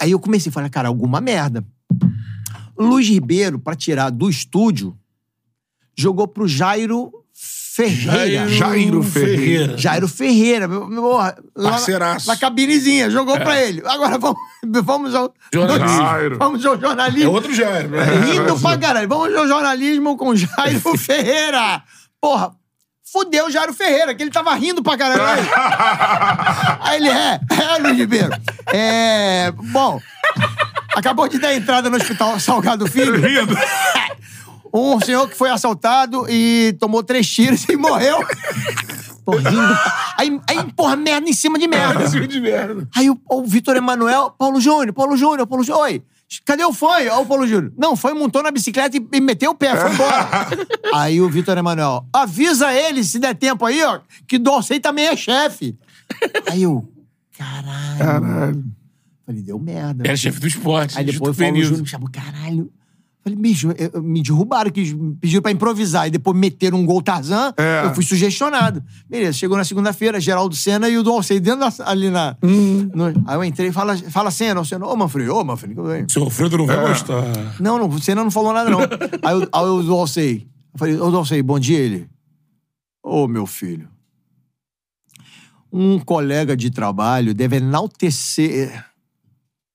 Aí 0.01 0.11
eu 0.11 0.19
comecei 0.21 0.51
a 0.51 0.53
falar, 0.53 0.69
cara, 0.71 0.89
alguma 0.89 1.21
merda. 1.21 1.65
Luiz 2.77 3.09
Ribeiro, 3.09 3.59
pra 3.59 3.75
tirar 3.75 4.11
do 4.11 4.29
estúdio, 4.31 4.97
jogou 5.97 6.29
pro 6.29 6.47
Jairo 6.47 7.13
Ferreira. 7.87 8.49
Jairo 8.49 9.03
Ferreira. 9.05 9.79
Jairo 9.79 10.09
Ferreira, 10.09 10.67
meu, 10.67 10.89
meu, 10.89 11.09
lá 11.13 11.35
na- 11.57 11.71
Parceiraço. 11.71 12.27
Na, 12.27 12.37
cabinezinha, 12.37 13.09
jogou 13.09 13.39
pra 13.39 13.61
ele. 13.63 13.81
Agora 13.87 14.19
vamos, 14.19 14.39
vamos 14.85 15.15
ao 15.15 15.33
Jornalismo. 15.55 15.97
Jairo. 15.97 16.39
Vamos 16.39 16.67
ao 16.67 16.75
É 16.75 16.81
jornalismo. 16.81 17.31
outro 17.31 17.55
Jairo, 17.55 17.89
né? 17.91 18.05
Rindo 18.25 18.59
pra 18.59 18.77
caralho. 18.77 19.09
Vamos 19.09 19.33
ao 19.37 19.47
jornalismo 19.47 20.17
com 20.17 20.35
Jairo 20.35 20.81
Ferreira. 20.99 21.81
Porra, 22.21 22.51
fudeu 23.13 23.47
o 23.47 23.51
Jairo 23.51 23.73
Ferreira, 23.73 24.13
que 24.15 24.23
ele 24.25 24.31
tava 24.33 24.53
rindo 24.55 24.83
pra 24.83 24.99
caralho. 24.99 25.47
Aí 26.83 26.97
ele 26.97 27.09
é, 27.09 27.41
é, 27.51 27.79
Luiz 27.81 27.97
Ribeiro. 27.97 28.31
É, 28.73 29.53
bom, 29.53 30.01
acabou 30.97 31.29
de 31.29 31.39
dar 31.39 31.55
entrada 31.55 31.89
no 31.89 31.97
hospital 31.97 32.41
Salgado 32.41 32.87
Filho. 32.89 33.15
Rindo. 33.15 33.57
Um 34.73 35.01
senhor 35.01 35.29
que 35.29 35.37
foi 35.37 35.51
assaltado 35.51 36.27
e 36.29 36.77
tomou 36.79 37.03
três 37.03 37.29
tiros 37.29 37.69
e 37.69 37.77
morreu. 37.77 38.19
Aí, 40.17 40.41
aí, 40.49 40.73
porra, 40.73 40.97
merda 40.97 41.29
em 41.29 41.33
cima 41.33 41.59
de 41.59 41.69
merda. 41.69 42.05
Esse 42.05 42.27
de 42.27 42.41
merda. 42.41 42.89
Aí 42.97 43.11
o, 43.11 43.21
o 43.29 43.45
Vitor 43.45 43.77
Emanuel, 43.77 44.31
Paulo 44.31 44.61
Júnior, 44.61 44.93
Paulo 44.93 45.17
Júnior, 45.17 45.47
Paulo 45.47 45.63
Júnior. 45.63 45.85
Oi, 45.85 46.03
cadê 46.47 46.65
o 46.65 46.73
fã? 46.73 46.97
Ó, 47.13 47.23
o 47.23 47.27
Paulo 47.27 47.47
Júnior. 47.47 47.73
Não, 47.77 47.95
foi, 47.95 48.15
montou 48.15 48.43
na 48.43 48.51
bicicleta 48.51 48.97
e, 48.97 49.07
e 49.13 49.21
meteu 49.21 49.51
o 49.51 49.55
pé, 49.55 49.77
foi 49.77 49.93
embora. 49.93 50.29
aí 50.95 51.21
o 51.21 51.29
Vitor 51.29 51.59
Emanuel, 51.59 52.07
avisa 52.13 52.73
ele, 52.73 53.05
se 53.05 53.19
der 53.19 53.35
tempo 53.35 53.67
aí, 53.67 53.83
ó, 53.83 54.01
que 54.27 54.39
Dorcei 54.39 54.81
também 54.81 55.07
é 55.07 55.17
chefe. 55.17 55.77
Aí 56.51 56.63
eu, 56.63 56.89
caralho. 57.37 57.99
Caralho. 57.99 58.65
Falei, 59.27 59.43
deu 59.43 59.59
merda. 59.59 60.05
Era 60.07 60.17
chefe 60.17 60.41
do 60.41 60.47
esporte. 60.47 60.99
Aí 60.99 61.05
depois 61.05 61.37
o. 61.37 61.39
Paulo 61.39 61.63
Júnior 61.63 61.83
me 61.83 61.87
chamou, 61.87 62.09
caralho. 62.11 62.73
Falei, 63.29 63.37
bicho, 63.37 63.71
eu- 63.77 63.91
eu- 63.95 64.03
me 64.03 64.23
derrubaram, 64.23 64.71
que 64.71 64.95
pediram 65.21 65.43
pra 65.43 65.51
improvisar 65.53 66.07
e 66.09 66.11
depois 66.11 66.37
meteram 66.37 66.79
um 66.79 66.87
gol 66.87 67.03
Tarzan, 67.03 67.53
É. 67.57 67.85
eu 67.87 67.95
fui 67.95 68.03
sugestionado. 68.05 68.83
Beleza, 69.09 69.33
chegou 69.35 69.57
na 69.57 69.65
segunda-feira, 69.65 70.21
Geraldo 70.21 70.55
Senna 70.57 70.89
e 70.89 70.97
o 70.97 71.03
do 71.03 71.11
Alcei 71.11 71.39
dentro 71.41 71.61
da, 71.61 71.73
ali 71.91 72.11
na. 72.11 72.37
no- 72.43 73.07
aí 73.27 73.37
eu 73.37 73.45
entrei 73.45 73.69
e 73.69 73.73
fala, 73.73 73.97
fala 73.97 74.31
Senna, 74.31 74.61
o 74.61 74.65
Senna, 74.65 74.87
ô 74.87 74.97
Manfred, 74.97 75.29
ô 75.31 75.45
Manfred, 75.45 75.75
tudo 75.75 75.89
bem? 75.89 76.07
Seu 76.09 76.23
Alfredo 76.25 76.57
não 76.59 76.67
vai 76.67 76.77
gostar. 76.89 77.23
Não, 77.61 77.79
não, 77.79 77.89
o 77.89 78.01
Senna 78.01 78.23
não 78.25 78.31
falou 78.31 78.53
nada, 78.53 78.71
não. 78.71 78.81
aí, 78.81 79.35
o- 79.37 79.49
aí 79.53 79.65
o 79.67 79.83
do 79.83 79.95
Alcei, 79.95 80.47
eu 80.75 80.79
falei, 80.79 80.99
ô 81.01 81.11
do 81.11 81.17
Alcei, 81.19 81.43
bom 81.43 81.59
dia 81.59 81.79
ele. 81.79 82.09
Ô 83.03 83.27
meu 83.29 83.47
filho, 83.47 83.89
um 85.73 85.99
colega 85.99 86.57
de 86.57 86.71
trabalho 86.71 87.35
deve 87.35 87.57
enaltecer 87.57 88.85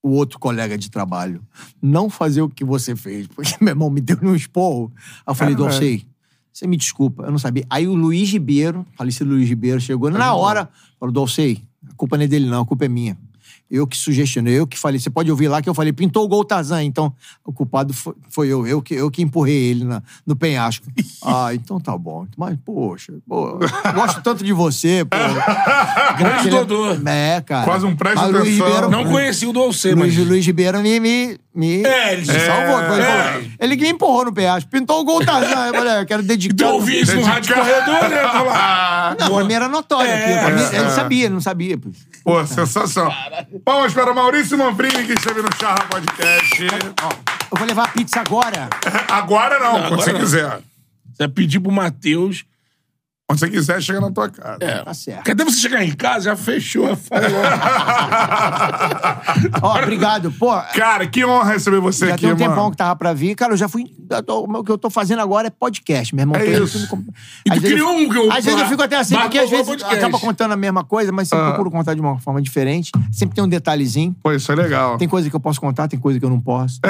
o 0.04 0.10
outro 0.10 0.38
colega 0.38 0.78
de 0.78 0.92
trabalho. 0.92 1.42
Não 1.82 2.10
fazer 2.10 2.42
o 2.42 2.50
que 2.50 2.66
você 2.66 2.96
fez. 2.96 3.26
Porque 3.28 3.56
meu 3.64 3.72
irmão 3.72 3.90
me 3.90 4.02
deu 4.02 4.20
um 4.22 4.36
esporro. 4.36 4.92
Aí 5.26 5.32
eu 5.32 5.36
falei, 5.36 5.56
Caralho. 5.56 5.72
Dolcei, 5.72 6.06
você 6.52 6.68
me 6.68 6.78
desculpa, 6.78 7.24
eu 7.24 7.32
não 7.32 7.40
sabia. 7.40 7.66
Aí 7.70 7.88
o 7.88 7.96
Luiz 7.96 8.30
Ribeiro, 8.30 8.86
falecido 8.96 9.32
Luiz 9.32 9.48
Ribeiro, 9.48 9.80
chegou 9.80 10.12
na 10.12 10.34
hora, 10.36 10.70
falou, 11.00 11.12
Dolcei, 11.12 11.64
a 11.90 11.94
culpa 11.96 12.18
não 12.18 12.26
é 12.26 12.28
dele 12.28 12.46
não, 12.46 12.62
a 12.62 12.66
culpa 12.66 12.86
é 12.86 12.90
minha. 12.90 13.18
Eu 13.72 13.88
que 13.88 13.98
sugestionei, 13.98 14.60
eu 14.60 14.68
que 14.68 14.78
falei. 14.78 15.00
Você 15.00 15.10
pode 15.10 15.32
ouvir 15.32 15.48
lá 15.48 15.60
que 15.60 15.68
eu 15.68 15.74
falei, 15.74 15.92
pintou 15.92 16.24
o 16.24 16.28
gol 16.28 16.46
Tarzan. 16.46 16.84
Então, 16.84 17.12
o 17.44 17.52
culpado 17.52 17.92
foi, 17.92 18.14
foi 18.30 18.48
eu. 18.48 18.68
Eu 18.68 18.82
que, 18.84 18.94
eu 18.94 19.10
que 19.10 19.22
empurrei 19.24 19.56
ele 19.72 19.84
na- 19.84 20.04
no 20.28 20.36
penhasco. 20.36 20.86
ah, 21.26 21.50
então 21.56 21.80
tá 21.80 21.98
bom. 21.98 22.28
Mas, 22.38 22.56
poxa, 22.64 23.14
pô, 23.28 23.58
gosto 23.96 24.22
tanto 24.22 24.44
de 24.44 24.54
você, 24.54 25.04
pô. 25.06 25.18
Grande 26.18 26.48
Ele 26.50 26.58
Dodô. 26.58 27.10
É, 27.10 27.42
cara. 27.42 27.64
Quase 27.66 27.86
um 27.86 27.96
presta 27.96 28.26
Luiz 28.28 28.42
atenção. 28.42 28.66
Ribeiro, 28.68 28.90
Não 28.92 29.06
conheci 29.06 29.46
o 29.48 29.54
do 29.54 29.60
Alcê, 29.62 29.96
mas... 29.96 30.16
Luiz, 30.16 30.28
Luiz 30.30 30.46
Ribeiro 30.46 30.80
me, 30.82 31.00
me, 31.00 31.38
me, 31.56 31.84
É, 31.84 32.14
ele- 32.14 32.22
me 32.32 32.40
salvou. 32.40 32.80
é, 32.80 32.94
Ele, 32.94 33.02
é. 33.02 33.06
falou- 33.32 33.48
ele 33.60 33.78
que 33.78 33.84
me 33.84 33.90
empurrou 33.90 34.26
no 34.26 34.34
penhasco. 34.34 34.70
Pintou 34.70 35.02
o 35.02 35.04
gol 35.04 35.26
Tarzan. 35.26 35.68
Eu 35.68 35.74
falei, 35.74 36.00
eu 36.02 36.06
quero 36.06 36.22
dedicar... 36.22 36.56
Tu 36.56 36.66
ouvi 36.74 37.02
isso 37.02 37.16
no 37.16 37.24
rádio 37.24 37.56
corredor, 37.56 38.10
né? 38.10 38.22
Falar. 38.22 39.16
Não, 39.20 39.34
pra 39.36 39.44
mim 39.46 39.54
era 39.54 39.68
notório. 39.68 40.12
É, 40.12 40.52
mim, 40.52 40.62
é. 40.62 40.80
ele 40.80 40.90
sabia, 40.92 41.26
ele 41.26 41.34
não 41.34 41.42
sabia. 41.42 41.76
pô. 41.78 41.90
Pô, 42.24 42.46
sensação. 42.46 43.12
Palmas 43.60 43.94
para 43.94 44.14
Maurício 44.14 44.58
Manfrini, 44.58 45.06
que 45.06 45.14
esteve 45.14 45.42
no 45.42 45.50
Charla 45.60 45.86
Podcast. 45.86 46.64
Eu 46.64 47.58
vou 47.58 47.68
levar 47.68 47.84
a 47.84 47.88
pizza 47.90 48.20
agora. 48.20 48.68
Agora 49.08 49.60
não, 49.60 49.72
quando 49.74 49.86
agora 49.86 50.02
você 50.02 50.14
não. 50.14 50.20
quiser. 50.20 50.60
Você 51.14 51.28
pedir 51.28 51.60
pro 51.60 51.72
Matheus. 51.72 52.46
Quando 53.34 53.40
você 53.40 53.50
quiser, 53.50 53.82
chega 53.82 54.00
na 54.00 54.12
tua 54.12 54.30
casa. 54.30 54.60
Tá 54.86 54.94
certo. 54.94 55.24
Cadê 55.24 55.44
você 55.44 55.60
chegar 55.60 55.84
em 55.84 55.92
casa? 55.92 56.26
Já 56.26 56.36
fechou. 56.36 56.96
Fala 56.96 57.24
Ó, 59.62 59.78
obrigado. 59.80 60.32
Pô, 60.34 60.54
Cara, 60.76 61.08
que 61.08 61.26
honra 61.26 61.54
receber 61.54 61.80
você 61.80 62.08
já 62.08 62.14
aqui, 62.14 62.22
tem 62.26 62.30
um 62.32 62.38
mano. 62.38 62.48
tempão 62.50 62.70
que 62.72 62.78
tava 62.78 62.96
pra 62.96 63.12
vir. 63.12 63.34
Cara, 63.36 63.54
eu 63.54 63.58
já 63.58 63.68
fui... 63.68 63.86
eu 64.10 64.24
tô- 64.24 64.44
o 64.44 64.64
que 64.64 64.72
eu 64.72 64.78
tô 64.78 64.90
fazendo 64.92 65.20
agora 65.22 65.48
é 65.48 65.50
podcast, 65.50 66.14
meu 66.14 66.22
irmão. 66.24 66.36
É 66.40 66.46
isso. 66.46 66.78
E 66.78 67.50
tu 67.50 67.54
Às 67.54 67.60
vezes 67.60 67.74
criou 67.74 68.00
eu- 68.00 68.06
um 68.06 68.10
que 68.10 68.18
eu- 68.20 68.32
Às 68.32 68.46
vezes 68.46 68.60
eu 68.62 68.68
fico 68.68 68.84
até 68.84 68.98
assim, 68.98 69.16
porque 69.18 69.40
às 69.40 69.50
vezes 69.50 69.66
podcast. 69.66 69.96
acaba 69.96 70.20
contando 70.20 70.52
a 70.52 70.58
mesma 70.58 70.84
coisa, 70.84 71.12
mas 71.12 71.28
sempre 71.28 71.46
procuro 71.46 71.72
contar 71.72 71.96
de 71.96 72.02
uma 72.02 72.20
forma 72.20 72.40
diferente. 72.40 72.92
Sempre 73.12 73.34
tem 73.36 73.44
um 73.44 73.48
detalhezinho. 73.50 74.16
Pô, 74.22 74.32
isso 74.32 74.52
é 74.52 74.56
legal. 74.56 74.98
Tem 74.98 75.08
coisa 75.08 75.28
que 75.28 75.36
eu 75.36 75.40
posso 75.40 75.60
contar, 75.60 75.88
tem 75.88 76.00
coisa 76.00 76.20
que 76.20 76.26
eu 76.26 76.30
não 76.30 76.40
posso. 76.40 76.80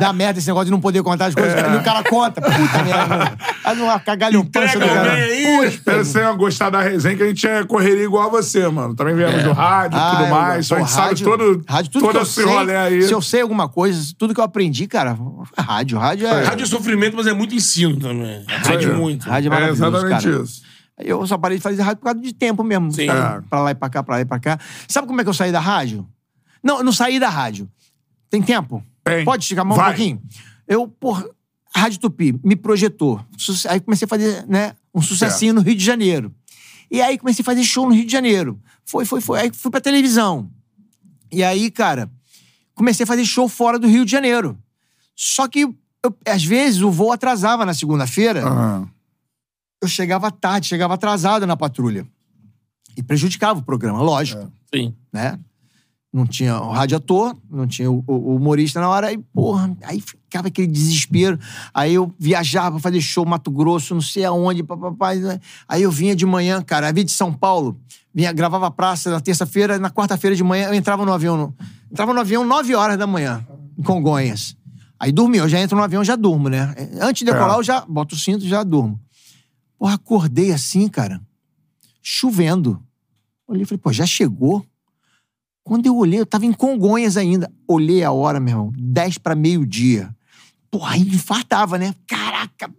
Dá 0.00 0.12
merda 0.12 0.38
esse 0.40 0.48
negócio 0.48 0.64
de 0.66 0.70
não 0.72 0.80
poder 0.80 1.02
contar 1.02 1.26
as 1.26 1.34
coisas. 1.34 1.54
E 1.60 1.76
o 1.76 1.82
cara 1.82 2.02
conta. 2.02 2.40
Puta 2.40 2.82
merda. 2.82 3.32
Faz 3.62 3.78
uma 3.78 4.00
cagalhopança 4.00 4.78
do 4.86 4.94
cara. 4.94 5.10
bem 5.12 5.22
aí. 5.22 5.66
Espero 5.68 5.98
que 5.98 6.04
você 6.04 6.18
tenha 6.18 6.32
gostado 6.32 6.70
da 6.76 6.82
resenha, 6.82 7.16
que 7.16 7.22
a 7.22 7.26
gente 7.26 7.46
é 7.46 7.64
correria 7.64 8.04
igual 8.04 8.26
a 8.26 8.30
você, 8.30 8.66
mano. 8.68 8.94
Também 8.94 9.14
viemos 9.14 9.42
do 9.42 9.52
rádio 9.52 9.96
e 9.96 10.00
Ah, 10.00 10.16
tudo 10.16 10.30
mais. 10.30 10.68
pô, 10.68 10.74
a 10.74 10.78
gente 10.78 10.92
rádio- 10.92 11.18
sabe 11.18 11.22
todo, 11.38 11.64
rádio, 11.68 11.90
tudo 11.90 12.06
todo 12.12 12.22
esse 12.22 12.42
rolê 12.42 12.76
aí. 12.76 13.02
Se 13.02 13.12
eu 13.12 13.22
sei 13.22 13.40
alguma 13.42 13.68
coisa, 13.68 14.12
tudo 14.18 14.34
que 14.34 14.40
eu 14.40 14.44
aprendi, 14.44 14.86
cara, 14.86 15.16
rádio. 15.58 15.98
Rádio 15.98 16.26
é. 16.26 16.42
Rádio 16.44 16.64
é 16.64 16.66
sofrimento, 16.66 17.16
mas 17.16 17.26
é 17.26 17.32
muito 17.32 17.54
ensino 17.54 17.96
também. 17.98 18.44
Rádio 18.48 18.90
aí. 18.92 18.96
muito. 18.96 19.28
Rádio 19.28 19.46
é 19.46 19.56
É 19.56 19.60
maravilhoso, 19.60 19.96
exatamente 19.96 20.24
cara. 20.30 20.42
isso. 20.44 20.62
Eu 20.98 21.26
só 21.26 21.38
parei 21.38 21.56
de 21.56 21.62
fazer 21.62 21.80
rádio 21.82 21.98
por 21.98 22.04
causa 22.04 22.20
de 22.20 22.34
tempo 22.34 22.62
mesmo. 22.62 22.92
Sim. 22.92 23.06
Pra, 23.06 23.42
pra 23.48 23.60
lá 23.62 23.70
e 23.70 23.74
pra 23.74 23.88
cá, 23.88 24.02
pra 24.02 24.16
lá 24.16 24.20
e 24.20 24.24
pra 24.26 24.38
cá. 24.38 24.58
Sabe 24.86 25.06
como 25.06 25.18
é 25.20 25.24
que 25.24 25.30
eu 25.30 25.34
saí 25.34 25.50
da 25.50 25.60
rádio? 25.60 26.06
Não, 26.62 26.78
eu 26.78 26.84
não 26.84 26.92
saí 26.92 27.18
da 27.18 27.28
rádio. 27.30 27.66
Tem 28.28 28.42
tempo? 28.42 28.84
Tem. 29.02 29.24
Pode 29.24 29.42
esticar 29.42 29.62
a 29.62 29.64
mão 29.68 29.76
Vai. 29.78 29.86
um 29.86 29.94
pouquinho? 29.94 30.22
Eu, 30.68 30.86
porra, 30.86 31.24
a 31.74 31.80
Rádio 31.80 32.00
Tupi 32.00 32.38
me 32.44 32.56
projetou. 32.56 33.24
Aí 33.68 33.80
comecei 33.80 34.04
a 34.04 34.08
fazer, 34.08 34.46
né, 34.46 34.74
um 34.94 35.00
sucessinho 35.00 35.54
no 35.54 35.60
Rio 35.60 35.74
de 35.74 35.84
Janeiro. 35.84 36.34
E 36.90 37.00
aí 37.00 37.16
comecei 37.18 37.42
a 37.42 37.46
fazer 37.46 37.62
show 37.64 37.86
no 37.86 37.94
Rio 37.94 38.04
de 38.04 38.12
Janeiro. 38.12 38.60
Foi, 38.84 39.04
foi, 39.04 39.20
foi. 39.20 39.40
Aí 39.40 39.50
fui 39.52 39.70
pra 39.70 39.80
televisão. 39.80 40.50
E 41.30 41.44
aí, 41.44 41.70
cara, 41.70 42.10
comecei 42.74 43.04
a 43.04 43.06
fazer 43.06 43.24
show 43.24 43.48
fora 43.48 43.78
do 43.78 43.86
Rio 43.86 44.04
de 44.04 44.10
Janeiro. 44.10 44.58
Só 45.14 45.46
que, 45.46 45.60
eu- 45.60 45.76
às 46.26 46.42
vezes, 46.44 46.80
o 46.82 46.90
voo 46.90 47.12
atrasava 47.12 47.64
na 47.64 47.72
segunda-feira 47.74 48.44
Aham. 48.44 48.88
eu 49.80 49.86
chegava 49.88 50.30
tarde, 50.32 50.66
chegava 50.66 50.94
atrasado 50.94 51.46
na 51.46 51.56
patrulha. 51.56 52.04
E 52.96 53.02
prejudicava 53.02 53.60
o 53.60 53.62
programa, 53.62 54.02
lógico, 54.02 54.52
Sim. 54.74 54.92
né? 55.12 55.38
Não 56.12 56.26
tinha 56.26 56.60
o 56.60 56.72
radiator, 56.72 57.36
não 57.48 57.68
tinha 57.68 57.88
o, 57.90 58.02
o- 58.04 58.34
humorista 58.34 58.80
na 58.80 58.88
hora, 58.88 59.06
aí, 59.06 59.18
porra, 59.32 59.76
aí 59.84 60.00
ficava 60.00 60.48
aquele 60.48 60.66
desespero. 60.66 61.38
Aí 61.72 61.94
eu 61.94 62.12
viajava 62.18 62.72
pra 62.72 62.80
fazer 62.80 63.00
show 63.00 63.24
Mato 63.24 63.48
Grosso, 63.50 63.94
não 63.94 64.00
sei 64.02 64.24
aonde, 64.24 64.64
papapá. 64.64 65.14
né? 65.14 65.38
Aí 65.68 65.82
eu 65.82 65.90
vinha 65.90 66.16
de 66.16 66.26
manhã, 66.26 66.60
cara, 66.62 66.88
eu 66.90 66.94
vinha 66.94 67.04
de 67.04 67.12
São 67.12 67.32
Paulo, 67.32 67.78
vinha, 68.12 68.32
gravava 68.32 68.66
a 68.66 68.70
praça 68.72 69.08
na 69.08 69.20
terça-feira, 69.20 69.78
na 69.78 69.88
quarta-feira 69.88 70.34
de 70.34 70.42
manhã 70.42 70.66
eu 70.66 70.74
entrava 70.74 71.06
no 71.06 71.12
avião. 71.12 71.36
no- 71.36 71.54
entrava 71.90 72.12
no 72.12 72.18
avião 72.20 72.44
9 72.44 72.74
horas 72.74 72.98
da 72.98 73.06
manhã, 73.06 73.46
em 73.78 73.82
Congonhas. 73.82 74.56
Aí 74.98 75.12
dormi, 75.12 75.38
eu 75.38 75.48
já 75.48 75.60
entro 75.60 75.76
no 75.78 75.82
avião, 75.84 76.02
já 76.04 76.16
durmo, 76.16 76.48
né? 76.48 76.74
Antes 77.00 77.20
de 77.20 77.26
decolar, 77.26 77.54
É. 77.54 77.58
eu 77.58 77.62
já 77.62 77.82
boto 77.86 78.16
o 78.16 78.18
cinto 78.18 78.44
e 78.44 78.48
já 78.48 78.64
durmo. 78.64 79.00
Porra, 79.78 79.94
acordei 79.94 80.52
assim, 80.52 80.88
cara, 80.88 81.20
chovendo. 82.02 82.82
Olhei 83.46 83.62
e 83.62 83.66
falei, 83.66 83.78
pô, 83.78 83.92
já 83.92 84.04
chegou? 84.06 84.64
Quando 85.62 85.86
eu 85.86 85.96
olhei, 85.96 86.20
eu 86.20 86.26
tava 86.26 86.46
em 86.46 86.52
Congonhas 86.52 87.16
ainda. 87.16 87.50
Olhei 87.66 88.02
a 88.02 88.10
hora, 88.10 88.40
meu 88.40 88.50
irmão, 88.50 88.72
10 88.76 89.18
para 89.18 89.34
meio-dia. 89.34 90.14
Porra, 90.70 90.94
aí 90.94 91.02
infartava, 91.02 91.76
né? 91.78 91.94
Caraca, 92.06 92.70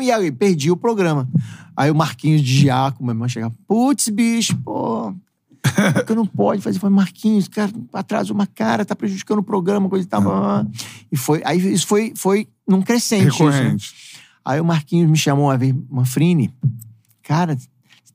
e 0.00 0.12
aí, 0.12 0.30
perdi 0.30 0.70
o 0.70 0.76
programa. 0.76 1.28
Aí 1.76 1.90
o 1.90 1.94
Marquinhos 1.94 2.42
de 2.42 2.60
Giaco, 2.60 3.02
meu 3.02 3.12
irmão, 3.12 3.28
chegava, 3.28 3.54
putz, 3.66 4.08
bicho, 4.08 4.56
pô, 4.58 5.12
que 6.06 6.14
não 6.14 6.26
pode 6.26 6.62
fazer. 6.62 6.78
Foi 6.78 6.90
Marquinhos, 6.90 7.48
cara, 7.48 7.72
atrasou 7.92 8.34
uma 8.34 8.46
cara, 8.46 8.84
tá 8.84 8.94
prejudicando 8.94 9.40
o 9.40 9.42
programa, 9.42 9.88
coisa 9.88 10.06
e 10.06 10.08
tal. 10.08 10.22
E 11.10 11.16
foi, 11.16 11.42
aí 11.44 11.72
isso 11.72 11.86
foi, 11.86 12.12
foi 12.14 12.46
num 12.66 12.82
crescente. 12.82 13.28
isso, 13.28 13.44
né? 13.44 13.50
Recorrente. 13.50 13.94
Aí 14.44 14.60
o 14.60 14.64
Marquinhos 14.64 15.10
me 15.10 15.16
chamou 15.16 15.46
uma 15.46 15.58
vez, 15.58 15.74
Manfrini, 15.90 16.52
cara, 17.22 17.56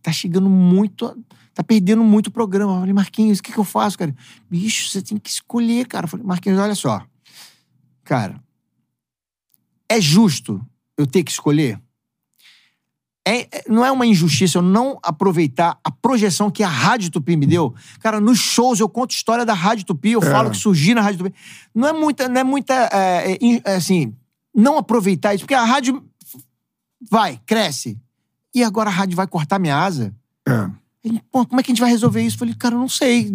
tá 0.02 0.12
chegando 0.12 0.50
muito, 0.50 1.16
tá 1.56 1.64
perdendo 1.64 2.04
muito 2.04 2.28
o 2.28 2.32
programa. 2.32 2.74
Eu 2.74 2.80
falei, 2.82 2.94
Marquinhos, 2.94 3.40
o 3.40 3.44
que, 3.44 3.52
que 3.52 3.58
eu 3.58 3.64
faço, 3.64 3.98
cara? 3.98 4.14
Bicho, 4.50 4.90
você 4.90 5.02
tem 5.02 5.18
que 5.18 5.30
escolher, 5.30 5.88
cara. 5.88 6.06
Eu 6.06 6.10
falei, 6.10 6.26
Marquinhos, 6.26 6.60
olha 6.60 6.76
só. 6.76 7.02
Cara, 8.04 8.40
é 9.90 10.00
justo 10.00 10.64
eu 10.98 11.08
ter 11.08 11.24
que 11.24 11.32
escolher? 11.32 11.82
É, 13.28 13.40
é- 13.58 13.64
não 13.68 13.84
é 13.84 13.92
uma 13.92 14.06
injustiça 14.06 14.60
eu 14.60 14.62
não 14.62 15.00
aproveitar 15.02 15.80
a 15.84 15.90
projeção 15.90 16.52
que 16.52 16.62
a 16.62 16.68
Rádio 16.68 17.10
Tupi 17.10 17.36
me 17.36 17.48
deu. 17.48 17.74
Cara, 18.00 18.20
nos 18.22 18.38
shows 18.38 18.80
eu 18.80 18.88
conto 18.88 19.16
história 19.16 19.44
da 19.44 19.54
Rádio 19.54 19.86
Tupi, 19.86 20.12
eu 20.12 20.22
É. 20.22 20.32
falo 20.32 20.52
que 20.52 20.58
surgi 20.58 20.94
na 20.94 21.02
Rádio 21.02 21.24
Tupi. 21.24 21.34
Não 21.74 21.88
é 21.88 21.94
muita, 21.94 22.30
não 22.30 22.42
é 22.42 22.44
muita, 22.44 22.74
é, 22.94 23.32
é, 23.34 23.38
é, 23.66 23.76
assim, 23.76 24.14
não 24.54 24.78
aproveitar 24.78 25.34
isso, 25.34 25.44
porque 25.44 25.56
a 25.56 25.64
rádio 25.66 26.04
vai, 27.10 27.40
cresce. 27.48 27.98
E 28.54 28.64
agora 28.64 28.90
a 28.90 28.94
rádio 28.94 29.16
vai 29.16 29.26
cortar 29.26 29.58
minha 29.58 29.76
asa? 29.76 30.16
É. 30.48 30.70
Ele, 31.06 31.22
Pô, 31.32 31.46
como 31.46 31.60
é 31.60 31.64
que 31.64 31.72
a 31.72 31.74
gente 31.74 31.82
vai 31.82 31.92
resolver 31.92 32.22
isso? 32.22 32.36
Eu 32.36 32.40
falei, 32.40 32.56
cara, 32.56 32.74
eu 32.74 32.80
não 32.80 32.90
sei. 32.90 33.32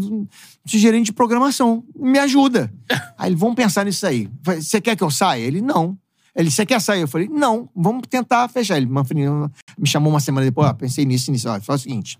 Sou 0.66 0.80
gerente 0.80 1.06
de 1.06 1.12
programação. 1.12 1.84
Me 1.94 2.18
ajuda. 2.18 2.72
aí 3.16 3.28
ele, 3.28 3.36
vamos 3.36 3.54
pensar 3.54 3.84
nisso 3.84 4.04
aí. 4.04 4.28
Você 4.42 4.80
quer 4.80 4.96
que 4.96 5.04
eu 5.04 5.10
saia? 5.10 5.40
Ele, 5.40 5.60
não. 5.60 5.96
Ele, 6.34 6.50
você 6.50 6.66
quer 6.66 6.80
sair? 6.80 7.00
Eu 7.00 7.08
falei, 7.08 7.28
não, 7.28 7.68
vamos 7.74 8.02
tentar 8.08 8.48
fechar. 8.48 8.76
Ele 8.76 8.86
me 8.86 9.86
chamou 9.86 10.12
uma 10.12 10.20
semana 10.20 10.44
depois, 10.44 10.68
ó, 10.68 10.72
pensei 10.72 11.04
nisso, 11.04 11.30
nisso. 11.30 11.48
Ó, 11.48 11.60
faz 11.60 11.80
o 11.80 11.82
seguinte. 11.84 12.18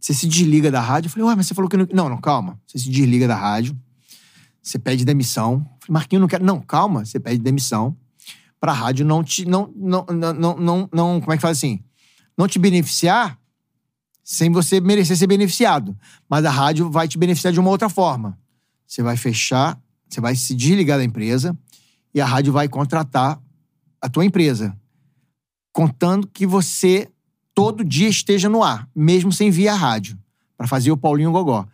Você 0.00 0.14
se 0.14 0.26
desliga 0.28 0.70
da 0.70 0.80
rádio. 0.80 1.08
Eu 1.08 1.10
falei, 1.10 1.28
ué, 1.28 1.34
mas 1.34 1.46
você 1.48 1.54
falou 1.54 1.68
que 1.68 1.76
não. 1.76 1.88
Não, 1.92 2.08
não, 2.08 2.20
calma. 2.20 2.60
Você 2.66 2.78
se 2.78 2.88
desliga 2.88 3.26
da 3.26 3.36
rádio. 3.36 3.76
Você 4.62 4.78
pede 4.78 5.04
demissão. 5.04 5.54
Eu 5.54 5.86
falei, 5.86 5.92
Marquinhos, 5.94 6.20
não 6.20 6.28
quero. 6.28 6.44
Não, 6.44 6.60
calma. 6.60 7.04
Você 7.04 7.18
pede 7.18 7.38
demissão 7.38 7.96
pra 8.60 8.72
rádio 8.72 9.04
não 9.04 9.24
te. 9.24 9.44
Não, 9.46 9.72
não, 9.74 10.06
não, 10.06 10.56
não, 10.56 10.88
não 10.92 11.20
como 11.20 11.32
é 11.32 11.36
que 11.36 11.40
fala 11.40 11.52
assim? 11.52 11.80
Não 12.36 12.46
te 12.46 12.58
beneficiar 12.58 13.39
sem 14.22 14.50
você 14.50 14.80
merecer 14.80 15.16
ser 15.16 15.26
beneficiado. 15.26 15.96
Mas 16.28 16.44
a 16.44 16.50
rádio 16.50 16.90
vai 16.90 17.08
te 17.08 17.18
beneficiar 17.18 17.52
de 17.52 17.60
uma 17.60 17.70
outra 17.70 17.88
forma. 17.88 18.38
Você 18.86 19.02
vai 19.02 19.16
fechar, 19.16 19.78
você 20.08 20.20
vai 20.20 20.34
se 20.34 20.54
desligar 20.54 20.98
da 20.98 21.04
empresa 21.04 21.56
e 22.14 22.20
a 22.20 22.26
rádio 22.26 22.52
vai 22.52 22.68
contratar 22.68 23.40
a 24.00 24.08
tua 24.08 24.24
empresa. 24.24 24.76
Contando 25.72 26.26
que 26.26 26.46
você 26.46 27.08
todo 27.54 27.84
dia 27.84 28.08
esteja 28.08 28.48
no 28.48 28.62
ar, 28.62 28.88
mesmo 28.94 29.32
sem 29.32 29.50
vir 29.50 29.68
a 29.68 29.74
rádio, 29.74 30.18
pra 30.56 30.66
fazer 30.66 30.90
o 30.90 30.96
Paulinho 30.96 31.30
Gogó. 31.30 31.66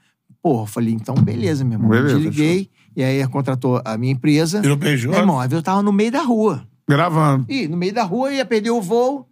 Porra, 0.42 0.62
eu 0.62 0.66
falei, 0.66 0.92
então 0.94 1.14
beleza, 1.14 1.64
meu 1.64 1.74
irmão. 1.74 1.90
Beleza, 1.90 2.16
Desliguei, 2.16 2.70
e 2.94 3.02
aí 3.02 3.26
contratou 3.28 3.80
a 3.84 3.96
minha 3.96 4.12
empresa. 4.12 4.60
Virou 4.60 4.76
PJ. 4.76 5.08
Meu 5.08 5.20
irmão, 5.20 5.42
eu 5.42 5.62
tava 5.62 5.82
no 5.82 5.92
meio 5.92 6.12
da 6.12 6.22
rua. 6.22 6.66
Gravando. 6.88 7.46
Ih, 7.48 7.66
no 7.66 7.76
meio 7.76 7.92
da 7.92 8.04
rua 8.04 8.32
ia 8.32 8.44
perder 8.44 8.70
o 8.70 8.80
voo, 8.80 9.28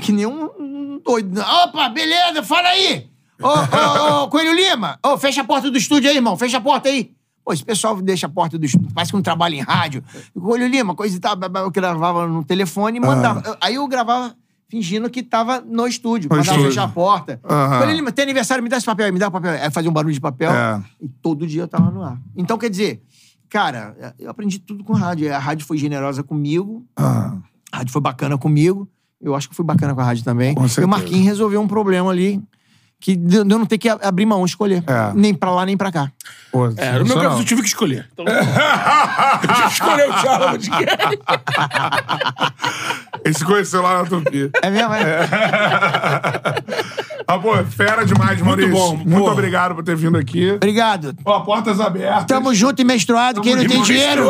que 0.00 0.12
nem 0.12 0.26
um, 0.26 0.44
um 0.58 1.00
doido. 1.04 1.40
Opa, 1.40 1.88
beleza, 1.88 2.42
fala 2.42 2.68
aí! 2.68 3.08
Ô, 3.40 3.46
ô, 3.46 4.22
ô, 4.24 4.28
Coelho 4.28 4.52
Lima, 4.54 4.98
ô, 5.04 5.16
fecha 5.16 5.42
a 5.42 5.44
porta 5.44 5.70
do 5.70 5.78
estúdio 5.78 6.10
aí, 6.10 6.16
irmão, 6.16 6.36
fecha 6.36 6.56
a 6.58 6.60
porta 6.60 6.88
aí. 6.88 7.12
Pô, 7.44 7.52
esse 7.52 7.64
pessoal 7.64 8.00
deixa 8.02 8.26
a 8.26 8.28
porta 8.28 8.58
do 8.58 8.66
estúdio, 8.66 8.88
parece 8.92 9.12
que 9.12 9.16
não 9.16 9.22
trabalha 9.22 9.54
em 9.54 9.60
rádio. 9.60 10.02
Coelho 10.38 10.66
Lima, 10.66 10.94
coisa 10.94 11.16
e 11.16 11.20
tal, 11.20 11.34
eu 11.62 11.70
gravava 11.70 12.26
no 12.26 12.44
telefone 12.44 12.98
e 12.98 13.00
mandava. 13.00 13.56
Aí 13.60 13.76
eu 13.76 13.86
gravava 13.88 14.34
fingindo 14.68 15.08
que 15.08 15.22
tava 15.22 15.60
no 15.62 15.86
estúdio, 15.86 16.28
No 16.28 16.36
mandava 16.36 16.56
estúdio. 16.58 16.70
fechar 16.72 16.84
a 16.84 16.88
porta. 16.88 17.40
Aham. 17.48 17.78
Coelho 17.78 17.94
Lima, 17.96 18.12
tem 18.12 18.24
aniversário, 18.24 18.62
me 18.62 18.68
dá 18.68 18.76
esse 18.76 18.84
papel 18.84 19.06
aí, 19.06 19.12
me 19.12 19.18
dá 19.18 19.28
o 19.28 19.30
papel. 19.30 19.52
Aí 19.52 19.70
fazia 19.70 19.88
um 19.88 19.94
barulho 19.94 20.12
de 20.12 20.20
papel 20.20 20.50
É. 20.52 20.82
e 21.00 21.08
todo 21.08 21.46
dia 21.46 21.62
eu 21.62 21.68
tava 21.68 21.90
no 21.90 22.02
ar. 22.02 22.18
Então, 22.36 22.58
quer 22.58 22.68
dizer, 22.68 23.00
cara, 23.48 24.14
eu 24.18 24.28
aprendi 24.30 24.58
tudo 24.58 24.84
com 24.84 24.92
rádio. 24.92 25.34
A 25.34 25.38
rádio 25.38 25.64
foi 25.64 25.78
generosa 25.78 26.22
comigo, 26.22 26.84
Ah, 26.96 27.34
a 27.72 27.78
rádio 27.78 27.92
foi 27.92 28.02
bacana 28.02 28.36
comigo. 28.36 28.86
Eu 29.20 29.34
acho 29.34 29.48
que 29.48 29.54
fui 29.56 29.64
bacana 29.64 29.94
com 29.94 30.00
a 30.00 30.04
rádio 30.04 30.22
também. 30.24 30.54
E 30.78 30.84
o 30.84 30.88
Marquinhos 30.88 31.26
resolveu 31.26 31.60
um 31.60 31.66
problema 31.68 32.10
ali 32.10 32.40
que 33.00 33.14
de 33.14 33.44
de 33.44 33.54
eu 33.54 33.58
não 33.58 33.66
ter 33.66 33.78
que 33.78 33.88
abrir 33.88 34.26
mão, 34.26 34.44
escolher. 34.44 34.82
É. 34.86 35.12
Nem 35.14 35.32
pra 35.32 35.50
lá, 35.52 35.64
nem 35.64 35.76
pra 35.76 35.90
cá. 35.92 36.10
pô, 36.50 36.66
É, 36.76 36.98
no 36.98 37.04
meu 37.04 37.20
caso, 37.20 37.40
eu 37.40 37.44
tive 37.44 37.62
que 37.62 37.68
escolher. 37.68 38.08
Então, 38.12 38.24
eu 38.26 39.48
tive 39.54 39.62
que 39.66 39.72
escolher 39.72 40.08
o 40.08 40.12
Charla 40.18 40.50
Podcast. 40.50 41.18
Ele 43.24 43.34
se 43.34 43.44
conheceu 43.44 43.82
lá 43.82 44.02
na 44.02 44.08
Tupi. 44.08 44.50
É 44.62 44.70
mesmo, 44.70 44.94
é? 44.94 45.28
Ah, 47.30 47.38
pô, 47.38 47.54
fera 47.64 48.06
demais, 48.06 48.40
Maurício. 48.40 48.72
bom, 48.72 48.96
Muito 48.96 49.18
porra. 49.18 49.32
obrigado 49.32 49.74
por 49.74 49.84
ter 49.84 49.94
vindo 49.94 50.16
aqui. 50.16 50.52
Obrigado. 50.52 51.14
Ó, 51.26 51.40
portas 51.40 51.78
abertas. 51.78 52.24
Tamo 52.24 52.54
junto 52.54 52.80
e 52.80 52.84
menstruado. 52.86 53.42
Quem 53.42 53.54
não 53.54 53.66
tem 53.66 53.82
dinheiro. 53.82 54.28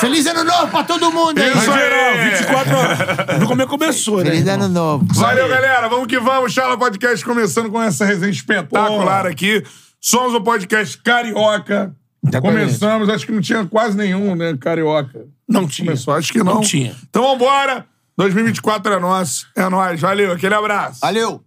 Feliz 0.00 0.24
ano 0.26 0.42
novo 0.42 0.68
pra 0.68 0.84
todo 0.84 1.12
mundo 1.12 1.38
aí. 1.38 1.50
Isso 1.50 1.70
aí. 1.70 1.78
Geral, 1.78 2.30
24 2.30 2.76
horas. 2.78 3.38
Viu 3.38 3.46
como 3.46 3.60
é 3.60 3.64
que 3.66 3.70
começou, 3.70 4.18
né? 4.24 4.30
Feliz 4.30 4.48
ano 4.48 4.68
novo. 4.68 5.06
Valeu, 5.12 5.46
galera. 5.46 5.86
Vamos 5.88 6.06
que 6.06 6.18
vamos. 6.18 6.52
Charla 6.54 6.78
Podcast 6.78 7.22
começando 7.24 7.70
com 7.70 7.82
essa 7.82 8.06
resenha 8.06 8.32
espetacular 8.32 9.26
aqui. 9.26 9.62
Somos 10.00 10.32
o 10.32 10.40
podcast 10.40 10.96
Carioca. 10.96 11.94
Começamos, 12.40 13.10
acho 13.10 13.26
que 13.26 13.32
não 13.32 13.40
tinha 13.42 13.66
quase 13.66 13.96
nenhum, 13.98 14.34
né? 14.34 14.56
Carioca. 14.58 15.26
Não 15.46 15.66
tinha. 15.68 15.88
Começou, 15.88 16.14
acho 16.14 16.32
que 16.32 16.38
não. 16.38 16.54
Não 16.54 16.60
tinha. 16.62 16.94
Então 17.10 17.22
vambora. 17.22 17.84
2024 18.16 18.94
é 18.94 18.98
nosso. 18.98 19.46
É 19.54 19.68
nóis. 19.68 20.00
Valeu, 20.00 20.32
aquele 20.32 20.54
abraço. 20.54 21.00
Valeu. 21.02 21.42